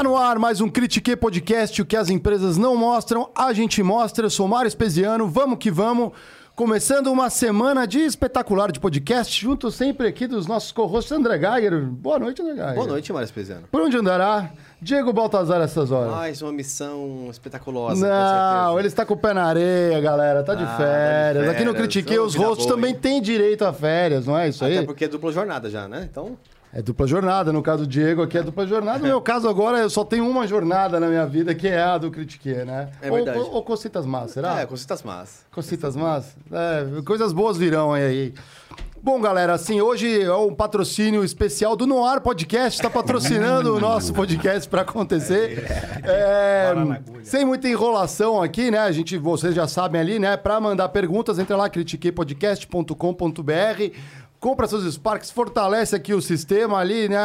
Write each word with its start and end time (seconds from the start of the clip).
Tá 0.00 0.04
no 0.04 0.16
ar 0.16 0.38
mais 0.38 0.62
um 0.62 0.68
Critique 0.70 1.14
Podcast, 1.14 1.82
o 1.82 1.84
que 1.84 1.94
as 1.94 2.08
empresas 2.08 2.56
não 2.56 2.74
mostram, 2.74 3.28
a 3.36 3.52
gente 3.52 3.82
mostra. 3.82 4.24
Eu 4.24 4.30
sou 4.30 4.48
Mário 4.48 4.66
Espesiano, 4.66 5.28
vamos 5.28 5.58
que 5.58 5.70
vamos. 5.70 6.12
Começando 6.56 7.08
uma 7.08 7.28
semana 7.28 7.86
de 7.86 7.98
espetacular 7.98 8.72
de 8.72 8.80
podcast, 8.80 9.38
junto 9.38 9.70
sempre 9.70 10.08
aqui 10.08 10.26
dos 10.26 10.46
nossos 10.46 10.72
co-hosts 10.72 11.12
André 11.12 11.38
Geiger. 11.38 11.84
Boa 11.84 12.18
noite, 12.18 12.40
André 12.40 12.54
Geiger. 12.54 12.74
Boa 12.76 12.86
noite, 12.86 13.12
Mário 13.12 13.26
Espesiano. 13.26 13.68
Por 13.70 13.82
onde 13.82 13.98
andará? 13.98 14.50
Diego 14.80 15.12
Baltazar 15.12 15.60
essas 15.60 15.90
horas. 15.90 16.12
Mais 16.12 16.40
uma 16.40 16.52
missão 16.52 17.28
espetaculosa. 17.30 18.08
Não, 18.08 18.78
ele 18.78 18.88
está 18.88 19.04
com 19.04 19.12
o 19.12 19.18
pé 19.18 19.34
na 19.34 19.44
areia, 19.44 20.00
galera. 20.00 20.42
Tá 20.42 20.54
de 20.54 20.64
Ah, 20.64 20.66
tá 20.66 20.72
de 20.72 20.76
férias. 20.78 21.48
Aqui 21.50 21.62
no 21.62 21.72
férias. 21.72 21.76
Critique, 21.76 22.18
os 22.18 22.34
hosts 22.34 22.64
também 22.64 22.94
têm 22.94 23.20
direito 23.20 23.66
a 23.66 23.72
férias, 23.74 24.24
não 24.24 24.38
é 24.38 24.48
isso 24.48 24.64
aí? 24.64 24.78
Até 24.78 24.86
porque 24.86 25.04
é 25.04 25.08
dupla 25.08 25.30
jornada 25.30 25.68
já, 25.68 25.86
né? 25.86 26.08
Então, 26.10 26.38
É 26.72 26.80
dupla 26.80 27.06
jornada. 27.06 27.52
No 27.52 27.62
caso 27.62 27.84
do 27.84 27.88
Diego, 27.88 28.22
aqui 28.22 28.38
é 28.38 28.42
dupla 28.42 28.66
jornada. 28.66 28.98
No 29.00 29.06
meu 29.06 29.20
caso, 29.20 29.48
agora, 29.48 29.78
eu 29.78 29.90
só 29.90 30.04
tenho 30.04 30.28
uma 30.28 30.46
jornada 30.46 31.00
na 31.00 31.08
minha 31.08 31.26
vida, 31.26 31.54
que 31.54 31.66
é 31.66 31.82
a 31.82 31.98
do 31.98 32.10
Critique, 32.10 32.52
né? 32.64 32.90
É 33.02 33.10
Ou- 33.10 33.16
verdade. 33.16 33.38
Ou, 33.38 33.54
ou 33.54 33.62
Cocitas 33.64 34.06
Más, 34.06 34.30
será? 34.30 34.60
é, 34.60 34.66
cositas 34.66 35.02
más. 35.02 35.44
Cocitas 35.50 35.96
Más? 35.96 36.36
É, 36.52 37.02
coisas 37.02 37.32
boas 37.32 37.56
virão 37.56 37.92
aí. 37.92 38.32
Bom, 39.02 39.18
galera, 39.18 39.54
assim, 39.54 39.80
hoje 39.80 40.20
é 40.22 40.34
um 40.34 40.54
patrocínio 40.54 41.24
especial 41.24 41.74
do 41.74 41.86
Noir 41.86 42.20
Podcast, 42.20 42.78
está 42.78 42.90
patrocinando 42.90 43.74
o 43.74 43.80
nosso 43.80 44.12
podcast 44.12 44.68
para 44.68 44.82
acontecer. 44.82 45.64
É, 46.04 46.74
sem 47.24 47.46
muita 47.46 47.66
enrolação 47.66 48.42
aqui, 48.42 48.70
né? 48.70 48.78
A 48.78 48.92
gente, 48.92 49.16
vocês 49.16 49.54
já 49.54 49.66
sabem 49.66 49.98
ali, 50.00 50.18
né? 50.18 50.36
Para 50.36 50.60
mandar 50.60 50.90
perguntas, 50.90 51.38
entra 51.38 51.56
lá, 51.56 51.70
critiquepodcast.com.br. 51.70 53.96
Compra 54.40 54.66
seus 54.66 54.90
Sparks, 54.94 55.30
fortalece 55.30 55.94
aqui 55.94 56.14
o 56.14 56.22
sistema 56.22 56.78
ali, 56.78 57.10
né? 57.10 57.18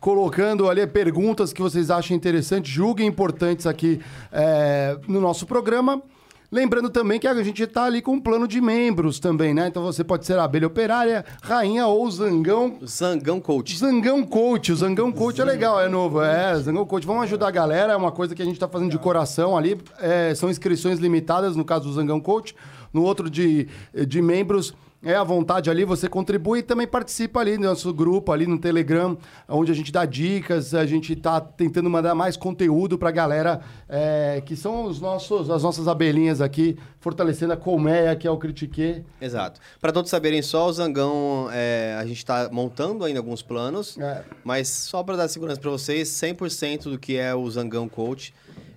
Colocando 0.00 0.66
ali 0.66 0.86
perguntas 0.86 1.52
que 1.52 1.60
vocês 1.60 1.90
acham 1.90 2.16
interessantes, 2.16 2.72
julguem 2.72 3.06
importantes 3.06 3.66
aqui 3.66 4.00
é, 4.32 4.96
no 5.06 5.20
nosso 5.20 5.44
programa. 5.44 6.02
Lembrando 6.50 6.88
também 6.88 7.20
que 7.20 7.28
a 7.28 7.42
gente 7.42 7.62
está 7.62 7.84
ali 7.84 8.00
com 8.00 8.12
um 8.12 8.20
plano 8.20 8.48
de 8.48 8.62
membros 8.62 9.20
também, 9.20 9.52
né? 9.52 9.68
Então 9.68 9.82
você 9.82 10.02
pode 10.02 10.24
ser 10.24 10.38
abelha 10.38 10.66
operária, 10.66 11.22
rainha 11.42 11.86
ou 11.86 12.10
zangão. 12.10 12.78
Zangão 12.86 13.40
Coach. 13.40 13.76
Zangão 13.76 14.24
Coach, 14.24 14.72
o 14.72 14.76
Zangão 14.76 15.12
Coach 15.12 15.42
é 15.42 15.44
legal, 15.44 15.78
é 15.78 15.88
novo, 15.88 16.22
é, 16.22 16.58
Zangão 16.60 16.86
Coach, 16.86 17.06
vamos 17.06 17.24
ajudar 17.24 17.48
a 17.48 17.50
galera, 17.50 17.92
é 17.92 17.96
uma 17.96 18.12
coisa 18.12 18.34
que 18.34 18.40
a 18.40 18.44
gente 18.44 18.58
tá 18.58 18.68
fazendo 18.68 18.90
de 18.90 18.98
coração 18.98 19.54
ali, 19.54 19.78
é, 20.00 20.34
são 20.34 20.48
inscrições 20.48 20.98
limitadas, 20.98 21.56
no 21.56 21.64
caso 21.64 21.88
do 21.88 21.92
Zangão 21.92 22.20
Coach, 22.20 22.54
no 22.90 23.02
outro 23.02 23.28
de, 23.28 23.68
de 24.06 24.22
membros, 24.22 24.72
é 25.04 25.14
à 25.14 25.22
vontade 25.22 25.70
ali, 25.70 25.84
você 25.84 26.08
contribui 26.08 26.60
e 26.60 26.62
também 26.62 26.86
participa 26.86 27.40
ali 27.40 27.56
no 27.58 27.64
nosso 27.64 27.92
grupo, 27.92 28.32
ali 28.32 28.46
no 28.46 28.58
Telegram, 28.58 29.16
onde 29.48 29.70
a 29.70 29.74
gente 29.74 29.92
dá 29.92 30.04
dicas, 30.04 30.74
a 30.74 30.86
gente 30.86 31.14
tá 31.14 31.40
tentando 31.40 31.88
mandar 31.90 32.14
mais 32.14 32.36
conteúdo 32.36 32.96
pra 32.98 33.10
galera, 33.10 33.60
é, 33.88 34.42
que 34.44 34.56
são 34.56 34.84
os 34.84 35.00
nossos, 35.00 35.50
as 35.50 35.62
nossas 35.62 35.86
abelhinhas 35.88 36.40
aqui, 36.40 36.76
fortalecendo 37.00 37.52
a 37.52 37.56
colmeia, 37.56 38.16
que 38.16 38.26
é 38.26 38.30
o 38.30 38.36
Critique. 38.38 39.04
Exato. 39.20 39.60
Para 39.80 39.92
todos 39.92 40.10
saberem 40.10 40.40
só, 40.42 40.68
o 40.68 40.72
Zangão, 40.72 41.48
é, 41.52 41.96
a 41.98 42.04
gente 42.06 42.18
está 42.18 42.48
montando 42.50 43.04
ainda 43.04 43.20
alguns 43.20 43.42
planos, 43.42 43.98
É. 43.98 44.22
mas 44.42 44.68
só 44.68 45.02
para 45.02 45.16
dar 45.16 45.28
segurança 45.28 45.60
para 45.60 45.70
vocês, 45.70 46.08
100% 46.08 46.84
do 46.90 46.98
que 46.98 47.16
é 47.16 47.34
o 47.34 47.48
Zangão 47.50 47.88
Coach 47.88 48.32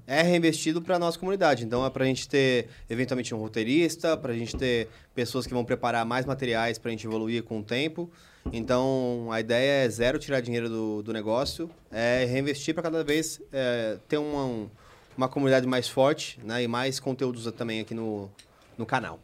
é 0.08 0.22
reinvestido 0.22 0.82
para 0.82 0.96
a 0.96 1.00
nossa 1.00 1.20
comunidade. 1.20 1.66
Então 1.66 1.86
é 1.86 1.90
para 1.90 2.06
a 2.06 2.08
gente 2.08 2.28
ter, 2.28 2.70
eventualmente, 2.90 3.36
um 3.36 3.38
roteirista, 3.38 4.16
para 4.16 4.32
a 4.32 4.36
gente 4.36 4.56
ter 4.56 4.88
pessoas 5.14 5.46
que 5.46 5.54
vão 5.54 5.66
preparar 5.66 6.06
mais 6.06 6.26
materiais 6.26 6.78
para 6.80 6.90
a 6.90 6.92
gente 6.94 7.06
evoluir 7.06 7.44
com 7.44 7.60
o 7.60 7.64
tempo. 7.64 8.10
Então 8.54 9.28
a 9.32 9.40
ideia 9.42 9.86
é 9.86 9.90
zero 9.90 10.18
tirar 10.18 10.40
dinheiro 10.40 10.70
do, 10.70 11.04
do 11.04 11.12
negócio, 11.12 11.70
é 11.92 12.24
reinvestir 12.26 12.74
para 12.74 12.84
cada 12.84 13.04
vez 13.04 13.42
é, 13.52 13.98
ter 14.08 14.18
uma, 14.18 14.46
um- 14.46 14.70
uma 15.18 15.28
comunidade 15.28 15.68
mais 15.68 15.90
forte 15.90 16.40
né, 16.44 16.64
e 16.64 16.68
mais 16.68 17.00
conteúdos 17.00 17.52
também 17.52 17.82
aqui 17.82 17.94
no, 17.94 18.32
no 18.78 18.86
canal. 18.86 19.20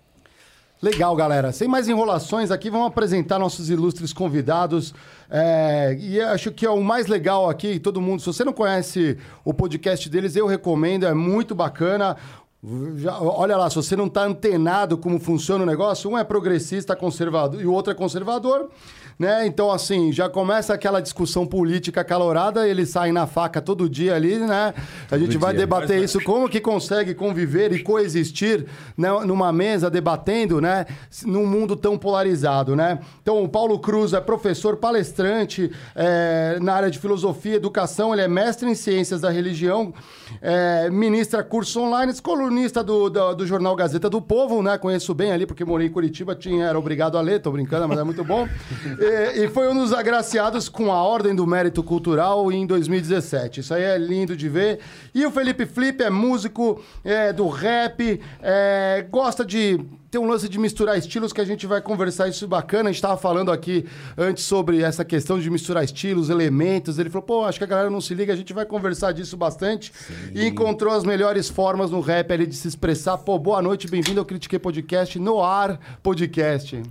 Legal, 0.84 1.16
galera. 1.16 1.54
Sem 1.54 1.66
mais 1.66 1.88
enrolações 1.88 2.52
aqui, 2.52 2.70
vamos 2.70 2.88
apresentar 2.88 3.40
nossos 3.40 3.70
ilustres 3.70 4.12
convidados. 4.12 4.94
É, 5.30 5.98
e 5.98 6.20
acho 6.20 6.52
que 6.52 6.66
é 6.66 6.70
o 6.70 6.84
mais 6.84 7.08
legal 7.08 7.50
aqui, 7.50 7.80
todo 7.80 8.02
mundo. 8.02 8.20
Se 8.20 8.26
você 8.26 8.44
não 8.44 8.52
conhece 8.52 9.18
o 9.46 9.54
podcast 9.54 10.10
deles, 10.10 10.36
eu 10.36 10.46
recomendo, 10.46 11.06
é 11.06 11.14
muito 11.14 11.56
bacana. 11.56 12.18
Já- 12.98 13.18
olha 13.18 13.56
lá, 13.56 13.70
se 13.70 13.78
você 13.78 13.96
não 13.96 14.08
está 14.08 14.26
antenado 14.26 14.98
como 14.98 15.22
funciona 15.22 15.64
o 15.64 15.66
negócio, 15.66 16.10
um 16.10 16.18
é 16.18 16.24
progressista, 16.26 16.98
conservador 16.98 17.62
e 17.62 17.66
o 17.66 17.72
outro 17.72 17.94
é 17.94 17.96
conservador. 17.96 18.70
Né? 19.18 19.46
Então, 19.46 19.72
assim, 19.72 20.12
já 20.12 20.28
começa 20.28 20.74
aquela 20.74 21.00
discussão 21.00 21.46
política 21.46 22.02
acalorada, 22.02 22.68
eles 22.68 22.90
saem 22.90 23.14
na 23.14 23.28
faca 23.28 23.62
todo 23.62 23.90
dia 23.90 24.16
ali, 24.16 24.38
né? 24.38 24.74
A 25.10 25.18
gente 25.18 25.38
vai 25.38 25.52
dia. 25.52 25.60
debater 25.60 26.02
isso, 26.04 26.22
como 26.24 26.50
que 26.50 26.60
consegue 26.60 27.14
conviver 27.14 27.72
e 27.72 27.84
coexistir 27.84 28.66
né, 28.98 29.10
numa 29.26 29.52
mesa 29.54 29.90
debatendo, 29.90 30.60
né? 30.60 30.86
Num 31.26 31.46
mundo 31.46 31.76
tão 31.76 31.98
polarizado, 31.98 32.76
né? 32.76 33.00
Então, 33.22 33.44
o 33.44 33.48
Paulo 33.48 33.78
Cruz 33.80 34.14
é 34.14 34.22
professor 34.22 34.78
palestrante 34.78 35.72
é, 35.96 36.58
na 36.62 36.74
área 36.74 36.92
de 36.92 37.00
filosofia 37.00 37.54
e 37.54 37.56
educação, 37.56 38.14
ele 38.14 38.22
é 38.22 38.28
mestre 38.28 38.70
em 38.70 38.76
ciências 38.76 39.22
da 39.22 39.30
religião, 39.30 39.94
é, 40.42 40.90
ministra 40.90 41.44
cursos 41.44 41.76
online, 41.76 42.14
colunista 42.22 42.84
do, 42.84 43.10
do, 43.10 43.36
do 43.36 43.48
jornal 43.48 43.76
Gazeta 43.76 44.10
do 44.10 44.22
Povo, 44.22 44.62
né? 44.64 44.78
Conheço 44.78 45.14
bem 45.14 45.32
ali, 45.32 45.46
porque 45.46 45.64
morei 45.64 45.88
em 45.88 45.92
Curitiba, 45.92 46.36
tinha, 46.36 46.66
era 46.66 46.80
obrigado 46.80 47.18
a 47.18 47.22
ler, 47.22 47.40
tô 47.40 47.52
brincando, 47.52 47.88
mas 47.88 48.00
é 48.00 48.04
muito 48.04 48.24
bom. 48.24 48.48
E, 49.04 49.44
e 49.44 49.48
foi 49.50 49.68
um 49.68 49.76
dos 49.76 49.92
agraciados 49.92 50.70
com 50.70 50.90
a 50.90 51.04
Ordem 51.04 51.36
do 51.36 51.46
Mérito 51.46 51.84
Cultural 51.84 52.50
em 52.54 52.66
2017. 52.66 53.60
Isso 53.60 53.74
aí 53.74 53.84
é 53.84 53.98
lindo 53.98 54.34
de 54.34 54.48
ver. 54.48 54.80
E 55.14 55.26
o 55.26 55.32
Felipe 55.32 55.66
Flip 55.66 56.02
é 56.02 56.10
músico 56.10 56.82
é, 57.04 57.34
do 57.34 57.50
rap, 57.50 58.22
é, 58.42 59.06
gosta 59.12 59.44
de 59.44 59.78
ter 60.10 60.20
um 60.20 60.28
lance 60.28 60.48
de 60.48 60.58
misturar 60.58 60.98
estilos 60.98 61.34
que 61.34 61.42
a 61.42 61.44
gente 61.44 61.68
vai 61.68 61.82
conversar 61.82 62.30
isso 62.30 62.48
bacana. 62.48 62.88
A 62.88 62.92
gente 62.94 63.00
estava 63.00 63.18
falando 63.18 63.52
aqui 63.52 63.86
antes 64.18 64.46
sobre 64.46 64.82
essa 64.82 65.04
questão 65.04 65.38
de 65.38 65.50
misturar 65.50 65.84
estilos, 65.84 66.30
elementos. 66.30 66.98
Ele 66.98 67.10
falou, 67.10 67.24
pô, 67.24 67.44
acho 67.44 67.58
que 67.58 67.66
a 67.66 67.68
galera 67.68 67.90
não 67.90 68.00
se 68.00 68.14
liga, 68.14 68.32
a 68.32 68.38
gente 68.38 68.54
vai 68.54 68.66
conversar 68.66 69.12
disso 69.12 69.36
bastante. 69.36 69.92
E 70.34 70.46
encontrou 70.46 70.94
as 70.94 71.04
melhores 71.04 71.50
formas 71.50 71.92
no 71.92 72.00
rap 72.00 72.32
ali 72.32 72.48
de 72.48 72.56
se 72.56 72.70
expressar. 72.70 73.18
Pô, 73.18 73.38
boa 73.38 73.62
noite, 73.62 73.86
bem-vindo 73.86 74.22
ao 74.22 74.26
Critique 74.26 74.58
Podcast, 74.58 75.20
no 75.20 75.44
ar 75.44 75.78
podcast. 76.02 76.82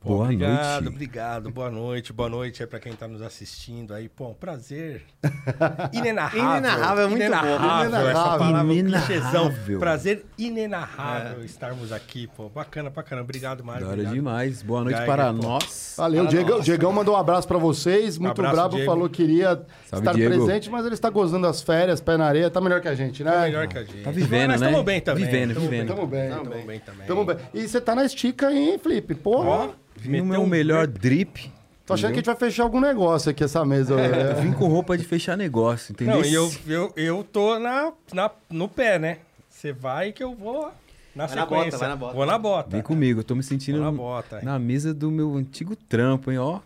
Pô, 0.00 0.10
Boa 0.10 0.24
obrigado, 0.26 0.82
noite. 0.84 0.94
obrigado. 0.94 1.50
Boa 1.50 1.70
noite, 1.72 2.12
boa 2.12 2.28
noite 2.28 2.62
aí 2.62 2.68
pra 2.68 2.78
quem 2.78 2.92
tá 2.92 3.08
nos 3.08 3.20
assistindo 3.20 3.92
aí. 3.92 4.08
Pô, 4.08 4.28
um 4.28 4.34
prazer. 4.34 5.02
Inenarrável. 5.92 6.40
Inenarrável, 6.50 7.04
é 7.04 7.08
muito 7.08 7.20
bom. 7.20 7.26
Inenarrável, 7.26 7.84
essa 7.84 7.98
Inenarrável. 7.98 8.38
palavra 8.38 8.74
Inenarrável. 8.74 9.78
Prazer 9.80 10.24
inenarrável 10.38 11.44
estarmos 11.44 11.90
aqui, 11.90 12.28
pô. 12.28 12.48
Bacana, 12.48 12.90
bacana. 12.90 13.22
Obrigado, 13.22 13.64
Mário. 13.64 13.80
Da 13.80 13.86
hora 13.88 13.94
obrigado. 13.94 14.14
demais. 14.14 14.62
Boa 14.62 14.82
noite 14.84 14.98
Geiger, 14.98 15.16
para 15.16 15.32
pô. 15.34 15.42
nós. 15.42 15.94
Valeu, 15.96 16.18
Fala 16.18 16.30
Diegão, 16.30 16.50
nossa. 16.58 16.64
Diegão 16.64 16.92
mandou 16.92 17.14
um 17.14 17.18
abraço 17.18 17.48
pra 17.48 17.58
vocês. 17.58 18.18
Muito 18.18 18.38
Abraço, 18.38 18.54
brabo, 18.54 18.76
Diego. 18.76 18.90
falou 18.92 19.08
que 19.08 19.16
queria 19.26 19.48
Salve, 19.48 19.66
estar 20.06 20.12
Diego. 20.14 20.30
presente, 20.46 20.70
mas 20.70 20.86
ele 20.86 20.94
está 20.94 21.10
gozando 21.10 21.48
as 21.48 21.60
férias, 21.60 22.00
pé 22.00 22.16
na 22.16 22.26
areia. 22.26 22.48
Tá 22.48 22.60
melhor 22.60 22.80
que 22.80 22.86
a 22.86 22.94
gente, 22.94 23.24
né? 23.24 23.32
Tá 23.32 23.40
melhor 23.40 23.66
que 23.66 23.76
a 23.78 23.82
gente. 23.82 24.02
Tá 24.04 24.12
vivendo, 24.12 24.50
Mas 24.50 24.60
né? 24.60 24.70
tamo 24.70 24.82
bem 24.84 25.00
também. 25.00 25.24
Vivendo, 25.24 25.54
tamo 25.54 25.66
vivendo. 25.68 25.86
Bem. 25.88 25.96
Tamo 25.96 26.06
bem. 26.06 26.28
Tamo 26.30 26.44
Tamo 26.44 26.66
bem 26.66 26.80
também. 26.80 27.36
Bem. 27.52 27.62
E 27.64 27.66
você 27.68 27.80
tá 27.80 27.96
na 27.96 28.04
estica, 28.04 28.52
hein, 28.52 28.78
Felipe? 28.80 29.16
Porra. 29.16 29.70
Vim 29.98 30.20
meu 30.22 30.42
um- 30.42 30.46
melhor 30.46 30.86
drip. 30.86 31.52
Tô 31.86 31.94
achando 31.94 32.08
que 32.10 32.14
a 32.14 32.16
gente 32.18 32.26
vai 32.26 32.36
fechar 32.36 32.64
algum 32.64 32.80
negócio 32.80 33.30
aqui 33.30 33.42
essa 33.42 33.64
mesa. 33.64 33.94
Eu 33.94 33.98
É. 33.98 34.34
vim 34.34 34.52
com 34.52 34.66
roupa 34.68 34.96
de 34.98 35.04
fechar 35.04 35.36
negócio, 35.36 35.92
entendeu? 35.92 36.16
Não, 36.18 36.24
e 36.24 36.34
eu, 36.34 36.52
eu, 36.66 36.92
eu 36.96 37.24
tô 37.24 37.58
na, 37.58 37.92
na, 38.12 38.30
no 38.50 38.68
pé, 38.68 38.98
né? 38.98 39.18
Você 39.48 39.72
vai 39.72 40.12
que 40.12 40.22
eu 40.22 40.34
vou 40.34 40.70
na 41.16 41.26
Vai 41.26 41.36
na 41.36 41.42
sequência. 41.42 41.70
bota, 41.70 41.78
vai 41.78 41.88
na 41.88 41.96
bota. 41.96 42.14
Vou 42.14 42.26
na 42.26 42.38
bota. 42.38 42.70
Vem 42.70 42.82
comigo, 42.82 43.20
eu 43.20 43.24
tô 43.24 43.34
me 43.34 43.42
sentindo 43.42 43.80
na 43.80 43.90
bota. 43.90 44.40
na 44.42 44.58
mesa 44.58 44.92
do 44.92 45.10
meu 45.10 45.34
antigo 45.34 45.74
trampo, 45.74 46.30
hein, 46.30 46.38
ó. 46.38 46.60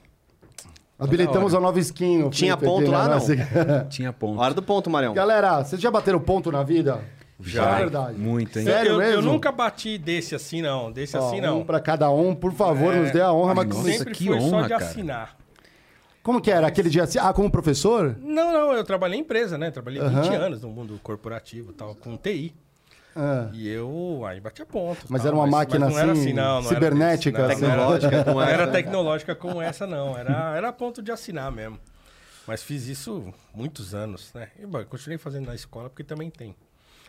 Habilitamos 0.99 1.55
a 1.55 1.61
nova 1.61 1.79
skin. 1.81 2.29
Tinha 2.31 2.57
ponto 2.57 2.83
aqui, 2.83 2.91
lá, 2.91 3.09
né? 3.09 3.17
não? 3.81 3.89
Tinha 3.89 4.13
ponto. 4.13 4.39
Hora 4.41 4.55
do 4.55 4.63
ponto, 4.63 4.89
Marião. 4.91 5.15
Galera, 5.15 5.63
vocês 5.65 5.81
já 5.81 5.91
bateram 5.91 6.21
ponto 6.21 6.51
na 6.53 6.63
vida? 6.63 7.01
Já. 7.43 7.77
É 7.77 7.79
verdade. 7.81 8.19
Muito, 8.19 8.59
hein? 8.59 8.65
Sério 8.65 8.93
eu, 8.93 9.01
eu 9.03 9.17
mesmo? 9.17 9.33
nunca 9.33 9.51
bati 9.53 9.99
desse 9.99 10.35
assim, 10.35 10.63
não. 10.63 10.91
Desse 10.93 11.17
Ó, 11.17 11.27
assim, 11.27 11.39
Um 11.41 11.43
não. 11.43 11.65
pra 11.65 11.81
cada 11.81 12.11
um, 12.11 12.35
por 12.35 12.53
favor, 12.53 12.95
É. 12.95 13.01
nos 13.01 13.11
dê 13.11 13.21
a 13.21 13.33
honra. 13.33 13.55
Mas 13.55 13.69
Nossa, 13.69 13.93
Sempre 13.93 14.15
que 14.15 14.27
foi 14.27 14.41
só 14.41 14.47
honra, 14.47 14.63
de 14.65 14.69
cara. 14.71 14.85
assinar. 14.85 15.37
como 16.23 16.41
que 16.41 16.51
era? 16.51 16.67
Aquele 16.69 16.89
dia 16.89 17.03
assim? 17.03 17.19
Ah, 17.19 17.33
como 17.33 17.51
professor? 17.51 18.17
Não, 18.21 18.53
não, 18.53 18.73
eu 18.73 18.85
trabalhei 18.85 19.19
em 19.19 19.23
empresa, 19.23 19.59
né? 19.59 19.71
Trabalhei 19.71 20.01
Aham. 20.01 20.23
20 20.23 20.35
anos 20.35 20.63
no 20.63 20.69
mundo 20.69 20.99
corporativo 21.03 21.73
tal, 21.73 21.95
com 21.97 22.17
TI. 22.17 22.55
Ah. 23.15 23.49
E 23.53 23.69
eu 23.69 24.23
aí 24.27 24.41
batia 24.41 24.65
ponto. 24.65 25.05
Mas 25.09 25.21
tal, 25.23 25.29
era 25.29 25.37
uma 25.37 25.47
máquina 25.47 25.85
mas 25.87 25.95
não 25.95 26.01
era 26.01 26.13
assim, 26.13 26.21
assim, 26.23 26.33
não, 26.33 26.45
não 26.45 26.59
era 26.61 26.69
cibernética, 26.69 27.39
não, 27.39 27.51
assim. 27.51 27.61
não 27.61 27.69
era- 27.71 27.77
Tecnológica, 27.99 28.25
Não 28.33 28.43
era 28.43 28.63
essa. 28.63 28.73
tecnológica 28.73 29.35
como 29.35 29.61
essa, 29.61 29.87
não. 29.87 30.17
Era, 30.17 30.57
era 30.57 30.69
a 30.69 30.73
ponto 30.73 31.03
de 31.03 31.13
assinar 31.13 31.51
mesmo. 31.53 31.79
Mas 32.47 32.63
fiz 32.63 32.87
isso 32.87 33.33
muitos 33.55 33.95
anos, 33.95 34.33
né? 34.35 34.49
E 34.59 34.65
bom, 34.67 34.83
continuei 34.85 35.19
fazendo 35.19 35.47
na 35.47 35.55
escola 35.55 35.91
porque 35.91 36.03
também 36.03 36.31
tem. 36.31 36.55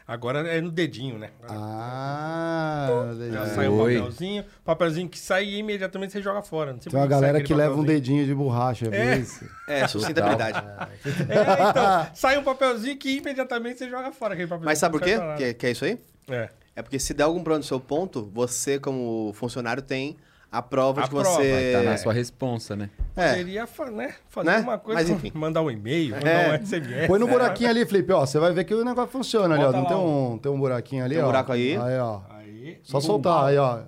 Agora 0.06 0.40
é 0.48 0.60
no 0.60 0.70
dedinho, 0.70 1.18
né? 1.18 1.30
Ah, 1.48 2.88
Já 2.90 3.12
legal. 3.14 3.46
sai 3.48 3.68
um 3.70 3.80
Oi. 3.80 3.96
papelzinho, 3.98 4.46
papelzinho 4.66 5.10
que 5.10 5.18
sai 5.18 5.46
e 5.46 5.58
imediatamente 5.60 6.12
você 6.12 6.22
joga 6.22 6.42
fora. 6.42 6.74
Não 6.74 6.80
sei 6.82 6.92
Tem 6.92 7.00
uma 7.00 7.08
galera 7.08 7.38
aquele 7.38 7.48
que 7.48 7.54
leva 7.54 7.76
um 7.76 7.84
dedinho 7.84 8.26
de 8.26 8.34
borracha, 8.36 8.88
É. 8.94 9.18
isso? 9.18 9.46
É, 9.68 9.88
sustentabilidade. 9.88 10.62
É, 11.30 11.70
então, 11.70 12.08
sai 12.14 12.38
um 12.38 12.44
papelzinho 12.44 12.98
que 12.98 13.18
imediatamente 13.18 13.80
você 13.80 13.90
joga 13.90 14.12
fora 14.12 14.34
aquele 14.34 14.48
papelzinho. 14.48 14.66
Mas 14.66 14.78
sabe 14.80 14.92
por 14.98 15.02
quê? 15.02 15.16
Que, 15.38 15.54
que 15.54 15.68
é 15.68 15.72
isso 15.72 15.86
aí? 15.86 15.98
É. 16.30 16.50
É 16.76 16.82
porque 16.82 17.00
se 17.00 17.14
der 17.14 17.24
algum 17.24 17.40
problema 17.40 17.60
no 17.60 17.64
seu 17.64 17.80
ponto, 17.80 18.30
você, 18.34 18.80
como 18.80 19.32
funcionário, 19.34 19.82
tem 19.84 20.18
a 20.54 20.62
prova 20.62 21.02
A 21.02 21.04
de 21.06 21.10
que 21.10 21.16
prova, 21.16 21.36
você. 21.36 21.74
Tá 21.76 21.82
na 21.84 21.98
sua 21.98 22.14
responsa, 22.14 22.76
né? 22.76 22.90
É. 23.16 23.30
Poderia 23.30 23.66
fa- 23.68 23.90
né, 23.92 24.14
fazer 24.30 24.50
Né? 24.52 24.60
uma 24.60 24.78
coisa, 24.78 25.02
Mas 25.02 25.10
enfim. 25.10 25.32
mandar 25.34 25.62
um 25.62 25.72
e-mail, 25.72 26.16
mandar 26.16 26.30
É. 26.30 26.52
um 26.52 26.54
SMS. 26.66 27.08
Põe 27.08 27.20
no 27.20 27.28
é. 27.28 27.32
buraquinho 27.32 27.70
ali, 27.70 27.86
Felipe, 27.86 28.12
ó. 28.14 28.20
Você 28.26 28.38
vai 28.40 28.54
ver 28.54 28.64
que 28.64 28.74
o 28.74 28.86
negócio 28.86 29.12
funciona 29.12 29.56
ali, 29.56 29.64
ó. 29.64 29.68
Bota 29.68 29.78
Não 29.80 29.86
tem 29.86 29.98
um- 29.98 30.34
um, 30.34 30.38
tem 30.38 30.52
um 30.52 30.60
buraquinho 30.60 31.04
ali, 31.04 31.16
Tem 31.16 31.24
um 31.24 31.28
ó. 31.28 31.30
buraco 31.30 31.52
aí. 31.52 31.76
Aí, 31.76 31.98
ó. 32.00 32.22
Aí, 32.30 32.80
Só 32.84 33.00
e 33.00 33.02
soltar, 33.02 33.46
aí, 33.46 33.58
ó. 33.58 33.80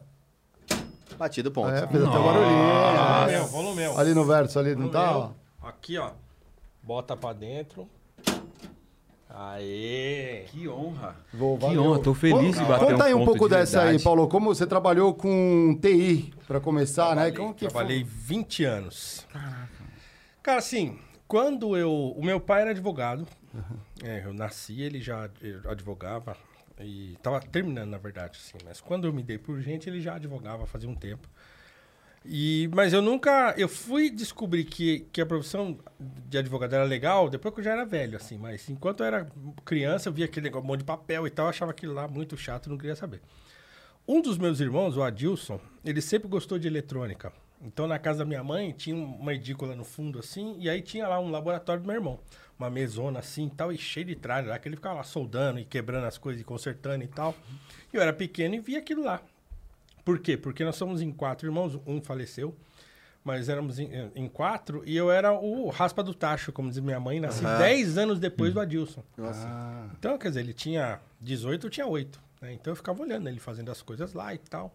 Batido 1.17 1.51
ponto. 1.51 1.69
É, 1.69 1.87
fez 1.87 2.03
até 2.03 2.17
o 2.17 2.21
Volume 2.21 2.39
barulhinho. 2.39 3.27
meu, 3.31 3.45
volume 3.47 3.75
meu. 3.77 3.97
Ali 3.99 4.13
no 4.13 4.25
verso, 4.25 4.59
ali, 4.59 4.71
não 4.75 4.87
Volume 4.89 4.91
tá? 4.93 5.11
meu. 5.13 5.35
Aqui, 5.69 5.97
ó. 5.97 6.09
Bota 6.83 7.15
pra 7.15 7.31
dentro. 7.31 7.87
Aê. 9.37 10.45
Que 10.47 10.67
honra. 10.69 11.13
Vou, 11.33 11.57
Que 11.57 11.65
valeu. 11.65 11.83
honra, 11.83 11.99
tô 12.01 12.13
feliz 12.13 12.57
de 12.57 12.63
bater 12.63 12.85
Conta 12.85 13.03
um 13.03 13.07
aí 13.07 13.13
um 13.13 13.17
ponto 13.19 13.25
pouco 13.31 13.49
de 13.49 13.55
dessa 13.55 13.79
aí, 13.79 13.85
verdade. 13.87 14.03
Paulo. 14.03 14.27
Como 14.29 14.53
você 14.55 14.65
trabalhou 14.65 15.13
com 15.13 15.77
TI 15.81 16.33
pra 16.47 16.61
começar, 16.61 17.15
né? 17.15 17.31
Como 17.31 17.53
que 17.53 17.67
Trabalhei 17.67 18.01
20 18.03 18.63
anos. 18.63 19.27
Cara, 20.41 20.59
assim, 20.59 20.97
quando 21.27 21.75
eu. 21.75 21.91
O 22.15 22.23
meu 22.23 22.39
pai 22.39 22.61
era 22.61 22.71
advogado. 22.71 23.27
É, 24.01 24.21
eu 24.25 24.33
nasci, 24.33 24.81
ele 24.81 25.01
já 25.01 25.29
advogava. 25.67 26.37
E 26.79 27.17
tava 27.21 27.39
terminando, 27.41 27.89
na 27.89 27.97
verdade, 27.97 28.37
assim. 28.41 28.57
Mas 28.65 28.79
quando 28.79 29.05
eu 29.05 29.13
me 29.13 29.23
dei 29.23 29.37
por 29.37 29.59
gente, 29.61 29.89
ele 29.89 29.99
já 29.99 30.15
advogava 30.15 30.65
fazia 30.65 30.89
um 30.89 30.95
tempo. 30.95 31.27
E, 32.27 32.69
mas 32.73 32.91
eu 32.91 33.01
nunca. 33.01 33.53
Eu 33.57 33.69
fui 33.69 34.09
descobrir 34.09 34.63
que, 34.63 35.07
que 35.11 35.21
a 35.21 35.25
profissão 35.25 35.77
de 35.99 36.37
advogado 36.37 36.73
era 36.73 36.83
legal 36.83 37.29
depois 37.29 37.53
que 37.53 37.59
eu 37.59 37.63
já 37.63 37.73
era 37.73 37.85
velho, 37.85 38.17
assim. 38.17 38.37
Mas 38.37 38.67
enquanto 38.69 39.01
eu 39.01 39.05
era 39.05 39.27
criança, 39.63 40.09
eu 40.09 40.13
via 40.13 40.25
aquele 40.25 40.45
negócio, 40.45 40.65
um 40.65 40.67
monte 40.67 40.79
de 40.79 40.85
papel 40.85 41.27
e 41.27 41.29
tal, 41.29 41.45
eu 41.45 41.49
achava 41.49 41.71
aquilo 41.71 41.93
lá 41.93 42.07
muito 42.07 42.35
chato, 42.35 42.69
não 42.69 42.77
queria 42.77 42.95
saber. 42.95 43.21
Um 44.07 44.21
dos 44.21 44.37
meus 44.37 44.59
irmãos, 44.59 44.97
o 44.97 45.03
Adilson, 45.03 45.59
ele 45.83 46.01
sempre 46.01 46.27
gostou 46.27 46.57
de 46.57 46.67
eletrônica. 46.67 47.31
Então, 47.61 47.87
na 47.87 47.97
casa 47.97 48.19
da 48.19 48.25
minha 48.25 48.43
mãe, 48.43 48.71
tinha 48.71 48.95
uma 48.95 49.33
edícula 49.33 49.75
no 49.75 49.83
fundo, 49.83 50.19
assim, 50.19 50.55
e 50.59 50.69
aí 50.69 50.81
tinha 50.81 51.07
lá 51.07 51.19
um 51.19 51.31
laboratório 51.31 51.81
do 51.81 51.87
meu 51.87 51.95
irmão. 51.95 52.19
Uma 52.57 52.69
mesona 52.69 53.19
assim 53.19 53.49
tal, 53.49 53.71
e 53.71 53.77
cheio 53.77 54.05
de 54.05 54.15
tralha 54.15 54.49
lá, 54.49 54.59
que 54.59 54.67
ele 54.67 54.75
ficava 54.75 54.95
lá 54.95 55.03
soldando 55.03 55.59
e 55.59 55.65
quebrando 55.65 56.05
as 56.05 56.17
coisas 56.17 56.41
e 56.41 56.45
consertando 56.45 57.03
e 57.03 57.07
tal. 57.07 57.35
E 57.91 57.97
eu 57.97 58.01
era 58.01 58.13
pequeno 58.13 58.55
e 58.55 58.59
via 58.59 58.79
aquilo 58.79 59.03
lá. 59.03 59.21
Por 60.05 60.19
quê? 60.19 60.37
Porque 60.37 60.63
nós 60.63 60.75
somos 60.75 61.01
em 61.01 61.11
quatro 61.11 61.47
irmãos, 61.47 61.77
um 61.85 61.99
faleceu, 61.99 62.55
mas 63.23 63.49
éramos 63.49 63.79
em, 63.79 63.89
em 64.15 64.29
quatro, 64.29 64.83
e 64.85 64.95
eu 64.95 65.11
era 65.11 65.33
o 65.33 65.67
raspa 65.69 66.03
do 66.03 66.13
tacho, 66.13 66.53
como 66.53 66.69
diz 66.69 66.77
minha 66.79 66.99
mãe, 66.99 67.19
nasci 67.19 67.43
Aham. 67.43 67.57
10 67.57 67.97
anos 67.97 68.19
depois 68.19 68.53
do 68.53 68.59
Adilson. 68.59 69.03
Nossa. 69.17 69.47
Ah, 69.47 69.87
Então, 69.97 70.15
quer 70.17 70.27
dizer, 70.29 70.41
ele 70.41 70.53
tinha 70.53 70.99
18, 71.19 71.65
eu 71.65 71.71
tinha 71.71 71.87
8. 71.87 72.21
Né? 72.39 72.53
Então 72.53 72.71
eu 72.71 72.75
ficava 72.75 73.01
olhando 73.01 73.27
ele 73.27 73.39
fazendo 73.39 73.71
as 73.71 73.81
coisas 73.81 74.13
lá 74.13 74.31
e 74.33 74.37
tal. 74.37 74.71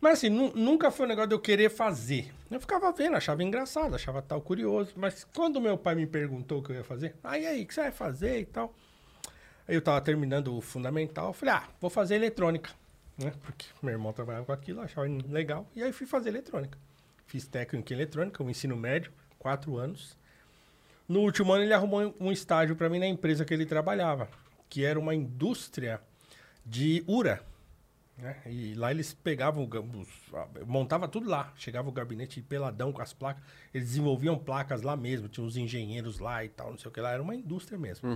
Mas 0.00 0.18
assim, 0.18 0.28
nu- 0.28 0.52
nunca 0.54 0.90
foi 0.90 1.06
um 1.06 1.08
negócio 1.08 1.28
de 1.30 1.34
eu 1.34 1.40
querer 1.40 1.70
fazer. 1.70 2.32
Eu 2.50 2.60
ficava 2.60 2.92
vendo, 2.92 3.16
achava 3.16 3.42
engraçado, 3.42 3.94
achava 3.94 4.22
tal 4.22 4.40
curioso. 4.40 4.92
Mas 4.94 5.24
quando 5.34 5.60
meu 5.60 5.76
pai 5.76 5.94
me 5.96 6.06
perguntou 6.06 6.60
o 6.60 6.62
que 6.62 6.70
eu 6.70 6.76
ia 6.76 6.84
fazer, 6.84 7.16
aí 7.24 7.44
aí, 7.46 7.62
o 7.62 7.66
que 7.66 7.74
você 7.74 7.80
vai 7.80 7.90
fazer 7.90 8.38
e 8.40 8.44
tal? 8.44 8.72
Aí 9.66 9.74
eu 9.74 9.80
tava 9.82 10.00
terminando 10.02 10.56
o 10.56 10.60
fundamental, 10.60 11.28
eu 11.28 11.32
falei, 11.32 11.54
ah, 11.54 11.64
vou 11.80 11.90
fazer 11.90 12.14
eletrônica. 12.14 12.70
Né? 13.18 13.32
Porque 13.42 13.66
meu 13.82 13.92
irmão 13.92 14.12
trabalhava 14.12 14.44
com 14.46 14.52
aquilo, 14.52 14.80
achava 14.80 15.06
legal. 15.28 15.66
E 15.74 15.82
aí 15.82 15.92
fui 15.92 16.06
fazer 16.06 16.28
eletrônica. 16.30 16.78
Fiz 17.26 17.46
técnico 17.46 17.92
em 17.92 17.96
eletrônica, 17.96 18.42
o 18.42 18.50
ensino 18.50 18.76
médio, 18.76 19.10
quatro 19.38 19.76
anos. 19.76 20.16
No 21.08 21.20
último 21.20 21.52
ano 21.52 21.64
ele 21.64 21.72
arrumou 21.72 22.14
um 22.20 22.30
estágio 22.30 22.76
para 22.76 22.88
mim 22.88 22.98
na 22.98 23.06
empresa 23.06 23.44
que 23.44 23.54
ele 23.54 23.64
trabalhava, 23.66 24.28
que 24.68 24.84
era 24.84 24.98
uma 24.98 25.14
indústria 25.14 26.00
de 26.64 27.02
URA. 27.06 27.40
Né? 28.18 28.36
E 28.46 28.74
lá 28.74 28.90
eles 28.90 29.12
pegavam, 29.12 29.68
os- 30.00 30.64
montava 30.66 31.06
tudo 31.06 31.28
lá. 31.28 31.52
Chegava 31.56 31.88
o 31.88 31.92
gabinete 31.92 32.40
peladão 32.42 32.92
com 32.92 33.02
as 33.02 33.12
placas. 33.12 33.42
Eles 33.74 33.88
desenvolviam 33.88 34.38
placas 34.38 34.82
lá 34.82 34.96
mesmo, 34.96 35.28
tinha 35.28 35.44
uns 35.44 35.56
engenheiros 35.56 36.18
lá 36.18 36.44
e 36.44 36.48
tal, 36.48 36.70
não 36.70 36.78
sei 36.78 36.88
o 36.88 36.92
que 36.92 37.00
lá. 37.00 37.12
Era 37.12 37.22
uma 37.22 37.34
indústria 37.34 37.78
mesmo. 37.78 38.08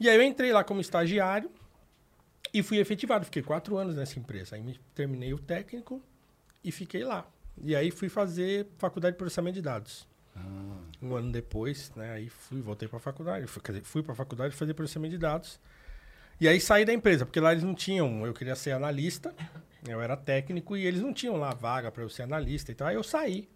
E 0.00 0.08
aí 0.08 0.16
eu 0.16 0.22
entrei 0.22 0.52
lá 0.52 0.62
como 0.64 0.80
estagiário 0.80 1.50
e 2.52 2.62
fui 2.62 2.78
efetivado. 2.78 3.24
Fiquei 3.24 3.42
quatro 3.42 3.76
anos 3.76 3.94
nessa 3.96 4.18
empresa. 4.18 4.56
Aí 4.56 4.62
me- 4.62 4.80
terminei 4.94 5.32
o 5.34 5.38
técnico 5.38 6.02
e 6.64 6.70
fiquei 6.72 7.04
lá. 7.04 7.26
E 7.62 7.74
aí 7.74 7.90
fui 7.90 8.08
fazer 8.08 8.66
faculdade 8.78 9.14
de 9.14 9.18
processamento 9.18 9.54
de 9.54 9.62
dados. 9.62 10.06
Um 11.02 11.14
ano 11.16 11.32
depois, 11.32 11.92
né? 11.96 12.12
Aí 12.12 12.28
fui, 12.28 12.60
voltei 12.60 12.86
para 12.88 12.98
a 12.98 13.00
faculdade. 13.00 13.46
Fui, 13.46 13.60
quer 13.62 13.72
dizer, 13.72 13.84
fui 13.84 14.02
para 14.02 14.12
a 14.12 14.16
faculdade 14.16 14.54
fazer 14.54 14.74
processamento 14.74 15.12
de 15.12 15.18
dados. 15.18 15.58
E 16.40 16.46
aí 16.46 16.60
saí 16.60 16.84
da 16.84 16.92
empresa, 16.92 17.26
porque 17.26 17.40
lá 17.40 17.50
eles 17.50 17.64
não 17.64 17.74
tinham. 17.74 18.24
Eu 18.24 18.32
queria 18.32 18.54
ser 18.54 18.70
analista, 18.70 19.34
eu 19.88 20.00
era 20.00 20.16
técnico 20.16 20.76
e 20.76 20.86
eles 20.86 21.00
não 21.02 21.12
tinham 21.12 21.36
lá 21.36 21.52
vaga 21.52 21.90
para 21.90 22.02
eu 22.04 22.08
ser 22.08 22.22
analista. 22.22 22.70
Então 22.70 22.86
aí 22.86 22.94
eu 22.94 23.02
saí. 23.02 23.48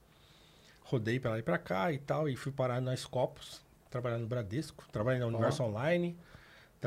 Rodei 0.83 1.21
para 1.21 1.31
lá 1.33 1.39
e 1.39 1.43
para 1.43 1.59
cá 1.59 1.93
e 1.93 1.99
tal. 1.99 2.29
E 2.29 2.35
fui 2.37 2.51
parar 2.51 2.81
na 2.81 2.95
Scopus, 2.97 3.61
trabalhar 3.89 4.19
no 4.19 4.27
Bradesco, 4.27 4.85
trabalhei 4.91 5.21
na 5.21 5.27
Universo 5.27 5.63
Online. 5.63 6.19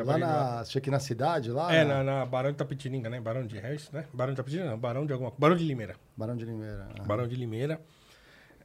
Lá 0.03 0.17
na. 0.17 0.59
Achei 0.59 0.81
que 0.81 0.91
na 0.91 0.99
cidade, 0.99 1.51
lá? 1.51 1.73
É, 1.73 1.83
na, 1.83 2.03
na 2.03 2.25
Barão 2.25 2.51
de 2.51 2.57
Tapetininga, 2.57 3.09
né? 3.09 3.19
Barão 3.19 3.45
de 3.45 3.57
Reis, 3.57 3.89
né? 3.91 4.05
Barão 4.13 4.33
de 4.33 4.37
Tapetininga, 4.37 4.71
não, 4.71 4.77
Barão 4.77 5.05
de 5.05 5.13
alguma 5.13 5.31
Barão 5.37 5.55
de 5.55 5.63
Limeira. 5.63 5.95
Barão 6.15 6.35
de 6.35 6.45
Limeira. 6.45 6.87
Ah. 6.99 7.03
Barão 7.03 7.27
de 7.27 7.35
Limeira. 7.35 7.79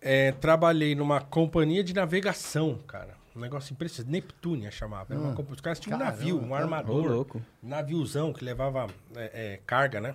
É, 0.01 0.33
trabalhei 0.33 0.95
numa 0.95 1.21
companhia 1.21 1.85
de 1.85 1.95
navegação, 1.95 2.79
cara. 2.87 3.21
Um 3.37 3.41
negócio 3.41 3.73
impressionante. 3.73 4.11
Neptúnia 4.11 4.71
chamava. 4.71 5.15
Era 5.15 5.23
uma 5.23 5.41
Os 5.51 5.61
caras 5.61 5.79
tinham 5.79 5.97
um 5.97 6.01
Caramba, 6.01 6.17
navio, 6.17 6.37
um 6.37 6.49
tá. 6.49 6.49
Ô, 6.49 6.55
armador. 6.55 7.07
louco. 7.07 7.43
naviozão 7.63 8.33
que 8.33 8.45
levava 8.45 8.87
é, 9.15 9.53
é, 9.55 9.61
carga, 9.67 10.01
né? 10.01 10.15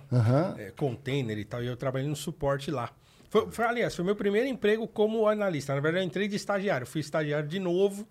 É, 0.58 0.72
container 0.76 1.38
e 1.38 1.44
tal. 1.44 1.62
E 1.62 1.66
eu 1.66 1.76
trabalhei 1.76 2.08
no 2.08 2.16
suporte 2.16 2.70
lá. 2.70 2.90
Foi, 3.30 3.50
foi, 3.50 3.64
aliás, 3.64 3.94
foi 3.94 4.04
meu 4.04 4.14
primeiro 4.16 4.46
emprego 4.46 4.86
como 4.86 5.26
analista. 5.26 5.74
Na 5.74 5.80
verdade, 5.80 6.04
eu 6.04 6.06
entrei 6.06 6.28
de 6.28 6.36
estagiário. 6.36 6.86
Fui 6.86 7.00
estagiário 7.00 7.48
de 7.48 7.58
novo. 7.58 8.06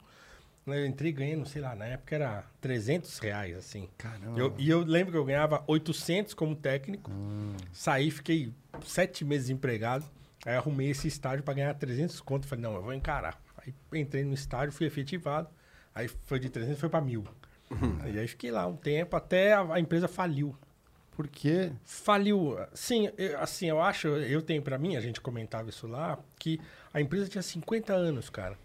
Eu 0.67 0.85
entrei 0.85 1.11
ganhando, 1.11 1.45
sei 1.47 1.61
lá, 1.61 1.75
na 1.75 1.85
época 1.85 2.15
era 2.15 2.43
300 2.59 3.19
reais, 3.19 3.55
assim. 3.55 3.87
Caramba. 3.97 4.39
Eu- 4.39 4.53
e 4.57 4.67
eu 4.69 4.79
lembro 4.79 5.11
que 5.11 5.17
eu 5.17 5.25
ganhava 5.25 5.63
800 5.67 6.33
como 6.33 6.55
técnico. 6.55 7.11
Hum. 7.11 7.55
Saí, 7.71 8.09
fiquei 8.09 8.51
sete 8.83 9.23
meses 9.23 9.47
desempregado. 9.47 10.03
Aí 10.43 10.55
arrumei 10.55 10.89
esse 10.89 11.07
estágio 11.07 11.43
para 11.43 11.53
ganhar 11.53 11.73
300 11.75 12.19
conto. 12.19 12.47
Falei, 12.47 12.63
não, 12.63 12.73
eu 12.75 12.81
vou 12.81 12.93
encarar. 12.93 13.39
Aí 13.59 13.73
entrei 13.93 14.23
no 14.23 14.33
estágio, 14.33 14.71
fui 14.71 14.87
efetivado. 14.87 15.47
Aí 15.93 16.07
foi 16.07 16.39
de 16.39 16.49
300, 16.49 16.79
foi 16.79 16.89
para 16.89 17.01
mil. 17.01 17.23
E 18.13 18.17
aí 18.19 18.27
fiquei 18.27 18.51
lá 18.51 18.65
um 18.67 18.75
tempo, 18.75 19.15
até 19.15 19.53
a, 19.53 19.73
a 19.73 19.79
empresa 19.79 20.07
faliu. 20.07 20.55
Por 21.11 21.27
quê? 21.27 21.71
Faliu. 21.83 22.57
Sim, 22.73 23.09
eu- 23.17 23.39
assim, 23.39 23.67
eu 23.67 23.81
acho, 23.81 24.07
eu 24.07 24.41
tenho 24.41 24.61
para 24.61 24.77
mim, 24.77 24.95
a 24.95 25.01
gente 25.01 25.21
comentava 25.21 25.69
isso 25.69 25.87
lá, 25.87 26.19
que 26.37 26.59
a 26.93 26.99
empresa 27.01 27.27
tinha 27.27 27.41
50 27.41 27.93
anos, 27.93 28.29
cara. 28.29 28.57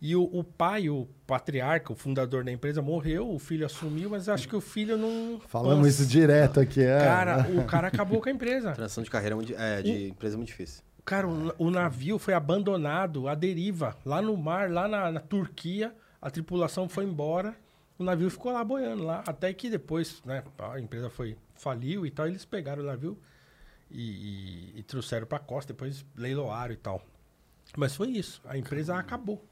E 0.00 0.14
o, 0.14 0.22
o 0.22 0.44
pai, 0.44 0.88
o 0.88 1.08
patriarca, 1.26 1.92
o 1.92 1.96
fundador 1.96 2.44
da 2.44 2.52
empresa, 2.52 2.80
morreu, 2.80 3.28
o 3.34 3.38
filho 3.38 3.66
assumiu, 3.66 4.08
mas 4.10 4.28
eu 4.28 4.34
acho 4.34 4.48
que 4.48 4.54
o 4.54 4.60
filho 4.60 4.96
não. 4.96 5.40
Falamos 5.48 5.78
Nossa, 5.78 5.88
isso 6.02 6.06
direto 6.06 6.60
aqui, 6.60 6.82
é. 6.82 6.98
Cara, 6.98 7.48
o 7.50 7.64
cara 7.64 7.88
acabou 7.88 8.20
com 8.20 8.28
a 8.28 8.32
empresa. 8.32 8.72
Transição 8.72 9.02
de 9.02 9.10
carreira 9.10 9.36
é 9.56 9.78
é, 9.78 9.82
de 9.82 10.08
empresa 10.10 10.36
é 10.36 10.38
muito 10.38 10.48
difícil. 10.48 10.82
Cara, 11.04 11.26
o, 11.26 11.52
o 11.58 11.70
navio 11.70 12.16
foi 12.18 12.32
abandonado 12.34 13.26
à 13.28 13.34
deriva, 13.34 13.96
lá 14.04 14.22
no 14.22 14.36
mar, 14.36 14.70
lá 14.70 14.86
na, 14.86 15.10
na 15.10 15.20
Turquia. 15.20 15.92
A 16.22 16.30
tripulação 16.30 16.88
foi 16.88 17.04
embora, 17.04 17.56
o 17.98 18.04
navio 18.04 18.30
ficou 18.30 18.52
lá 18.52 18.62
boiando 18.62 19.02
lá. 19.04 19.24
Até 19.26 19.52
que 19.52 19.68
depois, 19.70 20.22
né, 20.24 20.44
a 20.58 20.78
empresa 20.78 21.08
foi 21.10 21.36
faliu 21.56 22.04
e 22.06 22.10
tal, 22.10 22.26
eles 22.28 22.44
pegaram 22.44 22.82
o 22.82 22.86
navio 22.86 23.18
e, 23.90 24.02
e- 24.76 24.78
e 24.78 24.82
trouxeram 24.84 25.26
pra 25.26 25.38
costa, 25.40 25.72
depois 25.72 26.04
leiloaram 26.16 26.72
e 26.72 26.76
tal. 26.76 27.02
Mas 27.76 27.96
foi 27.96 28.08
isso, 28.10 28.40
a 28.44 28.56
empresa 28.56 28.96
acabou. 28.96 29.44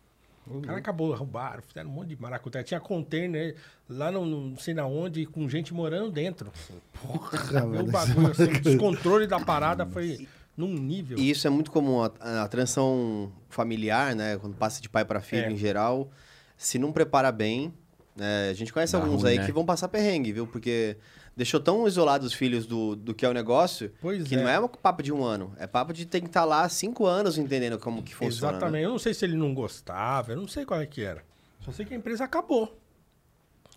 O 0.48 0.60
cara 0.60 0.78
acabou, 0.78 1.12
roubaram, 1.14 1.62
fizeram 1.62 1.90
um 1.90 1.92
monte 1.92 2.08
de 2.08 2.22
maracutaia. 2.22 2.64
Tinha 2.64 2.78
container 2.80 3.56
lá 3.88 4.12
no, 4.12 4.24
não 4.24 4.56
sei 4.56 4.74
na 4.74 4.86
onde, 4.86 5.26
com 5.26 5.48
gente 5.48 5.74
morando 5.74 6.10
dentro. 6.10 6.52
Porra, 6.92 7.64
o 7.64 7.86
bagulho, 7.90 8.30
assim, 8.30 8.44
o 8.44 8.60
descontrole 8.60 9.26
da 9.26 9.40
parada 9.40 9.84
foi 9.86 10.28
num 10.56 10.72
nível. 10.72 11.18
E 11.18 11.30
isso 11.30 11.46
é 11.46 11.50
muito 11.50 11.70
comum, 11.70 12.02
a, 12.02 12.44
a 12.44 12.48
transição 12.48 13.30
familiar, 13.48 14.14
né? 14.14 14.36
Quando 14.38 14.54
passa 14.56 14.80
de 14.80 14.88
pai 14.88 15.04
para 15.04 15.20
filho 15.20 15.46
É. 15.46 15.50
em 15.50 15.56
geral, 15.56 16.10
se 16.56 16.78
não 16.78 16.92
prepara 16.92 17.30
bem, 17.32 17.74
né, 18.14 18.48
a 18.50 18.54
gente 18.54 18.72
conhece 18.72 18.92
Dá 18.92 18.98
alguns 18.98 19.22
ruim, 19.22 19.32
aí 19.32 19.38
né? 19.38 19.46
que 19.46 19.52
vão 19.52 19.66
passar 19.66 19.88
perrengue, 19.88 20.32
viu? 20.32 20.46
Porque 20.46 20.96
deixou 21.36 21.60
tão 21.60 21.86
isolados 21.86 22.28
os 22.28 22.32
filhos 22.32 22.66
do, 22.66 22.96
do 22.96 23.14
que 23.14 23.24
é 23.26 23.28
o 23.28 23.32
negócio, 23.34 23.92
Pois 24.00 24.26
que 24.26 24.34
é. 24.34 24.42
não 24.42 24.48
é 24.48 24.58
um 24.58 24.66
papo 24.68 25.02
de 25.02 25.12
um 25.12 25.22
ano, 25.22 25.54
é 25.58 25.66
papo 25.66 25.92
de 25.92 26.06
ter 26.06 26.20
que 26.20 26.26
estar 26.26 26.44
lá 26.44 26.68
cinco 26.68 27.04
anos 27.06 27.36
entendendo 27.36 27.78
como 27.78 28.02
que 28.02 28.14
funciona. 28.14 28.52
né? 28.52 28.56
Exatamente. 28.58 28.84
Eu 28.84 28.90
não 28.90 28.98
sei 28.98 29.12
se 29.14 29.24
ele 29.24 29.36
não 29.36 29.52
gostava, 29.54 30.32
eu 30.32 30.36
não 30.36 30.48
sei 30.48 30.64
qual 30.64 30.80
é 30.80 30.86
que 30.86 31.02
era. 31.02 31.22
Só 31.60 31.70
sei 31.72 31.84
que 31.84 31.92
a 31.92 31.96
empresa 31.96 32.24
acabou. 32.24 32.76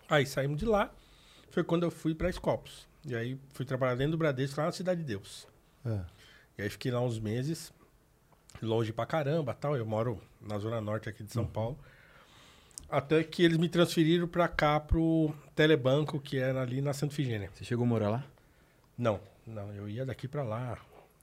Aí 0.08 0.24
saímos 0.26 0.58
de 0.58 0.64
lá. 0.64 0.90
foi 1.50 1.62
quando 1.62 1.82
eu 1.84 1.90
fui 1.90 2.14
pra 2.14 2.30
Scopus. 2.32 2.88
E 3.06 3.14
aí 3.14 3.38
fui 3.52 3.64
trabalhar 3.64 3.94
dentro 3.94 4.12
do 4.12 4.18
Bradesco 4.18 4.58
lá 4.60 4.66
na 4.66 4.72
Cidade 4.72 5.00
de 5.00 5.06
Deus. 5.06 5.46
É. 5.84 6.00
E 6.58 6.62
aí 6.62 6.70
fiquei 6.70 6.90
lá 6.92 7.00
uns 7.00 7.18
meses, 7.18 7.72
longe 8.62 8.92
pra 8.92 9.06
caramba 9.06 9.54
tal. 9.54 9.76
Eu 9.76 9.86
moro 9.86 10.20
na 10.40 10.58
Zona 10.58 10.80
Norte 10.80 11.08
aqui 11.08 11.22
de 11.24 11.32
São 11.32 11.46
Paulo. 11.46 11.78
Até 12.90 13.22
que 13.22 13.44
eles 13.44 13.56
me 13.56 13.68
transferiram 13.68 14.26
pra 14.26 14.48
cá, 14.48 14.80
pro 14.80 15.32
Telebanco, 15.54 16.20
que 16.20 16.38
era 16.38 16.60
ali 16.60 16.80
na 16.80 16.92
Santa 16.92 17.14
Figênia. 17.14 17.50
Você 17.54 17.64
chegou 17.64 17.84
a 17.84 17.88
morar 17.88 18.10
lá? 18.10 18.24
Não, 18.98 19.20
não, 19.46 19.72
eu 19.72 19.88
ia 19.88 20.04
daqui 20.04 20.26
pra 20.26 20.42
lá 20.42 20.76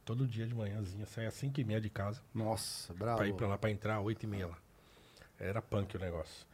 todo 0.05 0.25
dia 0.25 0.47
de 0.47 0.55
manhãzinha, 0.55 1.05
saía 1.05 1.27
às 1.27 1.33
5 1.33 1.59
e 1.59 1.63
meia 1.65 1.81
de 1.81 1.89
casa. 1.89 2.21
Nossa, 2.33 2.93
bravo. 2.93 3.17
Pra 3.17 3.27
ir 3.27 3.33
pra 3.33 3.47
lá, 3.47 3.57
pra 3.57 3.69
entrar, 3.69 3.99
8 3.99 4.23
e 4.23 4.27
meia 4.27 4.47
lá. 4.47 4.57
Era 5.37 5.61
punk 5.61 5.97
o 5.97 5.99
negócio. 5.99 6.45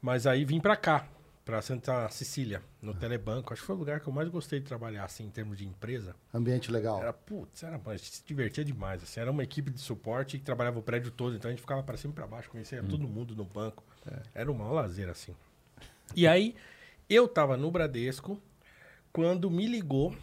Mas 0.00 0.26
aí 0.26 0.44
vim 0.44 0.58
pra 0.58 0.76
cá, 0.76 1.06
pra 1.44 1.62
Santa 1.62 2.08
Cecília, 2.08 2.60
no 2.82 2.92
Telebanco. 2.92 3.52
Acho 3.52 3.62
que 3.62 3.66
foi 3.66 3.76
o 3.76 3.78
lugar 3.78 4.00
que 4.00 4.08
eu 4.08 4.12
mais 4.12 4.28
gostei 4.28 4.58
de 4.58 4.66
trabalhar, 4.66 5.04
assim, 5.04 5.24
em 5.24 5.30
termos 5.30 5.56
de 5.56 5.64
empresa. 5.64 6.16
Ambiente 6.34 6.72
legal. 6.72 7.00
Era, 7.00 7.12
putz, 7.12 7.62
era, 7.62 7.80
a 7.86 7.96
gente 7.96 8.16
se 8.16 8.24
divertia 8.26 8.64
demais, 8.64 9.02
assim. 9.04 9.20
Era 9.20 9.30
uma 9.30 9.44
equipe 9.44 9.70
de 9.70 9.80
suporte 9.80 10.38
que 10.38 10.44
trabalhava 10.44 10.80
o 10.80 10.82
prédio 10.82 11.12
todo, 11.12 11.36
então 11.36 11.48
a 11.48 11.52
gente 11.52 11.60
ficava 11.60 11.82
pra 11.84 11.96
cima 11.96 12.12
e 12.12 12.16
pra 12.16 12.26
baixo, 12.26 12.50
conhecia 12.50 12.82
todo 12.82 13.06
mundo 13.06 13.36
no 13.36 13.44
banco. 13.44 13.84
Era 14.34 14.50
um 14.50 14.54
maior 14.54 14.72
lazer, 14.72 15.08
assim. 15.08 15.34
E 16.14 16.26
aí, 16.26 16.54
eu 17.08 17.28
tava 17.28 17.56
no 17.56 17.70
Bradesco, 17.70 18.40
quando 19.12 19.50
me 19.50 19.66
ligou 19.66 20.14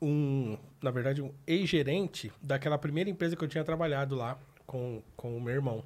um, 0.00 0.58
na 0.82 0.90
verdade, 0.90 1.22
um 1.22 1.32
ex-gerente 1.46 2.32
daquela 2.42 2.78
primeira 2.78 3.08
empresa 3.08 3.36
que 3.36 3.42
eu 3.42 3.48
tinha 3.48 3.64
trabalhado 3.64 4.14
lá 4.14 4.38
com, 4.66 5.02
com 5.16 5.36
o 5.36 5.40
meu 5.40 5.54
irmão, 5.54 5.84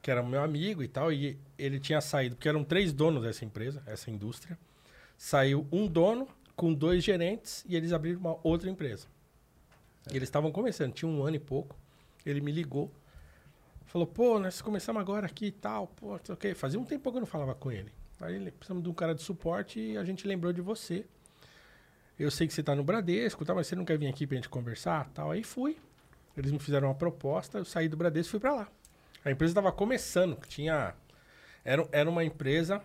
que 0.00 0.10
era 0.10 0.22
meu 0.22 0.42
amigo 0.42 0.82
e 0.82 0.88
tal, 0.88 1.12
e 1.12 1.38
ele 1.58 1.78
tinha 1.80 2.00
saído, 2.00 2.36
porque 2.36 2.48
eram 2.48 2.64
três 2.64 2.92
donos 2.92 3.22
dessa 3.22 3.44
empresa, 3.44 3.82
essa 3.86 4.10
indústria. 4.10 4.58
Saiu 5.16 5.66
um 5.70 5.86
dono 5.86 6.28
com 6.56 6.72
dois 6.72 7.04
gerentes 7.04 7.64
e 7.68 7.76
eles 7.76 7.92
abriram 7.92 8.20
uma 8.20 8.38
outra 8.42 8.70
empresa. 8.70 9.06
E 10.10 10.16
eles 10.16 10.28
estavam 10.28 10.50
começando, 10.50 10.92
tinha 10.92 11.10
um 11.10 11.22
ano 11.22 11.36
e 11.36 11.40
pouco. 11.40 11.76
Ele 12.24 12.40
me 12.40 12.52
ligou, 12.52 12.90
falou: 13.90 14.06
pô, 14.06 14.38
nós 14.38 14.62
começamos 14.62 15.00
agora 15.00 15.26
aqui 15.26 15.46
e 15.46 15.52
tal, 15.52 15.88
pô, 15.88 16.12
não 16.12 16.20
sei 16.24 16.34
o 16.34 16.38
quê. 16.38 16.54
Fazia 16.54 16.78
um 16.78 16.84
tempo 16.84 17.10
que 17.10 17.16
eu 17.16 17.20
não 17.20 17.26
falava 17.26 17.54
com 17.54 17.70
ele. 17.70 17.92
Aí 18.20 18.36
ele, 18.36 18.50
precisamos 18.50 18.82
de 18.82 18.88
um 18.88 18.94
cara 18.94 19.14
de 19.14 19.22
suporte 19.22 19.80
e 19.80 19.96
a 19.96 20.04
gente 20.04 20.26
lembrou 20.26 20.52
de 20.52 20.60
você. 20.60 21.04
Eu 22.18 22.30
sei 22.30 22.46
que 22.46 22.52
você 22.52 22.62
tá 22.62 22.74
no 22.74 22.84
Bradesco, 22.84 23.44
tá, 23.44 23.54
mas 23.54 23.66
você 23.66 23.74
não 23.74 23.84
quer 23.84 23.98
vir 23.98 24.06
aqui 24.06 24.26
pra 24.26 24.36
gente 24.36 24.48
conversar 24.48 25.08
tal. 25.14 25.30
Aí 25.30 25.42
fui. 25.42 25.76
Eles 26.36 26.52
me 26.52 26.58
fizeram 26.58 26.88
uma 26.88 26.94
proposta, 26.94 27.58
eu 27.58 27.64
saí 27.64 27.88
do 27.88 27.96
Bradesco 27.96 28.28
e 28.28 28.32
fui 28.32 28.40
pra 28.40 28.54
lá. 28.54 28.68
A 29.24 29.30
empresa 29.30 29.52
estava 29.52 29.72
começando, 29.72 30.38
tinha. 30.46 30.94
Era, 31.64 31.86
era 31.92 32.08
uma 32.08 32.24
empresa 32.24 32.80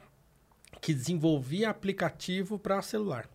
que 0.82 0.94
desenvolvia 0.94 1.70
aplicativo 1.70 2.58
para 2.58 2.82
celular. 2.82 3.30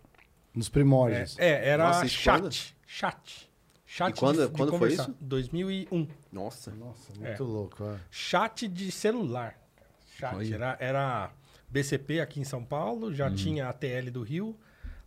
Nos 0.55 0.69
primórdios. 0.69 1.39
É, 1.39 1.49
é, 1.49 1.69
era 1.69 1.85
Nossa, 1.85 2.09
chat. 2.09 2.77
Chat. 2.87 3.50
Chat 3.92 4.16
E 4.16 4.20
quando- 4.20 4.42
de, 4.47 4.52
de 4.52 4.56
quando 4.56 4.68
foi 4.70 4.78
conversar. 4.78 5.02
isso? 5.11 5.16
2001. 5.20 6.09
Nossa. 6.30 6.70
Nossa, 6.70 7.12
muito 7.18 7.42
louco. 7.42 7.82
é. 7.85 7.99
Chat 8.09 8.68
de 8.68 8.92
celular. 8.92 9.59
Chat. 10.16 10.52
Era, 10.54 10.76
era 10.78 11.32
BCP 11.68 12.20
aqui 12.20 12.38
em 12.38 12.44
São 12.44 12.64
Paulo, 12.64 13.12
já 13.12 13.28
tinha 13.35 13.66
a 13.66 13.70
ATL 13.70 14.11
do 14.12 14.23
Rio, 14.23 14.56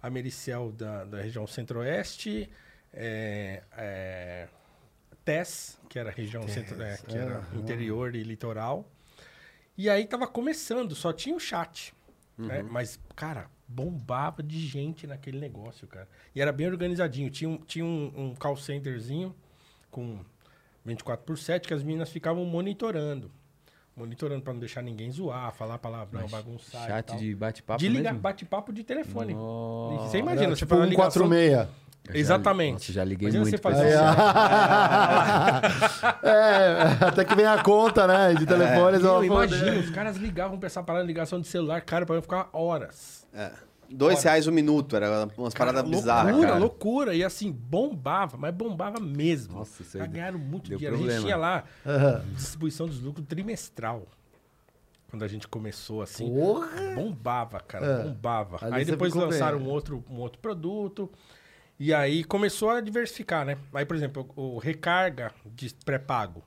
a 0.01 0.09
Mericel 0.09 0.73
da, 0.73 1.05
da 1.05 1.21
região 1.21 1.47
centro-oeste, 1.47 2.49
é, 2.91 3.63
é, 3.77 4.49
TES, 5.23 5.79
que 5.87 5.97
era 5.97 6.09
a 6.09 6.13
região 6.13 6.45
centro, 6.49 6.81
é, 6.83 6.97
que 6.97 7.15
era 7.17 7.37
aham. 7.37 7.59
interior 7.59 8.13
e 8.15 8.23
litoral. 8.23 8.85
E 9.77 9.89
aí 9.89 10.05
tava 10.05 10.27
começando, 10.27 10.93
só 10.93 11.13
tinha 11.13 11.33
o 11.35 11.39
chat. 11.39 11.93
né? 12.37 12.61
Mas, 12.63 12.99
cara, 13.15 13.49
bombava 13.67 14.43
de 14.43 14.59
gente 14.59 15.07
naquele 15.07 15.39
negócio, 15.39 15.87
cara. 15.87 16.07
E 16.35 16.41
era 16.41 16.51
bem 16.51 16.67
organizadinho. 16.67 17.29
Tinha, 17.29 17.49
um, 17.49 17.57
tinha 17.57 17.85
um, 17.85 18.11
um 18.15 18.35
call 18.35 18.55
centerzinho 18.57 19.35
com 19.89 20.19
24 20.85 21.25
por 21.25 21.37
7 21.37 21.67
que 21.67 21.73
as 21.73 21.83
meninas 21.83 22.09
ficavam 22.09 22.45
monitorando. 22.45 23.31
Monitorando 23.95 24.41
para 24.41 24.53
não 24.53 24.59
deixar 24.59 24.81
ninguém 24.81 25.11
zoar, 25.11 25.53
falar 25.53 25.77
palavrão, 25.77 26.27
bagunçar. 26.27 26.87
Chat 26.87 27.15
de 27.15 27.35
bate-papo. 27.35 27.79
De 27.79 27.87
ligar 27.87 28.15
bate-papo 28.15 28.73
de 28.73 28.83
telefone. 28.83 29.33
Você 29.33 30.17
imagina, 30.17 30.47
era, 30.47 30.55
tipo 30.55 30.75
você 30.75 30.81
um 30.81 30.93
46. 30.93 31.67
Exatamente. 32.11 32.69
Já, 32.69 32.73
nossa, 32.73 32.93
já 32.93 33.03
liguei 33.03 33.29
Imagina 33.29 33.43
muito. 33.43 33.55
Você 33.55 33.61
fazer 33.61 33.93
é, 36.21 36.29
é, 36.29 37.05
até 37.05 37.23
que 37.23 37.35
vem 37.35 37.45
a 37.45 37.63
conta, 37.63 38.05
né? 38.05 38.33
De 38.33 38.45
telefone. 38.45 38.97
É. 38.97 39.05
Eu 39.05 39.23
imagino, 39.23 39.79
os 39.79 39.89
caras 39.89 40.17
ligavam 40.17 40.57
pra 40.57 40.67
essa 40.67 40.83
parada 40.83 41.05
de 41.05 41.07
ligação 41.07 41.39
de 41.39 41.47
celular, 41.47 41.81
cara, 41.81 42.05
pra 42.05 42.15
eu 42.15 42.21
ficar 42.21 42.49
horas. 42.51 43.25
É. 43.33 43.51
Dois 43.89 44.23
reais 44.23 44.47
o 44.47 44.49
um 44.49 44.53
minuto, 44.53 44.95
era 44.95 45.29
umas 45.37 45.53
cara, 45.53 45.71
paradas 45.71 45.89
bizarras. 45.89 46.31
Loucura, 46.31 46.47
cara. 46.47 46.59
loucura. 46.59 47.15
E 47.15 47.23
assim, 47.23 47.51
bombava, 47.51 48.37
mas 48.37 48.53
bombava 48.53 48.99
mesmo. 48.99 49.59
Nossa, 49.59 49.83
isso 49.83 50.01
aí 50.01 50.07
ganharam 50.07 50.39
muito 50.39 50.65
dinheiro. 50.65 50.97
Problema. 50.97 51.11
A 51.11 51.15
gente 51.15 51.25
tinha 51.25 51.37
lá 51.37 51.63
uhum. 51.85 52.33
distribuição 52.33 52.87
dos 52.87 53.01
lucros 53.01 53.25
trimestral. 53.27 54.07
Quando 55.09 55.23
a 55.23 55.27
gente 55.27 55.47
começou, 55.47 56.01
assim. 56.01 56.27
Porra. 56.27 56.95
Bombava, 56.95 57.59
cara, 57.59 57.85
é. 57.85 58.03
bombava. 58.03 58.57
Ali 58.65 58.77
aí 58.77 58.85
depois 58.85 59.13
lançaram 59.13 59.59
um 59.59 59.69
outro, 59.69 60.03
um 60.09 60.17
outro 60.17 60.39
produto. 60.39 61.09
E 61.79 61.93
aí 61.93 62.23
começou 62.23 62.69
a 62.69 62.79
diversificar, 62.81 63.45
né? 63.45 63.57
Aí, 63.73 63.85
por 63.85 63.95
exemplo, 63.95 64.29
o 64.35 64.57
recarga 64.57 65.31
de 65.45 65.73
pré-pago. 65.85 66.43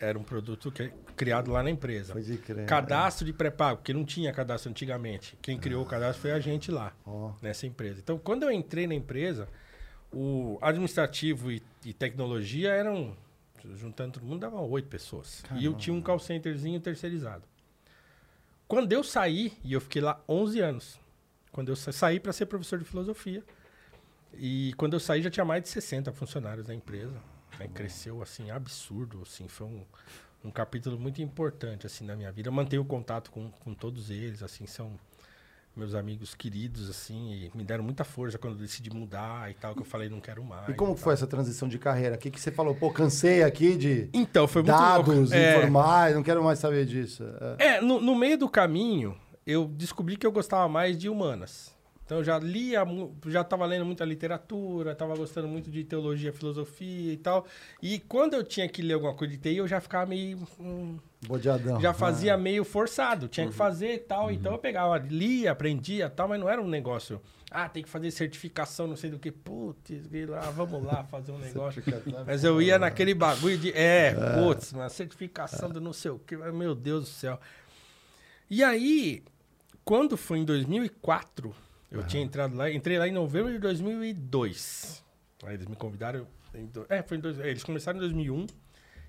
Era 0.00 0.18
um 0.18 0.24
produto 0.24 0.72
que 0.72 0.82
é 0.82 0.92
criado 1.16 1.52
lá 1.52 1.62
na 1.62 1.70
empresa. 1.70 2.12
Pode 2.12 2.36
crer. 2.38 2.66
Cadastro 2.66 3.24
de 3.24 3.32
pré-pago, 3.32 3.76
porque 3.78 3.92
não 3.94 4.04
tinha 4.04 4.32
cadastro 4.32 4.68
antigamente. 4.70 5.38
Quem 5.40 5.56
criou 5.56 5.84
o 5.84 5.86
cadastro 5.86 6.22
foi 6.22 6.32
a 6.32 6.40
gente 6.40 6.72
lá, 6.72 6.92
Ó. 7.06 7.32
nessa 7.40 7.64
empresa. 7.66 8.00
Então, 8.00 8.18
quando 8.18 8.42
eu 8.42 8.50
entrei 8.50 8.88
na 8.88 8.94
empresa, 8.94 9.46
o 10.12 10.58
administrativo 10.60 11.52
e, 11.52 11.62
e 11.84 11.92
tecnologia 11.92 12.70
eram, 12.72 13.16
juntando 13.76 14.14
todo 14.14 14.24
mundo, 14.26 14.40
davam 14.40 14.68
oito 14.68 14.88
pessoas. 14.88 15.44
E 15.54 15.64
eu 15.64 15.74
tinha 15.74 15.94
um 15.94 16.02
call 16.02 16.18
centerzinho 16.18 16.80
terceirizado. 16.80 17.44
Quando 18.66 18.92
eu 18.92 19.04
saí, 19.04 19.52
e 19.62 19.72
eu 19.74 19.80
fiquei 19.80 20.02
lá 20.02 20.20
11 20.28 20.58
anos, 20.60 20.98
quando 21.52 21.68
eu 21.68 21.76
sa- 21.76 21.92
saí 21.92 22.18
para 22.18 22.32
ser 22.32 22.46
professor 22.46 22.80
de 22.80 22.84
filosofia, 22.84 23.44
e 24.34 24.72
quando 24.76 24.94
eu 24.94 25.00
saí 25.00 25.22
já 25.22 25.30
tinha 25.30 25.44
mais 25.44 25.62
de 25.62 25.68
60 25.68 26.12
funcionários 26.12 26.66
da 26.66 26.74
empresa. 26.74 27.14
né? 27.58 27.68
Cresceu 27.72 28.22
assim, 28.22 28.50
absurdo, 28.50 29.22
assim, 29.22 29.48
foi 29.48 29.66
um, 29.66 29.84
um 30.44 30.50
capítulo 30.50 30.98
muito 30.98 31.20
importante 31.22 31.86
assim 31.86 32.04
na 32.04 32.16
minha 32.16 32.30
vida. 32.32 32.48
Eu 32.48 32.52
mantenho 32.52 32.84
contato 32.84 33.30
com, 33.30 33.50
com 33.50 33.74
todos 33.74 34.10
eles, 34.10 34.42
assim, 34.42 34.66
são 34.66 34.98
meus 35.74 35.94
amigos 35.94 36.34
queridos, 36.34 36.90
assim, 36.90 37.32
e 37.32 37.56
me 37.56 37.64
deram 37.64 37.82
muita 37.82 38.04
força 38.04 38.36
quando 38.36 38.54
eu 38.54 38.60
decidi 38.60 38.90
mudar 38.90 39.50
e 39.50 39.54
tal, 39.54 39.74
que 39.74 39.80
eu 39.80 39.86
falei, 39.86 40.08
não 40.08 40.20
quero 40.20 40.44
mais. 40.44 40.68
E 40.68 40.74
como 40.74 40.94
e 40.94 40.98
foi 40.98 41.14
essa 41.14 41.26
transição 41.26 41.66
de 41.66 41.78
carreira? 41.78 42.14
O 42.16 42.18
que, 42.18 42.30
que 42.30 42.38
você 42.38 42.50
falou? 42.50 42.74
Pô, 42.74 42.90
cansei 42.90 43.42
aqui 43.42 43.76
de 43.76 44.10
Então, 44.12 44.46
foi 44.46 44.62
dados. 44.62 45.32
É, 45.32 45.56
informais, 45.56 46.14
não 46.14 46.22
quero 46.22 46.44
mais 46.44 46.58
saber 46.58 46.84
disso. 46.84 47.24
É. 47.58 47.76
É, 47.76 47.80
no, 47.80 48.00
no 48.00 48.14
meio 48.14 48.36
do 48.36 48.50
caminho, 48.50 49.16
eu 49.46 49.66
descobri 49.66 50.16
que 50.16 50.26
eu 50.26 50.32
gostava 50.32 50.68
mais 50.68 50.98
de 50.98 51.08
humanas. 51.08 51.74
Então 52.04 52.18
eu 52.18 52.24
já 52.24 52.38
lia, 52.38 52.82
já 53.28 53.40
estava 53.42 53.64
lendo 53.64 53.84
muita 53.86 54.04
literatura, 54.04 54.92
estava 54.92 55.14
gostando 55.16 55.46
muito 55.48 55.70
de 55.70 55.84
teologia, 55.84 56.32
filosofia 56.32 57.12
e 57.12 57.16
tal. 57.16 57.46
E 57.80 58.00
quando 58.00 58.34
eu 58.34 58.42
tinha 58.42 58.68
que 58.68 58.82
ler 58.82 58.94
alguma 58.94 59.14
coisa 59.14 59.32
de 59.32 59.38
TI, 59.38 59.56
eu 59.58 59.68
já 59.68 59.80
ficava 59.80 60.06
meio. 60.06 60.38
hum, 60.58 60.98
Bodeadão. 61.26 61.80
já 61.80 61.90
Ah. 61.90 61.94
fazia 61.94 62.36
meio 62.36 62.64
forçado, 62.64 63.28
tinha 63.28 63.46
que 63.46 63.52
fazer 63.54 63.94
e 63.94 63.98
tal. 63.98 64.30
Então 64.30 64.52
eu 64.52 64.58
pegava, 64.58 64.98
lia, 64.98 65.52
aprendia 65.52 66.06
e 66.06 66.10
tal, 66.10 66.28
mas 66.28 66.40
não 66.40 66.48
era 66.48 66.60
um 66.60 66.66
negócio. 66.68 67.20
Ah, 67.50 67.68
tem 67.68 67.82
que 67.82 67.88
fazer 67.88 68.10
certificação, 68.10 68.86
não 68.86 68.96
sei 68.96 69.10
do 69.10 69.18
que. 69.18 69.30
Putz, 69.30 69.90
lá, 70.28 70.40
vamos 70.50 70.82
lá 70.84 71.04
fazer 71.04 71.32
um 71.32 71.38
negócio. 71.38 71.82
Mas 72.26 72.42
eu 72.44 72.60
ia 72.60 72.78
naquele 72.78 73.14
bagulho 73.14 73.56
de. 73.58 73.70
É, 73.72 74.12
putz, 74.42 74.72
uma 74.72 74.88
certificação 74.88 75.70
do 75.70 75.80
não 75.80 75.92
sei 75.92 76.10
o 76.10 76.18
que. 76.18 76.36
Meu 76.36 76.74
Deus 76.74 77.04
do 77.04 77.10
céu. 77.10 77.38
E 78.50 78.62
aí, 78.64 79.22
quando 79.84 80.16
foi 80.16 80.38
em 80.38 80.44
2004, 80.44 81.54
eu 81.92 82.06
tinha 82.06 82.22
entrado 82.22 82.56
lá, 82.56 82.70
entrei 82.70 82.98
lá 82.98 83.06
em 83.06 83.12
novembro 83.12 83.52
de 83.52 83.58
2002. 83.58 85.02
Aí 85.44 85.54
eles 85.54 85.66
me 85.66 85.76
convidaram. 85.76 86.26
do- 86.72 86.86
é, 86.88 87.02
foi 87.02 87.16
em 87.16 87.20
dois, 87.20 87.38
é, 87.40 87.48
eles 87.48 87.64
começaram 87.64 87.96
em 87.98 88.00
2001. 88.00 88.46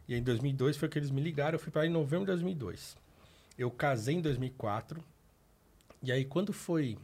E 0.08 0.16
em 0.16 0.22
2002 0.24 0.76
foi 0.78 0.90
que 0.90 0.98
eles 1.00 1.10
me 1.12 1.22
ligaram. 1.22 1.56
Eu 1.56 1.60
fui 1.60 1.72
para 1.72 1.82
lá 1.84 1.88
em 1.88 1.92
novembro 1.92 2.26
de 2.26 2.32
2002. 2.32 2.96
Eu 3.58 3.70
casei 3.72 4.16
em 4.16 4.22
2004. 4.22 5.04
E 6.02 6.12
aí, 6.12 6.26
quando 6.26 6.52
foi, 6.52 6.98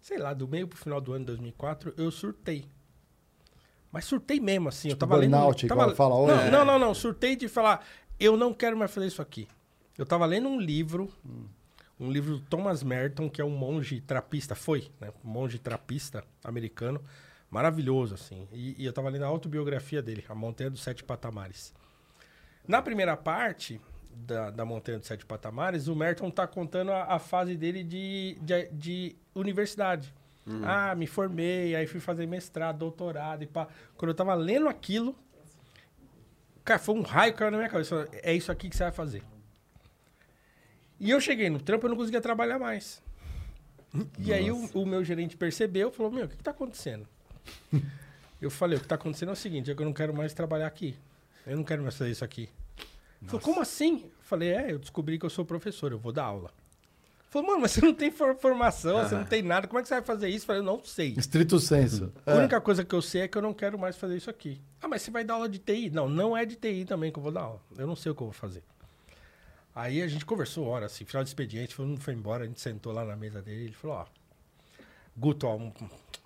sei 0.00 0.16
lá, 0.18 0.32
do 0.32 0.48
meio 0.48 0.66
pro 0.68 0.78
final 0.78 1.00
do 1.00 1.12
ano 1.12 1.20
de 1.20 1.26
2004, 1.26 1.92
eu 1.96 2.10
surtei. 2.10 2.64
Mas 3.92 4.04
surtei 4.04 4.38
mesmo, 4.40 4.68
assim. 4.68 4.88
eu 4.88 4.94
Tipo 4.94 5.00
tava 5.06 5.16
lendo. 5.16 5.30
burnout, 5.32 5.66
tava, 5.66 5.82
igual 5.82 5.96
fala 5.96 6.14
hoje? 6.16 6.50
Não, 6.50 6.50
não, 6.50 6.64
não, 6.64 6.78
não. 6.78 6.94
Surtei 6.94 7.36
de 7.36 7.48
falar, 7.48 7.86
eu 8.20 8.36
não 8.36 8.52
quero 8.54 8.76
mais 8.76 8.90
fazer 8.90 9.06
isso 9.06 9.20
aqui. 9.22 9.48
Eu 9.96 10.06
tava 10.06 10.24
lendo 10.26 10.48
um 10.48 10.60
livro, 10.60 11.10
um 11.98 12.10
livro 12.10 12.38
do 12.38 12.40
Thomas 12.40 12.82
Merton, 12.82 13.28
que 13.28 13.40
é 13.40 13.44
um 13.44 13.50
monge 13.50 14.00
trapista, 14.00 14.54
foi, 14.54 14.90
né? 15.00 15.12
Um 15.24 15.28
monge 15.28 15.58
trapista 15.58 16.24
americano, 16.44 17.02
maravilhoso, 17.50 18.14
assim. 18.14 18.46
E, 18.52 18.82
e 18.82 18.86
eu 18.86 18.92
tava 18.92 19.08
lendo 19.08 19.24
a 19.24 19.28
autobiografia 19.28 20.02
dele, 20.02 20.24
A 20.28 20.34
Montanha 20.34 20.70
dos 20.70 20.82
Sete 20.82 21.02
Patamares. 21.02 21.74
Na 22.66 22.80
primeira 22.82 23.16
parte 23.16 23.80
da, 24.12 24.50
da 24.50 24.64
Montanha 24.64 24.98
dos 24.98 25.08
Sete 25.08 25.26
Patamares, 25.26 25.88
o 25.88 25.96
Merton 25.96 26.30
tá 26.30 26.46
contando 26.46 26.92
a, 26.92 27.14
a 27.14 27.18
fase 27.18 27.56
dele 27.56 27.82
de, 27.82 28.38
de, 28.42 28.68
de 28.72 29.16
universidade. 29.34 30.14
Ah, 30.64 30.94
me 30.94 31.06
formei, 31.06 31.74
aí 31.76 31.86
fui 31.86 32.00
fazer 32.00 32.26
mestrado, 32.26 32.78
doutorado 32.78 33.42
e 33.42 33.46
pá. 33.46 33.68
Quando 33.96 34.10
eu 34.10 34.14
tava 34.14 34.34
lendo 34.34 34.66
aquilo, 34.66 35.14
cara, 36.64 36.78
foi 36.78 36.94
um 36.94 37.02
raio 37.02 37.32
que 37.32 37.38
caiu 37.38 37.50
na 37.50 37.58
minha 37.58 37.68
cabeça. 37.68 38.08
É 38.12 38.32
isso 38.32 38.50
aqui 38.50 38.70
que 38.70 38.76
você 38.76 38.84
vai 38.84 38.92
fazer. 38.92 39.22
E 41.00 41.10
eu 41.10 41.20
cheguei 41.20 41.48
no 41.48 41.60
trampo, 41.60 41.86
eu 41.86 41.90
não 41.90 41.96
conseguia 41.96 42.20
trabalhar 42.20 42.58
mais. 42.58 43.00
E 44.18 44.32
aí 44.32 44.50
o, 44.50 44.68
o 44.74 44.84
meu 44.86 45.02
gerente 45.04 45.36
percebeu, 45.36 45.90
falou, 45.90 46.12
meu, 46.12 46.24
o 46.26 46.28
que, 46.28 46.36
que 46.36 46.42
tá 46.42 46.50
acontecendo? 46.50 47.06
eu 48.40 48.50
falei, 48.50 48.78
o 48.78 48.80
que 48.80 48.86
tá 48.88 48.96
acontecendo 48.96 49.30
é 49.30 49.32
o 49.32 49.36
seguinte, 49.36 49.70
é 49.70 49.74
que 49.74 49.80
eu 49.80 49.86
não 49.86 49.92
quero 49.92 50.12
mais 50.14 50.32
trabalhar 50.34 50.66
aqui. 50.66 50.94
Eu 51.46 51.56
não 51.56 51.64
quero 51.64 51.82
mais 51.82 51.96
fazer 51.96 52.10
isso 52.10 52.24
aqui. 52.24 52.48
Ele 53.20 53.30
Falou, 53.30 53.40
como 53.40 53.60
assim? 53.60 54.02
Eu 54.04 54.10
falei, 54.22 54.50
é, 54.50 54.72
eu 54.72 54.78
descobri 54.78 55.18
que 55.18 55.24
eu 55.26 55.30
sou 55.30 55.44
professor, 55.44 55.90
eu 55.92 55.98
vou 55.98 56.12
dar 56.12 56.24
aula. 56.24 56.52
Falou, 57.30 57.48
mano, 57.48 57.60
mas 57.62 57.72
você 57.72 57.80
não 57.82 57.92
tem 57.92 58.10
for- 58.10 58.34
formação, 58.36 59.02
você 59.06 59.14
não 59.14 59.24
tem 59.24 59.42
nada, 59.42 59.66
como 59.66 59.78
é 59.78 59.82
que 59.82 59.88
você 59.88 59.94
vai 59.94 60.02
fazer 60.02 60.28
isso? 60.28 60.44
Eu 60.44 60.46
falei, 60.46 60.62
eu 60.62 60.66
não 60.66 60.82
sei. 60.82 61.14
Estrito 61.16 61.58
senso. 61.58 62.12
A 62.24 62.34
única 62.34 62.60
coisa 62.60 62.84
que 62.84 62.94
eu 62.94 63.02
sei 63.02 63.22
é 63.22 63.28
que 63.28 63.36
eu 63.36 63.42
não 63.42 63.52
quero 63.52 63.78
mais 63.78 63.96
fazer 63.96 64.16
isso 64.16 64.30
aqui. 64.30 64.60
Ah, 64.80 64.88
mas 64.88 65.02
você 65.02 65.10
vai 65.10 65.24
dar 65.24 65.34
aula 65.34 65.48
de 65.48 65.58
TI? 65.58 65.90
Não, 65.90 66.08
não 66.08 66.36
é 66.36 66.44
de 66.46 66.56
TI 66.56 66.84
também 66.86 67.12
que 67.12 67.18
eu 67.18 67.22
vou 67.22 67.32
dar 67.32 67.42
aula. 67.42 67.60
Eu 67.76 67.86
não 67.86 67.94
sei 67.96 68.12
o 68.12 68.14
que 68.14 68.22
eu 68.22 68.26
vou 68.28 68.32
fazer. 68.34 68.62
Aí 69.74 70.02
a 70.02 70.08
gente 70.08 70.24
conversou 70.26 70.66
horas, 70.66 70.92
assim, 70.92 71.04
final 71.04 71.22
de 71.22 71.30
expediente, 71.30 71.76
todo 71.76 71.86
mundo 71.86 72.00
foi 72.00 72.14
embora, 72.14 72.44
a 72.44 72.46
gente 72.46 72.60
sentou 72.60 72.92
lá 72.92 73.04
na 73.04 73.14
mesa 73.16 73.40
dele, 73.40 73.64
ele 73.64 73.72
falou, 73.72 73.96
ó, 73.98 74.06
Guto, 75.16 75.46
ó, 75.46 75.56
um 75.56 75.72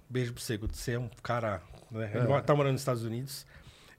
beijo 0.09 0.33
pra 0.33 0.43
você, 0.43 0.57
Guto, 0.57 0.77
você 0.77 0.93
é 0.93 0.99
um 0.99 1.09
cara, 1.23 1.63
né, 1.91 2.11
ele 2.15 2.27
mora- 2.27 2.43
tá 2.43 2.55
morando 2.55 2.73
nos 2.73 2.81
Estados 2.83 3.05
Unidos, 3.05 3.47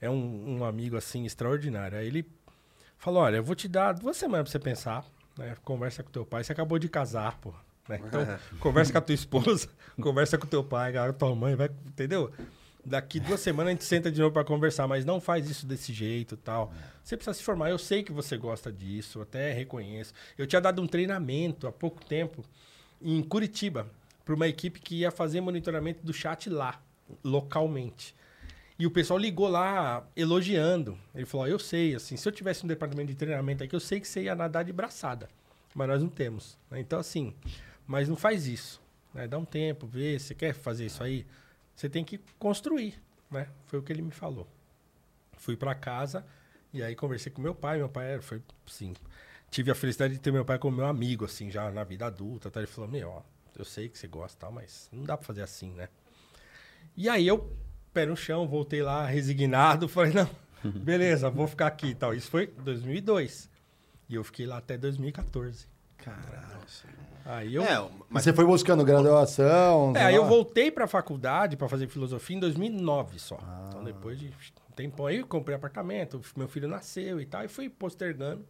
é 0.01 0.09
um, 0.09 0.57
um 0.59 0.65
amigo, 0.65 0.97
assim, 0.97 1.25
extraordinário. 1.25 1.97
Aí 1.97 2.07
ele 2.07 2.25
falou, 2.97 3.21
olha, 3.23 3.37
eu 3.37 3.43
vou 3.43 3.55
te 3.55 3.67
dar 3.67 3.93
duas 3.93 4.17
semanas 4.17 4.45
pra 4.45 4.51
você 4.51 4.59
pensar, 4.59 5.05
né, 5.37 5.55
conversa 5.63 6.03
com 6.03 6.11
teu 6.11 6.25
pai, 6.25 6.43
você 6.43 6.51
acabou 6.51 6.77
de 6.79 6.89
casar, 6.89 7.37
pô, 7.39 7.53
né, 7.87 7.99
então 8.07 8.21
conversa 8.59 8.91
com 8.91 8.97
a 8.97 9.01
tua 9.01 9.15
esposa, 9.15 9.69
conversa 10.01 10.37
com 10.37 10.47
teu 10.47 10.63
pai, 10.63 10.93
com 10.93 10.99
a 10.99 11.13
tua 11.13 11.35
mãe, 11.35 11.55
vai, 11.55 11.69
entendeu? 11.85 12.31
Daqui 12.85 13.19
duas 13.19 13.39
semanas 13.39 13.69
a 13.69 13.71
gente 13.73 13.85
senta 13.85 14.11
de 14.11 14.19
novo 14.19 14.33
pra 14.33 14.43
conversar, 14.43 14.87
mas 14.87 15.05
não 15.05 15.21
faz 15.21 15.49
isso 15.49 15.65
desse 15.65 15.93
jeito 15.93 16.35
tal. 16.35 16.73
Você 17.03 17.15
precisa 17.15 17.33
se 17.33 17.41
formar. 17.43 17.69
Eu 17.69 17.77
sei 17.77 18.03
que 18.03 18.11
você 18.11 18.35
gosta 18.37 18.71
disso, 18.71 19.21
até 19.21 19.53
reconheço. 19.53 20.13
Eu 20.37 20.45
tinha 20.45 20.59
dado 20.59 20.81
um 20.81 20.87
treinamento 20.87 21.65
há 21.65 21.71
pouco 21.71 22.03
tempo 22.03 22.43
em 23.01 23.21
Curitiba 23.23 23.87
para 24.25 24.35
uma 24.35 24.47
equipe 24.47 24.81
que 24.81 24.95
ia 24.95 25.11
fazer 25.11 25.39
monitoramento 25.39 26.05
do 26.05 26.13
chat 26.13 26.49
lá, 26.49 26.81
localmente. 27.23 28.13
E 28.77 28.85
o 28.85 28.91
pessoal 28.91 29.17
ligou 29.17 29.47
lá 29.47 30.05
elogiando. 30.15 30.97
Ele 31.15 31.25
falou: 31.25 31.47
Eu 31.47 31.59
sei, 31.59 31.95
assim, 31.95 32.17
se 32.17 32.27
eu 32.27 32.31
tivesse 32.33 32.65
um 32.65 32.67
departamento 32.67 33.07
de 33.09 33.15
treinamento 33.15 33.63
aqui, 33.63 33.75
eu 33.75 33.79
sei 33.79 33.99
que 33.99 34.07
você 34.07 34.23
ia 34.23 34.35
nadar 34.35 34.63
de 34.65 34.73
braçada. 34.73 35.29
Mas 35.73 35.87
nós 35.87 36.01
não 36.01 36.09
temos. 36.09 36.57
né? 36.69 36.79
Então, 36.79 36.99
assim, 36.99 37.33
mas 37.87 38.09
não 38.09 38.15
faz 38.15 38.45
isso. 38.45 38.81
né? 39.13 39.27
Dá 39.27 39.37
um 39.37 39.45
tempo, 39.45 39.87
vê, 39.87 40.19
você 40.19 40.35
quer 40.35 40.53
fazer 40.53 40.85
isso 40.85 41.01
aí? 41.03 41.25
Você 41.75 41.89
tem 41.89 42.03
que 42.03 42.19
construir, 42.39 43.01
né? 43.29 43.47
Foi 43.65 43.79
o 43.79 43.83
que 43.83 43.91
ele 43.91 44.01
me 44.01 44.11
falou. 44.11 44.47
Fui 45.37 45.55
para 45.55 45.73
casa 45.75 46.25
e 46.73 46.81
aí 46.81 46.95
conversei 46.95 47.31
com 47.31 47.41
meu 47.41 47.55
pai. 47.55 47.77
Meu 47.77 47.89
pai 47.89 48.19
foi, 48.21 48.41
sim, 48.67 48.93
tive 49.49 49.71
a 49.71 49.75
felicidade 49.75 50.13
de 50.13 50.19
ter 50.19 50.31
meu 50.31 50.45
pai 50.45 50.57
como 50.57 50.77
meu 50.77 50.85
amigo, 50.85 51.25
assim, 51.25 51.51
já 51.51 51.69
na 51.71 51.83
vida 51.83 52.05
adulta. 52.05 52.49
Tá? 52.49 52.59
Ele 52.59 52.67
falou, 52.67 52.89
meu, 52.89 53.09
ó, 53.09 53.21
eu 53.57 53.65
sei 53.65 53.89
que 53.89 53.97
você 53.97 54.07
gosta, 54.07 54.39
tal, 54.39 54.51
mas 54.51 54.89
não 54.91 55.03
dá 55.03 55.17
para 55.17 55.25
fazer 55.25 55.41
assim, 55.41 55.71
né? 55.71 55.89
E 56.95 57.09
aí 57.09 57.27
eu, 57.27 57.55
pé 57.93 58.05
no 58.05 58.15
chão, 58.15 58.47
voltei 58.47 58.81
lá 58.81 59.05
resignado, 59.05 59.87
falei, 59.89 60.13
não, 60.13 60.29
beleza, 60.63 61.29
vou 61.29 61.47
ficar 61.47 61.67
aqui 61.67 61.87
e 61.87 61.95
tal. 61.95 62.13
Isso 62.13 62.29
foi 62.29 62.47
2002. 62.47 63.49
E 64.09 64.15
eu 64.15 64.23
fiquei 64.23 64.45
lá 64.45 64.57
até 64.57 64.77
2014. 64.77 65.67
Caralho. 66.03 66.53
Aí 67.25 67.55
eu, 67.55 67.63
É, 67.63 67.89
Mas 68.09 68.23
você 68.23 68.33
foi 68.33 68.45
buscando 68.45 68.83
graduação? 68.83 69.93
é, 69.95 70.03
aí 70.03 70.15
eu 70.15 70.25
voltei 70.25 70.69
pra 70.69 70.87
faculdade 70.87 71.55
pra 71.55 71.69
fazer 71.69 71.87
filosofia 71.87 72.35
em 72.35 72.39
2009 72.39 73.17
só. 73.19 73.39
Então 73.69 73.83
depois 73.83 74.19
de 74.19 74.27
um 74.27 74.73
tempão 74.75 75.05
aí, 75.05 75.17
eu 75.17 75.27
comprei 75.27 75.55
apartamento, 75.55 76.19
meu 76.35 76.47
filho 76.47 76.67
nasceu 76.67 77.21
e 77.21 77.25
tal, 77.25 77.45
e 77.45 77.47
fui 77.47 77.69
postergando. 77.69 78.45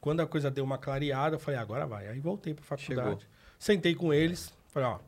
Quando 0.00 0.20
a 0.20 0.26
coisa 0.26 0.50
deu 0.50 0.64
uma 0.64 0.78
clareada, 0.78 1.36
eu 1.36 1.40
falei, 1.40 1.60
agora 1.60 1.86
vai. 1.86 2.08
Aí 2.08 2.18
voltei 2.20 2.54
pra 2.54 2.64
faculdade. 2.64 3.20
Chegou. 3.20 3.22
Sentei 3.58 3.94
com 3.94 4.14
eles, 4.14 4.50
falei, 4.68 4.88
ó, 4.88 4.98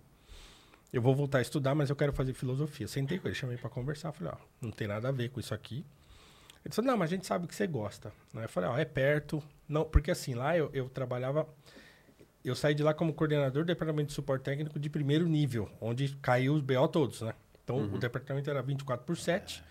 eu 0.92 1.00
vou 1.00 1.14
voltar 1.14 1.38
a 1.38 1.40
estudar, 1.42 1.74
mas 1.74 1.88
eu 1.88 1.96
quero 1.96 2.12
fazer 2.12 2.34
filosofia. 2.34 2.86
Sentei 2.86 3.18
com 3.18 3.26
eles, 3.26 3.38
chamei 3.38 3.56
pra 3.56 3.70
conversar, 3.70 4.12
falei, 4.12 4.34
ó, 4.34 4.38
não 4.60 4.70
tem 4.70 4.86
nada 4.86 5.08
a 5.08 5.12
ver 5.12 5.30
com 5.30 5.40
isso 5.40 5.54
aqui. 5.54 5.76
Ele 5.76 6.68
disse, 6.68 6.82
não, 6.82 6.96
mas 6.98 7.10
a 7.10 7.14
gente 7.16 7.26
sabe 7.26 7.46
que 7.46 7.54
você 7.54 7.66
gosta. 7.66 8.12
Né? 8.34 8.44
Eu 8.44 8.48
falei, 8.50 8.68
ó, 8.68 8.76
é 8.76 8.84
perto. 8.84 9.42
Não, 9.72 9.84
porque 9.84 10.10
assim, 10.10 10.34
lá 10.34 10.56
eu, 10.56 10.70
eu 10.72 10.88
trabalhava 10.88 11.48
eu 12.44 12.54
saí 12.54 12.74
de 12.74 12.82
lá 12.82 12.92
como 12.92 13.12
coordenador 13.12 13.62
do 13.62 13.66
departamento 13.66 14.08
de 14.08 14.14
suporte 14.14 14.42
técnico 14.42 14.78
de 14.78 14.90
primeiro 14.90 15.28
nível, 15.28 15.70
onde 15.80 16.16
caiu 16.16 16.54
os 16.54 16.60
BO 16.60 16.88
todos, 16.88 17.22
né? 17.22 17.34
Então, 17.62 17.78
o 17.78 17.98
departamento 17.98 18.50
era 18.50 18.60
24 18.60 19.06
por 19.06 19.16
7. 19.16 19.62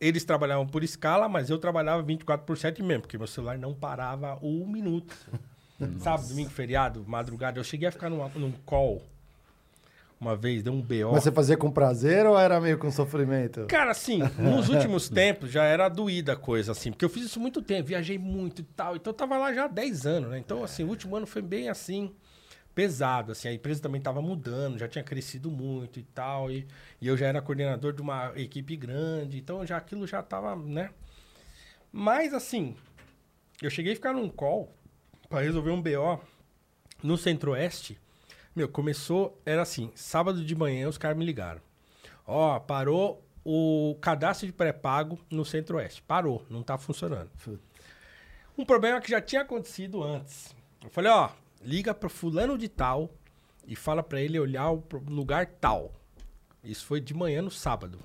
Eles 0.00 0.24
trabalhavam 0.24 0.66
por 0.66 0.82
escala, 0.82 1.28
mas 1.28 1.48
eu 1.48 1.58
trabalhava 1.58 2.02
24 2.02 2.44
por 2.44 2.58
7 2.58 2.82
mesmo, 2.82 3.02
porque 3.02 3.16
meu 3.16 3.28
celular 3.28 3.56
não 3.56 3.72
parava 3.72 4.38
um 4.42 4.66
minuto. 4.66 5.16
Sabe, 6.00 6.26
domingo, 6.26 6.50
feriado, 6.50 7.04
madrugada. 7.06 7.60
Eu 7.60 7.64
cheguei 7.64 7.88
a 7.88 7.92
ficar 7.92 8.10
numa, 8.10 8.28
num 8.30 8.50
call 8.64 9.02
uma 10.20 10.34
vez, 10.34 10.62
deu 10.62 10.72
um 10.72 10.80
BO. 10.80 11.12
Mas 11.12 11.24
você 11.24 11.32
fazia 11.32 11.56
com 11.56 11.70
prazer 11.70 12.26
ou 12.26 12.38
era 12.38 12.60
meio 12.60 12.78
com 12.78 12.90
sofrimento? 12.90 13.66
Cara, 13.66 13.90
assim, 13.90 14.20
nos 14.38 14.68
últimos 14.68 15.08
tempos 15.08 15.50
já 15.50 15.64
era 15.64 15.88
doída 15.88 16.32
a 16.32 16.36
coisa, 16.36 16.72
assim, 16.72 16.90
porque 16.90 17.04
eu 17.04 17.08
fiz 17.10 17.26
isso 17.26 17.38
muito 17.38 17.60
tempo, 17.60 17.88
viajei 17.88 18.18
muito 18.18 18.62
e 18.62 18.64
tal, 18.64 18.96
então 18.96 19.10
eu 19.10 19.14
tava 19.16 19.36
lá 19.36 19.52
já 19.52 19.64
há 19.64 19.68
10 19.68 20.06
anos, 20.06 20.30
né? 20.30 20.38
Então, 20.38 20.64
assim, 20.64 20.84
o 20.84 20.88
último 20.88 21.16
ano 21.16 21.26
foi 21.26 21.42
bem 21.42 21.68
assim, 21.68 22.14
pesado, 22.74 23.32
assim, 23.32 23.48
a 23.48 23.52
empresa 23.52 23.82
também 23.82 24.00
tava 24.00 24.22
mudando, 24.22 24.78
já 24.78 24.88
tinha 24.88 25.04
crescido 25.04 25.50
muito 25.50 25.98
e 25.98 26.02
tal, 26.02 26.50
e, 26.50 26.66
e 27.00 27.06
eu 27.06 27.16
já 27.16 27.26
era 27.26 27.42
coordenador 27.42 27.92
de 27.92 28.00
uma 28.00 28.32
equipe 28.36 28.74
grande, 28.76 29.38
então 29.38 29.66
já 29.66 29.76
aquilo 29.76 30.06
já 30.06 30.22
tava, 30.22 30.56
né? 30.56 30.90
Mas, 31.92 32.32
assim, 32.32 32.74
eu 33.62 33.70
cheguei 33.70 33.92
a 33.92 33.96
ficar 33.96 34.12
num 34.12 34.28
call 34.28 34.74
pra 35.28 35.40
resolver 35.40 35.70
um 35.70 35.80
BO 35.80 36.20
no 37.02 37.16
Centro-Oeste. 37.16 37.98
Meu, 38.56 38.66
começou, 38.70 39.38
era 39.44 39.60
assim, 39.60 39.92
sábado 39.94 40.42
de 40.42 40.54
manhã 40.54 40.88
os 40.88 40.96
caras 40.96 41.18
me 41.18 41.26
ligaram. 41.26 41.60
Ó, 42.26 42.58
parou 42.58 43.22
o 43.44 43.98
cadastro 44.00 44.46
de 44.46 44.52
pré-pago 44.54 45.18
no 45.30 45.44
Centro-Oeste. 45.44 46.00
Parou, 46.00 46.42
não 46.48 46.62
tá 46.62 46.78
funcionando. 46.78 47.30
Um 48.56 48.64
problema 48.64 48.98
que 48.98 49.10
já 49.10 49.20
tinha 49.20 49.42
acontecido 49.42 50.02
antes. 50.02 50.56
Eu 50.82 50.88
falei, 50.88 51.12
ó, 51.12 51.28
liga 51.60 51.92
pro 51.92 52.08
fulano 52.08 52.56
de 52.56 52.66
tal 52.66 53.10
e 53.66 53.76
fala 53.76 54.02
pra 54.02 54.22
ele 54.22 54.40
olhar 54.40 54.70
o 54.70 54.82
lugar 55.06 55.44
tal. 55.60 55.92
Isso 56.64 56.86
foi 56.86 56.98
de 56.98 57.12
manhã 57.12 57.42
no 57.42 57.50
sábado. 57.50 57.98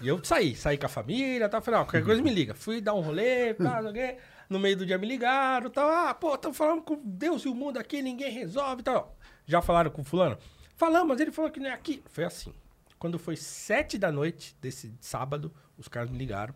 E 0.00 0.06
eu 0.06 0.22
saí, 0.22 0.54
saí 0.54 0.78
com 0.78 0.86
a 0.86 0.88
família, 0.88 1.48
tá? 1.48 1.60
Falei, 1.60 1.80
ó, 1.80 1.84
qualquer 1.84 2.04
coisa 2.04 2.22
me 2.22 2.30
liga. 2.30 2.54
Fui 2.54 2.80
dar 2.80 2.94
um 2.94 3.00
rolê, 3.00 3.52
quê. 3.92 4.16
No 4.48 4.60
meio 4.60 4.76
do 4.76 4.86
dia 4.86 4.96
me 4.96 5.08
ligaram, 5.08 5.68
tal. 5.70 5.90
Ah, 5.90 6.14
pô, 6.14 6.38
tão 6.38 6.54
falando 6.54 6.82
com 6.82 7.00
Deus 7.02 7.44
e 7.44 7.48
o 7.48 7.54
mundo 7.54 7.78
aqui, 7.78 8.00
ninguém 8.00 8.30
resolve, 8.30 8.84
tal. 8.84 9.15
Já 9.46 9.62
falaram 9.62 9.90
com 9.90 10.02
o 10.02 10.04
fulano? 10.04 10.36
Falamos, 10.76 11.08
mas 11.08 11.20
ele 11.20 11.32
falou 11.32 11.50
que 11.50 11.60
não 11.60 11.68
é 11.70 11.72
aqui. 11.72 12.02
Foi 12.10 12.24
assim. 12.24 12.52
Quando 12.98 13.18
foi 13.18 13.36
sete 13.36 13.96
da 13.98 14.10
noite 14.10 14.56
desse 14.60 14.92
sábado, 15.00 15.52
os 15.78 15.88
caras 15.88 16.10
me 16.10 16.18
ligaram. 16.18 16.54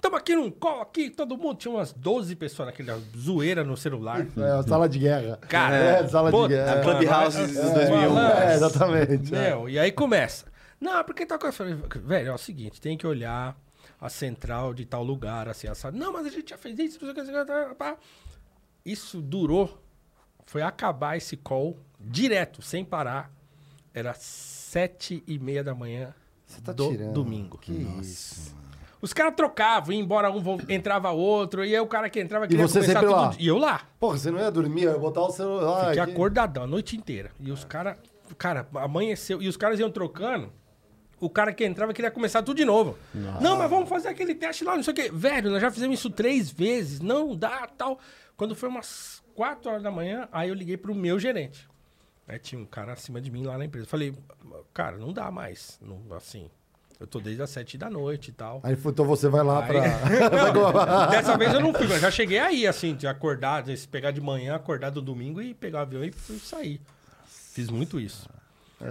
Tamo 0.00 0.16
aqui 0.16 0.34
num 0.34 0.50
call 0.50 0.80
aqui, 0.80 1.10
todo 1.10 1.36
mundo. 1.36 1.58
Tinha 1.58 1.74
umas 1.74 1.92
12 1.92 2.34
pessoas 2.34 2.66
naquela 2.66 2.98
zoeira 3.16 3.62
no 3.62 3.76
celular. 3.76 4.26
É, 4.36 4.50
a 4.52 4.62
sala 4.62 4.88
de 4.88 4.98
guerra. 4.98 5.36
Cara, 5.48 5.76
é, 5.76 6.08
sala 6.08 6.30
pô, 6.30 6.48
de 6.48 6.54
guerra. 6.54 6.80
a 6.80 6.82
Clubhouse 6.82 7.38
É, 7.38 7.46
dos 7.46 7.56
é, 7.56 7.74
2001. 7.74 8.14
malandro. 8.14 8.38
É, 8.42 8.54
exatamente. 8.54 9.34
é. 9.34 9.50
Meu, 9.50 9.68
e 9.68 9.78
aí 9.78 9.92
começa. 9.92 10.46
Não, 10.80 11.04
porque 11.04 11.26
tal 11.26 11.38
coisa. 11.38 11.62
Eu 11.64 11.76
falei, 11.78 12.02
Velho, 12.02 12.28
é 12.30 12.34
o 12.34 12.38
seguinte, 12.38 12.80
tem 12.80 12.96
que 12.96 13.06
olhar 13.06 13.54
a 14.00 14.08
central 14.08 14.72
de 14.72 14.86
tal 14.86 15.04
lugar, 15.04 15.46
assim, 15.48 15.68
assado. 15.68 15.98
Não, 15.98 16.10
mas 16.14 16.24
a 16.24 16.30
gente 16.30 16.48
já 16.48 16.56
fez 16.56 16.78
isso, 16.78 17.04
não 17.04 17.14
sei 17.14 17.22
o 17.22 17.26
que, 17.44 17.74
tá. 17.74 17.96
Isso 18.84 19.20
durou. 19.20 19.78
Foi 20.46 20.62
acabar 20.62 21.18
esse 21.18 21.36
call 21.36 21.76
direto, 22.00 22.62
sem 22.62 22.84
parar. 22.84 23.30
Era 23.92 24.14
sete 24.14 25.22
e 25.26 25.38
meia 25.38 25.64
da 25.64 25.74
manhã 25.74 26.14
Você 26.46 26.60
tá 26.60 26.72
do 26.72 26.88
tirando. 26.90 27.12
domingo. 27.12 27.58
Que 27.58 27.72
isso. 27.72 28.54
Os 29.02 29.12
caras 29.12 29.34
trocavam, 29.34 29.92
ia 29.94 30.00
embora 30.00 30.30
um, 30.30 30.58
entrava 30.68 31.10
outro, 31.10 31.64
e 31.64 31.74
aí 31.74 31.80
o 31.80 31.86
cara 31.86 32.10
que 32.10 32.20
entrava 32.20 32.46
queria 32.46 32.68
você 32.68 32.80
começar 32.80 33.00
sempre 33.00 33.08
tudo. 33.08 33.20
lá? 33.20 33.34
E 33.38 33.46
eu 33.48 33.56
lá. 33.56 33.80
Porra, 33.98 34.18
você 34.18 34.30
não 34.30 34.38
ia 34.38 34.50
dormir, 34.50 34.82
ia 34.82 34.98
botar 34.98 35.22
o 35.22 35.30
celular. 35.30 35.86
Fiquei 35.86 36.02
aqui. 36.02 36.12
acordadão 36.12 36.64
a 36.64 36.66
noite 36.66 36.96
inteira. 36.96 37.30
E 37.40 37.50
os 37.50 37.64
caras. 37.64 37.96
Cara, 38.36 38.68
amanheceu. 38.74 39.42
E 39.42 39.48
os 39.48 39.56
caras 39.56 39.80
iam 39.80 39.90
trocando. 39.90 40.52
O 41.18 41.28
cara 41.28 41.52
que 41.52 41.64
entrava 41.64 41.92
queria 41.92 42.10
começar 42.10 42.42
tudo 42.42 42.56
de 42.58 42.64
novo. 42.64 42.96
Não, 43.40 43.56
mas 43.58 43.68
vamos 43.68 43.88
fazer 43.88 44.08
aquele 44.08 44.34
teste 44.34 44.64
lá, 44.64 44.76
não 44.76 44.82
sei 44.82 44.92
o 44.92 44.96
quê. 44.96 45.10
Velho, 45.12 45.50
nós 45.50 45.60
já 45.60 45.70
fizemos 45.70 45.98
isso 45.98 46.08
três 46.10 46.50
vezes. 46.50 47.00
Não 47.00 47.34
dá, 47.34 47.66
tal. 47.76 47.98
Quando 48.36 48.54
foi 48.54 48.68
umas 48.68 49.22
quatro 49.34 49.70
horas 49.70 49.82
da 49.82 49.90
manhã, 49.90 50.28
aí 50.30 50.48
eu 50.48 50.54
liguei 50.54 50.76
pro 50.76 50.94
meu 50.94 51.18
gerente. 51.18 51.68
Aí 52.30 52.38
tinha 52.38 52.60
um 52.60 52.64
cara 52.64 52.92
acima 52.92 53.20
de 53.20 53.28
mim 53.30 53.44
lá 53.44 53.58
na 53.58 53.64
empresa. 53.64 53.86
Falei, 53.88 54.14
cara, 54.72 54.96
não 54.96 55.12
dá 55.12 55.30
mais. 55.32 55.78
Não, 55.82 56.00
assim, 56.16 56.48
eu 57.00 57.06
tô 57.06 57.18
desde 57.18 57.42
as 57.42 57.50
sete 57.50 57.76
da 57.76 57.90
noite 57.90 58.28
e 58.28 58.32
tal. 58.32 58.60
Aí 58.62 58.76
então 58.84 59.04
você 59.04 59.28
vai 59.28 59.42
lá 59.42 59.64
Aí- 59.64 59.66
pra. 59.66 60.86
Não, 60.86 61.10
dessa 61.10 61.36
vez 61.36 61.52
eu 61.52 61.60
não 61.60 61.74
fui, 61.74 61.88
mas 61.88 62.00
já 62.00 62.10
cheguei 62.10 62.38
aí, 62.38 62.66
assim, 62.68 62.94
de 62.94 63.08
acordar, 63.08 63.64
de 63.64 63.76
pegar 63.88 64.12
de 64.12 64.20
manhã, 64.20 64.54
acordar 64.54 64.90
do 64.90 65.02
domingo 65.02 65.42
e 65.42 65.54
pegar 65.54 65.78
o 65.78 65.82
avião 65.82 66.04
e 66.04 66.12
fui 66.12 66.38
sair. 66.38 66.80
Fiz 67.26 67.68
muito 67.68 67.98
isso. 67.98 68.28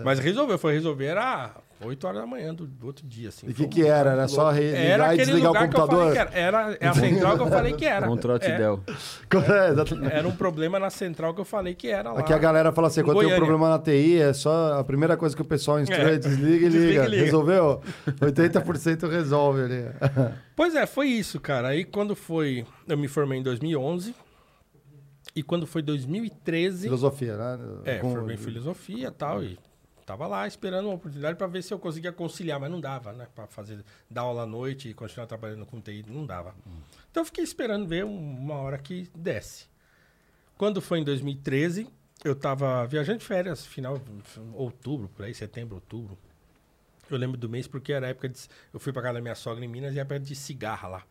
Mas 0.04 0.20
resolveu, 0.20 0.60
foi 0.60 0.74
resolver, 0.74 1.06
era 1.06 1.56
8 1.82 2.08
horas 2.08 2.20
da 2.22 2.28
manhã 2.28 2.54
do, 2.54 2.68
do 2.68 2.88
outro 2.88 3.08
dia, 3.08 3.30
assim. 3.30 3.48
E 3.48 3.52
o 3.52 3.54
que 3.54 3.68
que 3.68 3.86
era? 3.86 4.12
Era 4.12 4.28
só 4.28 4.52
ligar 4.52 4.64
e 4.64 4.92
aquele 5.02 5.18
desligar 5.26 5.52
o 5.52 5.54
lugar 5.54 5.70
que 5.70 5.76
eu 5.76 5.88
falei 5.88 5.98
computador? 5.98 6.12
que 6.12 6.18
era. 6.38 6.40
Era 6.40 6.78
é 6.80 6.88
a 6.88 6.94
central 6.94 7.36
que 7.38 7.44
eu 7.44 7.48
falei 7.48 7.74
que 7.74 7.86
era. 7.86 8.08
Control 8.10 8.36
É, 8.42 8.58
Del. 8.58 8.84
É, 8.88 9.70
exatamente. 9.72 10.14
Era 10.14 10.28
um 10.28 10.36
problema 10.36 10.78
na 10.80 10.90
central 10.90 11.34
que 11.34 11.40
eu 11.42 11.46
falei 11.46 11.74
que 11.74 11.88
era 11.88 12.12
lá. 12.12 12.20
Aqui 12.20 12.34
a 12.34 12.38
galera 12.38 12.72
fala 12.74 12.88
assim, 12.88 13.02
quando 13.02 13.18
tem 13.20 13.28
um 13.28 13.30
Goiânia. 13.30 13.38
problema 13.48 13.70
na 13.70 13.80
TI, 13.80 14.20
é 14.22 14.34
só 14.34 14.80
a 14.80 14.84
primeira 14.84 15.16
coisa 15.16 15.36
que 15.36 15.42
o 15.42 15.46
pessoal 15.46 15.80
instrui, 15.80 16.00
É. 16.02 16.14
é 16.16 16.18
desliga 16.18 16.66
e 16.68 16.70
Desliga 16.70 16.88
liga. 16.90 17.06
e 17.06 17.10
liga. 17.12 17.24
Resolveu? 17.26 17.82
80% 18.20 19.10
resolve 19.10 19.62
ali. 19.62 19.86
Pois 20.56 20.76
é, 20.76 20.86
foi 20.86 21.08
isso, 21.08 21.40
cara. 21.40 21.70
Aí 21.70 21.86
quando 21.86 22.16
foi. 22.16 22.66
Eu 22.88 22.98
me 22.98 23.08
formei 23.08 23.40
em 23.40 23.44
2011. 23.44 24.14
E 25.36 25.44
quando 25.44 25.66
foi 25.68 25.82
2013. 25.82 26.84
Filosofia, 26.84 27.38
né? 27.38 27.60
É, 27.86 27.96
Com- 28.00 28.12
formei 28.12 28.36
em 28.36 28.38
filosofia 28.38 29.08
e 29.08 29.12
tal. 29.12 29.44
E 29.44 29.58
tava 30.10 30.26
lá 30.26 30.48
esperando 30.48 30.86
uma 30.88 30.96
oportunidade 30.96 31.38
pra 31.38 31.46
ver 31.46 31.62
se 31.62 31.72
eu 31.72 31.78
conseguia 31.78 32.12
conciliar, 32.12 32.60
mas 32.60 32.72
não 32.72 32.82
dava, 32.82 33.14
né? 33.14 33.28
Pra 33.36 33.46
fazer, 33.46 33.86
dar 34.10 34.22
aula 34.22 34.42
à 34.42 34.46
noite 34.48 34.90
e 34.90 34.94
continuar 34.96 35.28
trabalhando 35.28 35.66
com 35.68 35.80
TI, 35.80 36.04
não 36.08 36.26
dava. 36.26 36.56
Então 37.12 37.22
eu 37.22 37.26
fiquei 37.26 37.44
esperando 37.44 37.88
ver 37.88 38.04
um- 38.04 38.18
uma 38.40 38.56
hora 38.56 38.80
que 38.80 39.08
desce. 39.14 39.68
Quando 40.58 40.82
foi 40.82 41.00
em 41.00 41.04
2013, 41.04 41.88
eu 42.26 42.36
tava 42.36 42.86
viajando 42.88 43.20
de 43.20 43.26
férias, 43.26 43.66
final 43.66 44.02
outubro, 44.54 45.08
por 45.10 45.26
aí, 45.26 45.34
setembro, 45.36 45.76
outubro. 45.76 46.18
Eu 47.10 47.18
lembro 47.18 47.38
do 47.38 47.48
mês 47.48 47.68
porque 47.68 47.94
era 47.94 48.08
época 48.08 48.30
de. 48.30 48.40
Eu 48.74 48.80
fui 48.80 48.92
pra 48.92 49.02
casa 49.02 49.14
da 49.16 49.22
minha 49.22 49.36
sogra 49.36 49.64
em 49.64 49.68
Minas 49.68 49.94
e 49.96 50.00
é 50.00 50.02
época 50.02 50.20
de 50.20 50.36
cigarra 50.36 50.88
lá. 50.88 51.04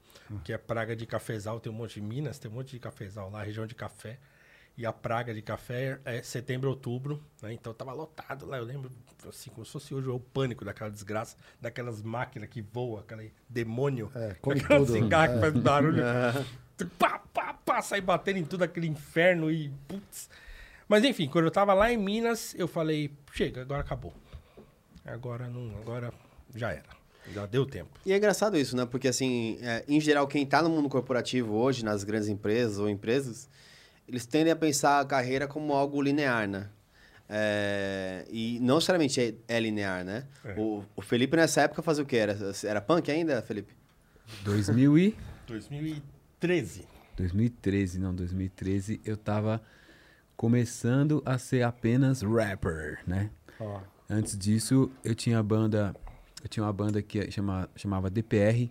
Que 0.45 0.53
é 0.53 0.59
praga 0.59 0.95
de 0.97 1.07
cafezal, 1.07 1.59
tem 1.61 1.73
um 1.73 1.75
monte 1.75 1.95
de 1.95 2.01
Minas, 2.03 2.39
tem 2.39 2.51
um 2.51 2.55
monte 2.55 2.71
de 2.73 2.79
cafezal 2.79 3.31
lá, 3.31 3.43
região 3.43 3.67
de 3.67 3.75
café. 3.75 4.19
E 4.79 4.87
a 4.87 4.93
praga 4.93 5.35
de 5.35 5.43
café 5.43 5.99
é 6.05 6.23
setembro, 6.23 6.71
outubro, 6.71 7.21
né? 7.43 7.53
Então 7.53 7.75
tava 7.75 7.93
lotado 7.93 8.47
lá. 8.47 8.59
Eu 8.59 8.65
lembro, 8.65 8.89
assim, 9.29 9.51
como 9.51 9.67
se 9.67 9.73
fosse 9.73 9.93
hoje 9.93 10.09
o 10.09 10.21
pânico 10.21 10.65
daquela 10.65 10.89
desgraça, 10.89 11.37
daquelas 11.61 12.01
máquinas 12.01 12.49
que 12.49 12.63
voam, 12.63 13.01
aquele 13.01 13.33
demônio. 13.49 14.09
É, 14.15 14.37
come 14.41 14.61
aquela 14.61 14.87
tudo. 14.87 14.93
cigarra 14.93 15.35
que 15.35 15.41
faz 15.41 15.53
barulho. 15.55 16.01
pá, 16.97 17.19
pá, 17.35 17.55
pá, 17.55 17.83
sai 17.83 18.01
batendo 18.01 18.39
em 18.39 18.45
tudo 18.45 18.63
aquele 18.63 18.87
inferno 18.87 19.51
e 19.51 19.69
putz. 19.89 20.31
Mas 20.87 21.03
enfim, 21.03 21.27
quando 21.27 21.47
eu 21.47 21.51
tava 21.51 21.75
lá 21.75 21.93
em 21.93 21.97
Minas, 21.97 22.55
eu 22.57 22.69
falei, 22.69 23.11
chega, 23.33 23.63
agora 23.63 23.81
acabou. 23.81 24.15
Agora 25.05 25.49
não, 25.49 25.77
agora 25.77 26.13
já 26.55 26.71
era. 26.71 26.99
Já 27.35 27.47
deu 27.47 27.67
tempo. 27.67 27.91
E 28.07 28.13
é 28.13 28.17
engraçado 28.17 28.57
isso, 28.57 28.77
né? 28.77 28.87
Porque, 28.87 29.09
assim, 29.09 29.59
é, 29.61 29.85
em 29.89 30.01
geral, 30.01 30.29
quem 30.29 30.45
está 30.45 30.63
no 30.63 30.71
mundo 30.71 30.89
corporativo 30.89 31.55
hoje, 31.57 31.85
nas 31.85 32.05
grandes 32.05 32.29
empresas 32.29 32.79
ou 32.79 32.89
empresas, 32.89 33.51
eles 34.09 34.27
tendem 34.27 34.53
a 34.53 34.57
pensar 34.57 35.01
a 35.01 35.05
carreira 35.05 35.47
como 35.47 35.73
algo 35.73 36.01
linear, 36.01 36.49
né? 36.49 36.69
É, 37.29 38.25
e 38.31 38.59
não 38.61 38.77
necessariamente 38.77 39.21
é, 39.21 39.35
é 39.47 39.61
linear, 39.61 40.05
né? 40.05 40.27
É. 40.45 40.55
O, 40.59 40.83
o 40.97 41.03
Felipe, 41.03 41.37
nessa 41.37 41.63
época, 41.63 41.83
fazia 41.83 42.03
o 42.03 42.07
quê? 42.07 42.17
Era, 42.17 42.37
era 42.65 42.81
punk 42.81 43.11
ainda, 43.11 43.43
Felipe? 43.43 43.75
2000 44.43 44.99
e... 44.99 45.17
2013. 45.47 46.87
2013, 47.17 47.99
não, 47.99 48.15
2013 48.15 49.01
eu 49.05 49.17
tava 49.17 49.61
começando 50.37 51.23
a 51.27 51.37
ser 51.37 51.63
apenas 51.63 52.23
rapper, 52.23 53.01
né? 53.07 53.31
Ó, 53.59 53.81
Antes 54.09 54.39
disso, 54.39 54.91
eu 55.05 55.15
tinha 55.15 55.39
a 55.39 55.43
banda, 55.43 55.95
eu 56.43 56.49
tinha 56.49 56.65
uma 56.65 56.73
banda 56.73 57.03
que 57.03 57.31
chama, 57.31 57.69
chamava 57.77 58.09
DPR, 58.09 58.71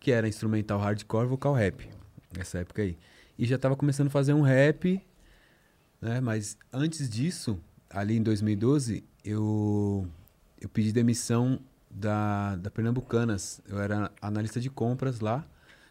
que 0.00 0.10
era 0.10 0.26
instrumental 0.26 0.78
hardcore 0.78 1.26
vocal 1.26 1.52
rap, 1.52 1.86
nessa 2.34 2.60
época 2.60 2.80
aí. 2.80 2.96
E 3.38 3.46
já 3.46 3.56
tava 3.56 3.76
começando 3.76 4.08
a 4.08 4.10
fazer 4.10 4.32
um 4.32 4.42
rap, 4.42 5.00
né? 6.00 6.20
Mas 6.20 6.56
antes 6.72 7.08
disso, 7.08 7.58
ali 7.88 8.16
em 8.16 8.22
2012, 8.22 9.04
eu 9.24 10.06
eu 10.60 10.68
pedi 10.68 10.92
demissão 10.92 11.60
da, 11.90 12.56
da 12.56 12.70
Pernambucanas. 12.70 13.60
Eu 13.68 13.80
era 13.80 14.10
analista 14.20 14.60
de 14.60 14.68
compras 14.68 15.20
lá, 15.20 15.46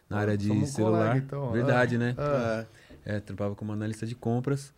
na 0.08 0.18
Ah, 0.18 0.20
área 0.20 0.36
de 0.36 0.66
celular. 0.66 1.08
colega, 1.08 1.18
então. 1.18 1.52
Verdade, 1.52 1.96
né? 1.98 2.14
Ah. 2.18 2.66
É. 3.04 3.20
Trampava 3.20 3.54
como 3.54 3.72
analista 3.72 4.06
de 4.06 4.14
compras. 4.14 4.72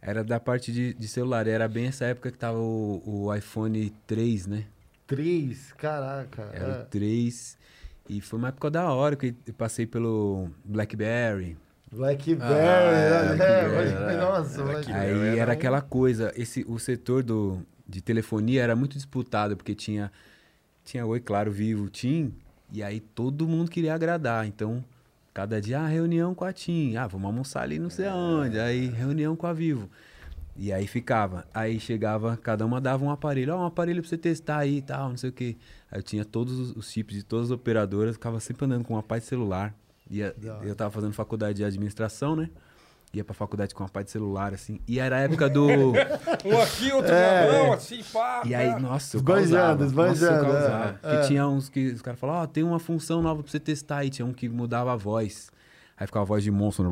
Era 0.00 0.24
da 0.24 0.40
parte 0.40 0.72
de, 0.72 0.94
de 0.94 1.08
celular. 1.08 1.46
Era 1.46 1.68
bem 1.68 1.86
essa 1.86 2.04
época 2.06 2.30
que 2.30 2.38
tava 2.38 2.58
o, 2.58 3.02
o 3.04 3.34
iPhone 3.34 3.90
3, 4.06 4.46
né? 4.46 4.64
Três, 5.06 5.72
caraca. 5.74 6.42
Era 6.52 6.68
é. 6.68 6.82
o 6.82 6.84
3. 6.86 7.58
E 8.08 8.20
foi 8.20 8.38
uma 8.38 8.48
época 8.48 8.70
da 8.70 8.90
hora 8.92 9.16
que 9.16 9.34
eu 9.46 9.54
passei 9.54 9.86
pelo 9.86 10.50
BlackBerry. 10.64 11.56
Blackberry, 11.94 12.40
Ah, 12.42 12.92
é, 12.92 13.36
Blackberry, 13.36 14.14
é, 14.14 14.16
nossa, 14.16 14.62
Blackberry. 14.62 14.92
Aí 14.92 15.10
era 15.28 15.36
era 15.40 15.50
um- 15.50 15.54
aquela 15.54 15.80
coisa. 15.80 16.32
Esse, 16.36 16.64
o 16.68 16.78
setor 16.78 17.22
do, 17.22 17.62
de 17.88 18.00
telefonia 18.00 18.62
era 18.62 18.74
muito 18.76 18.94
disputado, 18.96 19.56
porque 19.56 19.74
tinha, 19.74 20.10
tinha 20.84 21.04
Oi 21.06 21.20
Claro 21.20 21.50
Vivo, 21.52 21.88
TIM, 21.88 22.34
e 22.72 22.82
aí 22.82 23.00
todo 23.00 23.46
mundo 23.46 23.70
queria 23.70 23.94
agradar. 23.94 24.46
Então, 24.46 24.84
cada 25.32 25.60
dia, 25.60 25.80
ah, 25.80 25.86
reunião 25.86 26.34
com 26.34 26.44
a 26.44 26.52
TIM. 26.52 26.96
Ah, 26.96 27.06
vamos 27.06 27.26
almoçar 27.26 27.62
ali 27.62 27.78
não 27.78 27.90
sei 27.90 28.06
aonde. 28.06 28.58
Aí, 28.58 28.86
reunião 28.88 29.34
com 29.36 29.46
a 29.46 29.52
Vivo. 29.52 29.88
E 30.56 30.72
aí 30.72 30.86
ficava. 30.86 31.44
Aí 31.52 31.80
chegava, 31.80 32.36
cada 32.36 32.64
uma 32.64 32.80
dava 32.80 33.04
um 33.04 33.10
aparelho. 33.10 33.54
Ó, 33.54 33.62
um 33.62 33.66
aparelho 33.66 34.00
pra 34.00 34.08
você 34.08 34.16
testar 34.16 34.58
aí 34.58 34.78
e 34.78 34.82
tal, 34.82 35.08
não 35.10 35.16
sei 35.16 35.30
o 35.30 35.32
quê. 35.32 35.56
Aí 35.90 35.98
eu 35.98 36.02
tinha 36.02 36.24
todos 36.24 36.58
os, 36.58 36.76
os 36.76 36.90
chips 36.92 37.16
de 37.16 37.22
todas 37.24 37.46
as 37.46 37.50
operadoras, 37.50 38.14
ficava 38.14 38.38
sempre 38.38 38.64
andando 38.64 38.84
com 38.84 38.94
uma 38.94 39.02
paz 39.02 39.22
de 39.24 39.28
celular. 39.28 39.74
Ia, 40.18 40.34
eu 40.62 40.74
tava 40.74 40.90
fazendo 40.90 41.12
faculdade 41.12 41.54
de 41.54 41.64
administração, 41.64 42.34
né? 42.36 42.50
Ia 43.12 43.22
pra 43.24 43.32
faculdade 43.32 43.72
com 43.74 43.82
uma 43.84 43.88
paz 43.88 44.06
de 44.06 44.10
celular, 44.12 44.52
assim. 44.52 44.80
E 44.88 44.98
era 44.98 45.16
a 45.16 45.20
época 45.20 45.48
do. 45.48 45.68
Um 46.44 46.60
aqui, 46.60 46.90
outro 46.92 47.12
É. 47.12 47.46
na 47.46 47.52
mão, 47.64 47.72
assim, 47.74 48.02
pá. 48.12 48.42
E 48.44 48.54
aí, 48.54 48.80
nossa, 48.80 49.16
eu 49.16 49.22
causava. 49.22 49.84
esbanjando, 49.84 50.34
é, 50.46 50.50
causava. 50.50 51.00
é. 51.02 51.20
Tinha 51.26 51.46
uns 51.46 51.68
que 51.68 51.92
os 51.92 52.02
caras 52.02 52.18
falavam, 52.18 52.42
ó, 52.42 52.46
tem 52.46 52.64
uma 52.64 52.78
função 52.80 53.22
nova 53.22 53.42
pra 53.42 53.50
você 53.50 53.60
testar 53.60 53.98
aí. 53.98 54.10
Tinha 54.10 54.26
um 54.26 54.32
que 54.32 54.48
mudava 54.48 54.92
a 54.92 54.96
voz. 54.96 55.48
Aí 55.96 56.06
ficava 56.06 56.24
a 56.24 56.26
voz 56.26 56.42
de 56.42 56.50
monstro. 56.50 56.90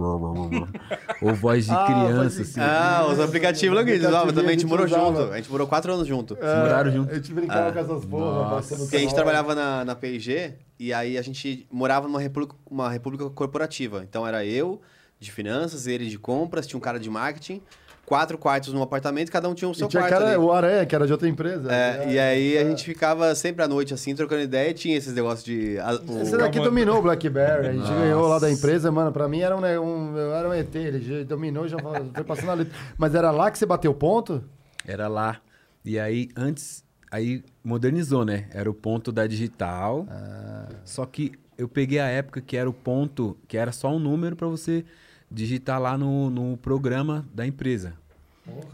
ou 1.21 1.35
voz 1.35 1.65
de 1.67 1.73
Ah, 1.73 1.85
criança, 1.87 2.15
voz 2.15 2.37
de- 2.37 2.43
assim. 2.43 2.61
Ah, 2.61 3.07
os 3.11 3.19
aplicativos 3.19 3.77
lá 3.77 3.85
que 3.85 3.91
a 3.91 3.95
gente 3.95 4.07
usava 4.07 4.17
Aplicativinho 4.31 4.43
também, 4.43 4.57
a 4.57 4.59
gente 4.59 4.67
morou 4.69 4.87
usava. 4.87 5.07
junto. 5.07 5.33
A 5.33 5.37
gente 5.37 5.51
morou 5.51 5.67
quatro 5.67 5.93
anos 5.93 6.07
junto. 6.07 6.37
É, 6.41 6.61
moraram 6.63 6.93
junto? 6.93 7.11
A 7.11 7.15
gente 7.17 7.33
brincava 7.35 7.73
com 7.73 7.79
essas 7.81 8.05
porra, 8.05 8.25
Nossa. 8.25 8.55
passando 8.55 8.79
Porque 8.81 8.97
a 8.97 9.01
gente 9.01 9.15
trabalhava 9.15 9.55
na, 9.55 9.85
na 9.85 9.95
P&G 9.97 10.55
e 10.79 10.93
aí 10.93 11.19
a 11.19 11.23
gente 11.23 11.67
morava 11.71 12.07
numa 12.07 12.21
república, 12.21 12.55
uma 12.71 12.89
república 12.91 13.29
corporativa. 13.31 14.05
Então 14.09 14.27
era 14.27 14.45
eu 14.45 14.81
de 15.19 15.31
finanças, 15.33 15.87
ele 15.87 16.09
de 16.09 16.19
compras, 16.19 16.67
tinha 16.67 16.79
um 16.79 16.81
cara 16.81 16.99
de 17.01 17.09
marketing, 17.11 17.61
quatro 18.07 18.37
quartos 18.37 18.73
num 18.75 18.83
apartamento, 18.83 19.31
cada 19.31 19.49
um 19.49 19.55
tinha 19.55 19.69
o 19.69 19.73
E 19.73 19.75
seu 19.77 19.89
tinha 19.89 20.03
quarto 20.03 20.13
cara, 20.15 20.29
ali. 20.31 20.37
o 20.37 20.53
Aranha, 20.53 20.85
que 20.85 20.95
era 20.95 21.07
de 21.07 21.13
outra 21.13 21.29
empresa. 21.29 21.73
É, 21.73 22.05
É, 22.05 22.13
e 22.13 22.19
aí 22.19 22.57
é. 22.57 22.61
a 22.63 22.65
gente 22.65 22.85
ficava 22.85 23.35
sempre 23.35 23.63
à 23.65 23.69
noite 23.69 23.95
assim, 23.95 24.15
trocando 24.15 24.43
ideia 24.43 24.71
e 24.71 24.75
tinha 24.75 24.97
esses 24.97 25.15
negócios 25.15 25.45
de... 25.45 25.79
a- 25.79 25.95
o- 25.95 26.21
Esse 26.23 26.37
daqui 26.37 26.59
dominou 26.61 26.99
o 26.99 27.03
Blackberry, 27.03 27.69
a 27.69 27.73
gente 27.73 27.81
Nossa. 27.83 27.95
ganhou 27.95 28.27
lá 28.29 28.39
da 28.39 28.51
empresa, 28.51 28.91
mano, 28.93 29.13
pra 29.13 29.29
mim 29.29 29.41
era 29.41 29.57
um, 29.57 29.61
um, 29.61 30.17
eu 30.17 30.35
era 30.35 30.49
um 30.49 30.53
ET, 30.53 30.75
ele 30.75 31.01
já 31.01 31.25
dominou, 31.25 31.67
já 31.69 31.79
foi 31.79 32.25
passando 32.25 32.51
ali. 32.53 32.71
Mas 32.99 33.15
era 33.15 33.31
lá 33.31 33.51
que 33.51 33.59
você 33.59 33.65
bateu 33.67 33.95
ponto? 33.95 34.43
Era 34.87 35.09
lá. 35.09 35.39
E 35.85 35.99
aí, 35.99 36.29
antes, 36.37 36.85
aí 37.11 37.43
modernizou, 37.65 38.25
né? 38.25 38.47
Era 38.53 38.69
o 38.71 38.75
ponto 38.75 39.11
da 39.13 39.27
digital. 39.27 40.07
Ah. 40.11 40.67
Só 40.85 41.07
que 41.07 41.33
eu 41.57 41.69
peguei 41.69 41.99
a 42.01 42.07
época 42.09 42.41
que 42.41 42.57
era 42.57 42.69
o 42.69 42.73
ponto, 42.73 43.37
que 43.49 43.57
era 43.57 43.71
só 43.73 43.89
um 43.95 43.99
número 43.99 44.35
pra 44.37 44.49
você 44.49 44.85
digitar 45.33 45.81
lá 45.81 45.97
no, 45.97 46.31
no 46.31 46.57
programa 46.57 47.27
da 47.35 47.47
empresa. 47.47 47.95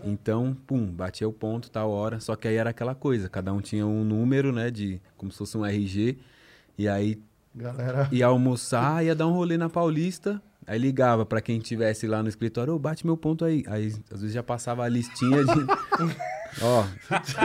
Então, 0.03 0.57
pum, 0.67 0.87
batia 0.87 1.29
o 1.29 1.33
ponto, 1.33 1.71
tal 1.71 1.91
hora. 1.91 2.21
Só 2.21 2.35
que 2.35 2.49
aí 2.49 2.57
era 2.57 2.71
aquela 2.71 2.95
coisa, 2.95 3.29
cada 3.29 3.53
um 3.53 3.61
tinha 3.61 3.87
um 3.87 4.03
número, 4.03 4.53
né? 4.53 4.71
De 4.71 5.01
como 5.17 5.31
se 5.31 5.39
fosse 5.39 5.57
um 5.57 5.65
RG. 5.65 6.19
E 6.77 6.89
aí 6.89 7.21
Galera. 7.55 8.09
ia 8.13 8.27
almoçar, 8.27 9.05
ia 9.05 9.15
dar 9.15 9.27
um 9.27 9.33
rolê 9.33 9.57
na 9.57 9.69
Paulista. 9.69 10.41
Aí 10.67 10.79
ligava 10.79 11.25
pra 11.25 11.41
quem 11.41 11.59
tivesse 11.61 12.07
lá 12.07 12.23
no 12.23 12.29
escritório, 12.29 12.75
ô, 12.75 12.79
bate 12.79 13.07
meu 13.07 13.17
ponto 13.17 13.43
aí. 13.43 13.65
Aí 13.69 13.87
às 14.13 14.21
vezes 14.21 14.35
já 14.35 14.43
passava 14.43 14.85
a 14.85 14.89
listinha 14.89 15.43
de. 15.43 15.53
Ó, 16.63 16.85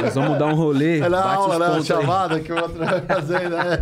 nós 0.02 0.16
vamos 0.16 0.38
dar 0.40 0.48
um 0.48 0.56
rolê. 0.56 1.00
Era 1.00 1.20
a 1.20 1.24
bate 1.24 1.36
aula, 1.36 1.54
os 1.54 1.60
né? 1.60 1.66
A 1.66 1.70
pontos 1.70 1.92
aí. 1.92 2.02
chamada 2.02 2.40
que 2.42 2.52
o 2.52 2.62
outro 2.62 2.84
ia 2.84 3.02
fazer, 3.02 3.50
né? 3.50 3.78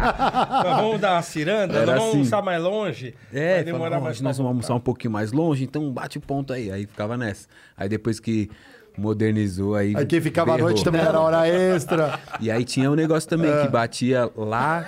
Nós 0.64 0.76
vamos 0.78 1.00
dar 1.02 1.14
uma 1.14 1.22
ciranda, 1.22 1.74
Era 1.78 1.86
nós 1.86 1.96
vamos 1.96 2.08
assim. 2.10 2.18
almoçar 2.18 2.42
mais 2.44 2.62
longe. 2.64 3.16
É, 3.34 3.56
vai 3.56 3.64
demorar 3.64 3.84
falava, 3.90 4.06
mais 4.06 4.20
"Ó, 4.20 4.24
nós 4.24 4.38
vamos 4.38 4.50
almoçar 4.50 4.68
um 4.68 4.76
voltar." 4.76 4.86
pouquinho 4.86 5.12
mais 5.14 5.32
longe, 5.32 5.64
então 5.64 5.92
bate 5.92 6.18
o 6.18 6.22
ponto 6.22 6.54
aí. 6.54 6.72
Aí 6.72 6.86
ficava 6.86 7.18
nessa. 7.18 7.48
Aí 7.78 7.90
depois 7.90 8.20
que 8.20 8.50
modernizou, 8.98 9.76
aí. 9.76 9.96
Aí 9.96 10.06
quem 10.06 10.20
ficava 10.22 10.52
à 10.52 10.56
berrou. 10.56 10.70
noite 10.72 10.84
também 10.84 11.02
era 11.02 11.20
hora 11.20 11.48
extra. 11.48 12.20
E 12.40 12.50
aí 12.52 12.64
tinha 12.66 12.90
um 12.92 12.96
negócio 12.96 13.30
também 13.30 13.52
É. 13.52 13.62
que 13.64 13.68
batia 13.70 14.30
lá, 14.36 14.88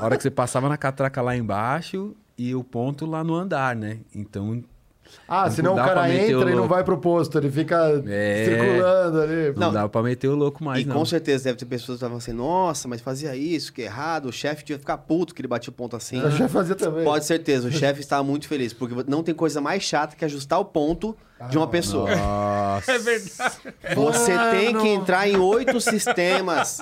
a 0.00 0.04
hora 0.04 0.16
que 0.16 0.22
você 0.22 0.30
passava 0.30 0.68
na 0.68 0.76
catraca 0.76 1.20
lá 1.22 1.36
embaixo 1.36 2.14
e 2.36 2.54
o 2.54 2.62
ponto 2.64 3.06
lá 3.06 3.22
no 3.24 3.34
andar, 3.34 3.74
né? 3.76 3.98
Então 4.14 4.62
Ah, 5.28 5.44
Não 5.44 5.50
senão 5.50 5.72
o 5.72 5.76
dá 5.76 5.84
cara 5.84 6.02
meter 6.08 6.34
o 6.34 6.38
entra 6.40 6.50
e 6.50 6.54
não 6.54 6.66
vai 6.68 6.82
pro 6.84 6.98
posto, 6.98 7.38
ele 7.38 7.50
fica 7.50 8.02
É. 8.08 8.44
circulando 8.44 9.20
ali. 9.20 9.52
Não, 9.56 9.66
Não. 9.68 9.72
dava 9.72 9.88
pra 9.88 10.02
meter 10.02 10.28
o 10.28 10.34
louco 10.34 10.62
mais, 10.64 10.82
e 10.82 10.88
não. 10.88 10.96
com 10.96 11.04
certeza 11.04 11.44
deve 11.44 11.56
ter 11.58 11.66
pessoas 11.66 11.98
que 11.98 12.04
estavam 12.04 12.18
assim, 12.18 12.32
nossa, 12.32 12.88
mas 12.88 13.00
fazia 13.00 13.34
isso, 13.36 13.72
que 13.72 13.82
errado. 13.82 14.26
O 14.26 14.32
chefe 14.32 14.64
devia 14.64 14.78
ficar 14.78 14.98
puto 14.98 15.34
que 15.34 15.40
ele 15.40 15.48
batia 15.48 15.70
o 15.70 15.74
ponto 15.74 15.94
assim. 15.96 16.20
Eu 16.20 16.30
já 16.30 16.48
fazia 16.48 16.74
também. 16.74 17.04
Pode 17.04 17.24
certeza, 17.24 17.68
o 17.68 17.70
chefe 17.72 18.00
estava 18.00 18.22
muito 18.22 18.46
feliz, 18.48 18.72
porque 18.72 18.94
não 19.08 19.22
tem 19.22 19.34
coisa 19.34 19.60
mais 19.60 19.82
chata 19.82 20.16
que 20.16 20.24
ajustar 20.24 20.58
o 20.58 20.64
ponto 20.64 21.16
de 21.48 21.56
uma 21.56 21.66
pessoa. 21.66 22.14
Nossa. 22.14 22.60
É 22.92 22.98
verdade. 22.98 23.52
Você 23.94 24.38
tem 24.52 24.72
Mano. 24.72 24.80
que 24.82 24.88
entrar 24.88 25.28
em 25.28 25.36
oito 25.36 25.80
sistemas, 25.80 26.78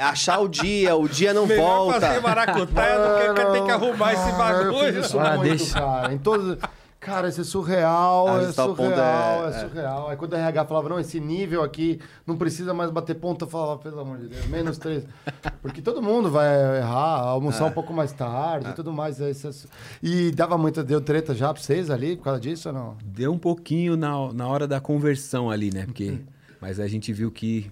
achar 0.00 0.38
o 0.40 0.48
dia, 0.48 0.94
o 0.96 1.08
dia 1.08 1.32
não 1.32 1.46
Melhor 1.46 1.92
fazer 1.92 2.06
volta. 2.06 2.20
maracutaia 2.20 2.98
do 2.98 3.34
que 3.34 3.44
ter 3.52 3.64
que 3.64 3.70
arrumar 3.70 4.12
esse 4.14 4.32
bagulho. 4.32 5.00
isso 5.00 5.18
Ah, 5.18 5.36
muito, 5.36 5.56
deixa. 5.58 5.74
cara. 5.80 6.12
Em 6.12 6.18
todos... 6.18 6.58
Cara, 7.00 7.28
isso 7.30 7.40
é 7.40 7.44
surreal, 7.44 8.28
é 8.42 8.52
ponto 8.52 8.76
surreal, 8.76 9.44
é, 9.48 9.52
é- 9.52 9.56
é. 9.56 9.60
surreal. 9.68 10.08
Aí 10.10 10.16
quando 10.18 10.34
a 10.34 10.38
RH 10.38 10.66
falava, 10.66 10.88
não, 10.90 11.00
esse 11.00 11.18
nível 11.18 11.62
aqui 11.62 11.98
não 12.26 12.36
precisa 12.36 12.74
mais 12.74 12.90
bater 12.90 13.14
ponto, 13.14 13.46
eu 13.46 13.48
falava, 13.48 13.78
pelo 13.80 14.00
amor 14.00 14.18
de 14.18 14.28
Deus, 14.28 14.46
menos 14.48 14.76
três. 14.76 15.04
Porque 15.62 15.80
todo 15.80 16.02
mundo 16.02 16.30
vai 16.30 16.76
errar, 16.78 17.20
almoçar 17.22 17.64
um 17.64 17.70
pouco 17.72 17.92
mais 17.94 18.12
tarde 18.12 18.68
e 18.68 18.72
tudo 18.74 18.92
mais. 18.92 19.18
é 19.18 19.30
isso, 19.30 19.48
é 19.48 19.52
su- 19.52 19.68
E 20.02 20.30
dava 20.30 20.58
muita, 20.58 20.84
deu 20.84 21.00
treta 21.00 21.34
já 21.34 21.52
pra 21.54 21.62
vocês 21.62 21.88
ali 21.88 22.16
por 22.16 22.24
causa 22.24 22.38
disso 22.40 22.68
ou 22.68 22.74
não? 22.74 22.96
Deu 23.02 23.32
um 23.32 23.38
pouquinho 23.38 23.96
na, 23.96 24.30
na 24.34 24.46
hora 24.46 24.68
da 24.68 24.78
conversão 24.78 25.50
ali, 25.50 25.72
né? 25.72 25.86
Porque, 25.86 26.18
mas 26.60 26.78
a 26.78 26.86
gente 26.86 27.12
viu 27.14 27.30
que 27.30 27.70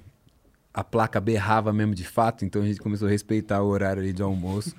a 0.79 0.85
placa 0.85 1.21
berrava 1.21 1.73
mesmo 1.73 1.93
de 1.93 2.05
fato, 2.05 2.45
então 2.45 2.63
a 2.63 2.65
gente 2.65 2.79
começou 2.79 3.09
a 3.09 3.11
respeitar 3.11 3.61
o 3.63 3.67
horário 3.67 4.01
ali 4.01 4.13
de 4.13 4.23
almoço. 4.23 4.77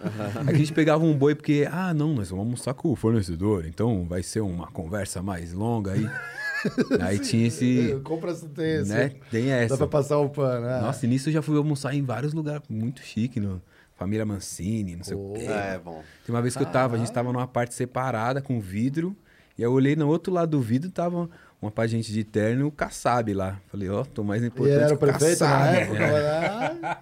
Aí 0.47 0.55
a 0.55 0.57
gente 0.57 0.71
pegava 0.71 1.03
um 1.03 1.13
boi 1.13 1.35
porque, 1.35 1.67
ah, 1.69 1.93
não, 1.93 2.13
nós 2.13 2.29
vamos 2.29 2.45
almoçar 2.45 2.73
com 2.73 2.89
o 2.89 2.95
fornecedor, 2.95 3.65
então 3.65 4.05
vai 4.05 4.23
ser 4.23 4.39
uma 4.39 4.67
conversa 4.67 5.21
mais 5.21 5.51
longa 5.51 5.91
aí. 5.91 6.09
aí 7.03 7.19
tinha 7.19 7.47
esse, 7.47 7.99
Compra 8.01 8.31
essa 8.31 8.47
tem 8.47 8.75
esse. 8.75 8.89
né? 8.89 9.11
Tem 9.29 9.47
Dá 9.47 9.55
essa. 9.55 9.75
pra 9.75 9.87
passar 9.87 10.19
o 10.19 10.29
pano, 10.29 10.65
né? 10.67 10.79
Nossa, 10.79 11.05
e 11.05 11.09
nisso 11.09 11.27
eu 11.27 11.33
já 11.33 11.41
fui 11.41 11.57
almoçar 11.57 11.93
em 11.93 12.01
vários 12.01 12.31
lugares 12.31 12.63
muito 12.69 13.01
chique, 13.01 13.37
no 13.41 13.61
Família 13.97 14.25
Mancini, 14.25 14.95
não 14.95 15.03
sei 15.03 15.17
o 15.17 15.33
quê. 15.33 15.47
É, 15.47 15.81
bom. 15.83 16.01
Tem 16.25 16.33
uma 16.33 16.41
vez 16.41 16.55
que 16.55 16.63
eu 16.63 16.67
tava, 16.67 16.95
a 16.95 16.97
gente 16.97 17.11
tava 17.11 17.33
numa 17.33 17.45
parte 17.47 17.75
separada 17.75 18.41
com 18.41 18.61
vidro, 18.61 19.13
e 19.57 19.61
eu 19.61 19.73
olhei 19.73 19.97
no 19.97 20.07
outro 20.07 20.31
lado 20.31 20.51
do 20.51 20.61
vidro, 20.61 20.89
tava 20.89 21.29
uma 21.61 21.69
parte 21.69 21.91
de 21.91 21.97
gente 21.97 22.13
de 22.13 22.23
terno 22.23 22.61
e 22.61 22.63
o 22.63 22.71
Kassab 22.71 23.33
lá. 23.33 23.59
Falei, 23.67 23.89
ó, 23.89 24.03
tô 24.03 24.23
mais 24.23 24.41
E 24.41 24.47
importante 24.47 24.75
ele 24.75 24.83
era 24.83 24.93
o 24.93 24.97
que 24.97 25.05
prefeito 25.05 25.43
na 25.43 25.67
época? 25.67 25.97
É, 25.97 26.73
né? 26.73 26.97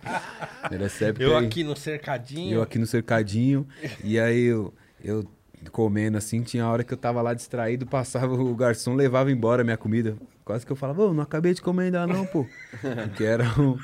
Era 0.69 0.85
época 1.05 1.23
Eu 1.23 1.37
aqui 1.37 1.63
no 1.63 1.77
cercadinho. 1.77 2.55
Eu 2.55 2.61
aqui 2.61 2.77
no 2.77 2.85
cercadinho, 2.85 3.65
e 4.03 4.19
aí 4.19 4.43
eu, 4.43 4.73
eu 5.01 5.25
comendo 5.71 6.17
assim, 6.17 6.41
tinha 6.41 6.67
hora 6.67 6.83
que 6.83 6.93
eu 6.93 6.97
tava 6.97 7.21
lá 7.21 7.33
distraído, 7.33 7.85
passava 7.85 8.33
o 8.33 8.55
garçom, 8.55 8.93
levava 8.93 9.31
embora 9.31 9.61
a 9.61 9.63
minha 9.63 9.77
comida. 9.77 10.17
Quase 10.47 10.65
que 10.65 10.71
eu 10.71 10.77
falava, 10.77 11.03
ô, 11.03 11.13
não 11.13 11.23
acabei 11.23 11.53
de 11.53 11.61
comer 11.61 11.83
ainda 11.87 12.07
não, 12.07 12.25
pô. 12.25 12.45
Porque 12.81 13.25
era 13.25 13.43
um... 13.59 13.77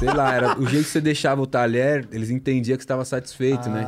Sei 0.00 0.08
lá, 0.12 0.34
era 0.34 0.58
o 0.58 0.66
jeito 0.66 0.84
que 0.86 0.90
você 0.90 1.00
deixava 1.00 1.40
o 1.40 1.46
talher, 1.46 2.08
eles 2.10 2.28
entendiam 2.28 2.76
que 2.76 2.82
você 2.82 2.86
estava 2.86 3.04
satisfeito, 3.04 3.68
né? 3.70 3.86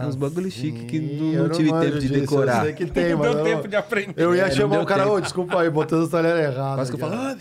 É 0.00 0.06
uns 0.06 0.14
bagulho 0.14 0.48
chique 0.48 0.84
que 0.84 1.00
não, 1.00 1.42
não 1.44 1.48
tive 1.48 1.72
tempo 1.72 1.98
de 1.98 2.08
disso, 2.08 2.20
decorar. 2.20 2.58
Eu 2.58 2.64
sei 2.66 2.72
que 2.74 2.86
tem, 2.86 3.10
Não 3.10 3.18
mas 3.18 3.30
deu 3.30 3.38
eu 3.40 3.44
tempo 3.44 3.62
não- 3.64 3.68
de 3.70 3.74
aprender. 3.74 4.14
Eu 4.16 4.32
ia 4.32 4.42
É, 4.42 4.48
não 4.48 4.54
chamar 4.54 4.80
o 4.80 4.86
cara, 4.86 5.10
ô, 5.10 5.18
desculpa 5.20 5.60
aí, 5.60 5.68
botando 5.68 6.04
o 6.04 6.08
talher 6.08 6.36
errado. 6.36 6.76
Quase 6.76 6.94
que 6.96 7.02
eu 7.02 7.08
ah, 7.08 7.36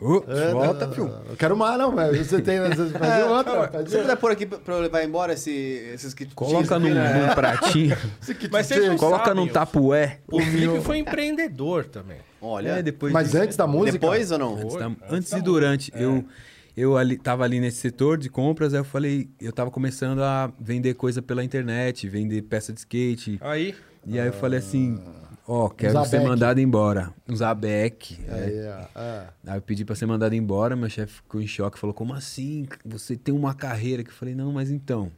ô, 0.00 0.24
É, 0.28 0.52
volta, 0.52 0.86
não, 0.86 0.94
filho. 0.94 1.14
Eu 1.30 1.36
quero 1.36 1.56
mais, 1.56 1.76
não, 1.78 1.96
velho. 1.96 2.24
Você 2.24 2.40
tem, 2.40 2.60
você 2.60 2.90
faz 2.90 3.26
outra. 3.28 3.68
faz 3.72 3.84
Se 3.88 3.96
você 3.96 4.02
puder 4.02 4.16
pôr 4.18 4.30
aqui 4.30 4.46
pra 4.46 4.74
eu 4.74 4.80
levar 4.82 5.02
embora 5.02 5.32
esse, 5.32 5.50
esses 5.92 6.14
que 6.14 6.26
Coloca 6.26 6.78
num, 6.78 6.94
né? 6.94 7.26
num 7.26 7.34
pratinho, 7.34 7.96
kit 8.38 8.48
Mas 8.52 8.70
não 8.70 8.96
coloca 8.96 9.24
sabem, 9.26 9.46
num 9.46 9.52
tapué. 9.52 10.20
O 10.30 10.40
Felipe 10.40 10.80
foi 10.80 10.98
empreendedor 10.98 11.86
também. 11.86 12.18
Olha, 12.42 12.70
É, 12.70 12.82
depois 12.82 13.12
Mas 13.12 13.28
disso- 13.28 13.38
antes 13.42 13.56
da 13.56 13.66
música? 13.66 13.92
depois 13.92 14.30
ou 14.32 14.38
não? 14.38 14.56
Antes, 14.58 14.74
da- 14.76 14.86
Antes 14.86 15.02
antes 15.12 15.30
da 15.30 15.38
e 15.38 15.42
durante. 15.42 15.92
Eu, 15.94 16.24
eu 16.76 16.96
ali, 16.96 17.16
tava 17.16 17.44
ali 17.44 17.60
nesse 17.60 17.76
setor 17.78 18.18
de 18.18 18.28
compras, 18.28 18.74
aí 18.74 18.80
eu 18.80 18.84
falei, 18.84 19.30
eu 19.40 19.52
tava 19.52 19.70
começando 19.70 20.22
a 20.22 20.52
vender 20.60 20.94
coisa 20.94 21.22
pela 21.22 21.44
internet, 21.44 22.08
vender 22.08 22.42
peça 22.42 22.72
de 22.72 22.80
skate. 22.80 23.38
Aí, 23.40 23.74
E 24.04 24.18
aí 24.18 24.26
eu 24.26 24.32
falei 24.32 24.58
assim, 24.58 24.98
ó, 25.46 25.68
quero 25.68 26.04
ser 26.04 26.20
mandado 26.20 26.58
embora. 26.60 27.12
Um 27.28 27.36
Zabec. 27.36 28.18
é. 28.26 28.34
Aí, 28.34 28.52
ó, 28.66 28.98
é. 29.00 29.26
Aí 29.46 29.58
eu 29.58 29.62
pedi 29.62 29.84
pra 29.84 29.94
ser 29.94 30.06
mandado 30.06 30.34
embora, 30.34 30.74
meu 30.74 30.90
chefe 30.90 31.14
ficou 31.14 31.40
em 31.40 31.46
choque, 31.46 31.78
falou, 31.78 31.94
como 31.94 32.12
assim? 32.12 32.66
Você 32.84 33.16
tem 33.16 33.32
uma 33.32 33.54
carreira? 33.54 34.02
Que 34.02 34.10
eu 34.10 34.14
falei, 34.14 34.34
não, 34.34 34.50
mas 34.50 34.68
então, 34.70 35.12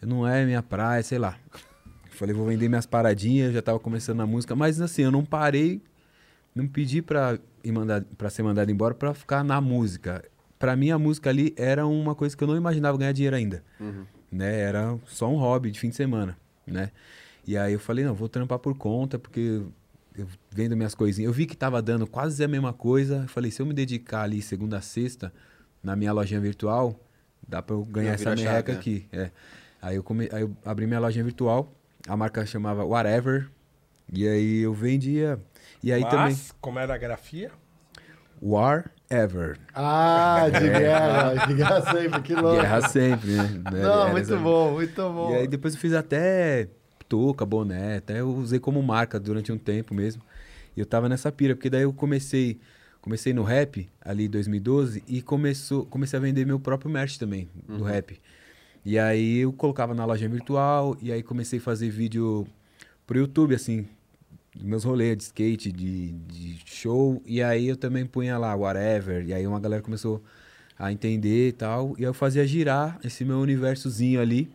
eu 0.00 0.06
não 0.06 0.24
é 0.28 0.44
minha 0.44 0.62
praia, 0.62 1.02
sei 1.02 1.18
lá. 1.18 1.36
Eu 1.52 2.12
falei, 2.12 2.32
vou 2.34 2.46
vender 2.46 2.68
minhas 2.68 2.86
paradinhas, 2.86 3.52
já 3.52 3.62
tava 3.62 3.78
começando 3.80 4.20
a 4.20 4.26
música, 4.26 4.54
mas 4.54 4.80
assim, 4.80 5.02
eu 5.02 5.10
não 5.10 5.24
parei, 5.24 5.80
não 6.58 6.68
pedi 6.68 7.00
pra, 7.00 7.38
ir 7.64 7.72
mandar, 7.72 8.04
pra 8.16 8.28
ser 8.28 8.42
mandado 8.42 8.70
embora 8.70 8.94
pra 8.94 9.14
ficar 9.14 9.44
na 9.44 9.60
música. 9.60 10.22
Pra 10.58 10.74
mim, 10.76 10.90
a 10.90 10.98
música 10.98 11.30
ali 11.30 11.54
era 11.56 11.86
uma 11.86 12.14
coisa 12.14 12.36
que 12.36 12.42
eu 12.42 12.48
não 12.48 12.56
imaginava 12.56 12.98
ganhar 12.98 13.12
dinheiro 13.12 13.36
ainda. 13.36 13.62
Né? 14.30 14.60
Era 14.60 14.98
só 15.06 15.30
um 15.30 15.36
hobby 15.36 15.70
de 15.70 15.78
fim 15.78 15.88
de 15.88 15.96
semana, 15.96 16.36
né? 16.66 16.90
E 17.46 17.56
aí 17.56 17.72
eu 17.72 17.80
falei, 17.80 18.04
não, 18.04 18.14
vou 18.14 18.28
trampar 18.28 18.58
por 18.58 18.76
conta, 18.76 19.18
porque 19.18 19.62
eu 20.14 20.26
vendo 20.50 20.76
minhas 20.76 20.94
coisinhas. 20.94 21.28
Eu 21.28 21.32
vi 21.32 21.46
que 21.46 21.56
tava 21.56 21.80
dando 21.80 22.06
quase 22.06 22.42
a 22.44 22.48
mesma 22.48 22.72
coisa. 22.72 23.22
Eu 23.22 23.28
falei, 23.28 23.50
se 23.50 23.62
eu 23.62 23.66
me 23.66 23.72
dedicar 23.72 24.22
ali 24.22 24.42
segunda 24.42 24.78
a 24.78 24.80
sexta, 24.82 25.32
na 25.82 25.96
minha 25.96 26.12
lojinha 26.12 26.40
virtual, 26.40 27.00
dá 27.46 27.62
pra 27.62 27.74
eu 27.74 27.84
ganhar 27.84 28.12
essa 28.12 28.34
merreca 28.34 28.72
né? 28.72 28.78
aqui. 28.78 29.06
É. 29.12 29.30
Aí, 29.80 29.96
eu 29.96 30.02
come... 30.02 30.28
aí 30.32 30.42
eu 30.42 30.54
abri 30.64 30.86
minha 30.86 30.98
lojinha 30.98 31.24
virtual, 31.24 31.72
a 32.06 32.16
marca 32.16 32.44
chamava 32.44 32.84
Whatever. 32.84 33.48
E 34.12 34.26
aí 34.26 34.58
eu 34.58 34.74
vendia. 34.74 35.38
E 35.82 35.92
aí 35.92 36.02
mas, 36.02 36.10
também. 36.10 36.36
como 36.60 36.78
era 36.78 36.94
a 36.94 36.98
grafia, 36.98 37.50
Whatever. 38.40 39.58
Ah, 39.74 40.48
de 40.52 40.60
guerra. 40.70 41.46
De 41.46 41.54
guerra 41.54 41.92
sempre, 41.92 42.22
que 42.22 42.34
louco. 42.34 42.60
Guerra 42.60 42.88
sempre, 42.88 43.30
né? 43.32 43.60
Não, 43.82 44.02
Era 44.02 44.12
muito 44.12 44.36
bom, 44.38 44.72
muito 44.72 45.02
bom. 45.12 45.32
E 45.32 45.36
aí 45.36 45.48
depois 45.48 45.74
eu 45.74 45.80
fiz 45.80 45.92
até 45.92 46.68
touca, 47.08 47.44
boné, 47.44 47.96
até 47.96 48.20
eu 48.20 48.28
usei 48.28 48.60
como 48.60 48.82
marca 48.82 49.18
durante 49.18 49.50
um 49.50 49.58
tempo 49.58 49.94
mesmo. 49.94 50.22
E 50.76 50.80
eu 50.80 50.86
tava 50.86 51.08
nessa 51.08 51.32
pira, 51.32 51.54
porque 51.56 51.70
daí 51.70 51.82
eu 51.82 51.92
comecei, 51.92 52.60
comecei 53.00 53.32
no 53.32 53.42
rap 53.42 53.88
ali 54.00 54.26
em 54.26 54.30
2012 54.30 55.02
e 55.08 55.20
começou, 55.22 55.84
comecei 55.86 56.18
a 56.18 56.22
vender 56.22 56.46
meu 56.46 56.60
próprio 56.60 56.90
merch 56.90 57.18
também 57.18 57.48
do 57.66 57.82
rap. 57.82 58.20
E 58.84 58.98
aí 58.98 59.38
eu 59.38 59.52
colocava 59.52 59.94
na 59.94 60.04
loja 60.04 60.28
virtual 60.28 60.96
e 61.00 61.10
aí 61.10 61.22
comecei 61.22 61.58
a 61.58 61.62
fazer 61.62 61.90
vídeo 61.90 62.46
pro 63.06 63.18
YouTube 63.18 63.54
assim, 63.54 63.88
meus 64.60 64.84
rolês 64.84 65.16
de 65.16 65.22
skate, 65.24 65.72
de, 65.72 66.12
de 66.12 66.58
show, 66.64 67.22
e 67.26 67.42
aí 67.42 67.68
eu 67.68 67.76
também 67.76 68.06
punha 68.06 68.38
lá 68.38 68.54
whatever, 68.54 69.24
e 69.26 69.32
aí 69.32 69.46
uma 69.46 69.60
galera 69.60 69.82
começou 69.82 70.22
a 70.78 70.92
entender 70.92 71.48
e 71.48 71.52
tal, 71.52 71.94
e 71.98 72.02
eu 72.02 72.14
fazia 72.14 72.46
girar 72.46 72.98
esse 73.04 73.24
meu 73.24 73.38
universozinho 73.40 74.20
ali. 74.20 74.50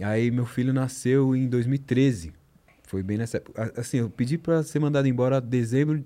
Aí 0.00 0.30
meu 0.30 0.46
filho 0.46 0.72
nasceu 0.72 1.36
em 1.36 1.48
2013. 1.48 2.32
Foi 2.84 3.02
bem 3.02 3.18
nessa 3.18 3.38
época. 3.38 3.72
Assim, 3.76 3.98
eu 3.98 4.10
pedi 4.10 4.36
pra 4.36 4.62
ser 4.62 4.78
mandado 4.78 5.06
embora 5.06 5.40
dezembro, 5.40 6.04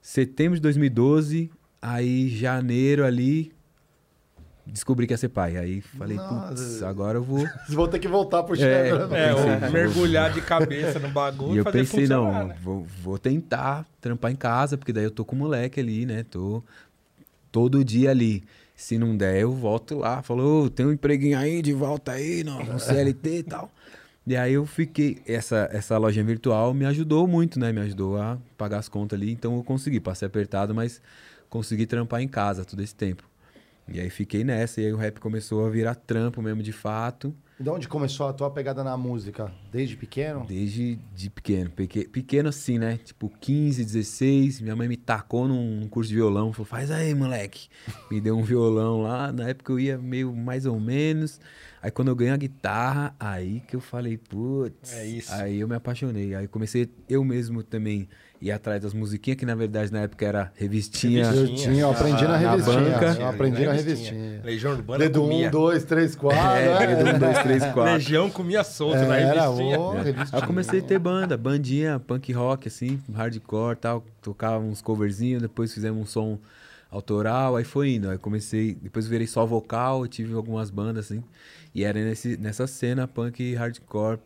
setembro 0.00 0.56
de 0.56 0.62
2012, 0.62 1.50
aí 1.80 2.28
janeiro 2.28 3.04
ali 3.04 3.53
descobri 4.66 5.06
que 5.06 5.12
ia 5.12 5.16
ser 5.18 5.28
pai. 5.28 5.56
Aí 5.56 5.80
falei, 5.80 6.18
putz, 6.18 6.82
agora 6.82 7.18
eu 7.18 7.22
vou 7.22 7.38
Vocês 7.64 7.74
vão 7.74 7.88
ter 7.88 7.98
que 7.98 8.08
voltar 8.08 8.42
pro 8.42 8.54
É, 8.54 8.58
chefe. 8.58 9.08
né? 9.08 9.18
é, 9.20 9.34
pensei, 9.56 9.70
mergulhar 9.70 10.32
de 10.32 10.40
cabeça 10.42 10.98
no 10.98 11.08
bagulho 11.08 11.54
E 11.54 11.56
eu 11.58 11.64
fazer 11.64 11.78
pensei, 11.78 12.06
não, 12.06 12.48
né? 12.48 12.56
vou, 12.62 12.84
vou 13.02 13.18
tentar 13.18 13.86
trampar 14.00 14.30
em 14.32 14.36
casa, 14.36 14.76
porque 14.76 14.92
daí 14.92 15.04
eu 15.04 15.10
tô 15.10 15.24
com 15.24 15.34
o 15.36 15.38
moleque 15.38 15.80
ali, 15.80 16.04
né? 16.06 16.24
Tô 16.30 16.62
todo 17.52 17.84
dia 17.84 18.10
ali. 18.10 18.42
Se 18.76 18.98
não 18.98 19.16
der, 19.16 19.40
eu 19.40 19.52
volto 19.52 19.96
lá. 19.98 20.20
Falou, 20.22 20.64
"Ô, 20.64 20.70
tem 20.70 20.84
um 20.84 20.92
empreguinho 20.92 21.38
aí, 21.38 21.62
de 21.62 21.72
volta 21.72 22.12
aí, 22.12 22.42
no, 22.42 22.64
no 22.64 22.80
CLT 22.80 23.38
e 23.38 23.42
tal. 23.44 23.70
E 24.26 24.34
aí 24.36 24.54
eu 24.54 24.64
fiquei, 24.66 25.18
essa, 25.26 25.68
essa 25.70 25.96
lojinha 25.98 26.24
virtual 26.24 26.72
me 26.74 26.84
ajudou 26.86 27.26
muito, 27.28 27.58
né? 27.60 27.72
Me 27.72 27.80
ajudou 27.82 28.16
a 28.20 28.38
pagar 28.56 28.78
as 28.78 28.88
contas 28.88 29.16
ali. 29.20 29.30
Então 29.30 29.54
eu 29.56 29.62
consegui, 29.62 30.00
passei 30.00 30.26
apertado, 30.26 30.74
mas 30.74 31.00
consegui 31.48 31.86
trampar 31.86 32.20
em 32.22 32.26
casa 32.26 32.64
todo 32.64 32.82
esse 32.82 32.94
tempo. 32.94 33.22
E 33.86 34.00
aí 34.00 34.08
fiquei 34.10 34.42
nessa, 34.44 34.80
e 34.80 34.86
aí 34.86 34.92
o 34.92 34.96
rap 34.96 35.20
começou 35.20 35.66
a 35.66 35.70
virar 35.70 35.94
trampo 35.94 36.40
mesmo 36.40 36.62
de 36.62 36.72
fato. 36.72 37.34
De 37.60 37.68
onde 37.70 37.86
começou 37.86 38.26
a 38.26 38.32
tua 38.32 38.50
pegada 38.50 38.82
na 38.82 38.96
música? 38.96 39.52
Desde 39.70 39.96
pequeno? 39.96 40.44
Desde 40.44 40.96
de 41.14 41.30
pequeno. 41.30 41.70
Peque- 41.70 42.08
Pequeno 42.08 42.48
assim, 42.48 42.78
né? 42.78 42.98
Tipo 43.04 43.30
15, 43.40 43.84
16. 43.84 44.60
Minha 44.60 44.74
mãe 44.74 44.88
me 44.88 44.96
tacou 44.96 45.46
num 45.46 45.86
curso 45.88 46.08
de 46.08 46.16
violão. 46.16 46.52
Falou, 46.52 46.66
faz 46.66 46.90
aí, 46.90 47.14
moleque. 47.14 47.68
Me 48.10 48.20
deu 48.20 48.36
um 48.36 48.42
violão 48.42 49.02
lá. 49.02 49.30
Na 49.32 49.50
época 49.50 49.72
eu 49.72 49.78
ia 49.78 49.96
meio 49.96 50.34
mais 50.34 50.66
ou 50.66 50.80
menos. 50.80 51.38
Aí 51.84 51.90
quando 51.90 52.08
eu 52.08 52.16
ganhei 52.16 52.32
a 52.32 52.36
guitarra, 52.38 53.14
aí 53.20 53.60
que 53.68 53.76
eu 53.76 53.80
falei, 53.80 54.16
putz. 54.16 54.94
É 54.94 55.04
isso. 55.06 55.30
Aí 55.34 55.60
eu 55.60 55.68
me 55.68 55.74
apaixonei. 55.74 56.34
Aí 56.34 56.48
comecei 56.48 56.88
eu 57.10 57.22
mesmo 57.22 57.62
também 57.62 58.08
ia 58.40 58.56
atrás 58.56 58.82
das 58.82 58.94
musiquinhas, 58.94 59.38
que 59.38 59.44
na 59.44 59.54
verdade 59.54 59.92
na 59.92 60.00
época 60.00 60.24
era 60.24 60.50
revistinha. 60.56 61.30
Revistinha. 61.30 61.82
Eu 61.82 61.90
aprendi 61.90 62.22
na 62.22 62.28
Na 62.28 62.36
revistinha. 62.38 62.80
banca. 62.90 63.20
Eu 63.20 63.28
aprendi 63.28 63.66
na 63.66 63.72
revistinha. 63.72 64.40
Legião 64.42 64.72
Urbana 64.72 64.98
Dedo 65.04 65.20
comia. 65.20 65.48
1, 65.48 65.50
2, 65.50 65.84
3, 65.84 66.16
4. 66.16 66.40
É, 66.40 67.14
um, 67.14 67.18
dois, 67.18 67.38
três, 67.42 67.62
quatro. 67.64 67.92
Legião 67.92 68.30
comia 68.30 68.64
solto 68.64 68.96
na 69.04 69.18
Era, 69.18 69.42
revistinha. 69.42 69.78
ô, 69.78 69.92
É. 69.92 69.96
revistinha. 70.04 70.28
Aí 70.32 70.40
eu 70.42 70.46
comecei 70.46 70.80
a 70.80 70.82
ter 70.82 70.98
banda, 70.98 71.36
bandinha, 71.36 72.00
punk 72.00 72.32
rock, 72.32 72.66
assim, 72.68 72.98
hardcore 73.14 73.74
e 73.74 73.76
tal. 73.76 74.02
Tocava 74.22 74.64
uns 74.64 74.80
coverzinhos, 74.80 75.42
depois 75.42 75.70
fizemos 75.74 76.00
um 76.00 76.06
som 76.06 76.38
autoral, 76.90 77.56
aí 77.56 77.64
foi 77.64 77.94
indo. 77.94 78.08
Aí 78.08 78.16
comecei, 78.16 78.74
depois 78.74 79.06
virei 79.06 79.26
só 79.26 79.44
vocal, 79.44 80.06
tive 80.06 80.32
algumas 80.34 80.70
bandas, 80.70 81.06
assim. 81.06 81.22
E 81.74 81.84
era 81.84 82.02
nesse, 82.02 82.36
nessa 82.36 82.66
cena 82.66 83.08
punk 83.08 83.54
hardcore, 83.54 84.20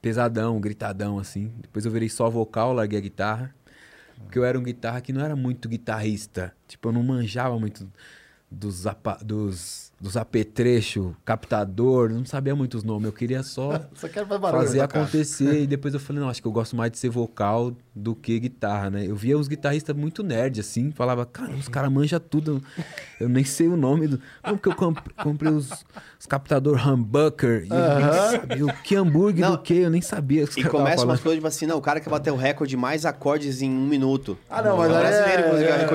pesadão, 0.00 0.60
gritadão, 0.60 1.18
assim. 1.18 1.52
Depois 1.60 1.84
eu 1.84 1.92
virei 1.92 2.08
só 2.08 2.30
vocal, 2.30 2.72
larguei 2.72 2.98
a 2.98 3.02
guitarra. 3.02 3.54
Porque 4.24 4.38
eu 4.38 4.44
era 4.44 4.58
um 4.58 4.62
guitarra 4.62 5.00
que 5.00 5.12
não 5.12 5.20
era 5.22 5.36
muito 5.36 5.68
guitarrista. 5.68 6.54
Tipo, 6.66 6.88
eu 6.88 6.92
não 6.92 7.02
manjava 7.02 7.58
muito 7.58 7.90
dos, 8.50 8.86
apa- 8.86 9.18
dos, 9.22 9.92
dos 10.04 10.18
apetrecho, 10.18 11.16
captador, 11.24 12.10
não 12.10 12.26
sabia 12.26 12.54
muito 12.54 12.76
os 12.76 12.84
nomes. 12.84 13.06
Eu 13.06 13.12
queria 13.12 13.42
só 13.42 13.80
Só 13.96 14.06
quero 14.06 14.26
fazer 14.26 14.38
barulho. 14.38 14.82
acontecer. 14.82 15.62
e 15.64 15.66
depois 15.66 15.94
eu 15.94 16.00
falei, 16.00 16.20
não, 16.20 16.28
acho 16.28 16.42
que 16.42 16.46
eu 16.46 16.52
gosto 16.52 16.76
mais 16.76 16.92
de 16.92 16.98
ser 16.98 17.08
vocal 17.08 17.72
do 17.94 18.14
que 18.14 18.38
guitarra, 18.38 18.90
né? 18.90 19.06
Eu 19.06 19.16
via 19.16 19.38
os 19.38 19.48
guitarristas 19.48 19.96
muito 19.96 20.22
nerd, 20.22 20.60
assim, 20.60 20.90
falava, 20.92 21.24
cara, 21.24 21.52
os 21.54 21.68
caras 21.68 21.90
manjam 21.90 22.20
tudo. 22.20 22.62
Eu 23.18 23.30
nem 23.30 23.44
sei 23.44 23.66
o 23.66 23.76
nome 23.78 24.06
do. 24.06 24.20
Não, 24.44 24.56
porque 24.58 24.68
eu 24.68 24.74
comp- 24.74 25.08
comprei 25.22 25.50
os, 25.50 25.70
os 26.20 26.26
captador 26.26 26.86
humbucker. 26.86 27.64
E 27.64 27.68
eu 27.70 27.94
nem 27.96 28.12
sabia 28.40 28.66
o 28.66 28.72
que 28.82 28.96
hambúrguer 28.96 29.44
Não. 29.46 29.52
do 29.52 29.58
que, 29.62 29.74
eu 29.74 29.90
nem 29.90 30.02
sabia. 30.02 30.44
os 30.44 30.54
E 30.56 30.64
começa 30.64 31.04
umas 31.04 31.20
falando. 31.20 31.22
coisas 31.22 31.34
tipo 31.36 31.46
assim, 31.46 31.66
não, 31.66 31.78
o 31.78 31.80
cara 31.80 31.98
que 32.00 32.10
bateu 32.10 32.34
o 32.34 32.36
recorde 32.36 32.70
de 32.70 32.76
mais 32.76 33.06
acordes 33.06 33.62
em 33.62 33.70
um 33.70 33.86
minuto. 33.86 34.36
Ah, 34.50 34.60
não, 34.60 34.76
mas 34.76 34.90
é 34.90 34.94
aí 34.96 35.00
brasileiro, 35.00 35.42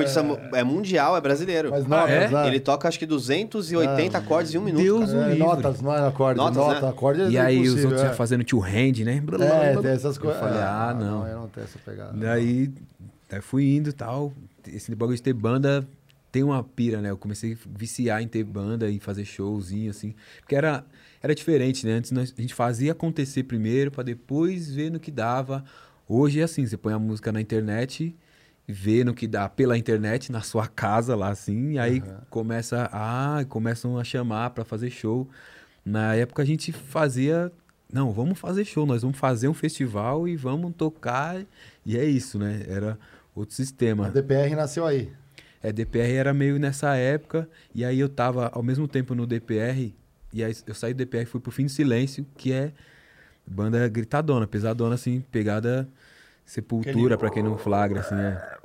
é- 0.02 0.18
é- 0.18 0.22
mu- 0.22 0.56
é 0.56 0.64
mundial, 0.64 1.16
é 1.16 1.20
brasileiro. 1.20 1.70
Mas 1.70 1.86
notas, 1.86 2.10
é? 2.10 2.28
né? 2.28 2.46
Ele 2.48 2.58
toca 2.58 2.88
acho 2.88 2.98
que 2.98 3.06
280 3.06 3.99
acordes 4.08 4.54
em 4.54 4.58
um 4.58 4.62
minuto. 4.62 4.82
Deus 4.82 5.06
cara. 5.10 5.18
o 5.18 5.22
É, 5.22 5.28
livre. 5.28 5.38
notas, 5.38 5.80
não 5.80 5.94
é 5.94 6.06
acorde. 6.08 6.38
Notas, 6.38 6.56
nota, 6.56 6.80
né? 6.82 6.88
acorde 6.88 7.20
é 7.22 7.28
E 7.30 7.38
aí 7.38 7.68
os 7.68 7.84
outros 7.84 8.00
já 8.00 8.08
é. 8.10 8.12
fazendo 8.14 8.44
two 8.44 8.60
hand, 8.60 8.98
né? 9.04 9.22
É, 9.40 9.76
tem 9.76 9.90
essas 9.90 10.16
Eu 10.16 10.22
coisas. 10.22 10.40
falei, 10.40 10.60
ah, 10.60 10.96
não. 10.98 11.26
Eu 11.26 11.40
não 11.40 11.48
tenho 11.48 11.64
essa 11.64 11.78
pegada. 11.84 12.12
Daí, 12.16 12.70
daí 13.28 13.40
fui 13.40 13.74
indo 13.76 13.90
e 13.90 13.92
tal. 13.92 14.32
Esse 14.66 14.94
bagulho 14.94 15.16
de 15.16 15.22
ter 15.22 15.32
banda 15.32 15.86
tem 16.32 16.42
uma 16.42 16.62
pira, 16.62 17.00
né? 17.00 17.10
Eu 17.10 17.16
comecei 17.16 17.54
a 17.54 17.56
viciar 17.78 18.22
em 18.22 18.28
ter 18.28 18.44
banda 18.44 18.88
e 18.88 18.98
fazer 19.00 19.24
showzinho, 19.24 19.90
assim. 19.90 20.14
Porque 20.40 20.54
era, 20.54 20.84
era 21.22 21.34
diferente, 21.34 21.84
né? 21.86 21.94
Antes 21.94 22.10
nós- 22.12 22.32
a 22.36 22.40
gente 22.40 22.54
fazia 22.54 22.92
acontecer 22.92 23.42
primeiro 23.44 23.90
pra 23.90 24.02
depois 24.04 24.70
ver 24.72 24.90
no 24.90 25.00
que 25.00 25.10
dava. 25.10 25.64
Hoje 26.08 26.40
é 26.40 26.44
assim, 26.44 26.64
você 26.66 26.76
põe 26.76 26.92
a 26.92 26.98
música 26.98 27.32
na 27.32 27.40
internet, 27.40 28.14
vê 28.70 29.04
no 29.04 29.14
que 29.14 29.26
dá 29.26 29.48
pela 29.48 29.76
internet, 29.76 30.30
na 30.30 30.40
sua 30.40 30.66
casa 30.66 31.16
lá, 31.16 31.28
assim. 31.28 31.72
E 31.72 31.78
aí 31.78 32.02
começa 32.28 32.88
a, 32.92 33.44
começam 33.48 33.98
a 33.98 34.04
chamar 34.04 34.50
pra 34.50 34.64
fazer 34.64 34.90
show. 34.90 35.28
Na 35.84 36.14
época 36.14 36.42
a 36.42 36.46
gente 36.46 36.72
fazia... 36.72 37.50
Não, 37.92 38.12
vamos 38.12 38.38
fazer 38.38 38.64
show, 38.64 38.86
nós 38.86 39.02
vamos 39.02 39.18
fazer 39.18 39.48
um 39.48 39.54
festival 39.54 40.28
e 40.28 40.36
vamos 40.36 40.72
tocar. 40.76 41.44
E 41.84 41.98
é 41.98 42.04
isso, 42.04 42.38
né? 42.38 42.64
Era 42.68 42.96
outro 43.34 43.52
A 43.52 43.56
sistema. 43.56 44.10
DPR 44.10 44.54
nasceu 44.54 44.86
aí. 44.86 45.10
É, 45.62 45.72
DPR 45.72 46.12
era 46.12 46.32
meio 46.32 46.58
nessa 46.58 46.96
época, 46.96 47.48
e 47.74 47.84
aí 47.84 48.00
eu 48.00 48.08
tava 48.08 48.48
ao 48.54 48.62
mesmo 48.62 48.88
tempo 48.88 49.14
no 49.14 49.26
DPR, 49.26 49.94
e 50.32 50.42
aí 50.42 50.54
eu 50.66 50.74
saí 50.74 50.94
do 50.94 50.98
DPR 50.98 51.24
e 51.24 51.26
fui 51.26 51.40
pro 51.40 51.50
Fim 51.50 51.66
do 51.66 51.70
Silêncio, 51.70 52.24
que 52.36 52.50
é 52.52 52.72
banda 53.46 53.86
gritadona, 53.88 54.46
pesadona, 54.46 54.94
assim, 54.94 55.22
pegada 55.30 55.86
sepultura, 56.46 57.18
pra 57.18 57.30
quem 57.30 57.42
não 57.42 57.58
flagra, 57.58 58.00
assim, 58.00 58.14
é. 58.14 58.59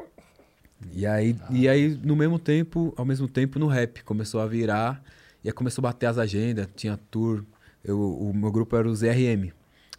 E 0.93 1.05
aí, 1.05 1.35
e 1.49 1.67
aí, 1.67 1.99
no 2.03 2.15
mesmo 2.15 2.37
tempo, 2.37 2.93
ao 2.97 3.05
mesmo 3.05 3.27
tempo, 3.27 3.57
no 3.59 3.67
rap, 3.67 4.03
começou 4.03 4.39
a 4.39 4.45
virar, 4.45 5.03
e 5.43 5.47
aí 5.47 5.53
começou 5.53 5.81
a 5.81 5.91
bater 5.91 6.07
as 6.07 6.17
agendas, 6.17 6.67
tinha 6.75 6.97
tour, 7.09 7.43
eu, 7.83 7.99
o 7.99 8.33
meu 8.33 8.51
grupo 8.51 8.75
era 8.75 8.87
o 8.87 8.95
ZRM, 8.95 9.51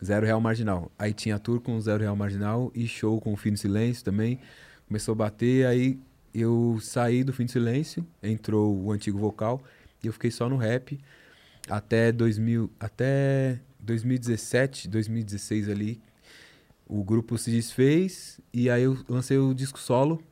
Zero 0.05 0.27
Real 0.27 0.41
Marginal. 0.41 0.91
Aí 0.99 1.13
tinha 1.13 1.39
tour 1.39 1.61
com 1.61 1.81
Zero 1.81 2.03
Real 2.03 2.17
Marginal 2.17 2.71
e 2.75 2.87
show 2.87 3.21
com 3.21 3.33
o 3.33 3.37
Fim 3.37 3.53
do 3.53 3.59
Silêncio 3.59 4.05
também. 4.05 4.39
Começou 4.87 5.13
a 5.13 5.17
bater, 5.17 5.67
aí 5.67 5.99
eu 6.35 6.79
saí 6.81 7.25
do 7.25 7.33
Fim 7.33 7.47
do 7.47 7.51
Silêncio, 7.51 8.07
entrou 8.23 8.77
o 8.77 8.93
antigo 8.93 9.19
vocal, 9.19 9.63
e 10.03 10.07
eu 10.07 10.13
fiquei 10.13 10.31
só 10.31 10.49
no 10.49 10.57
rap 10.57 10.99
até 11.69 12.13
2000, 12.13 12.71
até 12.79 13.59
2017, 13.81 14.89
2016 14.89 15.69
ali. 15.69 16.01
O 16.87 17.03
grupo 17.03 17.37
se 17.37 17.51
desfez 17.51 18.41
e 18.53 18.71
aí 18.71 18.85
eu 18.85 18.97
lancei 19.09 19.39
o 19.39 19.53
disco 19.53 19.79
solo, 19.79 20.23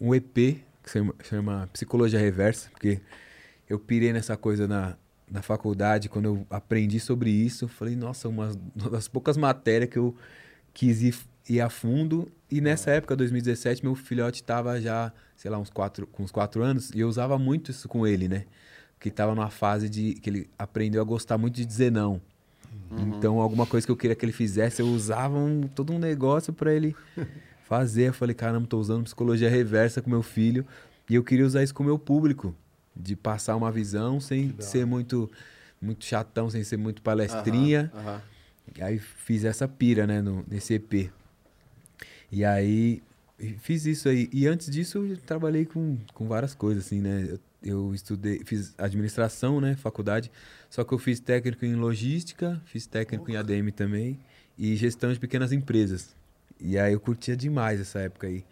um 0.00 0.14
EP 0.14 0.34
que 0.82 0.90
se 0.90 0.98
chama, 1.24 1.68
Psicologia 1.72 2.18
Reversa, 2.18 2.70
porque 2.70 3.00
eu 3.68 3.78
pirei 3.78 4.12
nessa 4.12 4.36
coisa 4.36 4.66
na, 4.66 4.96
na 5.30 5.42
faculdade, 5.42 6.08
quando 6.08 6.24
eu 6.26 6.46
aprendi 6.50 6.98
sobre 6.98 7.30
isso, 7.30 7.68
falei, 7.68 7.94
nossa, 7.94 8.28
uma 8.28 8.52
das 8.90 9.06
poucas 9.06 9.36
matérias 9.36 9.90
que 9.90 9.98
eu 9.98 10.14
quis 10.72 11.02
ir, 11.02 11.14
ir 11.48 11.60
a 11.60 11.68
fundo. 11.68 12.30
E 12.50 12.60
nessa 12.60 12.90
época, 12.90 13.14
2017, 13.14 13.84
meu 13.84 13.94
filhote 13.94 14.42
tava 14.42 14.80
já, 14.80 15.12
sei 15.36 15.50
lá, 15.50 15.58
uns 15.58 15.70
quatro, 15.70 16.06
com 16.06 16.22
uns 16.24 16.32
quatro 16.32 16.62
anos, 16.62 16.90
e 16.90 17.00
eu 17.00 17.08
usava 17.08 17.38
muito 17.38 17.70
isso 17.70 17.86
com 17.88 18.06
ele, 18.06 18.26
né? 18.26 18.44
Que 18.98 19.10
tava 19.10 19.34
numa 19.34 19.50
fase 19.50 19.88
de 19.88 20.14
que 20.14 20.28
ele 20.30 20.50
aprendeu 20.58 21.00
a 21.00 21.04
gostar 21.04 21.38
muito 21.38 21.54
de 21.54 21.64
dizer 21.64 21.92
não. 21.92 22.20
Então, 22.98 23.38
alguma 23.38 23.66
coisa 23.66 23.86
que 23.86 23.90
eu 23.92 23.96
queria 23.96 24.16
que 24.16 24.24
ele 24.24 24.32
fizesse, 24.32 24.82
eu 24.82 24.86
usava 24.88 25.38
um- 25.38 25.62
todo 25.68 25.92
um 25.92 25.98
negócio 25.98 26.52
pra 26.52 26.74
ele 26.74 26.94
fazer. 27.70 28.08
Eu 28.08 28.12
falei, 28.12 28.34
caramba, 28.34 28.66
tô 28.66 28.80
usando 28.80 29.04
psicologia 29.04 29.48
reversa 29.48 30.02
com 30.02 30.10
meu 30.10 30.24
filho. 30.24 30.66
E 31.08 31.14
eu 31.14 31.22
queria 31.22 31.46
usar 31.46 31.62
isso 31.62 31.72
com 31.72 31.84
o 31.84 31.86
meu 31.86 31.98
público. 31.98 32.52
De 32.96 33.14
passar 33.14 33.54
uma 33.54 33.70
visão 33.70 34.18
sem 34.18 34.52
ser 34.58 34.84
muito, 34.84 35.30
muito 35.80 36.04
chatão, 36.04 36.50
sem 36.50 36.64
ser 36.64 36.76
muito 36.76 37.00
palestrinha. 37.00 37.90
Aham, 37.94 38.08
aham. 38.08 38.22
Aí 38.80 38.98
fiz 38.98 39.44
essa 39.44 39.68
pira, 39.68 40.06
né, 40.06 40.20
no, 40.20 40.44
nesse 40.48 40.74
EP. 40.74 41.10
E 42.30 42.44
aí 42.44 43.00
fiz 43.60 43.86
isso 43.86 44.08
aí. 44.08 44.28
E 44.32 44.48
antes 44.48 44.68
disso 44.68 44.98
eu 44.98 45.16
trabalhei 45.18 45.64
com, 45.64 45.96
com 46.12 46.26
várias 46.26 46.54
coisas, 46.54 46.86
assim, 46.86 47.00
né? 47.00 47.28
Eu, 47.30 47.38
eu 47.62 47.94
estudei, 47.94 48.42
fiz 48.44 48.74
administração, 48.76 49.60
né, 49.60 49.76
faculdade. 49.76 50.30
Só 50.68 50.82
que 50.82 50.92
eu 50.92 50.98
fiz 50.98 51.20
técnico 51.20 51.64
em 51.64 51.74
logística, 51.76 52.60
fiz 52.64 52.86
técnico 52.86 53.30
em 53.30 53.36
ADM 53.36 53.70
também. 53.70 54.18
E 54.58 54.74
gestão 54.76 55.12
de 55.12 55.18
pequenas 55.18 55.52
empresas. 55.52 56.14
E 56.60 56.78
aí 56.78 56.92
eu 56.92 57.00
curtia 57.00 57.36
demais 57.36 57.80
essa 57.80 58.00
época 58.00 58.26
aí. 58.26 58.44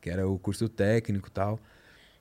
Que 0.00 0.10
era 0.10 0.28
o 0.28 0.38
curso 0.38 0.68
técnico 0.68 1.28
e 1.28 1.30
tal. 1.30 1.58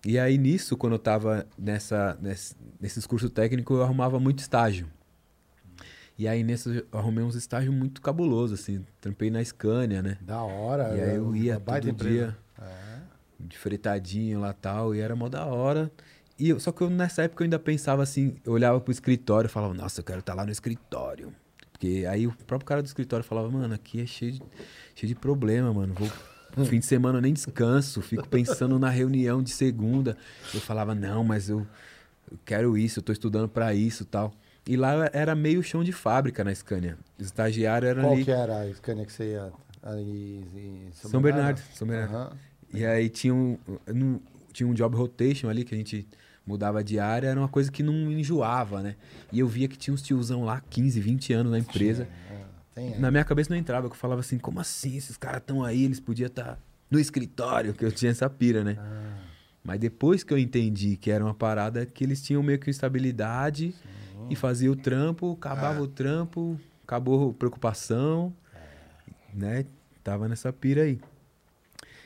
E 0.05 0.17
aí 0.19 0.37
nisso, 0.37 0.75
quando 0.77 0.93
eu 0.93 0.99
tava 0.99 1.45
nessa, 1.57 2.17
ness- 2.21 2.55
nesses 2.79 3.05
cursos 3.05 3.29
técnicos, 3.29 3.75
eu 3.77 3.83
arrumava 3.83 4.19
muito 4.19 4.39
estágio. 4.39 4.87
E 6.17 6.27
aí 6.27 6.43
nesse 6.43 6.69
eu 6.91 6.99
arrumei 6.99 7.23
uns 7.23 7.35
estágios 7.35 7.73
muito 7.73 8.01
cabulosos, 8.01 8.59
assim. 8.61 8.85
Trampei 9.01 9.29
na 9.31 9.43
Scania, 9.43 10.01
né? 10.01 10.17
Da 10.21 10.41
hora. 10.43 10.95
E 10.95 11.01
aí 11.01 11.09
é 11.11 11.17
eu 11.17 11.35
ia 11.35 11.59
todo 11.59 11.91
dia 12.09 12.37
de 13.39 13.57
fretadinho 13.57 14.39
lá 14.39 14.53
tal, 14.53 14.93
e 14.95 14.99
era 14.99 15.15
mó 15.15 15.27
da 15.27 15.45
hora. 15.45 15.91
E 16.37 16.49
eu- 16.49 16.59
só 16.59 16.71
que 16.71 16.81
eu, 16.81 16.89
nessa 16.89 17.23
época 17.23 17.43
eu 17.43 17.45
ainda 17.45 17.59
pensava 17.59 18.03
assim, 18.03 18.35
eu 18.45 18.53
olhava 18.53 18.79
pro 18.79 18.91
escritório 18.91 19.47
e 19.47 19.51
falava, 19.51 19.73
nossa, 19.73 19.99
eu 20.01 20.05
quero 20.05 20.19
estar 20.19 20.33
lá 20.33 20.45
no 20.45 20.51
escritório. 20.51 21.33
Porque 21.83 22.05
aí 22.05 22.25
o 22.25 22.31
próprio 22.47 22.65
cara 22.65 22.81
do 22.81 22.85
escritório 22.85 23.25
falava, 23.25 23.49
mano, 23.51 23.73
aqui 23.73 23.99
é 23.99 24.05
cheio 24.05 24.31
de, 24.31 24.41
cheio 24.95 25.09
de 25.09 25.15
problema, 25.15 25.73
mano. 25.73 25.93
Vou, 25.93 26.09
no 26.55 26.65
fim 26.65 26.79
de 26.79 26.85
semana 26.85 27.17
eu 27.17 27.21
nem 27.21 27.33
descanso, 27.33 28.01
fico 28.01 28.25
pensando 28.25 28.79
na 28.79 28.89
reunião 28.89 29.43
de 29.43 29.49
segunda. 29.49 30.15
Eu 30.53 30.61
falava, 30.61 30.95
não, 30.95 31.25
mas 31.25 31.49
eu, 31.49 31.67
eu 32.31 32.37
quero 32.45 32.77
isso, 32.77 32.99
eu 32.99 33.03
tô 33.03 33.11
estudando 33.11 33.49
pra 33.49 33.73
isso 33.73 34.05
tal. 34.05 34.33
E 34.65 34.77
lá 34.77 35.09
era 35.11 35.35
meio 35.35 35.61
chão 35.61 35.83
de 35.83 35.91
fábrica 35.91 36.41
na 36.41 36.55
Scania. 36.55 36.97
Os 37.19 37.25
estagiários 37.25 37.89
eram 37.91 38.03
Qual 38.03 38.13
ali. 38.13 38.23
que 38.23 38.31
era 38.31 38.61
a 38.61 38.73
Scania 38.73 39.05
que 39.05 39.11
você 39.11 39.31
ia? 39.33 39.51
Ali 39.81 40.47
em 40.55 40.87
São 40.93 41.21
Bernardo, 41.21 41.59
São 41.73 41.85
Bernardo. 41.85 42.15
Aham. 42.15 42.37
E 42.73 42.85
aí 42.85 43.09
tinha 43.09 43.35
um, 43.35 43.57
não- 43.93 44.21
tinha 44.53 44.65
um 44.65 44.73
job 44.73 44.95
rotation 44.95 45.49
ali 45.49 45.65
que 45.65 45.75
a 45.75 45.77
gente 45.77 46.07
mudava 46.45 46.83
de 46.83 46.99
área, 46.99 47.27
era 47.27 47.39
uma 47.39 47.47
coisa 47.47 47.71
que 47.71 47.81
não 47.81 48.11
enjoava, 48.11 48.81
né? 48.81 48.95
E 49.31 49.39
eu 49.39 49.47
via 49.47 49.67
que 49.67 49.77
tinha 49.77 49.93
uns 49.93 50.01
tiozão 50.01 50.43
lá, 50.43 50.61
15, 50.69 50.99
20 50.99 51.33
anos 51.33 51.51
na 51.51 51.59
empresa. 51.59 52.07
É, 52.29 52.43
tem 52.75 52.93
aí. 52.93 52.99
Na 52.99 53.09
minha 53.09 53.23
cabeça 53.23 53.49
não 53.49 53.57
entrava, 53.57 53.87
que 53.87 53.93
eu 53.93 53.99
falava 53.99 54.21
assim, 54.21 54.37
como 54.37 54.59
assim? 54.59 54.97
Esses 54.97 55.17
caras 55.17 55.39
estão 55.39 55.63
aí, 55.63 55.83
eles 55.83 55.99
podiam 55.99 56.27
estar 56.27 56.59
no 56.91 56.99
escritório, 56.99 57.73
que 57.73 57.83
eu 57.83 57.91
tinha 57.91 58.11
essa 58.11 58.29
pira, 58.29 58.63
né? 58.63 58.77
Ah. 58.77 59.33
Mas 59.63 59.79
depois 59.79 60.23
que 60.23 60.33
eu 60.33 60.37
entendi 60.37 60.97
que 60.97 61.09
era 61.09 61.23
uma 61.23 61.33
parada 61.33 61.85
que 61.85 62.03
eles 62.03 62.21
tinham 62.21 62.43
meio 62.43 62.59
que 62.59 62.69
estabilidade 62.69 63.73
e 64.29 64.35
fazia 64.35 64.69
o 64.69 64.75
trampo, 64.75 65.33
acabava 65.33 65.81
o 65.81 65.87
trampo, 65.87 66.59
acabou 66.83 67.29
a 67.29 67.33
preocupação, 67.33 68.33
né? 69.33 69.65
Tava 70.03 70.27
nessa 70.27 70.51
pira 70.51 70.83
aí. 70.83 70.99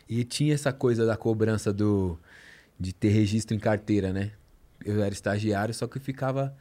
E 0.07 0.23
tinha 0.23 0.53
essa 0.53 0.71
coisa 0.71 1.05
da 1.05 1.17
cobrança 1.17 1.73
do 1.73 2.17
de 2.79 2.93
ter 2.93 3.09
registro 3.09 3.55
em 3.55 3.59
carteira, 3.59 4.11
né? 4.13 4.31
Eu 4.85 5.01
era 5.03 5.13
estagiário, 5.13 5.73
só 5.73 5.87
que 5.87 5.99
ficava 5.99 6.55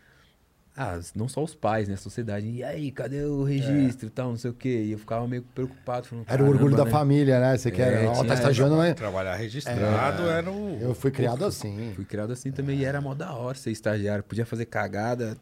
Ah, 0.79 0.99
não 1.15 1.27
só 1.27 1.43
os 1.43 1.55
pais, 1.55 1.89
né? 1.89 1.95
A 1.95 1.97
sociedade. 1.97 2.47
E 2.47 2.63
aí, 2.63 2.91
cadê 2.93 3.23
o 3.25 3.43
registro 3.45 4.09
e 4.09 4.11
tal, 4.11 4.29
não 4.29 4.37
sei 4.37 4.51
o 4.51 4.55
quê. 4.55 4.83
E 4.85 4.93
eu 4.93 4.99
ficava 4.99 5.27
meio 5.27 5.43
preocupado. 5.43 6.07
Falando, 6.07 6.27
Era 6.29 6.43
o 6.43 6.47
orgulho 6.47 6.73
"Caramba, 6.73 6.77
da 6.77 6.85
né?" 6.85 6.91
família, 6.91 7.41
né? 7.41 7.57
Você 7.57 7.71
quer. 7.71 8.05
É, 8.05 8.07
Ó, 8.07 8.13
tinha 8.13 8.27
tá 8.27 8.35
estagiando, 8.35 8.77
né? 8.77 8.93
Trabalhar 8.93 9.37
registrado 9.37 10.29
era 10.29 10.51
o. 10.51 10.79
Eu 10.79 10.95
fui 10.95 11.11
criado 11.11 11.47
assim. 11.47 11.93
Fui 11.95 12.05
criado 12.05 12.31
assim 12.33 12.53
também 12.53 12.79
e 12.79 12.85
era 12.85 13.01
mó 13.01 13.15
da 13.15 13.33
hora 13.35 13.57
ser 13.57 13.71
estagiário. 13.71 14.23
Podia 14.23 14.45
fazer 14.45 14.67
cagada. 14.67 15.39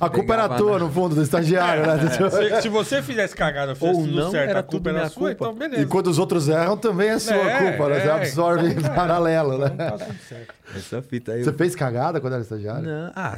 A 0.00 0.08
culpa 0.08 0.34
era 0.34 0.48
tua, 0.48 0.72
na- 0.78 0.84
no 0.86 0.90
fundo, 0.92 1.14
do 1.14 1.22
estagiário, 1.22 1.86
né? 1.86 1.96
Se, 2.58 2.62
se 2.62 2.68
você 2.68 3.02
fizesse 3.02 3.34
cagada, 3.34 3.74
fizesse 3.74 3.96
Ou 3.98 4.04
tudo 4.04 4.16
não, 4.16 4.30
certo, 4.30 4.50
era 4.50 4.60
a 4.60 4.62
culpa 4.62 4.90
era 4.90 5.08
sua, 5.08 5.28
culpa. 5.34 5.44
então 5.44 5.54
beleza. 5.54 5.82
E 5.82 5.86
quando 5.86 6.06
os 6.08 6.18
outros 6.18 6.48
erram, 6.48 6.76
também 6.76 7.08
é 7.10 7.18
sua 7.18 7.34
É, 7.34 7.58
culpa, 7.70 7.88
né? 7.88 8.00
Você 8.00 8.08
é, 8.08 8.10
absorve 8.12 8.68
em 8.68 8.80
paralelo, 8.82 9.58
né? 9.58 9.68
Tá 9.70 9.98
tudo 9.98 10.18
certo. 10.28 10.54
Essa 10.76 11.02
fita 11.02 11.32
aí. 11.32 11.42
Você 11.44 11.50
eu- 11.50 11.54
fez 11.54 11.74
cagada 11.74 12.20
quando 12.20 12.32
era 12.34 12.42
estagiário? 12.42 12.84
Não, 12.88 13.12
ah, 13.14 13.36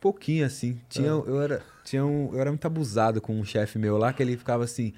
pouquinho 0.00 0.46
assim. 0.46 0.80
Tinha, 0.88 1.08
eu, 1.08 1.40
era, 1.42 1.60
tinha 1.84 2.04
um, 2.04 2.30
eu 2.32 2.40
era 2.40 2.50
muito 2.50 2.66
abusado 2.66 3.20
com 3.20 3.34
um 3.38 3.44
chefe 3.44 3.78
meu 3.78 3.96
lá, 3.98 4.12
que 4.12 4.22
ele 4.22 4.36
ficava 4.36 4.64
assim. 4.64 4.92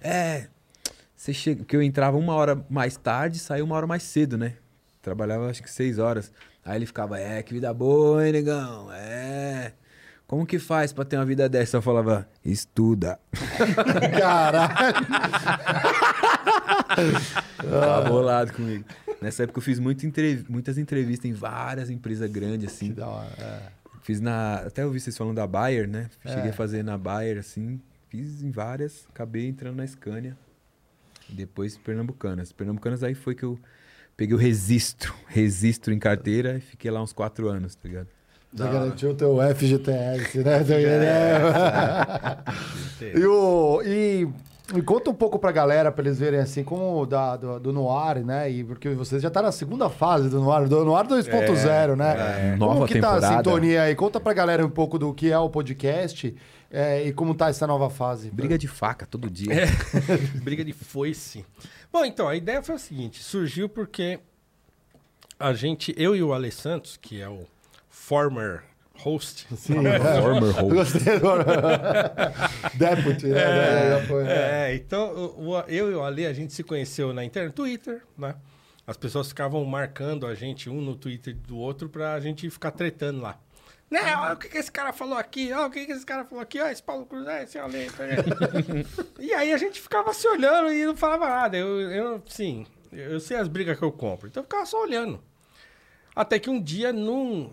É. 0.00 0.46
Você 1.16 1.32
chega. 1.32 1.58
Porque 1.64 1.76
eu 1.76 1.82
entrava 1.82 2.16
uma 2.16 2.34
hora 2.34 2.60
mais 2.70 2.96
tarde 2.96 3.36
e 3.38 3.40
saía 3.40 3.64
uma 3.64 3.74
hora 3.76 3.86
mais 3.86 4.02
cedo, 4.02 4.38
né? 4.38 4.54
Trabalhava 5.02 5.48
acho 5.50 5.62
que 5.62 5.70
seis 5.70 5.98
horas. 5.98 6.32
Aí 6.68 6.76
ele 6.76 6.84
ficava, 6.86 7.18
é, 7.18 7.42
que 7.42 7.54
vida 7.54 7.72
boa, 7.72 8.26
hein, 8.26 8.32
negão? 8.32 8.92
É. 8.92 9.72
Como 10.26 10.44
que 10.44 10.58
faz 10.58 10.92
pra 10.92 11.02
ter 11.06 11.16
uma 11.16 11.24
vida 11.24 11.48
dessa? 11.48 11.78
Eu 11.78 11.82
falava, 11.82 12.28
estuda. 12.44 13.18
Caralho. 14.20 15.06
Tava 17.56 18.08
bolado 18.08 18.52
comigo. 18.52 18.84
Nessa 19.22 19.44
época 19.44 19.58
eu 19.58 19.62
fiz 19.62 19.78
entrev- 19.78 20.44
muitas 20.48 20.78
entrevistas 20.78 21.30
em 21.30 21.32
várias 21.32 21.88
empresas 21.90 22.30
grandes, 22.30 22.70
assim. 22.72 22.88
Que 22.88 22.94
da 23.00 23.08
hora. 23.08 23.30
é. 23.38 23.62
Fiz 24.02 24.20
na. 24.20 24.56
Até 24.56 24.84
ouvi 24.86 25.00
vocês 25.00 25.16
falando 25.16 25.36
da 25.36 25.46
Bayer, 25.46 25.88
né? 25.88 26.08
É. 26.24 26.34
Cheguei 26.34 26.50
a 26.50 26.52
fazer 26.52 26.82
na 26.82 26.96
Bayer, 26.98 27.38
assim. 27.38 27.80
Fiz 28.08 28.42
em 28.42 28.50
várias. 28.50 29.06
Acabei 29.10 29.48
entrando 29.48 29.76
na 29.76 29.86
Scania. 29.86 30.36
Depois 31.28 31.76
Pernambucanas. 31.78 32.52
Pernambucanas 32.52 33.02
aí 33.02 33.14
foi 33.14 33.34
que 33.34 33.42
eu 33.44 33.58
peguei 34.18 34.34
o 34.34 34.38
registro. 34.38 35.14
Registro 35.28 35.94
em 35.94 35.98
carteira 35.98 36.56
e 36.56 36.60
fiquei 36.60 36.90
lá 36.90 37.00
uns 37.00 37.12
quatro 37.12 37.48
anos, 37.48 37.76
tá 37.76 37.88
ligado? 37.88 38.08
Você 38.52 38.64
garantiu 38.64 39.10
o 39.10 39.14
teu 39.14 39.36
FGTS, 39.54 40.38
né? 40.38 40.64
e, 43.14 43.24
o, 43.24 43.80
e, 43.84 44.28
e 44.74 44.82
conta 44.82 45.10
um 45.10 45.14
pouco 45.14 45.38
pra 45.38 45.50
galera, 45.50 45.90
pra 45.90 46.04
eles 46.04 46.18
verem 46.18 46.40
assim, 46.40 46.62
como 46.62 47.06
da, 47.06 47.36
do, 47.36 47.58
do 47.58 47.72
Noir, 47.72 48.24
né? 48.24 48.50
E 48.50 48.62
porque 48.62 48.90
você 48.90 49.18
já 49.18 49.30
tá 49.30 49.40
na 49.40 49.50
segunda 49.50 49.88
fase 49.88 50.28
do 50.28 50.40
Noir, 50.40 50.68
do 50.68 50.84
Noir 50.84 51.06
2.0, 51.06 51.96
né? 51.96 52.52
é. 52.52 52.56
Como 52.58 52.74
Nova 52.74 52.86
que 52.86 53.00
tá 53.00 53.12
a 53.12 53.14
temporada. 53.14 53.36
sintonia 53.36 53.82
aí? 53.82 53.94
Conta 53.94 54.20
pra 54.20 54.32
galera 54.34 54.64
um 54.64 54.70
pouco 54.70 54.98
do 54.98 55.14
que 55.14 55.32
é 55.32 55.38
o 55.38 55.48
podcast 55.48 56.36
é, 56.70 57.06
e 57.06 57.12
como 57.14 57.34
tá 57.34 57.48
essa 57.48 57.66
nova 57.66 57.88
fase. 57.88 58.30
Briga 58.30 58.58
de 58.58 58.68
faca 58.68 59.06
todo 59.06 59.30
dia. 59.30 59.52
É. 59.52 59.66
Briga 60.42 60.62
de 60.62 60.74
foice. 60.74 61.46
Bom, 61.90 62.04
então, 62.04 62.28
a 62.28 62.36
ideia 62.36 62.62
foi 62.62 62.74
a 62.74 62.78
seguinte: 62.78 63.22
surgiu 63.22 63.68
porque 63.68 64.20
a 65.40 65.54
gente, 65.54 65.94
eu 65.96 66.14
e 66.14 66.22
o 66.22 66.34
Ale 66.34 66.50
Santos, 66.50 66.98
que 67.00 67.20
é 67.20 67.28
o 67.28 67.46
former 67.88 68.64
host, 68.98 69.46
Sim, 69.56 69.74
Former 70.20 70.42
Eu 70.42 70.52
host. 70.52 70.74
Gostei 70.74 71.18
do... 71.18 71.28
Deputy, 72.74 73.26
né? 73.28 73.90
Já 73.90 74.06
foi, 74.06 74.24
né? 74.24 74.72
É, 74.72 74.74
então 74.74 75.34
eu 75.68 75.90
e 75.90 75.94
o 75.94 76.02
Ale, 76.02 76.26
a 76.26 76.32
gente 76.32 76.52
se 76.52 76.62
conheceu 76.62 77.12
na 77.12 77.24
internet, 77.24 77.54
Twitter, 77.54 78.02
né? 78.16 78.34
As 78.86 78.96
pessoas 78.96 79.28
ficavam 79.28 79.64
marcando 79.64 80.26
a 80.26 80.34
gente 80.34 80.70
um 80.70 80.80
no 80.80 80.96
Twitter 80.96 81.34
do 81.34 81.58
outro 81.58 81.88
pra 81.88 82.18
gente 82.20 82.48
ficar 82.48 82.70
tretando 82.70 83.20
lá. 83.20 83.38
Né, 83.90 84.00
olha 84.16 84.34
o 84.34 84.36
que, 84.36 84.48
que 84.48 84.58
esse 84.58 84.70
cara 84.70 84.92
falou 84.92 85.16
aqui, 85.16 85.50
olha 85.50 85.66
o 85.66 85.70
que, 85.70 85.86
que 85.86 85.92
esse 85.92 86.04
cara 86.04 86.22
falou 86.22 86.42
aqui, 86.42 86.60
ó, 86.60 86.68
esse 86.68 86.82
Paulo 86.82 87.06
Cruz, 87.06 87.26
é, 87.26 87.44
esse 87.44 87.58
Ale. 87.58 87.86
tá 87.90 88.04
e 89.18 89.32
aí 89.32 89.50
a 89.50 89.56
gente 89.56 89.80
ficava 89.80 90.12
se 90.12 90.28
olhando 90.28 90.70
e 90.70 90.84
não 90.84 90.94
falava 90.94 91.26
nada. 91.26 91.56
Eu, 91.56 91.80
eu 91.90 92.22
sim, 92.26 92.66
eu 92.92 93.18
sei 93.18 93.38
as 93.38 93.48
brigas 93.48 93.78
que 93.78 93.84
eu 93.84 93.92
compro, 93.92 94.28
então 94.28 94.42
eu 94.42 94.44
ficava 94.44 94.66
só 94.66 94.82
olhando. 94.82 95.22
Até 96.14 96.38
que 96.38 96.50
um 96.50 96.60
dia, 96.60 96.92
num, 96.92 97.50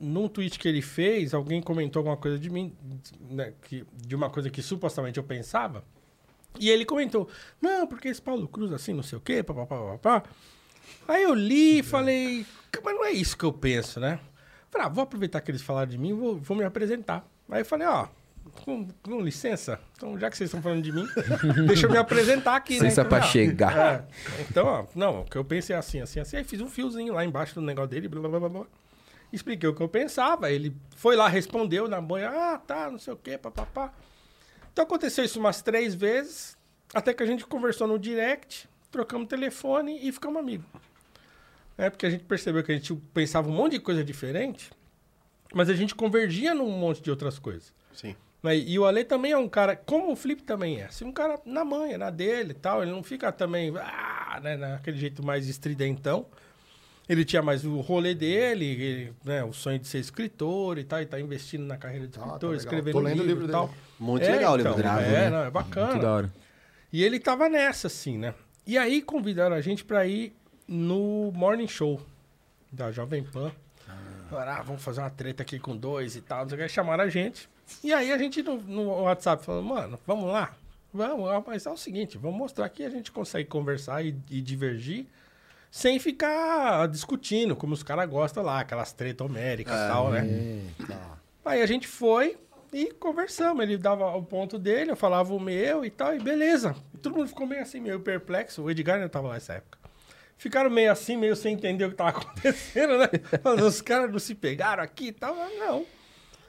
num 0.00 0.28
tweet 0.28 0.58
que 0.58 0.68
ele 0.68 0.82
fez, 0.82 1.32
alguém 1.34 1.60
comentou 1.62 2.00
alguma 2.00 2.16
coisa 2.16 2.38
de 2.38 2.50
mim, 2.50 2.72
né, 3.30 3.52
que, 3.62 3.84
de 3.94 4.14
uma 4.14 4.28
coisa 4.30 4.50
que 4.50 4.62
supostamente 4.62 5.18
eu 5.18 5.24
pensava. 5.24 5.84
E 6.58 6.70
ele 6.70 6.84
comentou, 6.84 7.28
não, 7.60 7.86
porque 7.86 8.08
esse 8.08 8.20
Paulo 8.20 8.46
Cruz 8.48 8.72
assim, 8.72 8.92
não 8.94 9.02
sei 9.02 9.18
o 9.18 9.20
quê, 9.20 9.42
papapá, 9.42 9.76
papapá. 9.76 10.22
Aí 11.08 11.22
eu 11.22 11.34
li 11.34 11.78
e 11.80 11.82
falei, 11.82 12.46
mas 12.82 12.94
não 12.94 13.04
é 13.04 13.10
isso 13.10 13.36
que 13.36 13.44
eu 13.44 13.52
penso, 13.52 14.00
né? 14.00 14.18
Falei, 14.70 14.86
ah, 14.86 14.90
vou 14.90 15.02
aproveitar 15.04 15.40
que 15.40 15.50
eles 15.50 15.62
falaram 15.62 15.88
de 15.90 15.98
mim, 15.98 16.12
vou, 16.14 16.36
vou 16.38 16.56
me 16.56 16.64
apresentar. 16.64 17.26
Aí 17.50 17.60
eu 17.60 17.64
falei, 17.66 17.86
ó, 17.86 18.08
com, 18.64 18.88
com 19.02 19.20
licença, 19.20 19.78
então 19.96 20.18
já 20.18 20.30
que 20.30 20.36
vocês 20.36 20.48
estão 20.48 20.62
falando 20.62 20.82
de 20.82 20.92
mim, 20.92 21.06
deixa 21.66 21.86
eu 21.86 21.90
me 21.90 21.98
apresentar 21.98 22.56
aqui, 22.56 22.74
né? 22.74 22.84
Licença 22.84 23.02
Então, 23.02 23.10
pra 23.18 23.22
chegar. 23.22 23.76
é. 23.78 24.04
Então, 24.48 24.66
ó, 24.66 24.86
não, 24.94 25.20
o 25.20 25.24
que 25.24 25.36
eu 25.36 25.44
pensei 25.44 25.74
é 25.74 25.78
assim, 25.78 26.00
assim, 26.00 26.20
assim. 26.20 26.36
Aí 26.36 26.44
fiz 26.44 26.60
um 26.60 26.68
fiozinho 26.68 27.12
lá 27.14 27.24
embaixo 27.24 27.54
do 27.54 27.60
negócio 27.60 27.90
dele, 27.90 28.08
blá, 28.08 28.20
blá, 28.28 28.40
blá, 28.40 28.48
blá. 28.48 28.66
Expliquei 29.36 29.68
o 29.68 29.74
que 29.74 29.82
eu 29.82 29.88
pensava. 29.88 30.50
Ele 30.50 30.74
foi 30.96 31.14
lá, 31.14 31.28
respondeu 31.28 31.86
na 31.86 32.00
banha, 32.00 32.30
ah, 32.30 32.58
tá, 32.58 32.90
não 32.90 32.98
sei 32.98 33.12
o 33.12 33.16
quê, 33.16 33.36
papapá. 33.36 33.92
Então 34.72 34.82
aconteceu 34.82 35.22
isso 35.24 35.38
umas 35.38 35.60
três 35.60 35.94
vezes, 35.94 36.56
até 36.94 37.12
que 37.12 37.22
a 37.22 37.26
gente 37.26 37.46
conversou 37.46 37.86
no 37.86 37.98
direct, 37.98 38.66
trocamos 38.90 39.28
telefone 39.28 39.98
e 40.02 40.10
ficamos 40.10 40.40
amigos. 40.40 40.66
É 41.76 41.90
porque 41.90 42.06
a 42.06 42.10
gente 42.10 42.24
percebeu 42.24 42.64
que 42.64 42.72
a 42.72 42.74
gente 42.74 42.94
pensava 43.12 43.46
um 43.46 43.52
monte 43.52 43.72
de 43.72 43.80
coisa 43.80 44.02
diferente, 44.02 44.70
mas 45.54 45.68
a 45.68 45.74
gente 45.74 45.94
convergia 45.94 46.54
num 46.54 46.70
monte 46.70 47.02
de 47.02 47.10
outras 47.10 47.38
coisas. 47.38 47.74
Sim. 47.92 48.16
Né? 48.42 48.56
E 48.56 48.78
o 48.78 48.86
Ale 48.86 49.04
também 49.04 49.32
é 49.32 49.36
um 49.36 49.50
cara, 49.50 49.76
como 49.76 50.12
o 50.12 50.16
Felipe 50.16 50.44
também 50.44 50.80
é, 50.80 50.86
assim, 50.86 51.04
um 51.04 51.12
cara 51.12 51.38
na 51.44 51.62
manha, 51.62 51.98
na 51.98 52.08
dele 52.08 52.52
e 52.52 52.54
tal. 52.54 52.82
Ele 52.82 52.90
não 52.90 53.02
fica 53.02 53.30
também, 53.30 53.70
ah, 53.76 54.40
né, 54.42 54.56
naquele 54.56 54.96
jeito 54.96 55.22
mais 55.22 55.46
estridentão. 55.46 56.26
Ele 57.08 57.24
tinha 57.24 57.40
mais 57.40 57.64
o 57.64 57.80
rolê 57.80 58.14
dele, 58.14 58.64
ele, 58.64 59.12
né, 59.24 59.44
o 59.44 59.52
sonho 59.52 59.78
de 59.78 59.86
ser 59.86 59.98
escritor 59.98 60.76
e 60.76 60.82
tal, 60.84 61.00
e 61.00 61.06
tá 61.06 61.20
investindo 61.20 61.64
na 61.64 61.76
carreira 61.76 62.08
de 62.08 62.18
Ah, 62.18 62.22
tá 62.22 62.26
escritor, 62.26 62.54
escrevendo 62.56 62.92
Tô 62.94 63.00
lendo 63.00 63.22
livro 63.22 63.26
livro 63.28 63.46
e 63.46 63.50
tal. 63.52 63.66
dele. 63.68 63.78
Muito 64.00 64.24
É, 64.24 64.30
legal 64.32 64.52
o 64.54 64.56
livro 64.56 64.72
então, 64.78 64.96
dele. 64.96 65.14
É, 65.14 65.30
não, 65.30 65.44
é 65.44 65.50
bacana. 65.50 65.86
Muito 65.90 66.02
da 66.02 66.12
hora. 66.12 66.32
E 66.92 67.02
ele 67.04 67.20
tava 67.20 67.48
nessa, 67.48 67.86
assim, 67.86 68.18
né? 68.18 68.34
E 68.66 68.76
aí 68.76 69.00
convidaram 69.00 69.54
a 69.54 69.60
gente 69.60 69.84
pra 69.84 70.04
ir 70.06 70.34
no 70.66 71.30
Morning 71.32 71.68
Show 71.68 72.00
da 72.72 72.90
Jovem 72.90 73.22
Pan. 73.22 73.52
Falaram, 74.28 74.52
ah, 74.52 74.62
vamos 74.62 74.82
fazer 74.82 75.00
uma 75.00 75.10
treta 75.10 75.44
aqui 75.44 75.58
com 75.60 75.76
dois 75.76 76.16
e 76.16 76.20
tal. 76.20 76.40
Não 76.42 76.48
sei 76.48 76.56
o 76.56 76.58
que. 76.58 76.62
Aí 76.64 76.68
Chamaram 76.68 77.04
a 77.04 77.08
gente. 77.08 77.48
E 77.84 77.92
aí 77.92 78.10
a 78.10 78.18
gente 78.18 78.42
no, 78.42 78.56
no 78.62 79.02
WhatsApp 79.02 79.44
falou, 79.44 79.62
mano, 79.62 79.98
vamos 80.04 80.26
lá. 80.32 80.52
Vamos, 80.92 81.28
ah, 81.30 81.42
mas 81.46 81.66
é 81.66 81.70
o 81.70 81.76
seguinte, 81.76 82.16
vamos 82.16 82.38
mostrar 82.38 82.68
que 82.70 82.82
a 82.82 82.88
gente 82.88 83.12
consegue 83.12 83.48
conversar 83.48 84.02
e, 84.04 84.16
e 84.30 84.40
divergir 84.40 85.06
sem 85.70 85.98
ficar 85.98 86.86
discutindo, 86.88 87.54
como 87.56 87.74
os 87.74 87.82
caras 87.82 88.08
gostam 88.08 88.42
lá, 88.42 88.60
aquelas 88.60 88.92
tretas 88.92 89.26
homéricas 89.26 89.74
e 89.74 89.88
tal, 89.88 90.10
né? 90.10 90.26
Eita. 90.78 90.98
Aí 91.44 91.62
a 91.62 91.66
gente 91.66 91.86
foi 91.86 92.36
e 92.72 92.92
conversamos. 92.92 93.62
Ele 93.62 93.76
dava 93.76 94.14
o 94.16 94.22
ponto 94.22 94.58
dele, 94.58 94.90
eu 94.90 94.96
falava 94.96 95.32
o 95.34 95.40
meu 95.40 95.84
e 95.84 95.90
tal, 95.90 96.14
e 96.14 96.18
beleza. 96.18 96.74
Todo 97.02 97.16
mundo 97.16 97.28
ficou 97.28 97.46
meio 97.46 97.62
assim, 97.62 97.80
meio 97.80 98.00
perplexo. 98.00 98.62
O 98.62 98.70
Edgar 98.70 98.98
não 98.98 99.08
tava 99.08 99.28
lá 99.28 99.34
nessa 99.34 99.54
época. 99.54 99.78
Ficaram 100.38 100.68
meio 100.68 100.92
assim, 100.92 101.16
meio 101.16 101.34
sem 101.36 101.54
entender 101.54 101.84
o 101.84 101.90
que 101.90 101.96
tava 101.96 102.10
acontecendo, 102.18 102.98
né? 102.98 103.08
Os 103.66 103.80
caras 103.80 104.10
não 104.10 104.18
se 104.18 104.34
pegaram 104.34 104.82
aqui 104.82 105.08
e 105.08 105.12
tal. 105.12 105.34
Mas 105.34 105.58
Não. 105.58 105.84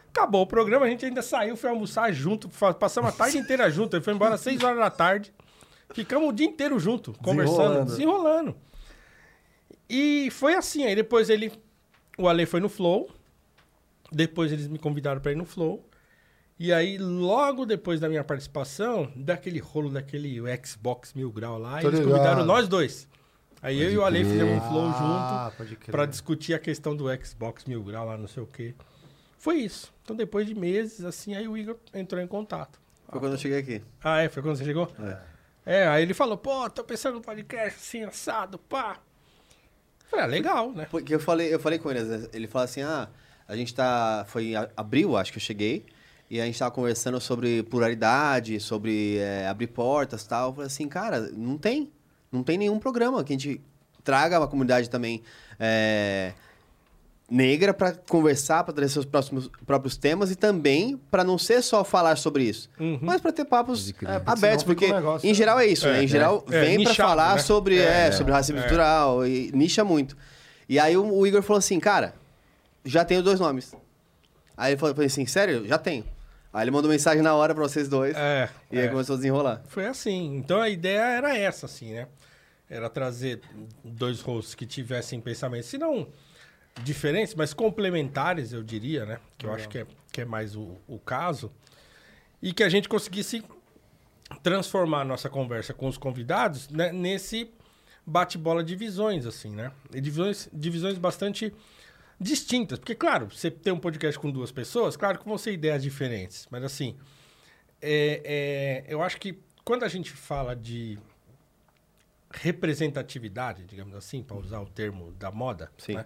Acabou 0.10 0.42
o 0.42 0.48
programa, 0.48 0.86
a 0.88 0.90
gente 0.90 1.06
ainda 1.06 1.22
saiu, 1.22 1.56
foi 1.56 1.70
almoçar 1.70 2.12
junto, 2.12 2.50
passamos 2.80 3.12
a 3.12 3.14
tarde 3.14 3.38
inteira 3.38 3.70
junto. 3.70 3.96
Ele 3.96 4.04
foi 4.04 4.14
embora 4.16 4.34
às 4.34 4.42
6 4.42 4.64
horas 4.64 4.80
da 4.80 4.90
tarde. 4.90 5.32
Ficamos 5.94 6.30
o 6.30 6.32
dia 6.32 6.48
inteiro 6.48 6.80
junto, 6.80 7.14
conversando, 7.22 7.86
Desenrolando. 7.86 7.86
desenrolando. 7.92 8.56
E 9.90 10.30
foi 10.32 10.56
assim, 10.56 10.86
aí 10.86 10.96
depois 10.96 11.30
ele. 11.30 11.52
O 12.18 12.28
Ale 12.28 12.46
foi 12.46 12.60
no 12.60 12.70
Flow. 12.70 13.10
Depois 14.12 14.52
eles 14.52 14.68
me 14.68 14.80
convidaram 14.80 15.22
pra 15.22 15.32
ir 15.32 15.36
no 15.36 15.46
Flow. 15.46 15.84
E 16.60 16.74
aí, 16.74 16.98
logo 16.98 17.66
depois 17.66 18.00
da 18.00 18.10
minha 18.10 18.24
participação, 18.24 19.12
daquele 19.16 19.60
rolo 19.60 19.92
daquele 19.92 20.42
Xbox 20.66 21.14
Mil 21.14 21.32
Grau 21.32 21.60
lá, 21.60 21.80
Tô 21.82 21.88
eles 21.90 22.00
ligado. 22.00 22.14
convidaram 22.18 22.46
nós 22.46 22.68
dois. 22.68 23.08
Aí 23.62 23.80
eu 23.80 23.92
e 23.92 23.98
o 23.98 24.04
Ale 24.04 24.24
fizemos 24.24 24.56
um 24.64 24.68
Flow 24.68 24.86
Ah, 24.88 25.52
junto 25.52 25.58
pode 25.58 25.92
pra 25.92 26.06
discutir 26.06 26.54
a 26.54 26.60
questão 26.60 26.96
do 26.96 27.06
Xbox 27.24 27.66
Mil 27.66 27.84
Grau 27.84 28.06
lá, 28.08 28.18
não 28.18 28.28
sei 28.28 28.42
o 28.42 28.48
quê. 28.48 28.74
Foi 29.38 29.58
isso. 29.58 29.94
Então, 30.04 30.16
depois 30.16 30.48
de 30.48 30.56
meses, 30.56 31.06
assim, 31.06 31.36
aí 31.36 31.48
o 31.48 31.56
Igor 31.56 31.78
entrou 31.94 32.22
em 32.22 32.28
contato. 32.28 32.80
Foi 33.10 33.20
quando 33.20 33.34
eu 33.34 33.38
cheguei 33.38 33.60
aqui. 33.60 33.82
Ah, 34.04 34.22
é? 34.22 34.30
Foi 34.30 34.42
quando 34.42 34.56
você 34.58 34.66
chegou? 34.66 34.92
É. 35.66 35.88
aí 35.88 36.02
ele 36.02 36.14
falou, 36.14 36.38
pô, 36.38 36.70
tô 36.70 36.84
pensando 36.84 37.16
no 37.16 37.22
podcast 37.22 37.78
assim, 37.80 38.04
assado, 38.04 38.58
pá. 38.58 39.00
Falei, 40.10 40.26
ah, 40.26 40.28
legal, 40.28 40.72
né? 40.72 40.88
Porque 40.90 41.14
eu 41.14 41.20
falei, 41.20 41.54
eu 41.54 41.60
falei 41.60 41.78
com 41.78 41.92
ele, 41.92 42.30
ele 42.34 42.48
falou 42.48 42.64
assim, 42.64 42.82
ah, 42.82 43.10
a 43.48 43.56
gente 43.56 43.74
tá, 43.74 44.26
foi 44.28 44.48
em 44.48 44.56
abril, 44.76 45.18
acho 45.18 45.32
que 45.32 45.38
eu 45.38 45.42
cheguei, 45.42 45.86
e 46.30 46.40
a 46.42 46.46
gente 46.46 46.58
tava 46.58 46.72
conversando 46.72 47.20
sobre 47.20 47.64
pluralidade, 47.64 48.60
sobre 48.60 49.18
é, 49.18 49.48
abrir 49.48 49.68
portas 49.68 50.24
e 50.24 50.30
tal. 50.30 50.50
Eu 50.50 50.54
falei 50.54 50.68
assim, 50.68 50.88
cara, 50.88 51.30
não 51.34 51.58
tem, 51.58 51.92
não 52.32 52.44
tem 52.44 52.58
nenhum 52.58 52.80
programa 52.80 53.24
que 53.24 53.34
a 53.34 53.38
gente 53.38 53.62
traga 54.04 54.42
a 54.42 54.48
comunidade 54.48 54.90
também, 54.90 55.22
é, 55.60 56.34
negra 57.30 57.74
para 57.74 57.92
conversar, 57.94 58.64
para 58.64 58.74
trazer 58.74 58.94
seus 58.94 59.06
próximos, 59.06 59.50
próprios 59.66 59.98
temas 59.98 60.32
e 60.32 60.36
também 60.36 60.96
para 61.12 61.24
não 61.26 61.38
ser 61.38 61.62
só 61.62 61.84
falar 61.84 62.16
sobre 62.18 62.44
isso, 62.44 62.70
Uhum. 62.80 63.00
mas 63.02 63.20
para 63.20 63.34
ter 63.34 63.44
papos 63.46 63.90
é, 63.90 63.94
porque 63.94 64.06
abertos, 64.32 64.64
porque 64.64 64.86
um 64.86 64.94
negócio- 64.96 65.30
em 65.30 65.34
geral 65.34 65.60
é 65.60 65.66
isso, 65.68 65.86
né? 65.88 66.00
É, 66.00 66.04
Em 66.04 66.08
geral 66.08 66.46
é. 66.50 66.62
vem 66.66 66.82
É, 66.82 66.84
para 66.86 66.94
falar 66.96 67.36
né? 67.36 67.42
sobre, 67.42 67.80
É, 67.80 68.08
é, 68.08 68.12
sobre 68.14 68.32
racismo 68.32 68.58
é. 68.58 68.62
estrutural 68.62 69.28
e 69.28 69.52
nicha 69.54 69.84
muito. 69.84 70.16
E 70.70 70.80
aí 70.80 70.96
o, 70.96 71.06
o 71.14 71.28
Igor 71.28 71.42
falou 71.42 71.60
assim, 71.60 71.80
cara, 71.82 72.14
já 72.86 73.04
tenho 73.04 73.22
dois 73.22 73.40
nomes. 73.42 73.74
Aí 74.56 74.72
ele 74.72 74.80
falou, 74.80 74.96
assim, 75.06 75.26
sério? 75.26 75.68
Já 75.68 75.78
tenho. 75.78 76.06
Aí 76.54 76.64
ele 76.64 76.72
mandou 76.72 76.90
mensagem 76.90 77.22
na 77.22 77.36
hora 77.36 77.54
para 77.54 77.62
vocês 77.64 77.88
dois 77.90 78.16
É, 78.16 78.50
e 78.72 78.80
aí 78.80 78.88
começou 78.90 79.14
a 79.16 79.18
desenrolar. 79.18 79.62
Foi 79.68 79.86
assim. 79.86 80.38
Então 80.38 80.60
a 80.62 80.70
ideia 80.70 81.02
era 81.02 81.38
essa, 81.38 81.66
assim, 81.66 81.92
né? 81.94 82.08
Era 82.70 82.90
trazer 82.90 83.42
dois 83.84 84.22
rostos 84.22 84.56
que 84.56 84.66
tivessem 84.66 85.20
pensamentos, 85.22 85.68
se 85.70 85.78
não 85.78 86.08
diferentes, 86.84 87.34
mas 87.36 87.54
complementares, 87.54 88.54
eu 88.54 88.64
diria, 88.64 89.06
né? 89.06 89.20
Que 89.38 89.46
eu 89.46 89.54
acho 89.54 89.68
que 89.70 89.80
é, 89.80 89.88
que 90.12 90.22
é 90.22 90.26
mais 90.26 90.56
o, 90.56 90.78
o 90.88 91.00
caso. 91.00 91.52
E 92.42 92.54
que 92.54 92.64
a 92.64 92.70
gente 92.70 92.88
conseguisse 92.88 93.44
transformar 94.44 95.02
a 95.02 95.06
nossa 95.06 95.30
conversa 95.30 95.74
com 95.74 95.88
os 95.88 95.98
convidados 95.98 96.70
né, 96.70 96.92
nesse 96.92 97.50
bate-bola 98.06 98.64
de 98.64 98.76
visões, 98.76 99.26
assim, 99.26 99.52
né? 99.52 99.72
E 99.94 100.00
divisões, 100.00 100.50
divisões 100.54 100.98
bastante 100.98 101.54
distintas. 102.20 102.80
Porque, 102.80 102.96
claro, 102.96 103.30
você 103.30 103.50
tem 103.50 103.74
um 103.74 103.80
podcast 103.80 104.20
com 104.20 104.32
duas 104.32 104.52
pessoas, 104.52 104.96
claro 104.96 105.20
que 105.20 105.26
vão 105.26 105.38
ser 105.38 105.54
ideias 105.54 105.82
diferentes. 105.82 106.48
Mas, 106.50 106.64
assim, 106.64 106.98
é, 107.82 108.22
é, 108.24 108.94
eu 108.94 109.02
acho 109.02 109.18
que 109.18 109.40
quando 109.64 109.84
a 109.84 109.88
gente 109.88 110.12
fala 110.12 110.56
de 110.56 110.98
representatividade, 112.32 113.66
digamos 113.66 113.96
assim, 113.96 114.24
para 114.24 114.38
usar 114.38 114.60
o 114.62 114.66
termo 114.68 115.12
da 115.14 115.32
moda, 115.32 115.72
Sim. 115.78 115.96
né? 115.96 116.06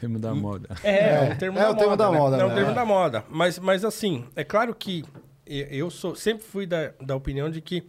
Termo 0.00 0.18
da 0.18 0.34
moda. 0.34 0.68
É, 0.82 1.14
é 1.16 1.20
um 1.32 1.36
termo 1.36 1.58
é 1.58 1.62
da 1.62 1.70
o 1.70 1.74
termo 1.74 1.90
moda. 1.90 2.04
da 2.04 2.10
né? 2.10 2.18
moda, 2.18 2.36
É 2.36 2.44
um 2.44 2.48
né? 2.48 2.54
termo 2.54 2.70
É. 2.70 2.74
da 2.74 2.84
moda. 2.84 3.24
Mas, 3.28 3.58
mas 3.58 3.84
assim, 3.84 4.26
é 4.36 4.42
claro 4.44 4.74
que 4.74 5.04
eu 5.46 5.90
sou, 5.90 6.14
sempre 6.14 6.44
fui 6.44 6.66
da, 6.66 6.92
da 7.00 7.14
opinião 7.14 7.50
de 7.50 7.60
que 7.60 7.86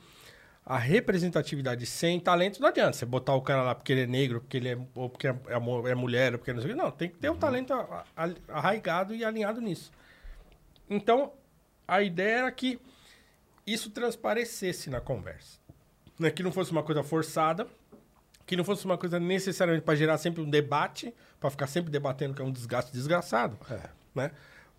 a 0.65 0.77
representatividade 0.77 1.85
sem 1.85 2.19
talento 2.19 2.59
não 2.61 2.69
adianta. 2.69 2.93
Você 2.93 3.05
botar 3.05 3.33
o 3.35 3.41
cara 3.41 3.61
lá 3.63 3.75
porque 3.75 3.91
ele 3.93 4.01
é 4.01 4.07
negro, 4.07 4.41
porque 4.41 4.57
ele 4.57 4.69
é, 4.69 4.77
ou 4.95 5.09
porque 5.09 5.27
é, 5.27 5.35
é 5.47 5.91
é 5.91 5.95
mulher, 5.95 6.33
ou 6.33 6.39
porque 6.39 6.53
não 6.53 6.61
sei 6.61 6.71
o 6.71 6.75
quê. 6.75 6.81
Não, 6.81 6.91
tem 6.91 7.09
que 7.09 7.17
ter 7.17 7.29
Uhum. 7.29 7.35
um 7.35 7.39
talento 7.39 7.73
arraigado 8.47 9.13
e 9.13 9.23
alinhado 9.23 9.61
nisso. 9.61 9.91
Então, 10.89 11.31
a 11.87 12.01
ideia 12.01 12.37
era 12.39 12.51
que 12.51 12.79
isso 13.65 13.89
transparecesse 13.91 14.89
na 14.89 14.99
conversa. 15.01 15.59
Né? 16.19 16.29
Que 16.31 16.43
não 16.43 16.51
fosse 16.51 16.71
uma 16.71 16.83
coisa 16.83 17.03
forçada, 17.03 17.67
que 18.45 18.55
não 18.55 18.63
fosse 18.63 18.85
uma 18.85 18.97
coisa 18.97 19.19
necessariamente 19.19 19.83
para 19.85 19.95
gerar 19.95 20.17
sempre 20.17 20.41
um 20.41 20.49
debate, 20.49 21.13
para 21.39 21.49
ficar 21.49 21.67
sempre 21.67 21.91
debatendo, 21.91 22.33
que 22.33 22.41
é 22.41 22.45
um 22.45 22.51
desgaste 22.51 22.91
desgraçado, 22.91 23.57
né? 24.13 24.31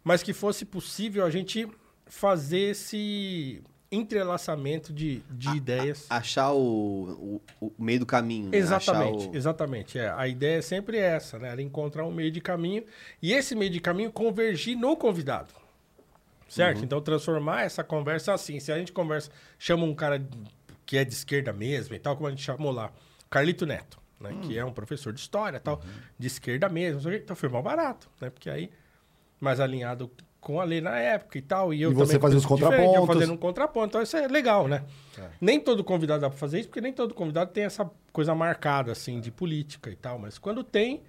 Mas 0.04 0.22
que 0.22 0.32
fosse 0.32 0.64
possível 0.64 1.24
a 1.24 1.30
gente 1.30 1.68
fazer 2.06 2.70
esse 2.70 3.60
entrelaçamento 3.90 4.92
de, 4.92 5.20
de 5.30 5.48
ideias. 5.56 6.06
Achar 6.10 6.52
o, 6.52 7.40
o, 7.60 7.66
o 7.78 7.82
meio 7.84 8.00
do 8.00 8.06
caminho. 8.06 8.50
né? 8.50 8.56
Exatamente, 8.58 9.28
o- 9.28 9.36
exatamente. 9.36 9.98
É, 9.98 10.10
a 10.10 10.26
ideia 10.28 10.58
é 10.58 10.62
sempre 10.62 10.98
essa, 10.98 11.38
né? 11.38 11.48
Era 11.48 11.62
encontrar 11.62 12.04
um 12.04 12.12
meio 12.12 12.30
de 12.30 12.40
caminho 12.40 12.84
e 13.22 13.32
esse 13.32 13.54
meio 13.54 13.70
de 13.70 13.80
caminho 13.80 14.10
convergir 14.12 14.76
no 14.76 14.96
convidado. 14.96 15.52
Certo? 16.48 16.84
Então 16.84 17.00
transformar 17.00 17.62
essa 17.62 17.82
conversa 17.82 18.32
assim. 18.32 18.60
Se 18.60 18.70
a 18.70 18.78
gente 18.78 18.92
conversa, 18.92 19.30
chama 19.58 19.84
um 19.84 19.94
cara 19.94 20.24
que 20.84 20.96
é 20.96 21.04
de 21.04 21.12
esquerda 21.12 21.52
mesmo 21.52 21.94
e 21.96 21.98
tal, 21.98 22.14
como 22.14 22.28
a 22.28 22.30
gente 22.30 22.42
chamou 22.42 22.70
lá, 22.70 22.92
Carlito 23.30 23.66
Neto, 23.66 23.98
né? 24.20 24.36
Que 24.42 24.58
é 24.58 24.64
um 24.64 24.72
professor 24.72 25.12
de 25.12 25.20
história 25.20 25.58
tal, 25.60 25.80
de 26.18 26.26
esquerda 26.26 26.68
mesmo. 26.68 27.10
Então 27.12 27.34
foi 27.36 27.48
mal 27.48 27.62
barato, 27.62 28.08
né? 28.20 28.30
Porque 28.30 28.48
aí, 28.50 28.70
mais 29.40 29.60
alinhado 29.60 30.10
com 30.40 30.60
a 30.60 30.64
lei 30.64 30.80
na 30.80 30.96
época 30.98 31.38
e 31.38 31.42
tal. 31.42 31.74
E, 31.74 31.82
eu 31.82 31.90
E 31.90 31.94
você 31.94 32.18
fazia 32.20 32.38
os 32.38 32.44
diferente, 32.44 32.62
Eu 32.62 32.78
contrapontos. 32.78 33.14
fazendo 33.14 33.32
um 33.32 33.36
contraponto. 33.36 33.86
Então 33.88 34.02
isso 34.02 34.16
é 34.16 34.28
legal, 34.28 34.68
né? 34.68 34.84
Nem 35.40 35.58
todo 35.60 35.82
convidado 35.82 36.20
dá 36.20 36.30
pra 36.30 36.38
fazer 36.38 36.60
isso, 36.60 36.68
porque 36.68 36.80
nem 36.80 36.92
todo 36.92 37.12
convidado 37.14 37.50
tem 37.50 37.64
essa 37.64 37.90
coisa 38.12 38.34
marcada, 38.34 38.92
assim, 38.92 39.18
de 39.20 39.30
política 39.30 39.90
e 39.90 39.96
tal. 39.96 40.18
Mas 40.18 40.38
quando 40.38 40.62
tem, 40.62 41.02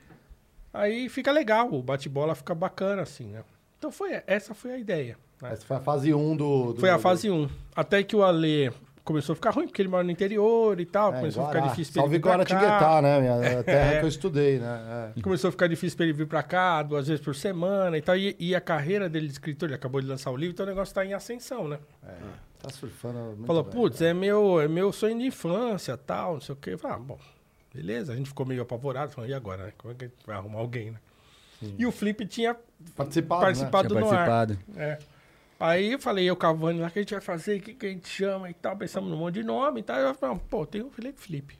aí 0.73 1.07
fica 1.09 1.31
legal, 1.31 1.71
o 1.73 1.81
bate-bola 1.83 2.33
fica 2.35 2.53
bacana, 2.55 3.03
assim, 3.03 3.25
né? 3.27 3.43
Então 3.77 3.91
foi, 3.91 4.21
essa 4.25 4.55
foi 4.55 4.71
a 4.73 4.77
ideia. 4.77 5.17
né? 5.41 5.53
Essa 5.53 5.65
foi 5.65 5.77
a 5.77 5.81
fase 5.81 6.11
1 6.13 6.35
do, 6.35 6.73
do- 6.73 6.79
Foi 6.79 6.89
a 6.89 6.97
fase 6.97 7.29
1. 7.29 7.47
Até 7.75 8.01
que 8.03 8.15
o 8.15 8.23
Ale 8.23 8.71
começou 9.07 9.31
a 9.33 9.35
ficar 9.37 9.51
ruim, 9.51 9.65
porque 9.67 9.81
ele 9.81 9.87
mora 9.89 10.03
no 10.03 10.11
interior 10.11 10.79
e 10.79 10.85
tal. 10.85 11.13
É, 11.13 11.19
começou 11.19 11.43
a 11.43 11.47
ficar 11.47 11.67
difícil 11.69 11.93
pra 11.93 12.03
ele 12.03 12.11
vir 12.11 12.19
pra 12.21 12.29
cá. 12.31 12.35
Guaratinguetá, 12.37 13.01
né? 13.01 13.19
Minha 13.21 13.59
a 13.59 13.63
terra 13.63 13.91
É. 13.93 13.99
que 13.99 14.05
eu 14.05 14.09
estudei, 14.09 14.59
né? 14.59 15.13
É. 15.17 15.21
Começou 15.21 15.47
a 15.47 15.51
ficar 15.51 15.67
difícil 15.67 15.95
pra 15.95 16.05
ele 16.05 16.13
vir 16.13 16.27
pra 16.27 16.43
cá, 16.43 16.83
duas 16.83 17.07
vezes 17.07 17.23
por 17.23 17.33
semana 17.33 17.97
e 17.97 18.01
tal. 18.01 18.17
E, 18.17 18.35
e 18.37 18.53
a 18.53 18.59
carreira 18.61 19.07
dele 19.07 19.27
de 19.27 19.31
escritor, 19.33 19.69
ele 19.69 19.75
acabou 19.75 20.01
de 20.01 20.07
lançar 20.07 20.29
o 20.31 20.35
livro, 20.35 20.53
então 20.53 20.65
o 20.65 20.69
negócio 20.69 20.93
tá 20.93 21.05
em 21.05 21.13
ascensão, 21.13 21.67
né? 21.67 21.79
Tá 22.61 22.69
surfando 22.69 23.19
muito 23.19 23.45
Falou, 23.45 23.63
putz, 23.63 24.01
é 24.01 24.13
meu, 24.13 24.59
é 24.59 24.67
meu 24.67 24.91
sonho 24.91 25.17
de 25.17 25.25
infância, 25.25 25.95
tal, 25.95 26.33
não 26.33 26.41
sei 26.41 26.53
o 26.53 26.57
quê. 26.57 26.71
Eu 26.73 26.77
falei, 26.79 26.97
ah, 26.97 26.99
bom, 26.99 27.17
beleza. 27.73 28.11
A 28.13 28.15
gente 28.15 28.27
ficou 28.29 28.45
meio 28.45 28.61
apavorado, 28.63 29.11
falando, 29.11 29.29
e 29.29 29.33
agora, 29.33 29.65
né? 29.67 29.73
Como 29.77 29.93
é 29.93 29.95
que 29.95 30.05
a 30.05 30.07
gente 30.07 30.17
vai 30.25 30.35
arrumar 30.35 30.59
alguém, 30.59 30.91
né? 30.91 30.97
E 31.77 31.85
o 31.85 31.91
Flip 31.91 32.25
tinha 32.25 32.55
Participado, 32.95 33.41
participado 33.41 33.87
Tinha 33.87 33.99
no 33.99 34.09
ar. 34.11 34.27
participado. 34.27 34.59
É. 34.79 34.99
Aí 35.59 35.93
eu 35.93 35.99
falei, 35.99 36.25
eu 36.25 36.35
Cavani 36.35 36.79
lá, 36.79 36.87
o 36.87 36.91
que 36.91 36.99
a 36.99 37.01
gente 37.01 37.13
vai 37.13 37.21
fazer, 37.21 37.59
o 37.59 37.61
que, 37.61 37.73
que 37.73 37.85
a 37.85 37.89
gente 37.89 38.07
chama 38.07 38.49
e 38.49 38.53
tal. 38.53 38.77
Pensamos 38.77 39.09
num 39.09 39.17
monte 39.17 39.35
de 39.35 39.43
nome 39.43 39.79
e 39.79 39.83
tal. 39.83 39.97
Eu 39.97 40.13
falei, 40.13 40.39
pô, 40.49 40.65
tem 40.65 40.81
o 40.81 40.89
Felipe 40.91 41.19
Felipe. 41.19 41.59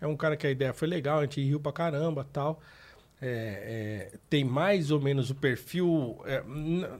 É 0.00 0.06
um 0.06 0.16
cara 0.16 0.36
que 0.36 0.46
a 0.46 0.50
ideia 0.50 0.72
foi 0.72 0.88
legal, 0.88 1.20
a 1.20 1.22
gente 1.22 1.40
riu 1.40 1.60
pra 1.60 1.72
caramba 1.72 2.26
tal. 2.32 2.60
É, 3.20 4.10
é, 4.12 4.18
tem 4.28 4.42
mais 4.42 4.90
ou 4.90 5.00
menos 5.00 5.30
o 5.30 5.34
perfil, 5.36 6.18
é, 6.26 6.42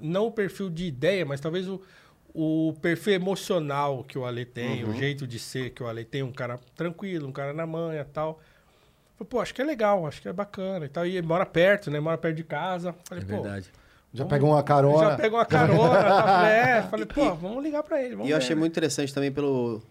não 0.00 0.26
o 0.26 0.30
perfil 0.30 0.70
de 0.70 0.86
ideia, 0.86 1.26
mas 1.26 1.40
talvez 1.40 1.66
o, 1.66 1.82
o 2.32 2.72
perfil 2.80 3.14
emocional 3.14 4.04
que 4.04 4.16
o 4.16 4.24
Ale 4.24 4.44
tem, 4.44 4.84
o 4.84 4.94
jeito 4.94 5.26
de 5.26 5.40
ser 5.40 5.70
que 5.70 5.82
o 5.82 5.88
Ale 5.88 6.04
tem, 6.04 6.22
um 6.22 6.30
cara 6.30 6.60
tranquilo, 6.76 7.26
um 7.26 7.32
cara 7.32 7.52
na 7.52 7.66
manha 7.66 8.04
tal. 8.04 8.40
Falei, 9.16 9.28
pô, 9.28 9.40
acho 9.40 9.52
que 9.52 9.60
é 9.60 9.64
legal, 9.64 10.06
acho 10.06 10.22
que 10.22 10.28
é 10.28 10.32
bacana 10.32 10.86
e 10.86 10.88
tal. 10.88 11.04
E 11.04 11.20
mora 11.22 11.44
perto, 11.44 11.90
né? 11.90 11.98
Mora 11.98 12.16
perto 12.16 12.36
de 12.36 12.44
casa. 12.44 12.94
Falei, 13.04 13.24
É 13.24 13.26
pô, 13.26 13.42
verdade. 13.42 13.72
Já 14.12 14.24
pegou 14.26 14.50
uma 14.50 14.62
carona. 14.62 15.10
já 15.10 15.16
pegou 15.16 15.38
uma 15.38 15.46
carona, 15.46 15.88
tá? 16.02 16.22
Falei, 16.22 16.50
é, 16.52 16.82
falei, 16.82 17.06
pô, 17.06 17.34
vamos 17.34 17.62
ligar 17.62 17.82
pra 17.82 18.00
ele. 18.02 18.10
Vamos 18.16 18.28
E 18.28 18.30
eu 18.30 18.36
ver, 18.38 18.42
achei 18.44 18.54
né? 18.54 18.60
muito 18.60 18.72
interessante 18.72 19.12
também 19.14 19.32
pelo, 19.32 19.82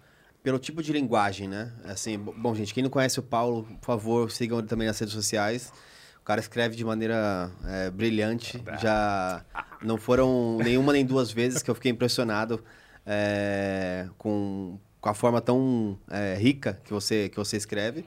pelo 0.43 0.59
tipo 0.59 0.83
de 0.83 0.93
linguagem, 0.93 1.47
né? 1.47 1.71
Assim, 1.85 2.17
bo- 2.19 2.33
bom, 2.37 2.53
gente, 2.53 2.73
quem 2.73 2.83
não 2.83 2.89
conhece 2.89 3.19
o 3.19 3.23
Paulo, 3.23 3.63
por 3.79 3.85
favor, 3.85 4.31
sigam 4.31 4.59
ele 4.59 4.67
também 4.67 4.87
nas 4.87 4.99
redes 4.99 5.13
sociais. 5.15 5.73
O 6.21 6.23
cara 6.23 6.39
escreve 6.39 6.75
de 6.75 6.85
maneira 6.85 7.49
é, 7.65 7.89
brilhante. 7.89 8.63
Já 8.79 9.43
não 9.81 9.97
foram 9.97 10.57
nenhuma 10.63 10.93
nem 10.93 11.03
duas 11.03 11.31
vezes 11.31 11.63
que 11.63 11.71
eu 11.71 11.73
fiquei 11.75 11.91
impressionado 11.91 12.63
é, 13.03 14.07
com, 14.19 14.77
com 14.99 15.09
a 15.09 15.15
forma 15.15 15.41
tão 15.41 15.97
é, 16.11 16.35
rica 16.35 16.79
que 16.83 16.93
você, 16.93 17.27
que 17.29 17.37
você 17.37 17.57
escreve. 17.57 18.05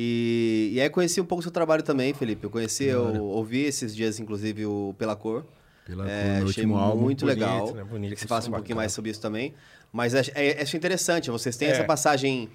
E, 0.00 0.70
e 0.74 0.80
aí 0.80 0.88
conheci 0.88 1.20
um 1.20 1.24
pouco 1.24 1.40
o 1.40 1.42
seu 1.42 1.50
trabalho 1.50 1.82
também, 1.82 2.14
Felipe. 2.14 2.44
Eu 2.44 2.50
conheci, 2.50 2.84
eu 2.84 3.24
ouvi 3.24 3.62
esses 3.64 3.96
dias, 3.96 4.20
inclusive, 4.20 4.64
o 4.64 4.94
Pela 4.96 5.16
Cor. 5.16 5.44
Pela 5.84 6.08
É, 6.08 6.38
cor, 6.40 6.50
achei 6.50 6.64
muito 6.66 6.96
Bonito, 6.96 7.26
legal. 7.26 7.74
né? 7.74 7.82
Bonito, 7.82 8.14
que 8.14 8.20
você 8.20 8.28
falasse 8.28 8.48
um 8.48 8.52
pouquinho 8.52 8.76
bacana. 8.76 8.82
mais 8.82 8.92
sobre 8.92 9.10
isso 9.10 9.20
também. 9.20 9.54
Mas 9.92 10.14
ach- 10.14 10.30
é, 10.36 10.62
acho 10.62 10.76
interessante, 10.76 11.30
vocês 11.32 11.56
têm 11.56 11.66
É. 11.66 11.70
essa 11.72 11.82
passagem 11.82 12.48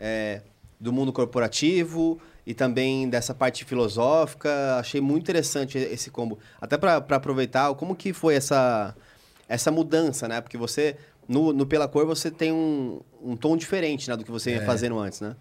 é, 0.00 0.40
do 0.80 0.92
mundo 0.92 1.12
corporativo 1.12 2.18
e 2.44 2.52
também 2.52 3.08
dessa 3.08 3.32
parte 3.32 3.64
filosófica. 3.64 4.50
Achei 4.80 5.00
muito 5.00 5.22
interessante 5.22 5.78
esse 5.78 6.10
combo. 6.10 6.36
Até 6.60 6.76
para 6.76 6.96
aproveitar, 6.96 7.72
como 7.74 7.94
que 7.94 8.12
foi 8.12 8.34
essa, 8.34 8.96
essa 9.48 9.70
mudança, 9.70 10.26
né? 10.26 10.40
Porque 10.40 10.56
você, 10.58 10.96
no, 11.28 11.52
no 11.52 11.64
Pela 11.64 11.86
Cor, 11.86 12.06
você 12.06 12.28
tem 12.28 12.50
um, 12.50 13.00
um 13.22 13.36
tom 13.36 13.56
diferente 13.56 14.08
né, 14.08 14.16
do 14.16 14.24
que 14.24 14.30
você 14.32 14.50
É. 14.50 14.54
ia 14.54 14.62
fazendo 14.66 14.98
antes, 14.98 15.20
né? 15.20 15.36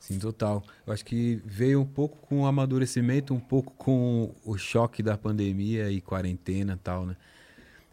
Sim, 0.00 0.18
total. 0.18 0.64
Eu 0.86 0.92
acho 0.92 1.04
que 1.04 1.40
veio 1.44 1.80
um 1.80 1.86
pouco 1.86 2.16
com 2.26 2.40
o 2.40 2.46
amadurecimento, 2.46 3.34
um 3.34 3.38
pouco 3.38 3.72
com 3.74 4.34
o 4.44 4.56
choque 4.56 5.02
da 5.02 5.16
pandemia 5.16 5.90
e 5.90 6.00
quarentena 6.00 6.72
e 6.72 6.76
tal, 6.78 7.06
né? 7.06 7.16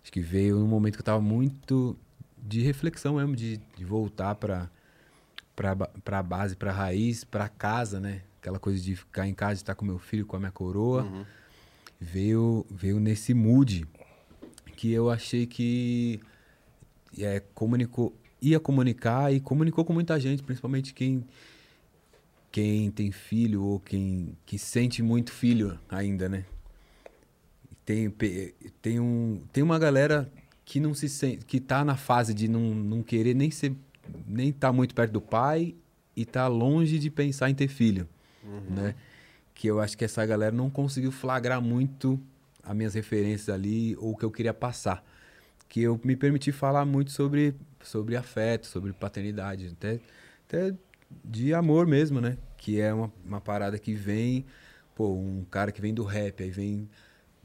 Acho 0.02 0.12
que 0.12 0.22
veio 0.22 0.58
num 0.58 0.68
momento 0.68 0.94
que 0.96 1.02
eu 1.02 1.06
tava 1.06 1.22
muito 1.22 1.98
de 2.38 2.62
reflexão 2.62 3.16
mesmo, 3.16 3.36
de, 3.36 3.58
de 3.78 3.84
voltar 3.84 4.34
ba- 5.76 5.90
pra 6.04 6.24
base, 6.24 6.56
pra 6.56 6.72
raiz, 6.72 7.26
pra 7.26 7.50
casa, 7.50 8.00
né? 8.00 8.22
Aquela 8.40 8.58
coisa 8.58 8.82
de 8.82 8.96
ficar 8.96 9.28
em 9.28 9.34
casa, 9.34 9.56
de 9.56 9.62
estar 9.64 9.76
com 9.76 9.84
meu 9.84 10.00
filho, 10.00 10.26
com 10.26 10.38
a 10.38 10.40
minha 10.40 10.52
coroa. 10.52 11.04
Veio, 12.00 12.66
veio 12.72 13.00
nesse 13.00 13.34
mood 13.34 13.86
que 14.78 14.92
eu 14.92 15.10
achei 15.10 15.46
que 15.46 16.22
é, 17.20 17.42
comunicou, 17.54 18.14
ia 18.42 18.60
comunicar 18.60 19.34
e 19.34 19.40
comunicou 19.42 19.84
com 19.84 19.92
muita 19.94 20.18
gente, 20.20 20.42
principalmente 20.44 20.94
quem 20.94 21.26
quem 22.58 22.90
tem 22.90 23.12
filho 23.12 23.62
ou 23.62 23.80
quem 23.80 24.36
que 24.44 24.58
sente 24.58 25.04
muito 25.04 25.32
filho 25.32 25.80
ainda, 25.88 26.28
né? 26.28 26.44
Tem, 27.86 28.12
tem, 28.82 29.00
um, 29.00 29.44
tem 29.54 29.64
uma 29.64 29.78
galera 29.78 30.28
que 30.66 30.80
não 30.80 30.96
se 30.96 31.08
sente, 31.08 31.46
que 31.46 31.60
tá 31.60 31.86
na 31.86 31.96
fase 31.96 32.34
de 32.34 32.48
não, 32.48 32.74
não 32.74 33.04
querer 33.04 33.36
nem 33.36 33.52
ser 33.52 33.76
nem 34.26 34.52
tá 34.52 34.74
muito 34.74 34.96
perto 34.96 35.12
do 35.12 35.22
pai 35.22 35.76
e 36.16 36.26
tá 36.26 36.48
longe 36.48 36.98
de 36.98 37.12
pensar 37.12 37.48
em 37.48 37.54
ter 37.54 37.68
filho, 37.68 38.10
né? 38.68 38.96
que 39.54 39.68
eu 39.68 39.80
acho 39.80 39.96
que 39.96 40.04
essa 40.04 40.26
galera 40.26 40.52
não 40.52 40.68
conseguiu 40.68 41.12
flagrar 41.12 41.62
muito 41.62 42.20
as 42.64 42.76
minhas 42.76 42.96
referências 42.96 43.50
ali 43.50 43.96
ou 43.98 44.14
o 44.14 44.18
que 44.18 44.26
eu 44.26 44.32
queria 44.32 44.54
passar. 44.54 45.06
Que 45.70 45.84
eu 45.84 46.02
me 46.04 46.16
permiti 46.16 46.52
falar 46.52 46.86
muito 46.86 47.12
sobre, 47.12 47.54
sobre 47.84 48.16
afeto, 48.16 48.66
sobre 48.66 48.94
paternidade, 48.94 49.76
até, 49.78 50.00
até 50.48 50.74
de 51.24 51.54
amor 51.54 51.86
mesmo, 51.86 52.20
né? 52.20 52.36
Que 52.58 52.82
é 52.82 52.94
uma, 52.94 53.12
uma 53.24 53.42
parada 53.42 53.78
que 53.80 53.94
vem, 53.94 54.46
pô, 54.96 55.14
um 55.14 55.46
cara 55.50 55.72
que 55.72 55.82
vem 55.82 55.94
do 55.94 56.04
rap, 56.04 56.44
aí 56.44 56.50
vem 56.50 56.90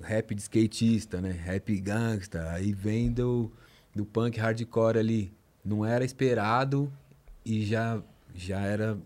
rap 0.01 0.35
de 0.35 0.43
skatista, 0.43 1.21
né? 1.21 1.31
Rap 1.31 1.79
gangsta, 1.81 2.51
aí 2.51 2.73
vem 2.73 3.13
do, 3.13 3.51
do 3.95 4.05
punk 4.05 4.39
hardcore 4.39 4.99
ali. 4.99 5.33
Não 5.65 5.85
era 5.85 6.05
esperado 6.05 6.93
e 7.45 7.65
já, 7.65 8.03
já 8.35 8.61
era. 8.61 8.99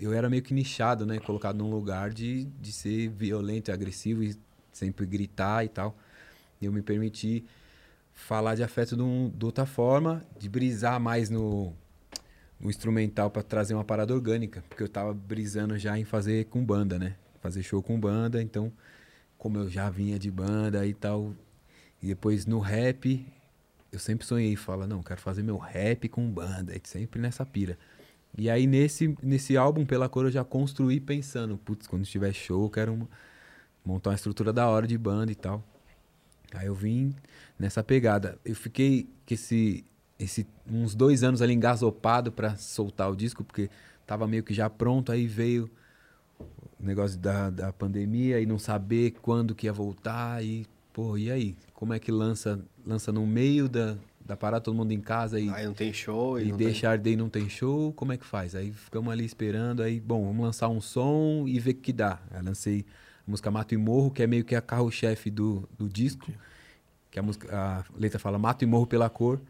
Eu 0.00 0.12
era 0.12 0.28
meio 0.30 0.42
que 0.42 0.54
nichado, 0.54 1.06
né? 1.06 1.18
Colocado 1.18 1.56
num 1.56 1.70
lugar 1.70 2.10
de, 2.10 2.44
de 2.44 2.72
ser 2.72 3.08
violento 3.08 3.70
agressivo 3.72 4.22
e 4.22 4.36
sempre 4.72 5.06
gritar 5.06 5.64
e 5.64 5.68
tal. 5.68 5.96
E 6.60 6.66
eu 6.66 6.72
me 6.72 6.82
permiti 6.82 7.44
falar 8.12 8.54
de 8.54 8.62
afeto 8.62 8.96
de, 8.96 9.02
um, 9.02 9.30
de 9.30 9.44
outra 9.44 9.66
forma, 9.66 10.24
de 10.38 10.48
brisar 10.48 11.00
mais 11.00 11.28
no, 11.30 11.74
no 12.62 12.70
instrumental 12.70 13.28
para 13.30 13.42
trazer 13.42 13.74
uma 13.74 13.84
parada 13.84 14.14
orgânica, 14.14 14.62
porque 14.68 14.82
eu 14.82 14.88
tava 14.88 15.12
brisando 15.12 15.76
já 15.76 15.98
em 15.98 16.04
fazer 16.04 16.46
com 16.46 16.64
banda, 16.64 16.98
né? 16.98 17.16
Fazer 17.40 17.62
show 17.62 17.82
com 17.82 17.98
banda, 17.98 18.40
então, 18.40 18.72
como 19.36 19.58
eu 19.58 19.68
já 19.68 19.90
vinha 19.90 20.18
de 20.18 20.30
banda 20.30 20.86
e 20.86 20.94
tal, 20.94 21.34
e 22.00 22.06
depois 22.06 22.46
no 22.46 22.60
rap, 22.60 23.26
eu 23.90 23.98
sempre 23.98 24.24
sonhei, 24.24 24.54
fala, 24.54 24.86
não, 24.86 25.02
quero 25.02 25.20
fazer 25.20 25.42
meu 25.42 25.58
rap 25.58 26.08
com 26.08 26.30
banda, 26.30 26.72
sempre 26.84 27.20
nessa 27.20 27.44
pira. 27.44 27.76
E 28.38 28.48
aí 28.48 28.66
nesse, 28.66 29.14
nesse 29.22 29.56
álbum, 29.56 29.84
Pela 29.84 30.08
Cor, 30.08 30.24
eu 30.24 30.30
já 30.30 30.44
construí 30.44 31.00
pensando, 31.00 31.58
putz, 31.58 31.86
quando 31.86 32.04
tiver 32.04 32.32
show, 32.32 32.64
eu 32.64 32.70
quero 32.70 32.94
uma, 32.94 33.08
montar 33.84 34.10
uma 34.10 34.16
estrutura 34.16 34.52
da 34.52 34.68
hora 34.68 34.86
de 34.86 34.96
banda 34.96 35.30
e 35.32 35.34
tal. 35.34 35.62
Aí 36.54 36.66
eu 36.66 36.74
vim 36.74 37.14
nessa 37.58 37.82
pegada. 37.82 38.38
Eu 38.44 38.54
fiquei 38.54 39.08
com 39.26 39.34
esse, 39.34 39.84
esse 40.22 40.46
uns 40.70 40.94
dois 40.94 41.22
anos 41.22 41.42
ali 41.42 41.52
engasopado 41.52 42.30
para 42.30 42.56
soltar 42.56 43.10
o 43.10 43.16
disco, 43.16 43.42
porque 43.44 43.68
tava 44.06 44.26
meio 44.26 44.42
que 44.42 44.54
já 44.54 44.68
pronto, 44.70 45.12
aí 45.12 45.26
veio 45.26 45.70
o 46.80 46.84
negócio 46.84 47.18
da, 47.18 47.50
da 47.50 47.72
pandemia 47.72 48.40
e 48.40 48.46
não 48.46 48.58
saber 48.58 49.12
quando 49.22 49.54
que 49.54 49.66
ia 49.66 49.72
voltar 49.72 50.44
e, 50.44 50.66
pô, 50.92 51.16
e 51.16 51.30
aí? 51.30 51.56
Como 51.74 51.92
é 51.92 51.98
que 51.98 52.10
lança, 52.10 52.60
lança 52.86 53.12
no 53.12 53.26
meio 53.26 53.68
da, 53.68 53.96
da 54.24 54.36
parada, 54.36 54.62
todo 54.62 54.74
mundo 54.74 54.92
em 54.92 55.00
casa 55.00 55.38
e, 55.38 55.48
Aí 55.50 55.66
não 55.66 55.74
tem 55.74 55.92
show 55.92 56.38
e, 56.38 56.44
e 56.44 56.50
não 56.50 56.56
deixa 56.56 56.82
tem... 56.82 56.90
arder 56.90 57.12
e 57.12 57.16
não 57.16 57.28
tem 57.28 57.48
show, 57.48 57.92
como 57.92 58.12
é 58.12 58.16
que 58.16 58.24
faz? 58.24 58.54
Aí 58.54 58.72
ficamos 58.72 59.12
ali 59.12 59.24
esperando, 59.24 59.82
aí, 59.82 60.00
bom, 60.00 60.24
vamos 60.26 60.44
lançar 60.44 60.68
um 60.68 60.80
som 60.80 61.44
e 61.46 61.58
ver 61.58 61.72
o 61.72 61.74
que 61.74 61.92
dá. 61.92 62.20
Aí 62.30 62.42
lancei 62.42 62.84
a 63.26 63.30
música 63.30 63.50
Mato 63.50 63.74
e 63.74 63.76
Morro, 63.76 64.10
que 64.10 64.22
é 64.22 64.26
meio 64.26 64.44
que 64.44 64.54
a 64.54 64.60
carro-chefe 64.60 65.30
do, 65.30 65.68
do 65.78 65.88
disco, 65.88 66.32
que 67.10 67.18
a, 67.18 67.22
música, 67.22 67.48
a 67.56 67.84
letra 67.96 68.18
fala 68.18 68.38
Mato 68.38 68.64
e 68.64 68.66
Morro 68.66 68.86
pela 68.86 69.08
cor. 69.08 69.40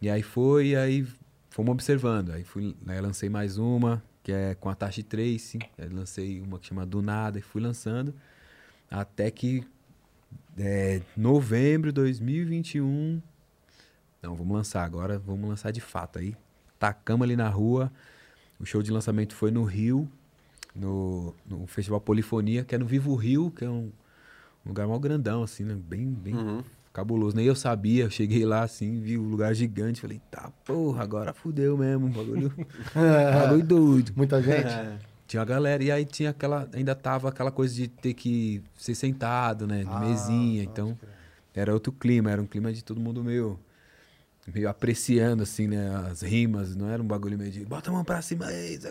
E 0.00 0.08
aí 0.08 0.22
foi, 0.22 0.68
e 0.68 0.76
aí 0.76 1.06
fomos 1.50 1.72
observando. 1.72 2.30
Aí, 2.30 2.42
fui, 2.42 2.74
aí 2.86 3.00
lancei 3.00 3.28
mais 3.28 3.58
uma, 3.58 4.02
que 4.22 4.32
é 4.32 4.54
com 4.54 4.68
a 4.68 4.74
Tashi 4.74 5.02
Trace. 5.02 5.58
Aí 5.76 5.88
lancei 5.88 6.40
uma 6.40 6.58
que 6.58 6.66
chama 6.66 6.86
Do 6.86 7.02
Nada 7.02 7.38
e 7.38 7.42
fui 7.42 7.60
lançando. 7.60 8.14
Até 8.90 9.30
que 9.30 9.66
é, 10.58 11.02
novembro 11.16 11.90
de 11.90 11.94
2021. 11.96 13.20
Não, 14.22 14.34
vamos 14.34 14.54
lançar 14.54 14.84
agora, 14.84 15.18
vamos 15.18 15.48
lançar 15.48 15.70
de 15.70 15.80
fato. 15.80 16.18
Aí 16.18 16.34
tacamos 16.78 17.24
ali 17.24 17.36
na 17.36 17.48
rua. 17.48 17.92
O 18.58 18.64
show 18.64 18.82
de 18.82 18.90
lançamento 18.90 19.34
foi 19.34 19.50
no 19.50 19.64
Rio, 19.64 20.08
no, 20.74 21.34
no 21.46 21.66
Festival 21.66 22.00
Polifonia, 22.00 22.64
que 22.64 22.74
é 22.74 22.78
no 22.78 22.86
Vivo 22.86 23.14
Rio, 23.14 23.50
que 23.50 23.64
é 23.64 23.70
um, 23.70 23.90
um 24.64 24.68
lugar 24.68 24.86
mal 24.86 25.00
grandão, 25.00 25.42
assim, 25.42 25.64
né? 25.64 25.74
Bem, 25.74 26.06
bem 26.06 26.34
Uhum. 26.34 26.62
Cabuloso. 26.92 27.36
Nem 27.36 27.46
eu 27.46 27.54
sabia, 27.54 28.04
eu 28.04 28.10
cheguei 28.10 28.44
lá 28.44 28.62
assim, 28.62 29.00
vi 29.00 29.16
o 29.16 29.22
lugar 29.22 29.54
gigante, 29.54 30.00
falei, 30.00 30.20
tá, 30.30 30.50
porra, 30.64 31.02
agora 31.02 31.32
fudeu 31.32 31.76
mesmo, 31.76 32.08
bagulho, 32.08 32.52
bagulho 32.94 33.62
doido. 33.64 34.12
Muita 34.16 34.42
gente? 34.42 35.00
Tinha 35.26 35.42
a 35.42 35.44
galera, 35.44 35.82
e 35.82 35.92
aí 35.92 36.04
tinha 36.04 36.30
aquela, 36.30 36.68
ainda 36.72 36.94
tava 36.94 37.28
aquela 37.28 37.52
coisa 37.52 37.72
de 37.74 37.86
ter 37.86 38.14
que 38.14 38.62
ser 38.76 38.94
sentado, 38.94 39.66
né, 39.66 39.84
de 39.84 39.90
Ah, 39.90 40.00
mesinha, 40.00 40.64
então 40.64 40.98
era 41.54 41.72
outro 41.72 41.92
clima, 41.92 42.30
era 42.30 42.42
um 42.42 42.46
clima 42.46 42.72
de 42.72 42.82
todo 42.82 43.00
mundo 43.00 43.22
meio, 43.22 43.58
meio 44.52 44.68
apreciando, 44.68 45.44
assim, 45.44 45.68
né, 45.68 45.88
as 46.10 46.22
rimas, 46.22 46.74
não 46.74 46.88
era 46.88 47.00
um 47.00 47.06
bagulho 47.06 47.38
meio 47.38 47.52
de, 47.52 47.64
bota 47.64 47.90
a 47.90 47.92
mão 47.92 48.04
pra 48.04 48.20
cima 48.20 48.46
aí, 48.46 48.74
isso 48.74 48.88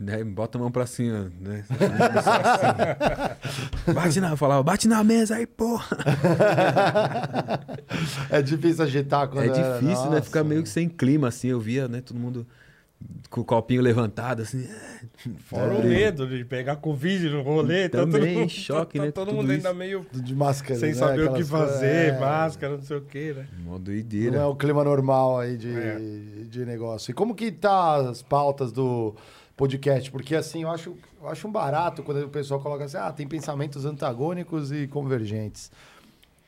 Né, 0.00 0.24
bota 0.24 0.56
a 0.56 0.60
mão 0.60 0.70
pra 0.70 0.86
cima, 0.86 1.30
né? 1.38 1.62
Assim. 1.68 1.84
bate 3.92 4.20
na, 4.20 4.30
eu 4.30 4.36
falava, 4.36 4.62
bate 4.62 4.88
na 4.88 5.04
mesa 5.04 5.36
aí, 5.36 5.46
porra. 5.46 5.84
é 8.30 8.42
difícil 8.42 8.84
agitar 8.84 9.28
quando 9.28 9.44
É 9.44 9.48
difícil, 9.78 10.10
né? 10.10 10.20
Ficar 10.22 10.44
meio 10.44 10.62
que 10.62 10.68
sem 10.68 10.88
clima, 10.88 11.28
assim. 11.28 11.48
Eu 11.48 11.60
via, 11.60 11.88
né? 11.88 12.00
Todo 12.00 12.18
mundo 12.18 12.46
com 13.30 13.40
o 13.40 13.44
copinho 13.44 13.80
levantado, 13.80 14.42
assim. 14.42 14.68
Fora 15.46 15.72
o 15.72 15.76
Pobre. 15.76 15.88
medo 15.88 16.26
de 16.26 16.44
pegar 16.44 16.76
Covid 16.76 17.30
no 17.30 17.42
rolê. 17.42 17.88
tá 17.88 17.98
todo 18.00 18.12
Também, 18.12 18.38
mundo- 18.38 18.50
choque, 18.50 18.98
tá 18.98 19.04
né, 19.06 19.10
Todo 19.10 19.32
mundo 19.32 19.50
ainda 19.52 19.72
meio 19.72 20.04
De 20.12 20.34
máscara, 20.34 20.78
sem 20.78 20.90
né? 20.90 20.94
saber 20.94 21.22
o 21.28 21.34
que 21.34 21.42
Aquelas 21.42 21.48
fazer, 21.50 22.14
é. 22.14 22.18
máscara, 22.18 22.76
não 22.76 22.82
sei 22.82 22.96
o 22.96 23.00
que, 23.02 23.32
né? 23.32 23.46
Não 23.64 23.78
doideira. 23.80 24.38
é 24.38 24.44
o 24.44 24.54
clima 24.54 24.84
normal 24.84 25.38
aí 25.40 25.56
de, 25.56 25.72
É. 25.74 25.98
de 26.48 26.64
negócio. 26.66 27.10
E 27.10 27.14
como 27.14 27.34
que 27.34 27.50
tá 27.52 27.96
as 28.10 28.20
pautas 28.22 28.70
do 28.72 29.14
podcast? 29.60 30.10
Porque 30.10 30.34
assim, 30.34 30.62
eu 30.62 30.70
acho, 30.70 30.96
eu 31.20 31.28
acho 31.28 31.46
um 31.46 31.52
barato 31.52 32.02
quando 32.02 32.24
o 32.24 32.30
pessoal 32.30 32.60
coloca 32.60 32.84
assim, 32.84 32.96
ah, 32.96 33.12
tem 33.12 33.28
pensamentos 33.28 33.84
antagônicos 33.84 34.72
e 34.72 34.88
convergentes. 34.88 35.70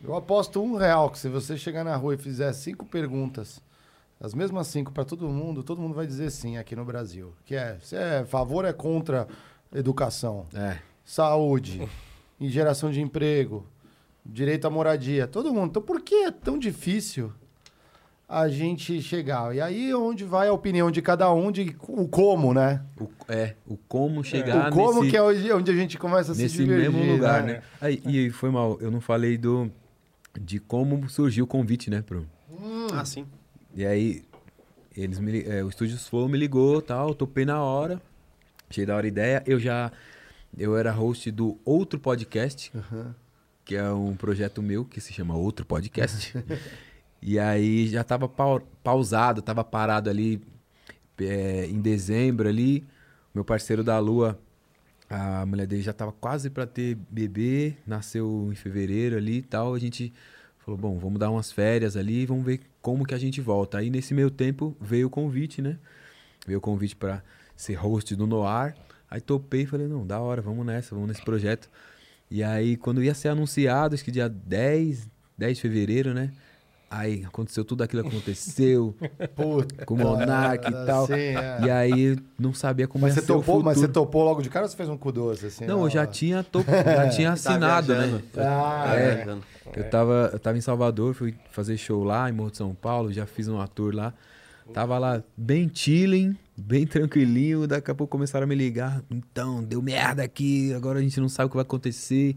Eu 0.02 0.16
aposto 0.16 0.62
um 0.62 0.76
real 0.76 1.10
que 1.10 1.18
se 1.18 1.28
você 1.28 1.58
chegar 1.58 1.84
na 1.84 1.94
rua 1.94 2.14
e 2.14 2.16
fizer 2.16 2.50
cinco 2.54 2.86
perguntas, 2.86 3.60
as 4.18 4.32
mesmas 4.32 4.66
cinco 4.68 4.90
para 4.92 5.04
todo 5.04 5.28
mundo, 5.28 5.62
todo 5.62 5.80
mundo 5.80 5.94
vai 5.94 6.06
dizer 6.06 6.30
sim 6.30 6.56
aqui 6.56 6.74
no 6.74 6.86
Brasil. 6.86 7.34
Que 7.44 7.54
é, 7.54 7.76
você 7.78 7.96
é 7.96 8.24
favor 8.24 8.64
é 8.64 8.72
contra 8.72 9.28
educação? 9.74 10.46
É. 10.54 10.78
saúde, 11.04 11.86
geração 12.40 12.90
de 12.90 13.02
emprego, 13.02 13.66
direito 14.24 14.66
à 14.66 14.70
moradia, 14.70 15.26
todo 15.26 15.52
mundo. 15.52 15.68
Então, 15.68 15.82
por 15.82 16.00
que 16.00 16.14
é 16.14 16.30
tão 16.30 16.58
difícil 16.58 17.30
a 18.32 18.48
gente 18.48 19.02
chegar? 19.02 19.54
E 19.54 19.60
aí 19.60 19.90
é 19.90 19.96
onde 19.96 20.24
vai 20.24 20.48
a 20.48 20.52
opinião 20.52 20.90
de 20.90 21.02
cada 21.02 21.32
um 21.32 21.52
de 21.52 21.76
o 21.86 22.08
como, 22.08 22.54
né? 22.54 22.82
O, 22.98 23.08
é, 23.28 23.54
o 23.66 23.76
como 23.76 24.24
chegar 24.24 24.70
o 24.70 24.72
como 24.72 25.00
nesse, 25.00 25.10
que 25.10 25.16
é 25.16 25.22
onde 25.22 25.52
onde 25.52 25.70
a 25.70 25.74
gente 25.74 25.98
começa 25.98 26.32
a 26.32 26.34
se 26.34 26.42
nesse 26.42 26.64
mesmo 26.64 27.04
lugar, 27.04 27.42
né? 27.42 27.52
né? 27.54 27.62
Aí, 27.80 28.02
e 28.06 28.30
foi 28.30 28.50
mal, 28.50 28.78
eu 28.80 28.90
não 28.90 29.00
falei 29.00 29.36
do 29.36 29.70
de 30.40 30.58
como 30.58 31.08
surgiu 31.10 31.44
o 31.44 31.46
convite, 31.46 31.90
né, 31.90 32.00
pro... 32.00 32.26
Ah, 32.94 33.04
sim. 33.04 33.26
E 33.74 33.84
aí, 33.84 34.24
eles 34.96 35.18
me, 35.18 35.42
é, 35.44 35.62
o 35.62 35.68
Estúdios 35.68 36.08
Flow 36.08 36.28
me 36.28 36.38
ligou 36.38 36.80
tal, 36.80 37.14
topei 37.14 37.44
na 37.44 37.62
hora. 37.62 38.00
Achei 38.68 38.86
da 38.86 38.96
hora 38.96 39.06
a 39.06 39.08
ideia. 39.08 39.42
Eu 39.46 39.58
já. 39.58 39.92
Eu 40.56 40.76
era 40.76 40.90
host 40.90 41.30
do 41.30 41.58
outro 41.64 41.98
podcast, 41.98 42.72
que 43.64 43.76
é 43.76 43.90
um 43.90 44.14
projeto 44.14 44.62
meu 44.62 44.84
que 44.84 45.00
se 45.00 45.12
chama 45.12 45.34
Outro 45.34 45.64
Podcast. 45.64 46.34
e 47.22 47.38
aí 47.38 47.88
já 47.88 48.02
tava 48.04 48.28
pau- 48.28 48.60
pausado, 48.82 49.42
tava 49.42 49.62
parado 49.64 50.10
ali 50.10 50.42
é, 51.20 51.66
em 51.66 51.80
dezembro 51.80 52.48
ali. 52.48 52.84
Meu 53.34 53.44
parceiro 53.44 53.82
da 53.84 53.98
Lua, 53.98 54.38
a 55.08 55.46
mulher 55.46 55.66
dele 55.66 55.82
já 55.82 55.92
tava 55.92 56.12
quase 56.12 56.50
pra 56.50 56.66
ter 56.66 56.96
bebê, 57.10 57.74
nasceu 57.86 58.48
em 58.50 58.54
fevereiro 58.54 59.16
ali 59.16 59.38
e 59.38 59.42
tal. 59.42 59.74
A 59.74 59.78
gente 59.78 60.12
falou, 60.58 60.78
bom, 60.78 60.98
vamos 60.98 61.18
dar 61.18 61.30
umas 61.30 61.52
férias 61.52 61.96
ali 61.96 62.26
vamos 62.26 62.44
ver 62.44 62.60
como 62.80 63.04
que 63.06 63.14
a 63.14 63.18
gente 63.18 63.40
volta. 63.40 63.78
Aí 63.78 63.90
nesse 63.90 64.14
meio 64.14 64.30
tempo 64.30 64.76
veio 64.80 65.06
o 65.06 65.10
convite, 65.10 65.62
né? 65.62 65.78
Veio 66.46 66.58
o 66.58 66.62
convite 66.62 66.96
pra 66.96 67.22
ser 67.56 67.74
host 67.74 68.14
do 68.16 68.26
Noir. 68.26 68.74
Aí 69.10 69.20
topei 69.20 69.62
e 69.62 69.66
falei, 69.66 69.86
não, 69.86 70.06
da 70.06 70.20
hora, 70.20 70.40
vamos 70.42 70.64
nessa, 70.66 70.94
vamos 70.94 71.08
nesse 71.08 71.22
projeto. 71.24 71.70
E 72.30 72.42
aí 72.42 72.76
quando 72.76 73.02
ia 73.02 73.14
ser 73.14 73.28
anunciado, 73.28 73.94
acho 73.94 74.04
que 74.04 74.10
dia 74.10 74.28
10, 74.28 75.08
10 75.36 75.56
de 75.56 75.62
fevereiro, 75.62 76.14
né? 76.14 76.32
Aí 76.94 77.24
aconteceu 77.24 77.64
tudo 77.64 77.82
aquilo 77.82 78.02
que 78.02 78.08
aconteceu 78.10 78.94
Puta, 79.34 79.86
com 79.86 79.94
o 79.94 79.98
Monark 79.98 80.68
e 80.68 80.72
tal. 80.86 81.06
sim, 81.06 81.12
é. 81.14 81.58
E 81.64 81.70
aí 81.70 82.18
não 82.38 82.52
sabia 82.52 82.86
como 82.86 83.02
Mas 83.06 83.16
ia 83.16 83.22
você, 83.22 83.26
ser 83.26 83.32
o 83.32 83.36
topou, 83.36 83.62
mas 83.62 83.78
você 83.78 83.88
topou 83.88 84.22
logo 84.22 84.42
de 84.42 84.50
cara 84.50 84.66
ou 84.66 84.68
você 84.68 84.76
fez 84.76 84.90
um 84.90 84.98
cu 84.98 85.10
doce? 85.10 85.46
Assim, 85.46 85.64
Não, 85.64 85.78
na 85.78 85.84
eu 85.86 85.90
já 85.90 86.06
tinha, 86.06 86.42
top... 86.42 86.66
já 86.70 87.08
tinha 87.08 87.32
assinado, 87.32 87.94
né? 87.94 88.00
viajando. 88.00 88.22
Ah, 88.36 88.84
Tá 88.86 88.94
é. 88.94 89.14
viajando. 89.14 89.42
Eu 89.74 89.88
tava, 89.90 90.30
eu 90.34 90.38
tava 90.38 90.58
em 90.58 90.60
Salvador, 90.60 91.14
fui 91.14 91.34
fazer 91.50 91.78
show 91.78 92.04
lá 92.04 92.28
em 92.28 92.32
Morro 92.32 92.50
de 92.50 92.58
São 92.58 92.74
Paulo, 92.74 93.10
já 93.10 93.24
fiz 93.24 93.48
um 93.48 93.58
ator 93.58 93.94
lá. 93.94 94.12
Tava 94.74 94.98
lá 94.98 95.22
bem 95.36 95.70
chilling, 95.72 96.36
bem 96.56 96.86
tranquilinho, 96.86 97.66
daqui 97.66 97.90
a 97.90 97.94
pouco 97.94 98.10
começaram 98.10 98.44
a 98.44 98.46
me 98.46 98.54
ligar. 98.54 99.02
Então, 99.10 99.62
deu 99.62 99.80
merda 99.82 100.22
aqui, 100.22 100.72
agora 100.74 100.98
a 100.98 101.02
gente 101.02 101.18
não 101.20 101.28
sabe 101.28 101.46
o 101.46 101.48
que 101.50 101.56
vai 101.56 101.62
acontecer. 101.62 102.36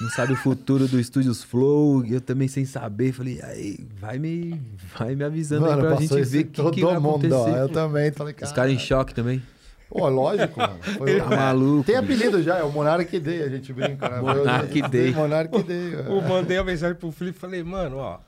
Não 0.00 0.10
sabe 0.10 0.34
o 0.34 0.36
futuro 0.36 0.86
do 0.86 1.00
Estúdios 1.00 1.42
Flow, 1.42 2.04
eu 2.04 2.20
também 2.20 2.48
sem 2.48 2.66
saber, 2.66 3.12
falei, 3.12 3.40
aí, 3.42 3.78
vai 3.98 4.18
me, 4.18 4.60
vai 4.98 5.14
me 5.14 5.24
avisando 5.24 5.62
Mano, 5.62 5.80
aí 5.82 5.88
pra 5.88 5.96
gente 5.96 6.22
ver 6.22 6.40
o 6.40 6.44
que, 6.44 6.52
todo 6.52 6.74
que 6.74 6.84
vai 6.84 6.98
mundo, 6.98 7.34
ó. 7.34 7.40
acontecer. 7.42 7.58
Eu 7.62 7.68
também 7.70 8.12
falei, 8.12 8.34
Os 8.34 8.40
cara. 8.40 8.52
caras 8.52 8.72
em 8.72 8.78
choque 8.78 9.14
também. 9.14 9.42
Pô, 9.88 10.06
lógico, 10.08 10.58
mano. 10.60 10.78
Foi- 10.98 11.18
Tá 11.18 11.26
maluco. 11.30 11.84
Tem 11.84 11.96
apelido 11.96 12.42
já, 12.42 12.58
é 12.58 12.62
o 12.62 12.70
Monark 12.70 13.18
Day, 13.20 13.42
a 13.42 13.48
gente 13.48 13.72
brinca, 13.72 14.08
né? 14.10 14.20
Monark 14.20 14.82
Day. 14.82 15.12
Monark 15.14 15.62
Day. 15.62 15.94
é. 15.94 16.00
Eu 16.08 16.20
mandei 16.22 16.58
a 16.58 16.64
mensagem 16.64 16.94
pro 16.96 17.10
Felipe 17.10 17.38
e 17.38 17.40
falei, 17.40 17.62
mano, 17.62 17.96
ó, 17.96 18.18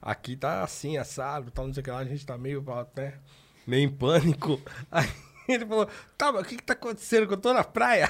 aqui 0.00 0.34
tá 0.34 0.62
assim, 0.62 0.96
assado, 0.96 1.50
tal, 1.50 1.66
não 1.66 1.74
sei 1.74 1.82
o 1.82 1.84
que 1.84 1.90
lá, 1.90 1.98
a 1.98 2.04
gente 2.04 2.24
tá 2.24 2.38
meio, 2.38 2.64
né, 2.96 3.12
meio 3.66 3.82
em 3.84 3.90
pânico. 3.90 4.58
Aí 4.90 5.06
ele 5.46 5.66
falou, 5.66 5.88
tá, 6.16 6.32
mas 6.32 6.42
o 6.42 6.44
que 6.46 6.56
que 6.56 6.62
tá 6.62 6.72
acontecendo? 6.72 7.26
Que 7.26 7.34
eu 7.34 7.38
tô 7.38 7.52
na 7.52 7.64
praia. 7.64 8.08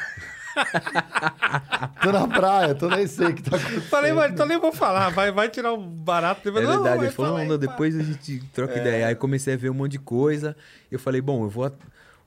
Tô 2.03 2.13
na 2.13 2.27
praia, 2.29 2.75
tô 2.75 2.89
nem 2.89 3.07
sei 3.07 3.29
o 3.29 3.35
que 3.35 3.43
tá 3.43 3.57
acontecendo. 3.57 3.83
Falei, 3.83 4.13
mano, 4.13 4.33
então 4.33 4.47
nem 4.47 4.59
vou 4.59 4.73
falar, 4.73 5.11
vai, 5.11 5.31
vai 5.33 5.49
tirar 5.49 5.73
o 5.73 5.77
barato. 5.79 6.49
Ele 6.49 6.59
É 6.59 6.63
"Não, 6.63 6.71
verdade, 6.83 6.97
vai 6.99 7.07
ele 7.07 7.15
falou, 7.15 7.33
não, 7.33 7.39
aí, 7.39 7.49
pá." 7.49 7.57
depois 7.57 7.97
a 7.99 8.03
gente 8.03 8.41
troca 8.53 8.75
É. 8.75 8.81
ideia. 8.81 9.07
Aí 9.09 9.15
comecei 9.15 9.55
a 9.55 9.57
ver 9.57 9.71
um 9.71 9.75
monte 9.75 9.93
de 9.93 9.99
coisa. 9.99 10.57
Eu 10.91 10.99
falei, 10.99 11.21
bom, 11.21 11.45
eu 11.45 11.51
vou. 11.51 11.73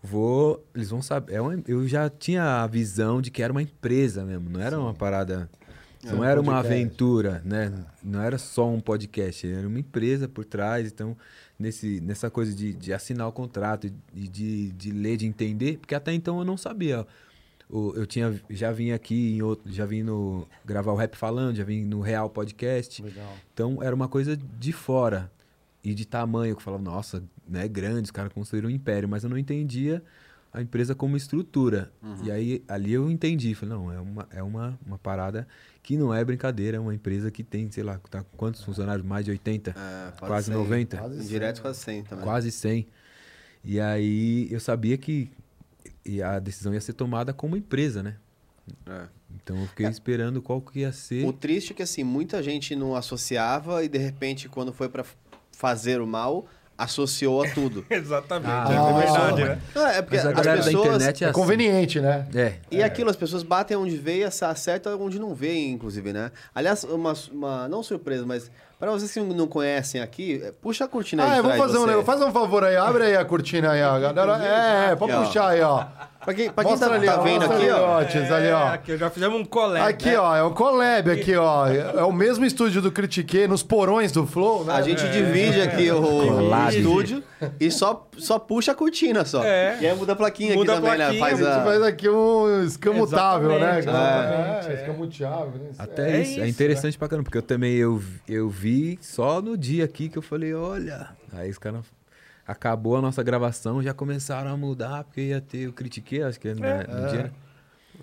Vou. 0.04 0.66
Eles 0.74 0.90
vão 0.90 1.02
saber. 1.02 1.34
É 1.36 1.42
uma- 1.42 1.60
eu 1.68 1.88
já 1.88 2.10
tinha 2.10 2.64
a 2.64 2.68
visão 2.68 3.22
de 3.22 3.30
que 3.30 3.42
era 3.44 3.52
uma 3.52 3.62
empresa 3.62 4.24
mesmo, 4.24 4.50
não 4.50 4.60
era 4.62 4.80
uma 4.80 4.94
parada. 4.94 5.50
Não 6.04 6.20
um 6.20 6.24
era 6.24 6.42
uma 6.42 6.54
podcast. 6.54 6.74
aventura, 6.82 7.42
né? 7.46 7.72
Não 8.04 8.22
era 8.22 8.38
só 8.40 8.68
um 8.68 8.80
podcast, 8.80 9.48
era 9.52 9.68
uma 9.68 9.78
empresa 9.80 10.28
por 10.28 10.44
trás. 10.44 10.88
Então, 10.92 11.16
nesse, 11.60 12.02
nessa 12.02 12.28
coisa 12.32 12.52
de, 12.56 12.74
de 12.74 12.92
assinar 12.92 13.28
o 13.28 13.32
contrato 13.32 13.86
e 14.16 14.28
de, 14.28 14.72
de 14.72 14.92
ler, 14.92 15.18
de 15.18 15.28
entender, 15.28 15.78
porque 15.78 15.94
até 15.94 16.12
então 16.12 16.40
eu 16.40 16.46
não 16.46 16.58
sabia. 16.58 17.06
Eu 17.72 18.06
tinha, 18.06 18.38
já 18.50 18.72
vim 18.72 18.92
aqui 18.92 19.38
em 19.38 19.42
outro, 19.42 19.72
já 19.72 19.86
vim 19.86 20.04
no 20.04 20.46
gravar 20.66 20.92
o 20.92 20.96
Rap 20.96 21.16
Falando, 21.16 21.56
já 21.56 21.64
vim 21.64 21.86
no 21.86 22.02
Real 22.02 22.30
Podcast. 22.30 23.02
Legal. 23.02 23.34
Então 23.54 23.82
era 23.82 23.96
uma 23.96 24.10
coisa 24.10 24.36
de 24.36 24.74
fora 24.74 25.32
e 25.84 25.94
de 25.94 26.06
tamanho 26.06 26.56
que 26.56 26.60
eu 26.60 26.64
falava, 26.66 26.84
nossa, 26.84 27.24
né, 27.48 27.68
grande, 27.68 28.04
os 28.04 28.12
caras 28.12 28.32
construíram 28.34 28.68
um 28.68 28.72
império, 28.72 29.08
mas 29.08 29.24
eu 29.24 29.30
não 29.30 29.38
entendia 29.38 30.04
a 30.54 30.62
empresa 30.62 30.94
como 30.94 31.16
estrutura. 31.16 31.92
E 32.24 32.30
aí 32.32 32.64
ali 32.68 32.92
eu 32.92 33.10
entendi, 33.10 33.56
falei, 33.56 33.76
não, 33.76 33.92
é 33.92 34.00
uma, 34.00 34.28
é 34.32 34.44
uma, 34.44 34.80
uma 34.86 35.00
parada 35.00 35.48
que 35.82 35.98
não 35.98 36.14
é 36.14 36.24
brincadeira, 36.24 36.78
é 36.78 36.80
uma 36.80 36.94
empresa 36.94 37.32
que 37.32 37.44
tem, 37.44 37.72
sei 37.72 37.84
lá, 37.84 37.98
tá 38.10 38.24
com 38.24 38.38
quantos 38.38 38.64
funcionários? 38.64 39.06
Mais 39.06 39.24
de 39.24 39.32
80? 39.32 39.72
É, 39.72 40.12
quase 40.20 40.48
100. 40.48 40.56
90? 40.56 40.98
Quase 40.98 41.28
Direto 41.28 41.62
quase 41.62 41.80
100 41.80 42.04
também. 42.04 42.26
Quase 42.26 42.52
100. 42.52 42.88
E 43.64 43.80
aí 43.80 44.48
eu 44.52 44.60
sabia 44.60 44.98
que 44.98 45.32
e 46.06 46.22
a 46.22 46.40
decisão 46.40 46.74
ia 46.74 46.82
ser 46.82 46.94
tomada 46.94 47.34
como 47.34 47.56
empresa, 47.58 48.02
né? 48.04 48.16
É. 48.88 49.04
Então 49.36 49.58
eu 49.60 49.68
fiquei 49.68 49.88
esperando 49.88 50.42
qual 50.42 50.62
que 50.62 50.80
ia 50.80 50.92
ser. 50.92 51.26
O 51.26 51.34
triste 51.34 51.72
é 51.74 51.76
que 51.76 51.84
assim, 51.84 52.04
muita 52.04 52.42
gente 52.44 52.76
não 52.76 52.96
associava 52.96 53.84
e 53.84 53.90
de 53.90 53.98
repente 53.98 54.48
quando 54.48 54.72
foi 54.72 54.88
pra 54.90 55.04
fazer 55.52 56.00
o 56.02 56.08
mal, 56.08 56.46
associou 56.78 57.44
a 57.44 57.50
tudo. 57.52 57.86
Exatamente, 57.90 58.50
Ah, 58.52 58.68
é 58.70 59.06
verdade, 59.06 59.44
né? 59.44 59.62
Não, 59.76 59.88
é 59.88 60.02
porque 60.02 60.18
Mas 60.18 60.26
a 60.26 60.30
as 60.30 60.36
galera 60.36 60.58
da 60.60 60.66
pessoas... 60.66 60.86
internet 60.88 61.24
é, 61.24 61.28
É 61.28 61.30
assim. 61.30 61.40
conveniente, 61.40 62.00
né? 62.00 62.28
É. 62.34 62.56
E 62.72 62.82
aquilo, 62.82 63.10
as 63.10 63.16
pessoas 63.16 63.44
batem 63.44 63.78
onde 63.78 63.98
vê 63.98 64.20
e 64.20 64.24
acertam 64.24 65.00
onde 65.02 65.20
não 65.20 65.36
vê, 65.36 65.68
inclusive, 65.68 66.12
né? 66.14 66.32
Aliás, 66.56 66.84
uma, 66.84 67.14
uma 67.32 67.68
não 67.68 67.84
surpresa, 67.84 68.26
mas 68.26 68.50
para 68.82 68.90
vocês 68.92 69.12
que 69.14 69.20
não 69.20 69.46
conhecem 69.46 70.02
aqui, 70.02 70.42
é, 70.44 70.52
puxa 70.52 70.86
a 70.86 70.88
cortina 70.88 71.24
aí 71.24 71.30
Ah, 71.30 71.32
de 71.34 71.38
eu 71.38 71.44
vou 71.44 71.52
trás 71.54 71.66
fazer 71.68 71.78
um 71.78 71.86
negócio. 71.86 72.04
Faz 72.06 72.22
um 72.24 72.32
favor 72.32 72.64
aí, 72.64 72.76
abre 72.76 73.04
aí 73.04 73.16
a 73.16 73.24
cortina 73.24 73.74
aí, 73.74 73.84
ó. 73.84 74.00
Galera, 74.00 74.44
é, 74.44 74.96
pode 74.96 75.12
Aqui, 75.12 75.22
ó. 75.22 75.26
puxar 75.26 75.48
aí, 75.50 75.62
ó. 75.62 75.86
Pra 76.24 76.34
quem, 76.36 76.52
pra 76.52 76.64
quem 76.64 76.78
tá, 76.78 76.94
ali, 76.94 77.08
tá 77.08 77.20
ó, 77.20 77.24
vendo 77.24 77.46
aqui, 77.46 77.54
ali, 77.56 77.70
ó. 77.72 78.00
Otis, 78.02 78.32
ali, 78.32 78.52
ó. 78.52 78.70
É, 78.70 78.74
aqui, 78.74 78.98
já 78.98 79.10
fizemos 79.10 79.40
um 79.42 79.44
colégio. 79.46 79.88
Aqui, 79.90 80.16
ó, 80.16 80.36
é 80.36 80.44
o 80.44 80.52
collab 80.52 81.10
aqui, 81.10 81.36
ó. 81.36 81.68
É 81.68 82.04
o 82.04 82.12
mesmo 82.12 82.46
estúdio 82.46 82.80
do 82.80 82.92
Critique, 82.92 83.48
nos 83.48 83.64
porões 83.64 84.12
do 84.12 84.28
Flow, 84.28 84.64
né? 84.64 84.74
A 84.74 84.82
gente 84.84 85.08
divide 85.10 85.62
aqui 85.62 85.90
o 85.92 86.02
Collab. 86.02 86.76
estúdio 86.78 87.24
e 87.60 87.72
só, 87.72 88.08
só 88.18 88.38
puxa 88.38 88.72
a 88.72 88.76
cortina 88.76 89.26
só. 89.26 89.44
É. 89.44 89.78
E 89.82 89.88
aí 89.88 89.96
muda 89.96 90.14
a 90.14 90.16
plaquinha 90.16 90.54
Muda 90.54 90.74
a 90.74 90.78
aqui 90.78 90.84
também, 90.86 90.98
né? 91.00 91.06
plaquinha, 91.06 91.20
Faz 91.26 91.42
A 91.42 91.44
gente 91.52 91.60
a... 91.60 91.64
faz 91.64 91.82
aqui 91.82 92.10
um 92.10 92.64
escamutável, 92.66 93.60
né? 93.60 93.80
Exatamente, 93.80 94.68
É, 94.68 94.72
é. 94.72 94.76
escamutável. 94.76 95.52
né? 95.60 95.70
Até 95.80 96.04
É 96.18 96.22
isso, 96.22 96.32
é 96.32 96.44
isso, 96.44 96.46
interessante 96.50 96.98
pra 97.00 97.08
caramba, 97.08 97.24
porque 97.26 97.38
eu 97.40 97.42
também 97.42 97.74
eu, 97.74 98.00
eu 98.28 98.48
vi 98.48 99.00
só 99.02 99.42
no 99.42 99.58
dia 99.58 99.86
aqui 99.86 100.08
que 100.08 100.18
eu 100.20 100.22
falei, 100.22 100.54
olha. 100.54 101.10
Aí 101.34 101.50
os 101.50 101.58
caras. 101.58 101.80
Acabou 102.52 102.98
a 102.98 103.02
nossa 103.02 103.24
gravação, 103.24 103.82
já 103.82 103.94
começaram 103.94 104.52
a 104.52 104.58
mudar, 104.58 105.04
porque 105.06 105.22
ia 105.22 105.42
ter 105.42 105.68
o 105.68 105.74
critiquei, 105.74 106.22
acho 106.24 106.40
que 106.40 106.54
né, 106.54 106.84
no 106.88 107.10
dia. 107.10 107.24
né? 107.24 107.32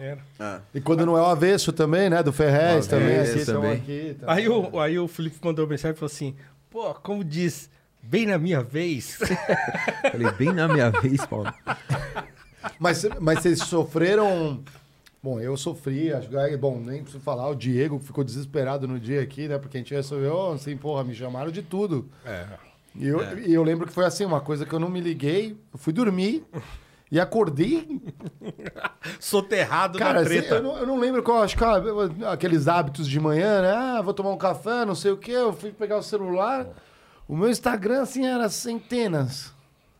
Era. 0.00 0.18
Ah. 0.38 0.60
E 0.72 0.80
quando 0.80 1.04
não 1.04 1.16
é 1.16 1.20
o 1.20 1.26
avesso 1.26 1.72
também, 1.72 2.08
né? 2.08 2.22
Do 2.22 2.32
Ferrez 2.32 2.86
O 2.86 2.90
também. 2.90 3.16
avesso 3.18 3.36
Aqui, 3.36 3.44
também. 3.46 3.72
aqui, 3.72 4.16
tamo- 4.20 4.32
Aí 4.32 4.48
o, 4.48 4.80
aí 4.80 4.98
o 4.98 5.08
Felipe 5.08 5.36
mandou 5.42 5.66
mensagem 5.66 5.94
e 5.96 5.98
falou 5.98 6.06
assim: 6.12 6.36
pô, 6.70 6.94
como 6.94 7.24
diz, 7.24 7.68
bem 8.02 8.24
na 8.26 8.38
minha 8.38 8.62
vez. 8.62 9.18
Falei, 10.12 10.30
bem 10.38 10.52
na 10.52 10.68
minha 10.68 10.90
vez, 10.90 11.24
Paulo. 11.26 11.52
Mas, 12.78 13.04
mas 13.20 13.40
vocês 13.40 13.60
sofreram. 13.60 14.62
Bom, 15.22 15.40
eu 15.40 15.56
sofri, 15.56 16.12
acho 16.12 16.28
que. 16.28 16.56
Bom, 16.56 16.78
nem 16.80 17.02
preciso 17.02 17.22
falar, 17.22 17.48
o 17.48 17.54
Diego 17.54 17.98
ficou 17.98 18.22
desesperado 18.22 18.86
no 18.86 18.98
dia 19.00 19.20
aqui, 19.22 19.48
né? 19.48 19.58
Porque 19.58 19.76
a 19.76 19.80
gente 19.80 19.94
resolveu, 19.94 20.52
assim, 20.52 20.76
porra, 20.76 21.02
me 21.04 21.14
chamaram 21.14 21.50
de 21.50 21.62
tudo. 21.62 22.08
É. 22.24 22.44
E 22.98 23.06
eu, 23.06 23.38
e 23.38 23.54
eu 23.54 23.62
lembro 23.62 23.86
que 23.86 23.92
foi 23.92 24.04
assim, 24.04 24.24
uma 24.24 24.40
coisa 24.40 24.66
que 24.66 24.72
eu 24.72 24.80
não 24.80 24.88
me 24.88 25.00
liguei, 25.00 25.56
eu 25.72 25.78
fui 25.78 25.92
dormir 25.92 26.44
e 27.10 27.20
acordei. 27.20 28.02
Soterrado 29.20 29.98
Cara, 29.98 30.14
na 30.14 30.20
assim, 30.20 30.40
treta. 30.40 30.56
eu, 30.56 30.62
não, 30.62 30.76
eu 30.78 30.86
não 30.86 30.98
lembro 30.98 31.22
qual, 31.22 31.42
acho 31.42 31.56
que 31.56 31.62
ah, 31.64 31.80
aqueles 32.32 32.66
hábitos 32.66 33.08
de 33.08 33.20
manhã, 33.20 33.62
né? 33.62 33.72
Ah, 33.72 34.02
vou 34.02 34.12
tomar 34.12 34.30
um 34.30 34.36
café, 34.36 34.84
não 34.84 34.96
sei 34.96 35.12
o 35.12 35.16
quê. 35.16 35.30
Eu 35.30 35.52
fui 35.52 35.70
pegar 35.70 35.96
o 35.96 36.02
celular, 36.02 36.66
o 37.28 37.36
meu 37.36 37.48
Instagram, 37.48 38.02
assim, 38.02 38.26
era 38.26 38.48
centenas. 38.48 39.52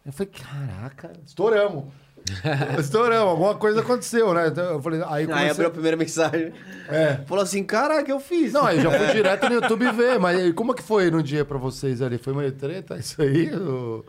Eu 0.05 0.13
falei, 0.13 0.33
caraca, 0.33 1.13
estouramos. 1.25 1.85
estouramos, 2.79 3.29
alguma 3.31 3.55
coisa 3.57 3.81
aconteceu, 3.81 4.33
né? 4.35 4.49
Então, 4.49 4.65
eu 4.65 4.83
falei, 4.83 5.01
aí 5.03 5.09
Aí 5.23 5.27
comecei... 5.27 5.51
abriu 5.51 5.67
a 5.69 5.71
primeira 5.71 5.97
mensagem. 5.97 6.53
É. 6.89 7.17
Falou 7.27 7.43
assim, 7.43 7.63
caraca, 7.65 8.11
eu 8.11 8.21
fiz. 8.21 8.53
Não, 8.53 8.65
aí 8.67 8.81
já 8.81 8.91
fui 8.91 9.07
direto 9.15 9.49
no 9.49 9.55
YouTube 9.57 9.91
ver, 9.93 10.19
mas 10.19 10.39
aí, 10.39 10.53
como 10.53 10.73
é 10.73 10.75
que 10.75 10.83
foi 10.83 11.11
no 11.11 11.23
dia 11.23 11.45
pra 11.45 11.59
vocês 11.59 12.01
ali? 12.03 12.19
Foi 12.19 12.33
meio 12.35 12.53
treta 12.53 12.97
isso 12.97 13.21
aí? 13.23 13.55
ou- 13.55 14.05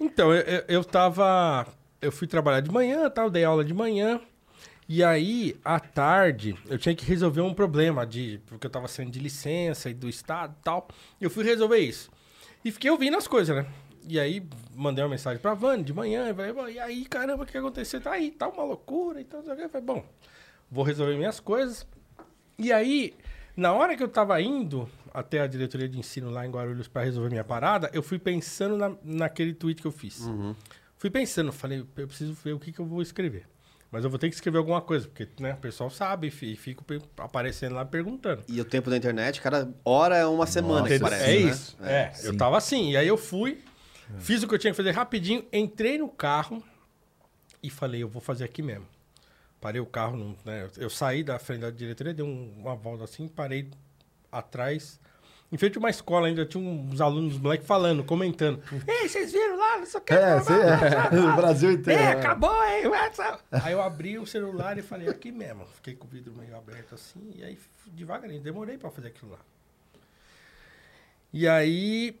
Então, 0.00 0.32
eu, 0.32 0.42
eu, 0.42 0.64
eu 0.68 0.84
tava. 0.84 1.66
Eu 2.00 2.12
fui 2.12 2.26
trabalhar 2.26 2.60
de 2.60 2.70
manhã, 2.70 3.08
tal, 3.08 3.30
dei 3.30 3.44
aula 3.44 3.64
de 3.64 3.72
manhã. 3.72 4.20
E 4.86 5.02
aí, 5.02 5.56
à 5.64 5.80
tarde, 5.80 6.54
eu 6.68 6.76
tinha 6.76 6.94
que 6.94 7.06
resolver 7.06 7.40
um 7.40 7.54
problema 7.54 8.04
de. 8.06 8.38
Porque 8.46 8.66
eu 8.66 8.70
tava 8.70 8.86
saindo 8.88 9.10
de 9.10 9.18
licença 9.18 9.88
e 9.88 9.94
do 9.94 10.08
estado 10.08 10.54
e 10.60 10.62
tal. 10.62 10.88
Eu 11.20 11.30
fui 11.30 11.42
resolver 11.44 11.78
isso. 11.78 12.10
E 12.62 12.70
fiquei 12.70 12.90
ouvindo 12.90 13.16
as 13.16 13.26
coisas, 13.26 13.54
né? 13.56 13.66
E 14.06 14.20
aí, 14.20 14.46
mandei 14.74 15.02
uma 15.02 15.10
mensagem 15.10 15.40
pra 15.40 15.54
Vani 15.54 15.82
de 15.82 15.92
manhã. 15.92 16.30
E 16.30 16.34
falei, 16.34 16.52
"Bom, 16.52 16.68
e 16.68 16.78
aí, 16.78 17.04
caramba, 17.06 17.44
o 17.44 17.46
que 17.46 17.56
aconteceu? 17.56 18.00
Tá 18.00 18.12
aí, 18.12 18.30
tá 18.30 18.48
uma 18.48 18.64
loucura 18.64 19.20
e 19.20 19.24
tal. 19.24 19.40
não 19.40 19.46
sei 19.46 19.54
o 19.54 19.56
quê." 19.56 19.64
Eu 19.64 19.68
falei, 19.70 19.86
bom, 19.86 20.04
vou 20.70 20.84
resolver 20.84 21.16
minhas 21.16 21.40
coisas. 21.40 21.86
E 22.58 22.72
aí, 22.72 23.14
na 23.56 23.72
hora 23.72 23.96
que 23.96 24.02
eu 24.02 24.08
tava 24.08 24.40
indo 24.40 24.88
até 25.12 25.40
a 25.40 25.46
diretoria 25.46 25.88
de 25.88 25.98
ensino 25.98 26.30
lá 26.30 26.46
em 26.46 26.50
Guarulhos 26.50 26.88
para 26.88 27.02
resolver 27.02 27.30
minha 27.30 27.44
parada, 27.44 27.88
eu 27.92 28.02
fui 28.02 28.18
pensando 28.18 28.76
na, 28.76 28.92
naquele 29.02 29.54
tweet 29.54 29.80
que 29.80 29.86
eu 29.86 29.92
fiz. 29.92 30.28
Fui 30.96 31.10
pensando, 31.10 31.52
falei, 31.52 31.84
eu 31.96 32.06
preciso 32.06 32.32
ver 32.34 32.52
o 32.52 32.58
que, 32.58 32.72
que 32.72 32.80
eu 32.80 32.86
vou 32.86 33.00
escrever. 33.02 33.46
Mas 33.90 34.02
eu 34.02 34.10
vou 34.10 34.18
ter 34.18 34.28
que 34.28 34.34
escrever 34.34 34.58
alguma 34.58 34.80
coisa, 34.80 35.06
porque 35.06 35.28
né, 35.38 35.52
o 35.54 35.58
pessoal 35.58 35.88
sabe 35.88 36.26
e 36.26 36.56
fico 36.56 36.84
aparecendo 37.16 37.76
lá 37.76 37.84
perguntando. 37.84 38.42
E 38.48 38.60
o 38.60 38.64
tempo 38.64 38.90
da 38.90 38.96
internet, 38.96 39.40
cada 39.40 39.72
hora 39.84 40.16
é 40.16 40.26
uma 40.26 40.46
semana 40.46 40.88
que 40.88 40.94
Entendeu? 40.94 41.08
parece, 41.10 41.30
é 41.30 41.44
né? 41.44 41.50
isso. 41.50 41.76
É, 41.80 42.12
eu 42.24 42.36
tava 42.36 42.56
assim. 42.58 42.90
E 42.90 42.96
aí 42.96 43.06
eu 43.06 43.16
fui, 43.16 43.62
fiz 44.18 44.42
o 44.42 44.48
que 44.48 44.54
eu 44.54 44.58
tinha 44.58 44.72
que 44.72 44.76
fazer 44.76 44.90
rapidinho, 44.92 45.44
entrei 45.52 45.98
no 45.98 46.08
carro 46.08 46.62
e 47.62 47.70
falei, 47.70 48.02
eu 48.02 48.08
vou 48.08 48.20
fazer 48.22 48.44
aqui 48.44 48.62
mesmo. 48.62 48.86
Parei 49.60 49.80
o 49.80 49.86
carro, 49.86 50.36
né, 50.44 50.68
eu 50.76 50.90
saí 50.90 51.22
da 51.24 51.38
frente 51.38 51.60
da 51.60 51.70
diretoria, 51.70 52.12
dei 52.12 52.24
um- 52.24 52.52
uma 52.58 52.74
volta 52.76 53.04
assim, 53.04 53.26
parei 53.28 53.70
atrás. 54.30 55.00
Em 55.52 55.56
frente 55.56 55.76
a 55.76 55.78
uma 55.78 55.88
escola 55.90 56.26
ainda, 56.26 56.44
tinha 56.44 56.62
uns 56.62 57.00
alunos, 57.00 57.38
moleques 57.38 57.66
falando, 57.66 58.02
comentando. 58.02 58.60
Ei, 58.88 59.08
vocês 59.08 59.30
viram 59.30 59.56
lá, 59.56 59.78
não 59.78 59.86
sei 59.86 60.00
o 60.00 60.02
que. 60.02 60.12
É, 60.12 60.40
cê- 60.40 60.52
é, 60.52 61.20
o 61.32 61.36
Brasil 61.36 61.70
inteiro. 61.72 62.00
É, 62.02 62.12
acabou, 62.12 62.52
hein? 62.64 62.82
Aí 63.62 63.72
eu 63.72 63.80
abri 63.80 64.18
o 64.18 64.26
celular 64.26 64.76
e 64.78 64.82
falei, 64.82 65.08
aqui 65.08 65.30
mesmo. 65.30 65.64
Fiquei 65.76 65.94
com 65.94 66.06
o 66.06 66.10
vidro 66.10 66.34
meio 66.34 66.56
aberto 66.56 66.94
assim, 66.96 67.32
e 67.36 67.44
aí 67.44 67.58
devagarinho, 67.86 68.40
demorei 68.42 68.76
pra 68.76 68.90
fazer 68.90 69.08
aquilo 69.08 69.30
lá. 69.32 69.38
E 71.32 71.46
aí, 71.48 72.18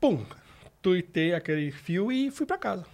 pum, 0.00 0.24
tuitei 0.84 1.32
aquele 1.34 1.72
fio 1.72 2.12
e 2.12 2.30
fui 2.30 2.44
pra 2.44 2.58
casa. 2.58 2.84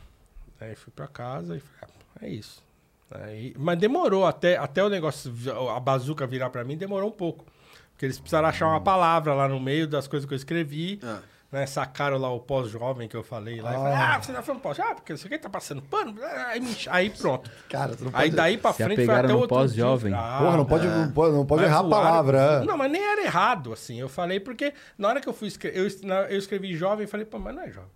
Aí 0.61 0.76
fui 0.76 0.93
pra 0.95 1.09
casa 1.09 1.57
e 1.57 1.61
falei, 1.61 1.95
ah, 2.14 2.26
é 2.26 2.28
isso. 2.28 2.62
Aí, 3.11 3.53
mas 3.59 3.76
demorou 3.76 4.24
até, 4.24 4.57
até 4.57 4.84
o 4.84 4.88
negócio, 4.88 5.32
a 5.74 5.80
bazuca 5.80 6.24
virar 6.24 6.51
pra 6.51 6.62
mim, 6.62 6.76
demorou 6.76 7.09
um 7.09 7.12
pouco. 7.12 7.45
Porque 7.91 8.07
eles 8.07 8.20
precisaram 8.20 8.49
achar 8.49 8.68
uma 8.68 8.80
palavra 8.80 9.34
lá 9.34 9.49
no 9.49 9.59
meio 9.59 9.88
das 9.88 10.07
coisas 10.07 10.26
que 10.26 10.32
eu 10.32 10.36
escrevi. 10.36 11.01
Ah. 11.03 11.20
Né, 11.53 11.66
sacaram 11.66 12.16
lá 12.16 12.30
o 12.32 12.38
pós-jovem 12.38 13.09
que 13.09 13.16
eu 13.16 13.24
falei 13.24 13.61
lá. 13.61 13.72
E 13.72 13.74
falei, 13.74 13.92
ah, 13.92 14.22
você 14.22 14.32
tá 14.32 14.40
falando 14.40 14.61
pós 14.62 14.78
Ah, 14.78 14.94
porque 14.94 15.12
isso 15.14 15.26
aqui 15.26 15.36
tá 15.36 15.51
passando 15.51 15.82
pano. 15.82 16.14
Aí, 16.46 16.61
me- 16.61 16.76
aí 16.88 17.11
pronto. 17.11 17.51
Cara, 17.68 17.96
tu 17.96 18.05
não 18.05 18.11
Aí 18.14 18.26
pode... 18.28 18.36
daí 18.36 18.57
pra 18.57 18.72
Se 18.72 18.84
frente 18.84 19.05
foi 19.05 19.12
até 19.14 19.26
no 19.26 19.34
outro 19.34 19.48
pós-jovem. 19.48 20.14
Ah, 20.14 20.38
Porra, 20.40 20.57
não 20.59 20.64
pode, 20.64 20.86
não 20.86 21.11
pode, 21.11 21.34
não 21.34 21.44
pode 21.44 21.62
mas 21.62 21.70
errar 21.72 21.80
a 21.80 21.88
palavra. 21.88 22.38
é. 22.38 22.64
Não, 22.64 22.76
mas 22.76 22.92
nem 22.92 23.03
era 23.03 23.24
errado, 23.24 23.72
assim. 23.72 23.98
Eu 23.98 24.09
falei 24.09 24.38
porque 24.38 24.72
na 24.96 25.09
hora 25.09 25.20
que 25.20 25.28
eu 25.28 25.32
fui 25.32 25.48
escrever, 25.48 25.76
eu, 25.76 25.88
eu 26.28 26.38
escrevi 26.38 26.72
jovem 26.76 27.05
e 27.05 27.09
falei, 27.09 27.26
pô, 27.26 27.36
mas 27.40 27.53
não 27.53 27.62
é 27.62 27.68
jovem. 27.72 27.90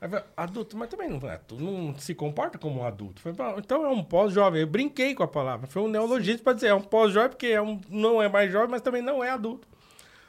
Aí 0.00 0.06
eu 0.06 0.10
falei, 0.10 0.24
adulto, 0.34 0.74
mas 0.74 0.88
também 0.88 1.10
não, 1.10 1.30
é, 1.30 1.36
tu 1.46 1.56
não 1.56 1.94
se 1.98 2.14
comporta 2.14 2.56
como 2.56 2.80
um 2.80 2.86
adulto. 2.86 3.20
Eu 3.22 3.34
falei, 3.34 3.54
"Pá, 3.54 3.60
então 3.60 3.84
é 3.84 3.88
um 3.90 4.02
pós-jovem. 4.02 4.62
Eu 4.62 4.66
brinquei 4.66 5.14
com 5.14 5.22
a 5.22 5.28
palavra. 5.28 5.66
Foi 5.66 5.82
um 5.82 5.88
neologismo 5.88 6.42
pra 6.42 6.54
dizer, 6.54 6.68
é 6.68 6.74
um 6.74 6.80
pós-jovem 6.80 7.28
porque 7.28 7.48
é 7.48 7.60
um, 7.60 7.78
não 7.90 8.22
é 8.22 8.30
mais 8.30 8.50
jovem, 8.50 8.70
mas 8.70 8.80
também 8.80 9.02
não 9.02 9.22
é 9.22 9.28
adulto. 9.28 9.68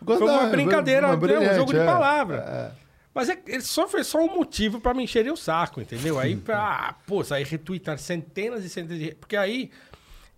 Foi 0.05 0.21
uma 0.21 0.47
brincadeira, 0.47 1.07
uma 1.07 1.27
né, 1.27 1.51
um 1.51 1.55
jogo 1.55 1.73
de 1.73 1.79
é. 1.79 1.85
palavra. 1.85 2.37
É. 2.37 2.85
Mas 3.13 3.29
é, 3.29 3.41
ele 3.47 3.61
só 3.61 3.87
foi 3.87 4.03
só 4.03 4.19
um 4.19 4.35
motivo 4.35 4.81
pra 4.81 4.93
me 4.93 5.03
encherem 5.03 5.31
o 5.31 5.37
saco, 5.37 5.79
entendeu? 5.79 6.19
Aí, 6.19 6.37
ah, 6.49 6.95
pô, 7.07 7.23
aí 7.31 7.43
retweetar 7.45 7.97
centenas 7.97 8.65
e 8.65 8.69
centenas 8.69 8.99
de... 9.01 9.15
Porque 9.15 9.37
aí, 9.37 9.71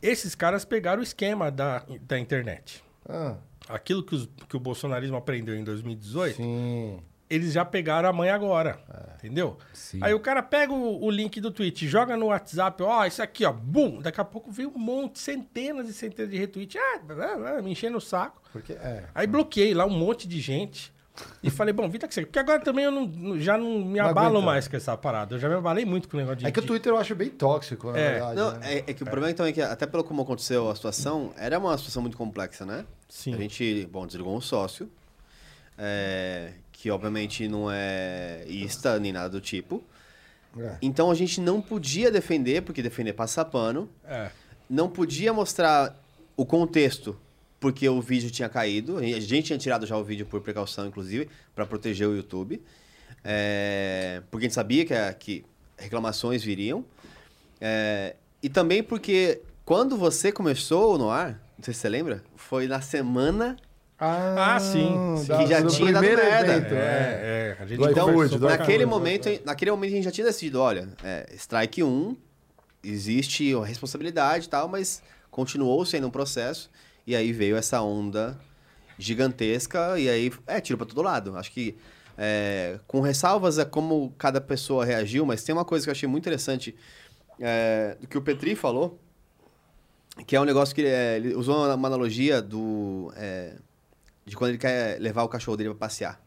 esses 0.02 0.36
caras 0.36 0.64
pegaram 0.64 1.00
o 1.00 1.04
esquema 1.04 1.50
da, 1.50 1.84
da 2.02 2.20
internet. 2.20 2.84
Ah, 3.10 3.36
Aquilo 3.68 4.04
que, 4.04 4.16
os- 4.16 4.30
que 4.48 4.56
o 4.56 4.60
bolsonarismo 4.60 5.18
aprendeu 5.18 5.56
em 5.56 5.64
2018, 5.64 6.36
sim. 6.38 7.00
Eles 7.30 7.54
já 7.54 7.66
pegaram 7.66 8.08
a 8.10 8.14
mãe 8.14 8.30
agora, 8.30 8.80
entendeu? 9.18 9.58
Sim. 9.74 10.00
Aí 10.02 10.14
o 10.14 10.20
cara 10.20 10.42
pega 10.42 10.72
o, 10.74 11.04
o 11.04 11.10
link 11.12 11.42
do 11.42 11.52
tweet, 11.52 11.88
joga 11.88 12.16
no 12.16 12.28
WhatsApp, 12.28 12.82
ó, 12.84 13.06
isso 13.06 13.22
aqui, 13.22 13.46
ó, 13.46 13.52
bum! 13.52 14.00
Daqui 14.02 14.22
a 14.22 14.26
pouco 14.26 14.52
vem 14.52 14.66
um 14.66 14.78
monte, 14.78 15.20
centenas 15.20 15.90
e 15.90 15.94
centenas 15.94 16.32
de 16.32 16.38
retweets, 16.38 16.80
ah, 16.82 17.00
ah, 17.10 17.58
ah, 17.58 17.62
me 17.62 17.72
enchendo 17.72 17.98
o 17.98 18.02
saco. 18.02 18.42
Porque, 18.54 18.74
é. 18.74 19.04
Aí 19.14 19.28
bloqueei 19.28 19.74
lá 19.74 19.86
um 19.86 19.90
monte 19.90 20.28
de 20.28 20.40
gente. 20.40 20.96
E 21.42 21.50
falei, 21.50 21.74
bom, 21.74 21.90
vida 21.90 22.08
que 22.08 22.14
você. 22.14 22.22
Porque 22.22 22.38
agora 22.38 22.60
também 22.60 22.86
eu 22.86 22.92
não, 22.92 23.40
já 23.40 23.58
não 23.58 23.80
me 23.84 23.98
Não 23.98 24.06
abalo 24.06 24.36
aguenta. 24.38 24.46
mais 24.46 24.68
com 24.68 24.78
essa 24.78 24.96
parada. 24.96 25.34
Eu 25.34 25.40
já 25.40 25.50
me 25.50 25.56
abalei 25.56 25.84
muito 25.84 26.08
com 26.08 26.16
o 26.16 26.20
negócio 26.20 26.38
de. 26.38 26.46
É 26.46 26.52
que 26.52 26.60
o 26.60 26.64
Twitter 26.64 26.94
eu 26.94 26.98
acho 27.00 27.16
bem 27.16 27.28
tóxico, 27.28 27.92
na 27.92 27.98
É. 27.98 28.12
verdade. 28.12 28.36
Não, 28.36 28.52
né? 28.52 28.74
é, 28.76 28.78
é 28.86 28.94
que 28.94 29.02
o 29.02 29.06
problema 29.06 29.32
então 29.32 29.44
é 29.44 29.52
que, 29.52 29.60
até 29.60 29.88
pelo 29.88 30.04
como 30.04 30.22
aconteceu 30.22 30.70
a 30.70 30.76
situação, 30.76 31.34
era 31.36 31.58
uma 31.58 31.76
situação 31.76 32.04
muito 32.04 32.16
complexa, 32.16 32.68
né? 32.68 32.86
Sim. 33.10 33.34
A 33.34 33.38
gente, 33.38 33.88
bom, 33.92 34.06
desligou 34.06 34.38
um 34.38 34.42
sócio, 34.42 34.92
é, 35.76 36.52
que 36.80 36.92
obviamente 36.92 37.48
não 37.48 37.70
é 37.72 38.44
ista 38.48 39.00
nem 39.00 39.12
nada 39.12 39.30
do 39.30 39.42
tipo. 39.42 39.84
É. 40.58 40.78
Então 40.82 41.10
a 41.10 41.16
gente 41.16 41.42
não 41.42 41.60
podia 41.60 42.12
defender, 42.12 42.62
porque 42.62 42.82
defender 42.84 43.14
passa 43.14 43.44
pano. 43.44 43.90
É. 44.06 44.30
Não 44.70 44.88
podia 44.90 45.34
mostrar 45.34 45.96
o 46.36 46.46
contexto, 46.46 47.18
porque 47.60 47.90
o 47.90 48.00
vídeo 48.00 48.30
tinha 48.30 48.48
caído. 48.48 48.98
A 48.98 49.02
gente 49.20 49.48
tinha 49.48 49.58
tirado 49.58 49.86
já 49.88 49.98
o 49.98 50.04
vídeo 50.04 50.26
por 50.28 50.40
precaução, 50.42 50.86
inclusive, 50.86 51.28
para 51.56 51.66
proteger 51.66 52.08
o 52.08 52.16
YouTube. 52.16 52.62
É, 53.24 54.22
porque 54.30 54.46
a 54.46 54.48
gente 54.48 54.56
sabia 54.56 54.86
que, 54.86 54.94
a- 54.94 55.14
que 55.14 55.44
reclamações 55.78 56.44
viriam. 56.44 56.86
É, 57.60 58.16
e 58.42 58.50
também 58.50 58.84
porque 58.84 59.42
quando 59.66 59.98
você 59.98 60.32
começou 60.32 60.98
no 60.98 61.10
ar, 61.10 61.32
não 61.58 61.64
sei 61.64 61.74
se 61.74 61.80
você 61.80 61.90
lembra, 61.90 62.24
foi 62.36 62.68
na 62.68 62.82
semana. 62.82 63.58
Ah, 64.00 64.60
sim, 64.60 65.16
sim. 65.18 65.38
Que 65.38 65.48
já 65.48 65.60
do 65.60 65.70
tinha 65.70 65.92
dado 65.92 66.04
merda. 66.04 66.54
evento, 66.54 66.74
é. 66.74 66.78
É, 66.78 67.58
é. 67.60 67.64
A 67.64 67.66
gente 67.66 67.82
Então, 67.82 68.40
naquele 68.42 68.86
momento, 68.86 69.28
naquele 69.44 69.72
momento 69.72 69.92
a 69.92 69.96
gente 69.96 70.06
já 70.06 70.12
tinha 70.12 70.28
decidido, 70.28 70.60
olha, 70.62 70.88
é, 71.04 71.28
strike 71.36 71.82
1, 71.82 72.16
existe 72.84 73.54
a 73.56 73.66
responsabilidade 73.66 74.46
e 74.46 74.50
tal, 74.50 74.68
mas 74.68 75.02
continuou 75.32 75.84
sendo 75.86 76.08
um 76.08 76.12
processo, 76.12 76.70
e 77.08 77.16
aí 77.16 77.32
veio 77.34 77.56
essa 77.58 77.82
onda 77.82 78.40
gigantesca, 79.00 80.00
e 80.00 80.08
aí, 80.10 80.32
é, 80.46 80.62
tiro 80.62 80.78
pra 80.78 80.86
todo 80.86 81.02
lado. 81.02 81.36
Acho 81.36 81.52
que, 81.52 81.76
é, 82.18 82.80
com 82.88 83.02
ressalvas 83.02 83.58
a 83.58 83.66
como 83.66 84.14
cada 84.18 84.40
pessoa 84.40 84.86
reagiu, 84.86 85.26
mas 85.26 85.44
tem 85.44 85.54
uma 85.54 85.66
coisa 85.66 85.86
que 85.86 85.90
eu 85.90 85.94
achei 85.94 86.08
muito 86.08 86.24
interessante, 86.24 86.76
é, 87.40 87.98
do 88.00 88.08
que 88.08 88.18
o 88.18 88.22
Petri 88.22 88.56
falou, 88.56 89.00
que 90.26 90.36
é 90.36 90.42
um 90.42 90.46
negócio 90.46 90.74
que 90.74 90.84
é, 90.86 91.18
ele 91.18 91.36
usou 91.36 91.56
uma 91.56 91.88
analogia 91.88 92.42
do, 92.42 93.12
é, 93.16 93.54
de 94.28 94.36
quando 94.36 94.50
ele 94.50 94.58
quer 94.60 95.00
levar 95.00 95.24
o 95.24 95.30
cachorro 95.30 95.58
dele 95.58 95.70
pra 95.70 95.80
passear 95.88 96.22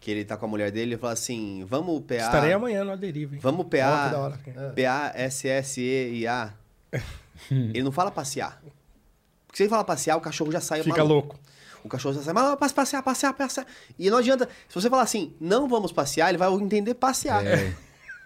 que 0.00 0.10
ele 0.10 0.24
tá 0.24 0.36
com 0.36 0.46
a 0.46 0.48
mulher 0.48 0.72
dele 0.72 0.96
e 0.96 0.98
fala 0.98 1.12
assim: 1.12 1.64
vamos 1.68 2.02
PA. 2.04 2.16
Estarei 2.16 2.52
amanhã 2.52 2.82
no 2.82 2.96
deriva, 2.96 3.34
hein? 3.36 3.40
Vamos 3.40 3.66
que 3.68 3.76
da 3.78 4.10
PA. 4.10 4.18
hora. 4.18 4.40
É. 4.46 4.68
P-A-S-S-E-I-A. 4.70 6.52
ele 7.50 7.82
não 7.84 7.92
fala 7.92 8.10
passear. 8.10 8.60
Porque 9.46 9.58
se 9.58 9.62
ele 9.62 9.70
fala 9.70 9.84
passear, 9.84 10.16
o 10.16 10.20
cachorro 10.20 10.50
já 10.50 10.60
sai 10.60 10.82
Fica 10.82 10.96
maluco. 11.04 11.28
louco. 11.28 11.40
O 11.84 11.88
cachorro 11.88 12.14
já 12.16 12.22
sai, 12.22 12.34
mas 12.34 12.56
pas- 12.58 12.72
passear, 12.72 13.00
passear, 13.02 13.32
passear. 13.32 13.66
E 13.96 14.10
não 14.10 14.18
adianta. 14.18 14.48
Se 14.68 14.74
você 14.74 14.90
falar 14.90 15.02
assim, 15.02 15.34
não 15.40 15.68
vamos 15.68 15.92
passear, 15.92 16.30
ele 16.30 16.38
vai 16.38 16.50
entender 16.52 16.94
passear. 16.94 17.46
É, 17.46 17.72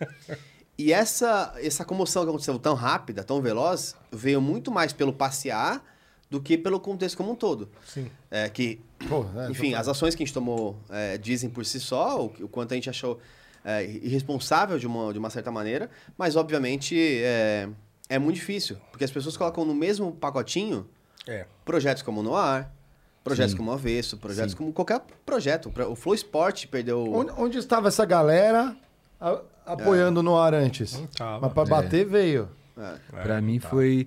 E 0.79 0.93
essa, 0.93 1.55
essa 1.57 1.85
comoção 1.87 2.23
que 2.25 2.29
aconteceu 2.29 2.59
tão 2.59 2.75
rápida, 2.75 3.25
tão 3.25 3.41
veloz, 3.41 3.97
veio 4.13 4.41
muito 4.43 4.71
mais 4.71 4.93
pelo 4.93 5.11
passear 5.13 5.83
do 6.31 6.41
que 6.41 6.59
pelo 6.59 6.81
contexto 6.81 7.17
como 7.17 7.33
um 7.33 7.35
todo. 7.37 7.69
Sim. 7.87 8.11
É, 8.31 8.49
que 8.49 8.81
Pô, 9.09 9.25
é, 9.37 9.51
enfim, 9.51 9.75
as 9.75 9.87
ações 9.89 10.15
que 10.15 10.23
a 10.23 10.27
gente 10.27 10.35
tomou 10.35 10.77
é, 10.91 11.17
dizem 11.19 11.49
por 11.49 11.65
si 11.65 11.79
só 11.79 12.21
o, 12.21 12.27
o 12.41 12.49
quanto 12.49 12.73
a 12.73 12.75
gente 12.75 12.91
achou 12.91 13.21
é, 13.65 13.85
irresponsável 13.85 14.79
de 14.79 14.87
uma, 14.87 15.13
de 15.13 15.19
uma 15.19 15.31
certa 15.31 15.51
maneira, 15.53 15.89
mas 16.19 16.35
obviamente 16.37 16.97
é, 16.99 17.69
é 18.09 18.19
muito 18.19 18.37
difícil, 18.37 18.77
porque 18.91 19.05
as 19.05 19.11
pessoas 19.11 19.37
colocam 19.37 19.65
no 19.65 19.75
mesmo 19.75 20.13
pacotinho 20.13 20.89
É. 21.29 21.47
projetos 21.65 22.03
como 22.03 22.21
o 22.21 22.23
Noir, 22.23 22.67
projetos 23.23 23.53
Sim. 23.53 23.59
como 23.59 23.71
o 23.71 23.75
Avesso, 23.75 24.17
projetos 24.17 24.53
Sim. 24.53 24.59
como 24.59 24.73
qualquer 24.73 25.01
projeto. 25.25 25.73
O 25.91 25.95
Flow 25.97 26.15
Sport 26.15 26.67
perdeu. 26.67 27.13
Onde, 27.13 27.33
onde 27.37 27.59
estava 27.59 27.89
essa 27.89 28.05
galera 28.05 28.77
a- 29.21 29.41
apoiando 29.67 30.23
no 30.23 30.37
ar 30.39 30.55
antes? 30.55 30.93
Não 30.95 31.07
tava. 31.09 31.41
Mas 31.41 31.53
pra 31.53 31.63
É. 31.63 31.67
bater 31.67 32.07
veio. 32.07 32.49
É. 32.79 33.23
Pra 33.23 33.39
É, 33.39 33.41
mim 33.41 33.59
tá. 33.59 33.69
foi. 33.69 34.07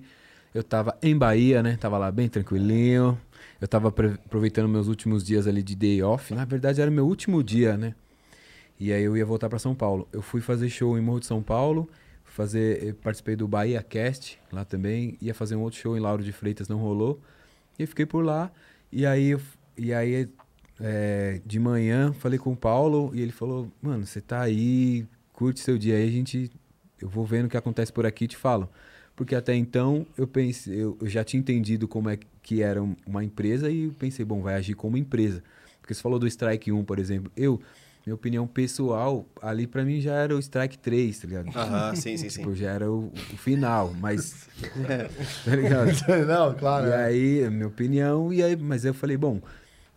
Eu 0.54 0.64
tava 0.64 0.96
em 1.02 1.16
Bahia, 1.16 1.62
né? 1.62 1.76
Tava 1.76 1.96
lá 1.98 2.10
bem 2.10 2.28
tranquilinho. 2.28 3.18
Eu 3.60 3.68
tava 3.68 3.92
pre- 3.92 4.14
aproveitando 4.24 4.68
meus 4.68 4.88
últimos 4.88 5.22
dias 5.22 5.46
ali 5.46 5.62
de 5.62 5.76
day 5.76 6.02
off. 6.02 6.34
Na 6.34 6.44
verdade, 6.44 6.80
era 6.80 6.90
meu 6.90 7.06
último 7.06 7.42
dia, 7.42 7.76
né? 7.76 7.94
E 8.78 8.92
aí 8.92 9.02
eu 9.04 9.16
ia 9.16 9.24
voltar 9.26 9.48
pra 9.48 9.58
São 9.58 9.74
Paulo. 9.74 10.08
Eu 10.12 10.22
fui 10.22 10.40
fazer 10.40 10.68
show 10.68 10.98
em 10.98 11.00
Morro 11.02 11.20
de 11.20 11.26
São 11.26 11.42
Paulo. 11.42 11.88
Fazer, 12.24 12.82
eu 12.82 12.94
participei 12.94 13.36
do 13.36 13.46
Bahia 13.46 13.82
Cast 13.82 14.38
lá 14.52 14.64
também. 14.64 15.16
Ia 15.20 15.34
fazer 15.34 15.56
um 15.56 15.62
outro 15.62 15.78
show 15.78 15.96
em 15.96 16.00
Lauro 16.00 16.22
de 16.22 16.32
Freitas, 16.32 16.68
não 16.68 16.78
rolou. 16.78 17.20
E 17.78 17.86
fiquei 17.86 18.06
por 18.06 18.24
lá. 18.24 18.50
E 18.90 19.06
aí, 19.06 19.36
e 19.76 19.92
aí 19.92 20.28
é, 20.80 21.40
de 21.44 21.58
manhã, 21.60 22.12
falei 22.12 22.38
com 22.38 22.52
o 22.52 22.56
Paulo. 22.56 23.10
E 23.14 23.20
ele 23.20 23.32
falou: 23.32 23.70
Mano, 23.82 24.06
você 24.06 24.20
tá 24.20 24.40
aí, 24.40 25.06
curte 25.32 25.60
seu 25.60 25.78
dia 25.78 25.96
aí. 25.96 26.08
A 26.08 26.10
gente. 26.10 26.50
Eu 27.00 27.08
vou 27.08 27.24
vendo 27.24 27.46
o 27.46 27.48
que 27.48 27.56
acontece 27.56 27.92
por 27.92 28.04
aqui 28.06 28.24
e 28.24 28.28
te 28.28 28.36
falo. 28.36 28.68
Porque 29.20 29.34
até 29.34 29.54
então 29.54 30.06
eu 30.16 30.26
pensei, 30.26 30.82
eu, 30.82 30.96
já 31.02 31.22
tinha 31.22 31.38
entendido 31.38 31.86
como 31.86 32.08
é 32.08 32.18
que 32.42 32.62
era 32.62 32.82
um- 32.82 32.96
uma 33.06 33.22
empresa 33.22 33.68
e 33.68 33.82
eu 33.84 33.92
pensei, 33.92 34.24
bom, 34.24 34.40
vai 34.40 34.54
agir 34.54 34.72
como 34.72 34.96
empresa. 34.96 35.42
Porque 35.78 35.92
você 35.92 36.00
falou 36.00 36.18
do 36.18 36.26
Strike 36.26 36.72
1, 36.72 36.82
por 36.82 36.98
exemplo. 36.98 37.30
Eu, 37.36 37.60
minha 38.06 38.14
opinião 38.14 38.46
pessoal, 38.46 39.26
ali 39.42 39.66
pra 39.66 39.84
mim 39.84 40.00
já 40.00 40.14
era 40.14 40.34
o 40.34 40.38
Strike 40.38 40.78
3, 40.78 41.18
tá 41.18 41.28
ligado? 41.28 41.54
Aham, 41.54 41.94
sim, 41.96 42.16
sim, 42.16 42.30
sim. 42.30 42.38
Tipo, 42.38 42.54
já 42.54 42.70
era 42.70 42.90
o, 42.90 43.08
o 43.30 43.36
final, 43.36 43.92
mas. 44.00 44.48
tá 45.44 45.54
ligado? 45.54 45.90
Não, 46.26 46.54
claro. 46.54 46.88
E 46.88 46.90
é. 46.90 47.04
aí, 47.04 47.44
a 47.44 47.50
minha 47.50 47.66
opinião, 47.66 48.32
e 48.32 48.42
aí, 48.42 48.56
mas 48.56 48.86
eu 48.86 48.94
falei, 48.94 49.18
bom, 49.18 49.38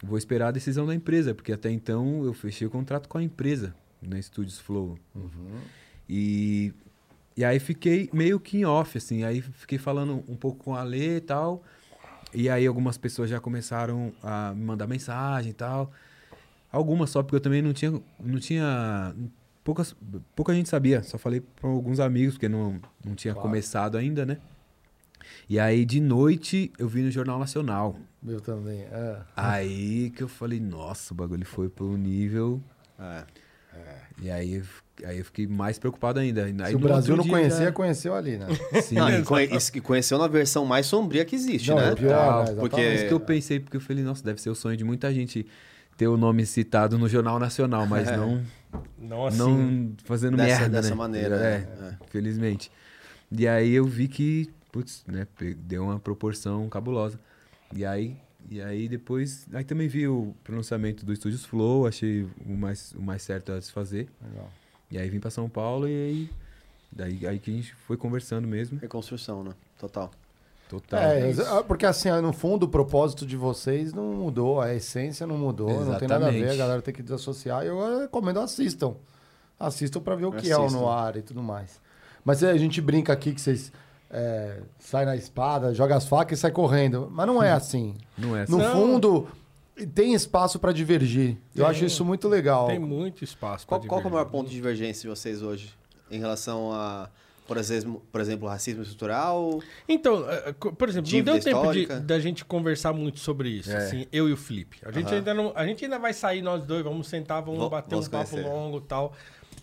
vou 0.03 0.17
esperar 0.17 0.49
a 0.49 0.51
decisão 0.51 0.85
da 0.85 0.93
empresa, 0.93 1.33
porque 1.33 1.53
até 1.53 1.71
então 1.71 2.25
eu 2.25 2.33
fechei 2.33 2.67
o 2.67 2.69
contrato 2.69 3.07
com 3.07 3.17
a 3.19 3.23
empresa, 3.23 3.73
na 4.01 4.21
Studios 4.21 4.59
Flow. 4.59 4.99
E, 6.09 6.73
e 7.35 7.43
aí 7.43 7.59
fiquei 7.59 8.09
meio 8.13 8.39
que 8.39 8.57
em 8.57 8.65
off, 8.65 8.97
assim, 8.97 9.23
aí 9.23 9.41
fiquei 9.41 9.77
falando 9.77 10.23
um 10.27 10.35
pouco 10.35 10.63
com 10.63 10.75
a 10.75 10.83
Lê 10.83 11.17
e 11.17 11.21
tal, 11.21 11.63
e 12.33 12.49
aí 12.49 12.65
algumas 12.65 12.97
pessoas 12.97 13.29
já 13.29 13.39
começaram 13.39 14.11
a 14.23 14.53
me 14.55 14.63
mandar 14.63 14.87
mensagem 14.87 15.51
e 15.51 15.53
tal. 15.53 15.91
Algumas 16.71 17.11
só, 17.11 17.21
porque 17.21 17.35
eu 17.35 17.39
também 17.41 17.61
não 17.61 17.71
tinha, 17.73 17.91
não 18.19 18.39
tinha, 18.39 19.15
poucas, 19.63 19.95
pouca 20.35 20.53
gente 20.53 20.67
sabia, 20.69 21.03
só 21.03 21.17
falei 21.19 21.39
para 21.41 21.69
alguns 21.69 21.99
amigos, 21.99 22.33
porque 22.33 22.49
não, 22.49 22.79
não 23.05 23.13
tinha 23.13 23.33
Claro. 23.33 23.47
começado 23.47 23.97
ainda, 23.97 24.25
né? 24.25 24.37
E 25.47 25.59
aí, 25.59 25.85
de 25.85 26.01
noite, 26.01 26.71
eu 26.77 26.87
vi 26.87 27.01
no 27.01 27.11
Jornal 27.11 27.37
Nacional. 27.39 27.95
Eu 28.25 28.41
também. 28.41 28.81
É. 28.81 29.21
Aí 29.35 30.09
que 30.09 30.23
eu 30.23 30.27
falei, 30.27 30.59
nossa, 30.59 31.13
o 31.13 31.15
bagulho 31.15 31.45
foi 31.45 31.69
para 31.69 31.85
um 31.85 31.95
nível. 31.95 32.61
É. 32.99 33.23
E 34.21 34.29
aí, 34.29 34.63
aí 35.03 35.17
eu 35.19 35.25
fiquei 35.25 35.47
mais 35.47 35.79
preocupado 35.79 36.19
ainda. 36.19 36.43
Aí 36.45 36.53
Se 36.69 36.75
o 36.75 36.79
Brasil 36.79 37.15
não 37.17 37.27
conhecia, 37.27 37.65
já- 37.65 37.71
conheceu 37.71 38.13
ali, 38.13 38.37
né? 38.37 38.47
Sim, 38.83 38.95
Não, 38.95 39.09
e 39.09 39.23
conhe- 39.23 39.49
conheceu 39.81 40.17
na 40.17 40.27
versão 40.27 40.65
mais 40.65 40.85
sombria 40.85 41.25
que 41.25 41.35
existe, 41.35 41.69
Não, 41.69 41.77
né? 41.77 41.91
é 41.91 41.95
pior, 41.95 42.45
né? 42.45 42.55
Porque-. 42.59 42.79
É 42.81 42.95
isso 42.95 43.07
que 43.07 43.13
eu 43.13 43.19
pensei, 43.19 43.59
porque 43.59 43.77
eu 43.77 43.81
falei, 43.81 44.03
nossa, 44.03 44.23
deve 44.23 44.39
ser 44.41 44.49
o 44.49 44.55
sonho 44.55 44.77
de 44.77 44.83
muita 44.83 45.13
gente 45.13 45.45
ter 45.97 46.07
o 46.07 46.17
nome 46.17 46.45
citado 46.45 46.97
no 46.97 47.07
Jornal 47.07 47.39
Nacional, 47.39 47.85
mas 47.87 48.07
É. 48.07 48.17
não, 48.17 48.43
Não 48.97 49.25
assim. 49.27 49.37
não 49.37 49.93
fazendo 50.03 50.37
Dessa- 50.37 50.59
merda, 50.61 50.69
dessa 50.77 50.89
né? 50.89 50.95
maneira, 50.95 51.35
É, 51.37 51.55
é. 51.89 51.95
felizmente. 52.09 52.71
E 53.31 53.47
aí 53.47 53.73
eu 53.73 53.85
vi 53.85 54.07
que, 54.07 54.49
putz, 54.71 55.03
né, 55.07 55.25
deu 55.57 55.83
uma 55.83 55.99
proporção 55.99 56.67
cabulosa. 56.69 57.19
E 57.75 57.83
aí, 57.85 58.15
e 58.49 58.61
aí 58.61 58.87
depois, 58.87 59.47
aí 59.53 59.63
também 59.63 59.87
vi 59.87 60.07
o 60.07 60.35
pronunciamento 60.43 61.05
do 61.05 61.13
Estúdios 61.13 61.45
Flow, 61.45 61.87
achei 61.87 62.23
o 62.45 62.53
mais, 62.57 62.93
o 62.97 63.01
mais 63.01 63.21
certo 63.23 63.51
a 63.51 63.61
se 63.61 63.71
fazer. 63.71 64.07
Legal. 64.21 64.51
E 64.93 64.97
aí 64.99 65.09
vim 65.09 65.19
pra 65.19 65.31
São 65.31 65.49
Paulo 65.49 65.87
e 65.87 65.91
aí, 65.91 66.29
daí 66.91 67.25
aí 67.27 67.39
que 67.39 67.49
a 67.51 67.53
gente 67.53 67.73
foi 67.87 67.97
conversando 67.97 68.47
mesmo. 68.47 68.77
Reconstrução, 68.79 69.43
né? 69.43 69.51
Total. 69.79 70.11
Total. 70.69 71.01
É, 71.01 71.29
exa- 71.29 71.63
porque 71.63 71.85
assim, 71.85 72.09
no 72.21 72.31
fundo, 72.31 72.63
o 72.63 72.69
propósito 72.69 73.25
de 73.25 73.35
vocês 73.35 73.93
não 73.93 74.13
mudou, 74.13 74.61
a 74.61 74.73
essência 74.73 75.25
não 75.27 75.37
mudou, 75.37 75.83
não 75.85 75.95
tem 75.97 76.07
nada 76.07 76.27
a 76.27 76.29
ver, 76.29 76.35
a 76.35 76.37
Exatamente. 76.37 76.57
galera 76.57 76.81
tem 76.81 76.93
que 76.93 77.03
desassociar. 77.03 77.63
Eu 77.63 78.01
recomendo 78.01 78.39
assistam. 78.39 78.93
assistam 79.59 79.99
pra 80.01 80.15
ver 80.15 80.25
o 80.25 80.31
que 80.31 80.51
é 80.51 80.57
o 80.57 80.65
Assistam. 80.65 80.79
Noir 80.81 81.17
e 81.17 81.21
tudo 81.21 81.41
mais. 81.43 81.79
Mas 82.23 82.43
a 82.43 82.55
gente 82.57 82.79
brinca 82.81 83.11
aqui 83.13 83.33
que 83.33 83.41
vocês 83.41 83.71
é, 84.09 84.61
saem 84.79 85.05
na 85.05 85.15
espada, 85.15 85.73
joga 85.73 85.95
as 85.95 86.07
facas 86.07 86.37
e 86.39 86.41
sai 86.41 86.51
correndo. 86.51 87.07
Mas 87.11 87.27
não 87.27 87.41
é 87.41 87.51
assim. 87.51 87.95
Não 88.17 88.35
é 88.37 88.45
No 88.47 88.57
Não. 88.57 88.71
fundo, 88.71 89.27
tem 89.93 90.13
espaço 90.13 90.59
pra 90.59 90.71
divergir. 90.71 91.37
Eu 91.55 91.63
Tem. 91.63 91.65
acho 91.65 91.85
isso 91.85 92.05
muito 92.05 92.27
legal. 92.27 92.67
Tem 92.67 92.79
muito 92.79 93.23
espaço 93.23 93.65
Qual, 93.67 93.81
qual 93.81 94.01
é 94.01 94.05
o 94.05 94.11
maior 94.11 94.25
ponto 94.25 94.47
de 94.49 94.55
divergência 94.55 95.01
de 95.03 95.07
vocês 95.07 95.41
hoje? 95.41 95.73
Em 96.11 96.19
relação 96.19 96.71
a, 96.71 97.09
por 97.47 97.57
exemplo, 97.57 98.01
por 98.11 98.21
exemplo 98.21 98.47
racismo 98.47 98.83
estrutural? 98.83 99.59
Então, 99.89 100.29
eh, 100.29 100.49
eh, 100.49 100.53
por 100.53 100.87
exemplo, 100.87 101.11
não 101.11 101.23
deu 101.23 101.39
tempo 101.39 101.71
de, 101.73 101.85
da 101.87 102.19
gente 102.19 102.45
conversar 102.45 102.93
muito 102.93 103.19
sobre 103.19 103.49
isso, 103.49 103.71
É. 103.71 103.77
assim, 103.77 104.05
eu 104.11 104.29
e 104.29 104.33
o 104.33 104.37
Felipe. 104.37 104.77
A 104.83 104.91
gente, 104.91 105.07
Aham. 105.07 105.15
ainda 105.17 105.33
não, 105.33 105.51
a 105.55 105.65
gente 105.65 105.83
ainda 105.83 105.97
vai 105.97 106.13
sair 106.13 106.41
nós 106.43 106.63
dois, 106.65 106.83
vamos 106.83 107.07
sentar, 107.07 107.41
vamos 107.41 107.59
Vou- 107.59 107.69
bater 107.69 107.89
vamos 107.91 108.07
um 108.07 108.11
papo 108.11 108.29
conhecer. 108.29 108.47
longo 108.49 108.77
e 108.77 108.81
tal. 108.81 109.13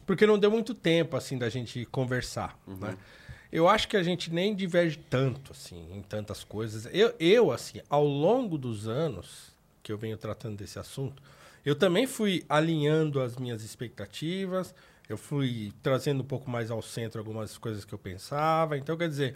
Porque 0.07 0.27
não 0.27 0.39
deu 0.39 0.51
muito 0.51 0.75
tempo, 0.75 1.17
assim, 1.17 1.39
da 1.39 1.49
gente 1.49 1.85
conversar, 1.87 2.59
Uhum. 2.67 2.77
né? 2.79 2.97
Eu 3.53 3.69
acho 3.69 3.87
que 3.89 3.97
a 3.97 4.03
gente 4.03 4.33
nem 4.33 4.55
diverge 4.55 4.97
tanto, 5.09 5.53
assim, 5.53 5.87
em 5.93 6.03
tantas 6.03 6.43
coisas. 6.45 6.89
Eu, 6.93 7.13
eu, 7.19 7.51
assim, 7.53 7.81
ao 7.89 8.05
longo 8.05 8.57
dos 8.59 8.87
anos 8.89 9.51
que 9.91 9.93
eu 9.93 9.99
venho 9.99 10.17
tratando 10.17 10.57
desse 10.57 10.79
assunto, 10.79 11.21
eu 11.65 11.75
também 11.75 12.07
fui 12.07 12.45
alinhando 12.49 13.21
as 13.21 13.37
minhas 13.37 13.65
expectativas, 13.65 14.73
eu 15.09 15.17
fui 15.17 15.73
trazendo 15.83 16.23
um 16.23 16.27
pouco 16.27 16.49
mais 16.49 16.71
ao 16.71 16.81
centro 16.81 17.19
algumas 17.19 17.59
coisas 17.59 17.85
que 17.85 17.93
eu 17.93 17.99
pensava. 17.99 18.79
Então, 18.79 18.97
quer 18.97 19.09
dizer, 19.09 19.35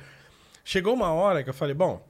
chegou 0.65 0.95
uma 0.95 1.13
hora 1.13 1.43
que 1.43 1.51
eu 1.51 1.55
falei, 1.55 1.75
bom, 1.75 2.07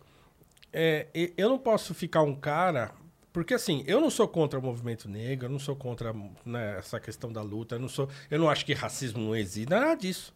é, 0.70 1.06
eu 1.36 1.48
não 1.48 1.58
posso 1.58 1.94
ficar 1.94 2.20
um 2.20 2.34
cara. 2.34 2.92
Porque 3.32 3.54
assim, 3.54 3.82
eu 3.86 4.00
não 4.00 4.10
sou 4.10 4.28
contra 4.28 4.58
o 4.58 4.62
movimento 4.62 5.08
negro, 5.08 5.46
eu 5.46 5.50
não 5.50 5.58
sou 5.58 5.74
contra 5.74 6.14
né, 6.44 6.76
essa 6.78 7.00
questão 7.00 7.32
da 7.32 7.40
luta, 7.40 7.76
eu 7.76 7.80
não 7.80 7.88
sou. 7.88 8.08
Eu 8.30 8.38
não 8.38 8.50
acho 8.50 8.64
que 8.66 8.74
racismo 8.74 9.24
não 9.24 9.34
existe, 9.34 9.70
nada 9.70 9.94
disso. 9.94 10.32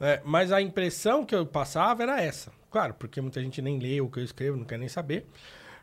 É, 0.00 0.20
mas 0.24 0.50
a 0.50 0.62
impressão 0.62 1.24
que 1.24 1.34
eu 1.34 1.44
passava 1.46 2.02
era 2.02 2.20
essa. 2.20 2.50
Claro, 2.70 2.94
porque 2.94 3.20
muita 3.20 3.40
gente 3.42 3.60
nem 3.60 3.78
lê 3.78 4.00
o 4.00 4.08
que 4.08 4.18
eu 4.18 4.24
escrevo, 4.24 4.56
não 4.56 4.64
quer 4.64 4.78
nem 4.78 4.88
saber. 4.88 5.26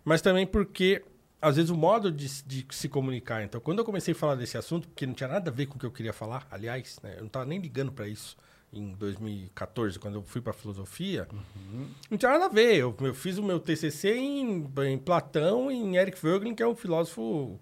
Mas 0.04 0.22
também 0.22 0.46
porque, 0.46 1.04
às 1.46 1.58
vezes, 1.58 1.70
o 1.70 1.78
modo 1.78 2.12
de, 2.12 2.28
de 2.44 2.66
se 2.72 2.90
comunicar. 2.90 3.44
Então, 3.44 3.62
quando 3.62 3.78
eu 3.78 3.86
comecei 3.86 4.14
a 4.14 4.18
falar 4.18 4.34
desse 4.34 4.58
assunto, 4.58 4.88
porque 4.88 5.06
não 5.06 5.14
tinha 5.14 5.30
nada 5.30 5.52
a 5.52 5.54
ver 5.54 5.68
com 5.68 5.76
o 5.76 5.80
que 5.80 5.86
eu 5.86 5.92
queria 5.92 6.12
falar, 6.12 6.48
aliás, 6.50 7.00
né, 7.04 7.14
eu 7.16 7.20
não 7.20 7.28
estava 7.28 7.46
nem 7.46 7.60
ligando 7.60 7.92
para 7.92 8.08
isso 8.08 8.36
em 8.74 8.94
2014, 8.96 10.00
quando 10.00 10.16
eu 10.16 10.24
fui 10.24 10.42
para 10.42 10.52
filosofia, 10.54 11.28
não 12.10 12.18
tinha 12.18 12.32
nada 12.32 12.46
a 12.46 12.50
ver. 12.50 12.76
Eu, 12.76 12.96
eu 13.00 13.14
fiz 13.14 13.38
o 13.38 13.44
meu 13.44 13.60
TCC 13.60 14.16
em, 14.16 14.68
em 14.88 14.98
Platão 14.98 15.72
e 15.72 15.76
em 15.76 15.98
Eric 15.98 16.20
Voegelin, 16.20 16.56
que 16.56 16.64
é 16.64 16.68
um 16.68 16.76
filósofo 16.76 17.60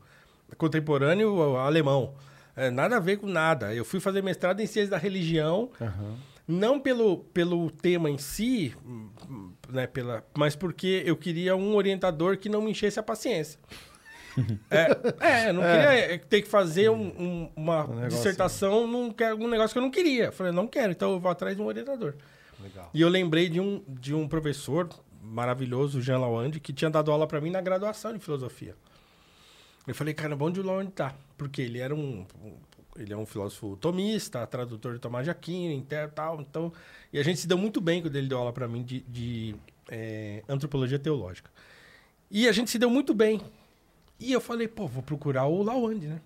contemporâneo 0.58 1.58
alemão. 1.58 2.16
É, 2.56 2.72
nada 2.72 2.98
a 2.98 3.00
ver 3.00 3.18
com 3.18 3.28
nada. 3.28 3.74
Eu 3.74 3.84
fui 3.84 4.00
fazer 4.00 4.24
mestrado 4.24 4.62
em 4.62 4.66
ciências 4.66 4.90
da 4.90 4.98
religião, 4.98 5.70
não 6.48 6.80
pelo, 6.80 7.20
pelo 7.34 7.70
tema 7.72 8.10
em 8.10 8.18
si, 8.18 8.76
hum, 8.86 9.10
né, 9.70 9.88
pela, 9.88 10.24
mas 10.38 10.56
porque 10.56 11.04
eu 11.06 11.16
queria 11.16 11.56
um 11.56 11.76
orientador 11.76 12.38
que 12.38 12.50
não 12.50 12.62
me 12.62 12.72
enchesse 12.72 13.00
a 13.00 13.04
paciência. 13.04 13.60
é, 14.70 14.88
é, 15.20 15.50
eu 15.50 15.54
não 15.54 15.62
queria 15.62 16.20
ter 16.20 16.42
que 16.42 16.48
fazer 16.50 16.90
um- 16.90 17.14
um- 17.20 17.50
uma 17.56 17.86
negócio- 17.88 18.10
dissertação 18.10 18.88
num, 18.88 19.14
um 19.40 19.48
negócio 19.48 19.74
que 19.74 19.78
eu 19.78 19.84
não 19.84 19.92
queria. 19.92 20.26
Eu 20.26 20.32
falei, 20.34 20.52
não 20.52 20.68
quero, 20.68 20.92
então 20.92 21.12
eu 21.14 21.20
vou 21.20 21.32
atrás 21.32 21.56
de 21.56 21.62
um 21.62 21.66
orientador. 21.66 22.16
Legal. 22.62 22.90
E 22.94 23.02
eu 23.02 23.10
lembrei 23.10 23.48
de 23.48 23.60
um, 23.60 23.84
de 23.88 24.14
um 24.14 24.28
professor 24.28 24.90
maravilhoso, 25.22 26.00
o 26.00 26.02
Jean 26.02 26.18
Lawande, 26.18 26.60
que 26.60 26.74
tinha 26.74 26.90
dado 26.90 27.12
aula 27.12 27.28
para 27.28 27.40
mim 27.40 27.50
na 27.52 27.62
graduação 27.62 28.12
de 28.14 28.20
filosofia. 28.20 28.76
Eu 29.86 29.94
falei, 29.94 30.14
cara, 30.14 30.36
onde 30.40 30.60
o 30.60 30.64
Lawande 30.66 30.92
tá? 30.92 31.14
Porque 31.38 31.62
ele 31.62 31.80
era 31.80 31.94
um, 31.94 32.26
um- 32.44 32.58
ele 32.98 33.14
é 33.14 33.18
um 33.18 33.26
filósofo 33.26 33.76
tomista, 33.78 34.46
tradutor 34.46 34.94
de 34.94 35.00
Tomás 35.00 35.26
de 35.26 35.32
Aquino, 35.32 35.74
inter, 35.74 36.12
tal, 36.12 36.42
então... 36.42 36.72
E 37.12 37.20
a 37.20 37.24
gente 37.24 37.40
se 37.40 37.48
deu 37.48 37.58
muito 37.58 37.80
bem 37.80 38.02
quando 38.02 38.16
ele 38.16 38.28
deu 38.28 38.38
aula 38.38 38.52
para 38.52 38.68
mim 38.68 38.84
de, 38.84 39.02
de 39.02 39.56
eh, 39.90 40.44
antropologia 40.48 40.98
teológica. 40.98 41.52
E 42.30 42.48
a 42.48 42.52
gente 42.52 42.72
se 42.72 42.80
deu 42.80 42.90
muito 42.90 43.14
bem. 43.14 43.42
E 44.20 44.32
eu 44.32 44.42
falei, 44.42 44.68
pô, 44.68 44.88
vou 44.88 45.04
procurar 45.04 45.46
o 45.46 45.62
Lawande, 45.62 46.08
né? 46.08 46.22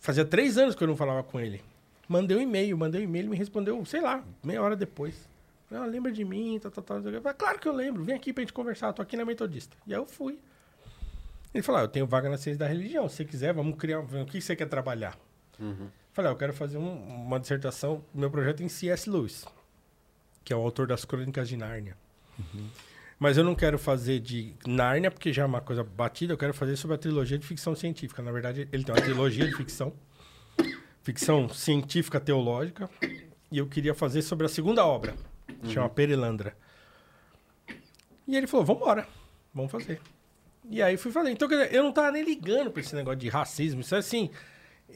Fazia 0.00 0.24
três 0.24 0.58
anos 0.58 0.74
que 0.74 0.82
eu 0.82 0.88
não 0.88 0.96
falava 0.96 1.22
com 1.22 1.38
ele. 1.38 1.62
Mandei 2.08 2.36
um 2.36 2.40
e-mail, 2.40 2.76
mandei 2.76 3.02
um 3.02 3.04
e-mail, 3.04 3.22
ele 3.22 3.30
me 3.30 3.36
respondeu, 3.36 3.84
sei 3.84 4.00
lá, 4.00 4.24
meia 4.42 4.60
hora 4.60 4.74
depois. 4.74 5.28
Ah, 5.70 5.86
lembra 5.86 6.12
de 6.12 6.24
mim, 6.24 6.58
tal, 6.60 6.70
tal, 6.70 6.84
tal. 6.84 7.02
falei, 7.02 7.34
claro 7.34 7.58
que 7.58 7.68
eu 7.68 7.72
lembro, 7.72 8.04
vem 8.04 8.14
aqui 8.14 8.32
pra 8.32 8.42
gente 8.42 8.52
conversar, 8.52 8.92
tô 8.92 9.00
aqui 9.00 9.16
na 9.16 9.24
Metodista. 9.24 9.76
E 9.86 9.94
aí 9.94 10.00
eu 10.00 10.06
fui. 10.06 10.38
Ele 11.54 11.62
falou, 11.62 11.80
ah, 11.80 11.84
eu 11.84 11.88
tenho 11.88 12.06
vaga 12.06 12.28
na 12.28 12.36
ciência 12.36 12.58
da 12.58 12.66
religião, 12.66 13.08
se 13.08 13.16
você 13.16 13.24
quiser, 13.24 13.54
vamos 13.54 13.76
criar, 13.76 14.00
o 14.00 14.26
que 14.26 14.40
você 14.40 14.56
quer 14.56 14.68
trabalhar? 14.68 15.16
Falei, 16.12 16.30
ah, 16.30 16.34
eu 16.34 16.36
quero 16.36 16.52
fazer 16.52 16.76
um- 16.78 17.24
uma 17.24 17.40
dissertação, 17.40 18.04
meu 18.14 18.30
projeto 18.30 18.62
em 18.62 18.68
C.S. 18.68 19.08
Lewis, 19.08 19.44
que 20.44 20.52
é 20.52 20.56
o 20.56 20.60
autor 20.60 20.86
das 20.86 21.04
Crônicas 21.04 21.48
de 21.48 21.56
Nárnia. 21.56 21.96
Mas 23.18 23.38
eu 23.38 23.44
não 23.44 23.54
quero 23.54 23.78
fazer 23.78 24.18
de 24.20 24.52
Nárnia, 24.66 25.10
porque 25.10 25.32
já 25.32 25.42
é 25.42 25.46
uma 25.46 25.60
coisa 25.60 25.84
batida, 25.84 26.32
eu 26.32 26.36
quero 26.38 26.52
fazer 26.52 26.76
sobre 26.76 26.96
a 26.96 26.98
trilogia 26.98 27.38
de 27.38 27.46
ficção 27.46 27.74
científica. 27.74 28.20
Na 28.20 28.32
verdade, 28.32 28.68
ele 28.72 28.82
tem 28.84 28.94
uma 28.94 29.00
trilogia 29.00 29.46
de 29.46 29.54
ficção, 29.56 29.92
ficção 31.02 31.48
científica 31.48 32.18
teológica, 32.20 32.90
e 33.50 33.58
eu 33.58 33.66
queria 33.68 33.94
fazer 33.94 34.22
sobre 34.22 34.46
a 34.46 34.48
segunda 34.48 34.84
obra, 34.84 35.14
chama 35.68 35.88
Perilandra. 35.88 36.56
E 38.26 38.36
ele 38.36 38.46
falou, 38.46 38.64
vambora, 38.66 39.06
vamos 39.54 39.70
fazer. 39.70 40.00
E 40.68 40.80
aí 40.82 40.96
fui 40.96 41.10
fazer. 41.10 41.30
Então, 41.30 41.50
eu 41.50 41.82
não 41.82 41.92
tava 41.92 42.10
nem 42.12 42.22
ligando 42.24 42.70
pra 42.70 42.80
esse 42.80 42.94
negócio 42.94 43.18
de 43.18 43.28
racismo. 43.28 43.80
Isso 43.80 43.94
é 43.94 43.98
assim. 43.98 44.30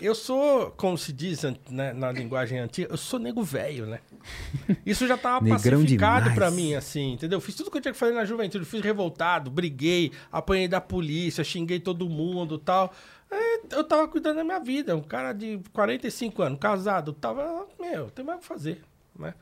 Eu 0.01 0.15
sou, 0.15 0.71
como 0.73 0.97
se 0.99 1.13
diz 1.13 1.43
né, 1.71 1.93
na 1.93 2.13
linguagem 2.13 2.59
antiga, 2.59 2.93
eu 2.93 2.97
sou 2.97 3.19
nego 3.19 3.43
velho, 3.43 3.87
né? 3.87 4.01
Isso 4.85 5.07
já 5.07 5.17
tava 5.17 5.47
pacificado 5.47 6.35
pra 6.35 6.51
mim, 6.51 6.75
assim, 6.75 7.13
entendeu? 7.13 7.41
Fiz 7.41 7.55
tudo 7.55 7.71
que 7.71 7.79
eu 7.79 7.81
tinha 7.81 7.93
que 7.93 7.99
fazer 7.99 8.13
na 8.13 8.25
juventude. 8.25 8.65
Fiz 8.65 8.83
revoltado, 8.83 9.51
briguei, 9.51 10.13
apanhei 10.31 10.69
da 10.69 10.81
polícia, 10.81 11.43
xinguei 11.43 11.81
todo 11.81 12.09
mundo 12.09 12.59
tal. 12.59 12.93
É, 13.31 13.61
eu 13.73 13.85
tava 13.85 14.07
cuidando 14.07 14.37
da 14.37 14.45
minha 14.45 14.61
vida. 14.61 14.95
Um 14.95 15.03
cara 15.03 15.33
de 15.33 15.61
45 15.73 16.43
anos, 16.43 16.59
casado, 16.59 17.13
tava, 17.13 17.67
meu, 17.81 18.11
tem 18.11 18.25
mais 18.25 18.39
o 18.39 18.41
que 18.41 18.47
fazer, 18.47 18.83
né? 19.19 19.35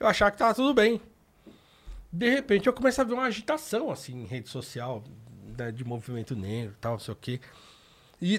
Eu 0.00 0.06
achava 0.06 0.30
que 0.30 0.38
tava 0.38 0.54
tudo 0.54 0.72
bem. 0.74 1.00
De 2.12 2.28
repente 2.28 2.66
eu 2.66 2.72
começo 2.72 3.00
a 3.00 3.04
ver 3.04 3.14
uma 3.14 3.24
agitação, 3.24 3.90
assim, 3.90 4.22
em 4.22 4.26
rede 4.26 4.48
social, 4.48 5.02
né, 5.56 5.70
de 5.70 5.84
movimento 5.84 6.34
negro 6.36 6.74
tal, 6.80 6.92
não 6.92 6.98
sei 6.98 7.12
o 7.12 7.16
quê. 7.16 7.40
E 8.24 8.36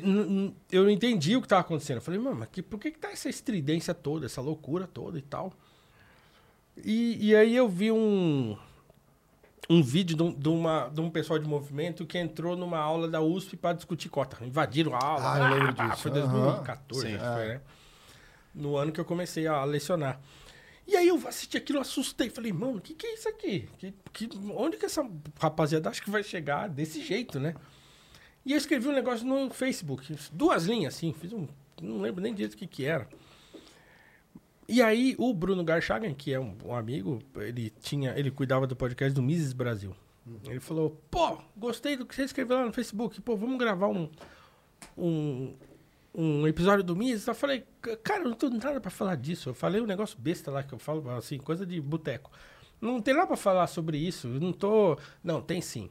eu 0.71 0.83
não 0.83 0.89
entendi 0.89 1.35
o 1.35 1.41
que 1.41 1.45
estava 1.45 1.59
acontecendo. 1.59 1.97
Eu 1.97 2.01
falei, 2.01 2.17
mano, 2.17 2.37
mas 2.37 2.47
que, 2.49 2.61
por 2.61 2.79
que, 2.79 2.89
que 2.89 2.97
tá 2.97 3.11
essa 3.11 3.27
estridência 3.27 3.93
toda, 3.93 4.25
essa 4.25 4.39
loucura 4.39 4.87
toda 4.87 5.19
e 5.19 5.21
tal? 5.21 5.51
E, 6.77 7.17
e 7.19 7.35
aí 7.35 7.53
eu 7.53 7.67
vi 7.67 7.91
um, 7.91 8.57
um 9.69 9.83
vídeo 9.83 10.15
de 10.15 10.23
um, 10.23 10.33
de, 10.33 10.47
uma, 10.47 10.87
de 10.87 11.01
um 11.01 11.09
pessoal 11.09 11.37
de 11.37 11.45
movimento 11.45 12.05
que 12.05 12.17
entrou 12.17 12.55
numa 12.55 12.79
aula 12.79 13.09
da 13.09 13.19
USP 13.19 13.57
para 13.57 13.75
discutir 13.75 14.07
cota. 14.07 14.37
Invadiram 14.45 14.95
a 14.95 15.03
aula. 15.03 15.33
Ah, 15.33 15.39
eu 15.39 15.57
lembro 15.57 15.75
pá, 15.75 15.89
disso. 15.89 16.03
Foi 16.03 16.11
Aham. 16.11 16.31
2014, 16.31 17.01
Sim. 17.01 17.15
acho 17.15 17.25
que 17.25 17.33
foi, 17.33 17.47
né? 17.49 17.61
No 18.55 18.77
ano 18.77 18.89
que 18.89 19.01
eu 19.01 19.05
comecei 19.05 19.47
a 19.47 19.65
lecionar. 19.65 20.17
E 20.87 20.95
aí 20.95 21.09
eu 21.09 21.27
assisti 21.27 21.57
aquilo, 21.57 21.81
assustei. 21.81 22.29
Falei, 22.29 22.53
mano, 22.53 22.77
o 22.77 22.81
que, 22.81 22.93
que 22.93 23.05
é 23.05 23.15
isso 23.15 23.27
aqui? 23.27 23.67
Que, 23.77 23.93
que, 24.13 24.29
onde 24.55 24.77
que 24.77 24.85
essa 24.85 25.05
rapaziada 25.37 25.89
acha 25.89 26.01
que 26.01 26.09
vai 26.09 26.23
chegar 26.23 26.69
desse 26.69 27.03
jeito, 27.03 27.37
né? 27.37 27.53
E 28.45 28.51
eu 28.51 28.57
escrevi 28.57 28.87
um 28.87 28.93
negócio 28.93 29.25
no 29.25 29.49
Facebook, 29.49 30.15
duas 30.31 30.65
linhas 30.65 30.95
assim, 30.95 31.13
fiz 31.13 31.31
um. 31.31 31.47
Não 31.81 32.01
lembro 32.01 32.21
nem 32.21 32.33
direito 32.33 32.53
o 32.53 32.57
que, 32.57 32.67
que 32.67 32.85
era. 32.85 33.07
E 34.67 34.81
aí 34.81 35.15
o 35.17 35.33
Bruno 35.33 35.63
Garchagen, 35.63 36.13
que 36.13 36.33
é 36.33 36.39
um, 36.39 36.55
um 36.65 36.75
amigo, 36.75 37.19
ele 37.37 37.69
tinha. 37.81 38.17
Ele 38.17 38.31
cuidava 38.31 38.67
do 38.67 38.75
podcast 38.75 39.13
do 39.13 39.21
Mises 39.21 39.53
Brasil. 39.53 39.95
Ele 40.45 40.59
falou, 40.59 40.97
pô, 41.11 41.37
gostei 41.55 41.97
do 41.97 42.05
que 42.05 42.15
você 42.15 42.23
escreveu 42.23 42.57
lá 42.57 42.65
no 42.65 42.71
Facebook, 42.73 43.19
pô, 43.21 43.35
vamos 43.35 43.57
gravar 43.57 43.87
um. 43.87 44.09
um 44.97 45.53
um 46.15 46.47
episódio 46.47 46.83
do 46.83 46.95
Mises, 46.95 47.25
eu 47.25 47.33
falei, 47.33 47.65
cara, 48.03 48.21
eu 48.21 48.29
não 48.29 48.35
tenho 48.35 48.53
nada 48.53 48.79
pra 48.79 48.91
falar 48.91 49.15
disso. 49.15 49.49
Eu 49.49 49.53
falei 49.55 49.81
um 49.81 49.85
negócio 49.87 50.15
besta 50.19 50.51
lá 50.51 50.61
que 50.61 50.71
eu 50.71 50.77
falo, 50.77 51.09
assim, 51.09 51.39
coisa 51.39 51.65
de 51.65 51.81
boteco. 51.81 52.29
Não 52.79 53.01
tem 53.01 53.13
nada 53.13 53.25
pra 53.25 53.35
falar 53.35 53.65
sobre 53.65 53.97
isso. 53.97 54.27
Eu 54.27 54.39
não 54.39 54.53
tô. 54.53 54.97
Não, 55.23 55.41
tem 55.41 55.59
sim. 55.61 55.89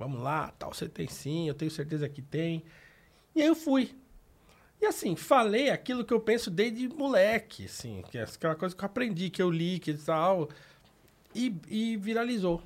Vamos 0.00 0.22
lá, 0.22 0.50
tal, 0.58 0.72
você 0.72 0.88
tem 0.88 1.06
sim, 1.06 1.46
eu 1.46 1.52
tenho 1.52 1.70
certeza 1.70 2.08
que 2.08 2.22
tem. 2.22 2.64
E 3.36 3.42
aí 3.42 3.48
eu 3.48 3.54
fui. 3.54 3.94
E 4.80 4.86
assim, 4.86 5.14
falei 5.14 5.68
aquilo 5.68 6.06
que 6.06 6.14
eu 6.14 6.18
penso 6.18 6.50
desde 6.50 6.88
moleque, 6.88 7.66
assim, 7.66 8.02
que 8.10 8.16
é 8.16 8.22
aquela 8.22 8.54
coisa 8.54 8.74
que 8.74 8.82
eu 8.82 8.86
aprendi, 8.86 9.28
que 9.28 9.42
eu 9.42 9.50
li, 9.50 9.78
que 9.78 9.92
tal. 9.92 10.48
E, 11.34 11.54
e 11.68 11.98
viralizou. 11.98 12.62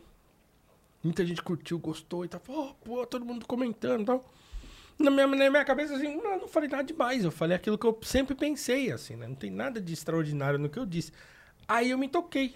Muita 1.03 1.26
gente 1.26 1.43
curtiu, 1.43 1.76
gostou 1.76 2.24
e 2.24 2.28
tal. 2.28 2.41
"Oh, 2.47 2.72
pô, 2.85 3.05
todo 3.05 3.24
mundo 3.24 3.45
comentando 3.47 4.03
e 4.03 4.05
tal. 4.05 4.32
Na 4.97 5.11
minha, 5.11 5.26
na 5.26 5.51
minha 5.51 5.64
cabeça, 5.64 5.97
assim, 5.97 6.14
não, 6.16 6.39
não 6.39 6.47
falei 6.47 6.68
nada 6.68 6.85
demais. 6.85 7.24
Eu 7.24 7.32
falei 7.32 7.57
aquilo 7.57 7.76
que 7.76 7.85
eu 7.85 7.99
sempre 8.03 8.37
pensei, 8.37 8.93
assim, 8.93 9.16
né? 9.16 9.26
Não 9.26 9.35
tem 9.35 9.51
nada 9.51 9.80
de 9.80 9.93
extraordinário 9.93 10.57
no 10.57 10.68
que 10.70 10.78
eu 10.78 10.87
disse. 10.87 11.11
Aí 11.66 11.91
eu 11.91 11.99
me 11.99 12.09
toquei. 12.09 12.55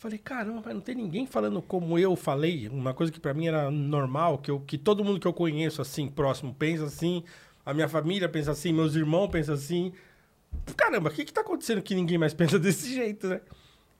Falei, 0.00 0.16
caramba, 0.16 0.62
mas 0.64 0.74
não 0.74 0.80
tem 0.80 0.94
ninguém 0.94 1.26
falando 1.26 1.60
como 1.60 1.98
eu 1.98 2.16
falei. 2.16 2.66
Uma 2.68 2.94
coisa 2.94 3.12
que 3.12 3.20
pra 3.20 3.34
mim 3.34 3.48
era 3.48 3.70
normal, 3.70 4.38
que, 4.38 4.50
eu, 4.50 4.58
que 4.58 4.78
todo 4.78 5.04
mundo 5.04 5.20
que 5.20 5.28
eu 5.28 5.32
conheço, 5.34 5.82
assim, 5.82 6.08
próximo, 6.08 6.54
pensa 6.54 6.84
assim. 6.84 7.22
A 7.66 7.74
minha 7.74 7.86
família 7.86 8.26
pensa 8.26 8.52
assim, 8.52 8.72
meus 8.72 8.94
irmãos 8.94 9.28
pensam 9.28 9.54
assim. 9.54 9.92
caramba, 10.74 11.10
o 11.10 11.12
que 11.12 11.22
que 11.22 11.32
tá 11.34 11.42
acontecendo 11.42 11.82
que 11.82 11.94
ninguém 11.94 12.16
mais 12.16 12.32
pensa 12.34 12.58
desse 12.58 12.94
jeito, 12.94 13.28
né? 13.28 13.42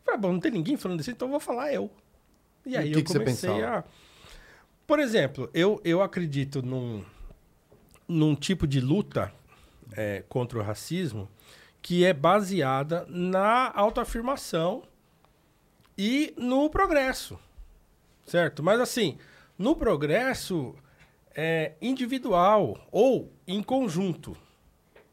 Falei, 0.02 0.18
bom, 0.18 0.32
não 0.32 0.40
tem 0.40 0.50
ninguém 0.50 0.74
falando 0.74 0.96
desse 0.96 1.08
jeito, 1.08 1.18
então 1.18 1.28
eu 1.28 1.32
vou 1.32 1.40
falar 1.40 1.70
eu. 1.70 1.90
E 2.64 2.78
aí 2.78 2.92
que 2.92 3.00
eu 3.00 3.04
que 3.04 3.12
você 3.12 3.18
comecei 3.18 3.50
pensava? 3.50 3.78
a... 3.80 3.84
Por 4.86 5.00
exemplo, 5.00 5.50
eu, 5.52 5.82
eu 5.84 6.00
acredito 6.00 6.62
num, 6.62 7.04
num 8.08 8.34
tipo 8.34 8.66
de 8.66 8.80
luta 8.80 9.30
é, 9.92 10.24
contra 10.30 10.58
o 10.58 10.62
racismo 10.62 11.28
que 11.82 12.06
é 12.06 12.14
baseada 12.14 13.04
na 13.06 13.70
autoafirmação 13.74 14.82
e 16.02 16.32
no 16.38 16.70
progresso, 16.70 17.38
certo? 18.26 18.62
Mas 18.62 18.80
assim, 18.80 19.18
no 19.58 19.76
progresso 19.76 20.74
é 21.36 21.74
individual 21.82 22.88
ou 22.90 23.30
em 23.46 23.62
conjunto, 23.62 24.34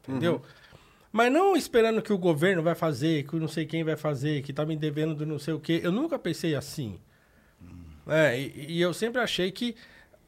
entendeu? 0.08 0.42
Mas 1.12 1.30
não 1.30 1.58
esperando 1.58 2.02
que 2.02 2.14
o 2.14 2.18
governo 2.18 2.64
vai 2.64 2.74
fazer, 2.74 3.28
que 3.28 3.36
não 3.36 3.50
sei 3.50 3.66
quem 3.66 3.84
vai 3.84 3.98
fazer, 3.98 4.42
que 4.44 4.54
tá 4.54 4.66
me 4.66 4.78
devendo 4.78 5.14
do 5.14 5.26
não 5.26 5.38
sei 5.38 5.54
o 5.54 5.60
quê. 5.60 5.82
Eu 5.84 5.92
nunca 5.92 6.18
pensei 6.18 6.56
assim. 6.56 6.98
É, 8.08 8.40
e, 8.40 8.78
e 8.78 8.82
eu 8.82 8.94
sempre 8.94 9.20
achei 9.20 9.52
que 9.52 9.76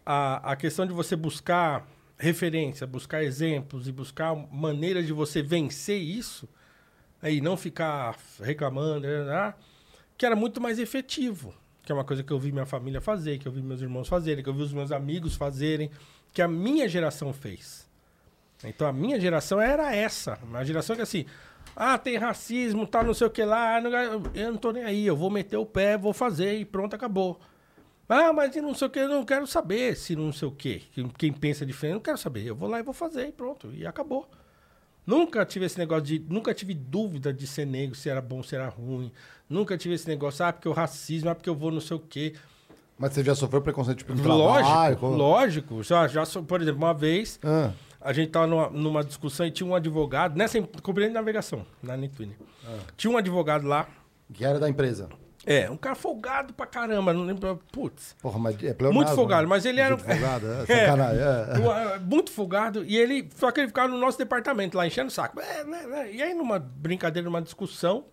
a, 0.05 0.51
a 0.51 0.55
questão 0.57 0.86
de 0.86 0.91
você 0.91 1.16
buscar 1.16 1.88
referência, 2.18 2.86
buscar 2.86 3.24
exemplos 3.24 3.88
e 3.88 3.93
buscar 3.93 4.36
maneiras 4.36 5.05
de 5.05 5.14
você 5.14 5.41
vencer 5.41 6.01
isso, 6.01 6.49
aí 7.22 7.39
não 7.39 7.55
ficar 7.55 8.18
reclamando, 8.41 9.07
né, 9.07 9.24
né, 9.24 9.53
que 10.20 10.26
era 10.26 10.36
muito 10.36 10.59
mais 10.59 10.78
efetivo. 10.78 11.53
Que 11.82 11.93
é 11.93 11.95
uma 11.95 12.03
coisa 12.03 12.22
que 12.22 12.32
eu 12.32 12.38
vi 12.38 12.51
minha 12.51 12.65
família 12.65 12.99
fazer, 12.99 13.39
que 13.39 13.47
eu 13.47 13.51
vi 13.53 13.61
meus 13.61 13.82
irmãos 13.82 14.09
fazerem, 14.09 14.43
que 14.43 14.49
eu 14.49 14.53
vi 14.53 14.61
os 14.61 14.74
meus 14.74 14.91
amigos 14.91 15.36
fazerem, 15.36 15.89
que 16.34 16.41
a 16.41 16.47
minha 16.47 16.88
geração 16.89 17.32
fez. 17.32 17.88
Então 18.63 18.86
a 18.86 18.91
minha 18.91 19.17
geração 19.20 19.61
era 19.61 19.95
essa. 19.95 20.38
Uma 20.43 20.63
geração 20.65 20.93
que 20.93 21.01
assim, 21.01 21.26
ah, 21.74 21.97
tem 21.97 22.17
racismo, 22.17 22.86
tá 22.86 23.01
não 23.01 23.13
sei 23.13 23.28
o 23.28 23.30
que 23.30 23.43
lá, 23.45 23.80
não- 23.80 23.89
eu 24.36 24.51
não 24.51 24.57
tô 24.57 24.74
nem 24.74 24.84
aí, 24.84 25.07
eu 25.07 25.15
vou 25.15 25.30
meter 25.32 25.55
o 25.55 25.65
pé, 25.65 25.97
vou 25.97 26.13
fazer 26.13 26.59
e 26.59 26.65
pronto, 26.65 26.93
acabou. 26.95 27.39
Ah, 28.09 28.34
mas 28.34 28.53
não 28.57 28.74
sei 28.74 28.88
o 28.88 28.89
que, 28.91 28.99
eu 28.99 29.07
não 29.07 29.24
quero 29.24 29.47
saber 29.47 29.95
se 29.95 30.15
não 30.17 30.34
sei 30.34 30.47
o 30.49 30.51
que. 30.51 30.84
Quem 31.17 31.32
pensa 31.32 31.65
diferente, 31.65 31.93
eu 31.93 31.95
não 31.95 32.03
quero 32.03 32.17
saber. 32.17 32.43
Eu 32.45 32.55
vou 32.55 32.67
lá 32.67 32.80
e 32.80 32.84
vou 32.84 32.93
fazer 32.93 33.28
e 33.28 33.32
pronto, 33.32 33.72
e 33.74 33.88
acabou. 33.88 34.30
Nunca 35.10 35.43
tive 35.43 35.66
esse 35.66 35.78
negócio 35.80 36.03
de. 36.03 36.20
Nunca 36.30 36.53
tive 36.53 36.76
dúvida 36.76 37.34
de 37.34 37.47
ser 37.47 37.66
negro, 37.66 37.95
se 37.95 38.07
era 38.10 38.22
bom, 38.22 38.43
se 38.43 38.55
era 38.55 38.68
ruim. 38.70 39.12
Nunca 39.49 39.76
tive 39.76 39.95
esse 39.95 40.07
negócio, 40.07 40.45
ah, 40.45 40.53
porque 40.53 40.70
o 40.70 40.72
racismo, 40.72 41.32
ah, 41.32 41.34
porque 41.36 41.49
eu 41.49 41.55
vou 41.55 41.72
não 41.72 41.82
sei 41.82 41.97
o 41.97 41.99
quê. 41.99 42.36
Mas 42.95 43.14
você 43.14 43.24
já 43.24 43.34
sofreu 43.34 43.60
preconceito 43.60 43.97
tipo, 43.97 44.14
no 44.14 44.22
trabalho? 44.22 44.66
Lógico, 44.68 44.99
como- 44.99 45.16
lógico. 45.18 45.84
Já, 45.84 46.07
já, 46.07 46.24
por 46.47 46.62
exemplo, 46.62 46.78
uma 46.78 46.93
vez, 46.93 47.39
Ah, 47.43 47.72
a 47.99 48.14
gente 48.14 48.30
tava 48.30 48.45
numa, 48.45 48.70
numa 48.70 49.03
discussão 49.03 49.47
e 49.47 49.51
tinha 49.51 49.68
um 49.68 49.74
advogado, 49.74 50.38
nessa 50.38 50.62
companhia 50.84 51.10
de 51.10 51.16
navegação, 51.16 51.66
na 51.82 51.97
Netwin. 51.97 52.32
Tinha 52.95 53.10
um 53.12 53.18
advogado 53.18 53.66
lá, 53.66 53.88
que 54.32 54.45
era 54.45 54.60
da 54.60 54.70
empresa. 54.70 55.10
É, 55.45 55.69
um 55.69 55.77
cara 55.77 55.95
folgado 55.95 56.53
pra 56.53 56.65
caramba, 56.65 57.13
não 57.13 57.23
lembro, 57.23 57.59
putz. 57.71 58.15
Porra, 58.21 58.37
mas 58.37 58.55
é 58.63 58.73
pleonasmo, 58.73 59.03
Muito 59.03 59.15
folgado, 59.15 59.43
né? 59.43 59.47
mas 59.49 59.65
ele 59.65 59.79
era- 59.79 59.97
Folgado, 59.97 60.47
é, 60.47 60.61
É. 60.67 60.85
sacanagem. 60.85 61.21
é. 61.23 61.95
É, 61.95 61.99
Muito 61.99 62.31
folgado. 62.31 62.83
E 62.85 62.97
ele. 62.97 63.29
Só 63.35 63.51
que 63.51 63.61
ele 63.61 63.67
ficava 63.69 63.87
no 63.87 63.97
nosso 63.97 64.17
departamento 64.17 64.77
lá 64.77 64.85
enchendo 64.85 65.07
o 65.07 65.11
saco. 65.11 65.39
É, 65.39 65.63
né, 65.63 65.83
né. 65.87 66.11
E 66.11 66.21
aí, 66.21 66.33
numa 66.33 66.59
brincadeira, 66.59 67.25
numa 67.25 67.41
discussão, 67.41 68.05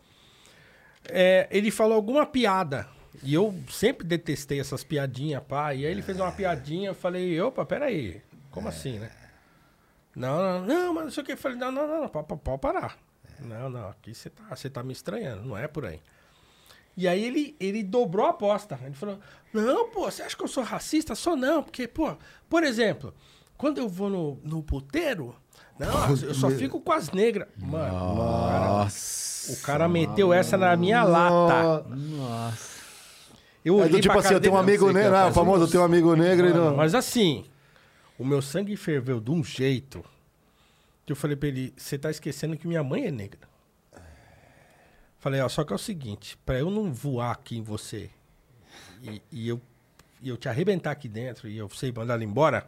é, 1.09 1.47
ele 1.51 1.71
falou 1.71 1.95
alguma 1.95 2.25
piada. 2.27 2.87
E 3.23 3.33
eu 3.35 3.55
sempre 3.71 4.07
detestei 4.07 4.61
essas 4.61 4.85
piadinhas, 4.85 5.43
pá. 5.43 5.75
E 5.75 5.85
aí 5.87 5.91
ele 5.91 6.03
fez 6.03 6.21
uma 6.21 6.31
piadinha, 6.31 6.91
eu 6.91 6.95
falei, 6.95 7.41
opa, 7.41 7.65
peraí. 7.65 8.21
Como 8.51 8.69
assim, 8.69 8.99
né? 8.99 9.11
Não, 10.15 10.39
não, 10.39 10.67
não, 10.67 10.95
mas 10.95 11.05
não 11.05 11.11
sei 11.11 11.23
o 11.23 11.27
que. 11.27 11.33
Eu 11.33 11.37
falei, 11.37 11.59
não, 11.59 11.73
não, 11.73 11.87
não, 11.87 12.01
não 12.03 12.09
pode, 12.09 12.27
pode 12.41 12.61
parar. 12.61 12.97
Não, 13.41 13.69
não, 13.69 13.89
aqui 13.89 14.15
você 14.15 14.31
tá, 14.31 14.45
você 14.55 14.71
tá 14.71 14.83
me 14.83 14.93
estranhando, 14.93 15.45
não 15.45 15.57
é 15.59 15.67
por 15.69 15.85
aí. 15.87 16.01
E 16.97 17.07
aí 17.07 17.23
ele, 17.25 17.55
ele 17.61 17.83
dobrou 17.83 18.27
a 18.27 18.31
aposta. 18.31 18.79
Ele 18.85 18.95
falou: 18.95 19.19
Não, 19.53 19.89
pô, 19.91 20.11
você 20.11 20.23
acha 20.23 20.37
que 20.37 20.43
eu 20.43 20.49
sou 20.49 20.65
racista? 20.65 21.15
Sou 21.15 21.37
não, 21.37 21.63
porque, 21.63 21.87
pô, 21.87 22.17
por 22.49 22.65
exemplo, 22.65 23.13
quando 23.57 23.79
eu 23.79 23.89
vou 23.89 24.09
no, 24.09 24.41
no 24.43 24.63
puteiro, 24.63 25.35
não, 25.79 26.11
eu 26.23 26.35
só 26.35 26.51
fico 26.51 26.81
com 26.81 26.93
as 26.93 27.11
negras. 27.11 27.49
Mano, 27.59 27.93
Nossa. 28.15 29.53
o 29.53 29.57
cara 29.59 29.87
meteu 29.89 30.33
essa 30.33 30.57
na 30.57 30.75
minha 30.77 31.03
lata. 31.05 31.87
Nossa. 31.89 32.77
Eu 33.65 33.81
É 33.81 33.83
olhei 33.85 34.01
tipo 34.01 34.17
assim, 34.19 34.33
eu 34.33 34.41
tenho 34.41 34.55
um 34.55 34.59
amigo 34.59 34.91
negro, 34.93 35.17
o 35.29 35.33
famoso, 35.33 35.65
eu 35.65 35.69
tenho 35.69 35.83
um 35.83 35.87
amigo 35.87 36.15
negro 36.15 36.47
e 36.49 36.53
Mano, 36.53 36.71
não... 36.71 36.77
Mas 36.77 36.95
assim, 36.95 37.45
o 38.19 38.25
meu 38.25 38.41
sangue 38.41 38.77
ferveu 38.77 39.21
de 39.21 39.31
um 39.31 39.43
jeito 39.43 40.05
que 41.05 41.13
eu 41.13 41.17
falei 41.17 41.37
pra 41.37 41.49
ele: 41.49 41.75
Você 41.77 41.99
tá 41.99 42.11
esquecendo 42.11 42.57
que 42.57 42.67
minha 42.67 42.83
mãe 42.83 43.07
é 43.07 43.11
negra. 43.11 43.41
Falei: 45.27 45.41
Ó, 45.41 45.49
só 45.49 45.65
que 45.65 45.73
é 45.73 45.77
o 45.77 45.79
seguinte, 45.79 46.39
pra 46.47 46.57
eu 46.57 46.71
não 46.71 46.93
voar 46.93 47.33
aqui 47.33 47.57
em 47.59 47.63
você 47.63 48.09
e, 49.03 49.21
e 49.33 49.49
eu, 49.49 49.61
e 50.23 50.29
eu 50.29 50.37
te 50.37 50.49
arrebentar 50.49 50.93
aqui 50.93 51.09
dentro 51.09 51.49
e 51.49 51.59
eu 51.59 51.69
sei 51.69 51.91
mandar 51.91 52.15
ela 52.15 52.23
embora, 52.23 52.65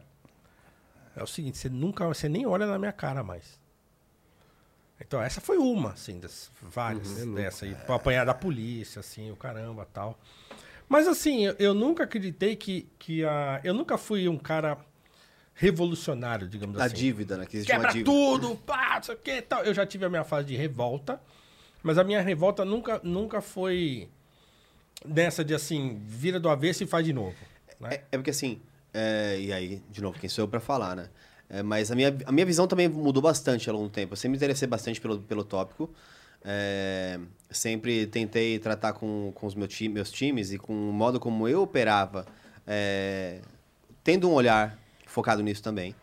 é 1.14 1.22
o 1.22 1.26
seguinte: 1.26 1.56
você 1.56 1.68
nunca, 1.68 2.04
você 2.08 2.28
nem 2.28 2.46
olha 2.46 2.66
na 2.66 2.76
minha 2.76 2.90
cara 2.90 3.22
mais. 3.22 3.60
Então, 5.00 5.22
essa 5.22 5.40
foi 5.40 5.56
uma, 5.56 5.92
assim, 5.92 6.18
das 6.18 6.50
várias 6.60 7.24
dessa 7.26 7.64
aí, 7.64 7.76
pra 7.76 7.94
apanhar 7.94 8.26
da 8.26 8.34
polícia, 8.34 8.98
assim, 8.98 9.30
o 9.30 9.36
caramba 9.36 9.86
tal. 9.94 10.18
Mas 10.88 11.06
assim, 11.06 11.46
eu, 11.46 11.54
eu 11.60 11.74
nunca 11.74 12.02
acreditei 12.02 12.56
que, 12.56 12.88
que 12.98 13.24
a. 13.24 13.60
Eu 13.62 13.72
nunca 13.72 13.96
fui 13.96 14.28
um 14.28 14.36
cara 14.36 14.76
revolucionário, 15.54 16.48
digamos 16.48 16.76
Da 16.76 16.86
assim. 16.86 16.96
dívida, 16.96 17.36
né? 17.36 17.46
Que 17.46 17.58
existe 17.58 17.70
uma 17.70 17.78
Quebra 17.82 17.92
dívida. 17.92 18.10
tudo, 18.10 18.56
pá, 18.56 18.96
não 18.96 19.02
sei 19.04 19.14
o 19.14 19.18
que 19.18 19.42
tal. 19.42 19.62
Eu 19.62 19.72
já 19.72 19.86
tive 19.86 20.04
a 20.04 20.08
minha 20.08 20.24
fase 20.24 20.48
de 20.48 20.56
revolta, 20.56 21.20
mas 21.82 21.98
a 21.98 22.04
minha 22.04 22.20
revolta 22.20 22.64
nunca, 22.64 23.00
nunca 23.02 23.40
foi 23.40 24.08
nessa 25.04 25.44
de 25.44 25.54
assim, 25.54 26.00
vira 26.06 26.40
do 26.40 26.48
avesso 26.48 26.82
e 26.82 26.86
faz 26.86 27.04
de 27.04 27.12
novo. 27.12 27.36
Né? 27.80 27.90
É, 27.92 28.02
é 28.12 28.16
porque 28.18 28.30
assim, 28.30 28.60
é, 28.92 29.38
e 29.38 29.52
aí, 29.52 29.82
de 29.90 30.02
novo, 30.02 30.18
quem 30.18 30.28
sou 30.28 30.44
eu 30.44 30.48
pra 30.48 30.60
falar, 30.60 30.96
né? 30.96 31.08
É, 31.50 31.62
mas 31.62 31.90
a 31.90 31.94
minha, 31.94 32.14
a 32.26 32.32
minha 32.32 32.44
visão 32.44 32.66
também 32.66 32.88
mudou 32.88 33.22
bastante 33.22 33.68
ao 33.70 33.76
longo 33.76 33.88
do 33.88 33.92
tempo. 33.92 34.12
Eu 34.12 34.16
sempre 34.16 34.30
me 34.30 34.36
interessei 34.36 34.68
bastante 34.68 35.00
pelo, 35.00 35.18
pelo 35.20 35.44
tópico. 35.44 35.90
É, 36.44 37.18
sempre 37.50 38.06
tentei 38.06 38.58
tratar 38.58 38.92
com, 38.92 39.32
com 39.34 39.46
os 39.46 39.54
meu 39.54 39.66
ti- 39.66 39.88
meus 39.88 40.10
times 40.10 40.52
e 40.52 40.58
com 40.58 40.72
o 40.72 40.92
modo 40.92 41.18
como 41.18 41.48
eu 41.48 41.62
operava, 41.62 42.26
é, 42.66 43.40
tendo 44.04 44.28
um 44.28 44.32
olhar 44.34 44.78
focado 45.06 45.42
nisso 45.42 45.62
também. 45.62 45.94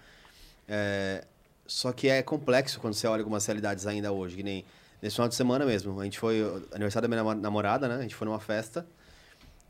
É, 0.68 1.24
só 1.68 1.92
que 1.94 2.10
é 2.10 2.22
complexo 2.22 2.80
quando 2.80 2.96
você 2.96 3.08
olha 3.08 3.22
algumas 3.22 3.46
realidades 3.46 3.88
ainda 3.88 4.12
hoje, 4.12 4.36
que 4.36 4.44
nem 4.44 4.66
nesse 5.06 5.16
final 5.16 5.30
de 5.30 5.36
semana 5.36 5.66
mesmo. 5.66 6.00
A 6.00 6.04
gente 6.04 6.18
foi, 6.20 6.42
aniversário 6.72 7.08
da 7.08 7.16
minha 7.16 7.24
namo- 7.24 7.40
namorada, 7.42 7.88
né? 7.88 7.96
A 7.98 8.02
gente 8.02 8.16
foi 8.16 8.26
numa 8.26 8.40
festa. 8.40 8.86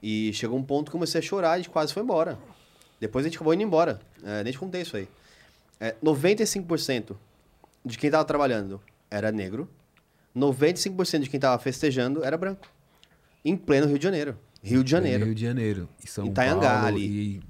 E 0.01 0.31
chegou 0.33 0.57
um 0.57 0.63
ponto 0.63 0.85
que 0.85 0.95
eu 0.95 0.99
comecei 0.99 1.19
a 1.19 1.21
chorar, 1.21 1.51
a 1.51 1.57
gente 1.57 1.69
quase 1.69 1.93
foi 1.93 2.01
embora. 2.03 2.37
Depois 3.01 3.25
a 3.25 3.27
gente 3.27 3.35
acabou 3.35 3.53
indo 3.53 3.63
embora. 3.63 3.99
É, 4.23 4.43
nem 4.43 4.53
te 4.53 4.57
contei 4.59 4.81
isso 4.81 4.95
aí. 4.95 5.07
É, 5.79 5.93
95% 6.01 7.17
de 7.83 7.97
quem 7.97 8.09
tava 8.09 8.23
trabalhando 8.23 8.81
era 9.11 9.31
negro. 9.31 9.69
95% 10.35 11.19
de 11.23 11.29
quem 11.29 11.39
tava 11.39 11.61
festejando 11.61 12.23
era 12.23 12.37
branco. 12.37 12.67
Em 13.43 13.55
pleno 13.57 13.87
Rio 13.87 13.97
de 13.99 14.03
Janeiro. 14.03 14.37
Rio 14.63 14.83
de 14.83 14.91
Janeiro. 14.91 15.25
Rio 15.25 15.35
de 15.35 15.41
Janeiro. 15.41 15.89
E 16.03 16.07
São 16.09 16.25
Itanhangá, 16.25 16.71
Paulo. 16.81 16.87
ali. 16.87 17.05
E 17.05 17.41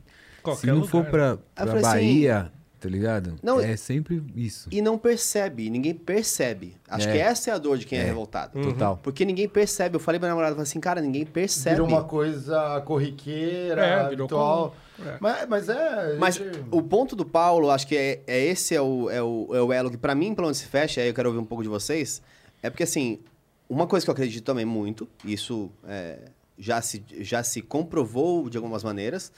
Qualquer 0.41 0.61
se 0.61 0.67
não 0.67 0.75
lugar, 0.77 0.89
for 0.89 1.05
pra, 1.05 1.37
pra 1.55 1.71
assim, 1.73 1.81
Bahia, 1.81 2.51
tá 2.85 2.91
ligado? 2.91 3.35
Não, 3.41 3.59
é 3.59 3.75
sempre 3.75 4.21
isso. 4.35 4.69
E 4.71 4.81
não 4.81 4.97
percebe, 4.97 5.69
ninguém 5.69 5.93
percebe. 5.93 6.75
Acho 6.87 7.09
É. 7.09 7.11
que 7.13 7.17
essa 7.17 7.49
é 7.49 7.53
a 7.53 7.57
dor 7.57 7.77
de 7.79 7.85
quem 7.85 7.97
é, 7.97 8.01
É. 8.01 8.05
revoltado. 8.05 8.61
Total. 8.61 8.99
Porque 9.01 9.25
ninguém 9.25 9.49
percebe. 9.49 9.95
Eu 9.95 9.99
falei 9.99 10.19
pra 10.19 10.27
minha 10.27 10.33
namorada, 10.33 10.51
eu 10.51 10.55
falei 10.57 10.69
assim, 10.69 10.79
cara, 10.79 11.01
ninguém 11.01 11.25
percebe. 11.25 11.75
Virou 11.77 11.87
uma 11.87 12.03
coisa 12.03 12.79
corriqueira, 12.85 13.81
É, 13.85 14.09
virou 14.09 14.25
habitual. 14.25 14.75
É. 15.05 15.17
Mas, 15.19 15.47
mas 15.49 15.69
é... 15.69 16.13
a 16.13 16.15
Mas 16.19 16.35
gente- 16.35 16.63
o 16.71 16.81
ponto 16.81 17.15
do 17.15 17.25
Paulo, 17.25 17.69
acho 17.71 17.87
que 17.87 17.95
é, 17.97 18.21
é 18.27 18.45
esse 18.45 18.75
é 18.75 18.81
o, 18.81 19.09
é, 19.09 19.21
o, 19.21 19.49
é 19.53 19.61
o 19.61 19.73
elo 19.73 19.89
que 19.91 19.97
pra 19.97 20.13
mim, 20.15 20.33
pelo 20.33 20.45
menos, 20.47 20.57
se 20.59 20.65
fecha, 20.67 21.01
aí 21.01 21.07
eu 21.07 21.13
quero 21.13 21.27
ouvir 21.29 21.39
um 21.41 21.45
pouco 21.45 21.63
de 21.63 21.69
vocês, 21.69 22.21
é 22.63 22.69
porque, 22.69 22.83
assim, 22.83 23.19
uma 23.67 23.87
coisa 23.87 24.05
que 24.05 24.09
eu 24.09 24.13
acredito 24.13 24.43
também 24.43 24.63
muito, 24.65 25.07
e 25.25 25.33
isso 25.33 25.69
é, 25.87 26.19
já, 26.57 26.81
se, 26.81 27.03
já 27.19 27.43
se 27.43 27.61
comprovou 27.61 28.49
de 28.49 28.57
algumas 28.57 28.83
maneiras, 28.83 29.31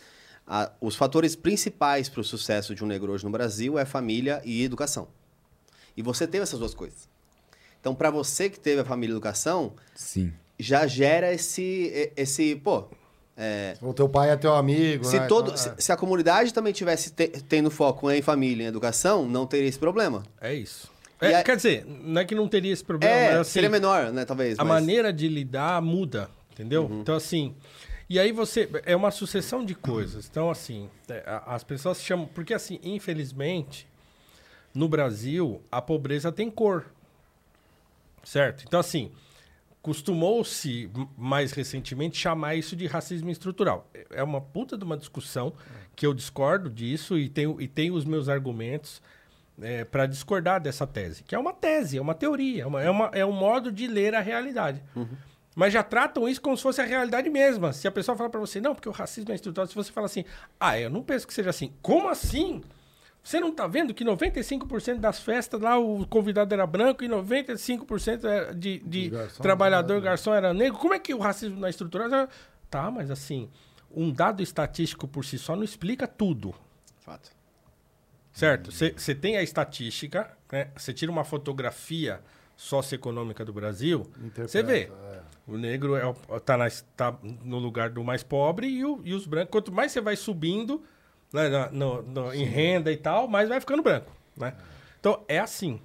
a- 0.48 0.72
os 0.80 0.96
fatores 0.96 1.36
principais 1.36 2.08
para 2.10 2.22
o 2.22 2.24
sucesso 2.24 2.74
de 2.74 2.84
um 2.84 2.88
negro 2.88 3.12
hoje 3.12 3.26
no 3.26 3.30
Brasil 3.32 3.78
é 3.78 3.86
família 3.86 4.42
e 4.46 4.64
educação. 4.64 5.08
E 5.96 6.02
você 6.02 6.26
teve 6.28 6.44
essas 6.44 6.60
duas 6.60 6.74
coisas. 6.74 7.10
Então, 7.82 7.94
pra 7.94 8.10
você 8.10 8.50
que 8.50 8.60
teve 8.60 8.82
a 8.82 8.86
família 8.86 9.14
e 9.14 9.16
educação, 9.16 9.74
Sim. 9.96 10.32
já 10.60 10.86
gera 10.88 11.34
esse, 11.34 12.12
esse 12.16 12.56
pô... 12.56 12.86
é, 13.36 13.76
O 13.82 13.94
teu 13.94 14.08
pai 14.10 14.30
é 14.32 14.36
teu 14.36 14.54
amigo, 14.56 15.04
se, 15.06 15.20
né? 15.20 15.28
todo, 15.28 15.48
Então, 15.52 15.58
se, 15.58 15.70
é. 15.70 15.76
se 15.78 15.92
a 15.92 15.98
comunidade 15.98 16.54
também 16.54 16.74
tivesse 16.74 17.12
te- 17.12 17.28
tendo 17.48 17.70
foco 17.70 18.10
em 18.12 18.22
família 18.22 18.64
e 18.64 18.66
em 18.66 18.70
educação, 18.70 19.28
não 19.28 19.46
teria 19.46 19.68
esse 19.70 19.80
problema. 19.80 20.24
É 20.42 20.54
isso. 20.54 20.90
É, 21.22 21.36
a- 21.36 21.44
Quer 21.44 21.56
dizer, 21.56 21.86
não 21.86 22.22
é 22.22 22.26
que 22.26 22.36
não 22.36 22.48
teria 22.48 22.72
esse 22.74 22.84
problema, 22.84 23.14
é, 23.16 23.32
mas 23.32 23.40
assim, 23.42 23.52
seria 23.52 23.70
menor, 23.70 24.12
né, 24.12 24.24
talvez. 24.26 24.58
a 24.60 24.64
mas- 24.64 24.82
maneira 24.82 25.12
de 25.14 25.28
lidar 25.28 25.82
muda, 25.82 26.30
entendeu? 26.52 26.84
Uhum. 26.86 27.02
Então, 27.02 27.16
assim. 27.16 27.56
E 28.10 28.18
aí 28.20 28.32
você. 28.32 28.70
É 28.86 28.96
uma 28.96 29.12
sucessão 29.12 29.66
de 29.66 29.76
coisas. 29.76 30.28
Então, 30.30 30.50
assim, 30.50 30.90
é, 31.10 31.24
as 31.46 31.64
pessoas 31.64 32.02
chamam. 32.02 32.26
Porque, 32.28 32.54
assim, 32.54 32.80
infelizmente, 32.84 33.88
no 34.74 34.88
Brasil, 34.88 35.62
a 35.72 35.82
pobreza 35.82 36.32
tem 36.32 36.50
cor. 36.50 36.86
Certo? 38.24 38.64
Então, 38.68 38.80
assim, 38.80 39.12
costumou-se 39.82 40.90
mais 41.18 41.52
recentemente 41.54 42.18
chamar 42.18 42.56
isso 42.56 42.76
de 42.76 42.86
racismo 42.88 43.30
estrutural. 43.30 43.90
É 44.12 44.22
uma 44.24 44.42
puta 44.42 44.78
de 44.78 44.84
uma 44.84 44.98
discussão 44.98 45.54
que 45.96 46.06
eu 46.06 46.14
discordo 46.14 46.70
disso 46.70 47.18
e 47.18 47.30
tenho, 47.30 47.60
e 47.62 47.68
tenho 47.68 47.94
os 47.94 48.04
meus 48.06 48.28
argumentos 48.30 49.02
para 49.90 50.06
discordar 50.06 50.62
dessa 50.62 50.86
tese. 50.86 51.24
Que 51.24 51.34
é 51.36 51.40
uma 51.40 51.54
tese, 51.54 51.98
é 51.98 52.02
uma 52.02 52.14
teoria, 52.14 52.64
é, 52.64 52.66
uma, 52.68 52.82
é, 52.84 52.90
uma- 52.90 53.12
é 53.14 53.26
um 53.26 53.32
modo 53.32 53.72
de 53.72 53.88
ler 53.88 54.14
a 54.14 54.20
realidade. 54.20 54.82
Mas 55.58 55.74
já 55.74 55.82
tratam 55.82 56.30
isso 56.30 56.40
como 56.40 56.56
se 56.56 56.62
fosse 56.62 56.80
a 56.82 56.86
realidade 56.86 57.32
mesma. 57.32 57.74
Se 57.74 57.88
a 57.88 57.92
pessoa 57.92 58.16
falar 58.16 58.30
para 58.30 58.40
você, 58.40 58.62
não, 58.62 58.76
porque 58.76 58.88
o 58.88 58.92
racismo 58.92 59.32
é 59.32 59.36
estrutural, 59.36 59.66
se 59.66 59.74
você 59.74 59.92
fala 59.92 60.06
assim, 60.06 60.24
ah, 60.60 60.80
eu 60.80 60.88
não 60.88 61.02
penso 61.02 61.26
que 61.26 61.34
seja 61.34 61.50
assim. 61.50 61.74
Como 61.82 62.10
assim? 62.10 62.62
Você 63.24 63.40
não 63.40 63.52
tá 63.52 63.66
vendo 63.66 63.92
que 63.92 64.06
95% 64.06 65.00
das 65.00 65.20
festas 65.20 65.60
lá 65.60 65.76
o 65.80 66.06
convidado 66.06 66.54
era 66.54 66.68
branco 66.68 67.04
e 67.04 67.10
95% 67.10 68.24
era 68.24 68.54
de, 68.54 68.78
de 68.86 69.10
garçons, 69.10 69.40
trabalhador, 69.40 69.96
né? 69.96 70.02
garçom 70.02 70.32
era 70.32 70.54
negro? 70.54 70.78
Como 70.78 70.94
é 70.94 71.00
que 71.00 71.12
o 71.12 71.18
racismo 71.18 71.60
na 71.60 71.72
estrutura... 71.72 72.30
Tá, 72.70 72.92
mas 72.92 73.10
assim, 73.10 73.50
um 73.90 74.12
dado 74.12 74.44
estatístico 74.44 75.08
por 75.08 75.26
si 75.26 75.40
só 75.40 75.56
não 75.56 75.64
explica 75.64 76.06
tudo. 76.06 76.54
Fato. 77.00 77.32
Certo? 78.32 78.72
Você 78.72 79.16
tem 79.16 79.38
a 79.38 79.42
estatística, 79.42 80.38
né? 80.52 80.70
Você 80.78 80.94
tira 80.94 81.12
uma 81.12 81.24
fotografia 81.24 82.22
socioeconômica 82.56 83.44
do 83.44 83.52
Brasil, 83.52 84.08
você 84.36 84.62
vê. 84.62 84.84
Interpreta, 84.84 85.17
O 85.48 85.58
negro 85.58 85.96
é, 85.96 86.06
o- 86.06 86.40
tá, 86.40 86.58
na- 86.58 86.68
tá 86.96 87.18
no 87.44 87.58
lugar 87.58 87.90
do 87.90 88.04
mais 88.04 88.22
pobre 88.24 88.68
e, 88.68 88.84
o- 88.84 89.02
e 89.06 89.14
os 89.14 89.26
brancos. 89.26 89.52
Quanto 89.52 89.72
mais 89.72 89.92
você 89.92 90.02
vai 90.02 90.16
subindo 90.16 90.84
né, 91.34 91.50
na- 91.50 91.70
no- 91.72 92.02
no- 92.04 92.34
em 92.34 92.44
renda 92.44 92.92
e 92.92 92.98
tal, 92.98 93.28
mais 93.28 93.48
vai 93.50 93.60
ficando 93.60 93.82
branco. 93.84 94.12
Né? 94.36 94.54
Então 95.00 95.24
é 95.28 95.40
assim. 95.40 95.80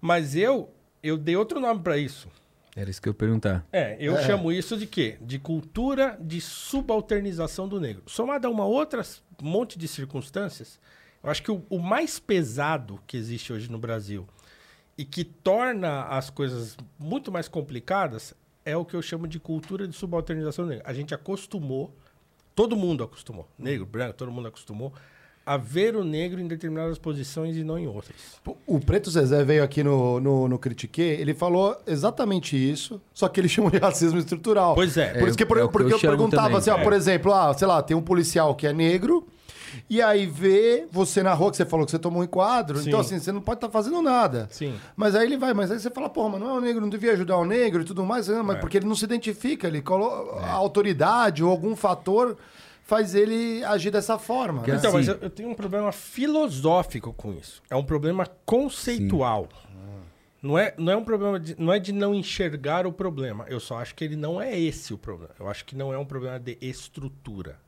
Mas 0.00 0.36
eu, 0.36 0.70
eu 1.02 1.16
dei 1.16 1.36
outro 1.36 1.58
nome 1.60 1.80
para 1.80 1.96
isso. 1.96 2.28
Era 2.74 2.90
isso 2.90 3.00
que 3.00 3.08
eu 3.08 3.12
ia 3.12 3.14
perguntar. 3.14 3.66
É, 3.72 3.96
eu 3.98 4.14
chamo 4.26 4.52
isso 4.52 4.76
de 4.76 4.86
quê? 4.86 5.16
De 5.20 5.38
cultura 5.38 6.16
de 6.20 6.40
subalternização 6.40 7.66
do 7.68 7.80
negro. 7.80 8.02
Somado 8.06 8.46
a 8.46 8.50
uma 8.50 8.66
outra 8.66 9.00
s- 9.00 9.20
monte 9.40 9.78
de 9.78 9.88
circunstâncias, 9.88 10.78
eu 11.22 11.30
acho 11.30 11.42
que 11.42 11.50
o, 11.50 11.64
o 11.70 11.78
mais 11.78 12.18
pesado 12.18 13.00
que 13.06 13.16
existe 13.16 13.52
hoje 13.52 13.70
no 13.70 13.78
Brasil 13.78 14.28
e 14.98 15.04
que 15.04 15.24
torna 15.24 16.02
as 16.04 16.28
coisas 16.30 16.76
muito 16.98 17.32
mais 17.32 17.48
complicadas 17.48 18.34
é 18.66 18.76
o 18.76 18.84
que 18.84 18.94
eu 18.94 19.00
chamo 19.00 19.26
de 19.26 19.38
cultura 19.40 19.88
de 19.88 19.96
subalternização 19.96 20.64
do 20.66 20.70
negro. 20.70 20.84
A 20.86 20.92
gente 20.92 21.14
acostumou, 21.14 21.94
todo 22.54 22.76
mundo 22.76 23.02
acostumou, 23.04 23.48
negro, 23.58 23.86
branco, 23.86 24.14
todo 24.18 24.30
mundo 24.30 24.48
acostumou, 24.48 24.92
a 25.46 25.56
ver 25.56 25.94
o 25.94 26.02
negro 26.02 26.40
em 26.40 26.48
determinadas 26.48 26.98
posições 26.98 27.56
e 27.56 27.62
não 27.62 27.78
em 27.78 27.86
outras. 27.86 28.16
O 28.66 28.80
Preto 28.80 29.08
Zezé 29.10 29.44
veio 29.44 29.62
aqui 29.62 29.84
no, 29.84 30.18
no, 30.18 30.48
no 30.48 30.58
Critique, 30.58 31.00
ele 31.00 31.32
falou 31.34 31.76
exatamente 31.86 32.56
isso, 32.56 33.00
só 33.14 33.28
que 33.28 33.38
ele 33.40 33.48
chamou 33.48 33.70
de 33.70 33.78
racismo 33.78 34.18
estrutural. 34.18 34.74
Pois 34.74 34.96
é. 34.96 35.14
Por 35.16 35.28
isso 35.28 35.38
que, 35.38 35.46
por- 35.46 35.58
É 35.58 35.62
o 35.62 35.68
que 35.68 35.72
porque 35.72 35.92
eu 35.92 35.96
eu, 35.96 36.00
perguntava 36.00 36.42
também. 36.48 36.58
assim, 36.58 36.70
ó, 36.70 36.78
É. 36.78 36.82
por 36.82 36.92
exemplo, 36.92 37.32
ah, 37.32 37.54
sei 37.54 37.68
lá, 37.68 37.80
tem 37.80 37.96
um 37.96 38.02
policial 38.02 38.56
que 38.56 38.66
é 38.66 38.72
negro, 38.72 39.24
e 39.88 40.00
aí 40.02 40.26
vê 40.26 40.86
você 40.90 41.22
na 41.22 41.34
rua, 41.34 41.50
que 41.50 41.56
você 41.56 41.64
falou 41.64 41.84
que 41.84 41.92
você 41.92 41.98
tomou 41.98 42.20
um 42.20 42.24
enquadro, 42.24 42.78
Sim. 42.78 42.88
então 42.88 43.00
assim, 43.00 43.18
você 43.18 43.32
não 43.32 43.40
pode 43.40 43.58
estar 43.58 43.70
fazendo 43.70 44.00
nada. 44.02 44.48
Sim. 44.50 44.74
Mas 44.96 45.14
aí 45.14 45.26
ele 45.26 45.36
vai, 45.36 45.52
mas 45.54 45.70
aí 45.70 45.78
você 45.78 45.90
fala, 45.90 46.08
porra, 46.08 46.30
mas 46.30 46.40
não 46.40 46.50
é 46.50 46.52
o 46.54 46.60
negro, 46.60 46.80
não 46.80 46.88
devia 46.88 47.12
ajudar 47.12 47.36
o 47.36 47.44
negro 47.44 47.82
e 47.82 47.84
tudo 47.84 48.04
mais, 48.04 48.28
não, 48.28 48.42
mas 48.44 48.56
É. 48.56 48.60
porque 48.60 48.76
ele 48.76 48.86
não 48.86 48.94
se 48.94 49.04
identifica, 49.04 49.66
ele 49.66 49.82
colo... 49.82 50.38
a 50.40 50.52
autoridade 50.52 51.42
ou 51.42 51.50
algum 51.50 51.74
fator 51.76 52.36
faz 52.82 53.14
ele 53.14 53.64
agir 53.64 53.90
dessa 53.90 54.16
forma. 54.18 54.62
Né? 54.62 54.76
Então, 54.76 54.92
mas 54.92 55.08
eu, 55.08 55.18
eu 55.20 55.28
tenho 55.28 55.50
um 55.50 55.54
problema 55.54 55.90
filosófico 55.90 57.12
com 57.12 57.32
isso. 57.32 57.62
É 57.68 57.74
um 57.74 57.84
problema 57.84 58.26
conceitual. 58.44 59.48
Não 60.42 60.56
é, 60.56 60.72
não 60.78 60.92
é 60.92 60.96
um 60.96 61.02
problema 61.02 61.40
de, 61.40 61.60
não 61.60 61.72
é 61.72 61.78
de 61.80 61.92
não 61.92 62.14
enxergar 62.14 62.86
o 62.86 62.92
problema. 62.92 63.44
Eu 63.48 63.58
só 63.58 63.78
acho 63.78 63.94
que 63.94 64.04
ele 64.04 64.14
não 64.14 64.40
é 64.40 64.56
esse 64.56 64.94
o 64.94 64.98
problema. 64.98 65.34
Eu 65.40 65.48
acho 65.48 65.64
que 65.64 65.74
não 65.74 65.92
é 65.92 65.98
um 65.98 66.04
problema 66.04 66.38
de 66.38 66.56
estrutura. 66.60 67.58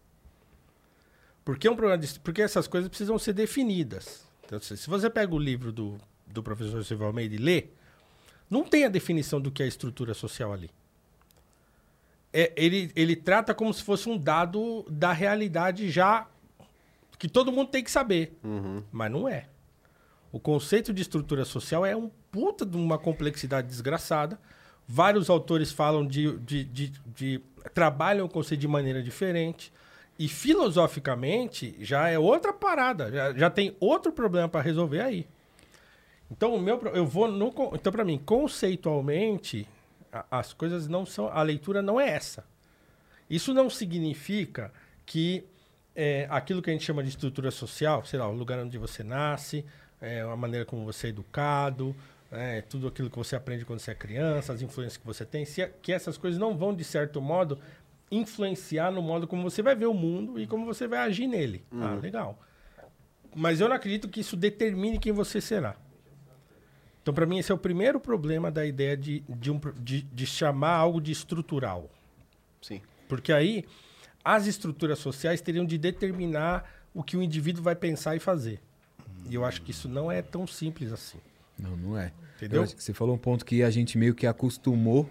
Porque 1.49 1.67
é 1.67 1.71
um 1.71 1.77
problema 1.77 1.97
de, 1.97 2.21
porque 2.21 2.43
essas 2.43 2.69
coisas 2.69 2.91
precisam 2.91 3.19
ser 3.19 3.33
definidas. 3.33 4.23
Então, 4.45 4.61
se 4.61 4.77
se 4.77 4.87
você 4.87 5.09
pega 5.09 5.35
o 5.35 5.39
livro 5.39 5.73
do, 5.73 5.97
do 6.27 6.43
professor 6.43 6.85
Silva 6.85 7.07
Almeida 7.07 7.35
e 7.35 7.39
lê, 7.39 7.69
não 8.51 8.65
tem 8.65 8.85
a 8.85 8.89
definição 8.91 9.41
do 9.41 9.51
que 9.51 9.63
é 9.63 9.67
estrutura 9.67 10.13
social 10.13 10.53
ali. 10.53 10.71
É, 12.35 12.53
ele, 12.55 12.93
ele 12.95 13.17
trata 13.17 13.55
como 13.55 13.73
se 13.73 13.83
fosse 13.83 14.11
um 14.11 14.19
dado 14.19 14.85
da 14.91 15.11
realidade 15.15 15.91
já 15.91 16.29
que 17.19 17.27
todo 17.27 17.51
mundo 17.51 17.71
tem 17.71 17.83
que 17.83 17.91
saber. 17.91 18.37
Mas 18.93 19.11
não 19.11 19.27
é. 19.27 19.49
O 20.31 20.39
conceito 20.39 20.93
de 20.93 21.01
estrutura 21.01 21.47
social 21.47 21.87
é 21.87 21.97
um 21.97 22.11
puta 22.31 22.67
de 22.67 22.77
uma 22.77 22.99
complexidade 22.99 23.69
desgraçada. 23.69 24.39
Vários 24.87 25.31
autores 25.31 25.73
falam 25.73 26.07
de, 26.07 26.37
de, 26.41 26.65
de, 26.65 26.93
de- 27.07 27.41
trabalham 27.73 28.27
o 28.27 28.29
conceito 28.29 28.61
de 28.61 28.69
maneira 28.69 29.03
diferente. 29.03 29.73
E 30.19 30.27
filosoficamente 30.29 31.77
já 31.81 32.09
é 32.09 32.19
outra 32.19 32.53
parada. 32.53 33.11
Já, 33.11 33.33
já 33.33 33.51
tem 33.51 33.77
outro 33.79 34.11
problema 34.13 34.49
para 34.49 34.61
resolver 34.61 35.01
aí. 35.01 35.27
Então, 36.31 36.55
o 36.55 36.61
meu, 36.61 36.81
eu 36.95 37.07
vou 37.07 37.29
no, 37.29 37.53
então 37.73 37.93
para 37.93 38.05
mim, 38.05 38.19
conceitualmente, 38.19 39.67
a- 40.13 40.27
as 40.31 40.53
coisas 40.53 40.89
não 40.89 41.07
são, 41.07 41.29
a 41.29 41.43
leitura 41.43 41.81
não 41.81 42.01
é 42.01 42.09
essa. 42.11 42.45
Isso 43.31 43.55
não 43.55 43.71
significa 43.71 44.73
que 45.07 45.45
é, 45.95 46.27
aquilo 46.31 46.63
que 46.63 46.71
a 46.71 46.73
gente 46.73 46.85
chama 46.85 47.03
de 47.03 47.09
estrutura 47.09 47.51
social, 47.51 48.05
sei 48.05 48.19
lá, 48.19 48.29
o 48.29 48.33
lugar 48.33 48.59
onde 48.59 48.79
você 48.79 49.03
nasce, 49.03 49.65
é, 50.01 50.21
a 50.21 50.37
maneira 50.37 50.65
como 50.65 50.85
você 50.85 51.09
é 51.09 51.11
educado, 51.11 51.95
é, 52.31 52.61
tudo 52.61 52.87
aquilo 52.87 53.11
que 53.11 53.17
você 53.17 53.35
aprende 53.35 53.65
quando 53.65 53.81
você 53.81 53.91
é 53.91 53.95
criança, 53.95 54.53
as 54.53 54.63
influências 54.63 54.97
que 54.97 55.07
você 55.07 55.25
tem, 55.25 55.45
se, 55.45 55.67
que 55.83 55.93
essas 55.93 56.17
coisas 56.19 56.39
não 56.39 56.57
vão, 56.57 56.75
de 56.75 56.85
certo 56.85 57.21
modo, 57.21 57.59
influenciar 58.11 58.91
no 58.91 59.03
modo 59.03 59.27
como 59.27 59.43
você 59.43 59.63
vai 59.63 59.75
ver 59.75 59.87
o 59.87 59.95
mundo 59.95 60.41
e 60.41 60.47
como 60.47 60.65
você 60.65 60.87
vai 60.87 61.01
agir 61.01 61.27
nele. 61.27 61.65
Ah, 61.73 61.99
legal. 62.01 62.39
Mas 63.35 63.61
eu 63.61 63.69
não 63.69 63.77
acredito 63.77 64.09
que 64.09 64.21
isso 64.21 64.37
determine 64.37 64.99
quem 64.99 65.13
você 65.13 65.41
será. 65.41 65.77
Então, 67.03 67.15
para 67.15 67.27
mim, 67.27 67.39
esse 67.39 67.51
é 67.51 67.55
o 67.55 67.59
primeiro 67.59 67.99
problema 67.99 68.51
da 68.51 68.67
ideia 68.67 68.97
de, 68.97 69.21
de, 69.29 69.51
um, 69.51 69.61
de, 69.81 70.03
de 70.03 70.27
chamar 70.27 70.75
algo 70.75 71.01
de 71.01 71.13
estrutural. 71.13 71.91
Sim. 72.61 72.83
Porque 73.09 73.33
aí 73.33 73.65
as 74.25 74.47
estruturas 74.47 74.99
sociais 74.99 75.41
teriam 75.41 75.65
de 75.65 75.79
determinar 75.79 76.71
o 76.93 77.03
que 77.03 77.17
o 77.17 77.23
indivíduo 77.23 77.63
vai 77.63 77.75
pensar 77.75 78.17
e 78.17 78.19
fazer. 78.19 78.61
E 79.29 79.35
eu 79.35 79.45
acho 79.45 79.63
que 79.63 79.71
isso 79.71 79.89
não 79.89 80.11
é 80.11 80.21
tão 80.21 80.47
simples 80.47 80.93
assim. 80.93 81.19
Não, 81.59 81.77
não 81.77 81.99
é. 81.99 82.13
Entendeu? 82.37 82.67
Você 82.67 82.93
falou 82.93 83.15
um 83.15 83.19
ponto 83.19 83.45
que 83.45 83.63
a 83.63 83.71
gente 83.71 83.99
meio 83.99 84.15
que 84.15 84.27
acostumou, 84.27 85.09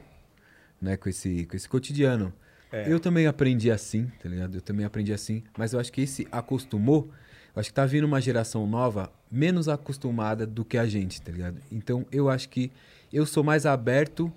né, 0.81 0.97
com 0.97 1.09
esse, 1.09 1.45
com 1.45 1.55
esse 1.55 1.67
cotidiano. 1.67 2.33
É. 2.71 2.91
Eu 2.91 2.99
também 2.99 3.27
aprendi 3.27 3.71
assim, 3.71 4.11
tá 4.21 4.27
ligado? 4.27 4.55
Eu 4.55 4.61
também 4.61 4.85
aprendi 4.85 5.13
assim, 5.13 5.43
mas 5.57 5.73
eu 5.73 5.79
acho 5.79 5.91
que 5.91 6.01
esse 6.01 6.27
acostumou, 6.31 7.09
eu 7.55 7.59
acho 7.59 7.69
que 7.69 7.73
tá 7.73 7.85
vindo 7.85 8.05
uma 8.05 8.19
geração 8.19 8.67
nova 8.67 9.11
menos 9.31 9.67
acostumada 9.67 10.45
do 10.45 10.65
que 10.65 10.77
a 10.77 10.85
gente, 10.85 11.21
tá 11.21 11.31
ligado? 11.31 11.59
Então 11.71 12.05
eu 12.11 12.29
acho 12.29 12.49
que 12.49 12.71
eu 13.11 13.25
sou 13.25 13.43
mais 13.43 13.65
aberto 13.65 14.31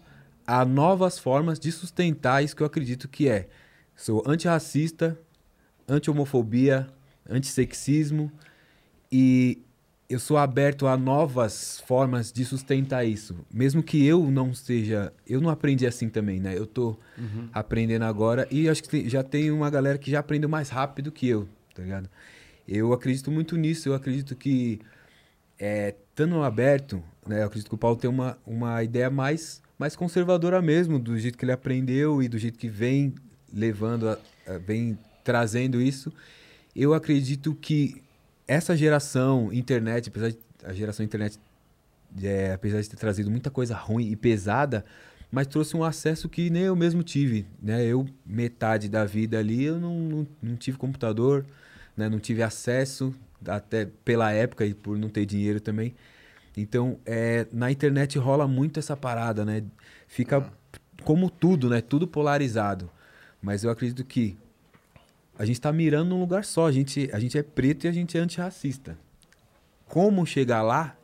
a 0.47 0.65
novas 0.65 1.19
formas 1.19 1.59
de 1.59 1.71
sustentar 1.71 2.43
isso 2.43 2.57
que 2.57 2.63
eu 2.63 2.67
acredito 2.67 3.09
que 3.09 3.29
é. 3.29 3.49
Sou 3.97 4.23
antirracista, 4.27 5.19
anti-homofobia, 5.89 6.89
antissexismo 7.29 8.33
e 9.11 9.63
eu 10.11 10.19
sou 10.19 10.37
aberto 10.37 10.87
a 10.89 10.97
novas 10.97 11.81
formas 11.87 12.33
de 12.33 12.45
sustentar 12.45 13.05
isso. 13.07 13.37
Mesmo 13.51 13.83
que 13.83 14.05
eu 14.05 14.31
não 14.31 14.53
seja. 14.53 15.13
Eu 15.27 15.41
não 15.41 15.49
aprendi 15.49 15.87
assim 15.87 16.09
também, 16.09 16.41
né? 16.41 16.57
Eu 16.59 16.67
tô 16.67 16.99
aprendendo 17.53 18.05
agora 18.05 18.47
e 18.51 18.69
acho 18.69 18.83
que 18.83 18.89
tem- 18.89 19.09
já 19.09 19.23
tem 19.23 19.51
uma 19.53 19.71
galera 19.71 19.97
que 19.99 20.11
já 20.11 20.19
aprendeu 20.19 20.49
mais 20.49 20.69
rápido 20.69 21.13
que 21.13 21.29
eu, 21.29 21.49
tá 21.75 21.83
ligado? 21.83 22.11
Eu 22.67 22.93
acredito 22.93 23.31
muito 23.31 23.57
nisso. 23.57 23.89
Eu 23.89 23.95
acredito 23.95 24.35
que, 24.35 24.81
é, 25.59 25.95
estando 26.11 26.43
aberto, 26.43 27.03
né? 27.27 27.43
Eu 27.43 27.47
acredito 27.47 27.69
que 27.69 27.75
o 27.75 27.79
Paulo 27.79 27.97
tem 27.97 28.11
uma, 28.11 28.37
uma 28.47 28.83
ideia 28.83 29.09
mais, 29.11 29.63
mais 29.79 29.95
conservadora 29.95 30.61
mesmo, 30.61 30.99
do 30.99 31.17
jeito 31.19 31.39
que 31.39 31.45
ele 31.45 31.53
aprendeu 31.53 32.23
e 32.23 32.29
do 32.29 32.37
jeito 32.39 32.59
que 32.59 32.69
vem 32.69 33.15
levando, 33.53 34.09
a- 34.09 34.19
a- 34.47 34.59
vem 34.59 34.99
trazendo 35.23 35.81
isso. 35.81 36.13
Eu 36.75 36.95
acredito 36.95 37.55
que 37.55 38.03
essa 38.51 38.77
geração 38.77 39.53
internet, 39.53 40.09
apesar 40.09 40.31
de 40.31 40.39
a 40.65 40.73
geração 40.73 41.05
internet, 41.05 41.39
é, 42.21 42.53
apesar 42.53 42.81
de 42.81 42.91
ter 42.91 42.97
trazido 42.97 43.31
muita 43.31 43.49
coisa 43.49 43.77
ruim 43.77 44.11
e 44.11 44.17
pesada, 44.17 44.85
mas 45.31 45.47
trouxe 45.47 45.77
um 45.77 45.85
acesso 45.85 46.29
que 46.29 46.51
nem 46.51 46.65
eu 46.65 46.75
mesmo 46.75 47.05
tive, 47.05 47.47
né? 47.63 47.85
Eu 47.85 48.05
metade 48.27 48.89
da 48.89 49.05
vida 49.05 49.39
ali 49.39 49.63
eu 49.63 49.79
não, 49.79 49.95
não, 50.01 50.27
não 50.43 50.57
tive 50.57 50.77
computador, 50.77 51.47
né? 51.97 52.09
Não 52.09 52.19
tive 52.19 52.43
acesso 52.43 53.15
até 53.47 53.87
pela 54.05 54.33
época 54.33 54.67
e 54.67 54.75
por 54.75 54.99
não 54.99 55.09
ter 55.09 55.25
dinheiro 55.25 55.61
também. 55.61 55.95
Então, 56.57 56.99
é, 57.07 57.47
na 57.53 57.71
internet 57.71 58.19
rola 58.19 58.49
muito 58.49 58.81
essa 58.81 58.97
parada, 58.97 59.45
né? 59.45 59.63
Fica 60.09 60.45
como 61.05 61.31
tudo, 61.31 61.71
né? 61.71 61.81
Tudo 61.81 62.09
polarizado. 62.09 62.91
Mas 63.41 63.63
eu 63.63 63.71
acredito 63.71 64.05
que 64.05 64.37
a 65.41 65.47
gente 65.47 65.57
está 65.57 65.73
mirando 65.73 66.11
num 66.11 66.21
lugar 66.21 66.45
só. 66.45 66.67
A 66.67 66.73
gente, 66.73 67.09
a 67.15 67.19
gente 67.19 67.39
é 67.39 67.43
preto 67.43 67.87
e 67.87 67.89
a 67.89 67.93
gente 67.93 68.15
é 68.15 68.21
antirracista. 68.21 68.99
Como 69.87 70.27
chegar 70.27 70.61
lá, 70.61 70.95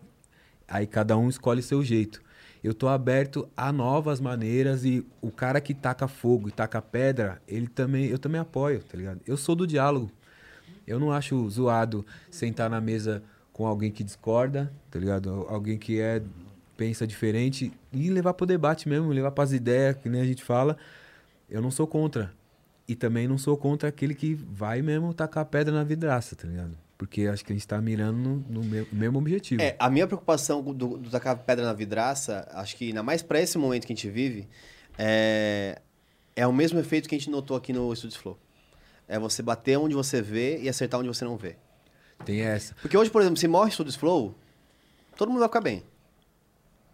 aí 0.69 0.87
cada 0.87 1.17
um 1.17 1.31
escolhe 1.31 1.63
seu 1.63 1.83
jeito. 1.83 2.21
eu 2.63 2.75
tô 2.75 2.87
aberto 2.87 3.49
a 3.57 3.73
novas 3.73 4.21
maneiras 4.21 4.85
e 4.85 5.07
o 5.23 5.31
cara 5.31 5.59
que 5.59 5.73
taca 5.73 6.07
fogo 6.07 6.51
e 6.51 6.53
taca 6.53 6.83
pedra, 6.83 7.41
ele 7.49 7.67
também, 7.67 8.09
eu 8.09 8.19
também 8.19 8.39
apoio, 8.39 8.83
tá 8.83 8.99
ligado? 8.99 9.23
Eu 9.27 9.39
sou 9.39 9.55
do 9.55 9.67
diálogo. 9.67 10.13
Eu 10.87 11.01
não 11.01 11.13
acho 11.13 11.49
zoado 11.49 12.05
sentar 12.31 12.69
na 12.69 12.79
mesa 12.81 13.23
com 13.55 13.67
alguém 13.67 13.91
que 13.91 14.05
discorda, 14.05 14.71
tá 14.91 14.99
ligado? 14.99 15.47
Alguém 15.49 15.79
que 15.79 15.99
é 15.99 16.23
pensa 16.77 17.07
diferente 17.07 17.73
e 17.91 18.11
levar 18.11 18.35
pro 18.35 18.45
debate 18.45 18.87
mesmo, 18.87 19.09
levar 19.13 19.31
pras 19.31 19.55
ideias, 19.55 19.97
que 19.97 20.11
nem 20.11 20.21
a 20.21 20.27
gente 20.27 20.45
fala. 20.45 20.77
Eu 21.49 21.63
não 21.63 21.71
sou 21.71 21.87
contra. 21.87 22.31
E 22.89 22.95
também 22.95 23.27
não 23.27 23.37
sou 23.37 23.57
contra 23.57 23.89
aquele 23.89 24.15
que 24.15 24.35
vai 24.35 24.81
mesmo 24.83 25.13
tacar 25.13 25.45
pedra 25.47 25.75
na 25.75 25.83
vidraça, 25.83 26.37
tá 26.37 26.47
ligado? 26.47 26.77
Porque 26.97 27.23
acho 27.27 27.45
que 27.45 27.53
a 27.53 27.57
gente 27.57 27.67
tá 27.67 27.81
mirando 27.81 28.17
no, 28.17 28.37
no 28.49 28.65
me- 28.65 28.87
mesmo 28.93 29.19
objetivo. 29.19 29.61
É, 29.61 29.75
a 29.79 29.91
minha 29.91 30.07
preocupação 30.07 30.63
do, 30.63 30.97
do 30.97 31.11
tacar 31.11 31.37
pedra 31.39 31.65
na 31.65 31.73
vidraça, 31.73 32.49
acho 32.53 32.77
que 32.77 32.87
ainda 32.89 33.03
mais 33.03 33.23
pra 33.23 33.41
esse 33.41 33.59
momento 33.59 33.87
que 33.87 33.93
a 33.93 33.97
gente 33.97 34.09
vive, 34.09 34.49
é, 34.97 35.81
é 36.35 36.47
o 36.47 36.53
mesmo 36.53 36.79
efeito 36.79 37.09
que 37.09 37.15
a 37.15 37.19
gente 37.19 37.29
notou 37.29 37.57
aqui 37.57 37.73
no 37.73 37.95
Studios 37.95 38.17
Flow. 38.17 38.39
É 39.09 39.19
você 39.19 39.43
bater 39.43 39.77
onde 39.79 39.95
você 39.95 40.23
vê 40.23 40.59
e 40.63 40.69
acertar 40.69 40.99
onde 41.01 41.09
você 41.09 41.25
não 41.25 41.37
vê. 41.37 41.57
Tem 42.25 42.41
essa. 42.41 42.75
Porque 42.81 42.97
hoje, 42.97 43.11
por 43.11 43.21
exemplo, 43.21 43.37
se 43.37 43.47
morre 43.49 43.71
Studios 43.73 43.97
Flow, 43.97 44.35
todo 45.17 45.29
mundo 45.29 45.41
vai 45.41 45.49
ficar 45.49 45.61
bem. 45.61 45.83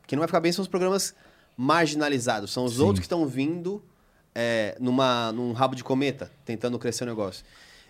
Quem 0.06 0.16
não 0.16 0.20
vai 0.22 0.28
ficar 0.28 0.40
bem 0.40 0.50
são 0.52 0.62
os 0.62 0.68
programas 0.68 1.14
marginalizados, 1.56 2.50
são 2.52 2.64
os 2.64 2.74
Sim. 2.76 2.80
outros 2.82 2.98
que 3.00 3.04
estão 3.06 3.26
vindo 3.26 3.82
é, 4.34 4.76
numa, 4.80 5.32
num 5.32 5.52
rabo 5.52 5.74
de 5.74 5.84
cometa, 5.84 6.30
tentando 6.44 6.78
crescer 6.78 7.04
o 7.04 7.06
negócio. 7.06 7.44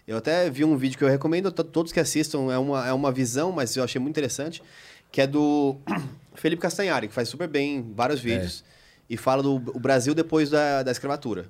Eu 0.06 0.16
até 0.16 0.50
vi 0.50 0.64
um 0.64 0.76
vídeo 0.76 0.98
que 0.98 1.04
eu 1.04 1.08
recomendo 1.08 1.48
a 1.48 1.50
to- 1.52 1.62
todos 1.64 1.92
que 1.92 2.00
assistam, 2.00 2.52
é 2.52 2.58
uma, 2.58 2.88
é 2.88 2.92
uma 2.92 3.12
visão, 3.12 3.52
mas 3.52 3.76
eu 3.76 3.84
achei 3.84 4.00
muito 4.00 4.14
interessante, 4.14 4.62
que 5.10 5.20
é 5.20 5.26
do 5.26 5.76
Felipe 6.34 6.60
Castanhari, 6.60 7.06
que 7.08 7.14
faz 7.14 7.28
super 7.28 7.46
bem 7.46 7.92
vários 7.94 8.20
vídeos, 8.20 8.64
e 9.08 9.16
fala 9.16 9.42
do 9.42 9.58
Brasil 9.58 10.14
depois 10.14 10.50
da, 10.50 10.82
da 10.82 10.90
escravatura. 10.90 11.46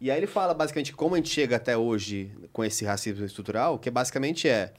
E 0.00 0.10
aí 0.10 0.18
ele 0.18 0.26
fala 0.26 0.52
basicamente 0.52 0.92
como 0.92 1.14
a 1.14 1.18
gente 1.18 1.30
chega 1.30 1.56
até 1.56 1.76
hoje 1.76 2.30
com 2.52 2.64
esse 2.64 2.84
racismo 2.84 3.24
estrutural, 3.24 3.78
que 3.78 3.90
basicamente 3.90 4.48
é 4.48 4.72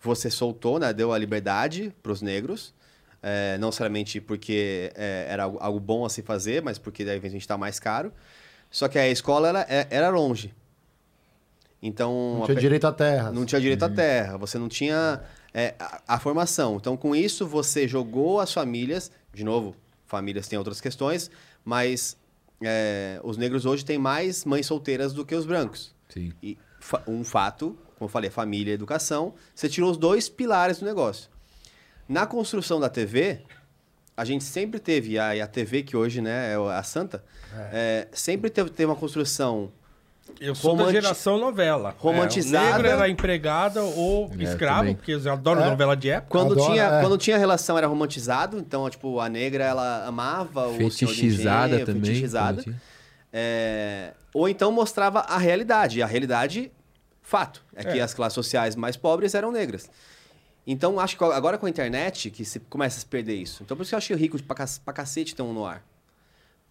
você 0.00 0.28
soltou, 0.30 0.78
né, 0.80 0.92
deu 0.92 1.12
a 1.12 1.18
liberdade 1.18 1.92
para 2.02 2.10
os 2.12 2.20
negros, 2.20 2.74
é, 3.22 3.56
não 3.58 3.68
necessariamente 3.68 4.20
porque 4.20 4.92
é, 4.96 5.26
era 5.28 5.44
algo, 5.44 5.58
algo 5.60 5.80
bom 5.80 6.04
a 6.04 6.10
se 6.10 6.22
fazer, 6.22 6.60
mas 6.60 6.76
porque 6.76 7.04
daí 7.04 7.18
a 7.22 7.28
gente 7.28 7.40
está 7.42 7.56
mais 7.56 7.78
caro. 7.78 8.12
Só 8.72 8.88
que 8.88 8.98
a 8.98 9.08
escola 9.08 9.48
era, 9.50 9.60
é- 9.68 9.86
era 9.90 10.08
longe. 10.08 10.52
Então 11.82 12.36
Não 12.38 12.44
tinha 12.46 12.54
pe- 12.56 12.60
direito 12.60 12.86
à 12.86 12.92
terra. 12.92 13.30
não 13.32 13.44
tinha 13.44 13.60
direito 13.60 13.82
à 13.84 13.88
terra, 13.90 14.36
você 14.36 14.56
não 14.58 14.68
tinha 14.68 15.20
é, 15.54 15.74
a, 15.78 16.00
a 16.08 16.18
formação. 16.18 16.76
Então, 16.76 16.96
com 16.96 17.14
isso, 17.14 17.46
você 17.46 17.86
jogou 17.86 18.40
as 18.40 18.52
famílias, 18.52 19.10
de 19.34 19.44
novo, 19.44 19.76
famílias 20.06 20.48
têm 20.48 20.58
outras 20.58 20.80
questões, 20.80 21.30
mas 21.64 22.16
é, 22.62 23.20
os 23.24 23.36
negros 23.36 23.66
hoje 23.66 23.84
têm 23.84 23.98
mais 23.98 24.44
mães 24.44 24.64
solteiras 24.66 25.12
do 25.12 25.26
que 25.26 25.34
os 25.34 25.44
brancos. 25.44 25.94
Sim. 26.08 26.32
E 26.42 26.56
fa- 26.80 27.02
um 27.06 27.22
fato, 27.24 27.76
como 27.98 28.06
eu 28.06 28.08
falei, 28.08 28.30
família 28.30 28.70
e 28.70 28.74
educação, 28.74 29.34
você 29.54 29.68
tirou 29.68 29.90
os 29.90 29.96
dois 29.98 30.28
pilares 30.28 30.78
do 30.78 30.86
negócio. 30.86 31.28
Na 32.08 32.26
construção 32.26 32.78
da 32.80 32.88
TV, 32.88 33.40
a 34.16 34.24
gente 34.24 34.44
sempre 34.44 34.78
teve, 34.78 35.18
a, 35.18 35.34
e 35.36 35.40
a 35.40 35.46
TV 35.46 35.82
que 35.82 35.96
hoje 35.96 36.20
né, 36.20 36.52
é 36.52 36.56
a 36.56 36.82
Santa, 36.82 37.24
é, 37.72 38.08
sempre 38.12 38.50
teve, 38.50 38.70
teve 38.70 38.86
uma 38.90 38.96
construção 38.96 39.70
Eu 40.40 40.54
sou 40.54 40.74
da 40.76 40.84
Romanti- 40.84 41.00
geração 41.02 41.38
novela. 41.38 41.94
Romantizada. 41.98 42.66
É, 42.66 42.70
o 42.70 42.72
negro 42.74 42.88
era 42.88 43.08
empregada 43.08 43.82
ou 43.82 44.30
É, 44.38 44.42
escravo, 44.44 44.80
também. 44.80 44.94
porque 44.94 45.12
eu 45.12 45.32
adoro 45.32 45.60
É. 45.60 45.68
novela 45.70 45.96
de 45.96 46.10
época. 46.10 46.30
Quando, 46.30 46.52
Adoro, 46.52 46.70
tinha, 46.72 46.84
é. 46.84 47.00
quando 47.00 47.18
tinha 47.18 47.36
relação 47.38 47.76
era 47.76 47.86
romantizado, 47.86 48.58
então, 48.58 48.88
tipo, 48.88 49.20
a 49.20 49.28
negra 49.28 49.64
ela 49.64 50.04
amava 50.06 50.68
o 50.68 50.76
Fetichizada 50.76 51.68
engenho, 51.74 51.86
também. 51.86 52.02
Fetichizada. 52.04 52.64
É, 53.32 54.12
Ou 54.34 54.48
então 54.48 54.72
mostrava 54.72 55.20
a 55.20 55.36
realidade. 55.38 55.98
E 55.98 56.02
a 56.02 56.06
realidade, 56.06 56.70
fato, 57.20 57.62
é, 57.74 57.84
que 57.84 57.98
É. 57.98 58.02
as 58.02 58.14
classes 58.14 58.34
sociais 58.34 58.74
mais 58.76 58.96
pobres 58.96 59.34
eram 59.34 59.52
negras. 59.52 59.90
Então, 60.66 60.98
acho 61.00 61.16
que 61.18 61.24
agora 61.24 61.58
com 61.58 61.66
a 61.66 61.70
internet 61.70 62.30
que 62.30 62.44
se 62.44 62.60
começa 62.60 62.96
a 62.96 63.00
se 63.00 63.06
perder 63.06 63.34
isso. 63.34 63.62
Então, 63.62 63.76
por 63.76 63.82
isso 63.82 63.90
que 63.90 63.94
eu 63.94 63.98
achei 63.98 64.16
rico 64.16 64.40
pra, 64.42 64.54
cac- 64.56 64.78
pra 64.84 64.94
cacete 64.94 65.34
ter 65.34 65.42
um 65.42 65.52
no 65.52 65.66
ar. 65.66 65.82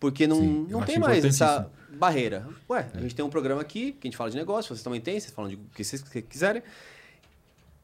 Porque 0.02 0.26
não, 0.26 0.38
Sim, 0.38 0.68
não 0.68 0.82
tem 0.82 0.98
mais 0.98 1.24
essa 1.24 1.70
barreira. 1.94 2.50
Ué, 2.68 2.90
a 2.92 3.00
gente 3.00 3.14
tem 3.14 3.24
um 3.24 3.30
programa 3.30 3.62
aqui 3.62 3.92
que 3.92 4.08
a 4.08 4.10
gente 4.10 4.18
fala 4.18 4.32
de 4.32 4.36
negócio, 4.36 4.70
vocês 4.70 4.82
também 4.82 5.00
têm, 5.00 5.20
vocês 5.20 5.32
falam 5.32 5.48
de 5.48 5.58
o 5.58 5.60
que 5.76 5.84
vocês 5.84 6.02
quiserem. 6.28 6.64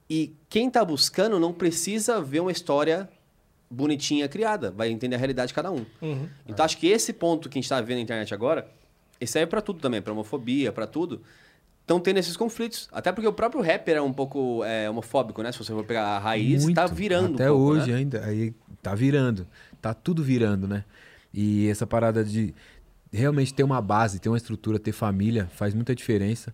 E 0.10 0.34
quem 0.49 0.68
tá 0.68 0.84
buscando 0.84 1.39
não 1.39 1.53
precisa 1.53 2.19
ver 2.19 2.39
uma 2.39 2.52
história 2.52 3.07
bonitinha 3.69 4.27
criada, 4.27 4.72
vai 4.72 4.89
entender 4.89 5.15
a 5.15 5.19
realidade 5.19 5.49
de 5.49 5.53
cada 5.53 5.72
um. 5.72 5.85
Uhum. 6.02 6.27
Então 6.48 6.65
acho 6.65 6.80
que 6.80 6.88
esse 6.88 7.14
ponto 7.14 7.48
que 7.49 7.60
a 7.60 7.61
gente 7.61 7.69
tá 7.69 7.80
vendo 7.81 7.98
na 7.98 8.02
internet 8.02 8.34
agora, 8.34 8.68
esse 9.22 9.34
serve 9.34 9.45
pra 9.45 9.61
tudo 9.61 9.80
também, 9.80 10.02
pra 10.02 10.11
homofobia, 10.11 10.72
pra 10.72 10.88
tudo. 10.88 11.22
Estão 11.81 11.99
tendo 11.99 12.18
esses 12.18 12.35
conflitos. 12.35 12.89
Até 12.91 13.11
porque 13.11 13.27
o 13.27 13.34
próprio 13.34 13.61
rapper 13.61 13.98
é 13.98 14.02
um 14.02 14.11
pouco 14.11 14.64
é, 14.64 14.89
homofóbico, 14.89 15.44
né? 15.44 15.52
Se 15.52 15.60
você 15.60 15.72
for 15.72 15.85
pegar 15.85 16.03
a 16.03 16.19
raiz, 16.19 16.64
Muito. 16.64 16.76
tá 16.76 16.88
virando 16.88 17.35
Até 17.35 17.52
um 17.52 17.56
pouco, 17.56 17.72
hoje 17.73 17.91
né? 17.91 17.98
ainda. 17.99 18.26
Aí 18.26 18.53
tá 18.81 18.95
virando. 18.95 19.48
Tá 19.80 19.94
tudo 19.94 20.23
virando, 20.23 20.68
né? 20.68 20.84
E 21.39 21.68
essa 21.69 21.85
parada 21.85 22.23
de 22.23 22.51
realmente 23.14 23.53
ter 23.53 23.61
uma 23.61 23.80
base, 23.80 24.18
ter 24.18 24.27
uma 24.27 24.38
estrutura, 24.38 24.80
ter 24.80 24.91
família, 24.91 25.45
faz 25.53 25.72
muita 25.72 25.93
diferença. 25.93 26.51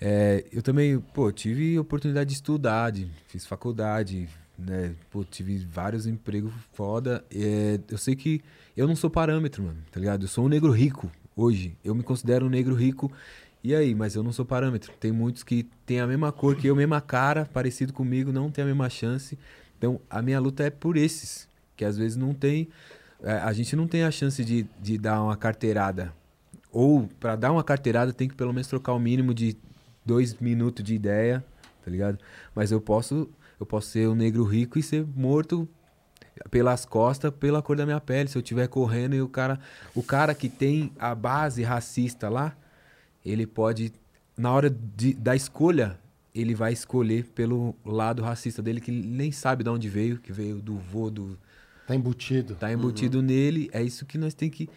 É, 0.00 0.42
eu 0.50 0.62
também, 0.62 0.98
pô, 0.98 1.30
tive 1.30 1.78
oportunidade 1.78 2.30
de 2.30 2.36
estudar, 2.36 2.92
de, 2.92 3.10
fiz 3.28 3.44
faculdade, 3.44 4.26
né? 4.58 4.94
Pô, 5.10 5.22
tive 5.22 5.58
vários 5.58 6.06
empregos 6.06 6.50
foda. 6.72 7.22
É, 7.30 7.78
eu 7.90 7.98
sei 7.98 8.16
que 8.16 8.40
eu 8.74 8.88
não 8.88 8.96
sou 8.96 9.10
parâmetro, 9.10 9.62
mano, 9.62 9.76
tá 9.92 10.00
ligado? 10.00 10.24
Eu 10.24 10.28
sou 10.28 10.46
um 10.46 10.48
negro 10.48 10.70
rico 10.70 11.12
hoje. 11.36 11.76
Eu 11.84 11.94
me 11.94 12.02
considero 12.02 12.46
um 12.46 12.48
negro 12.48 12.74
rico. 12.74 13.12
E 13.62 13.74
aí, 13.74 13.94
mas 13.94 14.14
eu 14.14 14.22
não 14.22 14.32
sou 14.32 14.46
parâmetro. 14.46 14.94
Tem 14.98 15.12
muitos 15.12 15.42
que 15.42 15.68
têm 15.84 16.00
a 16.00 16.06
mesma 16.06 16.32
cor 16.32 16.56
que 16.56 16.66
eu, 16.66 16.74
mesma 16.74 17.02
cara, 17.02 17.44
parecido 17.52 17.92
comigo, 17.92 18.32
não 18.32 18.50
tem 18.50 18.64
a 18.64 18.66
mesma 18.66 18.88
chance. 18.88 19.38
Então, 19.76 20.00
a 20.08 20.22
minha 20.22 20.40
luta 20.40 20.64
é 20.64 20.70
por 20.70 20.96
esses, 20.96 21.46
que 21.76 21.84
às 21.84 21.98
vezes 21.98 22.16
não 22.16 22.32
tem. 22.32 22.68
É, 23.22 23.32
a 23.32 23.52
gente 23.52 23.74
não 23.74 23.86
tem 23.86 24.02
a 24.04 24.10
chance 24.10 24.44
de, 24.44 24.66
de 24.80 24.98
dar 24.98 25.22
uma 25.22 25.36
carteirada. 25.36 26.12
Ou, 26.70 27.08
para 27.20 27.36
dar 27.36 27.52
uma 27.52 27.64
carteirada, 27.64 28.12
tem 28.12 28.28
que 28.28 28.34
pelo 28.34 28.52
menos 28.52 28.66
trocar 28.68 28.92
o 28.92 28.98
mínimo 28.98 29.32
de 29.32 29.56
dois 30.04 30.34
minutos 30.38 30.84
de 30.84 30.94
ideia, 30.94 31.44
tá 31.84 31.90
ligado? 31.90 32.18
Mas 32.54 32.70
eu 32.70 32.80
posso, 32.80 33.28
eu 33.58 33.66
posso 33.66 33.88
ser 33.88 34.08
um 34.08 34.14
negro 34.14 34.44
rico 34.44 34.78
e 34.78 34.82
ser 34.82 35.06
morto 35.14 35.68
pelas 36.50 36.84
costas, 36.84 37.30
pela 37.32 37.62
cor 37.62 37.76
da 37.76 37.86
minha 37.86 38.00
pele. 38.00 38.28
Se 38.28 38.36
eu 38.36 38.42
estiver 38.42 38.68
correndo 38.68 39.14
e 39.14 39.22
o 39.22 39.28
cara, 39.28 39.58
o 39.94 40.02
cara 40.02 40.34
que 40.34 40.48
tem 40.48 40.92
a 40.98 41.14
base 41.14 41.62
racista 41.62 42.28
lá, 42.28 42.54
ele 43.24 43.46
pode, 43.46 43.92
na 44.36 44.52
hora 44.52 44.68
de- 44.70 45.14
da 45.14 45.34
escolha, 45.34 45.98
ele 46.34 46.54
vai 46.54 46.72
escolher 46.72 47.24
pelo 47.34 47.74
lado 47.84 48.22
racista 48.22 48.62
dele, 48.62 48.80
que 48.80 48.92
nem 48.92 49.32
sabe 49.32 49.64
de 49.64 49.70
onde 49.70 49.88
veio, 49.88 50.18
que 50.18 50.32
veio 50.32 50.60
do 50.60 50.76
vô, 50.76 51.10
do, 51.10 51.38
Tá 51.86 51.94
embutido. 51.94 52.54
tá 52.56 52.72
embutido 52.72 53.22
nele. 53.22 53.68
É 53.72 53.82
isso 53.82 54.04
que 54.06 54.18
nós 54.18 54.34
tem 54.34 54.50
que 54.50 54.68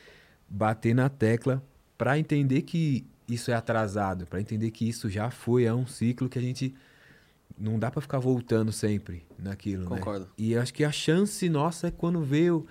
bater 0.50 0.94
na 0.94 1.10
tecla 1.10 1.64
para 1.98 2.18
entender 2.20 2.62
que 2.64 3.06
isso 3.28 3.52
é 3.52 3.54
atrasado, 3.54 4.26
para 4.26 4.40
entender 4.42 4.72
que 4.72 4.88
isso 4.88 5.10
já 5.10 5.30
foi, 5.30 5.64
é 5.66 5.74
um 5.74 5.86
ciclo 5.86 6.28
que 6.30 6.40
a 6.40 6.42
gente 6.42 6.74
não 7.58 7.78
dá 7.78 7.92
para 7.92 8.02
ficar 8.02 8.20
voltando 8.20 8.72
sempre 8.72 9.24
naquilo, 9.38 9.84
né? 9.90 9.98
Concordo. 9.98 10.28
E 10.38 10.54
eu 10.54 10.62
acho 10.62 10.74
que 10.74 10.84
a 10.84 10.92
chance 10.92 11.48
nossa 11.50 11.88
é 11.88 11.92
quando 11.92 12.22
veio, 12.24 12.66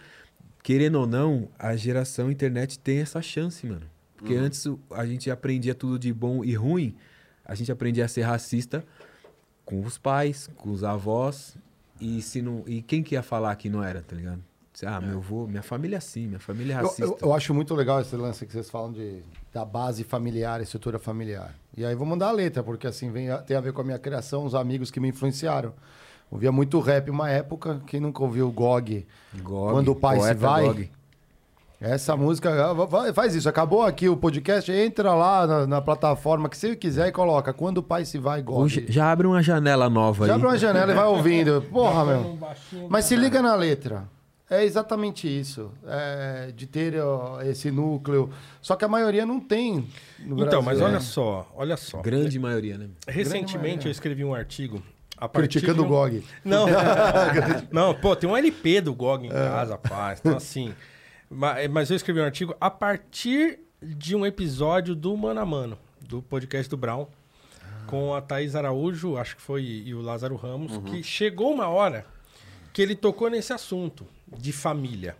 querendo 0.62 0.96
ou 1.00 1.06
não, 1.06 1.48
a 1.58 1.76
geração 1.76 2.30
internet 2.30 2.78
tem 2.78 2.98
essa 3.00 3.20
chance, 3.20 3.66
mano. 3.66 3.86
Porque 4.16 4.34
antes 4.34 4.64
o- 4.66 4.80
a 4.90 5.06
gente 5.06 5.30
aprendia 5.30 5.74
tudo 5.74 5.98
de 5.98 6.12
bom 6.12 6.42
e 6.44 6.54
ruim, 6.54 6.94
a 7.44 7.54
gente 7.54 7.70
aprendia 7.70 8.04
a 8.04 8.08
ser 8.08 8.22
racista 8.22 8.84
com 9.64 9.82
os 9.82 9.96
pais, 9.98 10.48
com 10.56 10.70
os 10.70 10.82
avós, 10.82 11.56
e 12.00 12.22
se 12.22 12.40
não, 12.42 12.62
e 12.66 12.82
quem 12.82 13.02
que 13.02 13.14
ia 13.14 13.22
falar 13.22 13.54
que 13.56 13.68
não 13.68 13.82
era, 13.82 14.02
tá 14.02 14.14
ligado? 14.16 14.42
Ah, 14.86 15.00
meu 15.00 15.18
avô, 15.18 15.46
minha 15.48 15.62
família 15.62 15.96
é 15.96 15.98
assim, 15.98 16.28
minha 16.28 16.38
família 16.38 16.72
é 16.74 16.76
Eu, 16.76 16.82
racista. 16.84 17.02
eu- 17.04 17.18
eu 17.20 17.34
acho 17.34 17.52
muito 17.52 17.74
legal 17.74 18.00
esse 18.00 18.14
lance 18.14 18.46
que 18.46 18.52
vocês 18.52 18.70
falam 18.70 18.92
de, 18.92 19.22
da 19.52 19.64
base 19.64 20.04
familiar, 20.04 20.60
estrutura 20.60 21.00
familiar. 21.00 21.52
E 21.76 21.84
aí 21.84 21.96
vou 21.96 22.06
mandar 22.06 22.28
a 22.28 22.32
letra, 22.32 22.62
porque 22.62 22.86
assim 22.86 23.10
vem, 23.10 23.26
tem 23.44 23.56
a 23.56 23.60
ver 23.60 23.72
com 23.72 23.80
a 23.80 23.84
minha 23.84 23.98
criação, 23.98 24.44
os 24.44 24.54
amigos 24.54 24.88
que 24.90 25.00
me 25.00 25.08
influenciaram. 25.08 25.74
Ouvia 26.30 26.52
muito 26.52 26.78
rap 26.78 27.10
uma 27.10 27.28
época, 27.28 27.80
quem 27.86 27.98
nunca 27.98 28.22
ouviu 28.22 28.46
o 28.48 28.52
GOG? 28.52 29.04
Gog, 29.42 29.72
Quando 29.72 29.88
o 29.92 29.96
pai 29.96 30.20
se 30.20 30.34
vai, 30.34 30.64
Gog. 30.66 30.90
Essa 31.80 32.16
música, 32.16 32.50
ah, 32.72 33.12
faz 33.14 33.36
isso, 33.36 33.48
acabou 33.48 33.82
aqui 33.82 34.08
o 34.08 34.16
podcast, 34.16 34.70
entra 34.72 35.14
lá 35.14 35.46
na, 35.46 35.66
na 35.66 35.80
plataforma 35.80 36.48
que 36.48 36.56
você 36.56 36.74
quiser 36.74 37.06
e 37.06 37.12
coloca 37.12 37.52
Quando 37.52 37.78
o 37.78 37.82
pai 37.84 38.04
se 38.04 38.18
vai, 38.18 38.42
GOG. 38.42 38.60
Hoje 38.62 38.86
já 38.88 39.12
abre 39.12 39.28
uma 39.28 39.40
janela 39.40 39.88
nova 39.88 40.26
Já 40.26 40.32
aí. 40.32 40.36
abre 40.36 40.48
uma 40.48 40.58
janela 40.58 40.90
e 40.90 40.94
vai 40.96 41.06
ouvindo. 41.06 41.62
Porra, 41.70 42.04
meu. 42.04 42.18
um 42.20 42.88
Mas 42.88 43.04
se 43.04 43.14
liga 43.14 43.40
na 43.40 43.54
letra. 43.54 44.08
É 44.50 44.64
exatamente 44.64 45.28
isso. 45.28 45.70
É, 45.86 46.50
de 46.56 46.66
ter 46.66 46.98
ó, 47.00 47.40
esse 47.42 47.70
núcleo. 47.70 48.28
Só 48.60 48.74
que 48.74 48.84
a 48.84 48.88
maioria 48.88 49.24
não 49.24 49.38
tem. 49.38 49.86
no 50.18 50.42
Então, 50.42 50.60
mas 50.62 50.80
É. 50.80 50.84
olha 50.84 50.98
só, 51.00 51.46
olha 51.54 51.76
só. 51.76 52.00
Grande 52.02 52.40
maioria, 52.40 52.76
né? 52.76 52.88
Recentemente 53.06 53.56
maioria. 53.58 53.86
eu 53.88 53.92
escrevi 53.92 54.24
um 54.24 54.34
artigo 54.34 54.82
Criticando 55.32 55.74
de 55.74 55.80
o 55.82 55.84
um- 55.84 55.88
GOG. 55.88 56.24
Não, 56.44 56.66
não, 57.70 57.94
pô, 57.94 58.16
tem 58.16 58.28
um 58.28 58.36
LP 58.36 58.80
do 58.80 58.92
GOG 58.94 59.26
em 59.26 59.30
casa, 59.30 59.78
paz. 59.78 60.18
Então, 60.18 60.36
assim. 60.36 60.74
Ma- 61.30 61.56
Mas 61.70 61.90
eu 61.90 61.96
escrevi 61.96 62.20
um 62.20 62.24
artigo 62.24 62.54
a 62.60 62.70
partir 62.70 63.60
de 63.82 64.14
um 64.16 64.24
episódio 64.26 64.94
do 64.94 65.16
Mano 65.16 65.40
a 65.40 65.46
Mano, 65.46 65.78
do 66.00 66.20
podcast 66.22 66.68
do 66.68 66.76
Brown, 66.76 67.06
com 67.86 68.14
a 68.14 68.20
Thaís 68.20 68.54
Araújo, 68.54 69.16
acho 69.16 69.36
que 69.36 69.42
foi, 69.42 69.62
e 69.64 69.94
o 69.94 70.00
Lázaro 70.02 70.36
Ramos, 70.36 70.76
que 70.90 71.02
chegou 71.02 71.52
uma 71.52 71.68
hora 71.68 72.04
que 72.72 72.82
ele 72.82 72.94
tocou 72.94 73.30
nesse 73.30 73.52
assunto 73.52 74.06
de 74.26 74.52
família. 74.52 75.16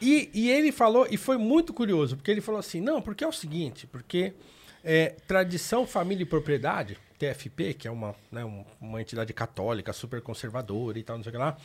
E, 0.00 0.28
e 0.34 0.50
ele 0.50 0.72
falou, 0.72 1.06
e 1.10 1.16
foi 1.16 1.38
muito 1.38 1.72
curioso, 1.72 2.16
porque 2.16 2.30
ele 2.30 2.40
falou 2.40 2.58
assim: 2.58 2.80
não, 2.80 3.00
porque 3.00 3.24
é 3.24 3.26
o 3.26 3.32
seguinte, 3.32 3.86
porque 3.86 4.34
é, 4.84 5.10
tradição, 5.26 5.86
família 5.86 6.22
e 6.22 6.26
propriedade, 6.26 6.98
TFP, 7.18 7.72
que 7.74 7.88
é 7.88 7.90
uma, 7.90 8.14
né, 8.30 8.44
um- 8.44 8.64
uma 8.80 9.00
entidade 9.00 9.32
católica 9.32 9.92
super 9.94 10.20
conservadora 10.20 10.98
e 10.98 11.02
tal, 11.02 11.16
não 11.16 11.24
sei 11.24 11.30
o 11.30 11.32
que 11.32 11.38
lá, 11.38 11.56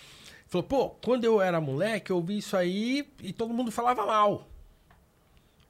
falou: 0.51 0.67
pô, 0.67 0.89
quando 0.89 1.23
eu 1.23 1.41
era 1.41 1.61
moleque, 1.61 2.11
eu 2.11 2.17
ouvi 2.17 2.37
isso 2.37 2.55
aí 2.57 3.09
e 3.21 3.31
todo 3.31 3.53
mundo 3.53 3.71
falava 3.71 4.05
mal. 4.05 4.47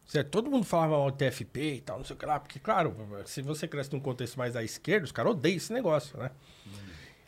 Certo? 0.07 0.29
Todo 0.29 0.49
mundo 0.49 0.65
falava 0.65 0.97
mal 0.97 1.11
do 1.11 1.17
TFP 1.17 1.75
e 1.75 1.81
tal, 1.81 1.99
não 1.99 2.03
sei 2.03 2.15
o 2.15 2.19
que 2.19 2.25
lá, 2.25 2.37
porque, 2.37 2.59
claro, 2.59 2.93
se 3.25 3.41
você 3.41 3.65
cresce 3.65 3.93
num 3.93 3.99
contexto 3.99 4.37
mais 4.37 4.57
à 4.57 4.63
esquerda, 4.63 5.05
os 5.05 5.11
caras 5.11 5.31
odeiam 5.31 5.55
esse 5.55 5.71
negócio, 5.71 6.17
né? 6.17 6.31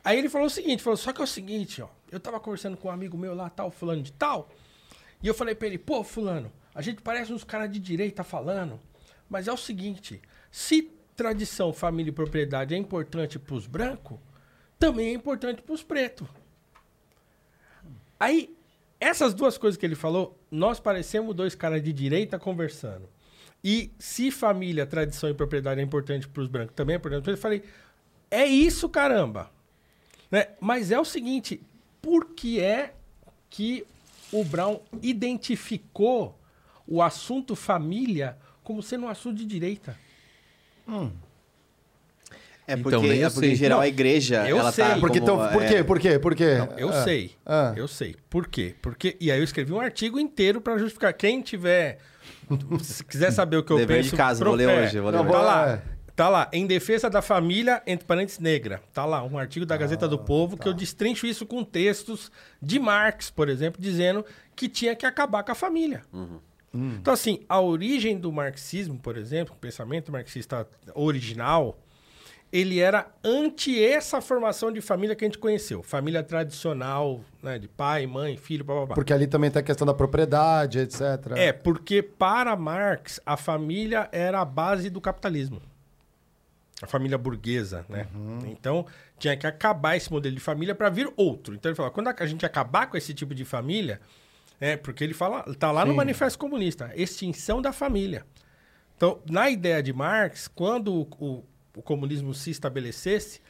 Aí 0.04 0.18
ele 0.18 0.28
falou 0.28 0.48
o 0.48 0.50
seguinte, 0.50 0.84
falou, 0.84 0.98
só 0.98 1.14
que 1.14 1.22
é 1.22 1.24
o 1.24 1.28
seguinte, 1.28 1.82
ó, 1.82 1.88
eu 2.12 2.20
tava 2.20 2.42
conversando 2.42 2.76
com 2.76 2.90
um 2.90 2.92
amigo 2.92 3.18
meu 3.18 3.34
lá, 3.34 3.50
tal, 3.50 3.72
fulano 3.72 4.02
de 4.02 4.12
tal, 4.12 4.50
e 5.22 5.28
eu 5.28 5.34
falei 5.34 5.56
pra 5.56 5.66
ele, 5.66 5.78
pô, 5.78 6.04
fulano, 6.04 6.52
a 6.76 6.82
gente 6.82 7.02
parece 7.02 7.32
uns 7.32 7.46
caras 7.46 7.72
de 7.72 7.80
direita 7.80 8.22
falando, 8.22 8.78
mas 9.30 9.48
é 9.48 9.54
o 9.54 9.56
seguinte, 9.56 10.22
se 10.52 10.92
tradição, 11.16 11.72
família 11.72 12.10
e 12.10 12.14
propriedade 12.14 12.76
é 12.76 12.78
importante 12.78 13.40
pros 13.40 13.66
brancos, 13.66 14.20
também 14.78 15.08
é 15.08 15.14
importante 15.14 15.62
pros 15.62 15.82
pretos. 15.82 16.28
Aí, 18.24 18.56
essas 19.02 19.34
duas 19.34 19.58
coisas 19.58 19.78
que 19.78 19.86
ele 19.86 19.96
falou, 19.96 20.40
nós 20.50 20.80
parecemos 20.80 21.36
dois 21.36 21.56
caras 21.56 21.84
de 21.84 21.92
direita 21.92 22.40
conversando. 22.40 23.10
E 23.62 23.92
se 24.00 24.32
família, 24.32 24.86
tradição 24.86 25.30
e 25.30 25.34
propriedade 25.34 25.82
é 25.82 25.84
importante 25.84 26.26
pros 26.30 26.48
brancos, 26.48 26.74
também 26.74 26.94
é 26.94 26.98
importante 26.98 27.30
eu 27.30 27.36
falei, 27.36 27.64
é 28.32 28.46
isso, 28.46 28.88
caramba. 28.88 29.52
Né? 30.32 30.48
Mas 30.62 30.90
é 30.90 30.98
o 30.98 31.04
seguinte, 31.04 31.62
por 32.02 32.28
que 32.28 32.62
é 32.62 32.94
que 33.50 33.86
o 34.32 34.42
Brown 34.46 34.80
identificou 35.02 36.40
o 36.88 37.02
assunto 37.02 37.58
família 37.58 38.38
como 38.64 38.82
sendo 38.82 39.06
um 39.06 39.10
assunto 39.10 39.36
de 39.36 39.46
direita? 39.46 40.00
É 42.68 42.74
Então, 42.74 42.84
porque, 42.92 43.08
nem 43.08 43.20
eu 43.20 43.28
é 43.28 43.30
porque 43.30 43.48
em 43.48 43.56
geral, 43.56 43.78
Não, 43.80 43.84
a 43.84 43.88
igreja, 43.88 44.48
eu 44.48 44.58
ela 44.58 44.72
sei. 44.72 44.86
tá 44.86 44.98
Porque 45.00 45.20
como, 45.20 45.34
então, 45.44 45.52
por 45.52 45.64
é, 45.64 45.68
quê? 45.68 45.84
Por 45.84 46.00
quê? 46.00 46.20
Por 46.20 46.36
quê? 46.36 46.58
Eu 46.78 46.90
Ah, 46.90 47.04
sei. 47.04 47.32
ah. 47.46 47.74
Eu 47.76 47.88
sei. 47.88 48.16
Por 48.30 48.48
quê? 48.48 48.76
Porque 48.82 49.18
e 49.20 49.32
aí 49.32 49.38
eu 49.40 49.44
escrevi 49.44 49.74
um 49.74 49.80
artigo 49.80 50.18
inteiro 50.20 50.62
para 50.62 50.78
justificar. 50.78 51.14
Quem 51.14 51.42
tiver 51.42 52.00
se 52.82 53.04
quiser 53.04 53.32
saber 53.32 53.58
o 53.58 53.64
que 53.64 53.72
eu 53.72 53.78
Dever 53.78 53.98
penso, 53.98 54.10
de 54.12 54.16
casa, 54.16 54.44
vou 54.46 54.54
ler 54.54 54.68
hoje, 54.68 55.00
vou 55.00 55.10
ler 55.12 55.18
Não, 55.18 55.26
Tá 55.26 55.32
vou- 55.32 55.42
lá. 55.42 55.70
é. 55.90 55.94
Tá 56.16 56.30
lá, 56.30 56.48
em 56.54 56.68
defesa 56.68 57.10
da 57.10 57.24
família, 57.24 57.82
entre 57.88 58.06
parênteses, 58.06 58.38
negra. 58.40 58.80
Tá 58.94 59.04
lá, 59.04 59.24
um 59.24 59.36
artigo 59.36 59.66
da 59.66 59.76
Gazeta 59.76 60.06
Ah, 60.06 60.08
do 60.08 60.20
Povo, 60.20 60.56
tá. 60.56 60.62
que 60.64 60.70
eu 60.70 60.74
destrincho 60.74 61.26
isso 61.26 61.44
com 61.44 61.64
textos 61.64 62.32
de 62.62 62.78
Marx, 62.80 63.32
por 63.32 63.50
exemplo, 63.50 63.82
dizendo 63.82 64.24
que 64.56 64.70
tinha 64.70 64.96
que 64.96 65.08
acabar 65.08 65.42
com 65.44 65.52
a 65.52 65.56
família. 65.56 66.04
Hum. 66.14 66.40
Então, 67.00 67.14
assim, 67.14 67.40
a 67.50 67.60
origem 67.60 68.16
do 68.18 68.32
marxismo, 68.32 68.98
por 69.00 69.18
exemplo, 69.18 69.56
o 69.56 69.58
pensamento 69.60 70.12
marxista 70.12 70.68
original, 70.94 71.80
ele 72.54 72.80
era 72.80 73.08
anti 73.24 73.84
essa 73.84 74.22
formação 74.22 74.72
de 74.72 74.80
família 74.80 75.16
que 75.16 75.26
a 75.26 75.28
gente 75.28 75.40
conheceu. 75.40 75.82
Família 75.82 76.22
tradicional, 76.22 77.22
né, 77.42 77.58
de 77.58 77.68
pai, 77.68 78.06
mãe, 78.06 78.38
filho, 78.38 78.64
blá, 78.64 78.76
blá, 78.76 78.86
blá. 78.86 78.96
Porque 78.96 79.12
ali 79.12 79.26
também 79.26 79.50
tem 79.50 79.60
a 79.60 79.64
questão 79.64 79.88
da 79.88 79.94
propriedade, 79.94 80.78
etc. 80.78 81.02
É, 81.36 81.52
porque 81.52 82.04
para 82.04 82.56
Marx, 82.56 83.20
a 83.26 83.36
família 83.36 84.08
era 84.12 84.40
a 84.40 84.46
base 84.46 84.92
do 84.92 85.02
capitalismo. 85.02 85.60
A 86.80 86.86
família 86.86 87.18
burguesa, 87.18 87.86
né? 87.90 88.06
Então, 88.46 88.86
tinha 89.18 89.36
que 89.36 89.48
acabar 89.48 89.96
esse 89.96 90.12
modelo 90.12 90.36
de 90.36 90.42
família 90.42 90.76
para 90.76 90.90
vir 90.90 91.12
outro. 91.18 91.56
Então, 91.56 91.72
ele 91.72 91.76
falou, 91.76 91.92
quando 91.92 92.10
a 92.10 92.26
gente 92.28 92.46
acabar 92.46 92.86
com 92.88 92.96
esse 92.96 93.16
tipo 93.16 93.34
de 93.34 93.46
família, 93.46 94.00
é, 94.60 94.78
porque 94.78 95.04
ele 95.04 95.14
fala, 95.16 95.44
tá 95.56 95.72
lá 95.72 95.86
no 95.86 95.92
Sim. 95.92 95.98
Manifesto 95.98 96.38
Comunista, 96.38 96.92
extinção 96.94 97.64
da 97.64 97.74
família. 97.74 98.26
Então, 98.96 99.20
na 99.28 99.50
ideia 99.50 99.82
de 99.82 99.92
Marx, 99.92 100.48
quando 100.48 101.08
o, 101.20 101.44
o- 101.76 101.80
o 101.80 101.82
comunismo 101.84 102.34
se 102.34 102.50
estabelecesse, 102.52 103.42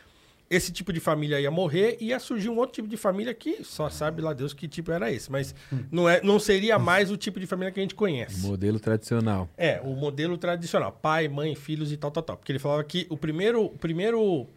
esse 0.50 0.72
tipo 0.72 0.94
de 0.94 1.00
família 1.00 1.40
ia 1.40 1.50
morrer 1.50 1.98
e 2.00 2.08
ia 2.08 2.20
surgir 2.20 2.50
um 2.50 2.58
outro 2.58 2.76
tipo 2.76 2.88
de 2.88 2.98
família 2.98 3.34
que 3.34 3.64
só 3.64 3.90
sabe 3.90 4.22
lá 4.22 4.34
Deus 4.34 4.54
que 4.54 4.68
tipo 4.68 4.92
era 4.92 5.12
esse. 5.12 5.32
Mas 5.32 5.56
não, 5.92 6.08
é, 6.08 6.22
não 6.22 6.38
seria 6.40 6.78
mais 6.78 7.10
o 7.10 7.18
tipo 7.18 7.40
de 7.40 7.48
família 7.48 7.72
que 7.72 7.80
a 7.80 7.84
gente 7.84 7.96
conhece. 7.96 8.42
Modelo 8.46 8.80
tradicional. 8.80 9.50
É, 9.58 9.82
o 9.82 9.96
modelo 9.96 10.38
tradicional. 10.38 10.92
Pai, 10.92 11.28
mãe, 11.28 11.56
filhos 11.56 11.92
e 11.92 11.98
tal, 11.98 12.12
tal, 12.12 12.22
tal. 12.22 12.38
Porque 12.38 12.52
ele 12.52 12.60
falava 12.60 12.84
que 12.84 13.08
o 13.10 13.18
primeiro... 13.18 13.64
O 13.66 13.78
primeiro 13.78 14.48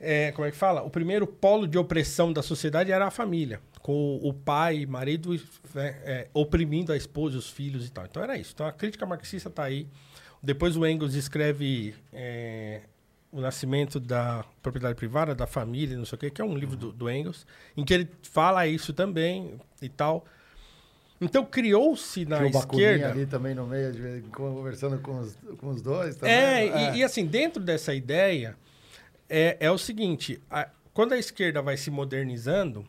é, 0.00 0.32
como 0.32 0.46
é 0.46 0.50
que 0.50 0.56
fala? 0.56 0.82
O 0.82 0.90
primeiro 0.90 1.26
polo 1.26 1.66
de 1.68 1.78
opressão 1.78 2.32
da 2.32 2.42
sociedade 2.42 2.90
era 2.90 3.06
a 3.06 3.10
família. 3.10 3.60
Com 3.80 4.18
o 4.22 4.32
pai, 4.32 4.86
marido, 4.86 5.30
né, 5.74 5.96
é, 6.04 6.28
oprimindo 6.34 6.92
a 6.92 6.96
esposa, 6.96 7.38
os 7.38 7.48
filhos 7.48 7.86
e 7.86 7.90
tal. 7.92 8.06
Então 8.06 8.22
era 8.22 8.36
isso. 8.36 8.52
Então 8.54 8.66
a 8.66 8.72
crítica 8.72 9.06
marxista 9.06 9.48
está 9.48 9.62
aí. 9.64 9.86
Depois 10.44 10.76
o 10.76 10.86
Engels 10.86 11.14
escreve 11.14 11.94
é, 12.12 12.80
O 13.32 13.40
Nascimento 13.40 13.98
da 13.98 14.44
Propriedade 14.62 14.94
Privada, 14.94 15.34
da 15.34 15.46
Família, 15.46 15.96
não 15.96 16.04
sei 16.04 16.16
o 16.16 16.20
quê, 16.20 16.30
que 16.30 16.40
é 16.40 16.44
um 16.44 16.56
livro 16.56 16.76
do, 16.76 16.92
do 16.92 17.10
Engels, 17.10 17.46
em 17.76 17.84
que 17.84 17.94
ele 17.94 18.08
fala 18.22 18.66
isso 18.66 18.92
também 18.92 19.54
e 19.80 19.88
tal. 19.88 20.24
Então 21.20 21.44
criou-se 21.44 22.24
na 22.26 22.36
Tinha 22.38 22.50
o 22.50 22.58
esquerda... 22.58 23.10
ali 23.10 23.24
também 23.26 23.54
no 23.54 23.66
meio, 23.66 23.92
de 23.92 24.28
conversando 24.30 24.98
com 24.98 25.20
os, 25.20 25.36
com 25.58 25.68
os 25.70 25.80
dois 25.80 26.16
também. 26.16 26.34
É, 26.34 26.92
E, 26.94 26.98
e 26.98 27.04
assim, 27.04 27.24
dentro 27.24 27.62
dessa 27.62 27.94
ideia, 27.94 28.56
é, 29.28 29.56
é 29.60 29.70
o 29.70 29.78
seguinte: 29.78 30.40
a- 30.50 30.68
quando 30.92 31.12
a 31.14 31.18
esquerda 31.18 31.62
vai 31.62 31.76
se 31.76 31.90
modernizando 31.90 32.84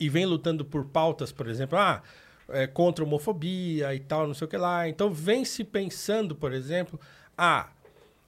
e 0.00 0.08
vem 0.08 0.26
lutando 0.26 0.64
por 0.64 0.86
pautas, 0.86 1.30
por 1.30 1.46
exemplo, 1.46 1.78
ah, 1.78 2.02
é, 2.48 2.66
contra 2.66 3.04
a 3.04 3.06
homofobia 3.06 3.94
e 3.94 4.00
tal, 4.00 4.26
não 4.26 4.34
sei 4.34 4.46
o 4.46 4.48
que 4.50 4.56
lá, 4.56 4.88
então 4.88 5.10
vem 5.12 5.44
se 5.44 5.64
pensando, 5.64 6.34
por 6.34 6.52
exemplo, 6.52 6.98
ah. 7.36 7.68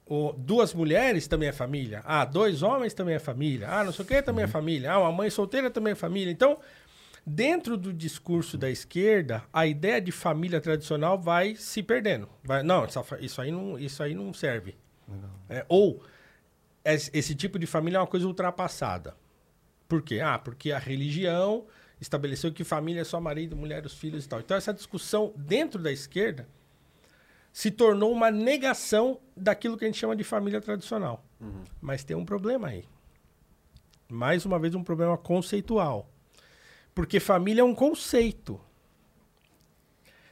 o- 0.05 0.33
duas 0.37 0.73
mulheres 0.73 1.27
também 1.27 1.49
é 1.49 1.53
família. 1.53 2.01
Ah, 2.05 2.25
dois 2.25 2.61
homens 2.63 2.93
também 2.93 3.15
é 3.15 3.19
família. 3.19 3.67
Ah, 3.69 3.83
não 3.83 3.91
sei 3.93 4.03
o 4.03 4.07
que 4.07 4.21
também 4.21 4.43
é 4.45 4.47
família. 4.47 4.91
Ah, 4.91 4.99
uma 4.99 5.11
mãe 5.11 5.29
solteira 5.29 5.69
também 5.69 5.91
é 5.93 5.95
família. 5.95 6.31
Então, 6.31 6.57
dentro 7.25 7.77
do 7.77 7.93
discurso 7.93 8.57
da 8.57 8.69
esquerda, 8.71 9.43
a 9.53 9.67
ideia 9.67 10.01
de 10.01 10.11
família 10.11 10.59
tradicional 10.59 11.17
vai 11.19 11.55
se 11.55 11.83
perdendo. 11.83 12.27
Vai, 12.43 12.63
não, 12.63 12.85
isso 13.21 13.39
aí 13.41 13.51
não, 13.51 13.77
isso 13.77 14.01
aí 14.01 14.15
não 14.15 14.33
serve. 14.33 14.75
É, 15.47 15.63
ou 15.69 16.01
es- 16.83 17.09
esse 17.13 17.35
tipo 17.35 17.57
de 17.59 17.65
família 17.67 17.97
é 17.97 18.01
uma 18.01 18.07
coisa 18.07 18.25
ultrapassada. 18.27 19.15
Por 19.87 20.01
quê? 20.01 20.19
Ah, 20.19 20.37
porque 20.39 20.71
a 20.71 20.79
religião 20.79 21.65
estabeleceu 21.99 22.51
que 22.51 22.63
família 22.63 23.01
é 23.01 23.03
só 23.03 23.19
marido, 23.19 23.55
mulher, 23.55 23.85
os 23.85 23.93
filhos 23.93 24.25
e 24.25 24.29
tal. 24.29 24.39
Então 24.39 24.55
essa 24.55 24.73
discussão 24.73 25.33
dentro 25.35 25.81
da 25.81 25.91
esquerda 25.91 26.47
se 27.51 27.71
tornou 27.71 28.11
uma 28.11 28.31
negação 28.31 29.19
daquilo 29.35 29.77
que 29.77 29.83
a 29.83 29.87
gente 29.87 29.97
chama 29.99 30.15
de 30.15 30.23
família 30.23 30.61
tradicional. 30.61 31.23
Mas 31.81 32.03
tem 32.03 32.15
um 32.15 32.25
problema 32.25 32.67
aí. 32.69 32.85
Mais 34.07 34.45
uma 34.45 34.59
vez 34.59 34.75
um 34.75 34.83
problema 34.83 35.17
conceitual. 35.17 36.09
Porque 36.93 37.19
família 37.19 37.61
é 37.61 37.63
um 37.63 37.75
conceito. 37.75 38.59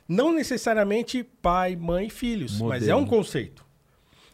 Não 0.07 0.33
necessariamente 0.33 1.23
pai, 1.23 1.75
mãe 1.75 2.07
e 2.07 2.09
filhos, 2.09 2.61
mas 2.61 2.83
é 2.83 2.93
Modelo. 2.93 2.99
um 2.99 3.05
conceito. 3.05 3.65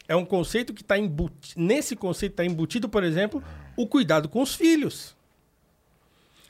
É 0.07 0.15
um 0.15 0.25
conceito 0.25 0.73
que 0.73 0.81
está 0.81 0.97
embutido. 0.97 1.59
Nesse 1.59 1.95
conceito 1.95 2.33
está 2.33 2.45
embutido, 2.45 2.87
por 2.87 3.03
exemplo, 3.03 3.43
o 3.75 3.87
cuidado 3.87 4.29
com 4.29 4.41
os 4.41 4.53
filhos. 4.53 5.15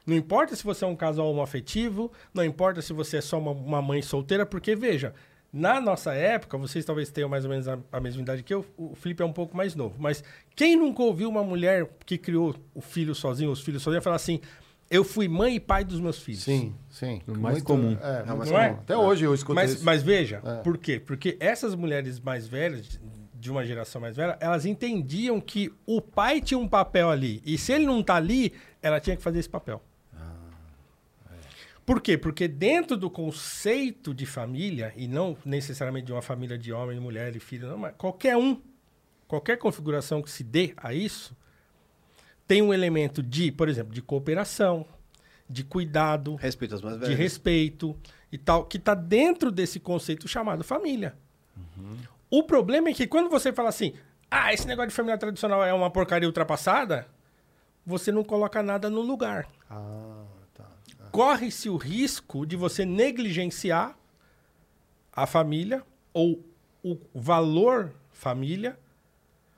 Não 0.06 0.16
importa 0.16 0.56
se 0.56 0.64
você 0.64 0.84
é 0.84 0.88
um 0.88 0.96
casal 0.96 1.28
homoafetivo, 1.30 2.12
não 2.34 2.44
importa 2.44 2.82
se 2.82 2.92
você 2.94 3.18
é 3.18 3.22
só 3.22 3.40
uma, 3.40 3.52
uma 3.52 3.82
mãe 3.82 4.02
solteira, 4.02 4.46
porque, 4.46 4.76
veja, 4.76 5.14
na 5.52 5.80
nossa 5.80 6.14
época, 6.14 6.58
vocês 6.58 6.84
talvez 6.84 7.10
tenham 7.12 7.30
mais 7.30 7.46
ou 7.46 7.50
menos 7.52 7.68
a, 7.68 7.78
a 7.92 8.00
mesma 8.00 8.22
idade 8.22 8.44
que 8.44 8.54
eu, 8.54 8.66
o 8.76 8.96
Felipe 8.96 9.22
é 9.22 9.26
um 9.26 9.32
pouco 9.32 9.56
mais 9.56 9.76
novo, 9.76 9.96
mas 10.00 10.24
quem 10.56 10.76
nunca 10.76 11.02
ouviu 11.04 11.30
uma 11.30 11.44
mulher 11.44 11.88
que 12.06 12.18
criou 12.18 12.56
o 12.74 12.82
filho 12.82 13.14
sozinho, 13.16 13.52
os 13.52 13.62
filhos 13.62 13.82
sozinhos, 13.84 14.04
falar 14.04 14.16
assim: 14.18 14.42
eu 14.92 15.04
fui 15.04 15.28
mãe 15.28 15.56
e 15.56 15.60
pai 15.60 15.84
dos 15.86 16.00
meus 16.02 16.20
filhos? 16.20 16.42
Sim, 16.44 16.76
sim. 16.90 17.22
O 17.28 17.38
mais 17.38 17.62
comum. 17.64 17.96
É, 18.02 18.22
É 18.22 18.26
não 18.26 18.60
é? 18.60 18.70
Até 18.72 18.98
hoje 18.98 19.24
eu 19.26 19.34
escuto 19.34 19.56
Mas, 19.56 19.74
isso. 19.76 19.86
mas 19.86 20.04
veja, 20.04 20.42
É. 20.44 20.56
por 20.64 20.78
quê? 20.78 21.00
Porque 21.00 21.38
essas 21.40 21.76
mulheres 21.76 22.20
mais 22.20 22.48
velhas, 22.48 22.86
de- 22.90 23.00
de 23.34 23.52
uma 23.52 23.66
geração 23.66 24.00
mais 24.02 24.16
velha, 24.16 24.38
elas 24.40 24.66
entendiam 24.66 25.40
que 25.42 25.72
o 25.86 26.02
pai 26.02 26.40
tinha 26.42 26.58
um 26.58 26.68
papel 26.68 27.10
ali. 27.10 27.42
E 27.46 27.58
se 27.58 27.72
ele 27.74 27.86
não 27.86 28.02
tá 28.02 28.16
ali, 28.16 28.54
ela 28.82 29.00
tinha 29.00 29.16
que 29.18 29.22
fazer 29.22 29.40
esse 29.40 29.50
papel. 29.50 29.82
Por 31.86 32.02
quê? 32.02 32.18
Porque 32.18 32.48
dentro 32.48 32.96
do 32.96 33.10
conceito 33.10 34.14
de 34.14 34.26
família, 34.26 34.94
e 34.96 35.08
não 35.08 35.38
necessariamente 35.46 36.06
de 36.06 36.14
uma 36.14 36.22
família 36.22 36.58
de 36.58 36.72
homem, 36.72 37.00
mulher 37.00 37.36
e 37.36 37.40
filho, 37.40 37.68
não, 37.68 37.78
mas 37.78 37.94
qualquer 37.98 38.38
um, 38.38 38.62
qualquer 39.28 39.58
configuração 39.58 40.22
que 40.22 40.32
se 40.32 40.44
dê 40.44 40.74
a 40.78 40.94
isso, 40.94 41.36
tem 42.48 42.62
um 42.62 42.74
elemento 42.74 43.22
de, 43.22 43.52
por 43.52 43.68
exemplo, 43.68 43.94
de 43.94 44.02
cooperação, 44.02 44.86
de 45.50 45.64
cuidado, 45.64 46.36
Respeito 46.36 46.78
de 47.06 47.14
respeito 47.14 47.98
e 48.32 48.38
tal, 48.38 48.66
que 48.66 48.78
está 48.78 48.94
dentro 48.94 49.52
desse 49.52 49.80
conceito 49.80 50.28
chamado 50.28 50.64
família. 50.64 51.16
O 52.30 52.44
problema 52.44 52.90
é 52.90 52.94
que 52.94 53.06
quando 53.06 53.30
você 53.30 53.52
fala 53.52 53.70
assim, 53.70 53.94
ah, 54.32 54.54
esse 54.54 54.66
negócio 54.66 54.90
de 54.90 54.96
família 54.96 55.18
tradicional 55.18 55.64
é 55.64 55.74
uma 55.74 55.92
porcaria 55.92 56.28
ultrapassada, 56.28 57.08
você 57.86 58.12
não 58.12 58.24
coloca 58.24 58.64
nada 58.64 58.90
no 58.90 59.02
lugar. 59.02 59.48
Ah. 59.70 60.23
Corre-se 61.14 61.70
o 61.70 61.78
risco 61.78 62.44
de 62.44 62.56
você 62.56 62.84
negligenciar 62.86 63.96
a 65.16 65.28
família 65.28 65.84
ou 66.12 66.44
o 66.84 66.98
valor 67.14 67.94
família, 68.12 68.80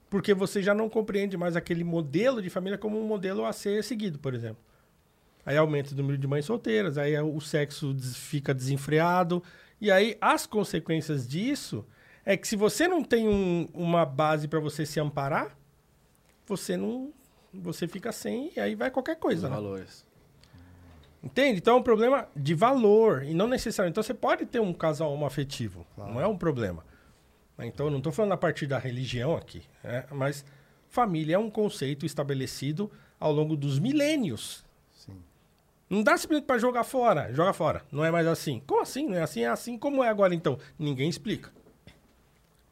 porque 0.10 0.34
você 0.34 0.62
já 0.62 0.74
não 0.76 0.90
compreende 0.90 1.38
mais 1.38 1.56
aquele 1.56 1.86
modelo 1.86 2.42
de 2.42 2.50
família 2.50 2.78
como 2.78 3.00
um 3.02 3.08
modelo 3.08 3.46
a 3.46 3.54
ser 3.54 3.82
seguido, 3.86 4.20
por 4.20 4.34
exemplo. 4.34 4.62
Aí 5.46 5.56
aumenta 5.56 5.94
o 5.94 5.98
número 5.98 6.18
de 6.18 6.28
mães 6.28 6.44
solteiras, 6.44 6.98
aí 6.98 7.18
o 7.22 7.40
sexo 7.40 7.96
fica 8.14 8.54
desenfreado. 8.54 9.42
E 9.80 9.90
aí 9.90 10.18
as 10.20 10.46
consequências 10.46 11.26
disso 11.26 11.86
é 12.26 12.36
que 12.36 12.50
se 12.50 12.58
você 12.58 12.86
não 12.86 13.02
tem 13.02 13.30
um- 13.30 13.70
uma 13.74 14.06
base 14.06 14.50
para 14.50 14.60
você 14.60 14.86
se 14.86 15.00
amparar, 15.00 15.58
você 16.46 16.76
não. 16.76 17.14
Você 17.54 17.88
fica 17.88 18.12
sem 18.12 18.52
e 18.58 18.60
aí 18.60 18.76
vai 18.76 18.92
qualquer 18.92 19.14
Os 19.16 19.22
coisa. 19.22 19.48
né? 19.48 19.56
valores. 19.56 20.06
Entende? 21.26 21.58
Então 21.58 21.78
é 21.78 21.80
um 21.80 21.84
problema 21.84 22.28
de 22.36 22.54
valor 22.54 23.24
e 23.24 23.34
não 23.34 23.48
necessariamente. 23.48 23.94
Então 23.94 24.04
você 24.04 24.14
pode 24.14 24.46
ter 24.46 24.60
um 24.60 24.72
casal 24.72 25.12
homoafetivo, 25.12 25.84
não 25.98 26.22
é 26.22 26.28
um 26.28 26.38
problema. 26.38 26.86
Então 27.58 27.88
eu 27.88 27.92
não 27.92 27.98
estou 27.98 28.14
falando 28.14 28.34
a 28.34 28.38
partir 28.38 28.68
da 28.68 28.78
religião 28.78 29.36
aqui, 29.36 29.64
né? 29.84 30.06
mas 30.12 30.46
família 30.88 31.36
é 31.36 31.40
um 31.40 31.50
conceito 31.50 32.06
estabelecido 32.06 32.92
ao 33.20 33.32
longo 33.32 33.56
dos 33.58 33.80
milênios. 33.80 34.64
Sim. 34.92 35.18
Não 35.90 36.04
dá 36.04 36.16
simplesmente 36.16 36.46
para 36.46 36.60
jogar 36.60 36.84
fora, 36.84 37.34
joga 37.34 37.54
fora. 37.54 37.82
Não 37.92 38.06
é 38.06 38.12
mais 38.12 38.28
assim. 38.28 38.62
Como 38.68 38.82
assim? 38.82 39.08
Não 39.08 39.18
é 39.18 39.24
assim? 39.24 39.42
É 39.42 39.48
assim 39.48 39.80
como 39.80 40.04
é 40.04 40.10
agora 40.10 40.36
então? 40.36 40.60
Ninguém 40.78 41.10
explica. 41.10 41.52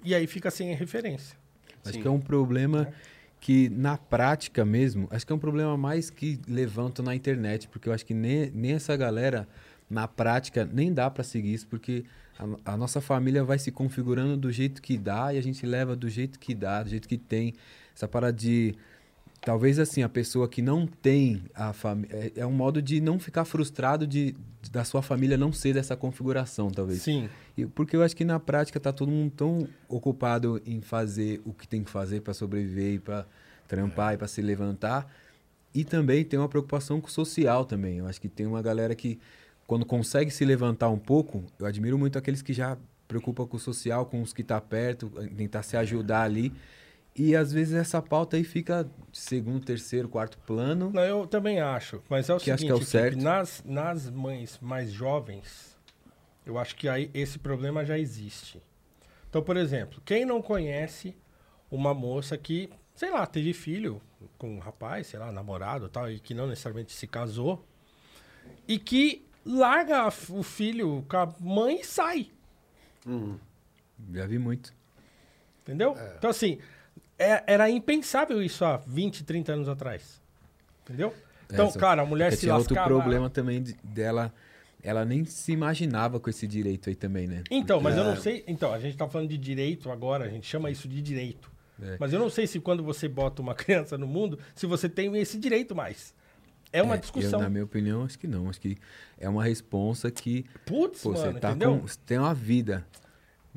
E 0.03 0.13
aí 0.13 0.27
fica 0.27 0.51
sem 0.51 0.75
referência. 0.75 1.35
Acho 1.83 1.93
Sim. 1.95 2.01
que 2.01 2.07
é 2.07 2.11
um 2.11 2.19
problema 2.19 2.93
que, 3.43 3.67
na 3.67 3.97
prática 3.97 4.63
mesmo, 4.63 5.05
acho 5.11 5.27
que 5.27 5.33
é 5.33 5.35
um 5.35 5.39
problema 5.39 5.75
mais 5.75 6.09
que 6.09 6.39
levantam 6.47 7.03
na 7.03 7.13
internet, 7.13 7.67
porque 7.67 7.89
eu 7.89 7.93
acho 7.93 8.05
que 8.05 8.13
nem, 8.13 8.49
nem 8.51 8.71
essa 8.71 8.95
galera, 8.95 9.49
na 9.89 10.07
prática, 10.07 10.63
nem 10.63 10.93
dá 10.93 11.09
pra 11.09 11.25
seguir 11.25 11.53
isso, 11.53 11.67
porque 11.67 12.05
a, 12.39 12.71
a 12.71 12.77
nossa 12.77 13.01
família 13.01 13.43
vai 13.43 13.59
se 13.59 13.69
configurando 13.69 14.37
do 14.37 14.49
jeito 14.49 14.81
que 14.81 14.97
dá 14.97 15.33
e 15.33 15.37
a 15.37 15.43
gente 15.43 15.65
leva 15.65 15.93
do 15.93 16.07
jeito 16.07 16.39
que 16.39 16.55
dá, 16.55 16.83
do 16.83 16.89
jeito 16.89 17.05
que 17.05 17.17
tem. 17.17 17.53
Essa 17.93 18.07
parada 18.07 18.31
de. 18.31 18.75
Talvez 19.45 19.77
assim, 19.77 20.01
a 20.03 20.09
pessoa 20.09 20.47
que 20.47 20.61
não 20.61 20.87
tem 20.87 21.43
a 21.53 21.73
família. 21.73 22.31
É, 22.35 22.41
é 22.41 22.45
um 22.45 22.51
modo 22.51 22.81
de 22.81 23.01
não 23.01 23.19
ficar 23.19 23.43
frustrado 23.43 24.07
de, 24.07 24.33
da 24.71 24.85
sua 24.85 25.01
família 25.01 25.37
não 25.37 25.51
ser 25.51 25.73
dessa 25.73 25.97
configuração, 25.97 26.71
talvez. 26.71 27.01
Sim. 27.01 27.29
E- 27.57 27.65
Porque 27.65 27.95
eu 27.95 28.01
acho 28.03 28.15
que 28.15 28.23
na 28.23 28.39
prática 28.39 28.79
tá 28.79 28.93
todo 28.93 29.11
mundo 29.11 29.31
tão 29.35 29.67
ocupado 29.89 30.61
em 30.65 30.79
fazer 30.79 31.41
o 31.45 31.53
que 31.53 31.67
tem 31.67 31.83
que 31.83 31.91
fazer 31.91 32.21
para 32.21 32.33
sobreviver 32.33 32.93
e 32.93 32.99
para 32.99 33.25
trampar 33.67 34.13
e 34.13 34.17
para 34.17 34.27
se 34.29 34.41
levantar. 34.41 35.11
E 35.75 35.83
também 35.83 36.23
tem 36.23 36.39
uma 36.39 36.47
preocupação 36.47 37.01
com 37.01 37.07
o 37.07 37.11
social 37.11 37.65
também. 37.65 37.97
Eu 37.97 38.07
acho 38.07 38.21
que 38.21 38.29
tem 38.29 38.45
uma 38.45 38.61
galera 38.61 38.95
que 38.95 39.19
quando 39.67 39.85
consegue 39.85 40.31
se 40.31 40.45
levantar 40.45 40.89
um 40.89 40.99
pouco, 40.99 41.43
eu 41.59 41.65
admiro 41.65 41.97
muito 41.97 42.17
aqueles 42.17 42.41
que 42.41 42.53
já 42.53 42.77
preocupam 43.09 43.45
com 43.45 43.57
o 43.57 43.59
social, 43.59 44.05
com 44.05 44.21
os 44.21 44.31
que 44.31 44.43
tá 44.43 44.61
perto, 44.61 45.09
tentar 45.35 45.63
se 45.63 45.75
ajudar 45.75 46.21
ali. 46.21 46.53
E 47.15 47.35
às 47.35 47.51
vezes 47.51 47.75
essa 47.75 48.01
pauta 48.01 48.37
aí 48.37 48.43
fica 48.43 48.89
segundo, 49.11 49.63
terceiro, 49.63 50.09
quarto 50.09 50.37
plano. 50.39 50.89
Não, 50.91 51.03
eu 51.03 51.27
também 51.27 51.59
acho. 51.59 52.01
Mas 52.09 52.27
é 52.27 52.33
o 52.33 52.37
Que 52.39 52.49
acho 52.49 52.61
seguinte, 52.61 52.75
que 52.75 52.81
é 52.81 52.83
o 52.83 52.85
Felipe, 52.85 53.21
certo. 53.21 53.23
nas, 53.23 53.63
nas 53.63 54.09
mães 54.09 54.57
mais 54.59 54.91
jovens, 54.91 55.77
eu 56.45 56.57
acho 56.57 56.75
que 56.75 56.89
aí 56.89 57.11
esse 57.13 57.37
problema 57.37 57.85
já 57.85 57.99
existe. 57.99 58.61
Então, 59.29 59.43
por 59.43 59.57
exemplo, 59.57 60.01
quem 60.03 60.25
não 60.25 60.41
conhece 60.41 61.15
uma 61.69 61.93
moça 61.93 62.37
que, 62.37 62.69
sei 62.95 63.11
lá, 63.11 63.25
teve 63.27 63.53
filho 63.53 64.01
com 64.37 64.55
um 64.55 64.59
rapaz, 64.59 65.07
sei 65.07 65.19
lá, 65.19 65.31
namorado 65.31 65.85
e 65.85 65.89
tal, 65.89 66.11
e 66.11 66.19
que 66.19 66.33
não 66.33 66.47
necessariamente 66.47 66.93
se 66.93 67.05
casou, 67.05 67.63
e 68.67 68.79
que 68.79 69.25
larga 69.45 70.07
o 70.29 70.43
filho 70.43 71.05
com 71.07 71.17
a 71.17 71.33
mãe 71.39 71.81
e 71.81 71.83
sai. 71.83 72.31
Já 74.13 74.25
vi 74.25 74.39
muito. 74.39 74.73
Entendeu? 75.61 75.95
Então, 76.17 76.29
assim, 76.29 76.59
é- 77.17 77.43
era 77.47 77.69
impensável 77.69 78.41
isso 78.41 78.63
há 78.65 78.77
20, 78.77 79.23
30 79.23 79.53
anos 79.53 79.69
atrás. 79.69 80.21
Entendeu? 80.83 81.13
Então, 81.51 81.67
Essa- 81.67 81.79
cara, 81.79 82.01
a 82.01 82.05
mulher 82.05 82.25
Porque 82.25 82.37
se 82.37 82.41
tinha 82.43 82.55
outro 82.55 82.73
lascava... 82.75 82.95
problema 82.95 83.29
também 83.29 83.61
de- 83.61 83.75
dela. 83.83 84.33
Ela 84.81 85.05
nem 85.05 85.23
se 85.23 85.51
imaginava 85.53 86.19
com 86.19 86.29
esse 86.29 86.45
direito 86.45 86.89
aí 86.89 86.95
também, 86.95 87.25
né? 87.25 87.43
Então, 87.49 87.79
mas 87.79 87.95
eu 87.95 88.03
É. 88.03 88.05
não 88.07 88.17
sei. 88.17 88.43
Então, 88.47 88.73
a 88.73 88.79
gente 88.79 88.97
tá 88.97 89.07
falando 89.07 89.29
de 89.29 89.37
direito 89.37 89.89
agora, 89.89 90.25
a 90.25 90.29
gente 90.29 90.45
chama 90.45 90.69
isso 90.69 90.87
de 90.89 91.01
direito. 91.01 91.49
É. 91.81 91.95
Mas 91.99 92.11
eu 92.11 92.19
não 92.19 92.29
sei 92.29 92.45
se 92.47 92.59
quando 92.59 92.83
você 92.83 93.07
bota 93.07 93.41
uma 93.41 93.55
criança 93.55 93.97
no 93.97 94.05
mundo, 94.05 94.37
se 94.53 94.65
você 94.65 94.89
tem 94.89 95.15
esse 95.17 95.37
direito 95.39 95.73
mais. 95.73 96.13
É 96.71 96.81
uma 96.81 96.95
É, 96.95 96.97
discussão. 96.97 97.39
Eu, 97.39 97.43
na 97.43 97.49
minha 97.49 97.63
opinião, 97.63 98.03
acho 98.03 98.17
que 98.19 98.27
não. 98.27 98.49
Acho 98.49 98.59
que 98.59 98.77
é 99.17 99.29
uma 99.29 99.43
responsa 99.43 100.11
que 100.11 100.45
Putz, 100.65 101.01
pô, 101.03 101.11
mano, 101.13 101.31
você 101.33 101.39
tá 101.39 101.49
entendeu? 101.51 101.77
com, 101.79 101.87
você 101.87 101.97
tem 102.05 102.17
uma 102.17 102.33
vida. 102.33 102.85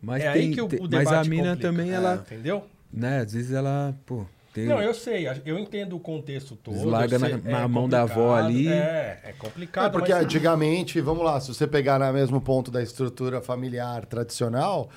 Mas 0.00 0.22
é 0.22 0.32
tem, 0.32 0.42
aí 0.48 0.54
que 0.54 0.60
o, 0.60 0.68
tem- 0.68 0.78
o 0.78 0.82
mas 0.82 0.90
debate 0.90 1.14
a 1.26 1.30
mina 1.30 1.42
complica. 1.50 1.68
também 1.68 1.90
É. 1.90 1.94
ela, 1.94 2.14
Entendeu? 2.16 2.66
Né, 2.92 3.20
às 3.20 3.32
vezes 3.32 3.52
ela, 3.52 3.94
pô, 4.06 4.24
tem 4.52 4.64
Não, 4.66 4.80
eu 4.80 4.94
sei, 4.94 5.26
eu 5.44 5.58
entendo 5.58 5.96
o 5.96 6.00
contexto 6.00 6.56
todo. 6.56 6.88
Larga 6.88 7.18
na- 7.18 7.36
na 7.38 7.68
mão 7.68 7.86
da 7.88 8.02
avó 8.02 8.34
ali. 8.34 8.68
É, 8.68 9.20
é 9.22 9.30
É 9.30 9.32
complicado. 9.32 9.92
porque 9.92 10.12
mas- 10.12 10.24
antigamente, 10.24 11.00
vamos 11.00 11.24
lá, 11.24 11.38
se 11.40 11.48
você 11.48 11.66
pegar 11.66 11.98
no 11.98 12.10
mesmo 12.12 12.40
ponto 12.40 12.70
da 12.70 12.82
estrutura 12.82 13.40
familiar 13.42 14.06
tradicional 14.06 14.88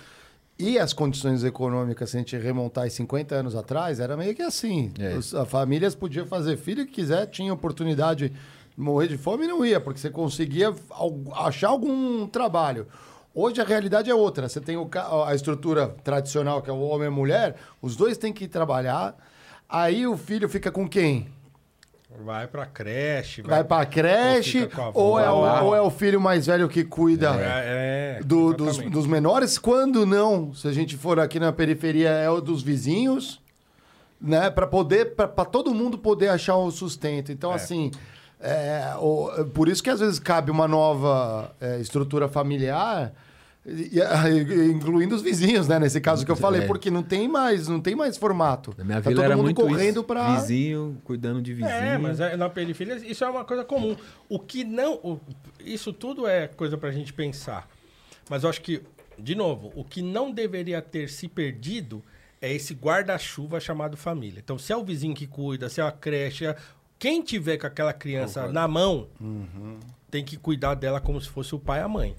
e 0.57 0.80
as 0.80 0.94
condições 0.94 1.44
econômicas, 1.44 2.10
se 2.10 2.16
a 2.18 2.20
gente 2.20 2.38
remontar 2.38 2.88
em 2.88 2.90
50 2.90 3.36
anos 3.36 3.53
atrás, 3.56 3.99
era 3.99 4.16
meio 4.16 4.34
que 4.34 4.41
assim. 4.41 4.91
É. 4.98 5.16
Os- 5.18 5.34
As 5.36 5.49
famílias 5.49 5.94
podiam 5.94 6.26
fazer 6.26 6.56
filho 6.57 6.86
que 6.86 6.94
quiser, 6.94 7.26
tinha 7.28 7.53
oportunidade 7.53 8.30
de 8.30 8.36
morrer 8.78 9.07
de 9.10 9.18
fome 9.18 9.44
e 9.44 9.48
não 9.48 9.66
ia, 9.66 9.80
porque 9.82 9.99
você 9.99 10.10
conseguia 10.10 10.74
achar 11.36 11.68
algum 11.68 12.26
trabalho. 12.28 12.88
Hoje 13.41 13.61
a 13.61 13.64
realidade 13.64 14.10
é 14.10 14.14
outra. 14.16 14.49
Você 14.49 14.60
tem 14.60 14.76
o 14.76 14.90
a 15.26 15.34
estrutura 15.34 15.88
tradicional, 16.03 16.61
que 16.61 16.70
é 16.70 16.74
o 16.74 16.82
homem 16.82 17.06
e 17.06 17.07
a 17.07 17.11
mulher, 17.11 17.56
os 17.82 17.95
dois 17.95 18.18
têm 18.18 18.34
que 18.34 18.48
trabalhar. 18.49 19.16
Aí 19.70 20.06
o 20.06 20.18
filho 20.18 20.49
fica 20.49 20.70
com 20.72 20.88
quem? 20.88 21.28
Vai 22.26 22.48
pra 22.48 22.66
creche. 22.66 23.41
Vai 23.41 23.64
pra 23.64 23.86
creche, 23.86 24.68
ou 24.94 25.16
avó. 25.18 25.40
ou 25.40 25.48
é, 25.48 25.61
o, 25.61 25.66
ou 25.68 25.76
é 25.76 25.82
o 25.82 25.90
filho 25.90 26.20
mais 26.20 26.48
velho 26.48 26.68
que 26.68 26.84
cuida 26.84 27.30
É, 27.36 28.18
é, 28.20 28.24
do- 28.26 28.53
dos, 28.53 28.78
dos 28.78 29.07
menores? 29.07 29.57
Quando 29.57 30.06
não, 30.06 30.53
se 30.53 30.68
a 30.68 30.74
gente 30.74 30.98
for 30.98 31.18
aqui 31.20 31.40
na 31.40 31.53
periferia, 31.53 32.10
é 32.10 32.30
o 32.30 32.41
dos 32.41 32.61
vizinhos, 32.61 33.40
né? 34.20 34.49
Para 34.49 34.68
poder, 34.68 35.16
para 35.16 35.28
todo 35.45 35.74
mundo 35.74 35.98
poder 35.98 36.28
achar 36.28 36.57
o 36.57 36.70
sustento. 36.72 37.32
Então, 37.32 37.53
É. 37.53 37.56
assim, 37.56 37.91
é, 38.41 38.91
o- 38.99 39.45
por 39.53 39.70
isso 39.70 39.82
que 39.82 39.90
às 39.90 40.02
vezes 40.02 40.20
cabe 40.20 40.52
uma 40.52 40.68
nova 40.68 41.52
é, 41.61 41.80
estrutura 41.80 42.28
familiar. 42.28 43.14
E- 43.72 44.00
e- 44.00 44.72
incluindo 44.72 45.16
os 45.16 45.22
vizinhos, 45.22 45.68
né? 45.68 45.80
Nesse 45.80 46.00
caso 46.02 46.26
que 46.26 46.32
eu 46.32 46.36
falei, 46.36 46.62
É. 46.62 46.66
porque 46.68 46.90
não 46.91 47.04
tem 47.04 47.28
mais, 47.28 47.68
não 47.68 47.80
tem 47.80 47.96
mais 47.96 48.18
formato. 48.18 48.74
Na 48.78 48.84
minha 48.84 49.02
Tá 49.02 49.10
vila 49.10 49.22
todo 49.22 49.26
era 49.26 49.36
mundo 49.38 49.46
muito 49.46 49.62
correndo 49.62 50.04
para 50.04 50.36
Vizinho, 50.36 50.98
cuidando 51.04 51.41
de 51.41 51.54
vizinho. 51.54 51.72
É, 51.74 51.98
mas 51.98 52.20
é- 52.20 52.36
na 52.36 52.50
periferia 52.50 52.96
isso 52.98 53.24
é 53.24 53.30
uma 53.30 53.44
coisa 53.46 53.64
comum. 53.64 53.96
O 54.28 54.40
que 54.40 54.64
não. 54.64 54.96
o- 54.96 55.20
isso 55.64 55.91
tudo 55.94 56.28
é 56.28 56.48
coisa 56.48 56.78
pra 56.78 56.91
gente 56.91 57.14
pensar. 57.14 57.68
Mas 58.30 58.44
eu 58.44 58.50
acho 58.50 58.62
que, 58.62 58.82
de 59.18 59.36
novo, 59.36 59.72
o 59.76 59.84
que 59.84 60.02
não 60.02 60.32
deveria 60.32 60.82
ter 60.82 61.10
se 61.10 61.28
perdido 61.28 62.04
é 62.41 62.54
esse 62.54 62.74
guarda-chuva 62.74 63.60
chamado 63.60 63.98
família. 63.98 64.40
Então, 64.44 64.58
se 64.58 64.72
é 64.72 64.78
o 64.78 64.84
vizinho 64.84 65.14
que 65.14 65.28
cuida, 65.28 65.68
se 65.68 65.82
é 65.82 65.84
a 65.84 65.91
creche, 65.91 66.46
é- 66.46 66.56
quem 66.98 67.22
tiver 67.22 67.58
com 67.58 67.68
aquela 67.68 67.91
criança 67.94 68.48
na 68.52 68.68
mão, 68.68 69.08
tem 70.12 70.24
que 70.24 70.38
cuidar 70.38 70.76
dela 70.76 71.00
como 71.02 71.20
se 71.20 71.28
fosse 71.30 71.54
o 71.56 71.60
pai 71.60 71.80
e 71.80 71.84
a 71.84 71.88
mãe. 71.88 72.16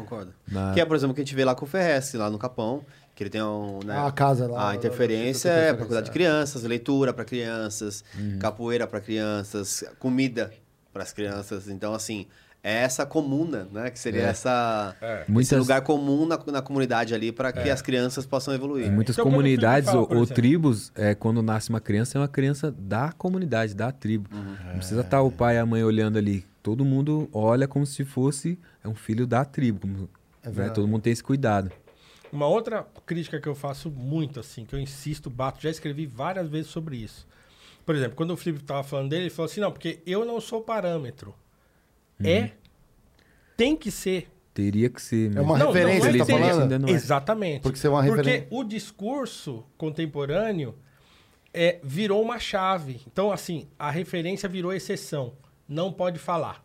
Concordo. 0.00 0.32
Na- 0.50 0.72
Que 0.72 0.80
é, 0.80 0.84
por 0.84 0.94
exemplo, 0.96 1.12
o 1.12 1.14
que 1.14 1.20
a 1.22 1.24
gente 1.24 1.34
vê 1.34 1.44
lá 1.44 1.54
com 1.54 1.64
o 1.64 1.68
Ferrez, 1.68 2.12
lá 2.14 2.28
no 2.30 2.38
Capão, 2.38 2.84
que 3.14 3.22
ele 3.22 3.30
tem 3.30 3.42
um, 3.42 3.80
né, 3.84 3.96
a 3.98 4.10
casa 4.12 4.46
lá. 4.46 4.70
a 4.70 4.74
interferência 4.76 5.48
é 5.48 5.72
para 5.72 5.86
cuidar 5.86 6.02
de 6.02 6.10
crianças, 6.10 6.62
leitura 6.64 7.12
para 7.12 7.24
crianças, 7.24 8.04
capoeira 8.40 8.86
para 8.86 9.00
crianças, 9.00 9.82
comida 9.98 10.52
para 10.92 11.02
as 11.02 11.12
crianças. 11.12 11.68
Então, 11.68 11.94
assim, 11.94 12.26
é 12.62 12.82
essa 12.82 13.06
comuna, 13.06 13.68
né? 13.72 13.90
Que 13.90 13.98
seria 13.98 14.22
É. 14.22 14.24
essa, 14.26 14.94
É. 15.00 15.22
esse 15.22 15.30
Muitas- 15.30 15.58
lugar 15.58 15.80
comum 15.82 16.26
na, 16.26 16.38
na 16.50 16.60
comunidade 16.60 17.14
ali 17.14 17.30
para 17.32 17.52
que 17.52 17.70
as 17.70 17.80
crianças 17.80 18.26
possam 18.26 18.52
Em 18.52 18.56
evoluir. 18.56 18.90
muitas 18.90 19.14
Então, 19.16 19.24
comunidades 19.24 19.88
fala, 19.88 20.00
ou, 20.02 20.14
ou 20.16 20.26
tribos, 20.26 20.90
é, 20.94 21.14
quando 21.14 21.40
nasce 21.42 21.70
uma 21.70 21.80
criança, 21.80 22.18
é 22.18 22.20
uma 22.20 22.28
criança 22.28 22.74
da 22.76 23.12
comunidade, 23.12 23.74
da 23.74 23.92
tribo. 23.92 24.28
Não 24.32 24.76
precisa 24.78 25.00
estar 25.02 25.22
o 25.22 25.30
pai 25.30 25.54
e 25.56 25.58
a 25.58 25.64
mãe 25.66 25.82
olhando 25.84 26.18
ali. 26.18 26.44
Todo 26.66 26.84
mundo 26.84 27.28
olha 27.32 27.68
como 27.68 27.86
se 27.86 28.04
fosse 28.04 28.58
é 28.82 28.88
um 28.88 28.94
filho 28.96 29.24
da 29.24 29.44
tribo. 29.44 29.78
como- 29.82 29.98
né? 30.00 30.08
verdade. 30.42 30.74
Todo 30.74 30.88
mundo 30.88 31.02
tem 31.02 31.12
esse 31.12 31.22
cuidado. 31.22 31.70
Uma 32.32 32.48
outra 32.48 32.84
crítica 33.06 33.40
que 33.40 33.48
eu 33.48 33.54
faço 33.54 33.88
muito, 33.88 34.40
assim, 34.40 34.64
que 34.64 34.74
eu 34.74 34.80
insisto, 34.80 35.30
bato, 35.30 35.62
já 35.62 35.70
escrevi 35.70 36.06
várias 36.06 36.48
vezes 36.48 36.66
sobre 36.68 36.96
isso. 36.96 37.24
Por 37.84 37.94
exemplo, 37.94 38.16
quando 38.16 38.32
o 38.32 38.36
Felipe 38.36 38.64
estava 38.64 38.82
falando 38.82 39.10
dele, 39.10 39.22
ele 39.26 39.30
falou 39.30 39.48
assim, 39.48 39.60
não, 39.60 39.70
porque 39.70 40.00
eu 40.04 40.24
não 40.24 40.40
sou 40.40 40.60
parâmetro. 40.60 41.32
É, 42.18 42.50
tem 43.56 43.76
que 43.76 43.92
ser. 43.92 44.28
Teria 44.52 44.90
que 44.90 45.00
ser. 45.00 45.36
É 45.36 45.40
uma 45.40 45.56
Não, 45.56 45.70
referência, 45.70 46.10
não 46.10 46.16
é 46.16 46.18
tá 46.18 46.26
falando? 46.26 46.62
Ainda 46.62 46.78
não 46.80 46.88
é. 46.88 46.90
Exatamente. 46.90 47.62
Porque 47.62 47.78
você 47.78 47.86
é 47.86 47.90
uma 47.90 48.02
Porque 48.04 48.16
referência. 48.22 48.48
o 48.50 48.64
discurso 48.64 49.64
contemporâneo 49.78 50.74
é, 51.54 51.78
virou 51.84 52.20
uma 52.20 52.40
chave. 52.40 53.02
Então, 53.06 53.30
assim, 53.30 53.68
a 53.78 53.88
referência 53.88 54.48
virou 54.48 54.72
exceção. 54.72 55.32
Não 55.68 55.92
pode 55.92 56.18
falar. 56.18 56.64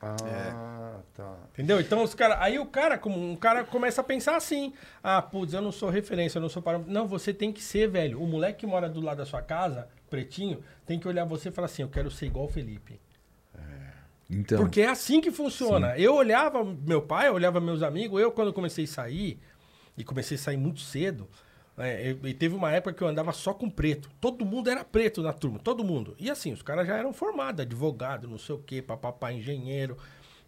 Ah, 0.00 1.00
tá. 1.14 1.36
Entendeu? 1.52 1.80
Então 1.80 2.02
os 2.04 2.14
cara, 2.14 2.40
aí 2.40 2.58
o 2.58 2.66
cara, 2.66 2.96
como 2.96 3.18
um 3.18 3.34
cara 3.34 3.64
começa 3.64 4.00
a 4.00 4.04
pensar 4.04 4.36
assim: 4.36 4.72
"Ah, 5.02 5.20
putz, 5.20 5.52
eu 5.52 5.60
não 5.60 5.72
sou 5.72 5.90
referência, 5.90 6.38
eu 6.38 6.42
não 6.42 6.48
sou 6.48 6.62
parâmetro". 6.62 6.92
Não, 6.92 7.06
você 7.06 7.34
tem 7.34 7.52
que 7.52 7.62
ser, 7.62 7.88
velho. 7.88 8.22
O 8.22 8.26
moleque 8.26 8.60
que 8.60 8.66
mora 8.66 8.88
do 8.88 9.00
lado 9.00 9.18
da 9.18 9.26
sua 9.26 9.42
casa, 9.42 9.88
pretinho, 10.08 10.62
tem 10.86 11.00
que 11.00 11.08
olhar 11.08 11.24
você 11.24 11.48
e 11.48 11.52
falar 11.52 11.66
assim: 11.66 11.82
"Eu 11.82 11.88
quero 11.88 12.10
ser 12.10 12.26
igual 12.26 12.44
o 12.44 12.48
Felipe". 12.48 13.00
Então, 14.30 14.58
Porque 14.58 14.82
é 14.82 14.88
assim 14.88 15.20
que 15.20 15.30
funciona. 15.30 15.98
Eu 15.98 16.14
olhava 16.14 16.62
meu 16.62 17.00
pai, 17.00 17.28
eu 17.28 17.34
olhava 17.34 17.60
meus 17.60 17.82
amigos, 17.82 18.20
eu 18.20 18.30
quando 18.30 18.52
comecei 18.52 18.84
a 18.84 18.88
sair, 18.88 19.40
e 19.96 20.04
comecei 20.04 20.36
a 20.36 20.40
sair 20.40 20.56
muito 20.56 20.80
cedo, 20.80 21.26
eu- 21.86 22.26
e 22.28 22.34
teve 22.34 22.54
uma 22.54 22.72
época 22.72 22.92
que 22.92 23.02
eu 23.02 23.08
andava 23.08 23.32
só 23.32 23.54
com 23.54 23.70
preto. 23.70 24.10
Todo 24.20 24.44
mundo 24.44 24.68
era 24.68 24.84
preto 24.84 25.22
na 25.22 25.32
turma, 25.32 25.58
todo 25.58 25.84
mundo. 25.84 26.16
E 26.18 26.30
assim, 26.30 26.52
os 26.52 26.62
caras 26.62 26.86
já 26.86 26.96
eram 26.96 27.12
formados, 27.12 27.60
advogado, 27.60 28.26
não 28.26 28.38
sei 28.38 28.54
o 28.54 28.58
quê, 28.58 28.82
papapá, 28.82 29.32
engenheiro. 29.32 29.96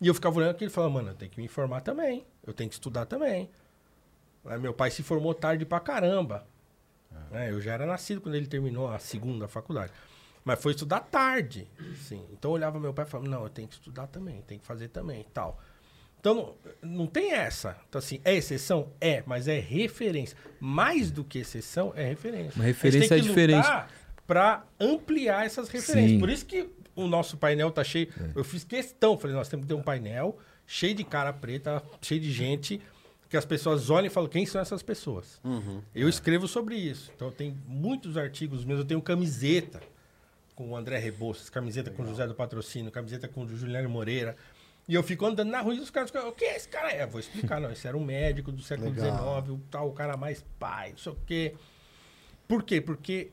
E 0.01 0.09
eu 0.09 0.15
ficava 0.15 0.39
olhando 0.39 0.51
aquilo 0.52 0.70
e 0.70 0.74
falava, 0.74 0.94
mano, 0.94 1.09
eu 1.11 1.15
tenho 1.15 1.31
que 1.31 1.39
me 1.39 1.44
informar 1.44 1.82
também, 1.82 2.27
eu 2.47 2.52
tenho 2.52 2.69
que 2.69 2.74
estudar 2.74 3.07
também. 3.07 3.48
Aí 4.44 4.59
meu 4.59 4.73
pai 4.73 4.90
se 4.90 5.02
formou 5.02 5.35
tarde 5.35 5.65
pra 5.65 5.78
caramba. 5.81 6.47
né, 7.31 7.51
eu 7.51 7.61
já 7.61 7.74
era 7.74 7.86
nascido 7.86 8.20
quando 8.20 8.35
ele 8.35 8.47
terminou 8.47 8.89
a 8.89 8.98
segunda 8.98 9.47
faculdade. 9.47 9.93
Mas 10.44 10.61
foi 10.61 10.73
estudar 10.73 11.01
tarde, 11.01 11.69
sim. 11.97 12.24
Então 12.32 12.51
eu 12.51 12.55
olhava 12.55 12.81
meu 12.81 12.94
pai 12.94 13.05
e 13.05 13.09
falava, 13.09 13.28
não, 13.28 13.43
eu 13.43 13.51
tenho 13.51 13.69
que 13.69 13.74
estudar 13.74 14.07
também, 14.07 14.40
tenho 14.43 14.61
que 14.61 14.66
fazer 14.66 14.89
também 14.89 15.20
e 15.20 15.24
tal. 15.24 15.61
Então 16.21 16.35
não, 16.83 16.99
não 16.99 17.07
tem 17.07 17.33
essa. 17.33 17.77
Então 17.89 17.99
assim, 17.99 18.21
é 18.25 18.35
exceção? 18.35 18.93
É, 19.01 19.23
mas 19.27 19.49
é 19.49 19.59
referência. 19.59 20.37
Mais 20.61 21.11
do 21.11 21.25
que 21.25 21.39
exceção, 21.39 21.93
é 21.97 22.05
referência. 22.05 22.53
Uma 22.55 22.65
referência 22.65 22.99
a 22.99 23.03
gente 23.03 23.13
é 23.13 23.17
tem 23.17 23.23
que 23.23 23.29
diferente. 23.29 23.57
lutar 23.57 23.91
pra 24.27 24.65
ampliar 24.79 25.45
essas 25.45 25.69
referências. 25.69 26.13
Sim. 26.13 26.21
Por 26.21 26.31
isso 26.31 26.47
que 26.47 26.69
o 26.95 27.09
nosso 27.09 27.37
painel 27.37 27.71
tá 27.71 27.83
cheio. 27.83 28.09
Eu 28.35 28.45
fiz 28.45 28.63
questão, 28.63 29.19
falei, 29.19 29.35
nós 29.35 29.49
temos 29.49 29.65
que 29.65 29.69
ter 29.69 29.75
um 29.75 29.83
painel 29.83 30.39
cheio 30.67 30.95
de 30.95 31.03
cara 31.03 31.33
preta, 31.33 31.83
cheio 32.01 32.21
de 32.21 32.31
gente, 32.31 32.81
que 33.29 33.37
as 33.37 33.45
pessoas 33.45 33.91
olhem 33.91 34.07
e 34.07 34.11
falam, 34.11 34.29
quem 34.29 34.47
são 34.47 34.61
essas 34.61 34.83
pessoas? 34.83 35.41
Eu 35.95 36.09
escrevo 36.09 36.47
sobre 36.47 36.77
isso. 36.77 37.11
Então 37.17 37.31
tem 37.33 37.57
muitos 37.67 38.17
artigos 38.17 38.65
meus, 38.65 38.81
eu 38.81 38.85
tenho 38.85 39.03
camiseta 39.03 39.81
com 40.55 40.71
o 40.71 40.77
André 40.77 40.99
Rebouças, 40.99 41.49
camiseta 41.49 41.91
com 41.91 42.03
o 42.03 42.07
José 42.07 42.27
do 42.27 42.35
Patrocínio, 42.35 42.91
camiseta 42.91 43.27
com 43.27 43.45
o 43.45 43.49
Juliano 43.49 43.89
Moreira. 43.89 44.37
E 44.91 44.95
eu 44.95 45.05
fico 45.05 45.25
andando 45.25 45.51
na 45.51 45.61
rua 45.61 45.73
e 45.73 45.79
os 45.79 45.89
caras 45.89 46.11
ficam, 46.11 46.29
o 46.29 46.33
que 46.33 46.45
é 46.45 46.57
esse 46.57 46.67
cara? 46.69 46.91
É, 46.91 47.07
vou 47.07 47.21
explicar, 47.21 47.61
não. 47.61 47.71
Esse 47.71 47.87
era 47.87 47.97
um 47.97 48.05
médico 48.05 48.51
do 48.51 48.61
século 48.61 48.91
Legal. 48.91 49.41
XIX, 49.45 49.55
o 49.55 49.59
tal, 49.71 49.89
o 49.89 49.93
cara 49.93 50.17
mais 50.17 50.45
pai, 50.59 50.91
não 50.91 50.99
sei 50.99 51.12
o 51.12 51.19
quê. 51.25 51.55
Por 52.49 52.65
quê? 52.65 52.81
Porque 52.81 53.31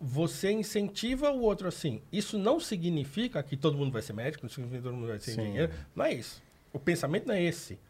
você 0.00 0.52
incentiva 0.52 1.32
o 1.32 1.40
outro 1.40 1.66
assim. 1.66 2.00
Isso 2.12 2.38
não 2.38 2.60
significa 2.60 3.42
que 3.42 3.56
todo 3.56 3.76
mundo 3.76 3.90
vai 3.92 4.00
ser 4.00 4.12
médico, 4.12 4.44
não 4.44 4.50
significa 4.50 4.78
que 4.80 4.84
todo 4.84 4.94
mundo 4.94 5.08
vai 5.08 5.18
ser 5.18 5.32
Sim. 5.32 5.40
engenheiro. 5.40 5.72
Não 5.92 6.04
é 6.04 6.14
isso. 6.14 6.40
O 6.72 6.78
pensamento 6.78 7.26
não 7.26 7.34
é 7.34 7.42
esse. 7.42 7.80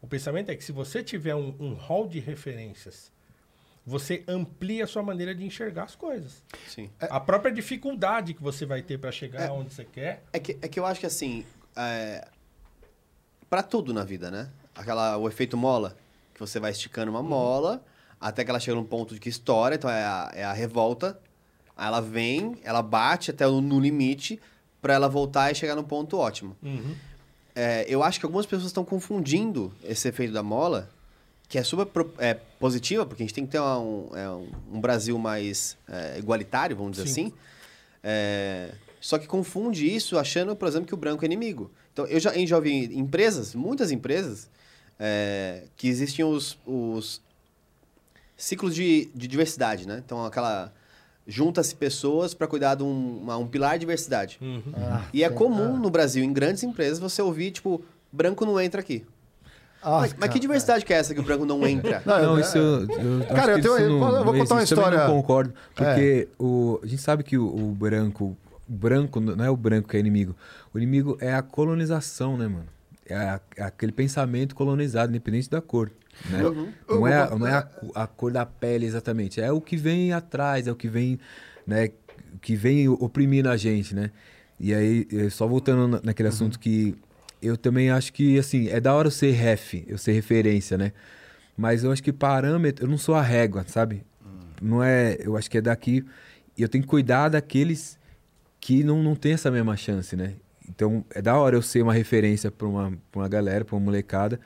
O 0.00 0.06
pensamento 0.06 0.48
é 0.48 0.56
que 0.56 0.64
se 0.64 0.72
você 0.72 1.02
tiver 1.02 1.34
um, 1.34 1.54
um 1.60 1.74
hall 1.74 2.08
de 2.08 2.20
referências, 2.20 3.12
você 3.84 4.24
amplia 4.26 4.84
a 4.84 4.86
sua 4.86 5.02
maneira 5.02 5.34
de 5.34 5.44
enxergar 5.44 5.84
as 5.84 5.94
coisas. 5.94 6.42
Sim. 6.66 6.90
A 7.00 7.20
própria 7.20 7.52
dificuldade 7.52 8.32
que 8.32 8.42
você 8.42 8.64
vai 8.64 8.80
ter 8.80 8.98
para 8.98 9.12
chegar 9.12 9.42
É. 9.42 9.50
onde 9.50 9.74
você 9.74 9.84
quer. 9.84 10.24
É 10.32 10.40
que, 10.40 10.56
é 10.62 10.68
que 10.68 10.80
eu 10.80 10.86
acho 10.86 11.00
que 11.00 11.06
assim, 11.06 11.44
é, 11.76 12.26
para 13.48 13.62
tudo 13.62 13.92
na 13.94 14.04
vida, 14.04 14.30
né? 14.30 14.48
Aquela, 14.74 15.16
o 15.16 15.28
efeito 15.28 15.56
mola, 15.56 15.96
que 16.34 16.40
você 16.40 16.58
vai 16.60 16.70
esticando 16.70 17.10
uma 17.10 17.22
mola 17.22 17.82
até 18.20 18.44
que 18.44 18.50
ela 18.50 18.60
chega 18.60 18.74
num 18.76 18.84
ponto 18.84 19.14
de 19.14 19.20
que 19.20 19.28
estoura, 19.28 19.74
então 19.74 19.88
é 19.90 20.02
a, 20.04 20.30
é 20.34 20.44
a 20.44 20.52
revolta. 20.52 21.18
Aí 21.76 21.86
ela 21.86 22.00
vem, 22.00 22.56
ela 22.64 22.82
bate 22.82 23.30
até 23.30 23.46
no, 23.46 23.60
no 23.60 23.78
limite 23.78 24.40
para 24.80 24.94
ela 24.94 25.08
voltar 25.08 25.50
e 25.50 25.54
chegar 25.54 25.74
num 25.74 25.84
ponto 25.84 26.16
ótimo. 26.18 26.56
É, 27.54 27.84
eu 27.88 28.02
acho 28.02 28.18
que 28.20 28.26
algumas 28.26 28.46
pessoas 28.46 28.66
estão 28.66 28.84
confundindo 28.84 29.72
esse 29.84 30.08
efeito 30.08 30.32
da 30.32 30.42
mola, 30.42 30.90
que 31.48 31.58
é 31.58 31.62
super 31.62 31.86
pro- 31.86 32.12
é, 32.18 32.34
positiva, 32.58 33.06
porque 33.06 33.22
a 33.22 33.26
gente 33.26 33.34
tem 33.34 33.44
que 33.46 33.52
ter 33.52 33.58
uma- 33.60 33.78
um, 33.78 34.08
é, 34.14 34.28
um- 34.30 34.50
um 34.74 34.80
Brasil 34.80 35.16
mais 35.18 35.76
é, 35.88 36.18
igualitário, 36.18 36.76
vamos 36.76 36.92
dizer 36.96 37.08
Sim. 37.08 37.26
assim. 37.26 37.32
É, 38.02 38.72
só 39.00 39.18
que 39.18 39.26
confunde 39.26 39.86
isso 39.86 40.18
achando, 40.18 40.54
por 40.56 40.66
exemplo, 40.68 40.86
que 40.86 40.94
o 40.94 40.96
branco 40.96 41.24
é 41.24 41.26
inimigo. 41.26 41.70
Então, 41.96 42.06
eu 42.08 42.20
já, 42.20 42.30
eu 42.36 42.46
já 42.46 42.60
vi 42.60 42.94
empresas, 42.94 43.54
muitas 43.54 43.90
empresas, 43.90 44.50
é, 45.00 45.62
que 45.78 45.88
existiam 45.88 46.28
os, 46.28 46.58
os 46.66 47.22
ciclos 48.36 48.74
de, 48.74 49.08
de 49.14 49.26
diversidade, 49.26 49.88
né? 49.88 50.02
Então, 50.04 50.22
aquela... 50.26 50.70
Junta-se 51.28 51.74
pessoas 51.74 52.34
para 52.34 52.46
cuidar 52.46 52.74
de 52.76 52.82
um, 52.84 53.18
uma- 53.22 53.36
um 53.38 53.46
pilar 53.48 53.72
de 53.72 53.80
diversidade. 53.80 54.38
Uhum. 54.40 54.62
Ah, 54.76 55.06
E 55.12 55.24
é 55.24 55.30
comum 55.30 55.76
no 55.76 55.88
Brasil, 55.90 56.22
em 56.22 56.32
grandes 56.32 56.62
empresas, 56.62 56.98
você 57.00 57.20
ouvir, 57.22 57.50
tipo, 57.50 57.82
branco 58.12 58.44
não 58.46 58.60
entra 58.60 58.80
aqui. 58.80 59.04
Ah, 59.82 60.00
mas, 60.02 60.14
mas 60.18 60.30
que 60.30 60.38
diversidade 60.38 60.84
que 60.84 60.92
é 60.92 60.98
essa 60.98 61.12
que 61.14 61.18
o 61.18 61.22
branco 61.24 61.44
não 61.46 61.66
entra? 61.66 62.00
Não, 62.06 62.16
Não, 62.22 62.34
eu- 62.34 62.40
isso 62.40 62.56
eu, 62.58 62.80
eu 62.82 63.22
acho 63.24 63.34
Cara, 63.34 63.52
eu 63.52 63.56
que 63.56 63.62
tenho- 63.62 63.74
isso 63.74 63.82
eu 63.84 63.88
não- 63.90 63.98
vou- 63.98 64.16
eu 64.18 64.24
vou 64.24 64.34
contar 64.34 64.54
uma 64.54 64.62
história. 64.62 64.96
É. 64.96 65.08
não 65.08 65.14
concordo, 65.16 65.54
porque 65.74 66.28
o, 66.38 66.78
a 66.82 66.86
gente 66.86 67.02
sabe 67.02 67.24
que 67.24 67.36
o, 67.36 67.44
o 67.46 67.72
branco, 67.72 68.36
branco 68.68 69.20
não 69.20 69.44
é 69.44 69.50
o 69.50 69.56
branco 69.56 69.88
que 69.88 69.96
é 69.96 70.00
inimigo. 70.00 70.34
O 70.72 70.78
inimigo 70.78 71.16
é 71.20 71.32
a 71.34 71.42
colonização, 71.42 72.36
né, 72.36 72.48
mano? 72.48 72.66
É, 73.08 73.14
a- 73.14 73.40
é 73.56 73.62
aquele 73.62 73.92
pensamento 73.92 74.54
colonizado, 74.54 75.10
independente 75.10 75.48
da 75.48 75.60
cor. 75.60 75.90
Né? 76.28 76.42
Não 76.88 77.06
é, 77.06 77.16
a- 77.16 77.38
não 77.38 77.46
é 77.46 77.52
a, 77.52 77.62
co- 77.62 77.92
a 77.94 78.06
cor 78.06 78.32
da 78.32 78.44
pele 78.46 78.86
exatamente, 78.86 79.40
é 79.40 79.52
o 79.52 79.60
que 79.60 79.76
vem 79.76 80.12
atrás, 80.12 80.66
é 80.66 80.72
o 80.72 80.74
que 80.74 80.88
vem, 80.88 81.18
né, 81.66 81.90
que 82.40 82.56
vem 82.56 82.88
oprimindo 82.88 83.48
a 83.48 83.56
gente, 83.56 83.94
né? 83.94 84.10
E 84.58 84.74
aí, 84.74 85.06
eh, 85.12 85.28
só 85.30 85.46
voltando 85.46 85.86
na- 85.86 86.00
naquele 86.02 86.28
assunto 86.30 86.58
que 86.58 86.96
eu 87.42 87.56
também 87.56 87.90
acho 87.90 88.12
que, 88.12 88.38
assim, 88.38 88.68
é 88.68 88.80
da 88.80 88.94
hora 88.94 89.08
eu 89.08 89.12
ser 89.12 89.32
ref, 89.32 89.84
eu 89.86 89.98
ser 89.98 90.12
referência, 90.12 90.78
né? 90.78 90.92
Mas 91.56 91.84
eu 91.84 91.92
acho 91.92 92.02
que 92.02 92.12
parâmetro, 92.12 92.86
eu 92.86 92.90
não 92.90 92.98
sou 92.98 93.14
a 93.14 93.22
régua, 93.22 93.64
sabe? 93.68 94.02
Não 94.60 94.82
é, 94.82 95.16
eu 95.20 95.36
acho 95.36 95.50
que 95.50 95.58
é 95.58 95.60
daqui, 95.60 96.04
eu 96.56 96.68
tenho 96.68 96.82
que 96.82 96.88
cuidar 96.88 97.28
daqueles 97.28 97.98
que 98.66 98.82
não, 98.82 99.00
não 99.00 99.14
tem 99.14 99.32
essa 99.32 99.48
mesma 99.48 99.76
chance, 99.76 100.16
né? 100.16 100.32
Então, 100.68 101.04
é 101.14 101.22
da 101.22 101.38
hora 101.38 101.54
eu 101.54 101.62
ser 101.62 101.82
uma 101.82 101.94
referência 101.94 102.50
para 102.50 102.66
uma, 102.66 102.90
pra 103.12 103.20
uma 103.20 103.28
galera, 103.28 103.64
para 103.64 103.76
uma 103.76 103.84
molecada. 103.84 104.40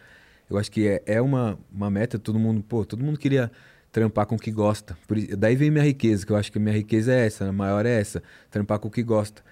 Eu 0.50 0.58
acho 0.58 0.70
que 0.70 0.86
é, 0.86 1.02
é 1.06 1.22
uma, 1.22 1.58
uma 1.72 1.90
meta, 1.90 2.18
todo 2.18 2.38
mundo, 2.38 2.62
pô, 2.62 2.84
todo 2.84 3.02
mundo 3.02 3.18
queria 3.18 3.50
trampar 3.90 4.26
com 4.26 4.34
o 4.34 4.38
que 4.38 4.50
gosta. 4.50 4.94
Por, 5.08 5.16
daí 5.38 5.56
vem 5.56 5.70
minha 5.70 5.82
riqueza, 5.82 6.26
que 6.26 6.32
eu 6.32 6.36
acho 6.36 6.52
que 6.52 6.58
minha 6.58 6.74
riqueza 6.74 7.14
é 7.14 7.24
essa, 7.24 7.48
a 7.48 7.52
maior 7.52 7.86
é 7.86 7.98
essa, 7.98 8.22
trampar 8.50 8.78
com 8.78 8.88
o 8.88 8.90
que 8.90 9.02
gosta. 9.02 9.42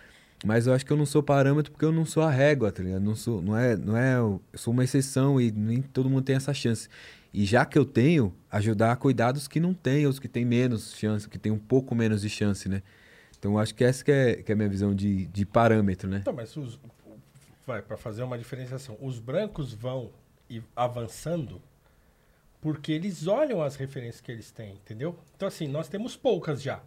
Mas 0.44 0.66
eu 0.66 0.74
acho 0.74 0.84
que 0.84 0.92
eu 0.92 0.98
não 0.98 1.06
sou 1.06 1.22
parâmetro 1.22 1.72
porque 1.72 1.86
eu 1.86 1.92
não 1.92 2.04
sou 2.04 2.22
a 2.22 2.30
régua, 2.30 2.70
tá 2.70 2.82
ligado? 2.82 3.02
Não 3.02 3.16
sou, 3.16 3.40
não 3.40 3.56
é, 3.56 3.74
não 3.74 3.96
é, 3.96 4.16
eu 4.16 4.38
sou 4.52 4.74
uma 4.74 4.84
exceção 4.84 5.40
e 5.40 5.50
nem 5.50 5.80
todo 5.80 6.10
mundo 6.10 6.24
tem 6.24 6.36
essa 6.36 6.52
chance. 6.52 6.90
E 7.32 7.46
já 7.46 7.64
que 7.64 7.78
eu 7.78 7.86
tenho, 7.86 8.34
ajudar 8.50 8.92
a 8.92 8.96
cuidar 8.96 9.32
dos 9.32 9.48
que 9.48 9.60
não 9.60 9.72
têm, 9.72 10.06
os 10.06 10.18
que 10.18 10.28
têm 10.28 10.44
menos 10.44 10.94
chance, 10.94 11.26
que 11.26 11.38
têm 11.38 11.50
um 11.50 11.58
pouco 11.58 11.94
menos 11.94 12.20
de 12.20 12.28
chance, 12.28 12.68
né? 12.68 12.82
Então 13.38 13.58
acho 13.58 13.74
que 13.74 13.84
essa 13.84 14.04
que 14.04 14.10
é, 14.10 14.42
que 14.42 14.50
é 14.50 14.54
a 14.54 14.56
minha 14.56 14.68
visão 14.68 14.94
de, 14.94 15.26
de 15.26 15.46
parâmetro, 15.46 16.08
né? 16.08 16.18
Então, 16.20 16.32
mas 16.32 16.56
os, 16.56 16.78
vai 17.66 17.80
para 17.82 17.96
fazer 17.96 18.22
uma 18.22 18.36
diferenciação. 18.38 18.96
Os 19.00 19.18
brancos 19.18 19.72
vão 19.72 20.10
avançando 20.74 21.60
porque 22.60 22.90
eles 22.90 23.26
olham 23.26 23.62
as 23.62 23.76
referências 23.76 24.20
que 24.20 24.32
eles 24.32 24.50
têm, 24.50 24.72
entendeu? 24.72 25.16
Então 25.36 25.46
assim, 25.46 25.68
nós 25.68 25.88
temos 25.88 26.16
poucas 26.16 26.60
já. 26.60 26.80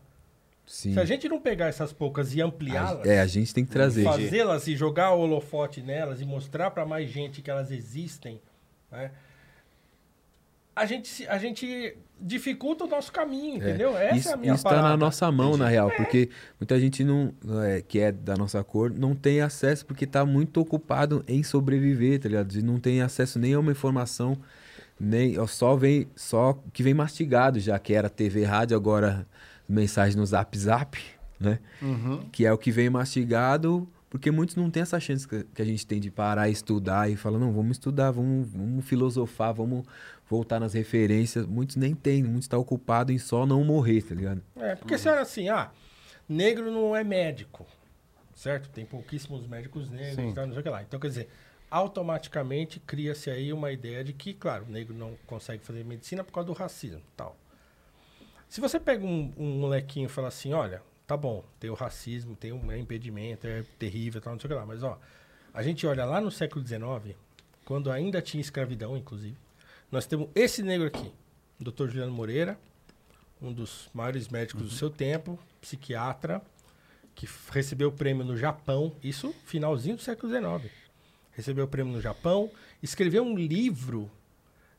Sim. 0.65 0.93
Se 0.93 0.99
a 0.99 1.05
gente 1.05 1.27
não 1.27 1.39
pegar 1.39 1.67
essas 1.67 1.91
poucas 1.93 2.33
e 2.33 2.41
ampliá-las, 2.41 3.05
É, 3.07 3.19
a 3.19 3.25
gente 3.27 3.53
tem 3.53 3.65
que 3.65 3.71
trazer. 3.71 4.03
fazê-las 4.03 4.67
e 4.67 4.75
jogar 4.75 5.11
o 5.13 5.19
holofote 5.19 5.81
nelas 5.81 6.21
e 6.21 6.25
mostrar 6.25 6.71
para 6.71 6.85
mais 6.85 7.09
gente 7.09 7.41
que 7.41 7.49
elas 7.49 7.71
existem, 7.71 8.41
né? 8.91 9.11
A 10.75 10.85
gente, 10.85 11.07
se- 11.07 11.27
a 11.27 11.37
gente 11.37 11.97
dificulta 12.21 12.85
o 12.85 12.87
nosso 12.87 13.11
caminho, 13.11 13.57
entendeu? 13.57 13.97
Essa 13.97 14.15
isso 14.15 14.29
é 14.29 14.33
a 14.33 14.37
minha 14.37 14.53
está 14.53 14.69
parada. 14.69 14.89
na 14.89 14.97
nossa 14.97 15.31
mão, 15.31 15.57
na 15.57 15.67
real, 15.67 15.91
porque 15.97 16.29
muita 16.59 16.79
gente 16.79 17.03
não, 17.03 17.33
é, 17.63 17.81
que 17.81 17.99
é 17.99 18.11
da 18.11 18.35
nossa 18.37 18.63
cor 18.63 18.91
não 18.91 19.15
tem 19.15 19.41
acesso 19.41 19.85
porque 19.85 20.05
está 20.05 20.25
muito 20.25 20.61
ocupado 20.61 21.23
em 21.27 21.41
sobreviver, 21.43 22.19
tá 22.19 22.29
ligado? 22.29 22.53
E 22.55 22.61
não 22.61 22.79
tem 22.79 23.01
acesso 23.01 23.39
nem 23.39 23.53
a 23.53 23.59
uma 23.59 23.71
informação, 23.71 24.37
nem 24.99 25.35
só 25.47 25.75
vem 25.75 26.07
só 26.15 26.61
que 26.71 26.83
vem 26.83 26.93
mastigado 26.93 27.59
já 27.59 27.79
que 27.79 27.93
era 27.93 28.09
TV, 28.09 28.43
rádio, 28.43 28.77
agora 28.77 29.25
mensagem 29.67 30.17
no 30.17 30.25
Zap 30.25 30.57
Zap, 30.57 30.97
né? 31.39 31.59
Que 32.31 32.45
é 32.45 32.53
o 32.53 32.57
que 32.57 32.71
vem 32.71 32.89
mastigado, 32.89 33.89
porque 34.11 34.29
muitos 34.29 34.57
não 34.57 34.69
têm 34.69 34.83
essa 34.83 34.99
chance 34.99 35.27
que, 35.27 35.45
que 35.55 35.61
a 35.61 35.65
gente 35.65 35.87
tem 35.87 35.99
de 35.99 36.11
parar 36.11 36.49
e 36.49 36.51
estudar 36.51 37.09
e 37.09 37.15
falar, 37.15 37.39
não, 37.39 37.51
vamos 37.53 37.77
estudar, 37.77 38.11
vamos, 38.11 38.47
vamos 38.51 38.85
filosofar, 38.85 39.53
vamos, 39.53 39.85
voltar 40.31 40.61
nas 40.61 40.73
referências, 40.73 41.45
muitos 41.45 41.75
nem 41.75 41.93
tem, 41.93 42.23
muitos 42.23 42.45
estão 42.45 42.59
tá 42.59 42.61
ocupados 42.61 43.13
em 43.13 43.17
só 43.17 43.45
não 43.45 43.65
morrer, 43.65 44.01
tá 44.01 44.15
ligado? 44.15 44.41
É, 44.55 44.75
porque 44.75 44.97
se 44.97 45.09
olha 45.09 45.19
assim, 45.19 45.49
ah, 45.49 45.69
negro 46.27 46.71
não 46.71 46.95
é 46.95 47.03
médico, 47.03 47.67
certo? 48.33 48.69
Tem 48.69 48.85
pouquíssimos 48.85 49.45
médicos 49.45 49.89
negros, 49.89 50.33
tá, 50.33 50.45
não 50.45 50.53
sei 50.53 50.61
o 50.61 50.63
que 50.63 50.69
lá. 50.69 50.81
Então, 50.81 50.97
quer 51.01 51.09
dizer, 51.09 51.29
automaticamente 51.69 52.79
cria-se 52.79 53.29
aí 53.29 53.51
uma 53.51 53.73
ideia 53.73 54.05
de 54.05 54.13
que, 54.13 54.33
claro, 54.33 54.63
o 54.63 54.71
negro 54.71 54.95
não 54.95 55.17
consegue 55.27 55.65
fazer 55.65 55.83
medicina 55.83 56.23
por 56.23 56.31
causa 56.31 56.47
do 56.47 56.53
racismo 56.53 57.01
tal. 57.17 57.35
Se 58.47 58.61
você 58.61 58.79
pega 58.79 59.05
um, 59.05 59.33
um 59.37 59.59
molequinho 59.59 60.05
e 60.05 60.09
fala 60.09 60.29
assim, 60.29 60.53
olha, 60.53 60.81
tá 61.05 61.17
bom, 61.17 61.43
tem 61.59 61.69
o 61.69 61.73
racismo, 61.73 62.37
tem 62.37 62.53
um 62.53 62.73
impedimento, 62.73 63.47
é 63.47 63.65
terrível, 63.77 64.21
tal, 64.21 64.31
não 64.31 64.39
sei 64.39 64.47
o 64.47 64.49
que 64.49 64.55
lá, 64.55 64.65
mas 64.65 64.81
ó, 64.81 64.97
a 65.53 65.61
gente 65.61 65.85
olha 65.85 66.05
lá 66.05 66.21
no 66.21 66.31
século 66.31 66.65
XIX, 66.65 67.17
quando 67.65 67.91
ainda 67.91 68.21
tinha 68.21 68.39
escravidão, 68.39 68.95
inclusive, 68.95 69.37
nós 69.91 70.05
temos 70.05 70.29
esse 70.33 70.63
negro 70.63 70.87
aqui, 70.87 71.11
o 71.59 71.63
Dr. 71.63 71.87
Juliano 71.87 72.13
Moreira, 72.13 72.57
um 73.41 73.51
dos 73.51 73.89
maiores 73.93 74.29
médicos 74.29 74.61
uhum. 74.61 74.67
do 74.69 74.73
seu 74.73 74.89
tempo, 74.89 75.37
psiquiatra, 75.59 76.41
que 77.13 77.27
recebeu 77.51 77.89
o 77.89 77.91
prêmio 77.91 78.23
no 78.23 78.37
Japão, 78.37 78.95
isso 79.03 79.35
finalzinho 79.45 79.97
do 79.97 80.01
século 80.01 80.31
XIX. 80.31 80.71
Recebeu 81.31 81.65
o 81.65 81.67
prêmio 81.67 81.93
no 81.93 82.01
Japão, 82.01 82.49
escreveu 82.81 83.23
um 83.23 83.35
livro. 83.35 84.09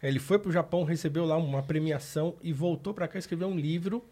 Ele 0.02 0.18
foi 0.18 0.38
para 0.38 0.48
o 0.48 0.52
Japão, 0.52 0.84
recebeu 0.84 1.24
lá 1.24 1.36
uma 1.36 1.62
premiação 1.62 2.34
e 2.42 2.52
voltou 2.52 2.94
para 2.94 3.06
cá 3.06 3.18
escreveu 3.18 3.48
um 3.48 3.56
livro 3.56 4.04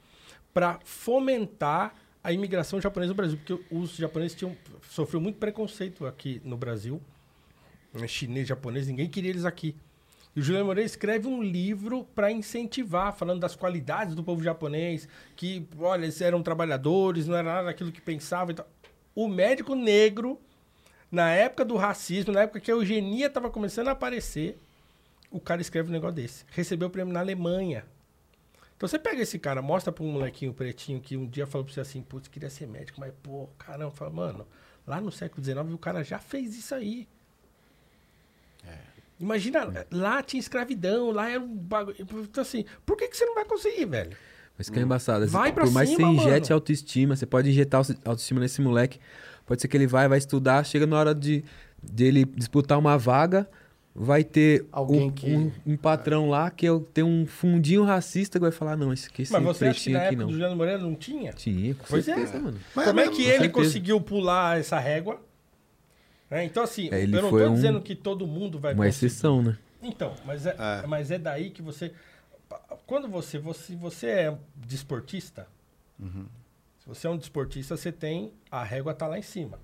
para 0.52 0.78
fomentar 0.85 1.94
a 2.22 2.32
imigração 2.32 2.81
japonesa 2.81 3.12
no 3.12 3.16
Brasil, 3.16 3.39
porque 3.39 3.64
os 3.74 3.97
japoneses 3.97 4.36
tinham 4.36 4.56
sofreu 4.90 5.20
muito 5.20 5.39
preconceito 5.39 6.06
aqui 6.06 6.40
no 6.44 6.56
Brasil, 6.56 7.01
né, 7.94 8.06
chinês, 8.06 8.47
japonês, 8.47 8.86
ninguém 8.86 9.09
queria 9.09 9.31
eles 9.31 9.44
aqui. 9.44 9.74
E 10.35 10.40
o 10.40 10.43
Juliano 10.43 10.66
Moreira 10.66 10.86
escreve 10.86 11.27
um 11.27 11.43
livro 11.43 12.05
para 12.15 12.31
incentivar, 12.31 13.15
falando 13.15 13.40
das 13.40 13.57
qualidades 13.57 14.15
do 14.15 14.23
povo 14.23 14.43
japonês, 14.43 15.09
que, 15.35 15.66
olha, 15.78 16.05
eles 16.05 16.20
eram 16.20 16.43
trabalhadores, 16.43 17.27
não 17.27 17.36
era 17.36 17.52
nada 17.55 17.66
daquilo 17.66 17.90
que 17.90 18.01
pensavam. 18.01 18.52
Então, 18.52 18.65
o 19.15 19.27
médico 19.27 19.74
negro, 19.74 20.40
na 21.11 21.31
época 21.31 21.65
do 21.65 21.77
racismo, 21.77 22.32
na 22.32 22.43
época 22.43 22.61
que 22.61 22.70
a 22.70 22.74
eugenia 22.74 23.27
estava 23.27 23.51
começando 23.51 23.89
a 23.89 23.93
aparecer, 23.93 24.57
o 25.31 25.40
cara 25.40 25.61
escreve 25.61 25.89
um 25.89 25.93
negócio 25.93 26.15
desse. 26.15 26.44
Recebeu 26.51 26.89
o 26.89 26.90
prêmio 26.90 27.12
na 27.12 27.20
Alemanha. 27.20 27.85
Então 28.77 28.89
você 28.89 28.98
pega 28.98 29.20
esse 29.20 29.39
cara, 29.39 29.61
mostra 29.61 29.93
para 29.93 30.02
um 30.02 30.12
molequinho 30.12 30.55
pretinho 30.55 31.01
que 31.01 31.16
um 31.16 31.27
dia 31.27 31.47
falou 31.47 31.65
para 31.65 31.74
você 31.74 31.81
assim, 31.81 32.02
putz, 32.02 32.28
queria 32.28 32.48
ser 32.48 32.66
médico, 32.66 32.98
mas 32.98 33.12
pô, 33.23 33.47
caramba, 33.59 33.90
fala, 33.90 34.11
mano, 34.11 34.47
lá 34.86 35.01
no 35.01 35.12
século 35.12 35.44
XIX 35.44 35.74
o 35.74 35.78
cara 35.78 36.02
já 36.02 36.19
fez 36.19 36.57
isso 36.57 36.74
aí. 36.74 37.07
É. 39.20 39.24
Imagina, 39.24 39.86
lá 39.90 40.22
tinha 40.22 40.40
escravidão, 40.40 41.10
lá 41.10 41.28
era 41.30 41.40
um 41.40 41.47
bagulho. 41.56 41.97
Então, 42.01 42.42
assim, 42.42 42.64
por 42.86 42.97
que, 42.97 43.09
que 43.09 43.16
você 43.16 43.24
não 43.24 43.34
vai 43.34 43.44
conseguir, 43.44 43.84
velho? 43.86 44.16
Mas 44.56 44.68
que 44.68 44.78
é 44.78 44.82
embaçado. 44.82 45.26
Vai 45.28 45.52
pra 45.52 45.64
Por 45.64 45.72
mais 45.72 45.88
cima, 45.88 45.98
que 46.10 46.14
você 46.16 46.20
injete 46.28 46.42
mano. 46.51 46.55
autoestima, 46.55 47.16
você 47.16 47.26
pode 47.26 47.48
injetar 47.51 47.82
autoestima 48.05 48.40
nesse 48.40 48.60
moleque. 48.60 48.98
Pode 49.47 49.60
ser 49.62 49.68
que 49.68 49.76
ele 49.76 49.86
vai, 49.86 50.06
vai 50.06 50.18
estudar, 50.18 50.64
chega 50.64 50.86
na 50.86 50.98
hora 50.98 51.14
de 51.14 51.42
dele 51.82 52.24
disputar 52.36 52.78
uma 52.78 52.97
vaga, 52.98 53.48
vai 53.94 54.22
ter 54.22 54.66
Alguém 54.70 55.09
um, 55.09 55.10
que- 55.10 55.34
um, 55.34 55.51
um 55.66 55.76
patrão 55.76 56.28
lá 56.28 56.51
que 56.51 56.66
é- 56.66 56.80
tem 56.92 57.02
um 57.02 57.26
fundinho 57.26 57.82
racista 57.82 58.38
que 58.38 58.42
vai 58.42 58.52
falar, 58.52 58.76
não, 58.76 58.92
esse, 58.92 59.09
esse 59.18 59.32
Mas 59.32 59.42
você 59.42 59.66
acha 59.68 59.80
que 59.84 59.90
na 59.90 59.98
aqui 60.01 60.06
época 60.09 60.20
não. 60.20 60.26
do 60.26 60.32
Juliano 60.34 60.56
Moreira 60.56 60.78
não 60.78 60.94
tinha? 60.94 61.32
Tinha, 61.32 61.74
com 61.74 61.84
Pois 61.88 62.06
é. 62.06 62.14
certeza, 62.14 62.38
mano. 62.38 62.59
Mas 62.76 62.86
Como 62.86 63.01
é 63.01 63.05
é 63.05 63.09
que 63.09 63.22
ele 63.22 63.30
certeza. 63.30 63.52
conseguiu 63.52 64.01
pular 64.01 64.59
essa 64.59 64.78
régua? 64.78 65.20
É, 66.31 66.44
então, 66.44 66.62
assim, 66.62 66.89
É, 66.93 67.01
ele 67.02 67.16
eu 67.16 67.23
não 67.23 67.31
tô 67.31 67.36
um- 67.48 67.55
dizendo 67.55 67.81
que 67.81 67.94
todo 67.94 68.27
mundo 68.27 68.59
vai 68.59 68.73
Uma 68.73 68.85
conseguir. 68.86 69.07
exceção, 69.07 69.43
né? 69.43 69.59
Então, 69.82 70.15
mas 70.24 70.47
é, 70.47 70.55
É. 70.59 70.86
mas 70.86 71.11
é 71.11 71.19
daí 71.19 71.51
que 71.51 71.61
você. 71.62 71.93
Quando 72.86 73.09
você, 73.09 73.39
você, 73.39 73.74
você 73.77 74.07
é 74.07 74.39
desportista, 74.57 75.47
se 76.78 76.86
você 76.86 77.07
é 77.07 77.11
um 77.11 77.16
desportista, 77.16 77.77
você 77.77 77.90
tem. 77.93 78.32
A 78.51 78.62
régua 78.62 78.94
tá 78.94 79.07
lá 79.07 79.19
em 79.19 79.23
cima. 79.23 79.59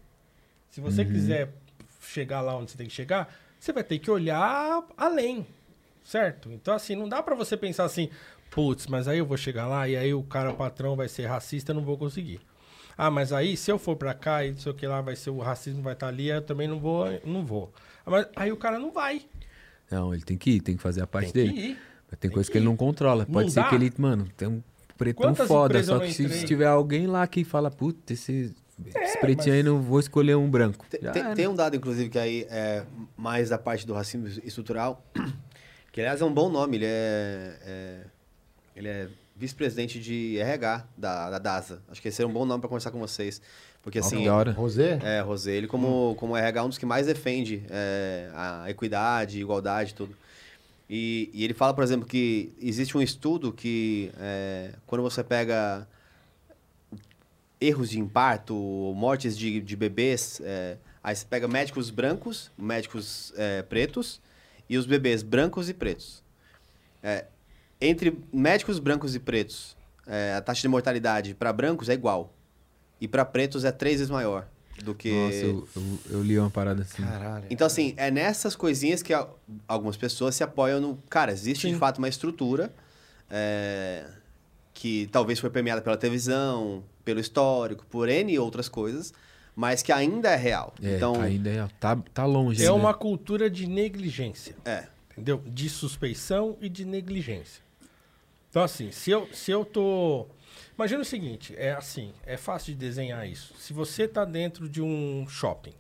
Se 0.71 0.81
você 0.81 1.05
quiser 1.05 1.53
chegar 2.01 2.41
lá 2.41 2.57
onde 2.57 2.71
você 2.71 2.77
tem 2.79 2.87
que 2.87 2.93
chegar, 2.93 3.33
você 3.59 3.73
vai 3.73 3.83
ter 3.85 3.99
que 3.99 4.11
olhar 4.11 4.83
além. 4.97 5.47
Certo? 6.05 6.53
Então, 6.53 6.73
assim, 6.75 6.95
não 6.95 7.09
dá 7.09 7.21
pra 7.23 7.35
você 7.35 7.57
pensar 7.57 7.85
assim, 7.85 8.09
putz, 8.51 8.87
mas 8.87 9.09
aí 9.09 9.19
eu 9.19 9.27
vou 9.27 9.37
chegar 9.37 9.67
lá 9.67 9.89
e 9.89 9.97
aí 9.97 10.15
o 10.15 10.23
cara, 10.23 10.51
o 10.53 10.57
patrão, 10.57 10.95
vai 10.95 11.09
ser 11.09 11.27
racista, 11.27 11.73
eu 11.73 11.75
não 11.77 11.83
vou 11.85 11.99
conseguir. 11.99 12.41
Ah, 12.99 13.11
mas 13.11 13.33
aí 13.33 13.57
se 13.57 13.71
eu 13.71 13.79
for 13.79 13.97
pra 13.97 14.15
cá 14.15 14.45
e 14.45 14.53
não 14.53 14.59
sei 14.59 14.73
o 14.73 14.75
que 14.75 14.87
lá, 14.87 15.01
vai 15.01 15.15
ser 15.17 15.31
o 15.31 15.39
racismo 15.39 15.83
vai 15.83 15.93
estar 15.93 16.09
ali, 16.09 16.29
eu 16.29 16.41
também 16.43 16.67
não 16.67 16.79
vou, 16.81 17.07
não 17.25 17.45
vou. 17.45 17.73
Ah, 18.07 18.11
Mas 18.11 18.27
aí 18.37 18.51
o 18.53 18.57
cara 18.57 18.79
não 18.79 18.91
vai. 18.91 19.23
Não, 19.91 20.13
ele 20.15 20.23
tem 20.23 20.37
que 20.39 20.53
ir, 20.53 20.61
tem 20.61 20.77
que 20.77 20.83
fazer 20.83 21.03
a 21.03 21.07
parte 21.07 21.33
Tem 21.33 21.47
que 21.49 21.53
dele. 21.55 21.67
ir. 21.73 21.79
Mas 22.11 22.19
tem, 22.19 22.29
Tem 22.29 22.31
coisa 22.31 22.49
que 22.49 22.53
que 22.53 22.59
ele 22.59 22.65
ir. 22.65 22.69
não 22.69 22.77
controla. 22.77 23.25
Não 23.27 23.33
Pode 23.33 23.51
ser 23.53 23.61
dá. 23.63 23.69
que 23.69 23.75
ele, 23.75 23.93
mano, 23.99 24.29
tem 24.37 24.49
um 24.49 24.63
pretão 24.97 25.29
Quantas 25.31 25.47
foda. 25.47 25.83
Só 25.85 25.99
que 26.01 26.13
se, 26.13 26.29
se 26.29 26.45
tiver 26.47 26.67
alguém 26.67 27.07
lá 27.07 27.27
que 27.27 27.45
fala, 27.45 27.71
puta, 27.71 28.13
esse, 28.13 28.55
esse 28.87 28.99
É, 28.99 29.21
pretinho 29.21 29.49
mas- 29.49 29.57
aí 29.57 29.63
não 29.63 29.81
vou 29.83 30.01
escolher 30.01 30.37
um 30.37 30.49
branco. 30.51 30.85
Tem, 30.89 31.01
Já 31.03 31.13
tem- 31.13 31.35
tem 31.35 31.49
um 31.49 31.55
dado, 31.55 31.77
inclusive, 31.77 32.09
que 32.09 32.19
aí 32.19 32.47
é 32.49 32.85
mais 33.17 33.51
da 33.51 33.59
parte 33.59 33.87
do 33.87 33.93
racismo 33.93 34.27
estrutural, 34.43 35.05
que 35.93 36.01
aliás 36.01 36.21
é 36.21 36.25
um 36.25 36.33
bom 36.33 36.49
nome, 36.49 36.77
ele 36.79 36.87
é, 36.87 37.59
é- 37.63 38.01
ele 38.75 38.89
é 38.89 39.09
vice-presidente 39.37 40.01
de 40.01 40.39
RH 40.39 40.87
da, 40.97 41.31
da 41.31 41.39
DASA. 41.39 41.83
Acho 41.89 42.01
que 42.01 42.09
esse 42.09 42.23
é 42.23 42.27
um 42.27 42.33
bom 42.33 42.45
nome 42.45 42.61
para 42.61 42.69
conversar 42.69 42.91
com 42.91 42.99
vocês. 42.99 43.41
Porque 43.83 43.99
assim, 43.99 44.23
que 44.23 44.29
hora. 44.29 44.51
Rosé? 44.51 44.99
é, 45.03 45.21
Rosé, 45.21 45.53
ele 45.53 45.69
como, 45.69 46.17
como 46.19 46.37
RH 46.37 46.59
é 46.59 46.63
um 46.63 46.69
dos 46.69 46.79
que 46.79 46.87
mais 46.87 47.07
defende 47.07 47.63
é, 47.71 48.31
a 48.35 48.71
equidade, 48.71 49.41
igualdade 49.41 49.93
e 49.93 49.95
tudo. 49.95 50.17
E, 50.89 51.31
e 51.33 51.45
ele 51.45 51.55
fala, 51.55 51.75
por 51.75 51.85
exemplo, 51.85 52.07
que 52.07 52.53
existe 52.61 52.97
um 52.97 53.03
estudo 53.03 53.53
que 53.53 54.11
é, 54.19 54.73
quando 54.87 55.03
você 55.03 55.23
pega 55.23 55.87
erros 57.61 57.91
de 57.91 58.01
imparto, 58.01 58.55
mortes 58.97 59.37
de, 59.37 59.61
de 59.61 59.77
bebês, 59.77 60.41
é, 60.45 60.79
aí 61.03 61.15
você 61.15 61.27
pega 61.27 61.47
médicos 61.47 61.91
brancos, 61.91 62.51
médicos 62.57 63.33
é, 63.37 63.63
pretos 63.63 64.21
e 64.69 64.77
os 64.77 64.87
bebês 64.87 65.23
brancos 65.23 65.69
e 65.69 65.75
pretos. 65.75 66.23
Entre 67.81 68.19
médicos 68.33 68.79
brancos 68.79 69.15
e 69.15 69.19
pretos, 69.19 69.77
é, 70.07 70.35
a 70.35 70.41
taxa 70.41 70.63
de 70.63 70.69
mortalidade 70.69 71.35
para 71.35 71.53
brancos 71.53 71.89
é 71.89 71.95
igual. 71.95 72.33
E 73.01 73.07
para 73.07 73.25
pretos 73.25 73.65
é 73.65 73.71
três 73.73 73.97
vezes 73.99 74.11
maior 74.11 74.49
do 74.83 74.95
que. 74.95 75.11
Nossa, 75.13 75.37
eu, 75.37 75.69
eu, 75.77 75.99
eu 76.11 76.23
li 76.23 76.39
uma 76.39 76.51
parada 76.51 76.83
assim. 76.83 77.03
Caralho. 77.03 77.45
Então, 77.51 77.67
assim, 77.67 77.93
é 77.99 78.11
nessas 78.11 78.57
coisinhas 78.57 79.03
que 79.03 79.13
a- 79.13 79.29
algumas 79.69 79.97
pessoas 79.97 80.35
se 80.35 80.43
apoiam 80.43 80.81
no. 80.81 80.97
Cara, 81.11 81.33
existe 81.33 81.67
de 81.67 81.75
Sim. 81.75 81.79
fato 81.79 81.99
uma 81.99 82.09
estrutura 82.09 82.73
é, 83.31 84.07
que 84.73 85.09
talvez 85.13 85.39
foi 85.39 85.51
permeada 85.51 85.83
pela 85.83 85.97
televisão, 85.99 86.83
pelo 87.05 87.21
histórico, 87.21 87.85
por 87.87 88.09
N 88.09 88.39
outras 88.39 88.69
coisas, 88.71 89.13
mas 89.55 89.83
que 89.83 89.93
ainda 89.93 90.31
é 90.31 90.37
real. 90.37 90.75
É, 90.83 90.97
então, 90.97 91.21
ainda 91.21 91.51
é, 91.51 91.69
tá, 91.79 91.97
tá 92.15 92.25
longe 92.25 92.63
É 92.63 92.69
ainda. 92.69 92.75
uma 92.75 92.95
cultura 92.95 93.51
de 93.51 93.67
negligência. 93.67 94.57
é. 94.65 94.85
Entendeu? 95.13 95.43
De 95.47 95.71
suspeição 95.71 96.59
e 96.61 96.69
de 96.69 96.85
negligência. 96.85 97.63
Então, 98.57 98.65
assim, 98.65 98.91
se 98.91 99.11
eu, 99.11 99.29
se 99.35 99.51
eu 99.51 99.67
tô. 99.67 100.27
Imagina 100.79 101.03
o 101.03 101.05
seguinte: 101.05 101.55
é 101.59 101.73
assim, 101.73 102.15
é 102.25 102.39
fácil 102.39 102.73
de 102.73 102.79
desenhar 102.79 103.29
isso. 103.29 103.55
Se 103.59 103.75
você 103.75 104.09
tá 104.09 104.25
dentro 104.25 104.67
de 104.67 104.81
um 104.81 105.27
shopping 105.29 105.75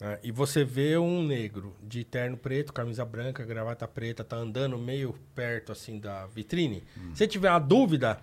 né, 0.00 0.18
e 0.24 0.32
você 0.32 0.64
vê 0.64 0.98
um 0.98 1.22
negro 1.22 1.76
de 1.80 2.02
terno 2.02 2.36
preto, 2.36 2.72
camisa 2.72 3.04
branca, 3.04 3.44
gravata 3.44 3.86
preta, 3.86 4.24
tá 4.24 4.34
andando 4.34 4.76
meio 4.76 5.14
perto 5.32 5.70
assim 5.70 6.00
da 6.00 6.26
vitrine, 6.26 6.82
se 7.14 7.28
tiver 7.28 7.48
uma 7.48 7.60
dúvida, 7.60 8.20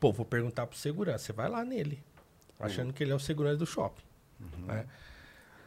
pô, 0.00 0.10
vou 0.10 0.24
perguntar 0.24 0.66
pro 0.66 0.78
segurança. 0.78 1.26
Você 1.26 1.32
vai 1.34 1.50
lá 1.50 1.62
nele, 1.62 2.02
achando 2.58 2.90
que 2.90 3.04
ele 3.04 3.12
é 3.12 3.14
o 3.14 3.20
segurança 3.20 3.58
do 3.58 3.66
shopping. 3.66 4.02
né? 4.66 4.86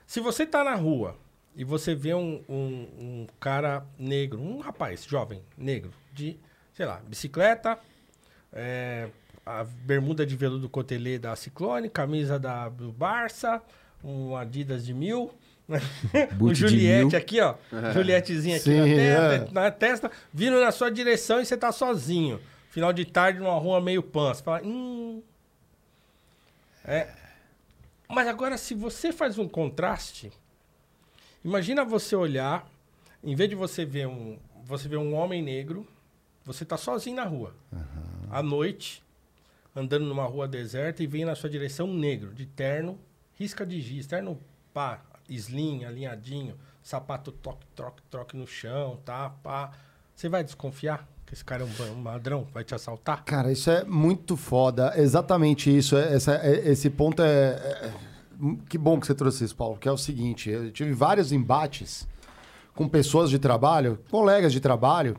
Se 0.07 0.19
você 0.19 0.43
tá 0.43 0.63
na 0.63 0.73
rua 0.73 1.15
e 1.55 1.63
você 1.63 1.93
vê 1.93 2.15
um, 2.15 2.43
um, 2.49 2.87
um 2.97 3.27
cara 3.39 3.85
negro, 3.95 4.41
um 4.41 4.57
rapaz 4.57 5.05
jovem, 5.05 5.43
negro, 5.55 5.91
de, 6.11 6.39
sei 6.79 6.85
lá, 6.85 7.01
bicicleta, 7.05 7.77
é, 8.53 9.09
a 9.45 9.65
bermuda 9.65 10.25
de 10.25 10.33
veludo 10.33 10.69
cotelê 10.69 11.19
da 11.19 11.35
Ciclone, 11.35 11.89
camisa 11.89 12.39
da, 12.39 12.69
do 12.69 12.89
Barça, 12.89 13.61
um 14.01 14.33
Adidas 14.33 14.85
de 14.85 14.93
mil, 14.93 15.29
o 16.39 16.53
Juliette 16.53 17.17
aqui, 17.17 17.41
ó. 17.41 17.55
Julietezinha 17.93 18.55
aqui 18.55 18.63
Sim, 18.63 18.77
na, 18.79 18.85
testa, 18.85 19.49
é. 19.49 19.51
na 19.51 19.71
testa, 19.71 20.11
vindo 20.33 20.57
na 20.57 20.71
sua 20.71 20.89
direção 20.89 21.41
e 21.41 21.45
você 21.45 21.57
tá 21.57 21.69
sozinho. 21.73 22.39
Final 22.69 22.93
de 22.93 23.03
tarde, 23.03 23.39
numa 23.39 23.59
rua 23.59 23.81
meio 23.81 24.01
pan. 24.01 24.33
Você 24.33 24.41
fala, 24.41 24.65
hum... 24.65 25.21
É, 26.85 27.09
mas 28.07 28.25
agora, 28.25 28.57
se 28.57 28.73
você 28.73 29.11
faz 29.11 29.37
um 29.37 29.49
contraste, 29.49 30.31
imagina 31.43 31.83
você 31.83 32.15
olhar, 32.15 32.65
em 33.21 33.35
vez 33.35 33.49
de 33.49 33.55
você 33.55 33.83
ver 33.83 34.07
um, 34.07 34.39
você 34.63 34.87
ver 34.87 34.95
um 34.95 35.13
homem 35.13 35.41
negro, 35.41 35.85
você 36.51 36.65
tá 36.65 36.77
sozinho 36.77 37.15
na 37.15 37.25
rua, 37.25 37.53
à 38.31 38.41
noite, 38.41 39.03
andando 39.75 40.05
numa 40.05 40.25
rua 40.25 40.47
deserta 40.47 41.03
e 41.03 41.07
vem 41.07 41.23
na 41.25 41.35
sua 41.35 41.49
direção 41.49 41.87
um 41.87 41.93
negro, 41.97 42.33
de 42.33 42.45
terno, 42.45 42.97
risca 43.35 43.65
de 43.65 43.79
giz, 43.79 44.07
terno 44.07 44.39
pá, 44.73 45.01
slim, 45.29 45.85
alinhadinho, 45.85 46.55
sapato 46.81 47.31
toque, 47.31 47.65
troque, 47.75 48.01
troque 48.09 48.35
no 48.35 48.47
chão, 48.47 48.97
tá, 49.05 49.29
pá. 49.43 49.71
Você 50.15 50.27
vai 50.27 50.43
desconfiar 50.43 51.07
que 51.25 51.33
esse 51.35 51.45
cara 51.45 51.63
é 51.63 51.65
um, 51.65 51.99
um 51.99 52.03
ladrão, 52.03 52.47
vai 52.51 52.63
te 52.63 52.73
assaltar? 52.73 53.23
Cara, 53.23 53.51
isso 53.51 53.69
é 53.69 53.83
muito 53.85 54.35
foda. 54.35 54.93
Exatamente 54.99 55.75
isso. 55.75 55.95
É- 55.95 56.13
essa- 56.15 56.35
é- 56.35 56.67
esse 56.69 56.89
ponto 56.89 57.21
é, 57.21 57.51
é- 57.51 57.93
Que 58.69 58.77
bom 58.77 58.97
que 58.99 59.05
você 59.05 59.13
trouxe 59.13 59.43
isso, 59.43 59.55
Paulo, 59.55 59.77
que 59.77 59.87
é 59.87 59.91
o 59.91 59.97
seguinte: 59.97 60.49
eu 60.49 60.71
tive 60.71 60.93
vários 60.93 61.31
embates 61.33 62.07
com 62.73 62.87
pessoas 62.87 63.29
de 63.29 63.37
trabalho, 63.37 63.99
colegas 64.09 64.53
de 64.53 64.59
trabalho, 64.61 65.17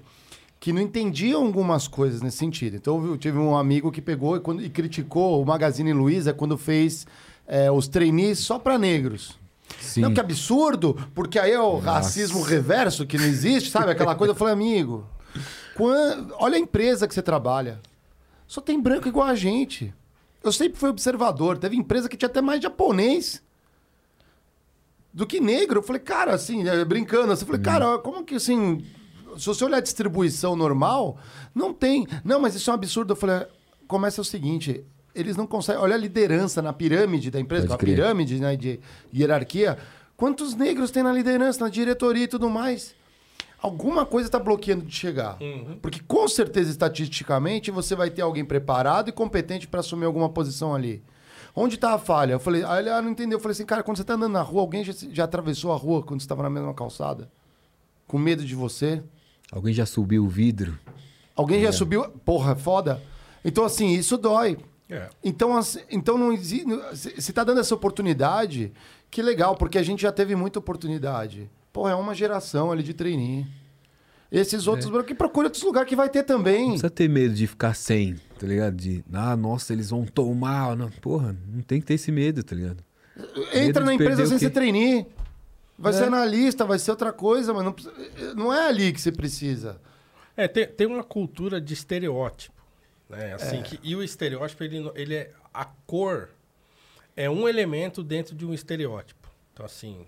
que 0.60 0.72
não 0.72 0.80
entendiam 0.82 1.46
algumas 1.46 1.88
coisas 1.88 2.20
nesse 2.20 2.36
sentido. 2.36 2.76
Então, 2.76 3.02
eu 3.06 3.16
tive 3.16 3.38
um 3.38 3.56
amigo 3.56 3.90
que 3.90 4.02
pegou 4.02 4.36
e, 4.36 4.40
quando- 4.40 4.62
e 4.62 4.68
criticou 4.68 5.42
o 5.42 5.46
Magazine 5.46 5.92
Luiza 5.92 6.32
quando 6.34 6.56
fez 6.58 7.06
é, 7.48 7.68
os 7.70 7.88
trainees 7.88 8.38
só 8.40 8.58
para 8.58 8.78
negros. 8.78 9.36
Sim. 9.80 10.02
Não, 10.02 10.12
que 10.14 10.20
absurdo, 10.20 10.94
porque 11.14 11.38
aí 11.38 11.50
é 11.52 11.60
o 11.60 11.78
racismo 11.78 12.42
reverso 12.42 13.06
que 13.06 13.16
não 13.18 13.24
existe, 13.24 13.70
sabe? 13.70 13.90
Aquela 13.90 14.14
coisa. 14.14 14.32
Eu 14.32 14.36
falei, 14.36 14.52
amigo, 14.52 15.06
quan- 15.74 16.28
olha 16.38 16.56
a 16.56 16.60
empresa 16.60 17.08
que 17.08 17.14
você 17.14 17.22
trabalha. 17.22 17.80
Só 18.46 18.60
tem 18.60 18.78
branco 18.80 19.08
igual 19.08 19.26
a 19.26 19.34
gente. 19.34 19.92
Eu 20.44 20.52
sempre 20.52 20.78
fui 20.78 20.90
observador. 20.90 21.56
Teve 21.58 21.76
empresa 21.76 22.08
que 22.08 22.16
tinha 22.16 22.28
até 22.28 22.40
mais 22.42 22.62
japonês 22.62 23.42
do 25.12 25.26
que 25.26 25.40
negro. 25.40 25.78
Eu 25.78 25.82
falei, 25.82 26.00
cara, 26.00 26.34
assim, 26.34 26.68
eh, 26.68 26.84
brincando, 26.84 27.32
assim, 27.32 27.42
eu 27.42 27.46
falei, 27.46 27.62
cara, 27.62 27.98
como 27.98 28.24
que 28.24 28.34
assim. 28.36 28.84
Se 29.38 29.46
você 29.46 29.64
olhar 29.64 29.78
a 29.78 29.80
distribuição 29.80 30.56
normal, 30.56 31.18
não 31.54 31.72
tem. 31.72 32.06
Não, 32.24 32.40
mas 32.40 32.54
isso 32.54 32.70
é 32.70 32.72
um 32.72 32.76
absurdo. 32.76 33.12
Eu 33.12 33.16
falei, 33.16 33.46
começa 33.86 34.20
o 34.20 34.24
seguinte: 34.24 34.84
eles 35.14 35.36
não 35.36 35.46
conseguem. 35.46 35.80
Olha 35.80 35.94
a 35.94 35.98
liderança 35.98 36.62
na 36.62 36.72
pirâmide 36.72 37.30
da 37.30 37.40
empresa, 37.40 37.72
a 37.72 37.78
pirâmide 37.78 38.38
né, 38.38 38.56
de 38.56 38.80
hierarquia. 39.14 39.78
Quantos 40.16 40.54
negros 40.54 40.90
tem 40.90 41.02
na 41.02 41.12
liderança, 41.12 41.64
na 41.64 41.70
diretoria 41.70 42.24
e 42.24 42.28
tudo 42.28 42.50
mais? 42.50 42.94
Alguma 43.62 44.06
coisa 44.06 44.28
está 44.28 44.38
bloqueando 44.38 44.84
de 44.84 44.94
chegar. 44.94 45.38
Porque 45.82 46.00
com 46.00 46.26
certeza, 46.28 46.70
estatisticamente, 46.70 47.70
você 47.70 47.94
vai 47.94 48.10
ter 48.10 48.22
alguém 48.22 48.44
preparado 48.44 49.08
e 49.08 49.12
competente 49.12 49.66
para 49.66 49.80
assumir 49.80 50.06
alguma 50.06 50.28
posição 50.28 50.74
ali. 50.74 51.02
Onde 51.54 51.74
está 51.74 51.94
a 51.94 51.98
falha? 51.98 52.32
Eu 52.32 52.40
falei, 52.40 52.64
aí 52.64 52.80
ele 52.80 52.90
ah, 52.90 53.02
não 53.02 53.10
entendeu. 53.10 53.36
Eu 53.36 53.42
falei 53.42 53.52
assim, 53.52 53.66
cara, 53.66 53.82
quando 53.82 53.96
você 53.96 54.02
está 54.02 54.14
andando 54.14 54.32
na 54.32 54.42
rua, 54.42 54.62
alguém 54.62 54.84
já, 54.84 54.92
já 55.10 55.24
atravessou 55.24 55.72
a 55.72 55.76
rua 55.76 56.02
quando 56.02 56.20
você 56.20 56.24
estava 56.24 56.42
na 56.42 56.50
mesma 56.50 56.72
calçada? 56.72 57.30
Com 58.06 58.18
medo 58.18 58.44
de 58.44 58.54
você? 58.54 59.02
Alguém 59.50 59.74
já 59.74 59.84
subiu 59.86 60.24
o 60.24 60.28
vidro? 60.28 60.78
Alguém 61.34 61.62
já 61.62 61.72
subiu. 61.72 62.04
Porra, 62.24 62.54
foda. 62.54 63.00
Então, 63.44 63.64
assim, 63.64 63.92
isso 63.92 64.16
dói. 64.16 64.58
É. 64.88 65.08
Então, 65.22 65.56
assim, 65.56 65.80
então 65.90 66.18
não 66.18 66.32
existe. 66.32 66.66
Se 66.94 67.30
está 67.30 67.44
dando 67.44 67.60
essa 67.60 67.74
oportunidade, 67.74 68.72
que 69.10 69.22
legal, 69.22 69.56
porque 69.56 69.78
a 69.78 69.82
gente 69.82 70.02
já 70.02 70.12
teve 70.12 70.34
muita 70.34 70.58
oportunidade. 70.58 71.50
Pô, 71.72 71.88
é 71.88 71.94
uma 71.94 72.14
geração 72.14 72.72
ali 72.72 72.82
de 72.82 72.92
trainee. 72.92 73.46
Esses 74.30 74.68
outros 74.68 74.90
que 75.04 75.14
procura 75.14 75.48
outros 75.48 75.62
lugares 75.62 75.88
que 75.88 75.96
vai 75.96 76.08
ter 76.08 76.20
Não 76.20 76.26
também. 76.26 76.66
precisa 76.66 76.90
ter 76.90 77.08
medo 77.08 77.34
de 77.34 77.48
ficar 77.48 77.74
sem, 77.74 78.14
tá 78.38 78.46
ligado? 78.46 78.76
De, 78.76 79.04
ah, 79.12 79.36
nossa, 79.36 79.72
eles 79.72 79.90
vão 79.90 80.04
tomar. 80.04 80.76
Não. 80.76 80.88
Porra, 80.88 81.36
não 81.48 81.62
tem 81.62 81.80
que 81.80 81.86
ter 81.86 81.94
esse 81.94 82.12
medo, 82.12 82.42
tá 82.44 82.54
ligado? 82.54 82.84
Entra 83.52 83.84
medo 83.84 83.84
na 83.84 83.94
empresa 83.94 84.26
sem 84.26 84.38
ser 84.38 84.50
trainee. 84.50 85.06
Vai 85.80 85.92
É. 85.92 85.96
ser 85.96 86.04
analista, 86.04 86.64
vai 86.66 86.78
ser 86.78 86.90
outra 86.90 87.10
coisa, 87.10 87.54
mas 87.54 87.64
não, 87.64 87.74
não 88.36 88.52
é 88.52 88.68
ali 88.68 88.92
que 88.92 89.00
você 89.00 89.10
precisa. 89.10 89.80
É, 90.36 90.46
tem, 90.46 90.66
tem 90.66 90.86
uma 90.86 91.02
cultura 91.02 91.58
de 91.60 91.72
estereótipo. 91.72 92.54
Né? 93.08 93.32
Assim, 93.34 93.62
que, 93.62 93.80
e 93.82 93.96
o 93.96 94.02
estereótipo, 94.02 94.62
ele, 94.62 94.90
ele 94.94 95.14
é. 95.16 95.32
A 95.52 95.64
cor 95.64 96.28
é 97.16 97.28
um 97.30 97.48
elemento 97.48 98.02
dentro 98.04 98.36
de 98.36 98.44
um 98.46 98.52
estereótipo. 98.54 99.28
Então, 99.52 99.64
assim, 99.66 100.06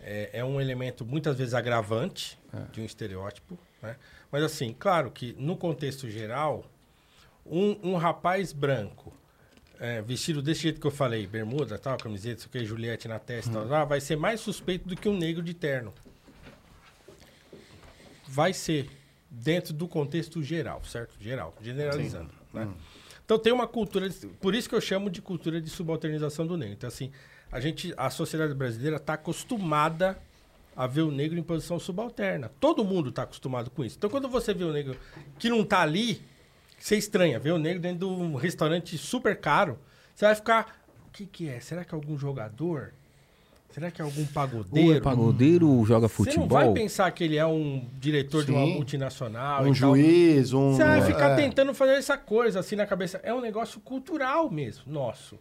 é, 0.00 0.30
é 0.32 0.44
um 0.44 0.60
elemento 0.60 1.04
muitas 1.04 1.36
vezes 1.36 1.54
agravante 1.54 2.38
de 2.72 2.80
um 2.80 2.84
estereótipo. 2.84 3.58
Né? 3.82 3.96
Mas, 4.30 4.42
assim, 4.44 4.74
claro 4.78 5.10
que 5.10 5.34
no 5.38 5.56
contexto 5.56 6.08
geral, 6.08 6.64
um, 7.44 7.76
um 7.82 7.96
rapaz 7.96 8.52
branco. 8.52 9.12
É, 9.80 10.00
vestido 10.02 10.40
desse 10.42 10.60
jeito 10.62 10.80
que 10.80 10.86
eu 10.86 10.90
falei, 10.92 11.26
bermuda, 11.26 11.76
tal, 11.78 11.96
camiseta, 11.96 12.40
isso 12.40 12.48
aqui, 12.52 12.64
Juliette 12.64 13.08
na 13.08 13.18
testa, 13.18 13.50
tal, 13.50 13.66
tal, 13.66 13.86
vai 13.86 14.00
ser 14.00 14.14
mais 14.16 14.38
suspeito 14.40 14.86
do 14.88 14.94
que 14.94 15.08
um 15.08 15.16
negro 15.16 15.42
de 15.42 15.54
terno 15.54 15.92
vai 18.26 18.52
ser 18.52 18.88
dentro 19.28 19.72
do 19.72 19.88
contexto 19.88 20.42
geral, 20.42 20.82
certo? 20.84 21.14
Geral, 21.20 21.54
generalizando. 21.60 22.30
Né? 22.52 22.68
Então 23.24 23.38
tem 23.38 23.52
uma 23.52 23.66
cultura, 23.66 24.08
de- 24.08 24.26
por 24.26 24.54
isso 24.54 24.68
que 24.68 24.74
eu 24.74 24.80
chamo 24.80 25.08
de 25.10 25.20
cultura 25.22 25.60
de 25.60 25.68
subalternização 25.70 26.46
do 26.46 26.56
negro. 26.56 26.74
Então 26.74 26.88
assim, 26.88 27.10
a 27.50 27.60
gente, 27.60 27.92
a 27.96 28.10
sociedade 28.10 28.54
brasileira 28.54 28.96
está 28.96 29.14
acostumada 29.14 30.18
a 30.76 30.86
ver 30.86 31.02
o 31.02 31.10
negro 31.10 31.38
em 31.38 31.42
posição 31.42 31.78
subalterna. 31.78 32.50
Todo 32.60 32.84
mundo 32.84 33.08
está 33.10 33.22
acostumado 33.22 33.70
com 33.70 33.84
isso. 33.84 33.96
Então 33.96 34.08
quando 34.10 34.28
você 34.28 34.54
vê 34.54 34.64
o 34.64 34.72
negro 34.72 34.96
que 35.38 35.48
não 35.48 35.62
está 35.62 35.80
ali, 35.80 36.22
você 36.80 36.96
estranha, 36.96 37.38
ver 37.38 37.52
o 37.52 37.58
negro 37.58 37.80
dentro 37.80 37.98
de 37.98 38.04
um 38.06 38.34
restaurante 38.34 38.96
super 38.96 39.38
caro, 39.38 39.78
você 40.14 40.24
vai 40.24 40.34
ficar, 40.34 40.82
o 41.06 41.10
que 41.12 41.26
que 41.26 41.48
é? 41.48 41.60
Será 41.60 41.84
que 41.84 41.94
é 41.94 41.96
algum 41.96 42.18
jogador? 42.18 42.92
Será 43.70 43.88
que 43.90 44.02
é 44.02 44.04
algum 44.04 44.22
Ou 44.22 44.26
pagodeiro? 44.26 44.96
é 44.96 45.00
pagodeiro 45.00 45.68
ou 45.68 45.86
joga 45.86 46.08
Você 46.08 46.36
não 46.36 46.48
vai 46.48 46.64
futebol? 46.64 46.74
pensar 46.74 47.08
que 47.12 47.22
ele 47.22 47.36
é 47.36 47.46
um 47.46 47.86
diretor 48.00 48.44
de 48.44 48.50
uma 48.50 48.66
Sim. 48.66 48.74
multinacional. 48.74 49.62
Um 49.62 49.66
e 49.66 49.66
tal. 49.66 49.74
juiz, 49.74 50.52
um. 50.52 50.72
Você 50.72 50.82
vai 50.82 51.02
ficar 51.02 51.30
é. 51.30 51.36
tentando 51.36 51.72
fazer 51.72 51.92
essa 51.92 52.18
coisa 52.18 52.58
assim 52.58 52.74
na 52.74 52.84
cabeça. 52.84 53.20
É 53.22 53.32
um 53.32 53.40
negócio 53.40 53.80
cultural 53.80 54.50
mesmo, 54.50 54.92
nosso. 54.92 55.38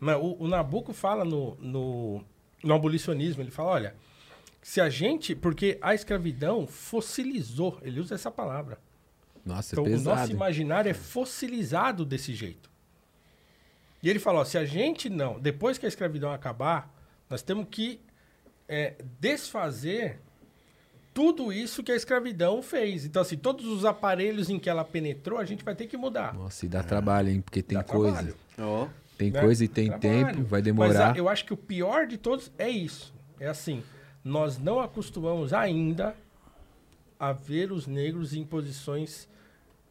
Mas 0.00 0.16
O, 0.16 0.44
o 0.44 0.48
Nabucco 0.48 0.94
fala 0.94 1.22
no, 1.22 1.54
no, 1.60 2.24
no 2.64 2.74
abolicionismo, 2.74 3.42
ele 3.42 3.50
fala, 3.50 3.70
olha, 3.70 3.94
se 4.62 4.80
a 4.80 4.88
gente... 4.88 5.34
Porque 5.34 5.76
a 5.82 5.94
escravidão 5.94 6.66
fossilizou, 6.66 7.78
ele 7.82 8.00
usa 8.00 8.14
essa 8.14 8.30
palavra. 8.30 8.78
Nossa, 9.46 9.74
Então, 9.74 9.84
é 9.84 9.88
o 9.88 9.92
nosso 9.92 10.04
pesado. 10.04 10.32
imaginário 10.32 10.90
é 10.90 10.94
fossilizado 10.94 12.04
desse 12.04 12.34
jeito. 12.34 12.68
E 14.02 14.10
ele 14.10 14.18
falou: 14.18 14.44
se 14.44 14.58
a 14.58 14.64
gente 14.64 15.08
não, 15.08 15.38
depois 15.40 15.78
que 15.78 15.86
a 15.86 15.88
escravidão 15.88 16.32
acabar, 16.32 16.92
nós 17.30 17.42
temos 17.42 17.66
que 17.70 18.00
é, 18.68 18.94
desfazer 19.20 20.20
tudo 21.14 21.52
isso 21.52 21.82
que 21.82 21.90
a 21.92 21.96
escravidão 21.96 22.60
fez. 22.62 23.04
Então, 23.06 23.22
assim, 23.22 23.36
todos 23.36 23.64
os 23.66 23.84
aparelhos 23.84 24.50
em 24.50 24.58
que 24.58 24.68
ela 24.68 24.84
penetrou, 24.84 25.38
a 25.38 25.44
gente 25.44 25.64
vai 25.64 25.74
ter 25.74 25.86
que 25.86 25.96
mudar. 25.96 26.34
Nossa, 26.34 26.66
e 26.66 26.68
dá 26.68 26.82
trabalho, 26.82 27.30
hein? 27.30 27.40
Porque 27.40 27.62
tem 27.62 27.78
Dá 27.78 27.84
coisa. 27.84 28.34
Ó. 28.58 28.88
Tem 29.16 29.30
né? 29.30 29.40
coisa 29.40 29.64
e 29.64 29.68
tem 29.68 29.86
Trabalho. 29.88 30.02
tempo, 30.26 30.42
vai 30.44 30.58
Mas 30.60 30.64
demorar. 30.64 31.14
a- 31.14 31.16
eu 31.16 31.26
acho 31.28 31.46
que 31.46 31.54
o 31.54 31.56
pior 31.56 32.06
de 32.06 32.18
todos 32.18 32.50
é 32.58 32.68
isso. 32.68 33.14
É 33.40 33.46
assim, 33.48 33.82
nós 34.22 34.58
não 34.58 34.78
acostumamos 34.78 35.54
ainda 35.54 36.14
a 37.18 37.32
ver 37.32 37.72
os 37.72 37.86
negros 37.86 38.34
em 38.34 38.44
posições 38.44 39.26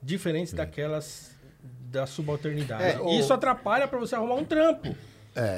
diferentes 0.02 0.54
daquelas 0.54 1.32
da 1.92 2.06
subalternidade. 2.06 2.84
É, 2.84 3.00
o- 3.00 3.10
E 3.10 3.20
Isso 3.20 3.34
atrapalha 3.34 3.88
para 3.88 3.98
você 4.00 4.16
arrumar 4.16 4.36
um 4.36 4.44
trampo. 4.46 4.96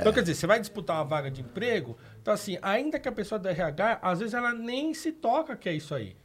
Então, 0.02 0.12
quer 0.12 0.22
dizer, 0.22 0.34
você 0.36 0.48
vai 0.48 0.60
disputar 0.60 0.96
uma 0.98 1.04
vaga 1.06 1.30
de 1.30 1.42
emprego, 1.42 1.96
então 2.20 2.34
assim, 2.34 2.58
ainda 2.64 2.98
que 3.00 3.08
a 3.08 3.12
pessoa 3.12 3.38
do 3.38 3.48
RH, 3.48 4.00
às 4.02 4.20
vezes 4.20 4.34
ela 4.34 4.52
nem 4.52 4.92
se 4.96 5.12
toca 5.12 5.56
que 5.56 5.70
é 5.70 5.74
isso 5.74 5.94
aí. 5.94 6.16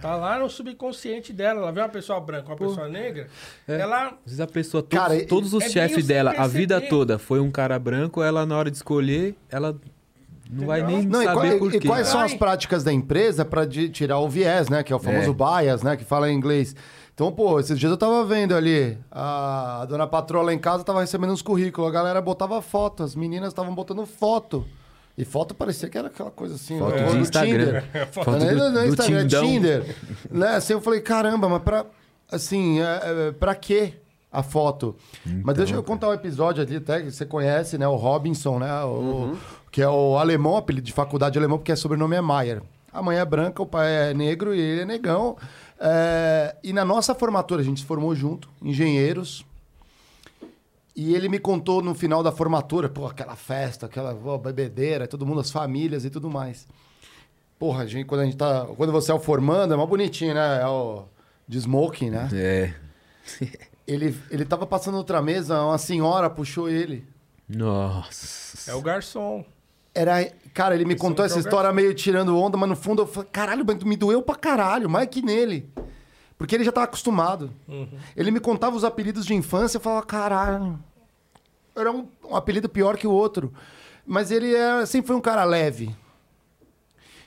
Tá 0.00 0.16
lá 0.16 0.38
no 0.38 0.48
subconsciente 0.48 1.32
dela. 1.32 1.60
Ela 1.60 1.72
vê 1.72 1.80
uma 1.80 1.88
pessoa 1.88 2.18
branca, 2.20 2.48
uma 2.48 2.56
pessoa 2.56 2.88
negra, 2.88 3.26
ela 3.66 4.06
Às 4.06 4.12
vezes 4.24 4.40
a 4.40 4.46
pessoa, 4.46 4.82
todos, 4.82 4.98
Cara, 4.98 5.16
e- 5.16 5.26
todos 5.26 5.52
os 5.52 5.64
é 5.64 5.68
chefes 5.68 6.06
dela, 6.06 6.32
a 6.38 6.46
vida 6.46 6.80
toda, 6.80 7.18
foi 7.18 7.40
um 7.40 7.50
cara 7.50 7.78
branco, 7.78 8.22
ela 8.22 8.46
na 8.46 8.56
hora 8.56 8.70
de 8.70 8.76
escolher, 8.78 9.34
ela 9.50 9.76
não 10.50 10.66
vai 10.66 10.82
nem 10.82 11.02
Não, 11.02 11.20
e, 11.20 11.24
saber 11.26 11.58
qual- 11.58 11.70
e 11.70 11.80
quê. 11.80 11.86
quais 11.88 12.06
são 12.08 12.20
as 12.20 12.32
práticas 12.32 12.82
da 12.84 12.92
empresa 12.92 13.44
para 13.44 13.66
tirar 13.66 14.18
o 14.20 14.28
viés, 14.28 14.68
né? 14.70 14.82
Que 14.82 14.92
é 14.92 14.96
o 14.96 14.98
famoso 15.00 15.30
É. 15.38 15.60
bias, 15.62 15.82
né? 15.82 15.94
Que 15.96 16.04
fala 16.04 16.30
em 16.30 16.34
inglês. 16.34 16.74
Então, 17.18 17.32
pô, 17.32 17.58
esses 17.58 17.76
dias 17.76 17.90
eu 17.90 17.98
tava 17.98 18.24
vendo 18.24 18.54
ali, 18.54 18.96
a, 19.10 19.84
dona 19.88 20.06
patroa 20.06 20.44
lá 20.44 20.54
em 20.54 20.58
casa 20.58 20.84
tava 20.84 21.00
recebendo 21.00 21.32
uns 21.32 21.42
currículos, 21.42 21.90
a 21.90 21.92
galera 21.92 22.20
botava 22.20 22.62
foto, 22.62 23.02
as 23.02 23.16
meninas 23.16 23.48
estavam 23.48 23.74
botando 23.74 24.06
foto. 24.06 24.64
E 25.16 25.24
foto 25.24 25.52
parecia 25.52 25.88
que 25.88 25.98
era 25.98 26.06
aquela 26.06 26.30
coisa 26.30 26.54
assim, 26.54 26.78
Foto 26.78 26.94
né? 26.94 27.10
do 27.10 27.18
Instagram. 27.18 27.82
Tinder. 27.82 28.06
Foto 28.12 28.30
do- 28.30 28.38
Não, 28.38 28.70
não 28.70 28.80
é 28.82 28.84
do 28.84 28.88
Instagram, 28.90 29.18
é 29.18 29.22
Tindão. 29.22 29.44
Tinder. 29.44 29.96
né? 30.30 30.48
Assim, 30.54 30.74
eu 30.74 30.80
falei, 30.80 31.00
caramba, 31.00 31.48
mas 31.48 31.60
pra, 31.60 31.86
assim, 32.30 32.80
é, 32.80 33.00
é, 33.02 33.32
pra 33.32 33.52
quê 33.56 33.94
a 34.30 34.44
foto? 34.44 34.94
mas 35.42 35.56
deixa 35.56 35.74
eu 35.74 35.82
contar 35.82 36.10
um 36.10 36.14
episódio 36.14 36.62
ali, 36.62 36.76
até 36.76 37.02
que 37.02 37.10
você 37.10 37.26
conhece, 37.26 37.76
né? 37.76 37.88
O 37.88 37.96
Robinson, 37.96 38.60
né? 38.60 38.84
O, 38.84 39.36
Que 39.72 39.82
é 39.82 39.88
o 39.88 40.16
alemão, 40.16 40.56
apelido 40.56 40.86
de 40.86 40.92
faculdade 40.92 41.36
alemão, 41.36 41.58
porque 41.58 41.72
o 41.72 41.76
sobrenome 41.76 42.14
é 42.14 42.20
Maier. 42.20 42.62
A 42.92 43.02
mãe 43.02 43.18
é 43.18 43.24
branca, 43.24 43.60
o 43.60 43.66
pai 43.66 44.10
é 44.10 44.14
negro 44.14 44.54
e 44.54 44.60
ele 44.60 44.80
é 44.82 44.84
negão. 44.84 45.36
É, 45.80 46.56
e 46.62 46.72
na 46.72 46.84
nossa 46.84 47.14
formatura, 47.14 47.60
a 47.60 47.64
gente 47.64 47.80
se 47.80 47.86
formou 47.86 48.14
junto, 48.14 48.48
engenheiros. 48.62 49.44
E 50.94 51.14
ele 51.14 51.28
me 51.28 51.38
contou 51.38 51.80
no 51.80 51.94
final 51.94 52.22
da 52.22 52.32
formatura, 52.32 52.88
pô, 52.88 53.06
aquela 53.06 53.36
festa, 53.36 53.86
aquela 53.86 54.14
pô, 54.14 54.36
bebedeira, 54.36 55.06
todo 55.06 55.24
mundo, 55.24 55.40
as 55.40 55.50
famílias 55.50 56.04
e 56.04 56.10
tudo 56.10 56.28
mais. 56.28 56.66
Porra, 57.58 57.84
a 57.84 57.86
gente, 57.86 58.04
quando 58.06 58.22
a 58.22 58.24
gente 58.24 58.36
tá. 58.36 58.66
Quando 58.76 58.92
você 58.92 59.10
é 59.10 59.14
o 59.14 59.20
formando, 59.20 59.74
é 59.74 59.76
mó 59.76 59.86
bonitinho, 59.86 60.34
né? 60.34 60.60
É 60.60 60.66
o 60.66 61.04
de 61.46 61.58
smoking, 61.58 62.10
né? 62.10 62.28
É. 62.32 62.74
Ele, 63.88 64.14
ele 64.30 64.44
tava 64.44 64.66
passando 64.66 64.98
outra 64.98 65.22
mesa, 65.22 65.62
uma 65.62 65.78
senhora 65.78 66.28
puxou 66.28 66.68
ele. 66.68 67.06
Nossa. 67.48 68.70
é 68.70 68.74
o 68.74 68.82
garçom. 68.82 69.42
Era. 69.94 70.30
Cara, 70.58 70.74
ele 70.74 70.84
me 70.84 70.94
Esse 70.94 71.00
contou 71.00 71.24
é 71.24 71.26
essa 71.26 71.38
história 71.38 71.72
meio 71.72 71.94
tirando 71.94 72.36
onda, 72.36 72.56
mas 72.56 72.68
no 72.68 72.74
fundo 72.74 73.02
eu 73.02 73.06
falei, 73.06 73.28
caralho, 73.30 73.64
mas 73.64 73.80
me 73.84 73.96
doeu 73.96 74.20
pra 74.20 74.34
caralho, 74.34 74.90
mais 74.90 75.08
que 75.08 75.22
nele. 75.22 75.70
Porque 76.36 76.56
ele 76.56 76.64
já 76.64 76.70
estava 76.70 76.84
acostumado. 76.84 77.52
Uhum. 77.68 77.86
Ele 78.16 78.32
me 78.32 78.40
contava 78.40 78.74
os 78.74 78.82
apelidos 78.82 79.24
de 79.24 79.34
infância 79.34 79.78
e 79.78 79.80
falava, 79.80 80.04
caralho. 80.04 80.76
Era 81.76 81.92
um, 81.92 82.08
um 82.28 82.34
apelido 82.34 82.68
pior 82.68 82.96
que 82.96 83.06
o 83.06 83.12
outro. 83.12 83.54
Mas 84.04 84.32
ele 84.32 84.52
era, 84.52 84.84
sempre 84.84 85.06
foi 85.06 85.14
um 85.14 85.20
cara 85.20 85.44
leve. 85.44 85.94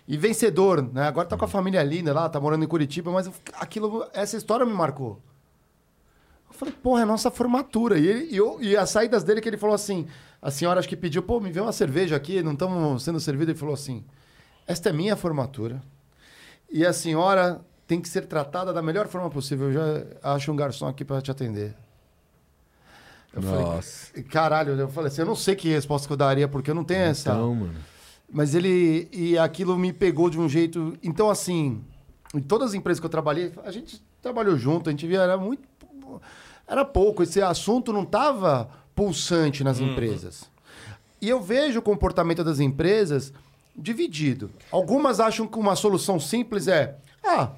E 0.05 0.17
vencedor, 0.17 0.81
né? 0.91 1.07
Agora 1.07 1.25
tá 1.25 1.37
com 1.37 1.45
a 1.45 1.47
família 1.47 1.81
linda 1.83 2.13
lá, 2.13 2.27
tá 2.27 2.37
morando 2.37 2.65
em 2.65 2.67
Curitiba, 2.67 3.11
mas 3.11 3.31
aquilo, 3.53 4.05
essa 4.11 4.35
história 4.35 4.65
me 4.65 4.73
marcou. 4.73 5.21
Eu 6.49 6.53
falei, 6.53 6.73
porra, 6.83 7.03
é 7.03 7.05
nossa 7.05 7.31
formatura. 7.31 7.97
E, 7.97 8.05
ele, 8.05 8.27
e, 8.29 8.35
eu, 8.35 8.61
e 8.61 8.75
as 8.75 8.89
saídas 8.89 9.23
dele 9.23 9.39
que 9.39 9.47
ele 9.47 9.55
falou 9.55 9.73
assim, 9.73 10.05
a 10.41 10.49
senhora 10.49 10.79
acho 10.79 10.89
que 10.89 10.97
pediu, 10.97 11.21
pô, 11.21 11.39
me 11.39 11.51
vê 11.51 11.59
uma 11.61 11.71
cerveja 11.71 12.15
aqui, 12.15 12.41
não 12.41 12.53
estamos 12.53 13.03
sendo 13.03 13.19
servidos. 13.19 13.49
Ele 13.49 13.59
falou 13.59 13.75
assim, 13.75 14.03
esta 14.65 14.89
é 14.89 14.93
minha 14.93 15.15
formatura. 15.15 15.81
E 16.69 16.85
a 16.85 16.91
senhora 16.91 17.61
tem 17.85 18.01
que 18.01 18.09
ser 18.09 18.25
tratada 18.25 18.73
da 18.73 18.81
melhor 18.81 19.07
forma 19.07 19.29
possível. 19.29 19.71
Eu 19.71 19.73
já 19.73 20.33
acho 20.33 20.51
um 20.51 20.55
garçom 20.55 20.87
aqui 20.87 21.05
para 21.05 21.21
te 21.21 21.29
atender. 21.29 21.75
Eu 23.33 23.41
Nossa. 23.41 24.07
falei, 24.07 24.23
caralho, 24.23 24.73
eu 24.73 24.89
falei 24.89 25.09
assim, 25.09 25.21
eu 25.21 25.27
não 25.27 25.35
sei 25.35 25.55
que 25.55 25.69
resposta 25.69 26.07
que 26.07 26.13
eu 26.13 26.17
daria, 26.17 26.47
porque 26.47 26.71
eu 26.71 26.75
não 26.75 26.83
tenho 26.83 27.01
essa. 27.01 27.29
Então, 27.29 27.53
mano. 27.53 27.75
Mas 28.31 28.55
ele. 28.55 29.09
E 29.11 29.37
aquilo 29.37 29.77
me 29.77 29.93
pegou 29.93 30.29
de 30.29 30.39
um 30.39 30.49
jeito. 30.49 30.97
Então, 31.03 31.29
assim, 31.29 31.83
em 32.33 32.39
todas 32.39 32.69
as 32.69 32.73
empresas 32.73 32.99
que 32.99 33.05
eu 33.05 33.09
trabalhei, 33.09 33.51
a 33.63 33.71
gente 33.71 34.01
trabalhou 34.21 34.57
junto, 34.57 34.89
a 34.89 34.91
gente 34.91 35.05
via, 35.05 35.21
era 35.21 35.37
muito. 35.37 35.61
Era 36.65 36.85
pouco. 36.85 37.23
Esse 37.23 37.41
assunto 37.41 37.91
não 37.91 38.03
estava 38.03 38.69
pulsante 38.95 39.63
nas 39.63 39.79
empresas. 39.79 40.49
E 41.21 41.29
eu 41.29 41.41
vejo 41.41 41.79
o 41.79 41.83
comportamento 41.83 42.43
das 42.43 42.59
empresas 42.59 43.31
dividido. 43.75 44.49
Algumas 44.71 45.19
acham 45.19 45.47
que 45.47 45.57
uma 45.57 45.75
solução 45.75 46.19
simples 46.19 46.67
é: 46.67 46.95
ah, 47.23 47.51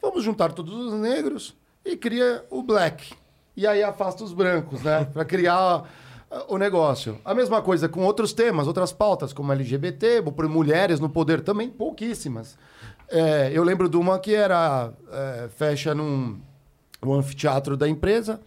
vamos 0.00 0.24
juntar 0.24 0.52
todos 0.52 0.74
os 0.74 0.94
negros 0.94 1.54
e 1.84 1.96
cria 1.96 2.44
o 2.50 2.62
black. 2.62 3.12
E 3.56 3.66
aí 3.66 3.82
afasta 3.82 4.24
os 4.24 4.32
brancos, 4.32 4.82
né? 4.82 5.04
Para 5.12 5.24
criar 5.24 5.84
ah, 6.30 6.44
o 6.48 6.56
negócio. 6.56 7.18
A 7.24 7.34
mesma 7.34 7.60
coisa 7.60 7.88
com 7.88 8.04
outros 8.04 8.32
temas, 8.32 8.66
outras 8.66 8.92
pautas, 8.92 9.32
como 9.32 9.52
LGBT, 9.52 10.22
por 10.22 10.48
mulheres 10.48 10.98
no 11.00 11.08
poder 11.08 11.40
também, 11.40 11.68
pouquíssimas. 11.68 12.56
É, 13.08 13.50
eu 13.52 13.64
lembro 13.64 13.88
de 13.88 13.96
uma 13.96 14.18
que 14.18 14.34
era 14.34 14.92
é, 15.12 15.48
fecha 15.56 15.94
num 15.94 16.40
um 17.02 17.14
anfiteatro 17.14 17.76
da 17.76 17.88
empresa, 17.88 18.40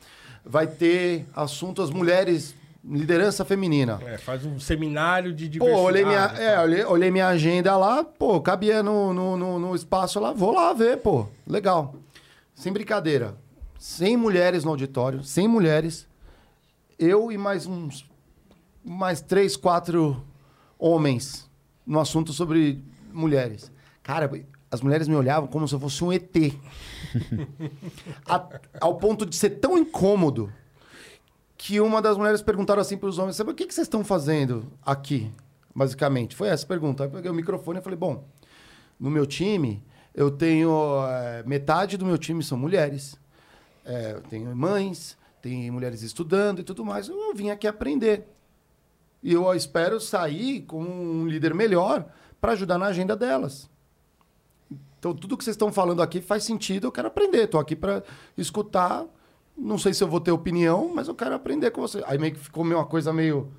vai 0.45 0.67
ter 0.67 1.25
assunto 1.35 1.81
as 1.81 1.89
mulheres, 1.89 2.55
liderança 2.83 3.45
feminina. 3.45 3.99
É, 4.05 4.17
faz 4.17 4.45
um 4.45 4.59
seminário 4.59 5.33
de 5.33 5.45
Pô, 5.45 5.65
diversidade. 5.65 5.85
olhei 5.85 6.05
minha, 6.05 6.29
tá? 6.29 6.41
é, 6.41 6.59
olhei, 6.61 6.83
olhei 6.85 7.11
minha 7.11 7.27
agenda 7.27 7.75
lá, 7.77 8.03
pô, 8.03 8.41
cabia 8.41 8.83
no, 8.83 9.13
no, 9.13 9.37
no, 9.37 9.59
no 9.59 9.75
espaço 9.75 10.19
lá, 10.19 10.31
vou 10.33 10.53
lá 10.53 10.73
ver, 10.73 10.97
pô, 10.97 11.27
legal. 11.47 11.95
Sem 12.53 12.71
brincadeira. 12.71 13.35
Sem 13.79 14.15
mulheres 14.15 14.63
no 14.63 14.71
auditório, 14.71 15.23
sem 15.23 15.47
mulheres. 15.47 16.07
Eu 16.97 17.31
e 17.31 17.37
mais 17.37 17.65
uns. 17.65 18.05
Mais 18.85 19.21
três, 19.21 19.55
quatro 19.57 20.23
homens 20.77 21.49
no 21.85 21.99
assunto 21.99 22.31
sobre 22.33 22.83
mulheres. 23.11 23.71
Cara, 24.01 24.29
as 24.73 24.81
mulheres 24.81 25.07
me 25.07 25.15
olhavam 25.15 25.47
como 25.47 25.67
se 25.67 25.75
eu 25.75 25.79
fosse 25.79 26.03
um 26.03 26.11
ET. 26.11 26.35
A- 28.25 28.59
ao 28.81 28.95
ponto 28.95 29.25
de 29.25 29.35
ser 29.35 29.51
tão 29.51 29.77
incômodo 29.77 30.51
que 31.57 31.79
uma 31.79 32.01
das 32.01 32.17
mulheres 32.17 32.41
perguntaram 32.41 32.81
assim 32.81 32.97
para 32.97 33.07
os 33.09 33.17
homens: 33.17 33.35
"Sabe 33.35 33.51
o 33.51 33.53
que, 33.53 33.65
que 33.67 33.73
vocês 33.73 33.85
estão 33.85 34.03
fazendo 34.03 34.65
aqui?" 34.85 35.31
Basicamente, 35.75 36.35
foi 36.35 36.49
essa 36.49 36.65
a 36.65 36.67
pergunta. 36.67 37.03
Eu 37.03 37.09
peguei 37.09 37.29
o 37.31 37.33
microfone 37.33 37.79
e 37.79 37.81
falei: 37.81 37.97
Bom, 37.97 38.23
no 38.99 39.09
meu 39.09 39.25
time, 39.25 39.83
eu 40.13 40.29
tenho. 40.31 40.71
eh, 41.07 41.43
metade 41.45 41.97
do 41.97 42.05
meu 42.05 42.17
time 42.17 42.43
são 42.43 42.57
mulheres. 42.57 43.15
Eh, 43.85 44.13
eu 44.15 44.21
tenho 44.21 44.55
mães, 44.55 45.17
tem 45.41 45.69
mulheres 45.71 46.01
estudando 46.03 46.59
e 46.59 46.63
tudo 46.63 46.83
mais. 46.85 47.07
Eu 47.09 47.33
vim 47.35 47.49
aqui 47.49 47.67
aprender. 47.67 48.27
E 49.21 49.33
eu 49.33 49.53
espero 49.55 49.99
sair 49.99 50.61
como 50.63 50.89
um 50.89 51.27
líder 51.27 51.53
melhor 51.53 52.05
para 52.41 52.51
ajudar 52.51 52.77
na 52.77 52.87
agenda 52.87 53.15
delas. 53.15 53.69
Então, 55.03 55.13
tudo 55.13 55.35
que 55.35 55.43
vocês 55.43 55.53
estão 55.55 55.69
falando 55.69 56.01
aqui 56.01 56.21
faz 56.21 56.45
sentido, 56.45 56.87
eu 56.87 56.91
quero 56.93 57.09
aprender. 57.09 57.43
Estou 57.43 57.59
aqui 57.59 57.75
para 57.75 58.01
escutar. 58.37 59.03
Não 59.57 59.77
sei 59.77 59.93
se 59.93 60.01
eu 60.01 60.07
vou 60.07 60.21
ter 60.21 60.31
opinião, 60.31 60.89
mas 60.95 61.09
eu 61.09 61.13
quero 61.13 61.35
aprender 61.35 61.71
com 61.71 61.81
você. 61.81 62.01
Aí 62.07 62.17
meio 62.17 62.31
que 62.33 62.39
ficou 62.39 62.63
meio 62.63 62.77
uma 62.77 62.85
coisa 62.85 63.11
meio 63.11 63.49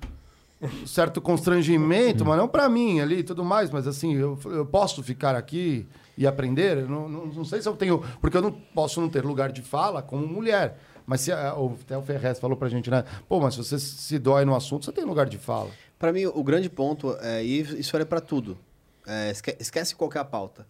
um 0.59 0.87
certo 0.87 1.21
constrangimento, 1.21 2.25
mas 2.25 2.35
não 2.39 2.47
para 2.47 2.67
mim 2.67 2.99
ali 2.99 3.19
e 3.19 3.23
tudo 3.23 3.45
mais, 3.45 3.69
mas 3.69 3.85
assim, 3.85 4.15
eu, 4.15 4.39
eu 4.45 4.65
posso 4.65 5.03
ficar 5.03 5.35
aqui 5.35 5.85
e 6.17 6.25
aprender? 6.25 6.89
Não, 6.89 7.07
não, 7.07 7.25
não 7.27 7.45
sei 7.45 7.61
se 7.61 7.69
eu 7.69 7.75
tenho, 7.75 8.01
porque 8.19 8.35
eu 8.37 8.41
não 8.41 8.51
posso 8.51 8.99
não 8.99 9.07
ter 9.07 9.23
lugar 9.23 9.51
de 9.51 9.61
fala 9.61 10.01
como 10.01 10.25
mulher. 10.25 10.79
Mas 11.05 11.21
se 11.21 11.31
o, 11.31 11.77
até 11.79 11.95
o 11.95 12.01
Ferrez 12.01 12.39
falou 12.39 12.57
pra 12.57 12.69
gente, 12.69 12.89
né? 12.89 13.03
Pô, 13.29 13.39
mas 13.39 13.53
se 13.53 13.63
você 13.63 13.77
se 13.77 14.17
dói 14.17 14.45
no 14.45 14.55
assunto, 14.55 14.83
você 14.85 14.91
tem 14.91 15.03
lugar 15.05 15.27
de 15.27 15.37
fala. 15.37 15.69
Para 15.99 16.11
mim, 16.11 16.25
o 16.25 16.43
grande 16.43 16.71
ponto, 16.71 17.15
é, 17.21 17.43
e 17.45 17.59
isso 17.59 17.91
vale 17.91 18.05
para 18.05 18.19
tudo, 18.19 18.57
é, 19.05 19.29
esque- 19.29 19.55
esquece 19.59 19.95
qualquer 19.95 20.25
pauta, 20.25 20.65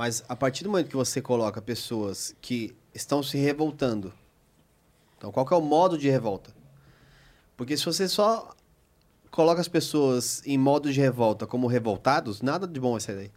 mas 0.00 0.24
a 0.30 0.34
partir 0.34 0.64
do 0.64 0.70
momento 0.70 0.88
que 0.88 0.96
você 0.96 1.20
coloca 1.20 1.60
pessoas 1.60 2.34
que 2.40 2.74
estão 2.94 3.22
se 3.22 3.36
revoltando, 3.36 4.14
então 5.18 5.30
qual 5.30 5.46
é 5.50 5.54
o 5.54 5.60
modo 5.60 5.98
de 5.98 6.08
revolta? 6.08 6.54
Porque 7.54 7.76
se 7.76 7.84
você 7.84 8.08
só 8.08 8.54
coloca 9.30 9.60
as 9.60 9.68
pessoas 9.68 10.40
em 10.46 10.56
modo 10.56 10.90
de 10.90 10.98
revolta 10.98 11.46
como 11.46 11.66
revoltados, 11.66 12.40
nada 12.40 12.66
de 12.66 12.80
bom 12.80 12.92
vai 12.92 13.00
sair 13.02 13.14
daí. 13.14 13.30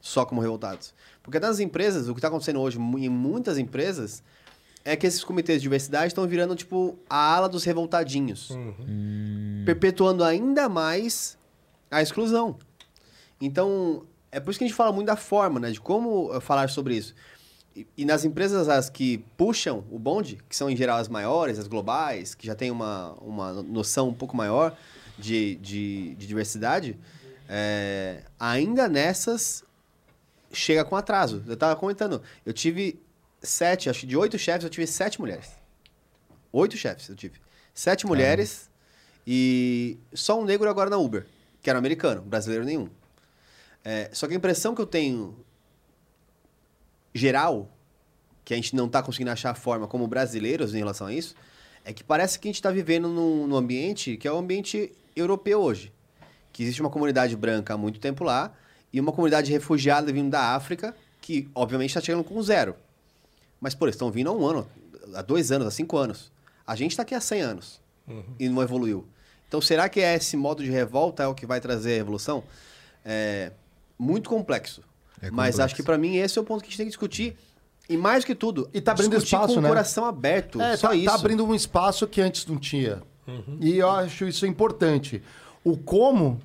Só 0.00 0.24
como 0.24 0.40
revoltados. 0.40 0.94
Porque 1.22 1.38
nas 1.38 1.60
empresas, 1.60 2.08
o 2.08 2.14
que 2.14 2.20
está 2.20 2.28
acontecendo 2.28 2.58
hoje 2.58 2.78
em 2.78 3.10
muitas 3.10 3.58
empresas 3.58 4.22
é 4.82 4.96
que 4.96 5.06
esses 5.06 5.22
comitês 5.22 5.58
de 5.58 5.64
diversidade 5.64 6.06
estão 6.06 6.26
virando, 6.26 6.56
tipo, 6.56 6.98
a 7.06 7.34
ala 7.34 7.50
dos 7.50 7.64
revoltadinhos 7.64 8.50
perpetuando 9.66 10.24
ainda 10.24 10.70
mais 10.70 11.36
a 11.90 12.00
exclusão. 12.00 12.56
Então, 13.38 14.06
é 14.36 14.40
por 14.40 14.50
isso 14.50 14.58
que 14.58 14.64
a 14.64 14.68
gente 14.68 14.76
fala 14.76 14.92
muito 14.92 15.06
da 15.06 15.16
forma, 15.16 15.58
né? 15.58 15.70
De 15.70 15.80
como 15.80 16.30
eh, 16.34 16.40
falar 16.40 16.68
sobre 16.68 16.94
isso. 16.94 17.14
E, 17.74 17.86
e 17.96 18.04
nas 18.04 18.22
empresas 18.22 18.68
as 18.68 18.90
que 18.90 19.24
puxam 19.34 19.82
o 19.90 19.98
bonde, 19.98 20.38
que 20.46 20.54
são 20.54 20.68
em 20.68 20.76
geral 20.76 20.98
as 20.98 21.08
maiores, 21.08 21.58
as 21.58 21.66
globais, 21.66 22.34
que 22.34 22.46
já 22.46 22.54
tem 22.54 22.70
uma, 22.70 23.14
uma 23.14 23.54
noção 23.62 24.10
um 24.10 24.14
pouco 24.14 24.36
maior 24.36 24.76
de, 25.18 25.54
de, 25.54 26.14
de 26.16 26.26
diversidade, 26.26 26.98
é, 27.48 28.24
ainda 28.38 28.86
nessas 28.88 29.64
chega 30.52 30.84
com 30.84 30.94
atraso. 30.96 31.42
Eu 31.46 31.56
tava 31.56 31.74
comentando, 31.74 32.20
eu 32.44 32.52
tive 32.52 33.00
sete, 33.40 33.88
acho 33.88 34.00
que 34.00 34.06
de 34.06 34.18
oito 34.18 34.38
chefes, 34.38 34.64
eu 34.64 34.70
tive 34.70 34.86
sete 34.86 35.18
mulheres. 35.18 35.48
Oito 36.52 36.76
chefes 36.76 37.08
eu 37.08 37.16
tive. 37.16 37.40
Sete 37.72 38.06
mulheres 38.06 38.70
e 39.26 39.96
só 40.12 40.38
um 40.38 40.44
negro 40.44 40.68
agora 40.68 40.90
na 40.90 40.98
Uber, 40.98 41.26
que 41.62 41.70
era 41.70 41.78
um 41.78 41.80
americano, 41.80 42.20
brasileiro 42.20 42.62
nenhum. 42.62 42.90
É, 43.88 44.10
só 44.12 44.26
que 44.26 44.34
a 44.34 44.36
impressão 44.36 44.74
que 44.74 44.80
eu 44.80 44.86
tenho 44.86 45.36
geral, 47.14 47.70
que 48.44 48.52
a 48.52 48.56
gente 48.56 48.74
não 48.74 48.86
está 48.86 49.00
conseguindo 49.00 49.30
achar 49.30 49.50
a 49.50 49.54
forma 49.54 49.86
como 49.86 50.08
brasileiros 50.08 50.74
em 50.74 50.78
relação 50.78 51.06
a 51.06 51.12
isso, 51.12 51.36
é 51.84 51.92
que 51.92 52.02
parece 52.02 52.36
que 52.36 52.48
a 52.48 52.50
gente 52.50 52.56
está 52.56 52.72
vivendo 52.72 53.06
num, 53.06 53.46
num 53.46 53.54
ambiente 53.54 54.16
que 54.16 54.26
é 54.26 54.32
o 54.32 54.38
ambiente 54.38 54.92
europeu 55.14 55.60
hoje. 55.60 55.92
Que 56.52 56.64
existe 56.64 56.80
uma 56.80 56.90
comunidade 56.90 57.36
branca 57.36 57.74
há 57.74 57.76
muito 57.78 58.00
tempo 58.00 58.24
lá 58.24 58.52
e 58.92 58.98
uma 58.98 59.12
comunidade 59.12 59.52
refugiada 59.52 60.12
vindo 60.12 60.30
da 60.30 60.56
África, 60.56 60.92
que 61.20 61.48
obviamente 61.54 61.90
está 61.90 62.00
chegando 62.00 62.24
com 62.24 62.42
zero. 62.42 62.74
Mas, 63.60 63.72
pô, 63.72 63.84
eles 63.84 63.94
estão 63.94 64.10
vindo 64.10 64.30
há 64.30 64.32
um 64.32 64.44
ano, 64.44 64.68
há 65.14 65.22
dois 65.22 65.52
anos, 65.52 65.68
há 65.68 65.70
cinco 65.70 65.96
anos. 65.96 66.32
A 66.66 66.74
gente 66.74 66.90
está 66.90 67.04
aqui 67.04 67.14
há 67.14 67.20
100 67.20 67.40
anos 67.40 67.80
e 68.36 68.48
não 68.48 68.60
evoluiu. 68.60 69.06
Então, 69.46 69.60
será 69.60 69.88
que 69.88 70.00
é 70.00 70.16
esse 70.16 70.36
modo 70.36 70.64
de 70.64 70.70
revolta 70.72 71.22
é 71.22 71.26
o 71.28 71.36
que 71.36 71.46
vai 71.46 71.60
trazer 71.60 71.92
a 71.92 71.96
evolução? 71.98 72.42
É 73.04 73.52
muito 73.98 74.28
complexo. 74.28 74.82
É 75.20 75.30
Mas 75.30 75.30
complexo. 75.30 75.62
acho 75.62 75.74
que 75.74 75.82
para 75.82 75.96
mim 75.98 76.16
esse 76.16 76.38
é 76.38 76.42
o 76.42 76.44
ponto 76.44 76.60
que 76.62 76.66
a 76.66 76.70
gente 76.70 76.76
tem 76.76 76.86
que 76.86 76.90
discutir. 76.90 77.36
E 77.88 77.96
mais 77.96 78.24
que 78.24 78.34
tudo, 78.34 78.68
E 78.74 78.80
tá 78.80 78.92
abrindo 78.92 79.10
discutir 79.12 79.36
espaço, 79.36 79.54
com 79.54 79.60
né? 79.60 79.68
o 79.68 79.70
coração 79.70 80.04
aberto. 80.04 80.60
É, 80.60 80.76
só 80.76 80.88
tá, 80.88 80.94
isso. 80.94 81.06
tá 81.06 81.14
abrindo 81.14 81.44
um 81.44 81.54
espaço 81.54 82.06
que 82.06 82.20
antes 82.20 82.44
não 82.46 82.58
tinha. 82.58 83.00
E 83.60 83.78
eu 83.78 83.90
acho 83.90 84.26
isso 84.26 84.46
importante. 84.46 85.22
O 85.64 85.76
como 85.76 86.40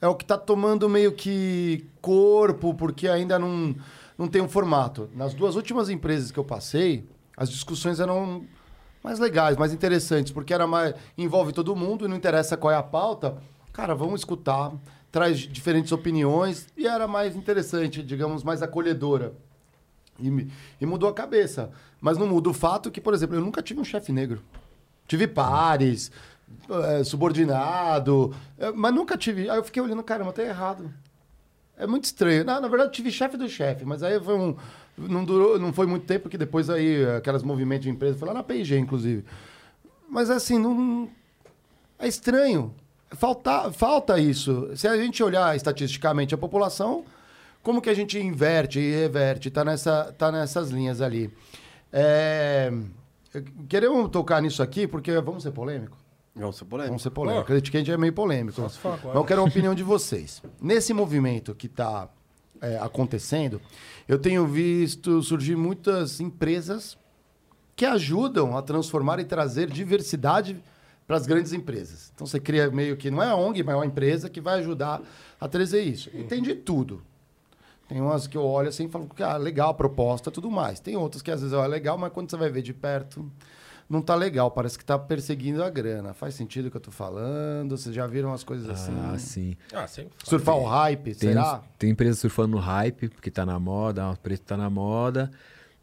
é 0.00 0.06
o 0.06 0.14
que 0.14 0.24
tá 0.24 0.36
tomando 0.38 0.88
meio 0.88 1.12
que 1.12 1.86
corpo, 2.00 2.74
porque 2.74 3.08
ainda 3.08 3.38
não, 3.38 3.74
não 4.16 4.28
tem 4.28 4.40
um 4.42 4.48
formato. 4.48 5.08
Nas 5.14 5.34
duas 5.34 5.56
últimas 5.56 5.88
empresas 5.88 6.30
que 6.30 6.38
eu 6.38 6.44
passei, 6.44 7.04
as 7.36 7.50
discussões 7.50 7.98
eram 8.00 8.44
mais 9.02 9.18
legais, 9.18 9.56
mais 9.56 9.72
interessantes, 9.72 10.32
porque 10.32 10.52
era 10.52 10.66
mais 10.66 10.94
envolve 11.16 11.52
todo 11.52 11.74
mundo 11.76 12.04
e 12.04 12.08
não 12.08 12.16
interessa 12.16 12.56
qual 12.56 12.72
é 12.72 12.76
a 12.76 12.82
pauta. 12.82 13.36
Cara, 13.72 13.94
vamos 13.94 14.20
escutar, 14.20 14.72
traz 15.10 15.38
diferentes 15.38 15.92
opiniões 15.92 16.66
e 16.76 16.86
era 16.86 17.08
mais 17.08 17.34
interessante, 17.34 18.02
digamos, 18.02 18.42
mais 18.42 18.62
acolhedora. 18.62 19.32
E, 20.20 20.48
e 20.80 20.86
mudou 20.86 21.08
a 21.08 21.14
cabeça. 21.14 21.70
Mas 22.00 22.18
não 22.18 22.26
muda 22.26 22.50
o 22.50 22.54
fato 22.54 22.90
que, 22.90 23.00
por 23.00 23.14
exemplo, 23.14 23.36
eu 23.36 23.40
nunca 23.40 23.62
tive 23.62 23.80
um 23.80 23.84
chefe 23.84 24.12
negro. 24.12 24.42
Tive 25.06 25.26
pares, 25.26 26.10
eh, 26.68 27.04
subordinado, 27.04 28.34
eh, 28.58 28.72
mas 28.72 28.94
nunca 28.94 29.16
tive. 29.16 29.48
Aí 29.48 29.56
eu 29.56 29.64
fiquei 29.64 29.82
olhando, 29.82 30.02
caramba, 30.02 30.32
tá 30.32 30.42
errado. 30.42 30.92
É 31.76 31.86
muito 31.86 32.04
estranho. 32.04 32.44
Na, 32.44 32.60
verdade, 32.68 32.92
tive 32.92 33.10
chefe 33.10 33.36
do 33.36 33.48
chefe, 33.48 33.84
mas 33.84 34.02
aí 34.02 34.20
foi 34.20 34.34
um, 34.34 34.56
Não, 34.96 35.24
durou, 35.24 35.58
não 35.58 35.72
foi 35.72 35.86
muito 35.86 36.06
tempo, 36.06 36.22
porque 36.24 36.36
depois 36.36 36.68
aí, 36.68 37.06
aquelas 37.16 37.42
movimentos 37.42 37.84
de 37.84 37.90
empresa, 37.90 38.18
foi 38.18 38.26
lá 38.28 38.34
na 38.34 38.42
P&G, 38.42 38.76
inclusive. 38.78 39.24
Mas 40.08 40.28
assim, 40.28 40.58
não, 40.58 41.08
é 41.98 42.08
estranho. 42.08 42.74
Falta, 43.10 43.72
falta 43.72 44.18
isso. 44.18 44.70
Se 44.76 44.86
a 44.86 44.96
gente 44.96 45.22
olhar 45.22 45.56
estatisticamente 45.56 46.34
a 46.34 46.38
população, 46.38 47.04
como 47.62 47.80
que 47.80 47.90
a 47.90 47.94
gente 47.94 48.18
inverte 48.18 48.78
e 48.78 48.94
reverte? 48.94 49.50
Tá, 49.50 49.64
nessa, 49.64 50.14
tá 50.16 50.30
nessas 50.30 50.70
linhas 50.70 51.00
ali. 51.00 51.32
É, 51.92 52.72
queremos 53.68 54.10
tocar 54.10 54.42
nisso 54.42 54.62
aqui, 54.62 54.86
porque 54.86 55.12
vamos 55.20 55.42
ser 55.42 55.52
polêmico? 55.52 55.96
Vamos 56.34 56.56
ser 56.56 56.64
polêmico. 56.66 56.90
Vamos 56.90 57.02
ser 57.02 57.10
polêmico. 57.10 57.42
Acredito 57.42 57.70
que 57.70 57.76
a 57.76 57.80
gente 57.80 57.90
é 57.90 57.96
meio 57.96 58.12
polêmico. 58.12 58.60
Mas 58.60 58.78
eu 59.14 59.24
quero 59.24 59.40
a 59.40 59.44
opinião 59.44 59.74
de 59.74 59.82
vocês. 59.82 60.42
Nesse 60.60 60.92
movimento 60.92 61.54
que 61.54 61.66
está 61.66 62.08
acontecendo, 62.80 63.60
eu 64.06 64.18
tenho 64.18 64.46
visto 64.46 65.22
surgir 65.22 65.56
muitas 65.56 66.20
empresas 66.20 66.96
que 67.74 67.84
ajudam 67.84 68.56
a 68.56 68.62
transformar 68.62 69.20
e 69.20 69.24
trazer 69.24 69.70
diversidade 69.70 70.60
para 71.08 71.16
as 71.16 71.26
grandes 71.26 71.54
empresas. 71.54 72.12
Então 72.14 72.26
você 72.26 72.38
cria 72.38 72.70
meio 72.70 72.94
que, 72.94 73.10
não 73.10 73.22
é 73.22 73.28
a 73.30 73.34
ONG, 73.34 73.62
mas 73.64 73.72
é 73.72 73.76
uma 73.78 73.86
empresa 73.86 74.28
que 74.28 74.42
vai 74.42 74.58
ajudar 74.60 75.00
a 75.40 75.48
trazer 75.48 75.80
isso. 75.80 76.10
E 76.12 76.22
tem 76.24 76.42
de 76.42 76.54
tudo. 76.54 77.02
Tem 77.88 77.98
umas 77.98 78.26
que 78.26 78.36
eu 78.36 78.44
olho 78.44 78.68
assim 78.68 78.84
e 78.84 78.88
falo, 78.90 79.08
ah, 79.20 79.38
legal 79.38 79.70
a 79.70 79.74
proposta 79.74 80.30
tudo 80.30 80.50
mais. 80.50 80.78
Tem 80.78 80.94
outras 80.96 81.22
que 81.22 81.30
às 81.30 81.40
vezes 81.40 81.56
é 81.56 81.66
legal, 81.66 81.96
mas 81.96 82.12
quando 82.12 82.30
você 82.30 82.36
vai 82.36 82.50
ver 82.50 82.60
de 82.60 82.74
perto, 82.74 83.24
não 83.88 84.02
tá 84.02 84.14
legal. 84.14 84.50
Parece 84.50 84.78
que 84.78 84.84
tá 84.84 84.98
perseguindo 84.98 85.64
a 85.64 85.70
grana. 85.70 86.12
Faz 86.12 86.34
sentido 86.34 86.66
o 86.66 86.70
que 86.70 86.76
eu 86.76 86.80
tô 86.82 86.90
falando? 86.90 87.74
Vocês 87.74 87.94
já 87.94 88.06
viram 88.06 88.28
umas 88.28 88.44
coisas 88.44 88.68
assim? 88.68 88.92
Ah, 88.94 89.16
sim. 89.16 89.56
Ah, 89.72 89.88
fala. 89.88 90.08
Surfar 90.24 90.56
o 90.56 90.64
hype, 90.66 91.14
Tem, 91.14 91.30
será? 91.30 91.54
uns- 91.54 91.60
tem 91.78 91.88
empresas 91.88 92.18
surfando 92.18 92.48
no 92.48 92.58
hype, 92.58 93.08
porque 93.08 93.30
tá 93.30 93.46
na 93.46 93.58
moda, 93.58 94.10
o 94.10 94.16
preço 94.18 94.42
tá 94.42 94.58
na 94.58 94.68
moda. 94.68 95.30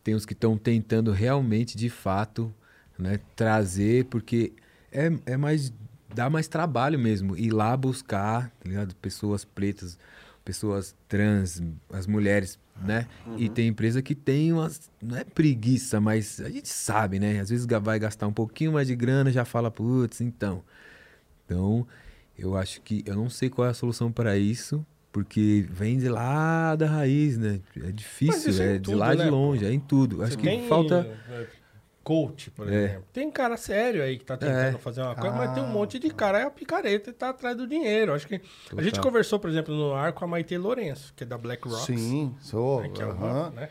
Tem 0.03 0.13
uns 0.13 0.23
que 0.27 0.33
estão 0.33 0.55
tentando 0.55 1.11
realmente, 1.11 1.75
de 1.75 1.89
fato, 1.89 2.53
né, 2.99 3.19
trazer, 3.35 4.05
porque 4.05 4.53
é, 4.95 5.33
é 5.33 5.37
mais. 5.37 5.73
dá 6.13 6.29
mais 6.29 6.47
trabalho 6.47 6.97
mesmo. 6.97 7.37
Ir 7.37 7.51
lá 7.51 7.75
buscar, 7.75 8.49
tá 8.59 8.69
ligado? 8.69 8.95
Pessoas 8.95 9.43
pretas, 9.43 9.97
pessoas 10.43 10.95
trans, 11.07 11.61
as 11.91 12.07
mulheres, 12.07 12.57
né? 12.81 13.07
E 13.37 13.49
tem 13.49 13.67
empresa 13.67 14.01
que 14.01 14.15
tem 14.15 14.53
umas. 14.53 14.89
Não 15.01 15.17
é 15.17 15.23
preguiça, 15.23 15.99
mas 15.99 16.39
a 16.39 16.49
gente 16.49 16.69
sabe, 16.69 17.19
né? 17.19 17.39
Às 17.39 17.49
vezes 17.49 17.65
vai 17.81 17.99
gastar 17.99 18.27
um 18.27 18.33
pouquinho 18.33 18.73
mais 18.73 18.87
de 18.87 18.95
grana, 18.95 19.31
já 19.31 19.45
fala, 19.45 19.69
putz, 19.69 20.21
então. 20.21 20.63
Então, 21.45 21.85
eu 22.37 22.55
acho 22.57 22.81
que 22.81 23.03
eu 23.05 23.15
não 23.15 23.29
sei 23.29 23.49
qual 23.49 23.67
é 23.67 23.71
a 23.71 23.73
solução 23.73 24.11
para 24.11 24.37
isso, 24.37 24.85
porque 25.11 25.65
vem 25.69 25.97
de 25.97 26.09
lá 26.09 26.75
da 26.75 26.87
raiz, 26.87 27.37
né? 27.37 27.61
É 27.81 27.91
difícil, 27.91 28.61
é 28.61 28.71
é 28.71 28.73
de 28.73 28.81
tudo, 28.81 28.97
lá 28.97 29.15
né, 29.15 29.23
de 29.23 29.29
pô? 29.29 29.35
longe, 29.35 29.65
é 29.65 29.71
em 29.71 29.79
tudo. 29.79 30.21
Acho 30.21 30.33
Você 30.33 30.37
que 30.37 30.43
tem, 30.43 30.67
falta 30.67 31.07
é, 31.29 31.47
coach, 32.05 32.51
por 32.51 32.71
É. 32.71 32.75
exemplo. 32.85 33.03
Tem 33.11 33.31
cara 33.31 33.57
sério 33.57 34.03
aí 34.03 34.17
que 34.19 34.23
tá 34.23 34.37
tentando 34.37 34.75
É. 34.75 34.79
fazer 34.79 35.01
uma 35.01 35.15
coisa, 35.15 35.35
mas 35.35 35.53
tem 35.55 35.63
um 35.63 35.65
Ah. 35.65 35.69
monte 35.69 35.97
de 35.97 36.09
cara 36.11 36.39
é 36.39 36.43
a 36.43 36.51
picareta 36.51 37.09
e 37.09 37.13
tá 37.13 37.29
atrás 37.29 37.57
do 37.57 37.65
dinheiro. 37.67 38.13
Acho 38.13 38.27
que 38.27 38.35
a 38.35 38.81
gente 38.81 38.91
Total. 38.93 39.03
conversou, 39.03 39.39
por 39.39 39.49
exemplo, 39.49 39.75
no 39.75 39.93
ar 39.95 40.13
com 40.13 40.23
a 40.23 40.27
Maite 40.27 40.55
Lourenço, 40.55 41.11
que 41.15 41.23
é 41.23 41.27
da 41.27 41.35
BlackRock. 41.37 41.83
Sim, 41.83 42.35
sou. 42.39 42.81
né, 42.83 42.89
que 42.89 43.01
é 43.01 43.05
uma, 43.07 43.27
aham. 43.27 43.49
né, 43.49 43.69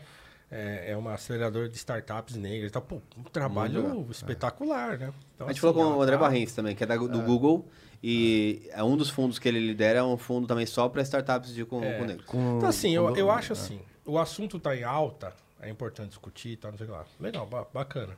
é, 0.51 0.91
é 0.91 0.97
uma 0.97 1.13
aceleradora 1.13 1.69
de 1.69 1.77
startups 1.77 2.35
negras. 2.35 2.71
Tá, 2.73 2.81
pô, 2.81 3.01
um 3.17 3.23
trabalho 3.23 4.05
espetacular, 4.11 4.97
né? 4.99 5.13
Então, 5.33 5.47
A 5.47 5.51
gente 5.51 5.59
assim, 5.65 5.73
falou 5.73 5.91
com 5.93 5.97
o 5.97 6.01
André 6.01 6.17
tá- 6.17 6.21
Barrins 6.21 6.51
também, 6.53 6.75
que 6.75 6.83
é 6.83 6.87
da- 6.87 6.97
do 6.97 7.21
Google. 7.21 7.65
E 8.03 8.69
é 8.71 8.83
um 8.83 8.95
dos 8.97 9.09
fundos 9.09 9.39
que 9.39 9.47
ele 9.47 9.59
lidera 9.59 9.99
é 9.99 10.03
um 10.03 10.17
fundo 10.17 10.45
também 10.45 10.65
só 10.65 10.87
para 10.89 11.01
startups 11.01 11.53
de 11.55 11.65
com, 11.65 11.81
É. 11.83 11.97
com 11.97 12.03
negros. 12.05 12.25
Com- 12.27 12.57
Então, 12.57 12.69
assim, 12.69 12.93
eu, 12.93 13.07
com- 13.07 13.15
eu 13.15 13.31
acho 13.31 13.53
assim, 13.53 13.79
o 14.05 14.19
assunto 14.19 14.59
tá 14.59 14.75
em 14.75 14.83
alta, 14.83 15.33
é 15.65 15.69
importante 15.69 16.09
discutir 16.09 16.49
e 16.49 16.57
tal, 16.57 16.71
não 16.71 16.77
sei 16.77 16.87
lá. 16.87 17.05
Legal, 17.19 17.45
ba- 17.45 17.67
bacana. 17.73 18.17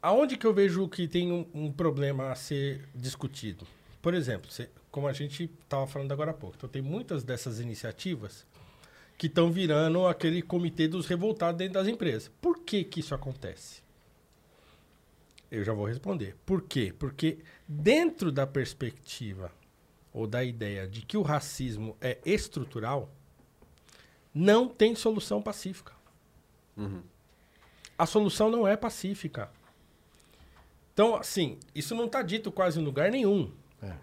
Aonde 0.00 0.36
que 0.36 0.46
eu 0.46 0.52
vejo 0.52 0.88
que 0.88 1.06
tem 1.06 1.30
um, 1.30 1.46
um 1.54 1.72
problema 1.72 2.30
a 2.32 2.34
ser 2.34 2.88
discutido? 2.94 3.66
Por 4.00 4.14
exemplo, 4.14 4.50
como 4.90 5.06
a 5.06 5.12
gente 5.12 5.44
estava 5.62 5.86
falando 5.86 6.10
agora 6.10 6.32
há 6.32 6.34
pouco, 6.34 6.56
então 6.56 6.68
tem 6.68 6.82
muitas 6.82 7.22
dessas 7.22 7.60
iniciativas 7.60 8.44
que 9.16 9.28
estão 9.28 9.50
virando 9.52 10.04
aquele 10.08 10.42
comitê 10.42 10.88
dos 10.88 11.06
revoltados 11.06 11.56
dentro 11.58 11.74
das 11.74 11.86
empresas. 11.86 12.28
Por 12.40 12.58
que 12.58 12.82
que 12.82 12.98
isso 12.98 13.14
acontece? 13.14 13.80
Eu 15.50 15.62
já 15.62 15.72
vou 15.72 15.86
responder. 15.86 16.34
Por 16.44 16.62
quê? 16.62 16.92
Porque 16.98 17.38
dentro 17.68 18.32
da 18.32 18.46
perspectiva 18.46 19.52
ou 20.12 20.26
da 20.26 20.42
ideia 20.42 20.88
de 20.88 21.02
que 21.02 21.16
o 21.16 21.22
racismo 21.22 21.96
é 22.00 22.18
estrutural, 22.24 23.08
não 24.34 24.66
tem 24.68 24.94
solução 24.94 25.40
pacífica. 25.40 25.92
A 27.98 28.06
solução 28.06 28.50
não 28.50 28.66
é 28.66 28.76
pacífica. 28.76 29.50
Então, 30.92 31.14
assim, 31.14 31.58
isso 31.74 31.94
não 31.94 32.06
está 32.06 32.22
dito 32.22 32.50
quase 32.52 32.80
em 32.80 32.84
lugar 32.84 33.10
nenhum. 33.10 33.50
É. 33.82 33.94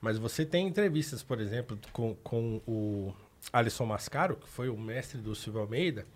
Mas 0.00 0.18
você 0.18 0.44
tem 0.44 0.66
entrevistas, 0.66 1.22
por 1.22 1.40
exemplo, 1.40 1.78
com, 1.92 2.14
com 2.16 2.60
o 2.66 3.12
Alisson 3.52 3.86
Mascaro, 3.86 4.36
que 4.36 4.48
foi 4.48 4.68
o 4.68 4.76
mestre 4.76 5.20
do 5.20 5.34
Silvio 5.34 5.62
Almeida. 5.62 6.06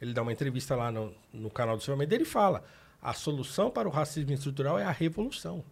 Ele 0.00 0.12
dá 0.12 0.22
uma 0.22 0.32
entrevista 0.32 0.76
lá 0.76 0.90
no, 0.92 1.14
no 1.32 1.50
canal 1.50 1.76
do 1.76 1.80
Silvio 1.80 1.94
Almeida 1.94 2.14
e 2.14 2.18
ele 2.18 2.24
fala: 2.24 2.64
a 3.00 3.12
solução 3.12 3.70
para 3.70 3.88
o 3.88 3.90
racismo 3.90 4.32
estrutural 4.32 4.78
é 4.78 4.84
a 4.84 4.90
revolução. 4.90 5.64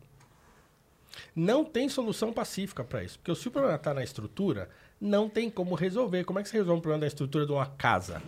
Não 1.35 1.65
tem 1.65 1.89
solução 1.89 2.33
pacífica 2.33 2.83
para 2.83 3.05
isso. 3.05 3.19
Porque 3.19 3.35
se 3.35 3.49
o 3.49 3.51
problema 3.51 3.77
está 3.77 3.93
na 3.93 4.03
estrutura, 4.03 4.69
não 5.01 5.29
tem 5.29 5.51
como 5.51 5.75
resolver. 5.75 6.25
Como 6.25 6.39
é 6.39 6.43
que 6.43 6.49
você 6.49 6.59
resolve 6.59 6.79
um 6.79 6.83
problema 6.83 7.01
da 7.01 7.07
estrutura 7.07 7.47
de 7.47 7.53
uma 7.53 7.67
casa? 7.67 8.23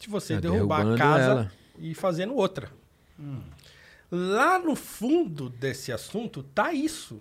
Se 0.00 0.08
você 0.10 0.34
É, 0.34 0.40
derrubar 0.40 0.86
a 0.94 0.96
casa 0.96 1.24
ela. 1.24 1.52
e 1.78 1.94
fazendo 1.94 2.34
outra. 2.34 2.68
Lá 4.10 4.58
no 4.58 4.74
fundo 4.74 5.48
desse 5.48 5.92
assunto 5.92 6.42
tá 6.42 6.72
isso. 6.72 7.20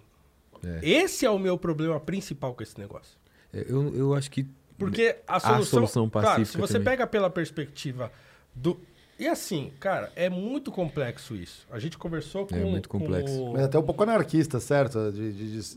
É. 0.64 0.80
Esse 0.82 1.26
é 1.26 1.30
o 1.30 1.38
meu 1.38 1.58
problema 1.58 2.00
principal 2.00 2.54
com 2.54 2.64
esse 2.64 2.78
negócio. 2.80 3.18
É, 3.54 3.66
Eu, 3.68 3.96
eu 3.96 4.14
acho 4.14 4.32
que. 4.32 4.48
Porque 4.78 5.18
a 5.28 5.40
solução. 5.40 5.66
solução 5.66 6.10
Claro, 6.10 6.28
se 6.28 6.34
pacífica 6.36 6.60
você 6.68 6.74
também. 6.74 6.86
pega 6.86 7.06
pela 7.08 7.30
perspectiva 7.30 8.12
do. 8.56 8.80
E 9.20 9.28
assim, 9.28 9.72
cara, 9.80 10.10
é 10.16 10.30
muito 10.30 10.72
complexo 10.72 11.36
isso. 11.36 11.68
A 11.70 11.78
gente 11.80 11.98
conversou 11.98 12.48
com. 12.48 12.56
É 12.56 12.64
muito 12.64 12.88
com 12.88 12.98
complexo. 13.00 13.44
o- 13.44 13.54
Mas 13.54 13.64
até 13.64 13.78
um 13.78 13.84
pouco 13.84 14.02
anarquista, 14.04 14.60
certo? 14.62 15.12
De, 15.12 15.34
de, 15.34 15.52
de- 15.62 15.76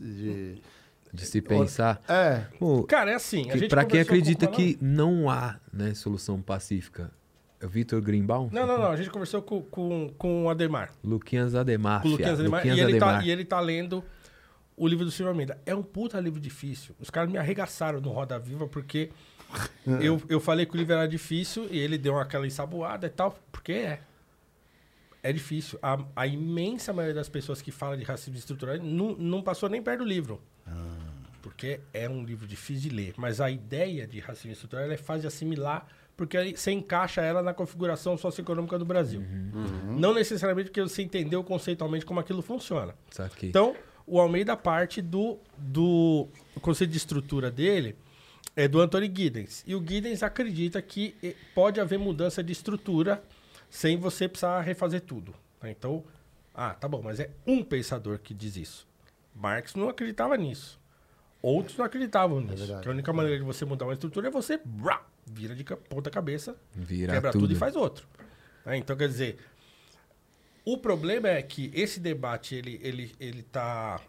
de- 0.55 0.61
De 1.13 1.25
se 1.27 1.41
pensar. 1.41 2.01
É, 2.09 2.45
Pô, 2.57 2.83
Cara, 2.85 3.11
é 3.11 3.13
assim. 3.15 3.43
Que, 3.43 3.67
pra 3.67 3.85
quem 3.85 3.99
acredita 3.99 4.47
com- 4.47 4.53
que 4.53 4.77
não 4.81 5.29
há 5.29 5.57
né, 5.71 5.93
solução 5.93 6.41
pacífica. 6.41 7.11
É 7.61 7.65
o 7.65 7.69
Vitor 7.69 8.01
Greenbaum? 8.01 8.49
Não, 8.51 8.65
não, 8.65 8.77
não. 8.79 8.87
A 8.91 8.95
gente 8.97 9.09
conversou 9.11 9.41
com, 9.41 9.61
com, 9.61 10.09
com 10.17 10.45
o 10.45 10.49
Ademar. 10.49 10.91
Luquinhas 11.03 11.53
Ademar. 11.55 12.01
Com. 12.01 12.09
Luquinhas 12.09 12.39
Ademar. 12.39 12.59
Luquinhas 12.61 12.77
e, 12.77 12.81
ele 12.81 12.99
tá, 12.99 13.05
Ademar. 13.05 13.25
e 13.27 13.31
ele 13.31 13.45
tá 13.45 13.59
lendo 13.59 14.03
o 14.75 14.87
livro 14.87 15.05
do 15.05 15.11
Silvio 15.11 15.29
Almeida. 15.29 15.57
É 15.65 15.75
um 15.75 15.83
puta 15.83 16.19
livro 16.19 16.39
difícil. 16.39 16.95
Os 16.99 17.09
caras 17.11 17.31
me 17.31 17.37
arregaçaram 17.37 18.01
no 18.01 18.09
Roda 18.09 18.39
Viva 18.39 18.67
porque 18.67 19.11
eu, 20.01 20.19
eu 20.27 20.39
falei 20.39 20.65
que 20.65 20.73
o 20.73 20.77
livro 20.77 20.93
era 20.93 21.07
difícil 21.07 21.67
e 21.69 21.77
ele 21.77 21.97
deu 21.97 22.17
aquela 22.19 22.47
ensaboada 22.47 23.05
e 23.05 23.09
tal. 23.11 23.37
Porque 23.51 23.71
é. 23.71 23.99
É 25.23 25.31
difícil. 25.31 25.79
A, 25.81 25.97
a 26.15 26.27
imensa 26.27 26.91
maioria 26.91 27.15
das 27.15 27.29
pessoas 27.29 27.61
que 27.61 27.71
falam 27.71 27.97
de 27.97 28.03
racismo 28.03 28.35
estrutural 28.35 28.77
não, 28.77 29.15
não 29.15 29.41
passou 29.41 29.69
nem 29.69 29.81
perto 29.81 29.99
do 29.99 30.05
livro. 30.05 30.41
Porque 31.41 31.79
é 31.93 32.07
um 32.09 32.23
livro 32.23 32.45
difícil 32.45 32.89
de 32.89 32.95
ler. 32.95 33.13
Mas 33.17 33.41
a 33.41 33.49
ideia 33.49 34.05
de 34.05 34.19
racismo 34.19 34.51
estrutural 34.51 34.91
é 34.91 34.97
fácil 34.97 35.21
de 35.21 35.27
assimilar 35.27 35.87
porque 36.15 36.55
você 36.55 36.71
encaixa 36.71 37.21
ela 37.21 37.41
na 37.41 37.53
configuração 37.53 38.17
socioeconômica 38.17 38.77
do 38.77 38.85
Brasil. 38.85 39.23
Não 39.97 40.13
necessariamente 40.13 40.69
porque 40.69 40.81
você 40.81 41.01
entendeu 41.01 41.43
conceitualmente 41.43 42.05
como 42.05 42.19
aquilo 42.19 42.41
funciona. 42.41 42.93
Saquei. 43.09 43.49
Então, 43.49 43.75
o 44.05 44.19
Almeida 44.19 44.55
parte 44.55 45.01
do, 45.01 45.39
do 45.57 46.27
conceito 46.61 46.91
de 46.91 46.97
estrutura 46.97 47.49
dele 47.49 47.95
é 48.55 48.67
do 48.67 48.79
Anthony 48.79 49.11
Giddens. 49.13 49.63
E 49.65 49.73
o 49.75 49.83
Giddens 49.85 50.21
acredita 50.21 50.81
que 50.81 51.15
eh, 51.23 51.35
pode 51.55 51.79
haver 51.79 51.97
mudança 51.97 52.43
de 52.43 52.51
estrutura 52.51 53.23
sem 53.73 53.97
você 53.97 54.29
precisar 54.29 54.61
refazer 54.61 55.01
tudo. 55.01 55.33
tá? 55.59 55.67
Então, 55.67 56.03
ah, 56.53 56.75
tá 56.75 56.87
bom, 56.87 57.01
mas 57.01 57.19
é 57.19 57.31
um 57.45 57.63
pensador 57.63 58.19
que 58.19 58.31
diz 58.31 58.55
isso. 58.55 58.87
Marx 59.33 59.73
não 59.73 59.89
acreditava 59.89 60.37
nisso. 60.37 60.79
Outros 61.41 61.75
não 61.75 61.83
acreditavam 61.83 62.39
nisso. 62.39 62.57
verdade. 62.57 62.83
que 62.83 62.87
a 62.87 62.91
única 62.91 63.11
maneira 63.11 63.39
de 63.39 63.43
você 63.43 63.65
mudar 63.65 63.85
uma 63.85 63.93
estrutura 63.93 64.27
é 64.27 64.31
você 64.31 64.61
brá, 64.63 65.03
vira 65.25 65.55
de 65.55 65.63
ponta 65.63 66.11
cabeça 66.11 66.55
Virar 66.71 67.13
quebra 67.13 67.31
tudo. 67.31 67.41
tudo. 67.41 67.53
e 67.53 67.55
faz 67.55 67.75
outro. 67.75 68.07
Né? 68.63 68.77
Então, 68.77 68.95
quer 68.95 69.07
dizer, 69.07 69.39
o 70.63 70.77
problema 70.77 71.29
é 71.29 71.41
que 71.41 71.71
esse 71.73 71.99
debate, 71.99 72.53
ele, 72.53 72.79
ele, 72.83 73.15
ele 73.19 73.41
tá... 73.41 73.99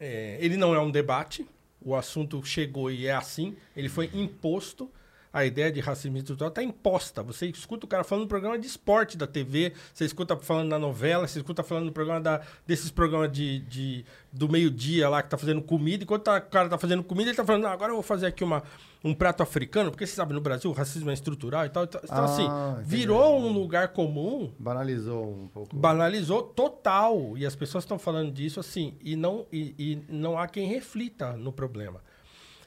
é, 0.00 0.38
ele 0.40 0.56
não 0.56 0.74
é 0.74 0.80
um 0.80 0.90
debate, 0.90 1.46
o 1.82 1.94
assunto 1.94 2.42
chegou 2.42 2.90
e 2.90 3.06
é 3.06 3.14
assim, 3.14 3.54
ele 3.76 3.90
foi 3.90 4.10
imposto. 4.14 4.90
A 5.36 5.44
ideia 5.44 5.70
de 5.70 5.80
racismo 5.80 6.16
estrutural 6.16 6.48
está 6.48 6.62
imposta. 6.62 7.22
Você 7.22 7.46
escuta 7.48 7.84
o 7.84 7.88
cara 7.88 8.02
falando 8.02 8.22
no 8.22 8.28
programa 8.28 8.58
de 8.58 8.66
esporte 8.66 9.18
da 9.18 9.26
TV, 9.26 9.74
você 9.92 10.06
escuta 10.06 10.34
falando 10.38 10.68
na 10.70 10.78
novela, 10.78 11.28
você 11.28 11.38
escuta 11.40 11.62
falando 11.62 11.84
no 11.84 11.92
programa 11.92 12.22
da, 12.22 12.40
desses 12.66 12.90
programas 12.90 13.30
de, 13.30 13.58
de 13.60 14.04
do 14.32 14.48
meio-dia 14.48 15.10
lá 15.10 15.22
que 15.22 15.28
tá 15.28 15.36
fazendo 15.36 15.60
comida. 15.60 16.04
Enquanto 16.04 16.22
tá, 16.24 16.38
o 16.38 16.42
cara 16.50 16.70
tá 16.70 16.78
fazendo 16.78 17.04
comida, 17.04 17.28
ele 17.28 17.36
tá 17.36 17.44
falando, 17.44 17.66
"Ah, 17.66 17.72
agora 17.72 17.90
eu 17.92 17.96
vou 17.96 18.02
fazer 18.02 18.26
aqui 18.28 18.42
uma, 18.42 18.62
um 19.04 19.12
prato 19.12 19.42
africano, 19.42 19.90
porque 19.90 20.06
você 20.06 20.14
sabe, 20.14 20.32
no 20.32 20.40
Brasil 20.40 20.70
o 20.70 20.72
racismo 20.72 21.10
é 21.10 21.12
estrutural 21.12 21.66
e 21.66 21.68
tal. 21.68 21.84
Então, 21.84 22.00
Ah, 22.08 22.24
assim, 22.24 22.44
entendi. 22.46 22.88
virou 22.96 23.38
um 23.38 23.52
lugar 23.52 23.88
comum 23.88 24.50
Banalizou 24.58 25.30
um 25.32 25.48
pouco. 25.48 25.76
banalizou 25.76 26.42
total. 26.44 27.36
E 27.36 27.44
as 27.44 27.54
pessoas 27.54 27.84
estão 27.84 27.98
falando 27.98 28.32
disso 28.32 28.58
assim, 28.58 28.94
e 29.02 29.14
não, 29.16 29.46
e, 29.52 29.74
e 29.78 30.02
não 30.08 30.38
há 30.38 30.48
quem 30.48 30.66
reflita 30.66 31.36
no 31.36 31.52
problema. 31.52 32.00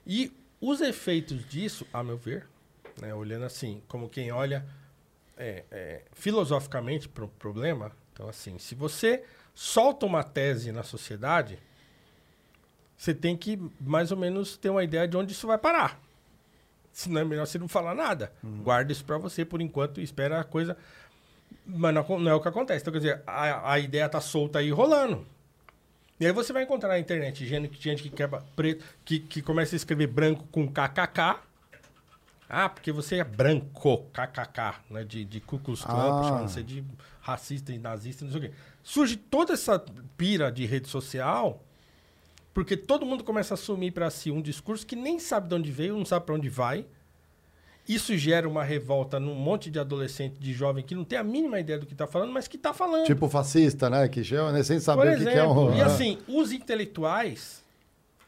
E 0.06 0.32
os 0.62 0.82
efeitos 0.82 1.48
disso, 1.48 1.86
a 1.94 2.04
meu 2.04 2.18
ver, 2.18 2.46
né, 2.99 3.13
olhando 3.13 3.45
assim, 3.45 3.81
como 3.88 4.09
quem 4.09 4.31
olha 4.31 4.65
é, 5.38 5.63
é, 5.71 6.01
filosoficamente 6.13 7.07
para 7.07 7.26
o 7.26 7.27
problema, 7.27 7.91
então 8.13 8.27
assim, 8.27 8.57
se 8.57 8.76
você 8.76 9.23
solta 9.53 10.05
uma 10.05 10.23
tese 10.23 10.71
na 10.71 10.84
sociedade, 10.84 11.59
você 12.97 13.13
tem 13.13 13.35
que 13.38 13.59
mais 13.80 14.11
ou 14.11 14.17
menos 14.17 14.57
ter 14.57 14.69
uma 14.69 14.84
ideia 14.84 15.07
de 15.07 15.15
onde 15.15 15.31
isso 15.31 15.47
vai 15.47 15.57
parar. 15.57 15.99
Senão 16.91 17.21
é 17.21 17.23
melhor 17.23 17.47
você 17.47 17.57
não 17.57 17.67
falar 17.67 17.95
nada. 17.95 18.34
Guarda 18.43 18.91
isso 18.91 19.05
para 19.05 19.17
você 19.17 19.45
por 19.45 19.61
enquanto 19.61 20.01
e 20.01 20.03
espera 20.03 20.39
a 20.39 20.43
coisa 20.43 20.76
mas 21.65 21.93
não, 21.93 22.19
não 22.19 22.31
é 22.31 22.34
o 22.34 22.41
que 22.41 22.47
acontece. 22.47 22.81
Então, 22.81 22.93
quer 22.93 22.99
dizer, 22.99 23.23
a, 23.26 23.73
a 23.73 23.80
ideia 23.80 24.09
tá 24.09 24.19
solta 24.19 24.59
aí 24.59 24.71
rolando. 24.71 25.26
E 26.19 26.26
aí 26.26 26.31
você 26.34 26.51
vai 26.51 26.63
encontrar 26.63 26.89
na 26.89 26.99
internet 26.99 27.45
gente, 27.45 27.81
gente 27.81 28.03
que 28.03 28.09
quebra 28.09 28.43
preto, 28.55 28.84
que, 29.05 29.19
que 29.19 29.41
começa 29.41 29.76
a 29.76 29.77
escrever 29.77 30.07
branco 30.07 30.45
com 30.51 30.67
kkk. 30.67 31.39
Ah, 32.49 32.67
porque 32.67 32.91
você 32.91 33.17
é 33.17 33.23
branco, 33.23 34.05
kkk, 34.11 34.80
né? 34.89 35.03
De, 35.03 35.23
de 35.23 35.39
Ku 35.39 35.59
Klux 35.59 35.84
Klan, 35.85 36.19
Ah. 36.19 36.23
chamando 36.23 36.49
você 36.49 36.63
de 36.63 36.84
racista 37.21 37.71
e 37.71 37.77
nazista, 37.77 38.26
não 38.26 38.31
sei 38.31 38.39
o 38.39 38.43
quê. 38.45 38.51
Surge 38.84 39.15
toda 39.17 39.53
essa 39.53 39.77
pira 40.17 40.51
de 40.51 40.65
rede 40.65 40.88
social, 40.89 41.61
porque 42.51 42.76
todo 42.76 43.05
mundo 43.05 43.23
começa 43.23 43.53
a 43.53 43.55
assumir 43.55 43.91
para 43.91 44.09
si 44.09 44.31
um 44.31 44.41
discurso 44.41 44.84
que 44.85 44.95
nem 44.95 45.19
sabe 45.19 45.47
de 45.47 45.53
onde 45.55 45.71
veio, 45.71 45.95
não 45.95 46.05
sabe 46.05 46.26
para 46.26 46.34
onde 46.35 46.49
vai. 46.49 46.85
Isso 47.88 48.15
gera 48.17 48.47
uma 48.47 48.63
revolta 48.63 49.19
num 49.19 49.34
monte 49.35 49.69
de 49.71 49.80
adolescente, 49.80 50.35
de 50.39 50.53
jovem 50.53 50.84
que 50.84 50.93
não 50.93 51.03
tem 51.03 51.17
a 51.17 51.23
mínima 51.23 51.59
ideia 51.59 51.77
do 51.80 51.85
que 51.85 51.93
está 51.93 52.05
falando, 52.07 52.31
mas 52.31 52.47
que 52.47 52.55
está 52.55 52.73
falando. 52.73 53.05
Tipo 53.05 53.27
fascista, 53.30 53.89
né? 53.89 54.07
Que 54.07 54.23
chama, 54.23 54.51
né? 54.51 54.63
sem 54.63 54.80
saber 54.80 55.13
o 55.15 55.17
que, 55.17 55.23
que 55.23 55.30
é 55.30 55.43
um. 55.47 55.69
exemplo, 55.69 55.76
e 55.77 55.81
assim, 55.85 56.17
os 56.27 56.51
intelectuais 56.51 57.63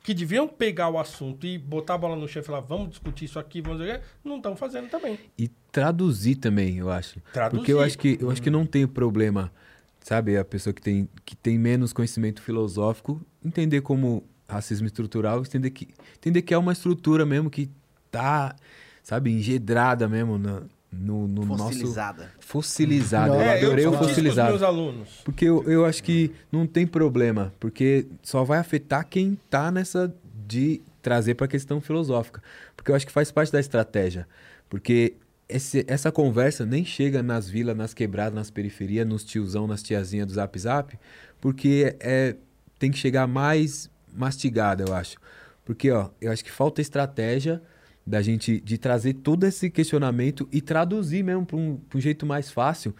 que 0.03 0.14
deviam 0.14 0.48
pegar 0.48 0.90
o 0.90 0.98
assunto 0.98 1.45
e 1.45 1.57
botar 1.57 1.95
a 1.95 1.98
bola 1.98 2.15
no 2.15 2.28
chão 2.28 2.41
e 2.41 2.45
falar, 2.45 2.61
vamos 2.61 2.90
discutir 2.90 3.26
isso 3.26 3.38
aqui, 3.38 3.61
vamos 3.61 3.82
não 4.23 4.38
estão 4.38 4.56
fazendo 4.56 4.90
também. 4.90 5.19
E 5.38 5.48
traduzir 5.72 6.36
também, 6.36 6.78
eu 6.78 6.90
acho. 6.90 7.19
Traduzir. 7.32 7.60
Porque 7.60 7.73
eu 7.73 7.82
acho 7.82 7.98
que 7.98 8.18
eu 8.19 8.32
acho 8.32 8.41
que 8.41 8.49
não 8.49 8.65
tem 8.65 8.88
problema, 8.88 9.52
sabe, 9.99 10.38
a 10.38 10.45
pessoa 10.45 10.73
que 10.73 10.82
tem 10.82 11.07
que 11.23 11.36
tem 11.36 11.57
menos 11.57 11.94
conhecimento 11.94 12.41
filosófico 12.41 13.22
entender 13.44 13.82
como 13.82 14.23
racismo 14.48 14.88
estrutural, 14.88 15.41
entender 15.41 15.69
que 15.69 15.88
entender 16.18 16.41
que 16.41 16.53
é 16.53 16.57
uma 16.57 16.73
estrutura 16.73 17.26
mesmo 17.26 17.49
que 17.49 17.69
tá, 18.10 18.56
sabe, 19.03 19.32
engedrada 19.32 20.07
mesmo 20.07 20.38
na, 20.38 20.64
no, 20.92 21.28
no 21.28 21.46
nosso 21.46 21.64
Fossilizada. 21.64 22.32
fossilizada. 22.40 23.28
Não, 23.34 23.36
eu 23.36 23.42
É, 23.42 23.64
eu 23.64 23.68
adorei 23.68 23.86
o 23.88 23.92
com 23.92 24.00
os 24.00 24.08
fossilizado. 24.08 24.50
meus 24.50 24.62
alunos. 24.62 25.10
Porque 25.24 25.46
eu, 25.46 25.64
eu 25.70 25.86
acho 25.86 26.04
que 26.04 26.32
não 26.52 26.68
tem 26.68 26.86
problema, 26.86 27.54
porque 27.60 28.08
só 28.22 28.44
vai 28.44 28.60
afetar 28.60 29.08
quem 29.08 29.38
tá 29.50 29.72
nessa 29.72 30.14
de 30.48 30.82
trazer 31.02 31.36
para 31.36 31.46
a 31.46 31.50
questão 31.50 31.80
filosófica. 31.80 32.44
Porque 32.76 32.92
eu 32.92 32.96
acho 32.96 33.06
que 33.08 33.12
faz 33.12 33.32
parte 33.32 33.52
da 33.52 33.60
estratégia. 33.60 34.28
Porque 34.70 35.14
esse- 35.48 35.86
essa 35.88 36.12
conversa 36.12 36.66
nem 36.66 36.84
chega 36.84 37.24
nas 37.24 37.50
vilas, 37.50 37.76
nas 37.76 37.94
quebradas, 37.94 38.34
nas 38.34 38.52
periferias, 38.52 39.08
nos 39.08 39.24
tiozão, 39.24 39.66
nas 39.68 39.82
tiazinhas 39.82 40.28
do 40.28 40.34
Zap 40.34 40.60
Zap, 40.60 41.00
porque 41.40 41.96
é, 42.00 42.36
tem 42.78 42.92
que 42.92 42.98
chegar 42.98 43.28
mais 43.28 43.90
mastigada, 44.14 44.84
eu 44.88 44.94
acho. 44.94 45.16
Porque, 45.64 45.90
ó, 45.90 46.10
eu 46.20 46.32
acho 46.32 46.44
que 46.44 46.52
falta 46.52 46.82
estratégia 46.82 47.62
da 48.06 48.22
gente 48.22 48.60
de 48.60 48.78
trazer 48.78 49.14
todo 49.15 49.45
esse 49.45 49.69
questionamento 49.69 50.48
e 50.52 50.61
traduzir 50.61 51.23
mesmo 51.23 51.45
para 51.45 51.57
um, 51.57 51.80
um 51.94 51.99
jeito 51.99 52.26
mais 52.26 52.52
fácil. 52.52 52.95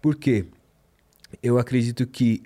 Por 0.00 0.16
quê? 0.16 0.46
eu 1.42 1.58
acredito 1.58 2.06
que 2.06 2.42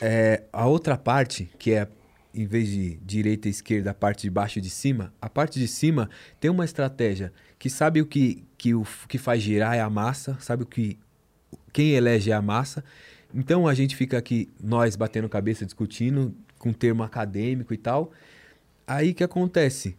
é, 0.00 0.42
a 0.52 0.66
outra 0.66 0.96
parte, 0.96 1.48
que 1.58 1.72
é 1.72 1.88
em 2.34 2.46
vez 2.46 2.68
de 2.68 2.96
direita 2.96 3.46
e 3.46 3.50
esquerda, 3.50 3.92
a 3.92 3.94
parte 3.94 4.22
de 4.22 4.30
baixo 4.30 4.58
e 4.58 4.62
de 4.62 4.70
cima, 4.70 5.12
a 5.22 5.30
parte 5.30 5.58
de 5.58 5.68
cima 5.68 6.10
tem 6.40 6.50
uma 6.50 6.64
estratégia 6.64 7.32
que 7.58 7.70
sabe 7.70 8.00
o 8.00 8.06
que, 8.06 8.42
que 8.58 8.74
o 8.74 8.84
que 9.08 9.18
faz 9.18 9.40
girar 9.40 9.76
é 9.76 9.80
a 9.80 9.88
massa, 9.88 10.36
sabe 10.40 10.64
o 10.64 10.66
que 10.66 10.98
quem 11.72 11.92
elege 11.92 12.32
é 12.32 12.34
a 12.34 12.42
massa. 12.42 12.84
Então 13.32 13.68
a 13.68 13.74
gente 13.74 13.94
fica 13.94 14.18
aqui, 14.18 14.50
nós 14.60 14.96
batendo 14.96 15.28
cabeça, 15.28 15.64
discutindo, 15.64 16.34
com 16.58 16.72
termo 16.72 17.04
acadêmico 17.04 17.72
e 17.72 17.76
tal. 17.76 18.10
Aí 18.84 19.14
que 19.14 19.22
acontece? 19.22 19.96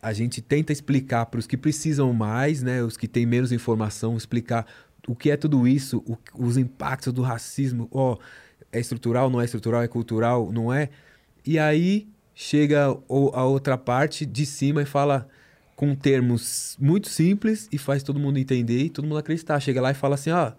A 0.00 0.12
gente 0.12 0.40
tenta 0.40 0.72
explicar 0.72 1.26
para 1.26 1.40
os 1.40 1.46
que 1.46 1.56
precisam 1.56 2.12
mais, 2.12 2.62
né, 2.62 2.82
os 2.82 2.96
que 2.96 3.08
têm 3.08 3.26
menos 3.26 3.50
informação, 3.52 4.16
explicar 4.16 4.64
o 5.06 5.14
que 5.16 5.30
é 5.30 5.36
tudo 5.36 5.66
isso, 5.66 6.02
o- 6.06 6.16
os 6.34 6.56
impactos 6.56 7.12
do 7.12 7.22
racismo, 7.22 7.88
ó, 7.90 8.16
é 8.70 8.78
estrutural, 8.78 9.28
não 9.30 9.40
é 9.40 9.44
estrutural, 9.44 9.82
é 9.82 9.88
cultural, 9.88 10.52
não 10.52 10.72
é? 10.72 10.90
E 11.44 11.58
aí 11.58 12.06
chega 12.34 12.90
o- 13.08 13.30
a 13.34 13.44
outra 13.44 13.76
parte 13.78 14.24
de 14.24 14.44
cima 14.46 14.82
e 14.82 14.84
fala 14.84 15.28
com 15.74 15.94
termos 15.94 16.76
muito 16.78 17.08
simples 17.08 17.68
e 17.72 17.78
faz 17.78 18.02
todo 18.02 18.20
mundo 18.20 18.38
entender 18.38 18.82
e 18.84 18.90
todo 18.90 19.06
mundo 19.06 19.18
acreditar. 19.18 19.58
Chega 19.60 19.80
lá 19.80 19.90
e 19.90 19.94
fala 19.94 20.14
assim, 20.16 20.30
ó, 20.30 20.52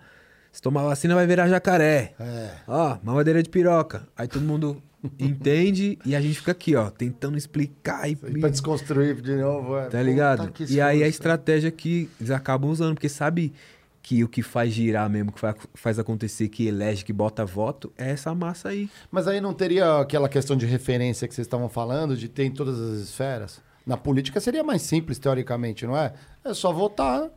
se 0.51 0.61
tomar 0.61 0.83
vacina 0.83 1.13
vai 1.13 1.27
virar 1.27 1.47
jacaré. 1.47 2.13
É. 2.19 2.51
Ó, 2.67 2.97
mamadeira 3.03 3.43
de 3.43 3.49
piroca. 3.49 4.07
Aí 4.17 4.27
todo 4.27 4.43
mundo 4.43 4.81
entende 5.19 5.97
e 6.05 6.15
a 6.15 6.21
gente 6.21 6.35
fica 6.39 6.51
aqui, 6.51 6.75
ó, 6.75 6.89
tentando 6.89 7.37
explicar 7.37 8.09
e, 8.09 8.15
pra 8.15 8.49
desconstruir 8.49 9.21
de 9.21 9.35
novo. 9.35 9.77
É. 9.77 9.87
Tá 9.87 10.01
ligado? 10.01 10.47
Puta, 10.51 10.65
E 10.71 10.81
aí 10.81 11.03
a 11.03 11.07
estratégia 11.07 11.71
que 11.71 12.09
eles 12.19 12.31
acabam 12.31 12.69
usando, 12.69 12.93
porque 12.95 13.09
sabe 13.09 13.53
que 14.01 14.23
o 14.23 14.27
que 14.27 14.41
faz 14.41 14.71
girar 14.73 15.09
mesmo, 15.09 15.31
que 15.31 15.39
fa- 15.39 15.55
faz 15.75 15.99
acontecer, 15.99 16.47
que 16.49 16.65
elege, 16.67 17.05
que 17.05 17.13
bota 17.13 17.45
voto, 17.45 17.91
é 17.97 18.09
essa 18.11 18.33
massa 18.33 18.69
aí. 18.69 18.89
Mas 19.11 19.27
aí 19.27 19.39
não 19.39 19.53
teria 19.53 19.99
aquela 19.99 20.27
questão 20.27 20.55
de 20.55 20.65
referência 20.65 21.27
que 21.27 21.35
vocês 21.35 21.45
estavam 21.45 21.69
falando, 21.69 22.15
de 22.17 22.27
ter 22.27 22.45
em 22.45 22.51
todas 22.51 22.79
as 22.79 22.99
esferas? 22.99 23.61
Na 23.85 23.97
política 23.97 24.39
seria 24.39 24.63
mais 24.63 24.81
simples, 24.81 25.19
teoricamente, 25.19 25.85
não 25.85 25.95
é? 25.97 26.13
É 26.43 26.53
só 26.53 26.71
votar 26.71 27.29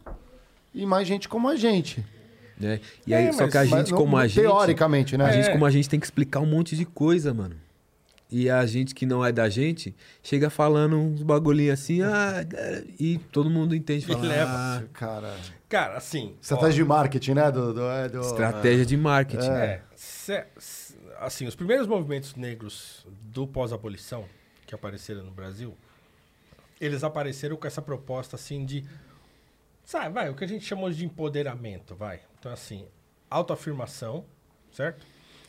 e 0.75 0.87
mais 0.87 1.07
gente 1.07 1.29
como 1.29 1.49
a 1.49 1.57
gente. 1.57 2.05
Né? 2.63 2.81
E 3.07 3.13
É, 3.13 3.17
aí, 3.19 3.33
só 3.33 3.43
mas- 3.43 3.53
que 3.53 3.59
a 3.59 3.65
gente, 3.65 3.91
não- 3.91 3.99
como 3.99 4.17
a 4.17 4.27
gente. 4.27 4.41
Teoricamente, 4.41 5.17
né? 5.17 5.25
A 5.25 5.33
gente, 5.33 5.49
É. 5.49 5.53
como 5.53 5.67
a 5.67 5.71
gente, 5.71 5.89
tem 5.89 5.99
que 6.01 6.07
explicar 6.07 6.41
um 6.41 6.47
monte 6.47 6.77
de 6.77 6.85
coisa, 6.85 7.35
mano. 7.35 7.57
E 8.31 8.49
a 8.49 8.65
gente 8.65 8.95
que 8.95 9.05
não 9.05 9.23
é 9.23 9.31
da 9.31 9.49
gente, 9.51 9.95
chega 10.23 10.49
falando 10.49 10.97
uns 10.97 11.23
bagulhinhos 11.23 11.75
assim, 11.79 12.01
ah, 12.03 12.47
e 12.99 13.19
todo 13.31 13.51
mundo 13.51 13.75
entende. 13.75 14.05
E 14.07 14.09
Fala, 14.13 14.27
leva. 14.27 14.51
ah, 14.51 14.83
Cara, 14.95 15.37
Cara, 15.69 15.97
assim. 15.99 16.35
estratégia 16.41 16.83
de 16.83 16.85
marketing, 16.89 17.33
né? 17.35 17.51
Do, 17.51 17.75
do, 17.75 17.83
é, 17.91 18.09
do- 18.09 18.21
estratégia 18.23 18.87
de 18.87 18.97
marketing. 18.97 19.51
é, 19.51 19.83
assim, 21.21 21.47
os 21.47 21.55
primeiros 21.55 21.87
movimentos 21.87 22.35
negros 22.35 23.07
do 23.23 23.47
pós-abolição 23.47 24.25
que 24.67 24.75
apareceram 24.75 25.23
no 25.23 25.31
Brasil, 25.31 25.75
eles 26.81 27.05
apareceram 27.05 27.57
com 27.57 27.67
essa 27.67 27.83
proposta 27.83 28.37
assim 28.37 28.65
de. 28.65 28.85
Sabe, 29.93 30.15
vai, 30.15 30.31
o 30.31 30.35
que 30.35 30.43
a 30.43 30.49
gente 30.49 30.65
chamou 30.65 30.91
de 30.91 31.05
empoderamento, 31.05 31.95
vai. 31.95 32.23
Então, 32.41 32.51
assim, 32.51 32.89
autoafirmação, 33.29 34.25
certo? 34.73 35.05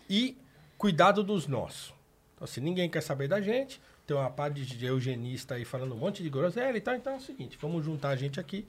E 0.09 0.37
cuidado 0.77 1.23
dos 1.23 1.47
nossos. 1.47 1.93
Então, 2.35 2.43
assim, 2.43 2.59
ninguém 2.59 2.89
quer 2.89 2.99
saber 2.99 3.29
da 3.29 3.39
gente. 3.39 3.79
Tem 4.05 4.17
uma 4.17 4.29
parte 4.29 4.65
de 4.65 4.85
eugenista 4.85 5.55
aí 5.55 5.63
falando 5.63 5.95
um 5.95 5.97
monte 5.97 6.21
de 6.21 6.29
groselha 6.29 6.75
e 6.75 6.81
tal. 6.81 6.93
Então 6.93 7.13
é 7.13 7.15
o 7.15 7.21
seguinte, 7.21 7.57
vamos 7.61 7.85
juntar 7.85 8.09
a 8.09 8.17
gente 8.17 8.37
aqui 8.37 8.67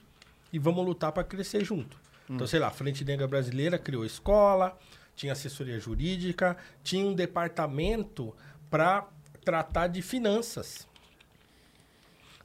e 0.52 0.60
vamos 0.60 0.86
lutar 0.86 1.10
para 1.10 1.24
crescer 1.24 1.64
junto. 1.64 1.98
Então, 2.30 2.46
sei 2.46 2.60
lá, 2.60 2.68
a 2.68 2.70
Frente 2.70 3.04
Negra 3.04 3.26
Brasileira 3.26 3.76
criou 3.76 4.06
escola, 4.06 4.78
tinha 5.16 5.32
assessoria 5.32 5.80
jurídica, 5.80 6.56
tinha 6.84 7.04
um 7.04 7.14
departamento 7.14 8.32
para 8.70 9.08
tratar 9.44 9.88
de 9.88 10.02
finanças 10.02 10.86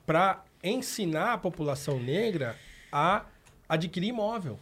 para 0.04 0.44
ensinar 0.64 1.34
a 1.34 1.38
população 1.38 2.00
negra 2.00 2.58
a 2.92 3.26
adquirir 3.68 4.08
imóvel. 4.10 4.58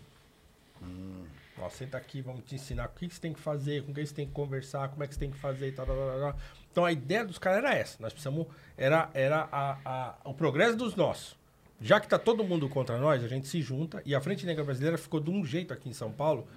Ó, 1.59 1.69
senta 1.69 1.97
aqui, 1.97 2.21
vamos 2.21 2.43
te 2.45 2.55
ensinar 2.55 2.85
o 2.85 2.89
que 2.89 3.09
você 3.09 3.19
tem 3.19 3.33
que 3.33 3.39
fazer, 3.39 3.83
com 3.83 3.93
quem 3.93 4.05
você 4.05 4.13
tem 4.13 4.27
que 4.27 4.31
conversar, 4.33 4.89
como 4.89 5.03
é 5.03 5.07
que 5.07 5.13
você 5.15 5.19
tem 5.19 5.31
que 5.31 5.37
fazer 5.37 5.71
tal, 5.73 5.85
tal, 5.87 5.95
tal, 5.95 6.19
tal. 6.19 6.39
Então 6.71 6.85
a 6.85 6.91
ideia 6.91 7.25
dos 7.25 7.39
caras 7.39 7.59
era 7.63 7.73
essa. 7.73 7.97
Nós 7.99 8.13
precisamos. 8.13 8.45
Era, 8.77 9.09
era 9.13 9.49
a, 9.51 9.77
a- 9.83 10.15
o 10.23 10.33
progresso 10.33 10.77
dos 10.77 10.95
nossos. 10.95 11.35
Já 11.81 11.99
que 11.99 12.07
tá 12.07 12.19
todo 12.19 12.43
mundo 12.43 12.69
contra 12.69 12.97
nós, 12.99 13.23
a 13.23 13.27
gente 13.27 13.47
se 13.47 13.61
junta. 13.61 14.01
E 14.05 14.13
a 14.13 14.21
Frente 14.21 14.45
Negra 14.45 14.63
Brasileira 14.63 14.97
ficou 14.97 15.19
de 15.19 15.31
um 15.31 15.43
jeito 15.43 15.73
aqui 15.73 15.89
em 15.89 15.93
São 15.93 16.11
Paulo, 16.11 16.47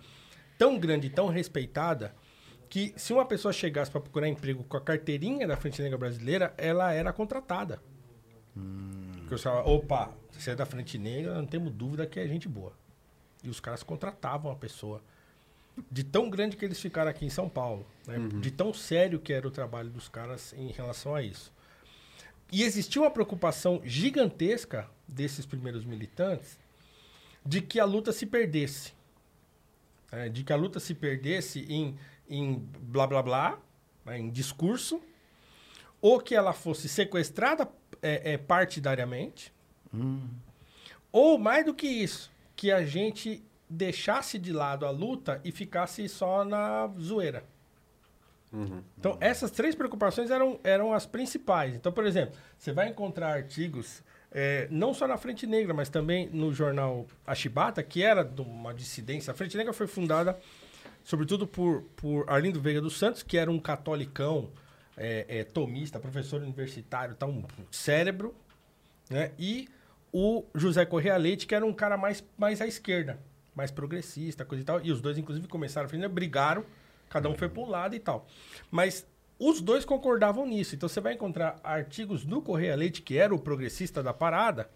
tão 0.59 0.79
grande 0.79 1.09
tão 1.09 1.29
respeitada, 1.29 2.15
que 2.69 2.93
se 2.97 3.13
uma 3.15 3.25
pessoa 3.25 3.53
chegasse 3.53 3.91
para 3.91 4.01
procurar 4.01 4.29
emprego 4.29 4.63
com 4.65 4.77
a 4.77 4.81
carteirinha 4.81 5.47
da 5.47 5.57
Frente 5.57 5.81
Negra 5.81 5.97
Brasileira, 5.99 6.53
ela 6.59 6.93
era 6.93 7.13
contratada. 7.13 7.83
Porque 9.31 9.37
os 9.37 9.45
caras, 9.45 9.65
opa, 9.65 10.11
você 10.33 10.51
é 10.51 10.57
da 10.57 10.67
Frente 10.67 10.99
Negra, 10.99 11.37
não 11.37 11.47
temos 11.47 11.73
dúvida 11.73 12.05
que 12.05 12.19
é 12.19 12.27
gente 12.27 12.49
boa. 12.49 12.73
E 13.45 13.49
os 13.49 13.61
caras 13.61 13.81
contratavam 13.81 14.51
a 14.51 14.57
pessoa. 14.57 15.01
De 15.89 16.03
tão 16.03 16.29
grande 16.29 16.57
que 16.57 16.65
eles 16.65 16.81
ficaram 16.81 17.13
aqui 17.13 17.25
em 17.25 17.31
São 17.31 17.49
Paulo. 17.49 17.87
Né? 18.09 18.19
De 18.41 18.51
tão 18.51 18.75
sério 18.75 19.21
que 19.21 19.33
era 19.33 19.47
o 19.47 19.51
trabalho 19.53 19.89
dos 19.89 20.09
caras 20.09 20.53
em 20.55 20.73
relação 20.73 21.15
a 21.15 21.23
isso. 21.23 21.53
E 22.51 22.65
existia 22.65 23.01
uma 23.01 23.11
preocupação 23.11 23.81
gigantesca 23.85 24.91
desses 25.07 25.47
primeiros 25.47 25.85
militantes 25.85 26.59
de 27.47 27.61
que 27.61 27.79
a 27.79 27.85
luta 27.85 28.11
se 28.11 28.27
perdesse. 28.27 28.93
É, 30.11 30.29
de 30.29 30.43
que 30.43 30.53
a 30.53 30.57
luta 30.57 30.81
se 30.81 30.93
perdesse 30.93 31.61
em, 31.73 31.97
em 32.29 32.59
blá 32.81 33.07
blá 33.07 33.23
blá, 33.23 33.59
né, 34.05 34.19
em 34.19 34.29
discurso, 34.29 35.01
ou 36.01 36.19
que 36.19 36.35
ela 36.35 36.53
fosse 36.53 36.89
sequestrada 36.89 37.71
é, 38.03 38.33
é, 38.33 38.39
partidariamente, 38.39 39.53
ou 41.13 41.39
mais 41.39 41.65
do 41.65 41.75
que 41.75 41.87
isso, 41.87 42.31
que 42.57 42.71
a 42.71 42.85
gente 42.85 43.43
deixasse 43.69 44.39
de 44.39 44.53
lado 44.53 44.85
a 44.85 44.91
luta 44.91 45.41
e 45.45 45.53
ficasse 45.53 46.09
só 46.09 46.45
na 46.45 46.89
zoeira. 46.99 47.45
Então, 48.99 49.17
essas 49.21 49.51
três 49.51 49.75
preocupações 49.75 50.31
eram, 50.31 50.59
eram 50.65 50.93
as 50.93 51.07
principais. 51.07 51.75
Então, 51.75 51.93
por 51.93 52.05
exemplo, 52.05 52.35
você 52.59 52.73
vai 52.73 52.89
encontrar 52.89 53.33
artigos, 53.33 54.03
é, 54.33 54.67
não 54.71 54.93
só 54.93 55.07
na 55.07 55.17
Frente 55.17 55.47
Negra, 55.47 55.73
mas 55.73 55.89
também 55.89 56.29
no 56.31 56.53
jornal 56.53 57.07
A 57.25 57.35
Chibata, 57.35 57.83
que 57.83 58.03
era 58.03 58.25
de 58.25 58.43
uma 58.43 58.75
dissidência. 58.75 59.31
A 59.31 59.35
Frente 59.35 59.57
Negra 59.57 59.73
foi 59.73 59.87
fundada, 59.87 60.39
sobretudo, 61.05 61.47
por, 61.47 61.83
por 61.97 62.29
Arlindo 62.29 62.61
Veiga 62.61 62.81
dos 62.81 62.99
Santos, 62.99 63.23
que 63.23 63.39
era 63.39 63.51
um 63.51 63.59
catolicão 63.59 64.51
é, 64.97 65.27
é, 65.29 65.45
tomista, 65.45 65.99
professor 65.99 66.43
universitário, 66.43 67.15
tá, 67.15 67.27
um 67.27 67.45
cérebro, 67.71 68.35
né? 69.09 69.33
E 69.39 69.69
o 70.13 70.45
José 70.55 70.85
Correa 70.85 71.17
Leite, 71.17 71.47
que 71.47 71.55
era 71.55 71.65
um 71.65 71.73
cara 71.73 71.97
mais, 71.97 72.25
mais 72.37 72.61
à 72.61 72.67
esquerda, 72.67 73.19
mais 73.55 73.71
progressista, 73.71 74.45
coisa 74.45 74.63
e 74.63 74.65
tal. 74.65 74.81
E 74.85 74.91
os 74.93 75.01
dois, 75.01 75.19
inclusive, 75.19 75.47
começaram 75.49 75.87
a 75.87 75.89
frente, 75.89 76.07
brigaram, 76.09 76.65
cada 77.09 77.29
um 77.29 77.35
foi 77.35 77.49
para 77.49 77.63
um 77.63 77.69
lado 77.69 77.95
e 77.95 78.01
tal. 78.01 78.27
Mas 78.71 79.07
os 79.39 79.61
dois 79.61 79.85
concordavam 79.85 80.47
nisso. 80.47 80.75
Então 80.75 80.89
você 80.89 81.01
vai 81.01 81.15
encontrar 81.15 81.59
artigos 81.65 82.25
no 82.25 82.43
Correia 82.43 82.77
Leite, 82.77 83.03
que 83.03 83.17
era 83.17 83.35
o 83.35 83.39
progressista 83.39 84.03
da 84.03 84.13
parada, 84.13 84.71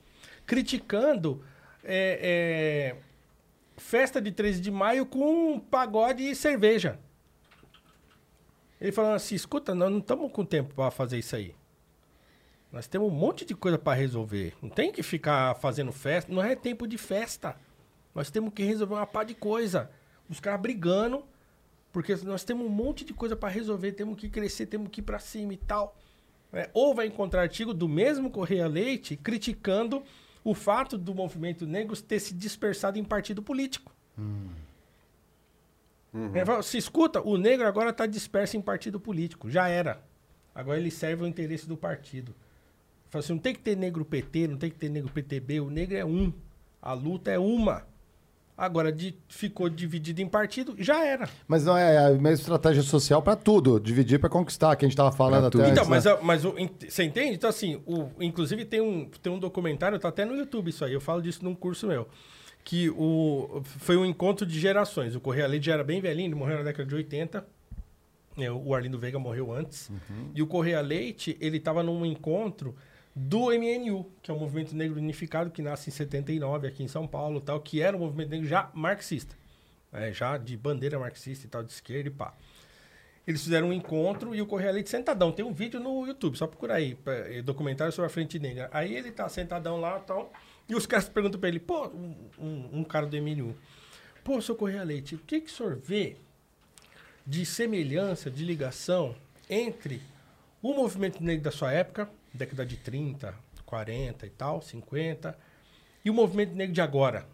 criticando 0.47 1.45
é, 1.85 2.95
é, 2.97 2.97
festa 3.77 4.21
de 4.23 4.33
13 4.33 4.61
de 4.61 4.71
maio 4.71 5.05
com 5.05 5.61
pagode 5.61 6.23
e 6.23 6.35
cerveja. 6.35 6.99
Ele 8.85 8.93
falando 8.93 9.15
assim: 9.15 9.35
escuta, 9.35 9.75
nós 9.75 9.91
não 9.91 9.99
estamos 9.99 10.31
com 10.31 10.45
tempo 10.45 10.75
para 10.75 10.91
fazer 10.91 11.19
isso 11.19 11.35
aí. 11.35 11.55
Nós 12.71 12.87
temos 12.87 13.11
um 13.11 13.15
monte 13.15 13.43
de 13.47 13.55
coisa 13.55 13.79
para 13.79 13.95
resolver. 13.95 14.53
Não 14.61 14.69
tem 14.69 14.93
que 14.93 15.03
ficar 15.03 15.55
fazendo 15.55 15.91
festa. 15.91 16.31
Não 16.31 16.43
é 16.43 16.55
tempo 16.55 16.87
de 16.87 16.99
festa. 16.99 17.57
Nós 18.15 18.31
temos 18.31 18.53
que 18.53 18.63
resolver 18.63 18.93
uma 18.93 19.07
pá 19.07 19.25
de 19.25 19.33
coisa. 19.33 19.91
Os 20.29 20.39
caras 20.39 20.61
brigando, 20.61 21.25
porque 21.95 22.15
nós 22.25 22.45
temos 22.45 22.67
um 22.67 22.69
monte 22.69 23.07
de 23.07 23.15
coisa 23.15 23.35
para 23.35 23.49
resolver. 23.49 23.93
Temos 23.93 24.19
que 24.19 24.29
crescer, 24.29 24.67
temos 24.67 24.91
que 24.91 25.01
ir 25.01 25.05
para 25.05 25.19
cima 25.19 25.55
e 25.55 25.57
tal. 25.57 25.97
É, 26.53 26.69
ou 26.75 26.95
vai 26.95 27.07
encontrar 27.07 27.41
artigo 27.41 27.73
do 27.73 27.89
mesmo 27.89 28.31
Correia 28.31 28.69
Leite 28.69 29.17
criticando 29.17 30.03
o 30.45 30.53
fato 30.53 30.99
do 30.99 31.15
movimento 31.15 31.67
negro 31.67 31.97
ter 32.03 32.21
se 32.21 32.35
dispersado 32.35 32.99
em 32.99 33.05
partido 33.05 33.43
político. 33.43 33.95
Fala, 36.47 36.63
se 36.63 36.79
escuta, 36.79 37.21
o 37.21 37.37
negro 37.37 37.67
agora 37.67 37.91
está 37.91 38.07
disperso 38.07 38.57
em 38.57 38.61
partido 38.63 39.01
político. 39.01 39.51
Já 39.51 39.69
era. 39.69 40.01
Agora 40.55 40.79
ele 40.79 40.91
serve 40.91 41.23
ao 41.23 41.29
interesse 41.29 41.67
do 41.69 41.77
partido. 41.77 42.35
Fala 43.11 43.25
assim, 43.25 43.33
não 43.33 43.41
tem 43.41 43.55
que 43.55 43.61
ter 43.61 43.77
negro 43.77 44.05
PT, 44.05 44.49
não 44.49 44.57
tem 44.57 44.71
que 44.71 44.77
ter 44.77 44.89
negro 44.89 45.11
PTB. 45.13 45.61
O 45.61 45.71
negro 45.71 45.97
é 45.97 46.05
um. 46.05 46.33
A 46.81 46.93
luta 46.93 47.31
é 47.31 47.39
uma. 47.39 47.83
Agora 48.57 48.93
de- 48.93 49.17
ficou 49.29 49.69
dividido 49.69 50.23
em 50.23 50.29
partido, 50.29 50.77
já 50.79 51.05
era. 51.05 51.29
Mas 51.49 51.65
não 51.65 51.77
é 51.77 51.99
a 51.99 52.11
mesma 52.11 52.31
estratégia 52.35 52.85
social 52.85 53.21
para 53.21 53.35
tudo, 53.35 53.81
dividir 53.81 54.21
para 54.21 54.29
conquistar, 54.29 54.77
que 54.77 54.85
a 54.85 54.89
gente 54.89 54.97
tava 54.97 55.11
falando 55.11 55.47
até. 55.47 55.59
Então, 55.59 55.71
antes, 55.83 55.89
mas, 55.89 56.05
né? 56.05 56.13
a- 56.13 56.19
mas 56.23 56.45
o- 56.45 56.57
ent- 56.57 56.89
você 56.89 57.03
entende? 57.03 57.35
Então, 57.35 57.51
assim, 57.51 57.83
o, 57.85 58.11
inclusive 58.21 58.65
tem 58.65 58.81
um, 58.81 59.07
tem 59.21 59.33
um 59.33 59.41
documentário, 59.41 59.99
tá 59.99 60.09
até 60.09 60.25
no 60.25 60.37
YouTube 60.37 60.69
isso 60.69 60.85
aí, 60.85 60.93
eu 60.93 61.01
falo 61.01 61.21
disso 61.21 61.43
num 61.43 61.53
curso 61.55 61.89
meu. 61.89 62.07
Que 62.65 62.89
o, 62.91 63.61
foi 63.65 63.97
um 63.97 64.05
encontro 64.07 64.47
de 64.47 64.59
gerações. 64.59 65.15
O 65.15 65.21
Correia 65.21 65.47
Leite 65.47 65.67
já 65.67 65.75
era 65.75 65.85
bem 65.85 66.01
velhinho, 66.01 66.29
ele 66.29 66.35
morreu 66.35 66.57
na 66.59 66.63
década 66.65 66.89
de 66.89 66.95
80. 66.95 67.47
né, 68.37 68.51
O 68.51 68.75
Arlindo 68.75 68.99
Veiga 68.99 69.19
morreu 69.19 69.53
antes. 69.53 69.91
E 70.35 70.41
o 70.43 70.47
Correia 70.47 70.81
Leite, 70.81 71.37
ele 71.41 71.59
estava 71.59 71.83
num 71.83 72.05
encontro 72.07 72.75
do 73.15 73.51
MNU, 73.53 74.11
que 74.23 74.31
é 74.31 74.35
o 74.35 74.39
Movimento 74.39 74.75
Negro 74.75 74.99
Unificado, 74.99 75.51
que 75.51 75.61
nasce 75.63 75.91
em 75.91 75.93
79 75.93 76.67
aqui 76.67 76.83
em 76.83 76.89
São 76.89 77.07
Paulo, 77.07 77.41
tal, 77.41 77.61
que 77.61 77.81
era 77.81 77.97
um 77.97 78.01
movimento 78.01 78.31
negro 78.31 78.47
já 78.49 78.71
marxista. 78.75 79.37
né, 79.93 80.13
já 80.13 80.37
de 80.39 80.57
bandeira 80.57 80.99
marxista 80.99 81.47
e 81.47 81.49
tal, 81.49 81.63
de 81.63 81.71
esquerda 81.71 82.09
e 82.09 82.11
pá. 82.13 82.35
Eles 83.27 83.43
fizeram 83.43 83.69
um 83.69 83.73
encontro 83.73 84.35
e 84.35 84.43
o 84.43 84.47
Correia 84.47 84.73
Leite 84.73 84.91
sentadão. 84.91 85.31
Tem 85.31 85.45
um 85.45 85.53
vídeo 85.53 85.79
no 85.79 86.07
YouTube, 86.07 86.37
só 86.37 86.47
procura 86.47 86.75
aí, 86.75 86.99
eh, 87.07 87.41
documentário 87.43 87.93
sobre 87.93 88.07
a 88.07 88.11
Frente 88.11 88.39
Negra. 88.39 88.69
Aí 88.73 88.95
ele 88.97 89.11
tá 89.13 89.29
sentadão 89.29 89.81
lá 89.81 89.99
e 89.99 90.07
tal, 90.07 90.33
e 90.69 90.75
os 90.75 90.87
caras 90.87 91.09
perguntam 91.09 91.39
pra 91.41 91.49
ele, 91.49 91.61
pô, 91.61 91.89
um, 91.89 92.15
um- 92.39 92.69
um 92.81 92.85
cara 92.85 93.07
do 93.07 93.17
MNU, 93.17 93.55
pô, 94.23 94.41
seu 94.41 94.55
Correia 94.57 94.83
Leite, 94.83 95.15
o 95.15 95.19
que 95.19 95.41
que 95.41 95.51
o 95.51 95.55
senhor 95.55 95.77
vê 95.77 96.17
de 97.27 97.45
semelhança, 97.47 98.31
de 98.31 98.45
ligação 98.45 99.15
entre 99.49 100.01
o 100.63 100.73
movimento 100.75 101.23
negro 101.23 101.45
da 101.45 101.51
sua 101.51 101.73
época, 101.73 102.09
década 102.33 102.65
de 102.65 102.77
30, 102.77 103.35
40 103.67 104.27
e 104.27 104.31
tal, 104.31 104.61
50, 104.63 105.39
e 106.05 106.11
o 106.11 106.15
movimento 106.15 106.55
negro 106.55 106.75
de 106.75 106.81
agora? 106.81 107.27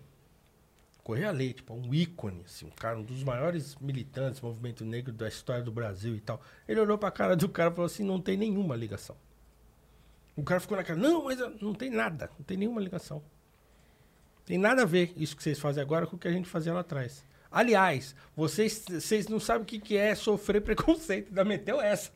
Correia 1.02 1.30
Leite, 1.32 1.62
pô, 1.62 1.74
um 1.74 1.92
ícone, 1.94 2.42
assim, 2.44 2.66
um 2.66 2.70
cara, 2.70 2.98
um 2.98 3.02
dos 3.02 3.24
maiores 3.24 3.74
militantes 3.80 4.40
do 4.40 4.46
movimento 4.46 4.84
negro 4.84 5.12
da 5.12 5.26
história 5.26 5.62
do 5.62 5.72
Brasil 5.72 6.14
e 6.14 6.20
tal. 6.20 6.40
Ele 6.68 6.78
olhou 6.78 6.98
pra 6.98 7.10
cara 7.10 7.34
do 7.34 7.48
cara 7.48 7.70
e 7.70 7.74
falou 7.74 7.86
assim: 7.86 8.04
não 8.04 8.20
tem 8.20 8.36
nenhuma 8.36 8.76
ligação. 8.76 9.16
O 10.40 10.42
cara 10.42 10.58
ficou 10.58 10.74
naquela, 10.74 10.98
não, 10.98 11.24
mas 11.24 11.38
não 11.60 11.74
tem 11.74 11.90
nada, 11.90 12.30
não 12.38 12.44
tem 12.46 12.56
nenhuma 12.56 12.80
ligação. 12.80 13.22
Tem 14.46 14.56
nada 14.56 14.82
a 14.82 14.86
ver 14.86 15.12
isso 15.14 15.36
que 15.36 15.42
vocês 15.42 15.58
fazem 15.58 15.82
agora 15.82 16.06
com 16.06 16.16
o 16.16 16.18
que 16.18 16.26
a 16.26 16.32
gente 16.32 16.48
fazia 16.48 16.72
lá 16.72 16.80
atrás. 16.80 17.22
Aliás, 17.50 18.16
vocês, 18.34 18.82
vocês 18.88 19.28
não 19.28 19.38
sabem 19.38 19.62
o 19.62 19.66
que, 19.66 19.78
que 19.78 19.98
é 19.98 20.14
sofrer 20.14 20.62
preconceito, 20.64 21.28
ainda 21.28 21.44
meteu 21.44 21.78
essa. 21.78 22.10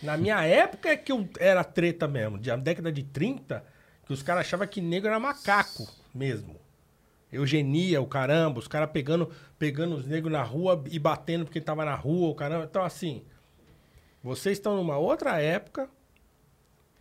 Na 0.00 0.16
minha 0.16 0.44
época 0.44 0.88
é 0.88 0.96
que 0.96 1.10
eu 1.10 1.28
era 1.40 1.64
treta 1.64 2.06
mesmo, 2.06 2.38
de, 2.38 2.48
a 2.48 2.56
década 2.56 2.92
de 2.92 3.02
30, 3.02 3.64
que 4.06 4.12
os 4.12 4.22
caras 4.22 4.46
achavam 4.46 4.68
que 4.68 4.80
negro 4.80 5.08
era 5.08 5.18
macaco 5.18 5.84
mesmo. 6.14 6.60
Eugenia, 7.32 8.00
o 8.00 8.06
caramba, 8.06 8.60
os 8.60 8.68
caras 8.68 8.88
pegando, 8.92 9.32
pegando 9.58 9.96
os 9.96 10.06
negros 10.06 10.32
na 10.32 10.44
rua 10.44 10.80
e 10.88 10.98
batendo 10.98 11.44
porque 11.44 11.60
tava 11.60 11.84
na 11.84 11.96
rua, 11.96 12.28
o 12.28 12.34
caramba. 12.36 12.66
Então, 12.70 12.84
assim, 12.84 13.24
vocês 14.22 14.58
estão 14.58 14.76
numa 14.76 14.96
outra 14.96 15.42
época, 15.42 15.90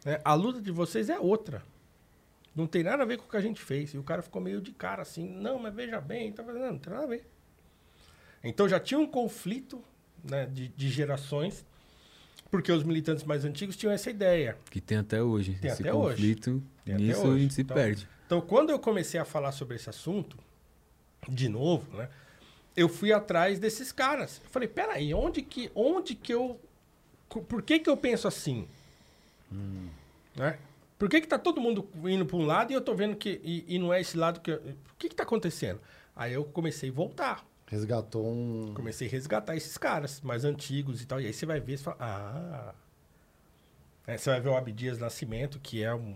né? 0.08 0.22
a 0.24 0.34
luta 0.34 0.62
de 0.62 0.72
vocês 0.72 1.10
é 1.10 1.20
outra. 1.20 1.62
Não 2.56 2.66
tem 2.66 2.82
nada 2.82 3.04
a 3.04 3.06
ver 3.06 3.18
com 3.18 3.26
o 3.26 3.30
que 3.30 3.38
a 3.38 3.42
gente 3.42 3.62
fez. 3.62 3.94
E 3.94 3.98
o 3.98 4.04
cara 4.04 4.22
ficou 4.22 4.42
meio 4.42 4.62
de 4.62 4.72
cara 4.72 5.02
assim, 5.02 5.28
não, 5.30 5.60
mas 5.60 5.74
veja 5.76 6.00
bem, 6.02 6.32
tá 6.32 6.44
fazendo, 6.44 6.64
não, 6.64 6.72
não 6.72 6.80
tem 6.80 6.92
nada 6.94 7.06
a 7.06 7.08
ver. 7.08 7.28
Então 8.44 8.68
já 8.68 8.80
tinha 8.80 9.00
um 9.00 9.06
conflito 9.06 9.84
né, 10.24 10.46
de, 10.46 10.70
de 10.70 10.90
gerações, 10.90 11.66
porque 12.50 12.72
os 12.72 12.84
militantes 12.84 13.24
mais 13.26 13.44
antigos 13.44 13.76
tinham 13.76 13.92
essa 13.92 14.10
ideia. 14.10 14.58
Que 14.72 14.80
tem 14.80 14.98
até 14.98 15.22
hoje. 15.22 15.56
Tem 15.62 15.70
Esse 15.70 15.82
até 15.82 15.94
hoje. 15.94 16.16
conflito, 16.16 16.64
Tem 16.86 16.96
até 16.96 17.04
nisso 17.04 17.22
hoje. 17.22 17.36
a 17.36 17.40
gente 17.40 17.54
se 17.54 17.62
Então, 17.62 17.76
perde. 17.76 18.08
Então, 18.26 18.42
quando 18.42 18.70
eu 18.70 18.80
comecei 18.80 19.20
a 19.20 19.26
falar 19.26 19.52
sobre 19.52 19.76
esse 19.76 19.90
assunto, 19.90 20.38
de 21.28 21.50
novo, 21.50 21.96
né? 21.96 22.10
Eu 22.76 22.88
fui 22.88 23.12
atrás 23.12 23.60
desses 23.60 23.92
caras. 23.92 24.40
Eu 24.44 24.50
falei, 24.50 24.68
peraí, 24.68 25.14
onde 25.14 25.42
que, 25.42 25.70
onde 25.76 26.16
que 26.16 26.34
eu... 26.34 26.60
Por 27.28 27.62
que 27.62 27.80
que 27.80 27.90
eu 27.90 27.98
penso 27.98 28.28
assim? 28.28 28.68
Né? 30.38 30.58
Por 30.98 31.10
que 31.10 31.22
que 31.22 31.28
tá 31.28 31.38
todo 31.38 31.60
mundo 31.62 31.88
indo 32.06 32.26
para 32.26 32.38
um 32.38 32.46
lado 32.46 32.72
e 32.72 32.74
eu 32.74 32.82
tô 32.82 32.96
vendo 32.96 33.16
que... 33.16 33.40
E, 33.44 33.66
e 33.76 33.80
não 33.80 33.94
é 33.94 34.02
esse 34.02 34.18
lado 34.18 34.40
que... 34.40 34.52
eu- 34.52 34.58
O 34.58 34.96
que 34.98 35.10
que 35.10 35.16
tá 35.16 35.24
acontecendo? 35.24 35.80
Aí 36.16 36.34
eu 36.34 36.44
comecei 36.46 36.90
a 36.90 36.94
voltar. 36.94 37.46
Resgatou 37.68 38.26
um. 38.28 38.74
Comecei 38.74 39.08
a 39.08 39.12
resgatar 39.12 39.56
esses 39.56 39.78
caras 39.78 40.22
mais 40.22 40.44
antigos 40.46 41.02
e 41.02 41.06
tal. 41.06 41.20
E 41.22 41.26
aí 41.28 41.34
você 41.34 41.46
vai 41.46 41.60
ver, 41.60 41.78
você 41.78 41.84
fala, 41.84 41.98
ah... 42.00 42.74
É, 44.08 44.18
você 44.18 44.30
vai 44.30 44.40
ver 44.40 44.50
o 44.50 44.56
Abdias 44.56 44.98
Nascimento, 44.98 45.60
que 45.60 45.84
é 45.84 45.94
um, 45.94 46.16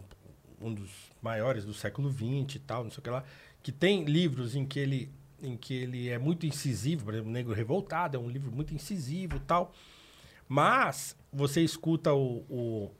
um 0.61 0.73
dos 0.73 0.89
maiores 1.21 1.65
do 1.65 1.73
século 1.73 2.09
XX 2.09 2.55
e 2.55 2.59
tal, 2.59 2.83
não 2.85 2.89
sei 2.91 2.99
o 2.99 3.01
que 3.03 3.09
lá. 3.09 3.23
Que 3.61 3.71
tem 3.71 4.05
livros 4.05 4.55
em 4.55 4.65
que 4.65 4.79
ele, 4.79 5.11
em 5.43 5.57
que 5.57 5.73
ele 5.73 6.07
é 6.09 6.17
muito 6.17 6.45
incisivo. 6.45 7.03
Por 7.05 7.13
exemplo, 7.13 7.31
Negro 7.31 7.53
Revoltado 7.53 8.15
é 8.15 8.19
um 8.19 8.29
livro 8.29 8.49
muito 8.51 8.73
incisivo 8.73 9.35
e 9.35 9.39
tal. 9.41 9.73
Mas 10.47 11.15
você 11.31 11.61
escuta 11.61 12.13
o, 12.13 12.45
o- 12.49 12.91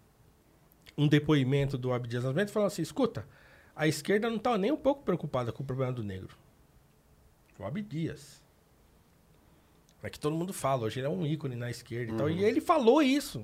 um 1.02 1.08
depoimento 1.08 1.78
do 1.78 1.92
Abdias 1.92 2.24
Nascimento 2.24 2.52
falando 2.52 2.68
assim, 2.68 2.84
escuta, 2.84 3.26
a 3.76 3.88
esquerda 3.88 4.30
não 4.30 4.38
estava 4.38 4.58
nem 4.58 4.72
um 4.72 4.78
pouco 4.78 5.04
preocupada 5.04 5.52
com 5.52 5.64
o 5.64 5.66
problema 5.66 5.92
do 5.92 6.04
negro. 6.04 6.38
O 7.58 7.66
Abdias. 7.66 8.42
É 10.04 10.10
que 10.10 10.20
todo 10.20 10.36
mundo 10.36 10.54
fala, 10.54 10.84
hoje 10.84 11.00
ele 11.00 11.08
é 11.08 11.10
um 11.10 11.26
ícone 11.26 11.56
na 11.56 11.70
esquerda 11.70 12.14
e 12.14 12.18
tal. 12.18 12.30
E 12.30 12.44
ele 12.44 12.62
falou 12.62 13.02
isso. 13.02 13.44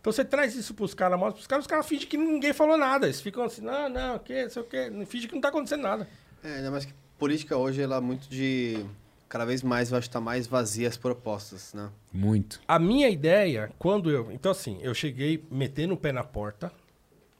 Então 0.00 0.12
você 0.12 0.24
traz 0.24 0.54
isso 0.54 0.74
pros 0.74 0.94
caras, 0.94 1.18
mostra 1.18 1.34
pros 1.34 1.46
caras, 1.46 1.64
os 1.64 1.68
caras 1.68 1.86
fingem 1.86 2.08
que 2.08 2.16
ninguém 2.16 2.52
falou 2.52 2.76
nada. 2.76 3.06
Eles 3.06 3.20
ficam 3.20 3.44
assim, 3.44 3.62
não, 3.62 3.88
não, 3.88 4.16
o 4.16 4.20
que, 4.20 4.42
não 4.42 4.50
sei 4.50 4.62
o 4.62 4.64
que, 4.64 5.06
fingem 5.06 5.28
que 5.28 5.34
não 5.34 5.42
tá 5.42 5.48
acontecendo 5.48 5.82
nada. 5.82 6.08
É, 6.42 6.56
ainda 6.56 6.70
mais 6.70 6.84
que 6.84 6.94
política 7.18 7.56
hoje, 7.56 7.80
ela 7.80 7.96
é 7.96 8.00
muito 8.00 8.28
de... 8.28 8.84
Cada 9.28 9.44
vez 9.44 9.62
mais, 9.62 9.90
eu 9.90 9.98
acho 9.98 10.08
que 10.08 10.12
tá 10.12 10.20
mais 10.20 10.46
vazia 10.46 10.88
as 10.88 10.96
propostas, 10.96 11.74
né? 11.74 11.90
Muito. 12.12 12.60
A 12.66 12.78
minha 12.78 13.08
ideia, 13.08 13.72
quando 13.78 14.10
eu. 14.10 14.30
Então, 14.30 14.52
assim, 14.52 14.78
eu 14.80 14.94
cheguei 14.94 15.44
metendo 15.50 15.94
o 15.94 15.96
pé 15.96 16.12
na 16.12 16.22
porta, 16.22 16.72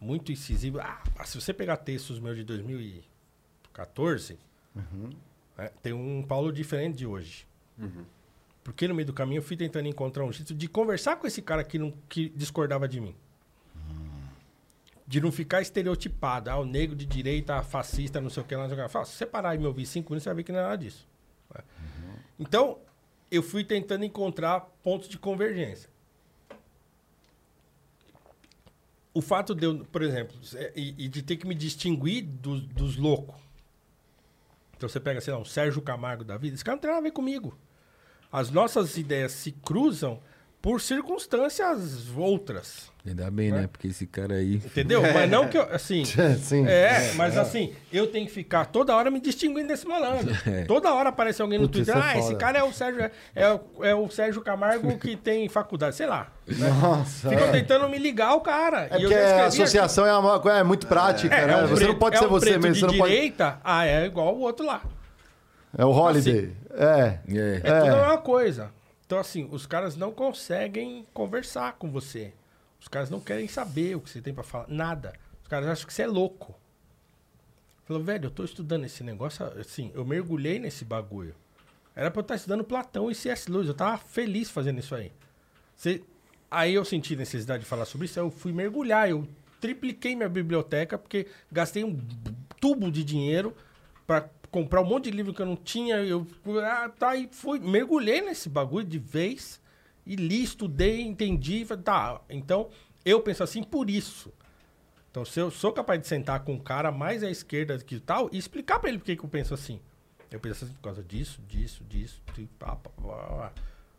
muito 0.00 0.32
incisivo. 0.32 0.80
Ah, 0.80 1.00
se 1.24 1.40
você 1.40 1.52
pegar 1.52 1.76
textos 1.76 2.18
meus 2.18 2.36
de 2.36 2.44
2014, 2.44 4.36
né, 5.56 5.70
tem 5.80 5.92
um 5.92 6.22
Paulo 6.22 6.52
diferente 6.52 6.96
de 6.96 7.06
hoje. 7.06 7.46
Porque 8.64 8.88
no 8.88 8.94
meio 8.94 9.06
do 9.06 9.12
caminho 9.12 9.38
eu 9.38 9.42
fui 9.42 9.56
tentando 9.56 9.86
encontrar 9.86 10.24
um 10.24 10.32
jeito 10.32 10.52
de 10.52 10.68
conversar 10.68 11.16
com 11.16 11.26
esse 11.26 11.40
cara 11.40 11.62
que, 11.62 11.78
não, 11.78 11.92
que 12.08 12.28
discordava 12.30 12.88
de 12.88 13.00
mim. 13.00 13.14
De 15.06 15.20
não 15.20 15.30
ficar 15.30 15.62
estereotipado. 15.62 16.50
Ah, 16.50 16.58
o 16.58 16.64
negro 16.64 16.96
de 16.96 17.06
direita, 17.06 17.62
fascista, 17.62 18.20
não 18.20 18.28
sei 18.28 18.42
o 18.42 18.46
que 18.46 18.56
lá. 18.56 18.62
Não 18.62 18.68
sei 18.68 18.74
o 18.74 18.76
que 18.76 18.82
lá. 18.82 18.88
Fala, 18.88 19.04
se 19.04 19.12
você 19.12 19.24
parar 19.24 19.54
e 19.54 19.58
me 19.58 19.66
ouvir 19.66 19.86
cinco 19.86 20.10
minutos, 20.10 20.24
você 20.24 20.30
vai 20.30 20.36
ver 20.38 20.42
que 20.42 20.50
não 20.50 20.58
é 20.58 20.62
nada 20.64 20.76
disso. 20.76 21.06
Então, 22.38 22.78
eu 23.30 23.42
fui 23.42 23.64
tentando 23.64 24.04
encontrar 24.04 24.60
pontos 24.82 25.08
de 25.08 25.18
convergência. 25.18 25.90
O 29.12 29.22
fato 29.22 29.54
de 29.54 29.64
eu, 29.64 29.84
por 29.86 30.02
exemplo, 30.02 30.36
e 30.74 31.08
de 31.08 31.22
ter 31.22 31.36
que 31.36 31.46
me 31.46 31.54
distinguir 31.54 32.22
dos, 32.22 32.66
dos 32.66 32.96
loucos. 32.96 33.40
Então 34.76 34.88
você 34.88 35.00
pega, 35.00 35.20
sei 35.20 35.32
lá, 35.32 35.38
um 35.38 35.44
Sérgio 35.44 35.80
Camargo 35.80 36.22
da 36.22 36.36
vida, 36.36 36.54
esse 36.54 36.64
cara 36.64 36.76
não 36.76 36.82
tem 36.82 36.90
nada 36.90 37.00
a 37.00 37.02
ver 37.02 37.12
comigo. 37.12 37.56
As 38.30 38.50
nossas 38.50 38.96
ideias 38.98 39.32
se 39.32 39.52
cruzam 39.52 40.20
por 40.62 40.80
circunstâncias 40.80 42.08
outras. 42.16 42.90
Ainda 43.06 43.30
bem, 43.30 43.52
né? 43.52 43.68
Porque 43.70 43.86
esse 43.86 44.04
cara 44.04 44.34
aí. 44.34 44.56
Entendeu? 44.56 45.00
Mas 45.14 45.30
não 45.30 45.46
que 45.46 45.56
eu, 45.56 45.62
assim. 45.72 46.04
Sim. 46.42 46.66
É, 46.66 47.12
mas 47.16 47.36
assim, 47.38 47.72
eu 47.92 48.08
tenho 48.08 48.26
que 48.26 48.32
ficar 48.32 48.64
toda 48.66 48.96
hora 48.96 49.12
me 49.12 49.20
distinguindo 49.20 49.68
desse 49.68 49.86
malandro. 49.86 50.34
É. 50.46 50.64
Toda 50.64 50.92
hora 50.92 51.10
aparece 51.10 51.40
alguém 51.40 51.58
no 51.58 51.68
Putz, 51.68 51.86
Twitter. 51.86 51.96
é 51.96 52.00
Ah, 52.14 52.18
esse 52.18 52.34
cara 52.34 52.58
é 52.58 52.62
o 52.64 52.72
Sérgio. 52.72 53.00
É, 53.04 53.12
é 53.34 53.52
o- 53.52 53.84
é 53.84 53.94
o 53.94 54.08
Sérgio 54.10 54.42
Camargo 54.42 54.98
que 54.98 55.16
tem 55.16 55.48
faculdade, 55.48 55.94
sei 55.94 56.06
lá. 56.06 56.32
Nossa. 56.48 57.28
Ficam 57.28 57.46
é. 57.46 57.52
tentando 57.52 57.88
me 57.88 57.98
ligar 57.98 58.34
o 58.34 58.40
cara. 58.40 58.88
É 58.90 58.96
E 58.96 59.00
porque 59.00 59.14
a 59.14 59.46
associação 59.46 60.04
é, 60.06 60.16
uma, 60.18 60.40
coisa- 60.40 60.58
é 60.58 60.64
muito 60.64 60.86
prática, 60.88 61.32
aqui. 61.34 61.44
É, 61.44 61.46
né? 61.46 61.52
é 61.52 61.56
um 61.64 61.68
você 61.68 61.74
preto- 61.76 61.88
não 61.92 61.98
pode 61.98 62.16
é 62.16 62.18
ser 62.18 62.24
um 62.26 62.28
você 62.28 62.50
mesmo. 62.58 62.72
de 62.72 62.80
Você 62.80 62.86
não 62.86 62.98
pode... 62.98 63.12
direita, 63.12 63.60
ah, 63.62 63.86
é 63.86 64.04
igual 64.06 64.34
o 64.34 64.40
outro 64.40 64.66
lá. 64.66 64.82
É 65.78 65.84
o 65.84 65.90
Holiday. 65.90 66.52
É. 66.72 67.18
É. 67.28 67.54
É, 67.56 67.60
tudo 67.60 67.72
a 67.94 67.96
mesma 68.00 68.18
coisa. 68.18 68.70
Então, 69.06 69.18
assim, 69.18 69.48
os 69.50 69.66
caras 69.66 69.96
não 69.96 70.12
conseguem 70.12 71.06
conversar 71.14 71.74
com 71.74 71.90
você. 71.90 72.32
Os 72.80 72.88
caras 72.88 73.08
não 73.08 73.20
querem 73.20 73.46
saber 73.48 73.96
o 73.96 74.00
que 74.00 74.10
você 74.10 74.20
tem 74.20 74.34
pra 74.34 74.42
falar. 74.42 74.66
Nada. 74.68 75.12
Os 75.42 75.48
caras 75.48 75.68
acham 75.68 75.86
que 75.86 75.94
você 75.94 76.02
é 76.02 76.06
louco. 76.06 76.54
Falou, 77.84 78.02
velho, 78.02 78.26
eu 78.26 78.30
tô 78.30 78.42
estudando 78.44 78.84
esse 78.84 79.04
negócio, 79.04 79.46
assim, 79.60 79.92
eu 79.94 80.04
mergulhei 80.04 80.58
nesse 80.58 80.84
bagulho. 80.84 81.34
Era 81.94 82.10
pra 82.10 82.18
eu 82.20 82.22
estar 82.22 82.34
estudando 82.34 82.64
Platão 82.64 83.10
e 83.10 83.14
C.S. 83.14 83.50
Lewis. 83.50 83.68
Eu 83.68 83.74
tava 83.74 83.96
feliz 83.96 84.50
fazendo 84.50 84.80
isso 84.80 84.94
aí. 84.94 85.12
Você- 85.76 86.02
Aí 86.50 86.74
eu 86.74 86.84
senti 86.84 87.16
necessidade 87.16 87.64
de 87.64 87.68
falar 87.68 87.84
sobre 87.84 88.04
isso, 88.04 88.18
eu 88.20 88.30
fui 88.30 88.52
mergulhar. 88.52 89.08
Eu 89.10 89.26
tripliquei 89.60 90.14
minha 90.14 90.28
biblioteca, 90.28 90.96
porque 90.96 91.26
gastei 91.50 91.82
um 91.82 91.98
tubo 92.60 92.88
de 92.90 93.02
dinheiro 93.02 93.54
pra 94.06 94.20
comprar 94.56 94.80
um 94.80 94.86
monte 94.86 95.04
de 95.04 95.10
livro 95.10 95.34
que 95.34 95.42
eu 95.42 95.46
não 95.46 95.56
tinha. 95.56 95.96
Eu 95.96 96.26
ah, 96.64 96.88
tá, 96.88 97.14
e 97.14 97.28
fui, 97.30 97.58
mergulhei 97.58 98.22
nesse 98.22 98.48
bagulho 98.48 98.86
de 98.86 98.98
vez 98.98 99.60
e 100.06 100.16
li, 100.16 100.42
estudei, 100.42 101.02
entendi. 101.02 101.62
falei, 101.66 101.82
Tá, 101.82 102.20
então 102.30 102.68
eu 103.04 103.20
penso 103.20 103.42
assim 103.42 103.62
por 103.62 103.90
isso. 103.90 104.32
Então, 105.10 105.24
se 105.26 105.38
eu 105.40 105.50
sou 105.50 105.72
capaz 105.72 106.00
de 106.00 106.06
sentar 106.06 106.40
com 106.40 106.54
um 106.54 106.58
cara 106.58 106.90
mais 106.90 107.22
à 107.22 107.30
esquerda 107.30 107.78
que 107.78 108.00
tal 108.00 108.30
e 108.32 108.38
explicar 108.38 108.78
pra 108.78 108.88
ele 108.88 108.98
por 108.98 109.04
que 109.04 109.16
que 109.16 109.24
eu 109.24 109.28
penso 109.28 109.52
assim. 109.52 109.78
Eu 110.30 110.40
penso 110.40 110.64
assim 110.64 110.72
por 110.74 110.80
causa 110.82 111.02
disso, 111.02 111.40
disso, 111.46 111.84
disso. 111.84 112.22
e 112.38 112.46
pá, 112.58 112.76
pá, 112.76 112.90
pá. 112.90 113.52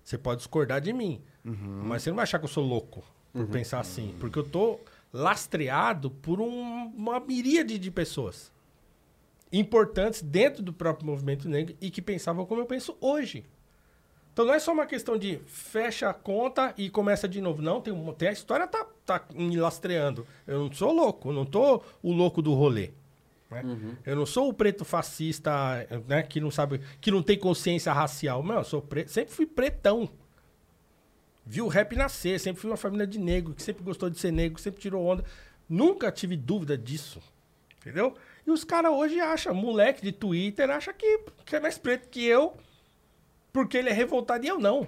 Você 0.04 0.18
pode 0.18 0.40
discordar 0.40 0.82
de 0.82 0.92
mim, 0.94 1.22
mas 1.44 2.02
você 2.04 2.10
não 2.10 2.16
vai 2.16 2.24
achar 2.24 2.40
que 2.40 2.46
eu 2.46 2.50
sou 2.50 2.66
louco 2.66 3.04
por 3.34 3.46
pensar 3.48 3.80
assim. 3.80 4.16
Porque 4.20 4.40
eu 4.40 4.44
tô 4.44 4.80
lastreado 5.14 6.10
por 6.10 6.40
um- 6.42 6.86
uma 6.96 7.20
miríade 7.20 7.78
de 7.78 7.92
pessoas 7.92 8.52
importantes 9.52 10.22
dentro 10.22 10.62
do 10.62 10.74
próprio 10.74 11.06
movimento 11.06 11.48
negro 11.48 11.76
e 11.80 11.90
que 11.90 12.02
pensavam 12.02 12.46
como 12.46 12.62
eu 12.62 12.66
penso 12.66 12.98
hoje. 13.00 13.46
Então 14.34 14.46
não 14.46 14.54
é 14.54 14.60
só 14.60 14.72
uma 14.72 14.86
questão 14.86 15.18
de 15.18 15.40
fecha 15.48 16.10
a 16.10 16.14
conta 16.14 16.74
e 16.78 16.90
começa 16.92 17.28
de 17.28 17.42
novo. 17.42 17.62
Não, 17.62 17.82
tem, 17.82 17.94
tem 18.14 18.30
a 18.30 18.32
história 18.32 18.68
tá, 18.68 18.86
tá 19.06 19.26
me 19.34 19.58
lastreando. 19.58 20.28
Eu 20.46 20.60
não 20.60 20.72
sou 20.72 20.92
louco, 20.92 21.30
eu 21.30 21.34
não 21.34 21.46
tô 21.46 21.82
o 22.04 22.14
louco 22.14 22.40
do 22.42 22.54
rolê. 22.54 22.92
né? 23.50 23.64
Eu 24.06 24.16
não 24.16 24.26
sou 24.28 24.50
o 24.50 24.54
preto 24.54 24.86
fascista, 24.86 25.52
né, 26.08 26.22
que 26.22 26.40
não 26.40 26.52
sabe, 26.52 26.82
que 27.02 27.10
não 27.10 27.24
tem 27.24 27.38
consciência 27.40 27.92
racial. 27.92 28.44
Não, 28.44 28.56
eu 28.56 28.64
sou 28.64 28.82
preto, 28.82 29.10
sempre 29.10 29.34
fui 29.34 29.46
pretão. 29.48 30.08
Vi 31.44 31.62
o 31.62 31.68
rap 31.68 31.96
nascer, 31.96 32.40
sempre 32.40 32.62
fui 32.62 32.70
uma 32.70 32.78
família 32.78 33.08
de 33.08 33.18
negro, 33.18 33.54
que 33.54 33.64
sempre 33.64 33.84
gostou 33.84 34.10
de 34.10 34.20
ser 34.20 34.32
negro, 34.32 34.62
sempre 34.62 34.82
tirou 34.82 35.04
onda. 35.04 35.24
Nunca 35.68 36.12
tive 36.12 36.36
dúvida 36.36 36.78
disso. 36.78 37.22
Entendeu? 37.80 38.16
E 38.48 38.52
os 38.52 38.64
caras 38.64 38.92
hoje 38.94 39.20
acham, 39.20 39.54
moleque 39.54 40.02
de 40.02 40.14
Twitter, 40.14 40.70
acha 40.70 40.94
que, 40.94 41.20
que 41.46 41.56
é 41.58 41.60
mais 41.60 41.78
preto 41.78 42.08
que 42.08 42.26
eu, 42.26 42.56
porque 43.52 43.78
ele 43.78 43.90
é 43.90 43.94
revoltado 43.94 44.46
e 44.46 44.48
eu 44.48 44.58
não. 44.58 44.88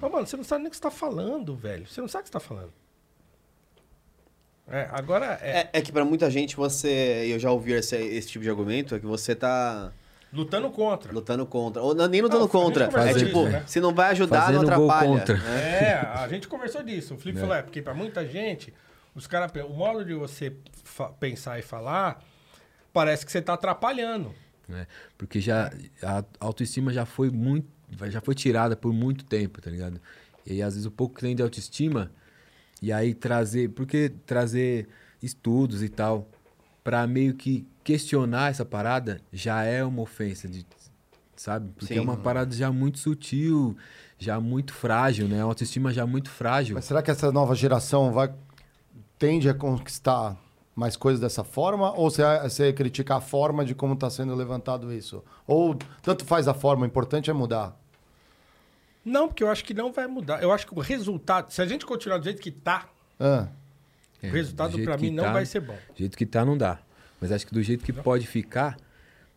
Mas, 0.00 0.12
mano, 0.12 0.26
você 0.26 0.36
não 0.36 0.44
sabe 0.44 0.60
nem 0.62 0.68
o 0.68 0.70
que 0.70 0.76
você 0.76 0.82
tá 0.82 0.90
falando, 0.90 1.56
velho. 1.56 1.86
Você 1.86 2.00
não 2.02 2.08
sabe 2.08 2.20
o 2.20 2.24
que 2.24 2.28
você 2.28 2.32
tá 2.34 2.40
falando. 2.40 2.72
É, 4.68 4.88
agora 4.92 5.38
é, 5.42 5.60
É, 5.60 5.70
é 5.74 5.82
que 5.82 5.92
pra 5.92 6.04
muita 6.04 6.30
gente 6.30 6.56
você, 6.56 7.26
eu 7.28 7.38
já 7.38 7.50
ouvi 7.50 7.72
esse, 7.72 7.96
esse 7.96 8.28
tipo 8.28 8.42
de 8.42 8.50
argumento, 8.50 8.94
é 8.94 8.98
que 8.98 9.04
você 9.06 9.34
tá 9.34 9.92
lutando 10.32 10.70
contra. 10.70 11.12
lutando 11.12 11.46
contra. 11.46 11.82
Ou 11.82 11.94
não, 11.94 12.06
nem 12.06 12.20
lutando 12.22 12.40
Não, 12.42 12.48
contra. 12.48 12.84
É 13.08 13.14
tipo, 13.14 13.44
né? 13.44 13.62
se 13.66 13.80
não 13.80 13.94
vai 13.94 14.10
ajudar, 14.10 14.52
não 14.52 14.60
Fazendo 14.62 14.76
gol 14.76 14.90
atrapalha. 14.90 15.18
contra. 15.20 15.36
né? 15.36 15.82
É, 15.82 15.94
a 16.14 16.28
gente 16.28 16.48
conversou 16.48 16.82
disso. 16.82 17.14
O 17.14 17.18
Felipe 17.18 17.40
falou, 17.40 17.54
é, 17.54 17.62
porque 17.62 17.80
pra 17.82 17.94
muita 17.94 18.26
gente, 18.26 18.72
os 19.14 19.26
caras, 19.26 19.50
o 19.66 19.72
modo 19.72 20.04
de 20.04 20.14
você 20.14 20.54
pensar 21.20 21.58
e 21.58 21.62
falar, 21.62 22.22
parece 22.94 23.26
que 23.26 23.32
você 23.32 23.42
tá 23.42 23.54
atrapalhando. 23.54 24.32
né? 24.66 24.86
Porque 25.18 25.40
já 25.40 25.70
a 26.02 26.24
autoestima 26.40 26.92
já 26.92 27.04
foi 27.04 27.30
muito, 27.30 27.68
já 28.08 28.20
foi 28.20 28.34
tirada 28.34 28.76
por 28.76 28.92
muito 28.92 29.24
tempo, 29.24 29.60
tá 29.60 29.70
ligado? 29.70 30.00
E 30.46 30.52
aí, 30.52 30.62
às 30.62 30.74
vezes 30.74 30.86
o 30.86 30.90
pouco 30.90 31.16
que 31.16 31.20
tem 31.20 31.34
de 31.34 31.42
autoestima 31.42 32.10
e 32.80 32.92
aí 32.92 33.12
trazer, 33.12 33.70
porque 33.70 34.10
trazer 34.24 34.88
estudos 35.22 35.82
e 35.82 35.88
tal 35.88 36.28
para 36.82 37.06
meio 37.06 37.34
que 37.34 37.66
questionar 37.82 38.50
essa 38.50 38.64
parada 38.64 39.20
já 39.32 39.64
é 39.64 39.82
uma 39.82 40.02
ofensa 40.02 40.46
de 40.46 40.66
sabe? 41.34 41.70
Porque 41.76 41.94
Sim. 41.94 42.00
é 42.00 42.02
uma 42.02 42.16
parada 42.16 42.54
já 42.54 42.70
muito 42.70 42.98
sutil, 42.98 43.76
já 44.18 44.40
muito 44.40 44.72
frágil, 44.72 45.26
né? 45.26 45.40
A 45.40 45.44
autoestima 45.44 45.92
já 45.92 46.06
muito 46.06 46.30
frágil. 46.30 46.74
Mas 46.74 46.84
será 46.84 47.02
que 47.02 47.10
essa 47.10 47.32
nova 47.32 47.54
geração 47.54 48.12
vai 48.12 48.32
tende 49.18 49.48
a 49.48 49.54
conquistar 49.54 50.36
mais 50.74 50.96
coisas 50.96 51.20
dessa 51.20 51.44
forma? 51.44 51.92
Ou 51.92 52.10
você, 52.10 52.22
você 52.42 52.72
critica 52.72 53.16
a 53.16 53.20
forma 53.20 53.64
de 53.64 53.74
como 53.74 53.94
está 53.94 54.10
sendo 54.10 54.34
levantado 54.34 54.92
isso? 54.92 55.22
Ou 55.46 55.76
tanto 56.02 56.24
faz 56.24 56.48
a 56.48 56.54
forma, 56.54 56.82
o 56.84 56.86
importante 56.86 57.30
é 57.30 57.32
mudar? 57.32 57.78
Não, 59.04 59.28
porque 59.28 59.42
eu 59.44 59.50
acho 59.50 59.64
que 59.64 59.74
não 59.74 59.92
vai 59.92 60.06
mudar. 60.06 60.42
Eu 60.42 60.50
acho 60.50 60.66
que 60.66 60.74
o 60.74 60.80
resultado, 60.80 61.50
se 61.52 61.60
a 61.60 61.66
gente 61.66 61.84
continuar 61.84 62.18
do 62.18 62.24
jeito 62.24 62.40
que 62.40 62.50
tá, 62.50 62.88
Ah, 63.20 63.46
É, 64.22 64.26
o 64.26 64.30
do 64.30 64.34
resultado 64.36 64.76
que 64.78 64.96
mim 64.96 65.10
não 65.10 65.24
tá- 65.24 65.32
vai 65.32 65.44
ser 65.46 65.60
bom. 65.60 65.74
Do 65.74 65.98
jeito 65.98 66.16
que 66.16 66.24
tá, 66.26 66.44
não 66.44 66.56
dá. 66.56 66.78
Mas 67.20 67.30
acho 67.30 67.46
que 67.46 67.54
do 67.54 67.62
jeito 67.62 67.84
que 67.84 67.92
pode 67.92 68.26
ficar, 68.26 68.76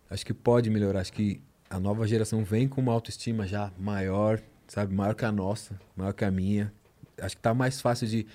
acho 0.10 0.26
que 0.26 0.34
pode 0.34 0.70
melhorar. 0.70 1.02
Acho 1.02 1.14
que 1.14 1.42
a 1.70 1.80
nova 1.80 2.08
geração 2.08 2.44
vem 2.44 2.68
com 2.68 2.82
uma 2.82 2.94
autoestima 2.94 3.46
já 3.46 3.72
maior, 3.78 4.40
sabe? 4.68 4.96
Maior 4.96 5.14
que 5.14 5.26
a 5.26 5.32
nossa, 5.32 5.80
maior 5.96 6.14
que 6.14 6.24
a 6.26 6.32
minha. 6.32 6.72
Acho 7.22 7.36
que 7.36 7.42
tá 7.42 7.54
mais 7.54 7.80
fácil 7.82 8.08
de, 8.08 8.26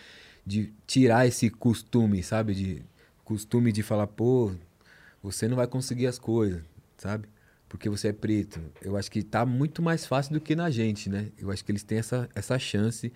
de 0.46 0.72
tirar 0.86 1.26
esse 1.26 1.48
costume, 1.50 2.22
sabe? 2.22 2.54
De 2.54 2.82
costume 3.32 3.72
de 3.72 3.82
falar, 3.82 4.06
pô, 4.06 4.52
você 5.22 5.48
não 5.48 5.56
vai 5.56 5.66
conseguir 5.66 6.06
as 6.06 6.18
coisas, 6.18 6.60
sabe? 6.98 7.26
Porque 7.66 7.88
você 7.88 8.08
é 8.08 8.12
preto. 8.12 8.60
Eu 8.82 8.94
acho 8.94 9.10
que 9.10 9.22
tá 9.22 9.46
muito 9.46 9.80
mais 9.80 10.04
fácil 10.04 10.34
do 10.34 10.40
que 10.40 10.54
na 10.54 10.70
gente, 10.70 11.08
né? 11.08 11.28
Eu 11.38 11.50
acho 11.50 11.64
que 11.64 11.72
eles 11.72 11.82
têm 11.82 11.98
essa, 11.98 12.28
essa 12.34 12.58
chance. 12.58 13.10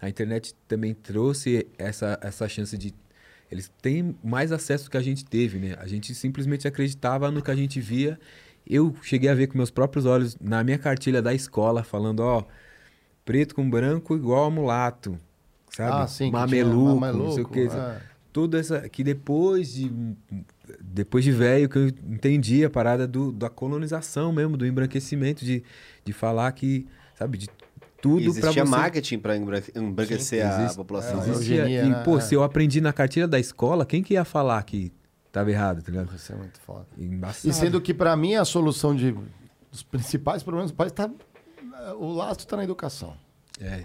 A 0.00 0.08
internet 0.08 0.56
também 0.66 0.92
trouxe 0.92 1.68
essa, 1.78 2.18
essa 2.20 2.48
chance 2.48 2.76
de 2.76 2.92
eles 3.48 3.70
têm 3.80 4.16
mais 4.22 4.50
acesso 4.50 4.84
do 4.84 4.90
que 4.90 4.96
a 4.96 5.02
gente 5.02 5.24
teve, 5.24 5.58
né? 5.58 5.76
A 5.78 5.86
gente 5.86 6.14
simplesmente 6.14 6.66
acreditava 6.66 7.30
no 7.30 7.42
que 7.42 7.50
a 7.50 7.56
gente 7.56 7.80
via. 7.80 8.18
Eu 8.66 8.94
cheguei 9.02 9.28
a 9.28 9.34
ver 9.34 9.46
com 9.46 9.56
meus 9.56 9.70
próprios 9.70 10.06
olhos 10.06 10.36
na 10.40 10.64
minha 10.64 10.78
cartilha 10.78 11.22
da 11.22 11.32
escola, 11.32 11.84
falando, 11.84 12.20
ó, 12.20 12.44
preto 13.24 13.54
com 13.54 13.68
branco 13.68 14.16
igual 14.16 14.44
a 14.44 14.50
mulato, 14.50 15.18
sabe? 15.70 16.02
Ah, 16.02 16.06
sim, 16.06 16.30
Mameluco, 16.30 16.98
tinha 16.98 17.12
não 17.12 17.30
sei 17.32 17.44
o 17.44 17.48
mameluco, 17.48 17.52
que. 17.52 17.76
é. 17.76 18.09
Toda 18.32 18.58
essa. 18.58 18.88
Que 18.88 19.02
depois 19.02 19.72
de. 19.74 19.90
Depois 20.80 21.24
de 21.24 21.32
velho, 21.32 21.68
que 21.68 21.76
eu 21.78 21.88
entendi 21.88 22.64
a 22.64 22.70
parada 22.70 23.06
do, 23.06 23.32
da 23.32 23.50
colonização 23.50 24.32
mesmo, 24.32 24.56
do 24.56 24.64
embranquecimento, 24.66 25.44
de, 25.44 25.64
de 26.04 26.12
falar 26.12 26.52
que, 26.52 26.86
sabe, 27.18 27.36
de 27.38 27.48
tudo 28.00 28.20
existia 28.22 28.64
você... 28.64 28.70
marketing 28.70 29.18
pra 29.18 29.36
embra- 29.36 29.62
embranquecer 29.74 30.46
a 30.46 30.60
Existe- 30.60 30.76
população. 30.76 31.20
É, 31.22 31.28
Existia, 31.28 31.56
Eugenia, 31.62 31.82
e, 31.84 31.88
né? 31.90 32.02
pô, 32.04 32.18
É. 32.18 32.20
se 32.20 32.34
eu 32.34 32.42
aprendi 32.44 32.80
na 32.80 32.92
cartilha 32.92 33.26
da 33.26 33.38
escola, 33.38 33.84
quem 33.84 34.02
que 34.02 34.14
ia 34.14 34.24
falar 34.24 34.62
que 34.62 34.92
tava 35.32 35.50
errado, 35.50 35.82
tá 35.82 35.90
ligado? 35.90 36.14
Isso 36.14 36.32
é 36.32 36.36
muito 36.36 36.60
foda. 36.60 36.86
Embaçado. 36.96 37.48
E 37.48 37.52
sendo 37.52 37.80
que, 37.80 37.92
pra 37.92 38.16
mim, 38.16 38.36
a 38.36 38.44
solução 38.44 38.94
de, 38.94 39.14
dos 39.72 39.82
principais 39.82 40.42
problemas 40.44 40.70
do 40.70 40.76
país 40.76 40.92
tá. 40.92 41.10
O 41.98 42.12
lastro 42.12 42.46
tá 42.46 42.56
na 42.56 42.64
educação. 42.64 43.16
É. 43.60 43.84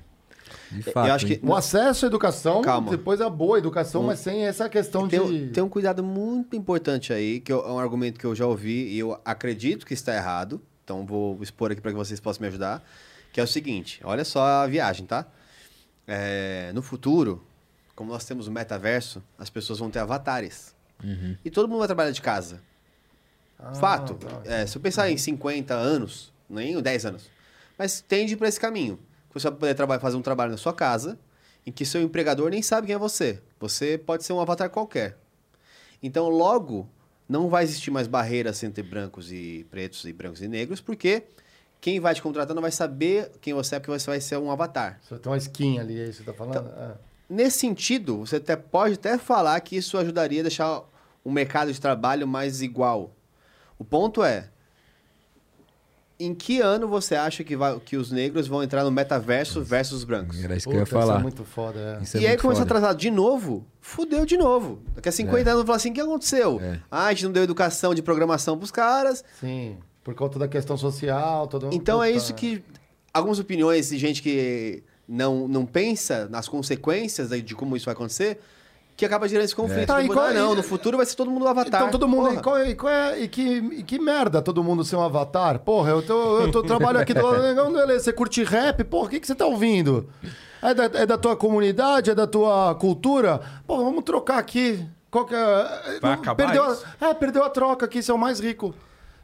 De 0.71 0.87
Eu 0.87 0.93
fato. 0.93 1.11
acho 1.11 1.25
que-? 1.25 1.39
O 1.43 1.53
acesso 1.55 2.05
à 2.05 2.07
educação, 2.07 2.61
Calma. 2.61 2.89
depois 2.91 3.21
a 3.21 3.29
boa 3.29 3.57
educação, 3.57 4.03
mas 4.03 4.19
sem 4.19 4.45
essa 4.45 4.67
questão 4.69 5.07
Tem, 5.07 5.19
de. 5.19 5.25
um- 5.25 5.51
tem 5.51 5.63
um 5.63 5.69
cuidado 5.69 6.03
muito 6.03 6.55
importante 6.55 7.11
aí, 7.13 7.39
que 7.39 7.51
eu- 7.51 7.65
é 7.65 7.71
um 7.71 7.79
argumento 7.79 8.19
que 8.19 8.25
eu 8.25 8.33
já 8.35 8.45
ouvi 8.45 8.87
e 8.89 8.99
eu 8.99 9.19
acredito 9.25 9.85
que 9.85 9.93
está 9.93 10.15
errado. 10.15 10.61
Então 10.83 11.05
vou 11.05 11.37
expor 11.41 11.71
aqui 11.71 11.81
para 11.81 11.91
que 11.91 11.97
vocês 11.97 12.19
possam 12.19 12.41
me 12.41 12.47
ajudar. 12.47 12.83
Que 13.33 13.39
é 13.39 13.43
o 13.43 13.47
seguinte: 13.47 13.99
olha 14.03 14.23
só 14.23 14.43
a 14.43 14.67
viagem, 14.67 15.05
tá? 15.05 15.25
É, 16.07 16.71
no 16.73 16.81
futuro, 16.81 17.43
como 17.95 18.11
nós 18.11 18.25
temos 18.25 18.47
o 18.47 18.51
metaverso, 18.51 19.23
as 19.37 19.49
pessoas 19.49 19.79
vão 19.79 19.89
ter 19.89 19.99
avatares. 19.99 20.73
E 21.43 21.49
todo 21.51 21.67
mundo 21.67 21.79
vai 21.79 21.87
trabalhar 21.87 22.11
de 22.11 22.21
casa. 22.21 22.61
Ah, 23.59 23.73
Fato. 23.75 24.13
tá. 24.15 24.41
É, 24.45 24.65
se 24.65 24.77
eu 24.77 24.81
pensar 24.81 25.09
em 25.09 25.17
50 25.17 25.73
anos, 25.73 26.31
nem 26.49 26.79
10 26.81 27.05
anos, 27.05 27.29
mas 27.77 28.01
tende 28.01 28.35
para 28.37 28.47
esse 28.47 28.59
caminho. 28.59 28.97
Você 29.35 29.49
vai 29.49 29.59
poder 29.59 29.75
trabalhar, 29.75 29.99
fazer 29.99 30.15
um 30.15 30.21
trabalho 30.21 30.51
na 30.51 30.57
sua 30.57 30.73
casa, 30.73 31.19
em 31.67 31.71
que 31.71 31.85
seu 31.85 32.01
empregador 32.01 32.49
nem 32.49 32.61
sabe 32.61 32.87
quem 32.87 32.95
é 32.95 32.97
você. 32.97 33.41
Você 33.59 33.97
pode 33.97 34.23
ser 34.23 34.31
um 34.31 34.39
avatar 34.39 34.69
qualquer. 34.69 35.17
Então, 36.01 36.29
logo, 36.29 36.87
não 37.27 37.49
vai 37.49 37.65
existir 37.65 37.91
mais 37.91 38.07
barreiras 38.07 38.63
entre 38.63 38.81
brancos 38.81 39.31
e 39.33 39.67
pretos 39.69 40.05
e 40.05 40.13
brancos 40.13 40.41
e 40.41 40.47
negros, 40.47 40.79
porque 40.79 41.23
quem 41.81 41.99
vai 41.99 42.15
te 42.15 42.21
contratar 42.21 42.55
não 42.55 42.61
vai 42.61 42.71
saber 42.71 43.29
quem 43.41 43.53
você 43.53 43.75
é, 43.75 43.79
porque 43.79 43.91
você 43.91 44.07
vai 44.07 44.21
ser 44.21 44.37
um 44.37 44.49
avatar. 44.49 45.01
Você 45.03 45.19
tem 45.19 45.29
uma 45.29 45.37
skin 45.37 45.79
ali, 45.79 45.99
é 45.99 46.03
isso 46.05 46.19
que 46.19 46.25
você 46.25 46.31
tá 46.31 46.33
falando? 46.33 46.69
Então, 46.69 46.83
É. 46.91 47.15
Nesse 47.27 47.57
sentido, 47.57 48.19
você 48.19 48.35
até 48.35 48.55
pode 48.55 48.93
até 48.93 49.17
falar 49.17 49.59
que 49.59 49.75
isso 49.75 49.97
ajudaria 49.97 50.41
a 50.41 50.43
deixar 50.43 50.83
o 51.23 51.31
mercado 51.31 51.73
de 51.73 51.81
trabalho 51.81 52.27
mais 52.27 52.61
igual. 52.61 53.11
O 53.79 53.83
ponto 53.83 54.23
é, 54.23 54.49
em 56.19 56.33
que 56.33 56.61
ano 56.61 56.87
você 56.87 57.15
acha 57.15 57.43
que, 57.43 57.55
vai, 57.57 57.77
que 57.79 57.97
os 57.97 58.11
negros 58.11 58.47
vão 58.47 58.63
entrar 58.63 58.83
no 58.83 58.91
metaverso 58.91 59.61
versus 59.61 59.99
os 59.99 60.03
brancos? 60.03 60.41
Era 60.43 60.55
isso 60.55 60.67
que 60.67 60.73
eu 60.73 60.79
ia 60.79 60.85
Puta, 60.85 60.97
isso 60.97 61.05
falar. 61.07 61.19
é 61.19 61.23
muito 61.23 61.43
foda, 61.43 61.97
é. 61.99 62.03
Isso 62.03 62.17
é 62.17 62.21
e 62.21 62.23
aí 62.23 62.29
muito 62.31 62.41
começar 62.41 62.61
a 62.61 62.65
foda. 62.65 62.77
atrasar 62.77 62.95
de 62.95 63.11
novo, 63.11 63.65
fudeu 63.81 64.25
de 64.25 64.37
novo. 64.37 64.79
Daqui 64.95 65.09
a 65.09 65.11
50 65.11 65.49
anos, 65.51 65.65
falar 65.65 65.75
assim, 65.75 65.91
o 65.91 65.93
que 65.93 66.01
aconteceu? 66.01 66.59
É. 66.61 66.79
Ah, 66.89 67.05
a 67.07 67.13
gente 67.13 67.25
não 67.25 67.31
deu 67.31 67.43
educação 67.43 67.93
de 67.93 68.01
programação 68.01 68.57
pros 68.57 68.71
caras. 68.71 69.23
Sim, 69.39 69.77
por 70.03 70.13
conta 70.15 70.39
da 70.39 70.47
questão 70.47 70.77
social, 70.77 71.47
todo 71.47 71.69
Então 71.73 72.01
é 72.01 72.07
Puta, 72.07 72.17
isso 72.17 72.33
que 72.33 72.63
algumas 73.13 73.39
opiniões 73.39 73.89
de 73.89 73.97
gente 73.97 74.21
que 74.21 74.83
não, 75.07 75.47
não 75.47 75.65
pensa 75.65 76.27
nas 76.29 76.47
consequências 76.47 77.29
de 77.43 77.55
como 77.55 77.75
isso 77.75 77.85
vai 77.85 77.93
acontecer, 77.93 78.39
que 78.97 79.05
acaba 79.05 79.27
gerando 79.27 79.45
esse 79.45 79.55
conflito. 79.55 79.87
Tá, 79.87 79.99
e 79.99 80.03
Tipo, 80.03 80.13
qual- 80.13 80.27
ah, 80.27 80.33
não, 80.33 80.53
e- 80.53 80.55
no 80.55 80.63
futuro 80.63 80.97
vai 80.97 81.05
ser 81.05 81.15
todo 81.15 81.29
mundo 81.29 81.45
um 81.45 81.47
avatar. 81.49 81.81
Então 81.81 81.91
todo 81.91 82.07
mundo. 82.07 82.33
E, 82.33 82.41
qual 82.41 82.57
é- 82.57 82.69
e 82.69 82.75
qual 82.75 82.91
é- 82.93 83.19
e 83.21 83.27
que, 83.27 83.41
e 83.57 83.83
que 83.83 83.99
merda 83.99 84.41
todo 84.41 84.63
mundo 84.63 84.83
ser 84.83 84.95
um 84.95 85.01
avatar? 85.03 85.59
Porra, 85.59 85.91
eu, 85.91 86.01
tô, 86.01 86.39
eu 86.41 86.51
tô 86.51 86.63
trabalho 86.63 86.99
aqui 86.99 87.13
do 87.13 87.21
lado 87.25 87.99
você 87.99 88.13
curte 88.13 88.43
rap, 88.43 88.83
porra, 88.83 89.07
o 89.07 89.09
que, 89.09 89.19
que 89.19 89.27
você 89.27 89.35
tá 89.35 89.45
ouvindo? 89.45 90.09
É 90.61 90.73
da, 90.73 90.83
é 90.85 91.05
da 91.05 91.17
tua 91.17 91.35
comunidade, 91.35 92.09
é 92.09 92.15
da 92.15 92.25
tua 92.25 92.73
cultura? 92.75 93.41
Porra, 93.67 93.83
vamos 93.83 94.03
trocar 94.03 94.37
aqui. 94.39 94.85
Qual 95.11 95.25
que 95.25 95.35
é. 95.35 95.99
Vai 96.01 96.11
não, 96.15 96.21
acabar 96.21 96.35
perdeu 96.35 96.71
isso? 96.73 96.85
a, 96.99 97.07
É, 97.09 97.13
perdeu 97.13 97.43
a 97.43 97.49
troca 97.49 97.85
aqui, 97.85 98.01
você 98.01 98.11
é 98.11 98.13
o 98.13 98.17
mais 98.17 98.39
rico. 98.39 98.73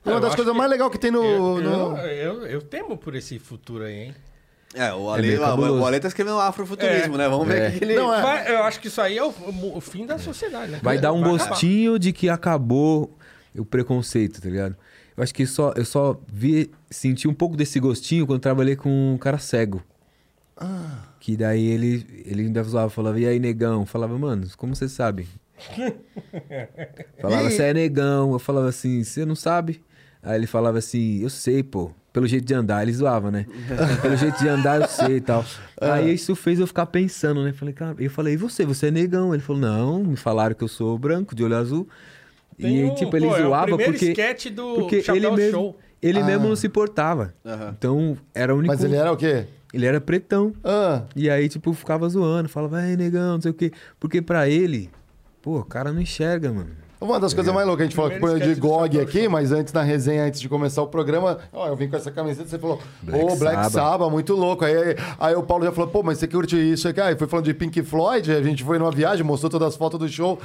É 0.06 0.10
Eu 0.10 0.14
uma 0.14 0.22
das 0.22 0.36
coisas 0.36 0.52
que- 0.52 0.58
mais 0.58 0.70
legais 0.70 0.92
que 0.92 0.98
tem 0.98 1.12
no. 1.12 1.24
Eu, 1.24 1.58
no- 1.62 1.98
eu, 1.98 1.98
eu, 1.98 2.48
eu 2.48 2.62
temo 2.62 2.98
por 2.98 3.16
esse 3.16 3.38
futuro 3.40 3.84
aí, 3.84 3.94
hein? 4.06 4.16
É, 4.74 4.94
o 4.94 5.10
É 5.10 5.14
Ale, 5.20 5.28
meio 5.28 5.42
o, 5.82 5.86
Ale 5.86 6.00
tá 6.00 6.08
escrevendo 6.08 6.40
afrofuturismo, 6.40 7.16
É. 7.16 7.18
né? 7.18 7.28
Vamos 7.30 7.48
ver 7.48 7.62
É. 7.62 7.68
o 7.70 7.72
que 7.78 7.84
ele... 7.84 7.96
Não, 7.96 8.14
é. 8.14 8.22
Vai- 8.22 8.52
eu 8.56 8.64
acho 8.64 8.80
que 8.80 8.88
isso 8.88 9.02
aí 9.02 9.18
é 9.18 9.24
o, 9.24 9.34
o 9.76 9.82
fim 9.82 10.06
da 10.06 10.18
sociedade, 10.18 10.72
né? 10.72 10.80
Vai 10.82 10.98
dar 10.98 11.12
um 11.12 11.20
acabar. 11.26 11.50
gostinho 11.50 12.00
de 12.00 12.14
que 12.14 12.30
acabou 12.30 13.18
o 13.58 13.66
preconceito, 13.66 14.42
tá 14.42 14.48
ligado? 14.50 14.76
Eu 15.18 15.24
acho 15.24 15.34
que 15.34 15.46
só, 15.46 15.74
eu 15.76 15.84
só 15.84 16.18
vi, 16.32 16.72
senti 16.90 17.28
um 17.28 17.34
pouco 17.34 17.58
desse 17.58 17.80
gostinho 17.82 18.26
quando 18.26 18.40
trabalhei 18.40 18.78
com 18.78 19.14
um 19.14 19.18
cara 19.18 19.38
cego. 19.38 19.84
Que 21.20 21.36
daí 21.36 21.66
ele, 21.66 22.24
ele 22.26 22.44
ainda 22.44 22.64
zoava, 22.64 22.90
falava, 22.90 23.20
e 23.20 23.26
aí, 23.28 23.40
negão? 23.40 23.86
Falava, 23.86 24.18
mano, 24.18 24.48
como 24.58 24.76
você 24.76 24.88
sabe? 24.88 25.28
falava, 27.20 27.50
você 27.50 27.64
é 27.64 27.74
negão. 27.74 28.32
Eu 28.34 28.40
falava 28.40 28.70
assim, 28.70 29.04
você 29.04 29.26
não 29.26 29.36
sabe? 29.36 29.84
Aí 30.24 30.36
ele 30.38 30.48
falava 30.48 30.78
assim, 30.78 31.22
eu 31.22 31.30
sei, 31.30 31.64
pô. 31.64 31.92
Pelo 32.14 32.28
jeito 32.28 32.46
de 32.46 32.54
andar, 32.54 32.84
ele 32.84 32.92
zoava, 32.92 33.32
né? 33.32 33.46
Pelo 34.02 34.18
jeito 34.18 34.38
de 34.38 34.50
andar, 34.50 34.82
eu 34.82 34.88
sei 34.88 35.18
e 35.18 35.22
tal. 35.22 35.46
Aí 35.80 36.14
isso 36.14 36.36
fez 36.36 36.60
eu 36.60 36.68
ficar 36.68 36.86
pensando, 36.88 37.42
né? 37.44 37.54
Falei, 37.54 37.74
cara, 37.74 37.96
eu 38.00 38.10
falei, 38.10 38.34
e 38.34 38.38
você? 38.38 38.66
Você 38.66 38.88
é 38.88 38.92
negão? 38.92 39.34
Ele 39.34 39.42
falou, 39.42 39.62
não, 39.62 40.04
me 40.04 40.18
falaram 40.18 40.54
que 40.54 40.64
eu 40.64 40.68
sou 40.68 40.98
branco, 40.98 41.34
de 41.34 41.44
olho 41.44 41.56
azul. 41.56 41.88
Tem 42.60 42.80
e 42.82 42.84
um- 42.86 42.96
tipo, 42.96 43.16
ele 43.16 43.28
pô, 43.28 43.36
é 43.38 43.40
o 43.40 43.44
zoava 43.44 43.78
porque. 43.78 44.10
sketch 44.10 44.48
do 44.48 44.74
porque 44.76 45.04
ele 45.10 45.32
mesmo, 45.32 45.52
Show. 45.52 45.80
ele 46.02 46.22
mesmo 46.22 46.46
Ah. 46.46 46.50
não 46.50 46.56
se 46.56 46.68
portava. 46.68 47.34
Então, 47.78 48.18
era 48.36 48.54
o 48.54 48.58
único. 48.58 48.74
Mas 48.74 48.84
ele 48.84 48.96
era 48.98 49.12
o 49.12 49.16
quê? 49.18 49.46
ele 49.74 49.86
era 49.86 50.02
pretão. 50.02 50.54
Ah, 50.66 51.04
E 51.16 51.30
aí, 51.30 51.48
tipo, 51.48 51.72
ficava 51.74 52.10
zoando, 52.10 52.50
falava, 52.50 52.80
ai, 52.80 52.98
negão, 52.98 53.36
não 53.36 53.42
sei 53.42 53.52
o 53.52 53.54
quê. 53.54 53.72
Porque 53.98 54.22
pra 54.22 54.50
ele, 54.50 54.90
pô, 55.42 55.60
o 55.60 55.64
cara 55.64 55.94
não 55.94 56.02
enxerga, 56.02 56.52
mano. 56.52 56.72
Uma 57.02 57.20
das 57.20 57.34
coisas 57.34 57.52
mais 57.52 57.66
loucas, 57.66 57.82
a 57.82 57.88
gente 57.88 57.96
falou 57.96 58.12
Primeiro 58.12 58.40
de 58.40 58.54
GOG 58.54 59.00
aqui, 59.00 59.28
mas 59.28 59.52
antes 59.52 59.74
na 59.74 59.82
resenha, 59.82 60.24
antes 60.24 60.40
de 60.40 60.48
começar 60.48 60.84
o 60.84 60.88
programa, 60.88 61.40
ó, 61.52 61.68
eu 61.68 61.76
vim 61.76 61.90
com 61.90 61.96
essa 61.96 62.12
camiseta, 62.12 62.48
você 62.48 62.60
falou, 62.60 62.80
Black 63.02 63.24
ô, 63.24 63.36
Black 63.38 63.56
Sabbath. 63.56 63.72
Sabbath, 63.72 64.12
muito 64.12 64.36
louco. 64.36 64.64
Aí, 64.64 64.76
aí 65.20 65.34
o 65.34 65.42
Paulo 65.42 65.66
já 65.66 65.72
falou, 65.72 65.90
pô, 65.90 66.04
mas 66.04 66.20
você 66.20 66.28
curte 66.28 66.56
isso 66.56 66.88
aqui? 66.88 67.02
Aí 67.02 67.16
foi 67.16 67.28
falando 67.28 67.46
de 67.46 67.56
Pink 67.56 67.82
Floyd, 67.82 68.32
a 68.32 68.44
gente 68.44 68.64
foi 68.64 68.78
numa 68.78 68.92
viagem, 68.92 69.26
mostrou 69.26 69.50
todas 69.50 69.70
as 69.70 69.76
fotos 69.76 70.00
do 70.00 70.08
show. 70.08 70.40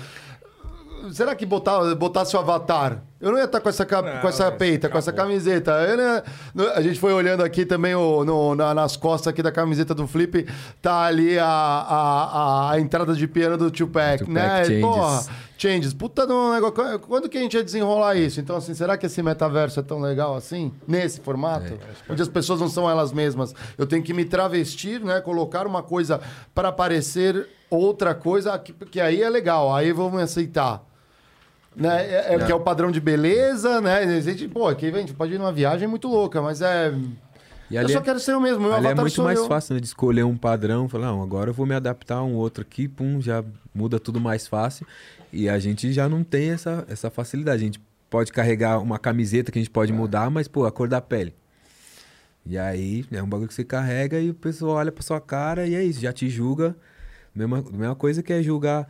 Será 1.13 1.35
que 1.35 1.45
botar, 1.47 1.95
botasse 1.95 2.37
o 2.37 2.39
avatar? 2.39 3.03
Eu 3.21 3.31
não 3.33 3.39
ia 3.39 3.45
estar 3.45 3.61
com 3.61 3.69
essa, 3.69 3.85
ca- 3.87 4.03
Não, 4.03 4.21
com 4.21 4.29
essa 4.29 4.51
peita, 4.53 4.89
com 4.89 4.99
essa 4.99 5.11
acabou. 5.11 5.31
camiseta. 5.31 5.73
Ia- 5.73 6.25
no- 6.55 6.69
a 6.71 6.83
gente 6.83 7.01
foi 7.01 7.13
olhando 7.13 7.43
aqui 7.43 7.65
também 7.65 7.95
o, 7.95 8.25
no- 8.25 8.55
na- 8.55 8.75
nas 8.75 8.97
costas 8.97 9.29
aqui 9.29 9.43
da 9.43 9.51
camiseta 9.51 9.95
do 9.95 10.07
Flip, 10.07 10.47
tá 10.83 11.03
ali 11.05 11.39
a, 11.39 11.47
a, 11.47 12.25
a- 12.69 12.71
a 12.73 12.81
entrada 12.81 13.15
de 13.15 13.27
piano 13.27 13.57
do 13.57 13.71
Tupac, 13.71 14.19
Tupac 14.19 14.31
né? 14.33 14.65
Changes. 14.65 14.81
Porra, 14.83 15.25
Changes. 15.59 15.95
Puta 15.95 16.27
de 16.27 16.33
um 16.35 16.53
negócio. 16.53 16.99
Quando 17.01 17.29
que 17.31 17.39
a 17.39 17.41
gente 17.41 17.55
ia 17.57 17.65
desenrolar 17.65 18.15
isso? 18.17 18.39
Então, 18.39 18.57
assim, 18.57 18.75
será 18.75 18.99
que 18.99 19.07
esse 19.07 19.23
metaverso 19.23 19.81
é 19.81 19.83
tão 19.83 20.01
legal 20.01 20.35
assim? 20.37 20.71
Nesse 20.87 21.21
formato? 21.21 21.73
É. 21.73 22.13
Onde 22.13 22.21
as 22.21 22.29
pessoas 22.29 22.61
não 22.61 22.69
são 22.69 22.89
elas 22.91 23.11
mesmas. 23.13 23.55
Eu 23.79 23.87
tenho 23.87 24.03
que 24.03 24.13
me 24.13 24.27
travestir, 24.27 25.01
né? 25.01 25.21
Colocar 25.23 25.67
uma 25.67 25.83
coisa 25.83 26.21
para 26.55 26.71
parecer 26.71 27.49
outra 27.71 28.15
coisa, 28.15 28.57
que, 28.59 28.73
que 28.75 29.01
aí 29.01 29.23
é 29.23 29.31
legal. 29.31 29.75
Aí 29.75 29.91
vão 29.93 30.11
me 30.11 30.21
aceitar. 30.21 30.83
Né? 31.77 32.07
É, 32.07 32.35
é, 32.35 32.39
que 32.39 32.51
é 32.51 32.55
o 32.55 32.61
padrão 32.61 32.91
de 32.91 33.01
beleza, 33.01 33.83
né? 33.83 33.99
A 33.99 34.21
gente, 34.21 34.49
pô, 34.49 34.67
aqui 34.67 34.87
a 34.87 34.99
gente 34.99 35.13
pode 35.13 35.35
ir 35.35 35.39
numa 35.39 35.53
viagem 35.53 35.87
muito 35.87 36.09
louca, 36.09 36.41
mas 36.41 36.63
é. 36.63 36.91
Eu 37.71 37.89
só 37.91 37.99
é- 37.99 38.03
quero 38.03 38.19
ser 38.19 38.33
eu 38.33 38.41
mesmo. 38.41 38.63
Meu 38.63 38.73
ali 38.73 38.87
é 38.87 38.95
muito 38.95 39.23
mais 39.23 39.39
eu. 39.39 39.47
fácil, 39.47 39.75
né? 39.75 39.81
De 39.81 39.87
escolher 39.87 40.25
um 40.25 40.37
padrão. 40.37 40.89
Falar, 40.89 41.09
não, 41.09 41.23
agora 41.23 41.51
eu 41.51 41.55
vou 41.55 41.67
me 41.67 41.75
adaptar 41.75 42.17
a 42.17 42.23
um 42.25 42.35
outro 42.35 42.63
aqui, 42.63 42.89
pum, 42.89 43.21
já 43.21 43.45
muda 43.75 44.01
tudo 44.01 44.19
mais 44.19 44.47
fácil. 44.47 44.87
E 45.31 45.51
a 45.51 45.59
gente 45.59 45.93
já 45.93 46.09
não 46.09 46.25
tem 46.25 46.51
essa, 46.51 46.87
essa 46.89 47.11
facilidade. 47.11 47.63
A 47.63 47.67
gente 47.67 47.81
pode 48.09 48.33
carregar 48.33 48.79
uma 48.79 48.99
camiseta 48.99 49.53
que 49.53 49.59
a 49.59 49.63
gente 49.63 49.71
pode 49.71 49.93
mudar, 49.93 50.31
mas, 50.31 50.49
pô, 50.49 50.65
a 50.65 50.73
cor 50.73 50.89
da 50.89 51.01
pele. 51.03 51.35
E 52.47 52.57
aí, 52.57 53.05
é 53.13 53.23
um 53.23 53.29
bagulho 53.29 53.49
que 53.49 53.55
você 53.55 53.65
carrega 53.65 54.19
e 54.19 54.31
o 54.31 54.35
pessoal 54.35 54.77
olha 54.77 54.93
pra 54.93 55.03
sua 55.03 55.21
cara 55.21 55.67
e 55.67 55.75
é 55.75 55.85
isso, 55.85 56.01
já 56.01 56.13
te 56.13 56.31
julga. 56.31 56.75
Mesma, 57.35 57.63
mesma 57.71 57.95
coisa 57.95 58.23
que 58.23 58.33
é 58.33 58.43
julgar 58.43 58.89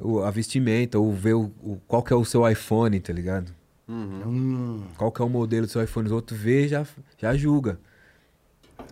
o- 0.00 0.20
a 0.20 0.30
vestimenta 0.30 0.98
ou 0.98 1.12
ver 1.12 1.34
o, 1.34 1.50
o- 1.62 1.78
qual 1.86 2.02
que 2.02 2.12
é 2.12 2.16
o 2.16 2.24
seu 2.24 2.48
iPhone, 2.48 2.98
tá 3.00 3.12
ligado? 3.12 3.52
Hum, 3.88 4.82
Qual 4.98 5.12
que 5.12 5.22
é 5.22 5.24
o 5.24 5.28
modelo 5.28 5.64
do 5.66 5.70
seu 5.72 5.82
iPhone, 5.82 6.06
os 6.06 6.12
outros 6.12 6.38
vê 6.38 6.64
e 6.64 6.68
já, 6.68 6.84
já 7.18 7.34
julga. 7.36 7.78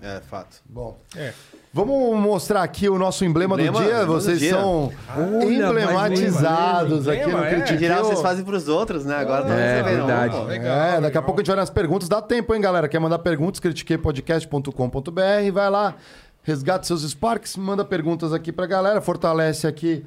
É, 0.01 0.21
fato. 0.21 0.61
bom. 0.67 0.97
É. 1.17 1.33
Vamos 1.73 2.17
mostrar 2.21 2.63
aqui 2.63 2.89
o 2.89 2.97
nosso 2.99 3.25
emblema, 3.25 3.55
Emblema- 3.55 3.73
do 3.79 3.85
dia. 3.85 3.93
emblema 3.95 4.07
do 4.07 4.13
Vocês 4.13 4.39
dia. 4.39 4.51
são 4.53 4.93
Olha, 5.17 5.45
emblematizados 5.53 7.07
um 7.07 7.11
aqui 7.11 7.23
no 7.23 7.29
emblema, 7.31 7.47
é. 7.49 7.55
Critique. 7.57 7.79
geral, 7.81 8.05
vocês 8.05 8.21
fazem 8.21 8.45
pros 8.45 8.69
outros, 8.69 9.05
né? 9.05 9.17
Agora 9.17 9.45
tá 9.45 9.55
É, 9.55 9.83
um, 9.83 9.85
verdade. 9.85 10.39
Legal, 10.45 10.77
é, 10.79 11.01
daqui 11.01 11.19
a 11.19 11.23
pouco 11.23 11.41
a 11.41 11.43
gente 11.43 11.49
vai 11.49 11.57
nas 11.57 11.71
perguntas. 11.71 12.09
Dá 12.09 12.23
tempo, 12.23 12.55
hein, 12.55 12.61
galera? 12.61 12.89
Quer 12.89 13.01
mandar 13.01 13.19
perguntas? 13.19 13.59
critiquepodcast.com.br. 13.61 15.53
Vai 15.53 15.71
lá, 15.71 15.95
resgate 16.43 16.87
seus 16.87 17.03
Sparks, 17.09 17.57
manda 17.57 17.85
perguntas 17.85 18.33
aqui 18.33 18.53
pra 18.53 18.67
galera, 18.67 19.01
fortalece 19.01 19.67
aqui 19.67 20.05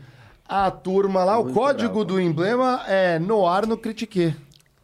a 0.47 0.71
turma 0.71 1.23
lá. 1.23 1.37
o 1.37 1.43
Muito 1.43 1.55
código 1.55 1.89
bravo. 1.93 2.05
do 2.05 2.21
emblema 2.21 2.81
é 2.87 3.19
no 3.19 3.47
ar 3.47 3.65
no 3.65 3.77
Critique. 3.77 4.35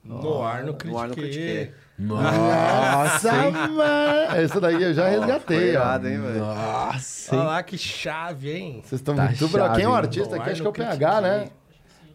No 0.03 0.43
ar, 0.43 0.63
no 0.63 0.75
No 0.85 0.97
ar, 0.97 1.07
no 1.07 1.15
critiquei. 1.15 1.71
Nossa, 1.97 3.31
mano! 3.51 4.35
Essa 4.35 4.59
daí 4.59 4.81
eu 4.81 4.93
já 4.93 5.07
resgatei, 5.07 5.69
irado, 5.69 6.07
hein, 6.09 6.19
velho? 6.19 6.39
Nossa, 6.39 7.35
Olha 7.35 7.43
lá 7.45 7.63
que 7.63 7.77
chave, 7.77 8.51
hein? 8.51 8.81
Vocês 8.83 8.99
estão 8.99 9.15
Tá 9.15 9.25
muito 9.25 9.47
bravos. 9.47 9.77
Quem 9.77 9.85
é 9.85 9.89
o 9.89 9.93
artista 9.93 10.35
aqui? 10.35 10.49
Acho 10.49 10.61
que 10.61 10.67
é 10.67 10.69
o 10.69 10.73
PH, 10.73 11.21
né? 11.21 11.47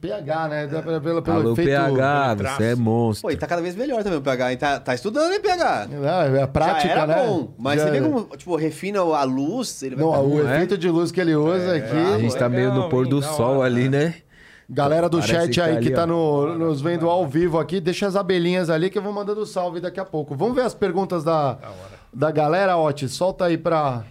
PH, 0.00 0.48
né? 0.48 0.66
Da- 0.66 0.82
Pelo, 0.82 1.00
pelo, 1.00 1.22
pelo 1.22 1.36
Alô, 1.40 1.52
efeito... 1.52 1.68
PH, 1.70 2.34
você 2.34 2.64
é 2.64 2.74
monstro. 2.74 3.22
Pô, 3.28 3.30
e 3.32 3.36
tá 3.36 3.46
cada 3.46 3.60
vez 3.62 3.74
melhor 3.76 4.02
também 4.02 4.18
o 4.18 4.22
PH. 4.22 4.56
Tá, 4.56 4.80
tá 4.80 4.94
estudando, 4.94 5.32
hein, 5.32 5.40
PH? 5.40 5.88
Não, 5.90 6.04
é 6.36 6.42
a 6.42 6.46
prática, 6.48 6.88
Já 6.88 7.02
era 7.02 7.06
né? 7.06 7.26
bom, 7.26 7.52
mas 7.58 7.80
Já- 7.80 7.86
você 7.86 7.90
vê 7.92 8.00
como, 8.00 8.24
tipo, 8.36 8.56
refina 8.56 9.00
a 9.00 9.22
luz, 9.24 9.82
ele 9.82 9.96
vai 9.96 10.04
Não, 10.04 10.24
o 10.24 10.38
Não 10.42 10.48
é? 10.50 10.54
efeito 10.56 10.78
de 10.78 10.88
luz 10.88 11.10
que 11.10 11.20
ele 11.20 11.34
usa 11.34 11.72
A 11.72 11.76
aqui. 11.76 12.20
gente 12.20 12.36
tá 12.36 12.48
meio 12.48 12.72
no 12.72 12.88
pôr 12.88 13.06
do 13.08 13.20
Da 13.20 13.26
sol 13.28 13.56
hora, 13.58 13.66
ali, 13.66 13.88
né? 13.88 14.14
Galera 14.70 15.08
do 15.08 15.18
Parece 15.18 15.32
chat 15.34 15.50
que 15.54 15.60
aí 15.62 15.74
tá 15.76 15.80
que 15.80 15.86
ali, 15.86 15.94
tá 15.94 16.02
ó. 16.02 16.06
no- 16.06 16.58
nos 16.58 16.80
vendo 16.82 17.08
ao 17.08 17.26
vivo 17.26 17.58
aqui, 17.58 17.80
deixa 17.80 18.06
as 18.06 18.14
abelhinhas 18.16 18.68
ali 18.68 18.90
que 18.90 18.98
eu 18.98 19.02
vou 19.02 19.12
mandando 19.12 19.46
salve 19.46 19.80
daqui 19.80 19.98
a 19.98 20.04
pouco. 20.04 20.36
Vamos 20.36 20.54
ver 20.54 20.60
as 20.62 20.74
perguntas 20.74 21.24
da, 21.24 21.56
da 22.12 22.30
galera, 22.30 22.76
Otis. 22.76 23.12
Solta 23.12 23.46
aí 23.46 23.56
pra. 23.56 24.04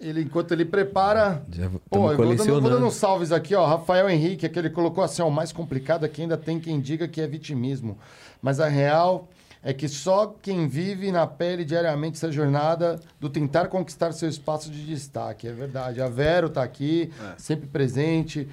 Ele, 0.00 0.22
enquanto 0.22 0.52
ele 0.52 0.64
prepara. 0.64 1.42
Já 1.50 1.68
Pô, 1.90 2.12
eu 2.12 2.16
vou 2.16 2.36
dando, 2.36 2.60
vou 2.60 2.70
dando 2.70 2.90
salves 2.90 3.32
aqui, 3.32 3.54
ó. 3.54 3.66
Rafael 3.66 4.08
Henrique, 4.08 4.46
é 4.46 4.48
que 4.48 4.58
ele 4.58 4.70
colocou 4.70 5.02
assim: 5.02 5.22
ó, 5.22 5.28
o 5.28 5.30
mais 5.30 5.52
complicado 5.52 6.06
é 6.06 6.08
que 6.08 6.22
ainda 6.22 6.36
tem 6.36 6.60
quem 6.60 6.80
diga 6.80 7.08
que 7.08 7.20
é 7.20 7.26
vitimismo. 7.26 7.98
Mas 8.40 8.60
a 8.60 8.68
real 8.68 9.28
é 9.62 9.72
que 9.72 9.88
só 9.88 10.34
quem 10.40 10.68
vive 10.68 11.10
na 11.10 11.26
pele 11.26 11.64
diariamente 11.64 12.16
essa 12.16 12.30
jornada 12.30 13.00
do 13.18 13.28
tentar 13.28 13.66
conquistar 13.66 14.12
seu 14.12 14.28
espaço 14.28 14.70
de 14.70 14.86
destaque. 14.86 15.48
É 15.48 15.52
verdade. 15.52 16.00
A 16.00 16.08
Vero 16.08 16.48
tá 16.48 16.62
aqui, 16.62 17.10
sempre 17.36 17.66
presente. 17.66 18.48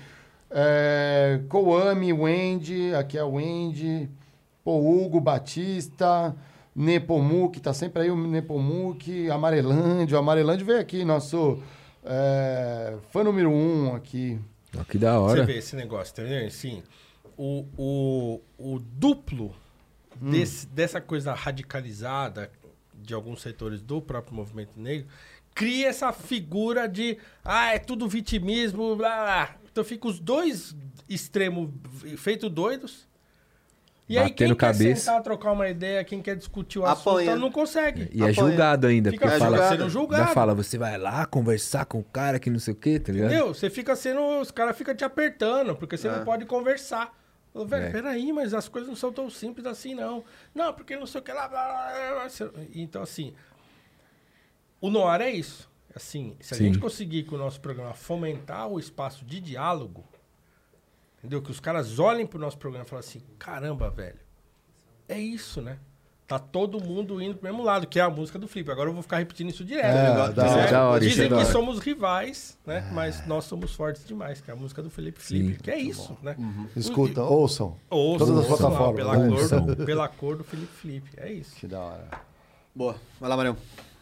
É, 0.50 1.42
Coame, 1.48 2.12
Wendy, 2.12 2.96
aqui 2.96 3.18
é 3.18 3.22
a 3.22 3.26
Wendy. 3.26 4.10
Pô, 4.64 4.80
Hugo 4.80 5.20
Batista. 5.20 6.36
Nepomuc, 6.76 7.60
tá 7.60 7.74
sempre 7.74 8.04
aí 8.04 8.12
o 8.12 8.18
Nepomuc, 8.18 9.30
Amarelândia. 9.30 10.18
O 10.18 10.20
Amarelândia 10.20 10.66
veio 10.66 10.80
aqui, 10.80 11.06
nosso 11.06 11.62
é, 12.04 12.98
fã 13.12 13.24
número 13.24 13.50
um 13.50 13.96
aqui. 13.96 14.40
Ó, 14.78 14.84
que 14.84 14.98
da 14.98 15.18
Você 15.20 15.32
hora. 15.32 15.46
vê 15.46 15.58
esse 15.58 15.76
negócio, 15.76 16.14
tá 16.14 16.24
vendo? 16.24 16.48
Assim, 16.48 16.84
o, 17.38 17.66
o, 17.78 18.42
o 18.58 18.80
duplo 18.80 19.54
Hum. 20.22 20.32
desse, 20.32 20.66
dessa 20.68 21.02
coisa 21.02 21.34
radicalizada 21.34 22.50
de 22.94 23.14
alguns 23.14 23.42
setores 23.42 23.82
do 23.82 24.02
próprio 24.02 24.34
movimento 24.34 24.80
negro 24.80 25.08
cria 25.54 25.88
essa 25.88 26.12
figura 26.14 26.88
de 26.88 27.18
ah, 27.44 27.74
é 27.74 27.80
tudo 27.80 28.08
vitimismo, 28.08 28.96
blá, 28.96 29.24
blá. 29.24 29.56
Então 29.72 29.84
fica 29.84 30.08
os 30.08 30.20
dois 30.20 30.76
extremos 31.10 31.70
feitos 32.18 32.50
doidos. 32.50 33.08
E 34.08 34.20
aí 34.20 34.26
quem 34.26 34.34
Batendo 34.50 34.56
quer 34.56 34.66
cabeça. 34.74 35.02
sentar, 35.02 35.24
trocar 35.24 35.52
uma 35.52 35.68
ideia, 35.68 36.04
quem 36.04 36.22
quer 36.22 36.36
discutir 36.36 36.78
o 36.78 36.86
assunto, 36.86 37.10
Apanha. 37.10 37.36
não 37.36 37.52
consegue. 37.52 38.02
E 38.14 38.20
é 38.22 38.30
Apanha. 38.30 38.34
julgado 38.34 38.86
ainda, 38.86 39.10
Fica 39.12 39.26
porque 39.26 39.40
fala, 39.40 39.70
sendo 39.70 39.90
julgado. 39.90 40.22
ainda 40.22 40.34
fala, 40.34 40.54
você 40.54 40.78
vai 40.78 40.96
lá 40.98 41.26
conversar 41.26 41.86
com 41.86 42.00
o 42.00 42.04
cara 42.04 42.40
que 42.40 42.50
não 42.52 42.60
sei 42.60 42.74
o 42.74 42.78
quê, 42.78 43.00
tá 43.00 43.12
ligado? 43.12 43.32
Entendeu? 43.32 43.54
Você 43.54 43.68
fica 43.70 43.96
sendo. 43.96 44.22
Os 44.40 44.52
caras 44.52 44.78
ficam 44.78 44.94
te 44.96 45.04
apertando, 45.04 45.76
porque 45.76 45.98
você 45.98 46.08
É. 46.08 46.12
não 46.18 46.24
pode 46.24 46.46
conversar. 46.46 47.18
Velho, 47.56 47.86
É. 47.86 47.90
peraí, 47.90 48.32
mas 48.34 48.54
as 48.54 48.68
coisas 48.68 48.88
não 48.88 48.96
são 48.98 49.12
tão 49.14 49.28
simples 49.30 49.66
assim, 49.66 49.96
não. 49.96 50.24
Não, 50.54 50.72
porque 50.74 50.96
não 50.98 51.08
sei 51.08 51.22
o 51.22 51.24
que 51.24 51.32
lá. 51.32 51.48
blá, 51.48 51.66
blá, 51.66 52.14
blá. 52.28 52.52
Então, 52.76 53.02
assim. 53.02 53.34
O 54.82 54.90
Noir 54.92 55.22
é 55.22 55.32
isso. 55.32 55.68
Assim, 55.96 56.36
se 56.42 56.54
a 56.54 56.58
Sim. 56.58 56.66
gente 56.66 56.80
conseguir 56.80 57.24
com 57.24 57.36
o 57.36 57.38
nosso 57.40 57.60
programa 57.62 57.94
fomentar 57.94 58.68
o 58.68 58.78
espaço 58.78 59.24
de 59.26 59.40
diálogo, 59.40 60.04
entendeu? 61.26 61.42
Que 61.42 61.52
os 61.52 61.60
caras 61.60 62.00
olhem 62.00 62.26
pro 62.26 62.40
nosso 62.40 62.58
programa 62.58 62.86
e 62.86 62.90
falem 62.90 63.06
assim: 63.06 63.22
caramba, 63.38 63.90
velho, 63.90 64.20
é 65.08 65.20
isso, 65.20 65.62
né? 65.62 65.78
Tá 66.28 66.40
todo 66.40 66.84
mundo 66.84 67.22
indo 67.22 67.36
pro 67.36 67.48
mesmo 67.48 67.64
lado, 67.64 67.86
que 67.86 68.00
é 68.00 68.02
a 68.02 68.10
música 68.10 68.40
do 68.40 68.48
Flip. 68.48 68.72
Agora 68.72 68.90
eu 68.90 68.94
vou 68.96 69.04
ficar 69.04 69.18
repetindo 69.20 69.50
isso 69.52 69.64
direto. 69.64 69.86
É, 69.96 70.10
Negócio- 70.10 70.34
da 70.34 70.44
Dizem- 70.44 70.58
hora. 70.60 70.72
Da 70.72 70.90
hora, 70.90 71.00
Dizem 71.00 71.26
é 71.26 71.30
da 71.30 71.36
que 71.36 71.42
hora. 71.44 71.52
somos 71.52 71.78
rivais, 71.80 72.58
né? 72.66 72.90
Mas 72.92 73.28
nós 73.28 73.46
somos 73.46 73.76
fortes 73.76 74.08
demais, 74.08 74.42
que 74.42 74.50
é 74.50 74.54
a 74.56 74.58
música 74.58 74.82
do 74.82 74.90
Felipe 74.90 75.22
Flip. 75.22 75.54
Sim. 75.54 75.60
que 75.62 75.70
é 75.70 75.78
isso, 75.78 76.18
né? 76.24 76.36
Escuta, 76.76 77.22
ouçam. 77.22 77.76
Ouçam, 77.92 78.26
Todas 78.28 78.44
as 78.44 78.50
lá, 78.50 78.58
plataformas. 78.58 78.96
Pela 78.96 79.16
cor, 79.16 79.32
Ouçam. 79.40 79.66
do, 79.68 79.86
pela 79.86 80.08
cor 80.08 80.36
do 80.38 80.44
Felipe 80.44 80.74
Flip. 80.74 81.08
É 81.18 81.32
isso. 81.32 81.56
Que 81.58 81.68
da 81.68 81.80
hora. 81.80 82.08
Boa. 82.74 82.96
Vai 83.20 83.30
lá, 83.30 83.38
Marião. 83.38 83.56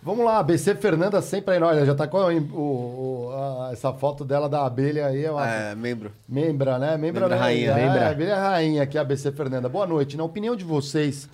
Vamos 0.03 0.25
lá, 0.25 0.43
BC 0.43 0.75
Fernanda 0.75 1.21
sempre 1.21 1.55
aí, 1.55 1.61
olha, 1.61 1.85
já 1.85 1.95
tá 1.95 2.05
com 2.07 2.17
o, 2.17 2.29
o- 2.57 3.31
a- 3.31 3.69
essa 3.71 3.93
foto 3.93 4.25
dela 4.25 4.49
da 4.49 4.65
abelha 4.65 5.07
aí, 5.07 5.23
é 5.25 5.71
É, 5.71 5.75
membro. 5.75 6.11
membra, 6.27 6.77
né? 6.77 6.97
Membra, 6.97 7.21
Membra 7.21 7.37
rainha. 7.37 7.71
É, 7.71 7.85
Membra. 7.85 8.09
abelha 8.09 8.35
rainha 8.37 8.83
aqui, 8.83 8.97
a 8.97 9.03
BC 9.03 9.31
Fernanda. 9.31 9.69
Boa 9.69 9.87
noite. 9.87 10.17
Na 10.17 10.23
opinião 10.25 10.55
de 10.57 10.65
vocês, 10.65 11.29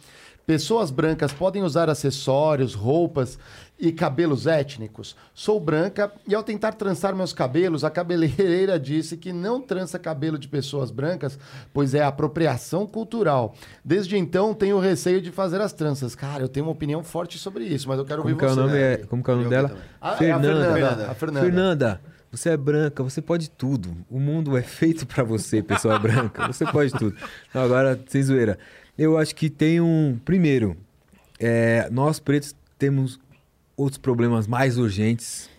pessoas 0.53 0.89
brancas 0.89 1.31
podem 1.31 1.61
usar 1.61 1.91
acessórios, 1.91 2.73
roupas 2.73 3.37
e 3.79 3.91
cabelos 3.91 4.47
étnicos? 4.47 5.15
Sou 5.31 5.59
branca 5.59 6.11
e 6.27 6.33
ao 6.33 6.41
tentar 6.41 6.71
trançar 6.71 7.15
meus 7.15 7.31
cabelos, 7.31 7.83
a 7.83 7.89
cabeleireira 7.91 8.79
disse 8.79 9.15
que 9.15 9.31
não 9.31 9.61
trança 9.61 9.99
cabelo 9.99 10.39
de 10.39 10.47
pessoas 10.47 10.89
brancas, 10.89 11.37
pois 11.71 11.93
é 11.93 12.01
apropriação 12.03 12.87
cultural. 12.87 13.53
Desde 13.85 14.17
então, 14.17 14.55
tenho 14.55 14.79
receio 14.79 15.21
de 15.21 15.31
fazer 15.31 15.61
as 15.61 15.71
tranças. 15.71 16.15
Cara, 16.15 16.41
eu 16.41 16.49
tenho 16.49 16.65
uma 16.65 16.71
opinião 16.71 17.03
forte 17.03 17.37
sobre 17.37 17.65
isso, 17.65 17.87
mas 17.87 17.99
eu 17.99 18.05
quero 18.05 18.23
Como 18.23 18.33
ouvir 18.33 18.39
que 18.39 18.45
é 18.45 18.47
o 18.47 18.55
você. 18.55 18.59
nome? 18.59 18.73
né? 18.73 18.93
É, 18.93 18.97
como 19.05 19.23
que 19.23 19.29
é 19.29 19.33
o 19.35 19.37
nome 19.37 19.49
dela? 19.51 19.69
também. 19.69 19.83
Ah, 20.01 20.09
é 20.09 20.13
a 20.13 20.17
Fernanda. 20.17 20.73
Fernanda. 20.73 21.11
A 21.11 21.13
Fernanda. 21.13 21.45
Fernanda, 21.45 22.01
você 22.31 22.49
é 22.49 22.57
branca, 22.57 23.03
você 23.03 23.21
pode 23.21 23.51
tudo. 23.51 23.95
O 24.09 24.19
mundo 24.19 24.57
é 24.57 24.63
feito 24.63 25.05
pra 25.05 25.23
você, 25.23 25.61
pessoa 25.61 25.97
branca. 26.01 26.47
Você 26.47 26.65
pode 26.65 26.91
tudo. 26.93 27.15
Não, 27.53 27.61
agora, 27.61 27.99
sem 28.07 28.23
zoeira. 28.23 28.57
Eu 28.99 29.17
acho 29.17 29.33
que 29.33 29.49
tem 29.49 29.79
um. 29.79 30.19
Primeiro, 30.25 30.75
é, 31.39 31.89
nós 31.89 32.19
pretos 32.19 32.53
temos 32.77 33.17
outros 33.77 33.97
problemas 33.97 34.45
mais 34.45 34.77
urgentes, 34.77 35.49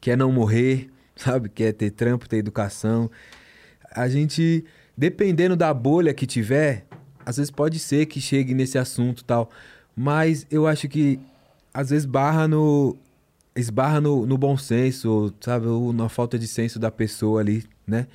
que 0.00 0.12
é 0.12 0.16
não 0.16 0.30
morrer, 0.30 0.88
sabe? 1.16 1.48
Que 1.48 1.64
é 1.64 1.72
ter 1.72 1.90
trampo, 1.90 2.28
ter 2.28 2.36
educação. 2.36 3.10
A 3.90 4.08
gente, 4.08 4.64
dependendo 4.96 5.56
da 5.56 5.74
bolha 5.74 6.14
que 6.14 6.24
tiver, 6.24 6.86
às 7.26 7.36
vezes 7.36 7.50
pode 7.50 7.80
ser 7.80 8.06
que 8.06 8.20
chegue 8.20 8.54
nesse 8.54 8.78
assunto 8.78 9.24
tal. 9.24 9.50
Mas 9.96 10.46
eu 10.48 10.64
acho 10.64 10.88
que 10.88 11.18
às 11.74 11.90
vezes 11.90 12.06
barra 12.06 12.46
no. 12.46 12.96
Esbarra 13.56 14.00
no, 14.00 14.24
no 14.24 14.38
bom 14.38 14.56
senso, 14.56 15.34
sabe? 15.40 15.66
Ou 15.66 15.92
na 15.92 16.08
falta 16.08 16.38
de 16.38 16.46
senso 16.46 16.78
da 16.78 16.92
pessoa 16.92 17.40
ali, 17.40 17.64
né? 17.84 18.06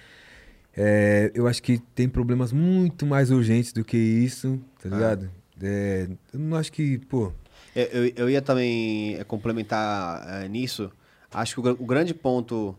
É, 0.82 1.30
eu 1.34 1.46
acho 1.48 1.62
que 1.62 1.80
tem 1.94 2.08
problemas 2.08 2.54
muito 2.54 3.06
mais 3.06 3.32
urgentes 3.32 3.74
do 3.74 3.84
que 3.84 3.98
isso, 3.98 4.58
tá 4.82 4.90
ligado? 4.90 5.30
É, 5.62 6.08
eu 6.34 6.40
não 6.40 6.58
acho 6.58 6.72
que, 6.72 6.98
pô. 6.98 7.32
Eu, 7.76 7.84
eu, 7.86 8.14
eu 8.16 8.30
ia 8.30 8.42
também 8.42 9.16
é, 9.18 9.24
complementar 9.24 10.44
é, 10.44 10.48
nisso. 10.48 10.92
Acho 11.32 11.62
que 11.62 11.68
o, 11.68 11.72
o 11.72 11.86
grande 11.86 12.14
ponto 12.14 12.76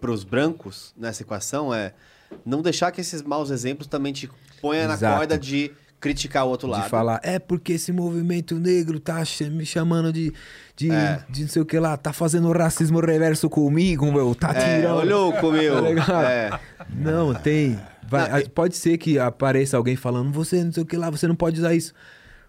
para 0.00 0.10
os 0.10 0.22
brancos 0.24 0.94
nessa 0.96 1.22
equação 1.22 1.74
é 1.74 1.92
não 2.44 2.62
deixar 2.62 2.90
que 2.92 3.00
esses 3.00 3.22
maus 3.22 3.50
exemplos 3.50 3.86
também 3.88 4.12
te 4.12 4.30
ponham 4.60 4.86
na 4.88 4.94
Exato. 4.94 5.16
corda 5.18 5.38
de 5.38 5.72
criticar 5.98 6.44
o 6.46 6.50
outro 6.50 6.68
lado. 6.68 6.84
De 6.84 6.88
falar, 6.90 7.20
é 7.22 7.38
porque 7.38 7.72
esse 7.72 7.90
movimento 7.92 8.54
negro 8.56 9.00
tá 9.00 9.22
me 9.50 9.64
chamando 9.64 10.12
de, 10.12 10.32
de, 10.76 10.90
É. 10.90 11.24
de 11.28 11.42
não 11.42 11.48
sei 11.48 11.62
o 11.62 11.66
que 11.66 11.78
lá, 11.78 11.96
tá 11.96 12.12
fazendo 12.12 12.50
racismo 12.52 13.00
reverso 13.00 13.48
comigo, 13.48 14.10
meu, 14.12 14.34
tá 14.34 14.52
É, 14.54 14.76
tirando. 14.80 14.98
ô 14.98 15.04
louco, 15.04 15.50
meu. 15.50 15.96
Tá? 16.04 16.30
É. 16.30 16.60
Não, 16.94 17.34
tem. 17.34 17.80
Vai- 18.08 18.28
Não, 18.30 18.36
a- 18.38 18.50
pode 18.50 18.76
ser 18.76 18.96
que 18.98 19.18
apareça 19.18 19.76
alguém 19.76 19.96
falando, 19.96 20.30
você 20.32 20.62
não 20.64 20.72
sei 20.72 20.82
o 20.82 20.86
que 20.86 20.96
lá, 20.96 21.10
você 21.10 21.26
não 21.26 21.34
pode 21.36 21.58
usar 21.58 21.74
isso. 21.74 21.92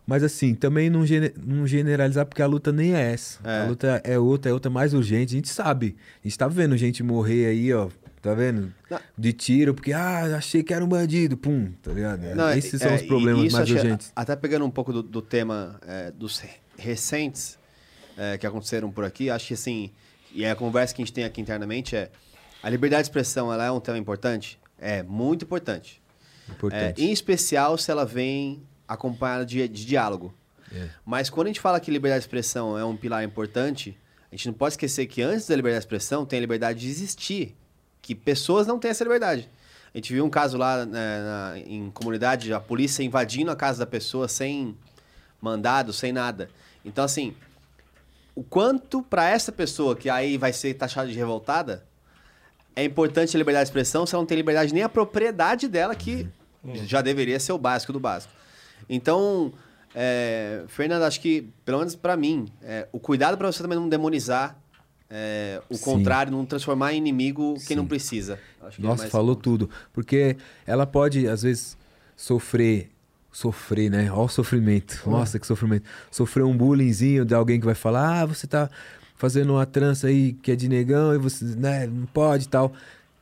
Mas 0.05 0.23
assim, 0.23 0.55
também 0.55 0.89
não, 0.89 1.03
não 1.45 1.67
generalizar, 1.67 2.25
porque 2.25 2.41
a 2.41 2.45
luta 2.47 2.71
nem 2.71 2.95
é 2.95 3.11
essa. 3.11 3.39
É. 3.43 3.63
A 3.63 3.65
luta 3.67 4.01
é 4.05 4.17
outra, 4.17 4.49
é 4.49 4.53
outra 4.53 4.71
mais 4.71 4.93
urgente. 4.93 5.33
A 5.33 5.37
gente 5.37 5.49
sabe. 5.49 5.97
A 6.23 6.27
gente 6.27 6.37
tá 6.37 6.47
vendo 6.47 6.77
gente 6.77 7.03
morrer 7.03 7.47
aí, 7.47 7.73
ó. 7.73 7.89
Tá 8.21 8.33
vendo? 8.33 8.73
Não. 8.89 8.99
De 9.17 9.31
tiro, 9.33 9.73
porque, 9.73 9.91
ah, 9.93 10.37
achei 10.37 10.63
que 10.63 10.73
era 10.73 10.83
um 10.83 10.87
bandido. 10.87 11.35
Pum, 11.37 11.71
tá 11.83 11.91
ligado? 11.91 12.21
Não, 12.35 12.51
Esses 12.51 12.81
é, 12.81 12.87
são 12.87 12.95
os 12.95 13.01
problemas 13.01 13.51
mais 13.51 13.63
acho- 13.69 13.73
urgentes. 13.73 14.11
Até 14.15 14.35
pegando 14.35 14.63
um 14.65 14.71
pouco 14.71 14.91
do, 14.93 15.03
do 15.03 15.21
tema 15.21 15.77
é, 15.85 16.09
dos 16.11 16.39
re- 16.39 16.49
recentes 16.77 17.57
é, 18.17 18.37
que 18.37 18.47
aconteceram 18.47 18.89
por 18.89 19.03
aqui, 19.03 19.29
acho 19.29 19.47
que 19.47 19.53
assim, 19.53 19.91
e 20.33 20.43
é 20.45 20.51
a 20.51 20.55
conversa 20.55 20.95
que 20.95 21.01
a 21.01 21.05
gente 21.05 21.13
tem 21.13 21.23
aqui 21.25 21.39
internamente 21.41 21.95
é, 21.95 22.09
a 22.63 22.69
liberdade 22.69 23.03
de 23.03 23.09
expressão, 23.09 23.51
ela 23.53 23.65
é 23.65 23.71
um 23.71 23.79
tema 23.79 23.97
importante? 23.97 24.57
É, 24.79 25.01
muito 25.03 25.43
importante. 25.45 26.01
É, 26.47 26.51
Importante. 26.51 27.03
em 27.03 27.11
especial 27.11 27.77
se 27.77 27.91
ela 27.91 28.05
vem 28.05 28.61
acompanhada 28.87 29.45
de, 29.45 29.67
de 29.67 29.85
diálogo. 29.85 30.33
É. 30.73 30.89
Mas 31.05 31.29
quando 31.29 31.47
a 31.47 31.49
gente 31.49 31.59
fala 31.59 31.79
que 31.79 31.91
liberdade 31.91 32.21
de 32.21 32.25
expressão 32.27 32.77
é 32.77 32.85
um 32.85 32.95
pilar 32.95 33.23
importante, 33.23 33.97
a 34.31 34.35
gente 34.35 34.47
não 34.47 34.53
pode 34.53 34.73
esquecer 34.73 35.05
que 35.07 35.21
antes 35.21 35.47
da 35.47 35.55
liberdade 35.55 35.81
de 35.81 35.85
expressão 35.87 36.25
tem 36.25 36.37
a 36.37 36.41
liberdade 36.41 36.79
de 36.79 36.87
existir. 36.87 37.55
Que 38.01 38.13
pessoas 38.15 38.65
não 38.67 38.77
têm 38.79 38.91
essa 38.91 39.03
liberdade. 39.03 39.49
A 39.93 39.97
gente 39.97 40.13
viu 40.13 40.23
um 40.25 40.29
caso 40.29 40.57
lá 40.57 40.85
né, 40.85 41.19
na- 41.21 41.53
em 41.59 41.89
comunidade, 41.91 42.53
a 42.53 42.59
polícia 42.59 43.03
invadindo 43.03 43.49
a 43.51 43.55
casa 43.55 43.79
da 43.79 43.85
pessoa 43.85 44.27
sem 44.27 44.77
mandado, 45.41 45.91
sem 45.91 46.11
nada. 46.13 46.49
Então, 46.85 47.03
assim, 47.03 47.35
o 48.35 48.43
quanto 48.43 49.01
para 49.01 49.27
essa 49.27 49.51
pessoa 49.51 49.95
que 49.95 50.09
aí 50.09 50.37
vai 50.37 50.53
ser 50.53 50.73
taxada 50.75 51.07
de 51.09 51.15
revoltada, 51.17 51.85
é 52.77 52.83
importante 52.83 53.35
a 53.35 53.39
liberdade 53.39 53.65
de 53.65 53.69
expressão 53.69 54.05
se 54.05 54.13
ela 54.13 54.21
não 54.21 54.27
tem 54.27 54.37
liberdade 54.37 54.71
nem 54.71 54.83
a 54.83 54.89
propriedade 54.89 55.67
dela, 55.67 55.95
que 55.95 56.27
já 56.85 57.01
deveria 57.01 57.39
ser 57.39 57.51
o 57.51 57.57
básico 57.57 57.91
do 57.91 57.99
básico. 57.99 58.31
Então, 58.87 59.51
é, 59.95 60.63
Fernando, 60.67 61.01
acho 61.01 61.19
que, 61.19 61.49
pelo 61.65 61.79
menos 61.79 61.95
para 61.95 62.15
mim, 62.15 62.47
é, 62.61 62.87
o 62.91 62.99
cuidado 62.99 63.35
para 63.35 63.51
você 63.51 63.63
também 63.63 63.79
não 63.79 63.89
demonizar 63.89 64.55
é, 65.09 65.59
o 65.67 65.75
Sim. 65.75 65.83
contrário, 65.85 66.31
não 66.31 66.45
transformar 66.45 66.93
em 66.93 66.97
inimigo 66.97 67.55
quem 67.55 67.69
Sim. 67.69 67.75
não 67.77 67.87
precisa. 67.87 68.39
Acho 68.61 68.77
que 68.77 68.83
é 68.83 68.87
Nossa, 68.87 69.03
mais 69.03 69.11
falou 69.11 69.35
tudo. 69.35 69.67
Porque 69.91 70.37
ela 70.67 70.85
pode, 70.85 71.27
às 71.27 71.41
vezes, 71.41 71.75
sofrer. 72.15 72.91
Sofrer, 73.31 73.89
né? 73.89 74.11
Olha 74.11 74.21
o 74.21 74.27
sofrimento. 74.27 75.01
Nossa, 75.09 75.39
que 75.39 75.47
sofrimento. 75.47 75.87
Sofrer 76.11 76.43
um 76.43 76.55
bullyingzinho 76.55 77.25
de 77.25 77.33
alguém 77.33 77.59
que 77.59 77.65
vai 77.65 77.75
falar: 77.75 78.21
ah, 78.21 78.25
você 78.25 78.47
tá 78.47 78.69
fazendo 79.17 79.53
uma 79.53 79.65
trança 79.65 80.07
aí 80.07 80.33
que 80.33 80.51
é 80.51 80.55
de 80.55 80.69
negão 80.69 81.13
e 81.13 81.17
você 81.17 81.43
né, 81.43 81.87
não 81.87 82.05
pode 82.05 82.45
e 82.45 82.49
tal. 82.49 82.73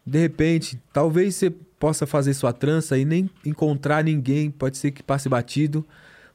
De 0.05 0.19
repente, 0.19 0.79
talvez 0.93 1.35
você 1.35 1.49
possa 1.79 2.05
fazer 2.05 2.33
sua 2.33 2.53
trança 2.53 2.97
e 2.97 3.05
nem 3.05 3.29
encontrar 3.45 4.03
ninguém, 4.03 4.51
pode 4.51 4.77
ser 4.77 4.91
que 4.91 5.01
passe 5.01 5.27
batido. 5.27 5.85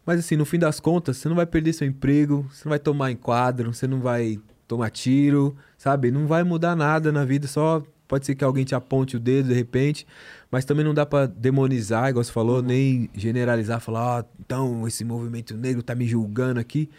Mas 0.04 0.20
assim, 0.20 0.36
no 0.36 0.44
fim 0.44 0.58
das 0.58 0.80
contas, 0.80 1.18
você 1.18 1.28
não 1.28 1.36
vai 1.36 1.46
perder 1.46 1.72
seu 1.72 1.86
emprego, 1.86 2.46
você 2.50 2.62
não 2.64 2.70
vai 2.70 2.78
tomar 2.78 3.10
enquadro, 3.10 3.72
você 3.72 3.86
não 3.86 4.00
vai 4.00 4.40
tomar 4.66 4.90
tiro, 4.90 5.56
sabe? 5.76 6.10
Não 6.10 6.26
vai 6.26 6.42
mudar 6.42 6.74
nada 6.74 7.12
na 7.12 7.24
vida, 7.24 7.46
só 7.46 7.82
pode 8.08 8.26
ser 8.26 8.34
que 8.34 8.42
alguém 8.42 8.64
te 8.64 8.74
aponte 8.74 9.16
o 9.16 9.20
dedo 9.20 9.48
de 9.48 9.54
repente, 9.54 10.06
mas 10.50 10.64
também 10.64 10.84
não 10.84 10.92
dá 10.92 11.06
pra 11.06 11.26
demonizar, 11.26 12.08
igual 12.08 12.24
você 12.24 12.32
falou, 12.32 12.60
nem 12.60 13.08
generalizar, 13.14 13.80
falar, 13.80 14.20
ah, 14.20 14.24
então 14.40 14.86
esse 14.86 15.04
movimento 15.04 15.56
negro 15.56 15.82
tá 15.82 15.94
me 15.94 16.06
julgando 16.06 16.58
aqui. 16.58 16.90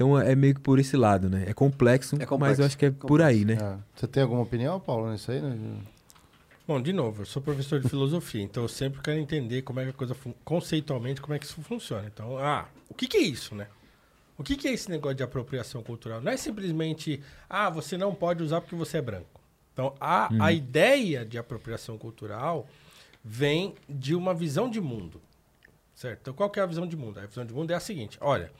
Então 0.00 0.18
é 0.18 0.34
meio 0.34 0.54
que 0.54 0.62
por 0.62 0.78
esse 0.78 0.96
lado, 0.96 1.28
né? 1.28 1.44
É 1.46 1.52
complexo, 1.52 2.16
É 2.16 2.24
complexo, 2.24 2.38
mas 2.38 2.58
eu 2.58 2.64
acho 2.64 2.78
que 2.78 2.86
é 2.86 2.90
por 2.90 3.20
aí, 3.20 3.44
né? 3.44 3.58
É. 3.60 3.76
Você 3.94 4.06
tem 4.06 4.22
alguma 4.22 4.40
opinião, 4.40 4.80
Paulo, 4.80 5.12
nisso 5.12 5.30
aí? 5.30 5.42
né? 5.42 5.76
Bom, 6.66 6.80
de 6.80 6.90
novo, 6.90 7.20
eu 7.20 7.26
sou 7.26 7.42
professor 7.42 7.78
de 7.80 7.86
filosofia, 7.86 8.40
então 8.40 8.62
eu 8.62 8.68
sempre 8.68 9.02
quero 9.02 9.18
entender 9.18 9.60
como 9.60 9.78
é 9.78 9.84
que 9.84 9.90
a 9.90 9.92
coisa, 9.92 10.16
conceitualmente, 10.42 11.20
como 11.20 11.34
é 11.34 11.38
que 11.38 11.44
isso 11.44 11.60
funciona. 11.60 12.06
Então, 12.06 12.38
ah, 12.38 12.66
o 12.88 12.94
que, 12.94 13.06
que 13.06 13.18
é 13.18 13.20
isso, 13.20 13.54
né? 13.54 13.66
O 14.38 14.42
que, 14.42 14.56
que 14.56 14.66
é 14.68 14.72
esse 14.72 14.88
negócio 14.88 15.16
de 15.16 15.22
apropriação 15.22 15.82
cultural? 15.82 16.22
Não 16.22 16.32
é 16.32 16.36
simplesmente, 16.38 17.20
ah, 17.46 17.68
você 17.68 17.98
não 17.98 18.14
pode 18.14 18.42
usar 18.42 18.62
porque 18.62 18.76
você 18.76 18.96
é 18.96 19.02
branco. 19.02 19.38
Então, 19.74 19.94
a, 20.00 20.30
a 20.42 20.50
ideia 20.50 21.26
de 21.26 21.36
apropriação 21.36 21.98
cultural 21.98 22.66
vem 23.22 23.74
de 23.86 24.14
uma 24.14 24.32
visão 24.32 24.70
de 24.70 24.80
mundo, 24.80 25.20
certo? 25.94 26.20
Então, 26.22 26.32
qual 26.32 26.48
que 26.48 26.58
é 26.58 26.62
a 26.62 26.66
visão 26.66 26.86
de 26.86 26.96
mundo? 26.96 27.20
A 27.20 27.26
visão 27.26 27.44
de 27.44 27.52
mundo 27.52 27.70
é 27.70 27.74
a 27.74 27.80
seguinte, 27.80 28.16
olha, 28.18 28.50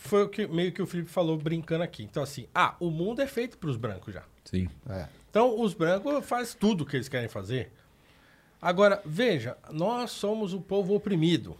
foi 0.00 0.24
o 0.24 0.28
que 0.28 0.46
meio 0.46 0.72
que 0.72 0.80
o 0.80 0.86
Felipe 0.86 1.10
falou 1.10 1.36
brincando 1.36 1.84
aqui. 1.84 2.02
Então, 2.02 2.22
assim, 2.22 2.46
ah, 2.54 2.74
o 2.80 2.90
mundo 2.90 3.20
é 3.20 3.26
feito 3.26 3.58
para 3.58 3.68
os 3.68 3.76
brancos 3.76 4.14
já. 4.14 4.22
Sim. 4.44 4.68
É. 4.88 5.06
Então, 5.28 5.60
os 5.60 5.74
brancos 5.74 6.24
fazem 6.24 6.56
tudo 6.58 6.82
o 6.82 6.86
que 6.86 6.96
eles 6.96 7.08
querem 7.08 7.28
fazer. 7.28 7.70
Agora, 8.60 9.00
veja, 9.04 9.56
nós 9.70 10.10
somos 10.10 10.52
o 10.54 10.60
povo 10.60 10.94
oprimido. 10.94 11.56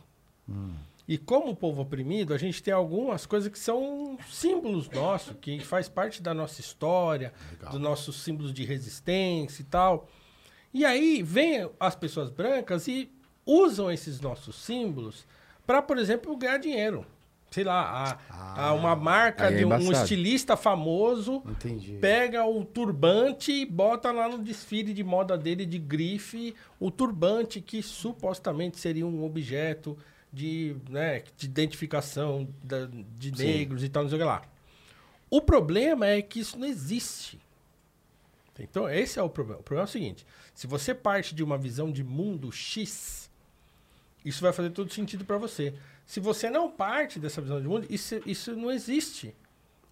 E 1.07 1.19
como 1.19 1.55
povo 1.55 1.83
oprimido, 1.83 2.33
a 2.33 2.39
gente 2.39 2.63
tem 2.63 2.73
algumas 2.73 3.27
coisas 3.27 3.51
que 3.51 3.59
são 3.59 4.19
símbolos 4.29 4.89
nossos, 4.89 5.37
que 5.41 5.61
faz 5.61 5.89
parte 5.89 6.23
da 6.23 6.33
nossa 6.33 6.61
história, 6.61 7.33
dos 7.71 7.81
nossos 7.81 8.23
símbolos 8.23 8.53
de 8.53 8.65
resistência 8.65 9.63
e 9.63 9.65
tal. 9.65 10.09
E 10.73 10.85
aí 10.85 11.23
vem 11.23 11.69
as 11.79 11.95
pessoas 11.95 12.31
brancas 12.31 12.89
e 12.89 13.11
usam 13.45 13.91
esses 13.91 14.21
nossos 14.21 14.57
símbolos 14.57 15.27
para, 15.67 15.83
por 15.83 15.99
exemplo, 15.99 16.37
ganhar 16.37 16.59
dinheiro. 16.59 17.07
Sei 17.51 17.65
lá, 17.65 18.17
a, 18.31 18.69
a 18.69 18.73
uma 18.75 18.95
marca 18.95 19.47
é 19.47 19.57
de 19.57 19.65
um, 19.65 19.71
um 19.71 19.91
estilista 20.03 20.57
famoso 20.57 21.43
Entendi. 21.45 21.99
pega 22.01 22.45
o 22.45 22.65
turbante 22.65 23.51
e 23.51 23.67
bota 23.67 24.13
lá 24.13 24.29
no 24.29 24.39
desfile 24.39 24.95
de 24.95 25.03
moda 25.03 25.37
dele 25.37 25.67
de 25.67 25.77
grife 25.79 26.55
o 26.79 26.93
turbante 26.93 27.61
que 27.61 27.83
supostamente 27.83 28.79
seria 28.79 29.05
um 29.05 29.25
objeto 29.25 29.99
de, 30.33 30.77
né, 30.89 31.25
de 31.37 31.47
identificação 31.47 32.49
da- 32.63 32.87
de 33.19 33.33
negros 33.45 33.83
e 33.83 33.89
tal, 33.89 34.05
não 34.05 34.11
sei 34.11 34.19
o 34.19 34.21
que 34.21 34.27
lá. 34.27 34.43
O 35.29 35.41
problema 35.41 36.07
é 36.07 36.23
que 36.23 36.39
isso 36.39 36.57
não 36.57 36.69
existe. 36.69 37.41
Então, 38.59 38.89
esse 38.89 39.19
é 39.19 39.23
o 39.23 39.29
problema. 39.29 39.61
O 39.61 39.63
problema 39.65 39.87
é 39.87 39.89
o 39.89 39.91
seguinte: 39.91 40.27
se 40.55 40.67
você 40.67 40.95
parte 40.95 41.35
de 41.35 41.43
uma 41.43 41.57
visão 41.57 41.91
de 41.91 42.05
mundo 42.05 42.53
X, 42.53 43.31
isso 44.25 44.43
vai 44.43 44.53
fazer 44.53 44.71
todo 44.71 44.93
sentido 44.93 45.25
para 45.25 45.39
você. 45.39 45.75
Se 46.11 46.19
você 46.19 46.51
não 46.51 46.69
parte 46.69 47.21
dessa 47.21 47.41
visão 47.41 47.63
de 47.63 47.69
mundo, 47.69 47.87
isso, 47.89 48.21
isso 48.27 48.57
não 48.57 48.69
existe. 48.69 49.33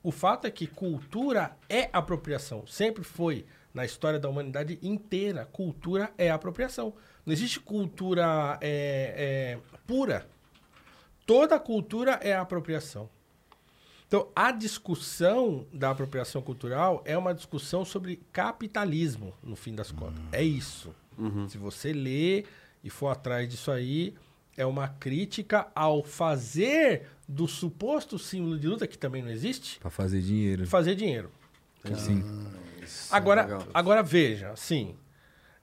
O 0.02 0.10
fato 0.10 0.48
é 0.48 0.50
que 0.50 0.66
cultura 0.66 1.56
é 1.68 1.88
apropriação. 1.92 2.66
Sempre 2.66 3.04
foi 3.04 3.46
na 3.72 3.84
história 3.84 4.18
da 4.18 4.28
humanidade 4.28 4.80
inteira. 4.82 5.44
Cultura 5.44 6.12
é 6.18 6.28
apropriação. 6.28 6.92
Não 7.24 7.32
existe 7.32 7.60
cultura 7.60 8.58
é, 8.60 9.60
é, 9.62 9.78
pura. 9.86 10.28
Toda 11.24 11.56
cultura 11.60 12.18
é 12.20 12.34
apropriação. 12.34 13.08
Então, 14.08 14.28
a 14.34 14.50
discussão 14.50 15.68
da 15.72 15.90
apropriação 15.90 16.42
cultural 16.42 17.00
é 17.04 17.16
uma 17.16 17.32
discussão 17.32 17.84
sobre 17.84 18.16
capitalismo, 18.32 19.32
no 19.40 19.54
fim 19.54 19.72
das 19.72 19.92
contas. 19.92 20.20
É 20.32 20.42
isso. 20.42 20.92
Se 21.48 21.58
você 21.58 21.92
ler 21.92 22.44
e 22.82 22.90
for 22.90 23.06
atrás 23.06 23.48
disso 23.48 23.70
aí, 23.70 24.16
é 24.58 24.66
uma 24.66 24.88
crítica 24.88 25.68
ao 25.74 26.02
fazer 26.04 27.06
do 27.26 27.46
suposto 27.48 28.18
símbolo 28.18 28.58
de 28.58 28.66
luta, 28.68 28.86
que 28.86 28.98
também 28.98 29.22
não 29.22 29.30
existe, 29.30 29.78
Pra 29.78 29.90
fazer 29.90 30.20
dinheiro. 30.20 30.66
fazer 30.66 30.94
dinheiro. 30.94 31.30
Sim. 31.96 32.22
Agora, 33.10 33.42
legal. 33.42 33.62
agora 33.72 34.02
veja, 34.02 34.50
assim, 34.50 34.94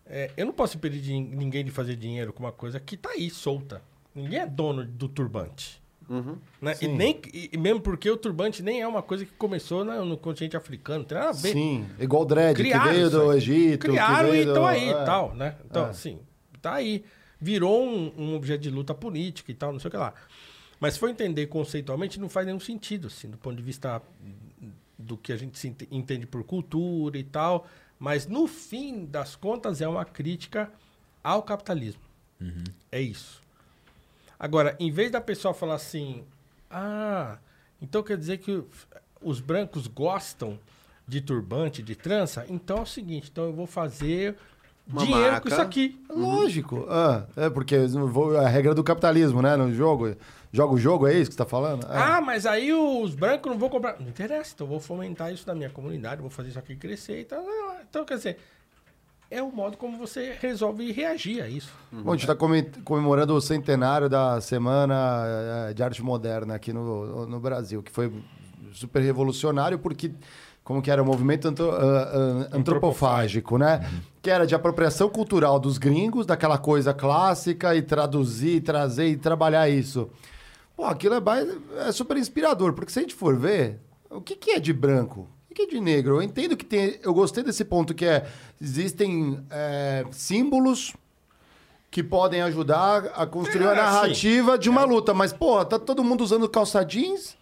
é, 0.06 0.32
eu 0.38 0.46
não 0.46 0.54
posso 0.54 0.78
impedir 0.78 1.02
de 1.02 1.14
ninguém 1.14 1.64
de 1.66 1.72
fazer 1.72 1.96
dinheiro 1.96 2.32
com 2.32 2.44
uma 2.44 2.52
coisa 2.52 2.80
que 2.80 2.96
tá 2.96 3.10
aí, 3.12 3.30
solta. 3.30 3.82
Ninguém 4.14 4.40
é 4.40 4.46
dono 4.46 4.86
do 4.86 5.08
turbante. 5.10 5.82
Uhum. 6.08 6.38
Né? 6.62 6.76
E, 6.82 6.88
nem, 6.88 7.20
e 7.34 7.58
mesmo 7.58 7.82
porque 7.82 8.08
o 8.10 8.16
turbante 8.16 8.62
nem 8.62 8.80
é 8.80 8.88
uma 8.88 9.02
coisa 9.02 9.26
que 9.26 9.32
começou 9.34 9.84
na- 9.84 10.06
no 10.06 10.16
continente 10.18 10.56
africano, 10.56 11.00
não 11.00 11.06
tem 11.06 11.18
nada 11.18 11.32
a 11.32 11.34
ver. 11.34 11.52
Sim, 11.52 11.88
igual 12.00 12.22
o 12.22 12.26
dread, 12.26 12.56
Criaram 12.56 12.84
que 12.86 12.94
veio 12.94 13.10
do. 13.10 13.34
Egito. 13.34 13.72
que 13.82 13.88
Criaram 13.90 14.30
veio 14.30 14.42
e 14.42 14.46
do- 14.46 14.52
estão 14.52 14.66
aí 14.68 14.86
e 14.88 14.90
é. 14.92 15.04
tal, 15.04 15.34
né? 15.34 15.56
Então, 15.66 15.88
É. 15.88 15.90
assim, 15.90 16.20
tá 16.62 16.76
aí. 16.76 17.04
Virou 17.40 17.86
um, 17.86 18.14
um 18.18 18.36
objeto 18.36 18.62
de 18.62 18.70
luta 18.70 18.94
política 18.94 19.52
e 19.52 19.56
tal, 19.56 19.72
não 19.74 19.80
sei 19.80 19.88
o 19.90 19.92
que 19.92 19.98
lá. 19.98 20.14
Mas 20.80 20.94
se 20.94 21.00
for 21.00 21.10
entender 21.10 21.48
conceitualmente, 21.48 22.20
não 22.20 22.30
faz 22.30 22.46
nenhum 22.46 22.60
sentido, 22.60 23.08
assim, 23.08 23.30
do 23.30 23.38
ponto 23.38 23.56
de 23.56 23.64
vista 23.64 24.02
do 24.98 25.18
que 25.18 25.32
a 25.32 25.38
gente 25.38 25.58
se 25.58 25.68
ente- 25.68 25.88
entende 25.92 26.26
por 26.26 26.44
cultura 26.44 27.18
e 27.18 27.24
tal. 27.24 27.68
Mas 28.00 28.28
no 28.28 28.48
fim 28.48 29.06
das 29.06 29.36
contas 29.36 29.82
é 29.82 29.88
uma 29.88 30.04
crítica 30.06 30.72
ao 31.24 31.42
capitalismo. 31.44 32.02
É 32.92 33.02
isso. 33.02 33.42
Agora, 34.38 34.76
em 34.80 34.92
vez 34.92 35.10
da 35.12 35.22
pessoa 35.22 35.54
falar 35.54 35.76
assim, 35.76 36.24
ah, 36.70 37.38
então 37.82 38.04
quer 38.04 38.18
dizer 38.18 38.40
que 38.40 38.64
os 39.22 39.40
brancos 39.40 39.88
gostam 39.88 40.60
de 41.08 41.22
turbante, 41.22 41.82
de 41.82 41.96
trança, 41.96 42.46
então 42.50 42.80
é 42.80 42.82
o 42.82 42.86
seguinte, 42.86 43.30
então 43.32 43.46
eu 43.46 43.54
vou 43.54 43.66
fazer 43.68 44.36
Uma 44.88 45.02
dinheiro 45.02 45.32
marca. 45.32 45.42
com 45.42 45.48
isso 45.50 45.62
aqui. 45.62 46.00
Lógico. 46.10 46.86
Ah, 46.90 47.26
é 47.36 47.50
porque 47.50 47.76
a 47.76 48.48
regra 48.48 48.74
do 48.76 48.84
capitalismo, 48.84 49.42
né? 49.42 49.56
No 49.56 49.74
jogo. 49.74 50.16
Joga 50.52 50.74
o 50.74 50.78
jogo, 50.78 51.06
é 51.06 51.14
isso 51.14 51.30
que 51.30 51.34
você 51.36 51.44
tá 51.44 51.46
falando? 51.46 51.86
É. 51.86 51.98
Ah, 51.98 52.22
mas 52.22 52.46
aí 52.46 52.72
os 52.72 53.14
brancos 53.14 53.52
não 53.52 53.60
vão 53.60 53.68
comprar. 53.68 54.00
Não 54.00 54.08
interessa, 54.08 54.54
então 54.56 54.66
eu 54.66 54.72
vou 54.72 54.80
fomentar 54.80 55.34
isso 55.34 55.46
na 55.46 55.54
minha 55.54 55.70
comunidade, 55.70 56.22
vou 56.22 56.30
fazer 56.30 56.50
isso 56.50 56.60
aqui 56.60 56.78
crescer 56.78 57.20
e 57.20 57.26
tal. 57.26 57.44
Então, 57.90 58.06
quer 58.06 58.16
dizer, 58.16 58.38
é 59.30 59.42
o 59.44 59.52
modo 59.52 59.76
como 59.76 59.98
você 59.98 60.34
resolve 60.40 60.92
reagir 60.94 61.42
a 61.42 61.50
isso. 61.50 61.74
Bom, 61.92 62.12
a 62.12 62.16
gente 62.16 62.30
está 62.30 62.36
comemorando 62.86 63.34
o 63.36 63.42
centenário 63.42 64.08
da 64.08 64.40
Semana 64.40 65.24
eh, 65.70 65.74
de 65.74 65.84
Arte 65.84 66.02
Moderna 66.02 66.56
aqui 66.56 66.72
no, 66.72 67.26
no 67.26 67.40
Brasil, 67.40 67.84
que 67.84 67.92
foi 67.92 68.14
super 68.72 69.02
revolucionário 69.02 69.78
porque 69.78 70.12
como 70.66 70.82
que 70.82 70.92
era 70.92 71.02
o 71.02 71.06
movimento 71.06 71.48
anto- 71.48 71.70
ah, 71.72 72.48
ah, 72.52 72.58
antropofágico, 72.58 73.58
né? 73.58 73.88
Que 74.22 74.30
era 74.30 74.46
de 74.46 74.54
apropriação 74.56 75.08
cultural 75.08 75.60
dos 75.60 75.78
gringos, 75.78 76.26
daquela 76.26 76.58
coisa 76.58 76.94
clássica 76.94 77.74
e 77.76 77.82
traduzir, 77.82 78.62
trazer 78.62 79.08
e 79.08 79.16
trabalhar 79.16 79.70
isso. 79.70 80.10
Pô, 80.76 80.84
aquilo 80.86 81.16
é, 81.16 81.88
é 81.88 81.92
super 81.94 82.18
inspirador, 82.18 82.74
porque 82.74 82.92
se 82.92 83.00
a 83.00 83.02
gente 83.04 83.16
for 83.16 83.38
ver, 83.38 83.80
o 84.10 84.20
que, 84.20 84.36
que 84.36 84.52
é 84.52 84.60
de 84.60 84.74
branco? 84.74 85.30
O 85.50 85.54
que 85.56 85.62
é 85.62 85.68
de 85.68 85.80
negro? 85.80 86.16
Eu 86.16 86.22
entendo 86.22 86.58
que 86.58 86.66
tem. 86.66 87.00
Eu 87.02 87.14
gostei 87.14 87.42
desse 87.44 87.64
ponto 87.64 87.94
que 87.94 88.04
é. 88.06 88.26
Existem 88.62 89.40
eh, 89.50 90.04
símbolos 90.12 90.94
que 91.90 92.04
podem 92.04 92.42
ajudar 92.42 93.06
a 93.16 93.26
construir 93.26 93.64
É, 93.68 93.72
a 93.72 93.76
narrativa 93.76 94.58
de 94.58 94.70
uma 94.70 94.84
luta. 94.84 95.14
Mas, 95.14 95.32
porra, 95.32 95.64
tá 95.64 95.80
todo 95.80 96.04
mundo 96.04 96.26
usando 96.26 96.50
calça 96.50 96.84
jeans, 96.84 97.38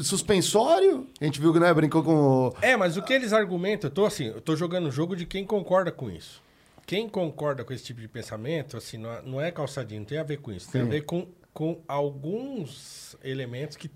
suspensório. 0.00 1.06
A 1.20 1.24
gente 1.24 1.40
viu 1.40 1.52
que, 1.52 1.60
né, 1.60 1.72
brincou 1.74 2.02
com 2.02 2.48
o... 2.48 2.54
É, 2.62 2.76
mas 2.76 2.96
o 2.96 3.02
que 3.02 3.12
eles 3.12 3.32
argumentam, 3.32 3.88
eu 3.90 3.94
tô 3.94 4.06
assim, 4.06 4.26
eu 4.26 4.40
tô 4.40 4.56
jogando 4.56 4.86
o 4.88 4.90
jogo 4.90 5.14
de 5.16 5.26
quem 5.26 5.44
concorda 5.44 5.90
com 5.92 6.10
isso. 6.10 6.42
Quem 6.86 7.08
concorda 7.08 7.64
com 7.64 7.72
esse 7.72 7.84
tipo 7.84 8.00
de 8.00 8.08
pensamento, 8.08 8.76
assim, 8.76 8.96
não 8.98 9.12
é, 9.12 9.22
não 9.22 9.40
é 9.40 9.50
calçadinho, 9.50 10.00
não 10.00 10.06
tem 10.06 10.18
a 10.18 10.22
ver 10.24 10.38
com 10.38 10.52
isso. 10.52 10.70
Tem 10.70 10.80
a 10.80 10.84
Sim. 10.84 10.90
ver 10.90 11.02
com, 11.02 11.26
com 11.52 11.80
alguns 11.86 13.16
elementos 13.22 13.76
que 13.76 13.90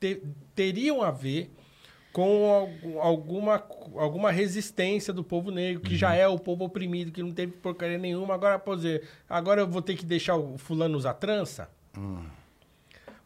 te- 0.00 0.22
teriam 0.54 1.02
a 1.02 1.10
ver 1.10 1.50
com 2.12 2.46
algu- 2.52 3.00
alguma, 3.00 3.62
alguma 3.96 4.30
resistência 4.30 5.12
do 5.12 5.24
povo 5.24 5.50
negro, 5.50 5.82
que 5.82 5.96
já 5.96 6.14
é 6.14 6.26
o 6.28 6.38
povo 6.38 6.64
oprimido, 6.64 7.10
que 7.10 7.22
não 7.22 7.32
teve 7.32 7.52
porcaria 7.52 7.98
nenhuma. 7.98 8.34
Agora, 8.34 8.62
exemplo, 8.72 9.06
agora 9.28 9.60
eu 9.62 9.66
vou 9.68 9.82
ter 9.82 9.96
que 9.96 10.06
deixar 10.06 10.36
o 10.36 10.56
fulano 10.56 10.96
usar 10.96 11.14
trança? 11.14 11.68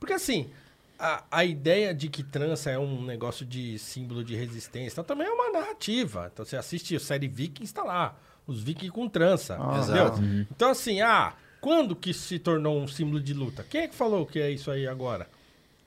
Porque 0.00 0.14
assim, 0.14 0.50
a, 0.98 1.24
a 1.30 1.44
ideia 1.44 1.94
de 1.94 2.08
que 2.08 2.22
trança 2.22 2.70
é 2.70 2.78
um 2.78 3.02
negócio 3.04 3.46
de 3.46 3.78
símbolo 3.78 4.24
de 4.24 4.34
resistência 4.34 4.94
então, 4.94 5.04
também 5.04 5.26
é 5.26 5.30
uma 5.30 5.50
narrativa. 5.50 6.30
Então 6.32 6.44
você 6.44 6.56
assiste 6.56 6.96
a 6.96 7.00
série 7.00 7.28
Vikings, 7.28 7.72
tá 7.72 7.82
lá. 7.84 8.16
Os 8.46 8.62
Vikings 8.62 8.90
com 8.92 9.08
trança. 9.08 9.56
Ah, 9.60 9.78
entendeu? 9.78 10.04
exato. 10.06 10.20
Então, 10.50 10.70
assim, 10.70 11.00
ah, 11.00 11.34
quando 11.60 11.94
que 11.94 12.12
se 12.14 12.38
tornou 12.38 12.80
um 12.80 12.88
símbolo 12.88 13.20
de 13.20 13.34
luta? 13.34 13.62
Quem 13.68 13.82
é 13.82 13.88
que 13.88 13.94
falou 13.94 14.24
que 14.26 14.40
é 14.40 14.50
isso 14.50 14.70
aí 14.70 14.86
agora? 14.86 15.28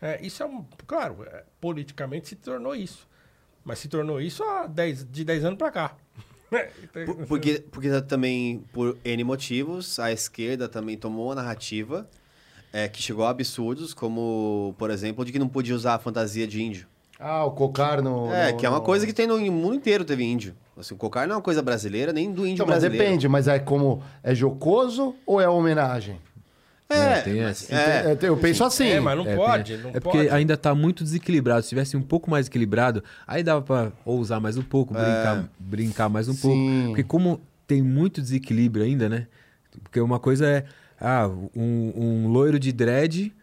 É, 0.02 0.24
isso 0.26 0.42
é 0.44 0.46
um. 0.46 0.66
Claro, 0.88 1.24
é, 1.26 1.44
politicamente 1.60 2.28
se 2.30 2.36
tornou 2.36 2.76
isso. 2.76 3.08
Mas 3.64 3.80
se 3.80 3.88
tornou 3.88 4.20
isso 4.20 4.44
há 4.44 4.66
10, 4.68 5.08
de 5.12 5.24
10 5.24 5.46
anos 5.46 5.58
pra 5.58 5.72
cá. 5.72 5.96
Por- 6.50 7.26
Porque, 7.28 7.64
porque 7.72 8.02
também, 8.02 8.60
por 8.74 8.98
N 9.06 9.24
motivos, 9.24 9.98
a 10.00 10.12
esquerda 10.12 10.68
também 10.68 10.98
tomou 10.98 11.32
a 11.32 11.36
narrativa 11.36 12.10
é, 12.74 12.88
que 12.88 13.02
chegou 13.02 13.26
a 13.26 13.30
absurdos, 13.30 13.94
como, 13.94 14.74
por 14.78 14.90
exemplo, 14.90 15.24
de 15.26 15.32
que 15.32 15.40
não 15.40 15.48
podia 15.48 15.76
usar 15.76 15.96
a 15.96 16.00
fantasia 16.00 16.48
de 16.48 16.62
índio. 16.62 16.88
Ah, 17.20 17.46
o 17.46 17.52
cocar 17.52 18.02
no... 18.02 18.34
É, 18.34 18.52
no- 18.52 18.58
que 18.58 18.66
é 18.66 18.70
uma 18.70 18.80
no- 18.80 18.84
coisa 18.84 19.06
que 19.06 19.14
tem 19.14 19.28
no 19.28 19.38
mundo 19.52 19.76
inteiro, 19.76 20.04
teve 20.04 20.24
índio. 20.24 20.56
Assim, 20.76 20.96
o 20.96 20.98
cocar 20.98 21.28
não 21.28 21.34
é 21.34 21.38
uma 21.38 21.42
coisa 21.44 21.62
brasileira, 21.62 22.12
nem 22.12 22.32
do 22.32 22.42
índio 22.42 22.56
Então, 22.56 22.66
mas 22.66 22.80
brasileiro. 22.80 23.04
depende, 23.06 23.28
mas 23.28 23.48
é 23.48 23.60
como... 23.60 24.02
É 24.24 24.34
jocoso 24.34 25.16
ou 25.26 25.40
é 25.40 25.48
homenagem? 25.48 26.18
É, 26.90 26.96
É, 26.96 27.22
tem 27.22 27.42
mas- 27.42 27.72
essa. 27.72 27.76
é, 27.76 28.18
É, 28.22 28.28
eu 28.28 28.36
penso 28.38 28.64
assim. 28.66 28.88
É, 28.88 29.00
mas 29.00 29.16
não 29.18 29.26
É, 29.26 29.36
pode. 29.36 29.78
Não 29.78 29.92
é 29.92 30.00
porque 30.00 30.18
pode. 30.18 30.30
ainda 30.30 30.58
tá 30.58 30.74
muito 30.76 31.04
desequilibrado. 31.06 31.62
Se 31.64 31.70
tivesse 31.70 31.96
um 31.96 32.02
pouco 32.02 32.30
mais 32.30 32.48
equilibrado, 32.48 33.02
aí 33.26 33.44
dava 33.44 33.62
pra 33.62 33.92
ousar 34.04 34.42
mais 34.42 34.58
um 34.58 34.62
pouco, 34.64 34.94
brincar, 34.94 35.50
brincar 35.60 36.10
mais 36.10 36.28
um 36.28 36.34
Sim. 36.34 36.42
pouco. 36.42 36.88
Porque 36.88 37.04
como 37.04 37.40
tem 37.66 37.82
muito 37.82 38.20
desequilíbrio 38.22 38.84
ainda, 38.84 39.08
né? 39.08 39.28
Porque 39.84 40.02
uma 40.02 40.20
coisa 40.20 40.46
é 40.46 40.66
ah, 41.02 41.28
um, 41.56 41.94
um 41.96 42.28
loiro 42.28 42.60
de 42.60 42.72
dread 42.72 43.34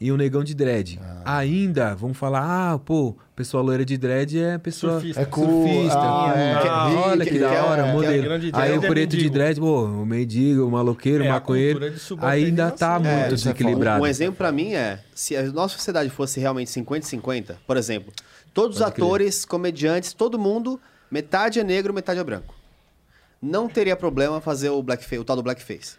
e 0.00 0.12
um 0.12 0.16
negão 0.16 0.44
de 0.44 0.54
dread. 0.54 1.00
Ah. 1.02 1.38
Ainda, 1.38 1.92
vamos 1.94 2.16
falar, 2.16 2.42
ah, 2.74 2.78
pô, 2.78 3.16
pessoa 3.34 3.62
loira 3.62 3.84
de 3.84 3.98
dread 3.98 4.38
é 4.40 4.56
pessoa 4.56 4.92
Surfista. 4.94 5.20
É 5.20 5.24
cool. 5.24 5.66
surfista. 5.66 5.98
Ah, 5.98 6.32
é. 6.36 6.52
Ah, 6.68 6.90
olha 7.06 7.24
que, 7.24 7.32
que- 7.32 7.38
da 7.40 7.64
hora, 7.64 7.82
que- 7.84 7.92
modelo. 7.92 8.32
Aí 8.54 8.78
o 8.78 8.84
é 8.84 8.88
preto 8.88 9.10
de 9.10 9.16
mendigo. 9.16 9.34
dread, 9.34 9.58
pô, 9.60 9.84
o 9.86 10.06
mendigo, 10.06 10.64
o 10.66 10.70
maloqueiro, 10.70 11.24
É, 11.24 11.26
o 11.26 11.30
a 11.30 11.34
maconheiro. 11.34 11.80
de. 11.90 11.98
Ainda 12.20 12.70
tá 12.70 12.94
É, 12.94 12.98
muito 12.98 13.10
é 13.10 13.28
desequilibrado. 13.30 14.02
Um 14.02 14.06
exemplo 14.06 14.36
pra 14.36 14.52
mim 14.52 14.72
é, 14.74 15.00
se 15.14 15.36
a 15.36 15.42
nossa 15.50 15.74
sociedade 15.74 16.08
fosse 16.10 16.38
realmente 16.38 16.70
50-50, 16.70 17.56
por 17.66 17.76
exemplo, 17.76 18.12
todos 18.54 18.76
os 18.76 18.82
atores, 18.82 19.44
comediantes, 19.44 20.12
todo 20.12 20.38
mundo, 20.38 20.80
metade 21.10 21.58
é 21.58 21.64
negro, 21.64 21.92
metade 21.92 22.20
é 22.20 22.24
branco. 22.24 22.54
Não 23.42 23.68
teria 23.68 23.96
problema 23.96 24.40
fazer 24.40 24.70
o 24.70 24.82
blackface, 24.82 25.18
o 25.20 25.24
tal 25.24 25.36
do 25.36 25.42
blackface. 25.42 25.96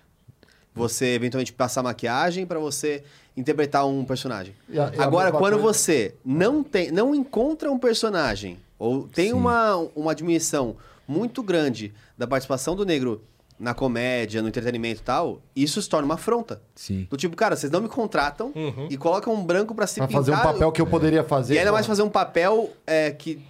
Você 0.80 1.06
eventualmente 1.14 1.53
passar 1.53 1.83
maquiagem 1.83 2.45
pra 2.45 2.58
você 2.59 3.03
interpretar 3.38 3.85
um 3.88 4.03
personagem. 4.03 4.53
E 4.67 4.80
a- 4.80 4.91
e 4.95 4.99
Agora, 4.99 5.32
quando 5.32 5.59
coisa- 5.59 5.80
você 5.80 6.16
não 6.25 6.64
tem, 6.64 6.91
não 6.91 7.14
encontra 7.14 7.72
um 7.72 7.77
personagem 7.77 8.58
ou 8.77 9.08
tem 9.08 9.27
Sim. 9.27 9.33
uma, 9.33 9.75
uma 9.95 10.16
diminuição 10.16 10.75
muito 11.08 11.41
grande 11.43 11.93
da 12.17 12.25
participação 12.27 12.75
do 12.75 12.85
negro 12.85 13.22
na 13.59 13.74
comédia, 13.74 14.41
no 14.41 14.48
entretenimento 14.48 15.01
e 15.01 15.03
tal, 15.03 15.41
isso 15.56 15.82
se 15.82 15.90
torna 15.90 16.06
uma 16.06 16.16
afronta. 16.16 16.61
Sim. 16.75 17.06
Do 17.09 17.17
tipo, 17.17 17.35
cara, 17.35 17.56
vocês 17.58 17.69
não 17.72 17.82
me 17.82 17.90
contratam 17.90 18.51
Uhum. 18.56 18.88
e 18.90 18.95
colocam 18.98 19.33
um 19.33 19.43
branco 19.43 19.75
pra 19.75 19.85
se 19.85 19.95
Pra 19.95 20.08
pintar. 20.08 20.22
fazer 20.24 20.32
um 20.32 20.41
papel 20.41 20.72
que 20.72 20.82
eu 20.82 20.88
poderia 20.88 21.24
fazer. 21.25 21.56
E 21.56 21.59
ainda 21.59 21.72
mais 21.74 21.85
pô. 21.85 21.91
fazer 21.91 22.03
um 22.03 22.09
papel 22.09 22.72
é, 22.88 23.11
que 23.11 23.41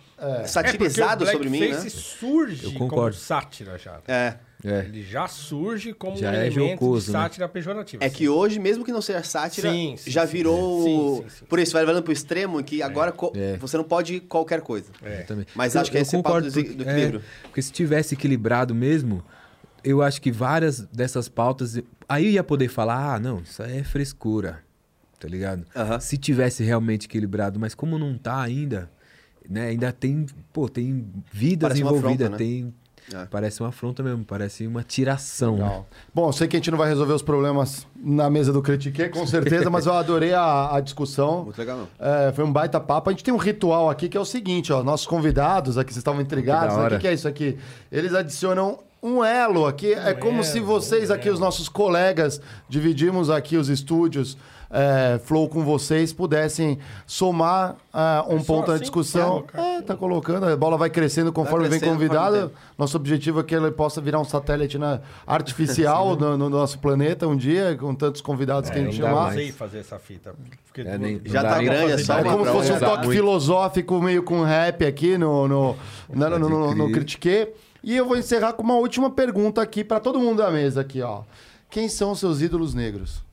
satirizado 0.48 1.24
é 1.24 1.32
porque 1.32 1.48
o 1.48 1.49
sobre 1.49 1.49
mim, 1.49 1.69
né? 1.72 1.90
surge 1.90 2.66
Eu 2.66 2.74
como 2.74 2.90
concordo. 2.90 3.16
sátira 3.16 3.77
já. 3.77 3.99
É. 4.08 4.35
É. 4.64 4.80
Ele 4.80 5.02
já 5.04 5.26
surge 5.28 5.94
como 5.94 6.18
Já 6.18 6.32
um 6.32 6.34
é 6.34 6.48
elemento 6.48 6.72
jocoso, 6.82 7.06
de 7.06 7.12
né? 7.14 7.20
sátira 7.20 7.48
pejorativa. 7.48 8.04
É 8.04 8.10
que 8.10 8.28
hoje, 8.28 8.60
mesmo 8.60 8.84
que 8.84 8.92
não 8.92 9.02
seja 9.02 9.24
sátira, 9.24 9.72
Sim, 9.72 9.96
sim, 9.98 10.12
já 10.12 10.26
virou. 10.26 10.84
Sim, 10.84 11.24
sim, 11.30 11.36
sim. 11.40 11.46
Por 11.46 11.60
isso, 11.60 11.72
vai 11.72 11.86
levando 11.86 12.04
pro 12.04 12.12
extremo 12.12 12.62
que 12.62 12.82
agora 12.82 13.14
É. 13.36 13.56
você 13.58 13.78
não 13.78 13.86
pode 13.86 14.20
qualquer 14.20 14.60
coisa. 14.62 14.92
É. 15.02 15.22
também. 15.24 15.46
Mas 15.56 15.76
Eu- 15.76 15.82
acho 15.82 15.90
que 15.92 15.98
eu 15.98 16.02
esse 16.02 16.14
é 16.16 16.20
o 16.20 16.24
papo 16.24 16.42
do, 16.42 16.48
do 16.48 16.54
porque- 16.54 16.70
equilíbrio. 16.72 17.20
é, 17.22 17.42
porque 17.48 17.62
se 17.62 17.72
tivesse 17.72 18.16
equilibrado 18.16 18.76
mesmo, 18.76 19.24
eu 19.82 20.02
acho 20.02 20.22
que 20.22 20.30
várias 20.32 20.82
dessas 20.88 21.30
pautas. 21.30 21.82
Aí 22.10 22.26
eu 22.26 22.32
ia 22.32 22.44
poder 22.44 22.68
falar, 22.68 23.16
ah, 23.16 23.20
não, 23.20 23.40
isso 23.42 23.64
aí 23.64 23.78
é 23.78 23.84
frescura. 23.84 24.60
Tá 25.20 25.28
ligado? 25.28 25.66
Se 26.02 26.18
tivesse 26.18 26.64
realmente 26.64 27.06
equilibrado, 27.06 27.60
mas 27.60 27.74
como 27.76 27.98
não 28.00 28.18
tá 28.18 28.42
ainda, 28.42 28.90
né? 29.50 29.68
Ainda 29.68 29.92
tem, 29.92 30.26
pô, 30.54 30.68
tem 30.70 31.06
vidas 31.32 31.70
Parece 31.70 31.82
envolvidas, 31.82 32.28
afronta, 32.28 32.30
né? 32.30 32.38
tem. 32.38 32.74
É. 33.14 33.26
Parece 33.26 33.62
uma 33.62 33.70
afronta 33.70 34.04
mesmo, 34.04 34.24
parece 34.24 34.68
uma 34.68 34.84
tiração. 34.84 35.58
né? 35.58 35.84
Bom, 36.14 36.30
eu 36.30 36.34
sei 36.34 36.48
que 36.48 36.56
a 36.56 36.60
gente 36.60 36.72
não 36.72 36.78
vai 36.78 36.88
resolver 36.88 37.14
os 37.14 37.22
problemas 37.22 37.88
na 37.96 38.30
mesa 38.30 38.54
do 38.54 38.62
Critique, 38.62 39.10
com 39.10 39.26
certeza, 39.26 39.70
mas 39.70 39.86
eu 39.86 39.94
adorei 39.94 40.34
a, 40.34 40.76
a 40.76 40.80
discussão. 40.80 41.46
Muito 41.46 41.58
legal, 41.58 41.78
não. 41.78 41.88
É, 42.00 42.32
foi 42.32 42.44
um 42.44 42.52
baita 42.52 42.80
papo. 42.80 43.10
A 43.10 43.14
gente 43.14 43.24
tem 43.24 43.34
um 43.34 43.38
ritual 43.38 43.90
aqui 43.90 44.08
que 44.08 44.18
é 44.18 44.20
o 44.20 44.26
seguinte, 44.26 44.72
ó. 44.72 44.84
Nossos 44.84 45.08
convidados 45.08 45.78
aqui, 45.78 45.92
vocês 45.92 46.02
estavam 46.02 46.22
intrigados, 46.22 46.76
né? 46.76 46.82
O 46.82 46.84
hora. 46.86 46.96
que, 46.96 47.02
que 47.02 47.08
é 47.08 47.14
isso 47.14 47.28
aqui? 47.28 47.58
Eles 47.92 48.14
adicionam 48.14 48.80
um 49.02 49.24
elo 49.24 49.66
aqui. 49.66 49.94
é 49.94 50.14
como 50.14 50.44
se 50.44 50.58
elo, 50.58 50.68
vocês 50.68 51.10
um 51.10 51.14
aqui, 51.14 51.30
os 51.30 51.40
nossos 51.40 51.70
colegas, 51.70 52.42
dividimos 52.68 53.30
aqui 53.30 53.58
os 53.58 53.70
estúdios 53.70 54.38
é, 54.72 55.19
Flow 55.23 55.49
com 55.49 55.64
vocês, 55.64 56.14
pudessem 56.14 56.77
somar 57.07 57.75
ah, 57.93 58.23
um 58.30 58.38
É 58.38 58.43
ponto 58.43 58.67
na 58.67 58.73
assim? 58.75 58.81
discussão. 58.81 59.43
Tá, 59.51 59.59
É, 59.61 59.81
tá 59.81 59.95
colocando. 59.95 60.45
A 60.45 60.56
bola 60.56 60.77
vai 60.77 60.89
crescendo 60.89 61.33
conforme 61.33 61.67
vem 61.67 61.80
crescendo 61.80 61.93
convidado. 61.98 62.35
tempo. 62.49 62.51
Nosso 62.77 62.95
objetivo 62.98 63.39
é 63.39 63.43
que 63.43 63.56
ele 63.56 63.72
possa 63.72 63.99
virar 63.99 64.19
um 64.19 64.23
satélite 64.25 64.77
né, 64.77 65.01
artificial 65.25 66.15
no, 66.17 66.38
no 66.38 66.49
nosso 66.49 66.77
planeta 66.80 67.27
um 67.27 67.35
dia, 67.35 67.75
com 67.80 67.93
tantos 67.95 68.22
convidados 68.22 68.69
que 68.69 68.77
a 68.77 68.81
É, 68.81 68.85
gente 68.85 68.99
não 69.01 69.07
chamar. 69.09 69.25
pra 69.25 69.33
sei 69.33 69.51
fazer 69.51 69.80
essa 69.80 69.98
fita. 69.98 70.33
Porque 70.65 70.81
É, 70.81 70.98
nem- 70.98 71.22
Já 71.25 71.41
não 71.43 71.49
tá 71.49 71.61
grande, 71.61 71.91
é 71.93 71.98
só 71.98 72.19
É 72.19 72.23
como 72.23 72.45
se 72.45 72.51
fosse 72.51 72.72
um 72.72 72.80
toque 72.80 73.06
muito. 73.06 73.11
filosófico 73.11 73.99
meio 74.01 74.22
com 74.23 74.43
rap 74.43 74.85
aqui 74.85 75.17
no, 75.17 75.48
no, 75.48 75.75
na- 76.14 76.30
no, 76.30 76.39
no, 76.39 76.49
no, 76.49 76.75
no. 76.75 76.91
Critique. 76.91 77.48
E 77.83 77.95
eu 77.95 78.06
vou 78.06 78.17
encerrar 78.17 78.53
com 78.53 78.61
uma 78.61 78.75
última 78.75 79.09
pergunta 79.09 79.61
aqui 79.61 79.83
pra 79.83 79.99
todo 79.99 80.19
mundo 80.19 80.38
da 80.38 80.51
mesa 80.51 80.81
aqui, 80.81 81.01
ó. 81.01 81.22
Quem 81.69 81.88
são 81.88 82.11
os 82.11 82.19
seus 82.19 82.41
ídolos 82.41 82.73
negros? 82.73 83.23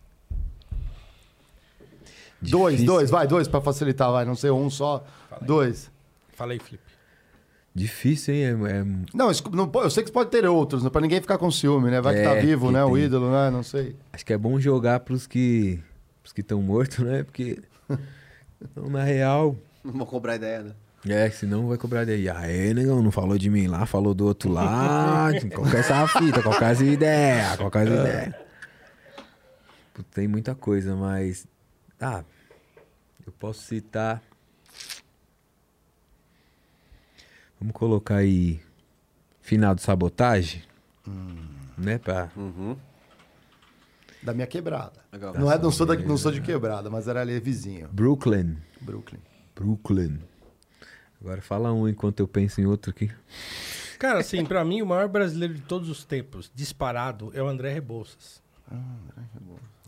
Dois, 2.41 2.83
dois, 2.85 3.11
vai, 3.11 3.27
dois 3.27 3.49
pra 3.49 3.61
facilitar, 3.61 4.11
vai, 4.13 4.25
não 4.25 4.35
sei 4.35 4.51
um 4.51 4.69
só. 4.71 5.05
Dois. 5.43 5.91
Falei, 6.35 6.59
Felipe. 6.59 6.85
Difícil, 7.75 8.35
hein? 8.35 8.43
É, 8.43 8.79
é- 8.79 8.85
Não, 9.13 9.31
isso- 9.31 9.45
não 9.53 9.71
eu 9.75 9.91
sei 9.91 10.03
que 10.03 10.11
pode 10.11 10.31
ter 10.31 10.47
outros, 10.47 10.83
né? 10.83 10.89
Pra 10.91 11.01
ninguém 11.01 11.21
ficar 11.21 11.37
com 11.37 11.51
ciúme, 11.51 11.91
né? 11.91 12.01
Vai 12.01 12.15
que 12.15 12.23
tá 12.23 12.31
É, 12.37 12.41
vivo, 12.41 12.69
que 12.69 12.73
né? 12.73 12.85
O 12.85 12.95
tem. 12.95 13.05
ídolo, 13.05 13.31
né? 13.31 13.51
Não 13.51 13.63
sei. 13.63 13.95
Acho 14.13 14.25
que 14.25 14.33
é 14.33 14.39
bom 14.39 14.59
jogar 14.59 15.01
pros 15.01 15.27
que 15.27 15.79
pros 16.23 16.33
que 16.33 16.41
estão 16.41 16.61
mortos, 16.63 16.99
né? 16.99 17.23
Porque 17.23 17.59
então, 18.63 18.89
na 18.89 19.03
real, 19.05 19.55
Não 19.85 19.93
vou 19.93 20.07
cobrar 20.07 20.37
ideia, 20.37 20.63
né? 20.63 20.73
é, 21.09 21.31
senão 21.31 21.69
vai 21.69 21.77
cobrar 21.77 22.05
daí. 22.07 22.29
Aê, 22.29 22.73
negão, 22.73 23.03
não 23.03 23.11
falou 23.13 23.37
de 23.39 23.49
mim 23.51 23.67
lá, 23.67 23.85
falou 23.85 24.15
do 24.15 24.25
outro 24.27 24.51
lá. 24.51 25.29
qual 25.55 25.67
que 25.71 25.77
é 25.77 25.81
essa 25.81 26.07
fita? 26.09 26.43
Qual 26.43 26.57
que 26.59 26.65
é 26.65 26.71
essa 26.71 26.85
ideia? 26.85 27.57
Qual 27.59 27.71
que 27.71 27.79
é 27.79 27.83
essa 27.83 27.93
ideia? 27.95 28.41
Tem 30.15 30.27
muita 30.29 30.55
coisa, 30.55 30.95
mas 30.97 31.47
ah, 32.01 32.25
eu 33.27 33.33
posso 33.33 33.63
citar 33.63 34.23
Vamos 37.61 37.75
colocar 37.75 38.17
aí 38.17 38.61
final 39.41 39.75
do 39.75 39.81
sabotagem, 39.81 40.63
né, 41.77 41.99
pra 41.99 42.31
Uhum. 42.37 42.77
Da 44.23 44.35
minha 44.35 44.47
quebrada. 44.47 45.05
Legal. 45.13 45.35
Não, 45.35 45.51
é, 45.51 45.59
não, 45.59 45.71
sou 45.71 45.87
da, 45.87 45.95
não 45.95 46.19
sou 46.19 46.33
de 46.33 46.41
quebrada, 46.41 46.91
mas 46.91 47.07
era 47.07 47.21
ali 47.21 47.39
vizinho. 47.39 47.89
Brooklyn. 47.93 48.57
Brooklyn. 48.81 49.21
Brooklyn. 49.55 50.19
Agora 51.21 51.41
fala 51.41 51.73
um 51.73 51.89
enquanto 51.89 52.21
eu 52.21 52.29
penso 52.29 52.61
em 52.61 52.67
outro 52.67 52.91
aqui. 52.91 53.11
Cara, 53.99 54.19
assim, 54.21 54.45
pra 54.45 54.65
mim, 54.65 54.83
o 54.83 54.87
maior 54.87 55.09
brasileiro 55.09 55.55
de 55.55 55.63
todos 55.63 55.89
os 55.89 56.05
tempos, 56.05 56.51
disparado, 56.55 57.31
é 57.35 57.43
o 57.43 57.49
André 57.49 57.73
Rebouças. 57.73 58.43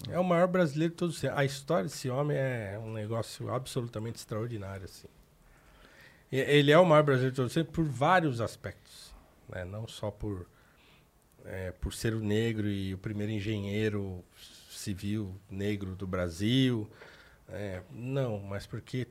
É 0.09 0.19
o 0.19 0.25
maior 0.25 0.47
brasileiro 0.47 0.93
de 0.93 0.97
todos 0.97 1.17
os 1.17 1.21
tempos. 1.21 1.39
A 1.39 1.45
história 1.45 1.85
desse 1.85 2.09
homem 2.09 2.37
é 2.37 2.79
um 2.83 2.93
negócio 2.93 3.53
absolutamente 3.53 4.17
extraordinário, 4.17 4.85
assim. 4.85 5.09
Ele 6.31 6.71
é 6.71 6.79
o 6.79 6.85
maior 6.85 7.03
brasileiro 7.03 7.33
de 7.33 7.37
todos 7.37 7.51
os 7.51 7.55
tempos 7.55 7.75
por 7.75 7.85
vários 7.85 8.41
aspectos. 8.41 9.15
Né? 9.49 9.65
Não 9.65 9.89
só 9.89 10.11
por, 10.11 10.47
é, 11.45 11.73
por 11.73 11.93
ser 11.93 12.15
o 12.15 12.21
negro 12.21 12.69
e 12.69 12.95
o 12.95 12.99
primeiro 12.99 13.33
engenheiro 13.33 14.25
civil 14.71 15.35
negro 15.51 15.97
do 15.97 16.07
Brasil. 16.07 16.89
É, 17.49 17.83
não, 17.91 18.39
mas 18.39 18.67
porque 18.67 19.09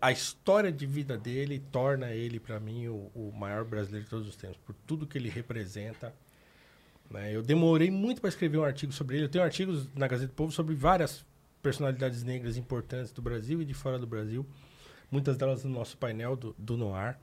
a 0.00 0.10
história 0.10 0.72
de 0.72 0.86
vida 0.86 1.16
dele 1.16 1.62
torna 1.70 2.10
ele, 2.10 2.40
para 2.40 2.58
mim, 2.58 2.88
o, 2.88 3.10
o 3.14 3.32
maior 3.32 3.64
brasileiro 3.64 4.04
de 4.04 4.10
todos 4.10 4.28
os 4.28 4.36
tempos, 4.36 4.56
por 4.64 4.74
tudo 4.86 5.06
que 5.06 5.16
ele 5.16 5.28
representa. 5.28 6.12
Né? 7.10 7.34
Eu 7.34 7.42
demorei 7.42 7.90
muito 7.90 8.20
para 8.20 8.28
escrever 8.28 8.58
um 8.58 8.64
artigo 8.64 8.92
sobre 8.92 9.16
ele. 9.16 9.24
Eu 9.26 9.28
tenho 9.28 9.44
artigos 9.44 9.88
na 9.94 10.06
Gazeta 10.08 10.28
do 10.28 10.34
Povo 10.34 10.52
sobre 10.52 10.74
várias 10.74 11.24
personalidades 11.62 12.22
negras 12.22 12.56
importantes 12.56 13.12
do 13.12 13.20
Brasil 13.20 13.60
e 13.60 13.64
de 13.64 13.74
fora 13.74 13.98
do 13.98 14.06
Brasil. 14.06 14.46
Muitas 15.10 15.36
delas 15.36 15.64
no 15.64 15.70
nosso 15.70 15.96
painel 15.96 16.36
do, 16.36 16.54
do 16.58 16.76
Noir. 16.76 17.16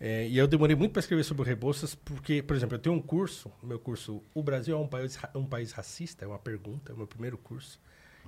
É, 0.00 0.28
e 0.28 0.36
eu 0.36 0.46
demorei 0.46 0.76
muito 0.76 0.92
para 0.92 1.00
escrever 1.00 1.22
sobre 1.22 1.42
o 1.42 1.44
Rebouças, 1.44 1.94
porque, 1.94 2.42
por 2.42 2.56
exemplo, 2.56 2.74
eu 2.74 2.78
tenho 2.80 2.94
um 2.94 3.00
curso, 3.00 3.50
meu 3.62 3.78
curso 3.78 4.20
O 4.34 4.42
Brasil 4.42 4.76
é 4.76 4.78
um 4.78 4.88
país, 4.88 5.18
um 5.34 5.46
país 5.46 5.72
racista? 5.72 6.24
É 6.24 6.28
uma 6.28 6.38
pergunta, 6.38 6.92
é 6.92 6.94
o 6.94 6.98
meu 6.98 7.06
primeiro 7.06 7.38
curso. 7.38 7.80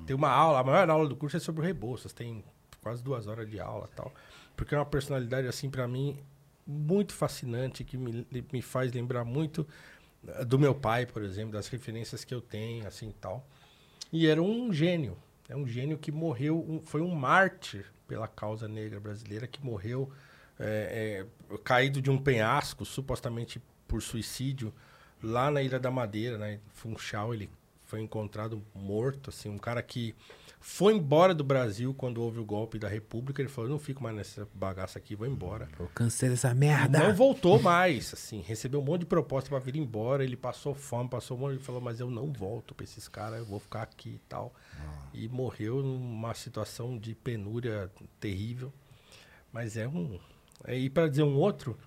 Tem 0.05 0.15
uma 0.15 0.29
aula, 0.29 0.61
a 0.61 0.65
maior 0.65 0.91
aula 0.91 1.09
do 1.09 1.17
curso 1.17 1.37
é 1.37 1.41
sobre 1.41 1.63
o 1.63 1.65
Rebouças. 1.65 2.13
Tem 2.13 2.45
quase 2.83 3.03
duas 3.03 3.27
horas 3.27 3.49
de 3.49 3.59
aula 3.59 3.89
tal. 3.95 4.13
Porque 4.57 4.75
é 4.75 4.79
uma 4.79 4.87
personalidade, 4.87 5.49
assim, 5.49 5.71
para 5.71 5.89
mim, 5.89 6.19
muito 6.67 7.13
fascinante, 7.13 7.85
que 7.85 7.97
me, 7.97 8.27
me 8.53 8.63
faz 8.63 8.93
lembrar 8.93 9.25
muito 9.25 9.67
do 10.47 10.59
meu 10.59 10.75
pai, 10.75 11.07
por 11.07 11.23
exemplo, 11.23 11.53
das 11.53 11.69
referências 11.69 12.25
que 12.25 12.35
eu 12.35 12.41
tenho, 12.41 12.87
assim, 12.87 13.13
tal. 13.21 13.47
E 14.13 14.27
era 14.27 14.43
um 14.43 14.73
gênio. 14.73 15.17
É 15.49 15.57
um 15.57 15.67
gênio 15.67 15.97
que 15.97 16.11
morreu, 16.11 16.65
um, 16.69 16.81
foi 16.85 17.01
um 17.01 17.15
mártir 17.15 17.87
pela 18.09 18.27
causa 18.27 18.67
negra 18.67 18.99
brasileira, 18.99 19.47
que 19.47 19.65
morreu 19.65 20.11
é, 20.59 21.25
é, 21.51 21.59
caído 21.59 22.01
de 22.01 22.11
um 22.11 22.19
penhasco, 22.19 22.85
supostamente 22.85 23.63
por 23.87 24.03
suicídio, 24.03 24.73
lá 25.23 25.51
na 25.51 25.63
Ilha 25.63 25.79
da 25.79 25.91
Madeira, 25.91 26.37
né? 26.39 26.61
Funchal, 26.75 27.33
ele 27.33 27.51
foi 27.85 28.01
encontrado 28.01 28.63
morto, 28.75 29.31
assim, 29.31 29.49
um 29.49 29.59
cara 29.59 29.83
que 29.83 30.15
foi 30.69 30.95
embora 30.95 31.33
do 31.33 31.45
Brasil 31.45 31.95
quando 31.95 32.21
houve 32.21 32.41
o 32.41 32.45
golpe 32.45 32.77
da 32.77 32.89
República. 32.89 33.41
Ele 33.41 33.49
falou: 33.49 33.71
não 33.71 33.79
fico 33.79 34.03
mais 34.03 34.17
nessa 34.17 34.49
bagaça 34.53 34.99
aqui, 34.99 35.15
vou 35.15 35.27
embora. 35.27 35.69
Eu 35.79 35.87
cansei 35.95 36.29
dessa 36.29 36.53
merda. 36.53 36.99
Não 36.99 37.15
voltou 37.15 37.63
mais, 37.63 38.13
assim, 38.13 38.41
recebeu 38.41 38.81
um 38.81 38.83
monte 38.83 39.01
de 39.01 39.07
proposta 39.07 39.49
para 39.49 39.61
vir 39.61 39.77
embora. 39.77 40.25
Ele 40.25 40.37
passou 40.37 40.75
fome, 40.75 41.09
passou 41.09 41.37
um 41.37 41.41
monte. 41.41 41.53
Ele 41.53 41.63
falou: 41.63 41.81
mas 41.81 42.01
eu 42.01 42.11
não 42.11 42.33
volto 42.33 42.75
para 42.75 42.83
esses 42.83 43.07
caras, 43.07 43.39
eu 43.39 43.47
vou 43.47 43.61
ficar 43.61 43.83
aqui 43.83 44.17
e 44.17 44.21
tal. 44.29 44.53
Ah. 44.77 45.07
E 45.15 45.29
morreu 45.29 45.83
numa 45.83 46.35
situação 46.35 46.99
de 46.99 47.15
penúria 47.15 47.89
terrível. 48.19 48.73
Mas 49.53 49.77
é 49.77 49.87
um. 49.87 50.19
É, 50.65 50.77
e 50.77 50.91
para 50.91 51.09
dizer 51.09 51.23
um 51.23 51.37
outro, 51.37 51.79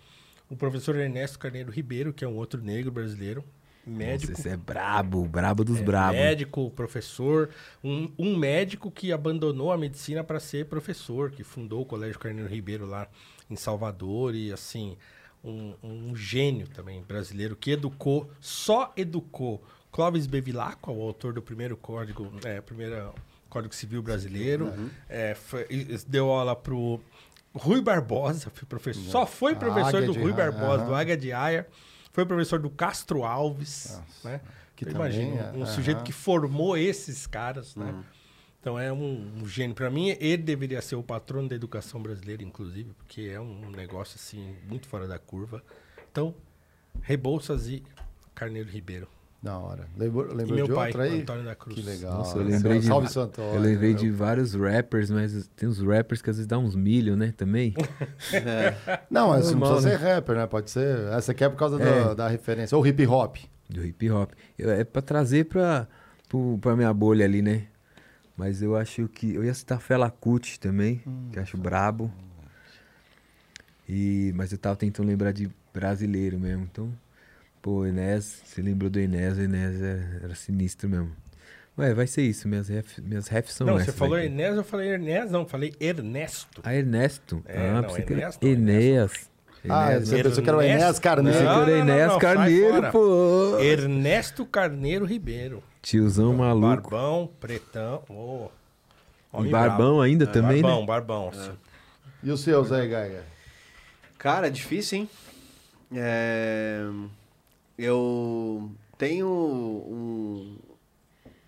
o 0.50 0.56
professor 0.56 0.96
Ernesto 0.96 1.38
Carneiro 1.38 1.70
Ribeiro, 1.70 2.14
que 2.14 2.24
é 2.24 2.28
um 2.28 2.38
outro 2.38 2.64
negro 2.64 2.92
brasileiro, 2.94 3.44
médico. 3.86 4.34
Nossa, 4.34 4.50
é 4.50 4.58
brabo, 4.58 5.26
brabo 5.26 5.64
dos 5.64 5.80
é, 5.80 5.84
brabos. 5.84 6.20
Médico, 6.20 6.70
professor, 6.72 7.50
um, 7.84 8.12
um 8.18 8.36
médico 8.38 8.92
que 8.92 9.12
abandonou 9.12 9.72
a 9.72 9.78
medicina 9.78 10.24
para 10.24 10.40
ser 10.40 10.66
professor, 10.66 11.32
que 11.32 11.44
fundou 11.44 11.82
o 11.82 11.86
Colégio 11.86 12.20
Carneiro 12.20 12.50
Ribeiro 12.50 12.86
lá 12.86 13.08
em 13.50 13.56
Salvador 13.56 14.36
e 14.36 14.52
assim, 14.52 14.98
um, 15.44 15.74
um 15.82 16.16
gênio 16.16 16.68
também 16.68 17.02
brasileiro 17.02 17.56
que 17.56 17.72
educou, 17.72 18.30
só 18.40 18.94
educou 18.96 19.64
Clóvis 19.92 20.28
Bevilacqua, 20.28 20.92
o 20.92 21.02
autor 21.02 21.34
do 21.34 21.42
primeiro 21.42 21.76
código, 21.76 22.32
é, 22.44 22.62
primeiro 22.62 23.14
Código 23.50 23.74
Civil 23.74 24.02
brasileiro, 24.04 24.66
uhum. 24.66 24.90
é, 25.08 25.34
foi, 25.34 25.66
deu 26.08 26.30
aula 26.30 26.56
pro 26.56 27.02
Rui 27.54 27.82
Barbosa, 27.82 28.52
foi 28.54 28.68
professor, 28.68 29.10
só 29.10 29.26
foi 29.26 29.56
professor 29.56 30.04
do 30.04 30.14
Rui 30.14 30.32
Barbosa, 30.32 30.84
uhum. 30.84 30.90
do 30.90 30.96
Águia 30.96 31.18
de 31.18 31.34
Aia. 31.34 31.68
Foi 32.20 32.26
professor 32.26 32.60
do 32.60 32.70
Castro 32.70 33.24
Alves, 33.24 33.98
Nossa, 33.98 34.30
né? 34.30 34.42
Que 34.76 34.84
então, 34.84 34.96
imagina, 34.98 35.54
um, 35.54 35.62
um 35.62 35.66
sujeito 35.66 36.04
que 36.04 36.12
formou 36.12 36.78
esses 36.78 37.26
caras, 37.26 37.78
né? 37.78 37.92
Uhum. 37.92 38.04
Então 38.60 38.78
é 38.78 38.92
um, 38.92 39.38
um 39.38 39.48
gênio. 39.48 39.74
Para 39.74 39.90
mim, 39.90 40.10
ele 40.20 40.44
deveria 40.44 40.82
ser 40.82 40.98
o 40.98 41.04
patrono 41.04 41.48
da 41.48 41.56
educação 41.56 42.02
brasileira, 42.02 42.44
inclusive, 42.44 42.92
porque 42.98 43.22
é 43.22 43.40
um 43.40 43.70
negócio 43.72 44.18
assim 44.18 44.54
muito 44.68 44.86
fora 44.86 45.08
da 45.08 45.18
curva. 45.18 45.64
Então, 46.12 46.36
Rebouças 47.02 47.70
e 47.70 47.82
Carneiro 48.36 48.70
Ribeiro. 48.70 49.08
Da 49.42 49.58
hora. 49.58 49.88
Lembrou, 49.98 50.26
lembrou 50.34 50.58
meu 50.58 50.68
de 50.68 50.74
pai, 50.74 50.88
outra 50.88 51.04
aí? 51.04 51.22
Antônio 51.22 51.46
da 51.46 51.56
Cruz. 51.56 51.76
Que 51.76 51.82
legal. 51.82 52.18
Nossa, 52.18 52.38
eu 52.38 52.44
lembrei 52.44 52.80
de, 52.80 52.86
Salve 52.86 53.08
Antônio, 53.08 53.54
eu 53.54 53.62
lembrei 53.62 53.94
de 53.94 54.12
vários 54.12 54.54
rappers, 54.54 55.10
mas 55.10 55.50
tem 55.56 55.70
uns 55.70 55.80
rappers 55.82 56.22
que 56.22 56.30
às 56.30 56.36
vezes 56.36 56.48
dá 56.48 56.58
uns 56.58 56.76
milho, 56.76 57.16
né? 57.16 57.34
Também. 57.38 57.74
é. 58.34 59.00
Não, 59.10 59.30
mas 59.30 59.50
não 59.52 59.60
precisa 59.62 59.90
né? 59.90 59.98
ser 59.98 60.04
rapper, 60.04 60.36
né? 60.36 60.46
Pode 60.46 60.70
ser. 60.70 61.08
Essa 61.14 61.32
aqui 61.32 61.46
é 61.46 61.50
por 61.50 61.56
causa 61.56 61.82
é. 61.82 62.10
do, 62.10 62.16
da 62.16 62.28
referência. 62.28 62.78
Ou 62.78 62.86
hip 62.86 63.08
hop. 63.08 63.38
Do 63.70 63.86
hip 63.86 64.10
hop. 64.12 64.34
Eu, 64.58 64.72
é 64.72 64.84
pra 64.84 65.02
trazer 65.02 65.46
pra, 65.46 65.88
pro, 66.28 66.58
pra 66.60 66.76
minha 66.76 66.94
bolha 66.94 67.24
ali, 67.24 67.42
né? 67.42 67.68
Mas 68.36 68.62
eu 68.62 68.76
acho 68.76 69.08
que. 69.08 69.34
Eu 69.34 69.46
ia 69.46 69.54
citar 69.54 69.80
Fela 69.80 70.12
Kuti 70.12 70.60
também, 70.60 71.02
hum, 71.08 71.30
que 71.32 71.40
acho 71.40 71.58
brabo. 71.58 72.12
E, 73.88 74.34
mas 74.36 74.52
eu 74.52 74.58
tava 74.58 74.76
tentando 74.76 75.08
lembrar 75.08 75.32
de 75.32 75.50
brasileiro 75.74 76.38
mesmo. 76.38 76.68
Então. 76.70 76.92
Pô, 77.62 77.86
Enes, 77.86 78.42
você 78.46 78.62
lembrou 78.62 78.90
do 78.90 79.00
Enes, 79.00 79.38
o 79.38 79.42
Enes 79.42 79.82
era, 79.82 80.22
era 80.24 80.36
sinistro 80.36 80.90
mesmo. 80.90 81.12
Ué, 81.78 81.94
vai 81.94 82.08
ser 82.08 82.24
isso, 82.24 82.48
minhas 82.48 82.68
refs, 82.68 83.00
minhas 83.00 83.28
refs 83.28 83.54
são 83.54 83.68
Não, 83.68 83.76
essas, 83.76 83.88
você 83.88 83.92
falou 83.94 84.18
Enes, 84.18 84.58
eu 84.58 84.64
falei 84.64 84.90
Ernest, 84.90 85.32
não, 85.32 85.46
falei 85.46 85.74
Ernesto. 85.80 86.62
Ah, 86.64 86.76
Ernesto. 86.76 87.42
É, 87.46 87.70
ah, 87.70 87.82
não, 87.82 87.90
você 87.90 88.02
Ernesto, 88.02 88.40
quer... 88.40 88.48
Enéas. 88.48 89.30
Ah, 89.68 90.00
você 90.00 90.24
pensou 90.24 90.44
que 90.44 90.50
era 90.50 90.58
o 90.58 90.62
Enéas 90.62 91.00
Carneiro? 91.00 91.38
Você 91.38 91.44
que 91.44 91.50
era 91.50 91.66
o 91.66 91.70
Enéas 91.70 92.18
Carneiro, 92.18 92.92
pô. 92.92 93.60
Ernesto 93.60 94.46
Carneiro 94.46 95.06
Ribeiro. 95.06 95.64
Tiozão 95.82 96.34
maluco. 96.34 96.90
Barbão, 96.90 97.30
pretão. 97.40 98.04
Oh. 98.10 98.50
E 99.42 99.50
barbão 99.50 99.78
bravo. 99.78 100.02
ainda 100.02 100.24
é, 100.26 100.28
também, 100.28 100.62
barbão, 100.62 100.80
né? 100.82 100.86
Barbão, 100.86 101.30
barbão. 101.32 101.46
É. 101.46 101.70
E 102.24 102.32
o 102.32 102.38
seu, 102.38 102.64
Zé 102.64 102.82
Geiger? 102.88 103.24
Cara, 104.18 104.48
é 104.48 104.50
difícil, 104.50 105.00
hein? 105.00 105.10
É... 105.94 106.86
Eu 107.80 108.70
tenho 108.98 109.26
um, 109.26 110.58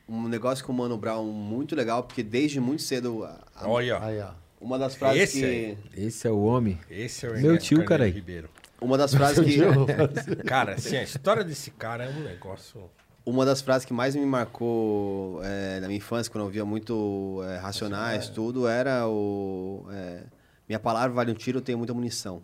um 0.08 0.30
negócio 0.30 0.64
com 0.64 0.72
o 0.72 0.76
Mano 0.76 0.98
Brown 0.98 1.26
muito 1.26 1.76
legal, 1.76 2.04
porque 2.04 2.24
desde 2.24 2.58
muito 2.58 2.82
cedo. 2.82 3.26
A, 3.26 3.68
Olha. 3.68 4.02
Aí, 4.02 4.18
ó. 4.22 4.32
Uma 4.62 4.80
das 4.80 4.96
frases 4.96 5.24
Esse 5.24 5.40
que. 5.40 5.46
Aí. 5.46 5.78
Esse 5.94 6.28
é 6.28 6.32
o 6.32 6.42
homem. 6.44 6.80
Esse 6.90 7.26
é 7.26 7.30
o 7.32 7.34
Meu 7.34 7.58
tio, 7.58 7.84
cara 7.84 8.06
aí. 8.06 8.12
Ribeiro. 8.12 8.50
Uma 8.80 8.98
das 8.98 9.14
frases 9.14 9.44
que. 9.44 9.60
cara, 10.48 10.76
assim, 10.76 10.96
a 10.96 11.04
história 11.04 11.44
desse 11.44 11.70
cara 11.72 12.06
é 12.06 12.10
um 12.10 12.22
negócio. 12.22 12.90
Uma 13.26 13.46
das 13.46 13.62
frases 13.62 13.86
que 13.86 13.94
mais 13.94 14.16
me 14.16 14.26
marcou 14.26 15.42
é, 15.44 15.82
na 15.82 15.88
minha 15.88 15.98
infância, 15.98 16.32
quando 16.32 16.46
eu 16.46 16.50
via 16.50 16.64
muito 16.64 17.42
é, 17.44 17.58
Racionais, 17.58 18.30
tudo, 18.30 18.68
era 18.70 19.06
o. 19.06 19.86
É, 19.92 20.24
minha 20.68 20.80
palavra 20.80 21.10
vale 21.14 21.32
um 21.32 21.36
tiro, 21.36 21.58
eu 21.58 21.62
tenho 21.62 21.78
muita 21.78 21.94
munição. 21.94 22.42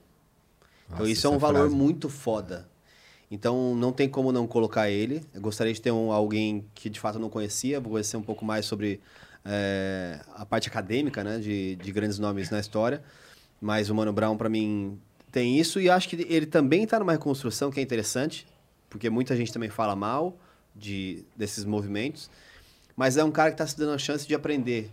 Então, 0.87 0.89
Nossa, 0.89 1.03
então 1.03 1.07
isso 1.07 1.25
é 1.25 1.29
um 1.29 1.37
valor 1.37 1.61
frase. 1.61 1.75
muito 1.75 2.09
foda. 2.09 2.67
Então 3.29 3.75
não 3.75 3.91
tem 3.91 4.07
como 4.07 4.31
não 4.31 4.47
colocar 4.47 4.89
ele. 4.89 5.23
Eu 5.33 5.41
gostaria 5.41 5.73
de 5.73 5.81
ter 5.81 5.91
um, 5.91 6.11
alguém 6.11 6.65
que 6.73 6.89
de 6.89 6.99
fato 6.99 7.19
não 7.19 7.29
conhecia, 7.29 7.79
vou 7.79 7.91
conhecer 7.91 8.17
um 8.17 8.21
pouco 8.21 8.45
mais 8.45 8.65
sobre 8.65 9.01
é, 9.43 10.19
a 10.35 10.45
parte 10.45 10.69
acadêmica, 10.69 11.23
né, 11.23 11.39
de, 11.39 11.75
de 11.75 11.91
grandes 11.91 12.19
nomes 12.19 12.49
na 12.49 12.59
história. 12.59 13.03
Mas 13.59 13.89
o 13.89 13.95
Mano 13.95 14.13
Brown, 14.13 14.37
para 14.37 14.49
mim, 14.49 14.99
tem 15.31 15.59
isso 15.59 15.79
e 15.79 15.89
acho 15.89 16.07
que 16.07 16.15
ele 16.29 16.45
também 16.45 16.83
está 16.83 16.99
numa 16.99 17.11
reconstrução 17.11 17.69
que 17.71 17.79
é 17.79 17.83
interessante, 17.83 18.47
porque 18.89 19.09
muita 19.09 19.35
gente 19.35 19.51
também 19.51 19.69
fala 19.69 19.95
mal 19.95 20.37
de, 20.75 21.25
desses 21.35 21.65
movimentos, 21.65 22.29
mas 22.95 23.17
é 23.17 23.23
um 23.23 23.31
cara 23.31 23.49
que 23.49 23.55
está 23.55 23.67
se 23.67 23.77
dando 23.77 23.93
a 23.93 23.97
chance 23.97 24.27
de 24.27 24.33
aprender 24.33 24.89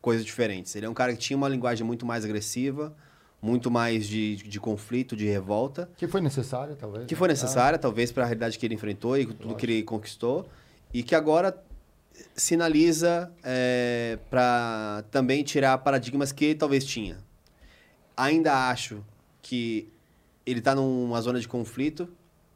coisas 0.00 0.24
diferentes. 0.24 0.74
Ele 0.74 0.86
é 0.86 0.88
um 0.88 0.94
cara 0.94 1.12
que 1.12 1.18
tinha 1.18 1.36
uma 1.36 1.48
linguagem 1.48 1.86
muito 1.86 2.04
mais 2.04 2.24
agressiva, 2.24 2.94
muito 3.40 3.70
mais 3.70 4.06
de, 4.06 4.36
de 4.36 4.60
conflito, 4.60 5.16
de 5.16 5.26
revolta. 5.26 5.88
Que 5.96 6.08
foi 6.08 6.20
necessária, 6.20 6.74
talvez. 6.74 7.06
Que 7.06 7.14
foi 7.14 7.28
né? 7.28 7.34
necessária, 7.34 7.76
ah. 7.76 7.78
talvez, 7.78 8.10
para 8.10 8.24
a 8.24 8.26
realidade 8.26 8.58
que 8.58 8.66
ele 8.66 8.74
enfrentou 8.74 9.16
e 9.16 9.26
tudo 9.26 9.54
que 9.54 9.64
ele 9.64 9.82
conquistou. 9.82 10.48
E 10.92 11.02
que 11.02 11.14
agora 11.14 11.56
sinaliza 12.34 13.32
é, 13.44 14.18
para 14.28 15.04
também 15.10 15.44
tirar 15.44 15.78
paradigmas 15.78 16.32
que 16.32 16.46
ele 16.46 16.54
talvez 16.56 16.84
tinha. 16.84 17.18
Ainda 18.16 18.68
acho 18.68 19.04
que 19.40 19.88
ele 20.44 20.58
está 20.58 20.74
numa 20.74 21.20
zona 21.20 21.38
de 21.38 21.46
conflito, 21.46 22.08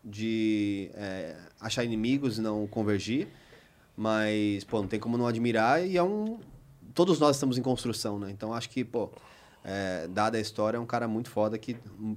de 0.05 0.91
é, 0.95 1.37
achar 1.61 1.85
inimigos 1.85 2.39
e 2.39 2.41
não 2.41 2.67
convergir. 2.67 3.29
Mas, 3.97 4.65
pô, 4.65 4.81
não 4.81 4.89
tem 4.89 4.99
como 4.99 5.17
não 5.17 5.27
admirar 5.27 5.87
e 5.87 5.97
é 5.97 6.03
um... 6.03 6.41
Todos 6.95 7.21
nós 7.21 7.37
estamos 7.37 7.57
em 7.57 7.63
construção, 7.63 8.19
né? 8.19 8.31
Então, 8.31 8.53
acho 8.53 8.69
que, 8.69 8.85
pô 8.85 9.11
é, 9.65 10.09
dada 10.09 10.39
a 10.39 10.41
história, 10.41 10.77
é 10.77 10.81
um 10.81 10.87
cara 10.87 11.07
muito 11.07 11.31
foda 11.31 11.57
que, 11.59 11.77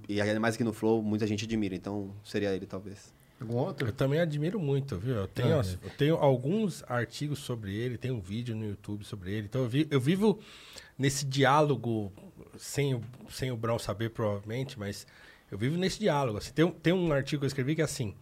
e 0.10 0.20
ainda 0.20 0.40
mais 0.40 0.58
que 0.58 0.64
no 0.64 0.74
Flow, 0.74 1.02
muita 1.02 1.28
gente 1.28 1.46
admira. 1.46 1.76
Então, 1.76 2.12
seria 2.24 2.54
ele, 2.54 2.66
talvez. 2.66 3.14
Algum 3.40 3.58
outro? 3.58 3.88
Eu 3.90 3.94
também 3.94 4.20
admiro 4.20 4.60
muito, 4.60 4.98
viu? 4.98 5.16
Eu 5.16 5.28
tenho, 5.28 5.60
ah, 5.60 5.64
eu 5.84 5.90
tenho 5.98 6.16
alguns 6.16 6.84
artigos 6.88 7.40
sobre 7.40 7.76
ele, 7.76 7.98
tem 7.98 8.10
um 8.10 8.20
vídeo 8.20 8.56
no 8.56 8.66
YouTube 8.66 9.04
sobre 9.04 9.34
ele. 9.34 9.48
Então, 9.48 9.62
eu, 9.64 9.70
vi, 9.70 9.88
eu 9.92 10.00
vivo 10.00 10.40
nesse 10.98 11.26
diálogo, 11.26 12.12
sem 12.58 12.96
o, 12.96 13.02
sem 13.30 13.52
o 13.52 13.58
Brown 13.58 13.78
saber, 13.78 14.12
provavelmente, 14.12 14.80
mas 14.80 15.06
eu 15.52 15.58
vivo 15.58 15.78
nesse 15.78 16.00
diálogo. 16.00 16.38
Assim, 16.38 16.54
tem, 16.54 16.72
tem 16.72 16.94
um 16.94 17.12
artigo 17.12 17.42
que 17.42 17.46
eu 17.46 17.48
escrevi 17.48 17.76
que 17.76 17.82
é 17.82 17.86
assim: 17.86 18.16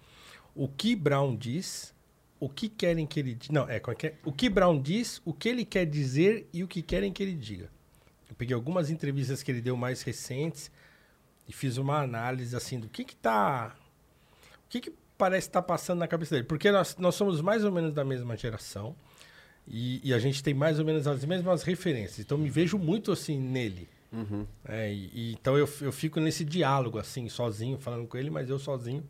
o 0.56 0.68
que 0.68 0.96
Brown 0.96 1.36
diz, 1.36 1.94
o 2.40 2.50
que 2.50 2.68
querem 2.68 3.06
que 3.06 3.20
ele 3.20 3.36
diga. 3.36 3.54
Não, 3.54 3.70
é, 3.70 3.78
é, 3.78 4.08
é, 4.08 4.14
o 4.26 4.32
que 4.32 4.50
Brown 4.50 4.82
diz, 4.82 5.22
o 5.24 5.32
que 5.32 5.48
ele 5.48 5.64
quer 5.64 5.86
dizer 5.86 6.48
e 6.52 6.64
o 6.64 6.68
que 6.68 6.82
querem 6.82 7.12
que 7.12 7.22
ele 7.22 7.36
diga. 7.36 7.70
Eu 8.34 8.36
peguei 8.36 8.56
algumas 8.56 8.90
entrevistas 8.90 9.44
que 9.44 9.52
ele 9.52 9.62
deu 9.62 9.78
mais 9.78 10.02
recentes 10.02 10.72
e 11.48 11.54
fiz 11.54 11.78
uma 11.78 12.02
análise 12.02 12.56
assim 12.56 12.80
do 12.80 12.90
que 12.90 13.04
que 13.04 13.16
tá 13.16 13.76
o 14.66 14.70
que 14.70 14.82
que 14.82 14.94
parece 15.16 15.48
estar 15.50 15.62
tá 15.62 15.68
passando 15.68 16.00
na 16.00 16.08
cabeça 16.08 16.34
dele, 16.34 16.48
porque 16.48 16.72
nós, 16.72 16.98
nós 16.98 17.14
somos 17.14 17.42
mais 17.42 17.64
ou 17.64 17.72
menos 17.72 17.94
da 17.94 18.04
mesma 18.04 18.36
geração 18.36 18.96
e, 19.68 20.02
e, 20.04 20.14
a 20.16 20.18
gente 20.18 20.42
tem 20.42 20.52
mais 20.52 20.80
ou 20.80 20.86
menos 20.86 21.06
as 21.06 21.24
mesmas 21.24 21.62
referências, 21.62 22.20
então 22.20 22.36
me 22.36 22.50
vejo 22.50 22.78
muito 22.80 23.12
assim 23.12 23.40
nele. 23.40 23.88
Uhum. 24.12 24.48
É, 24.66 24.92
e, 24.92 25.12
e, 25.14 25.34
então 25.34 25.56
eu, 25.56 25.70
eu 25.82 25.92
fico 25.92 26.20
nesse 26.20 26.44
diálogo 26.44 26.98
assim, 26.98 27.30
sozinho, 27.30 27.78
falando 27.78 28.08
com 28.08 28.18
ele, 28.18 28.32
mas 28.32 28.50
eu 28.50 28.58
sozinho. 28.58 29.04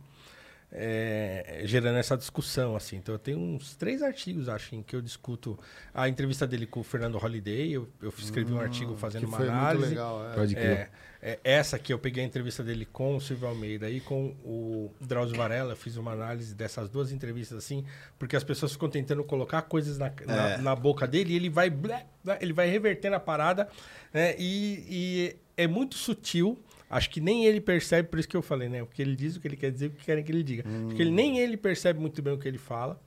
É, 0.76 1.62
gerando 1.66 1.98
essa 1.98 2.18
discussão, 2.18 2.76
assim. 2.76 2.96
Então 2.98 3.14
eu 3.14 3.20
tenho 3.20 3.38
uns 3.38 3.76
três 3.76 4.02
artigos, 4.02 4.50
acho, 4.50 4.76
em 4.76 4.82
que 4.82 4.96
eu 4.96 5.02
discuto 5.02 5.58
a 5.94 6.10
entrevista 6.10 6.48
dele 6.48 6.66
com 6.66 6.80
o 6.80 6.84
Fernando 6.84 7.18
Holliday. 7.20 7.72
Eu, 7.74 7.88
eu 8.02 8.12
escrevi 8.18 8.52
um 8.52 8.60
artigo 8.60 8.98
fazendo 8.98 9.22
que 9.22 9.28
uma 9.28 9.38
foi 9.38 9.48
análise. 9.50 9.86
muito 9.86 9.90
legal. 9.92 10.32
É. 10.32 10.34
Pode 10.36 10.56
crer. 10.56 10.72
É, 10.72 10.90
é, 11.22 11.40
essa 11.44 11.76
aqui 11.76 11.94
eu 11.94 12.00
peguei 12.00 12.24
a 12.24 12.28
entrevista 12.28 12.64
dele 12.64 12.86
com 12.86 13.16
o 13.16 13.22
Silvio 13.22 13.48
Almeida 13.48 13.88
e 13.90 14.02
com 14.02 14.36
o 14.44 14.92
Drauzio 15.00 15.38
Varela. 15.38 15.74
Eu 15.74 15.78
fiz 15.78 15.96
uma 15.96 16.12
análise 16.12 16.56
dessas 16.56 16.90
duas 16.90 17.12
entrevistas, 17.12 17.58
assim, 17.60 17.86
porque 18.18 18.36
as 18.36 18.44
pessoas 18.44 18.72
ficam 18.74 18.90
tentando 18.90 19.24
colocar 19.24 19.62
coisas 19.62 20.00
na, 20.00 20.12
na, 20.26 20.50
É. 20.50 20.58
na 20.58 20.76
boca 20.76 21.08
dele 21.08 21.34
e 21.34 21.36
ele 21.36 21.50
vai, 21.50 21.70
blé, 21.70 22.08
blé, 22.24 22.40
ele 22.42 22.52
vai 22.52 22.68
revertendo 22.68 23.16
a 23.16 23.20
parada, 23.20 23.70
né? 24.12 24.36
E, 24.40 24.84
e 24.90 25.36
é 25.56 25.68
muito 25.68 25.96
sutil. 25.96 26.60
Acho 26.96 27.10
que 27.10 27.20
nem 27.22 27.46
ele 27.46 27.60
percebe, 27.62 28.08
por 28.10 28.20
isso 28.20 28.28
que 28.28 28.36
eu 28.38 28.42
falei, 28.42 28.70
né? 28.70 28.84
Porque 28.84 29.02
ele 29.02 29.16
diz 29.16 29.36
o 29.36 29.40
que 29.40 29.48
ele 29.48 29.56
quer 29.58 29.72
dizer, 29.72 29.88
o 29.88 29.90
que 29.92 30.04
querem 30.06 30.24
que 30.24 30.32
ele 30.32 30.44
diga. 30.44 30.64
Porque 30.88 31.02
ele, 31.02 31.12
nem 31.12 31.40
ele 31.40 31.58
percebe 31.58 32.00
muito 32.00 32.22
bem 32.22 32.34
o 32.34 32.38
que 32.38 32.48
ele 32.48 32.58
fala. 32.58 33.02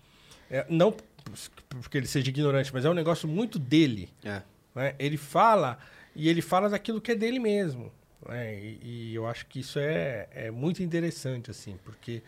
É, 0.51 0.65
não 0.69 0.95
porque 1.83 1.99
ele 1.99 2.07
seja 2.07 2.29
ignorante, 2.31 2.73
mas 2.73 2.85
é 2.85 2.91
um 2.91 2.95
negócio 2.95 3.27
muito 3.29 3.59
dele 3.59 4.09
É. 4.25 4.43
né? 4.75 4.95
Ele 4.99 5.17
fala 5.17 5.79
e 6.15 6.29
ele 6.29 6.41
fala 6.41 6.69
daquilo 6.69 7.01
que 7.01 7.13
é 7.13 7.15
dele 7.15 7.39
mesmo. 7.39 7.91
né? 8.29 8.55
E, 8.59 8.79
e 9.11 9.15
eu 9.15 9.27
acho 9.27 9.47
que 9.47 9.61
isso 9.61 9.79
é, 9.79 10.29
é 10.33 10.51
muito 10.51 10.83
interessante, 10.83 11.51
assim, 11.51 11.77
porque 11.85 12.23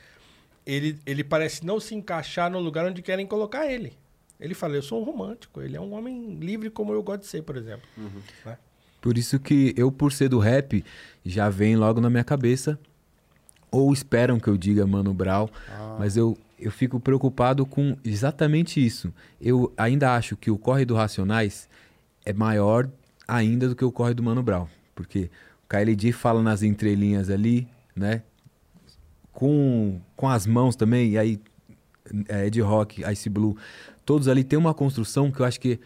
ele, 0.67 0.99
ele 1.07 1.23
parece 1.25 1.65
não 1.65 1.79
se 1.81 1.95
encaixar 1.95 2.51
no 2.51 2.59
lugar 2.59 2.85
onde 2.87 3.01
querem 3.03 3.27
colocar 3.27 3.67
ele. 3.71 3.93
Ele 4.41 4.55
fala, 4.55 4.75
eu 4.77 4.83
sou 4.83 5.01
um 5.01 5.05
romântico, 5.05 5.61
ele 5.63 5.77
é 5.77 5.81
um 5.81 5.93
homem 5.95 6.35
livre 6.37 6.71
como 6.71 6.93
eu 6.93 7.03
gosto 7.03 7.21
de 7.23 7.27
ser, 7.27 7.43
por 7.43 7.57
exemplo. 7.57 7.89
né? 8.45 8.59
Por 9.01 9.17
isso 9.17 9.39
que 9.39 9.75
eu, 9.77 9.91
por 9.93 10.13
ser 10.13 10.29
do 10.29 10.39
rap, 10.39 10.85
já 11.25 11.49
vem 11.49 11.77
logo 11.77 12.01
na 12.01 12.11
minha 12.11 12.25
cabeça. 12.25 12.79
Ou 13.71 13.93
esperam 13.93 14.41
que 14.41 14.49
eu 14.49 14.57
diga 14.57 14.87
Mano 14.87 15.13
Brown, 15.13 15.47
mas 15.99 16.17
eu, 16.17 16.39
eu 16.59 16.71
fico 16.71 16.99
preocupado 16.99 17.67
com 17.67 17.97
exatamente 18.03 18.85
isso. 18.85 19.13
Eu 19.41 19.73
ainda 19.77 20.15
acho 20.15 20.37
que 20.37 20.51
o 20.51 20.57
corre 20.57 20.87
do 20.87 20.95
Racionais 20.95 21.69
é 22.25 22.33
maior 22.33 22.89
ainda 23.27 23.69
do 23.69 23.77
que 23.77 23.85
o 23.85 23.93
corre 23.93 24.15
do 24.15 24.23
Mano 24.23 24.43
Brown. 24.43 24.67
Porque 24.95 25.31
o 25.65 25.69
KLD 25.69 26.13
fala 26.13 26.43
nas 26.43 26.63
entrelinhas 26.63 27.29
ali, 27.29 27.69
né? 27.95 28.23
Com, 29.33 30.01
com 30.17 30.29
as 30.29 30.47
mãos 30.47 30.75
também, 30.75 31.11
e 31.11 31.19
aí 31.19 31.41
é, 32.29 32.47
Ed 32.47 32.61
Rock, 32.61 33.03
Ice 33.13 33.29
Blue, 33.29 33.57
todos 34.05 34.29
ali 34.29 34.43
tem 34.43 34.59
uma 34.59 34.73
construção 34.73 35.31
que 35.31 35.41
eu 35.41 35.47
acho 35.47 35.61
que 35.61 35.79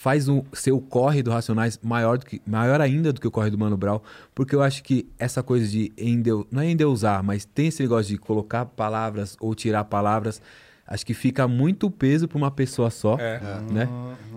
faz 0.00 0.28
o 0.28 0.44
seu 0.52 0.80
corre 0.80 1.24
do 1.24 1.30
Racionais 1.32 1.76
maior, 1.82 2.18
do 2.18 2.24
que, 2.24 2.40
maior 2.46 2.80
ainda 2.80 3.12
do 3.12 3.20
que 3.20 3.26
o 3.26 3.30
corre 3.32 3.50
do 3.50 3.58
Mano 3.58 3.76
Brown, 3.76 4.00
porque 4.32 4.54
eu 4.54 4.62
acho 4.62 4.82
que 4.84 5.08
essa 5.18 5.42
coisa 5.42 5.66
de 5.66 5.92
endeu, 5.98 6.46
não 6.52 6.62
é 6.62 6.70
endeusar, 6.70 7.20
mas 7.24 7.44
tem 7.44 7.66
esse 7.66 7.82
negócio 7.82 8.12
de 8.12 8.16
colocar 8.16 8.64
palavras 8.64 9.36
ou 9.40 9.54
tirar 9.56 9.82
palavras, 9.84 10.40
acho 10.86 11.04
que 11.04 11.14
fica 11.14 11.48
muito 11.48 11.90
peso 11.90 12.28
para 12.28 12.38
uma 12.38 12.50
pessoa 12.50 12.90
só, 12.90 13.18
É. 13.18 13.40
né? 13.72 13.88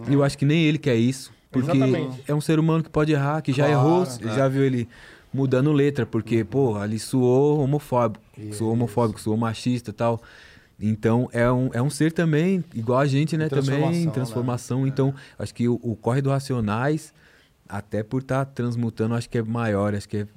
E 0.09 0.13
eu 0.13 0.23
acho 0.23 0.35
que 0.35 0.45
nem 0.45 0.63
ele 0.63 0.79
quer 0.79 0.95
isso, 0.95 1.31
porque 1.51 1.69
Exatamente. 1.77 2.23
é 2.27 2.33
um 2.33 2.41
ser 2.41 2.57
humano 2.57 2.83
que 2.83 2.89
pode 2.89 3.11
errar, 3.11 3.41
que 3.41 3.53
já 3.53 3.67
Claro, 3.67 3.79
errou, 3.79 4.03
é. 4.03 4.35
já 4.35 4.47
viu 4.47 4.63
ele 4.63 4.89
mudando 5.31 5.71
letra, 5.71 6.07
porque, 6.07 6.43
pô, 6.43 6.75
ali 6.75 6.97
suou 6.97 7.59
homofóbico, 7.59 8.23
suou 8.51 8.73
homofóbico, 8.73 9.21
suou 9.21 9.37
machista 9.37 9.91
e 9.91 9.93
tal. 9.93 10.19
Então, 10.81 11.29
é 11.31 11.49
um, 11.51 11.69
é 11.73 11.81
um 11.81 11.89
ser 11.89 12.11
também, 12.11 12.63
igual 12.73 12.99
a 12.99 13.05
gente, 13.05 13.37
né? 13.37 13.47
Também, 13.47 13.63
transformação, 13.63 14.05
né? 14.05 14.11
transformação. 14.11 14.87
Então, 14.87 15.13
acho 15.37 15.53
que 15.53 15.67
o, 15.67 15.79
o 15.83 15.95
corre 15.95 16.21
do 16.21 16.29
Racionais, 16.29 17.13
até 17.69 18.01
por 18.03 18.21
estar 18.21 18.45
transmutando, 18.45 19.13
acho 19.13 19.29
que 19.29 19.37
é 19.37 19.43
maior, 19.43 19.93
acho 19.93 20.09
que 20.09 20.17
é, 20.17 20.27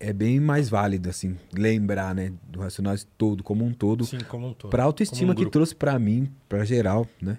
é 0.00 0.12
bem 0.12 0.40
mais 0.40 0.68
válido, 0.68 1.08
assim, 1.08 1.36
lembrar, 1.52 2.14
né? 2.14 2.32
Do 2.48 2.60
Racionais 2.60 3.06
todo, 3.16 3.44
como 3.44 3.64
um 3.64 3.72
todo. 3.72 4.04
Sim, 4.04 4.18
como 4.28 4.48
um 4.48 4.52
todo. 4.52 4.70
Pra 4.70 4.82
autoestima 4.84 5.32
um 5.32 5.34
que 5.36 5.46
trouxe 5.46 5.74
pra 5.74 5.98
mim, 5.98 6.28
pra 6.48 6.64
geral, 6.64 7.06
né? 7.20 7.38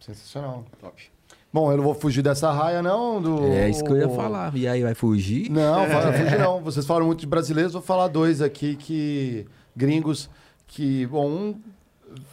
Sensacional. 0.00 0.64
Top. 0.80 1.12
Bom, 1.52 1.70
eu 1.70 1.76
não 1.76 1.84
vou 1.84 1.94
fugir 1.94 2.22
dessa 2.22 2.50
raia, 2.50 2.82
não. 2.82 3.20
Do, 3.20 3.44
É 3.48 3.68
isso 3.68 3.84
que 3.84 3.90
eu 3.90 3.98
ia 3.98 4.08
falar. 4.08 4.56
E 4.56 4.66
aí, 4.66 4.82
vai 4.82 4.94
fugir? 4.94 5.50
Não, 5.50 5.86
vai 5.86 6.12
fugir 6.18 6.38
não. 6.38 6.62
Vocês 6.62 6.86
falam 6.86 7.06
muito 7.06 7.20
de 7.20 7.26
brasileiros, 7.26 7.74
vou 7.74 7.82
falar 7.82 8.08
dois 8.08 8.40
aqui 8.40 8.74
que. 8.74 9.46
gringos, 9.76 10.30
que, 10.72 11.06
bom, 11.06 11.28
um 11.28 11.60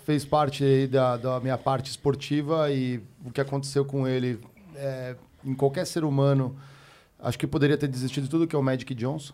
fez 0.05 0.25
parte 0.25 0.63
aí 0.63 0.87
da, 0.87 1.17
da 1.17 1.39
minha 1.39 1.57
parte 1.57 1.89
esportiva 1.89 2.71
e 2.71 3.01
o 3.23 3.31
que 3.31 3.39
aconteceu 3.39 3.85
com 3.85 4.07
ele 4.07 4.39
é, 4.75 5.15
em 5.43 5.53
qualquer 5.53 5.85
ser 5.85 6.03
humano. 6.03 6.55
Acho 7.19 7.37
que 7.37 7.45
poderia 7.45 7.77
ter 7.77 7.87
desistido 7.87 8.23
de 8.23 8.29
tudo 8.29 8.47
que 8.47 8.55
é 8.55 8.59
o 8.59 8.63
Magic 8.63 8.93
Johnson. 8.95 9.33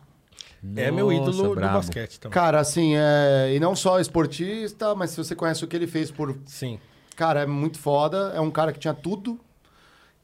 É 0.76 0.90
meu 0.90 1.12
Nossa, 1.12 1.30
ídolo 1.30 1.50
do 1.50 1.56
brabo. 1.56 1.76
basquete 1.76 2.20
também. 2.20 2.34
Cara, 2.34 2.60
assim, 2.60 2.96
é, 2.96 3.54
e 3.56 3.60
não 3.60 3.76
só 3.76 4.00
esportista, 4.00 4.96
mas 4.96 5.12
se 5.12 5.18
você 5.18 5.36
conhece 5.36 5.64
o 5.64 5.68
que 5.68 5.76
ele 5.76 5.86
fez 5.86 6.10
por 6.10 6.36
Sim. 6.46 6.80
Cara, 7.16 7.42
é 7.42 7.46
muito 7.46 7.78
foda. 7.78 8.34
É 8.36 8.42
um 8.42 8.50
cara 8.50 8.74
que 8.74 8.80
tinha 8.80 8.94
tudo. 8.94 9.40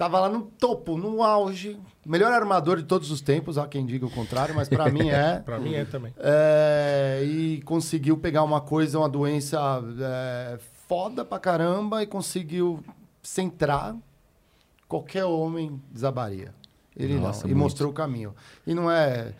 Tava 0.02 0.20
lá 0.20 0.30
no 0.30 0.42
topo, 0.42 0.98
no 0.98 1.22
auge. 1.22 1.80
Melhor 2.04 2.32
armador 2.34 2.78
de 2.78 2.86
todos 2.86 3.12
os 3.12 3.22
tempos, 3.22 3.60
há 3.60 3.68
quem 3.68 3.86
diga 3.86 4.04
o 4.04 4.10
contrário, 4.10 4.56
mas 4.56 4.68
pra 4.68 4.90
mim 4.90 5.12
é. 5.12 5.38
Pra 5.46 5.60
mim 5.60 5.76
é 5.76 5.86
também. 5.86 6.12
É, 6.18 7.22
E 7.24 7.62
conseguiu 7.62 8.18
pegar 8.18 8.42
uma 8.42 8.60
coisa, 8.60 8.98
uma 8.98 9.08
doença 9.08 9.60
é, 10.00 10.58
foda 10.88 11.24
pra 11.24 11.38
caramba 11.38 12.02
e 12.02 12.08
conseguiu 12.08 12.84
centrar. 13.22 13.96
Qualquer 14.88 15.26
homem 15.26 15.80
desabaria. 15.92 16.52
Ele 16.98 17.20
Nossa, 17.20 17.44
não. 17.44 17.52
E 17.52 17.54
muito. 17.54 17.64
mostrou 17.64 17.92
o 17.92 17.94
caminho. 17.94 18.34
E 18.66 18.74
não 18.74 18.90
é 18.90 19.34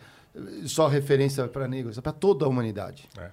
só 0.66 0.88
referência 0.88 1.46
pra 1.48 1.68
negros, 1.68 1.98
é 1.98 2.00
pra 2.00 2.12
toda 2.12 2.44
a 2.46 2.48
humanidade. 2.48 3.08
É. 3.18 3.30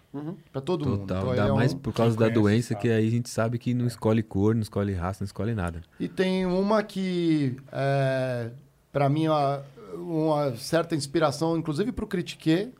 Pra 0.51 0.59
todo 0.61 0.85
mundo. 0.87 0.99
Total. 1.01 1.17
Então, 1.19 1.31
ele 1.31 1.39
Ainda 1.39 1.49
é 1.49 1.53
um- 1.53 1.55
mais 1.55 1.73
por 1.73 1.93
causa 1.93 2.17
quem 2.17 2.27
da 2.27 2.33
conhece 2.33 2.41
doença, 2.41 2.67
sabe. 2.69 2.81
que 2.81 2.89
aí 2.89 3.07
a 3.07 3.11
gente 3.11 3.29
sabe 3.29 3.57
que 3.57 3.73
não 3.73 3.87
escolhe 3.87 4.21
cor, 4.21 4.53
não 4.53 4.61
escolhe 4.61 4.93
raça, 4.93 5.23
não 5.23 5.25
escolhe 5.25 5.53
nada. 5.55 5.81
E 5.99 6.07
tem 6.09 6.45
uma 6.45 6.83
que, 6.83 7.55
é, 7.71 8.49
para 8.91 9.07
mim, 9.09 9.27
uma, 9.27 9.63
uma 9.95 10.55
certa 10.57 10.95
inspiração, 10.95 11.57
inclusive 11.57 11.91
para 11.91 12.03
o 12.03 12.07
Critique, 12.07 12.71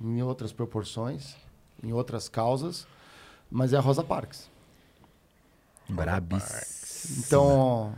em 0.00 0.22
outras 0.22 0.52
proporções, 0.52 1.36
em 1.82 1.92
outras 1.92 2.28
causas, 2.28 2.86
mas 3.50 3.72
é 3.72 3.76
a 3.76 3.80
Rosa 3.80 4.02
Parks. 4.02 4.48
Brabíssimo. 5.88 7.22
Então, 7.26 7.92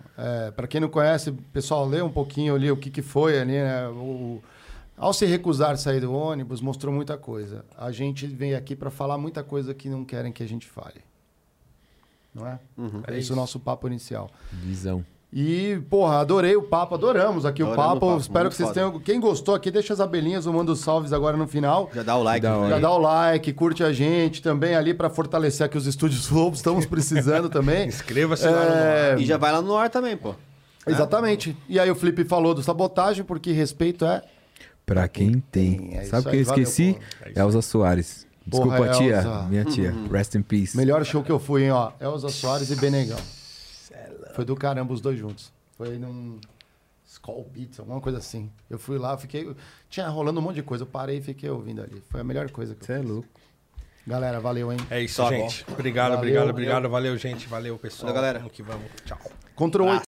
para 0.55 0.67
quem 0.69 0.81
não 0.81 0.89
conhece, 0.89 1.33
pessoal, 1.53 1.87
lê 1.89 2.01
um 2.03 2.11
pouquinho 2.11 2.55
ali 2.55 2.71
o 2.71 2.77
que, 2.77 2.91
que 2.91 3.03
foi 3.03 3.39
ali, 3.39 3.53
né? 3.53 3.89
O- 3.89 4.43
ao 5.01 5.12
se 5.12 5.25
recusar 5.25 5.77
sair 5.79 6.01
do 6.01 6.12
ônibus, 6.12 6.61
mostrou 6.61 6.93
muita 6.93 7.17
coisa. 7.17 7.65
A 7.77 7.91
gente 7.91 8.27
vem 8.27 8.55
aqui 8.55 8.77
para 8.77 8.91
falar 8.91 9.17
muita 9.17 9.43
coisa 9.43 9.73
que 9.75 9.89
não 9.89 10.05
querem 10.05 10.31
que 10.31 10.43
a 10.43 10.47
gente 10.49 10.67
fale. 10.69 11.01
Não 12.35 12.47
é? 12.47 12.59
É, 13.09 13.12
É 13.12 13.15
esse 13.15 13.20
isso. 13.25 13.33
o 13.33 13.37
nosso 13.37 13.59
papo 13.59 13.87
inicial. 13.89 14.31
Visão. 14.53 15.05
E, 15.33 15.81
porra, 15.89 16.19
adorei 16.19 16.57
o 16.57 16.62
papo, 16.62 16.97
adoramos 16.97 17.47
aqui 17.47 17.62
o 17.62 17.69
papo. 17.75 18.07
o 18.07 18.11
papo, 18.11 18.17
Espero 18.20 18.49
que 18.49 18.57
vocês 18.57 18.69
foda. 18.69 18.81
tenham. 18.81 18.99
Quem 19.01 19.20
gostou 19.20 19.55
aqui, 19.55 19.70
deixa 19.70 19.93
as 19.93 20.01
abelhinhas, 20.01 20.45
eu 20.45 20.53
mando 20.53 20.73
os 20.73 20.81
salves 20.81 21.12
agora 21.12 21.37
no 21.37 21.47
final. 21.47 21.89
Já 21.95 22.03
dá 22.03 22.17
o 22.17 22.23
like. 22.23 22.43
Da 22.43 22.57
hora. 22.57 22.69
Já 22.69 22.75
né? 22.77 22.81
dá 22.83 22.91
o 22.91 22.99
like, 22.99 23.53
curte 23.53 23.85
a 23.85 23.93
gente 23.93 24.43
também 24.43 24.75
ali 24.75 24.93
pra 24.93 25.09
fortalecer 25.09 25.65
aqui 25.65 25.79
os 25.79 25.87
estúdios 25.87 26.29
Lobos, 26.31 26.59
estamos 26.59 26.85
precisando 26.85 27.49
também. 27.49 27.87
Inscreva-se 27.89 28.45
lá 28.47 28.65
no 28.65 28.73
É, 28.75 29.17
E 29.20 29.25
já 29.25 29.37
vai 29.39 29.53
lá 29.53 29.62
no 29.62 29.77
ar 29.77 29.89
também, 29.89 30.17
pô. 30.17 30.35
Exatamente. 30.87 31.57
E 31.69 31.79
aí 31.79 31.91
o 31.91 31.95
Felipe 31.95 32.25
falou 32.25 32.53
do 32.53 32.62
sabotagem, 32.62 33.25
porque 33.25 33.53
respeito 33.53 34.05
é. 34.05 34.23
Pra 34.93 35.07
quem 35.07 35.39
tem. 35.39 35.97
é 35.97 36.05
Sabe 36.05 36.27
o 36.27 36.31
que 36.31 36.36
eu 36.36 36.41
aí, 36.41 36.44
valeu, 36.44 36.62
esqueci? 36.65 36.99
pô. 37.35 37.41
Elza 37.41 37.62
Soares. 37.62 38.27
Desculpa, 38.44 38.77
Porra, 38.77 38.91
tia. 38.91 39.17
Elza. 39.19 39.43
Minha 39.49 39.65
tia. 39.65 39.94
Rest 40.10 40.35
in 40.35 40.43
peace. 40.43 40.77
Melhor 40.77 41.05
show 41.05 41.23
que 41.23 41.31
eu 41.31 41.39
fui, 41.39 41.62
hein, 41.62 41.70
ó. 41.70 41.93
Elza 42.01 42.28
Soares 42.28 42.70
e 42.70 42.75
Benegão. 42.75 43.19
Foi 44.35 44.44
do 44.44 44.57
caramba 44.57 44.93
os 44.93 45.01
dois 45.01 45.17
juntos. 45.17 45.52
Foi 45.77 45.97
num 45.97 46.41
Skull 47.07 47.49
Beats, 47.55 47.78
alguma 47.78 48.01
coisa 48.01 48.19
assim. 48.19 48.51
Eu 48.69 48.81
fui 48.81 48.99
lá, 48.99 49.17
fiquei. 49.17 49.55
Tinha 49.89 50.09
rolando 50.09 50.41
um 50.41 50.43
monte 50.43 50.57
de 50.57 50.62
coisa. 50.65 50.83
Eu 50.83 50.89
parei 50.89 51.19
e 51.19 51.23
fiquei 51.23 51.49
ouvindo 51.49 51.83
ali. 51.83 52.02
Foi 52.09 52.20
a 52.20 52.25
melhor 52.25 52.51
coisa 52.51 52.75
que 52.75 52.83
eu 52.83 52.86
Você 52.86 52.93
é 52.94 52.99
louco. 52.99 53.28
Galera, 54.05 54.41
valeu, 54.41 54.73
hein? 54.73 54.78
É 54.91 55.01
isso, 55.01 55.15
Só 55.15 55.28
gente. 55.28 55.65
Obrigado, 55.70 56.09
Valeu, 56.09 56.19
obrigado, 56.19 56.41
valeu. 56.43 56.52
obrigado. 56.55 56.89
Valeu, 56.89 57.17
gente. 57.17 57.47
Valeu, 57.47 57.78
pessoal. 57.78 58.09
Valeu, 58.09 58.15
galera. 58.23 58.39
Vamos 58.41 58.52
que 58.55 58.62
vamos. 58.62 58.86
Tchau. 59.05 59.19
Contra 59.55 59.83
o 59.85 60.10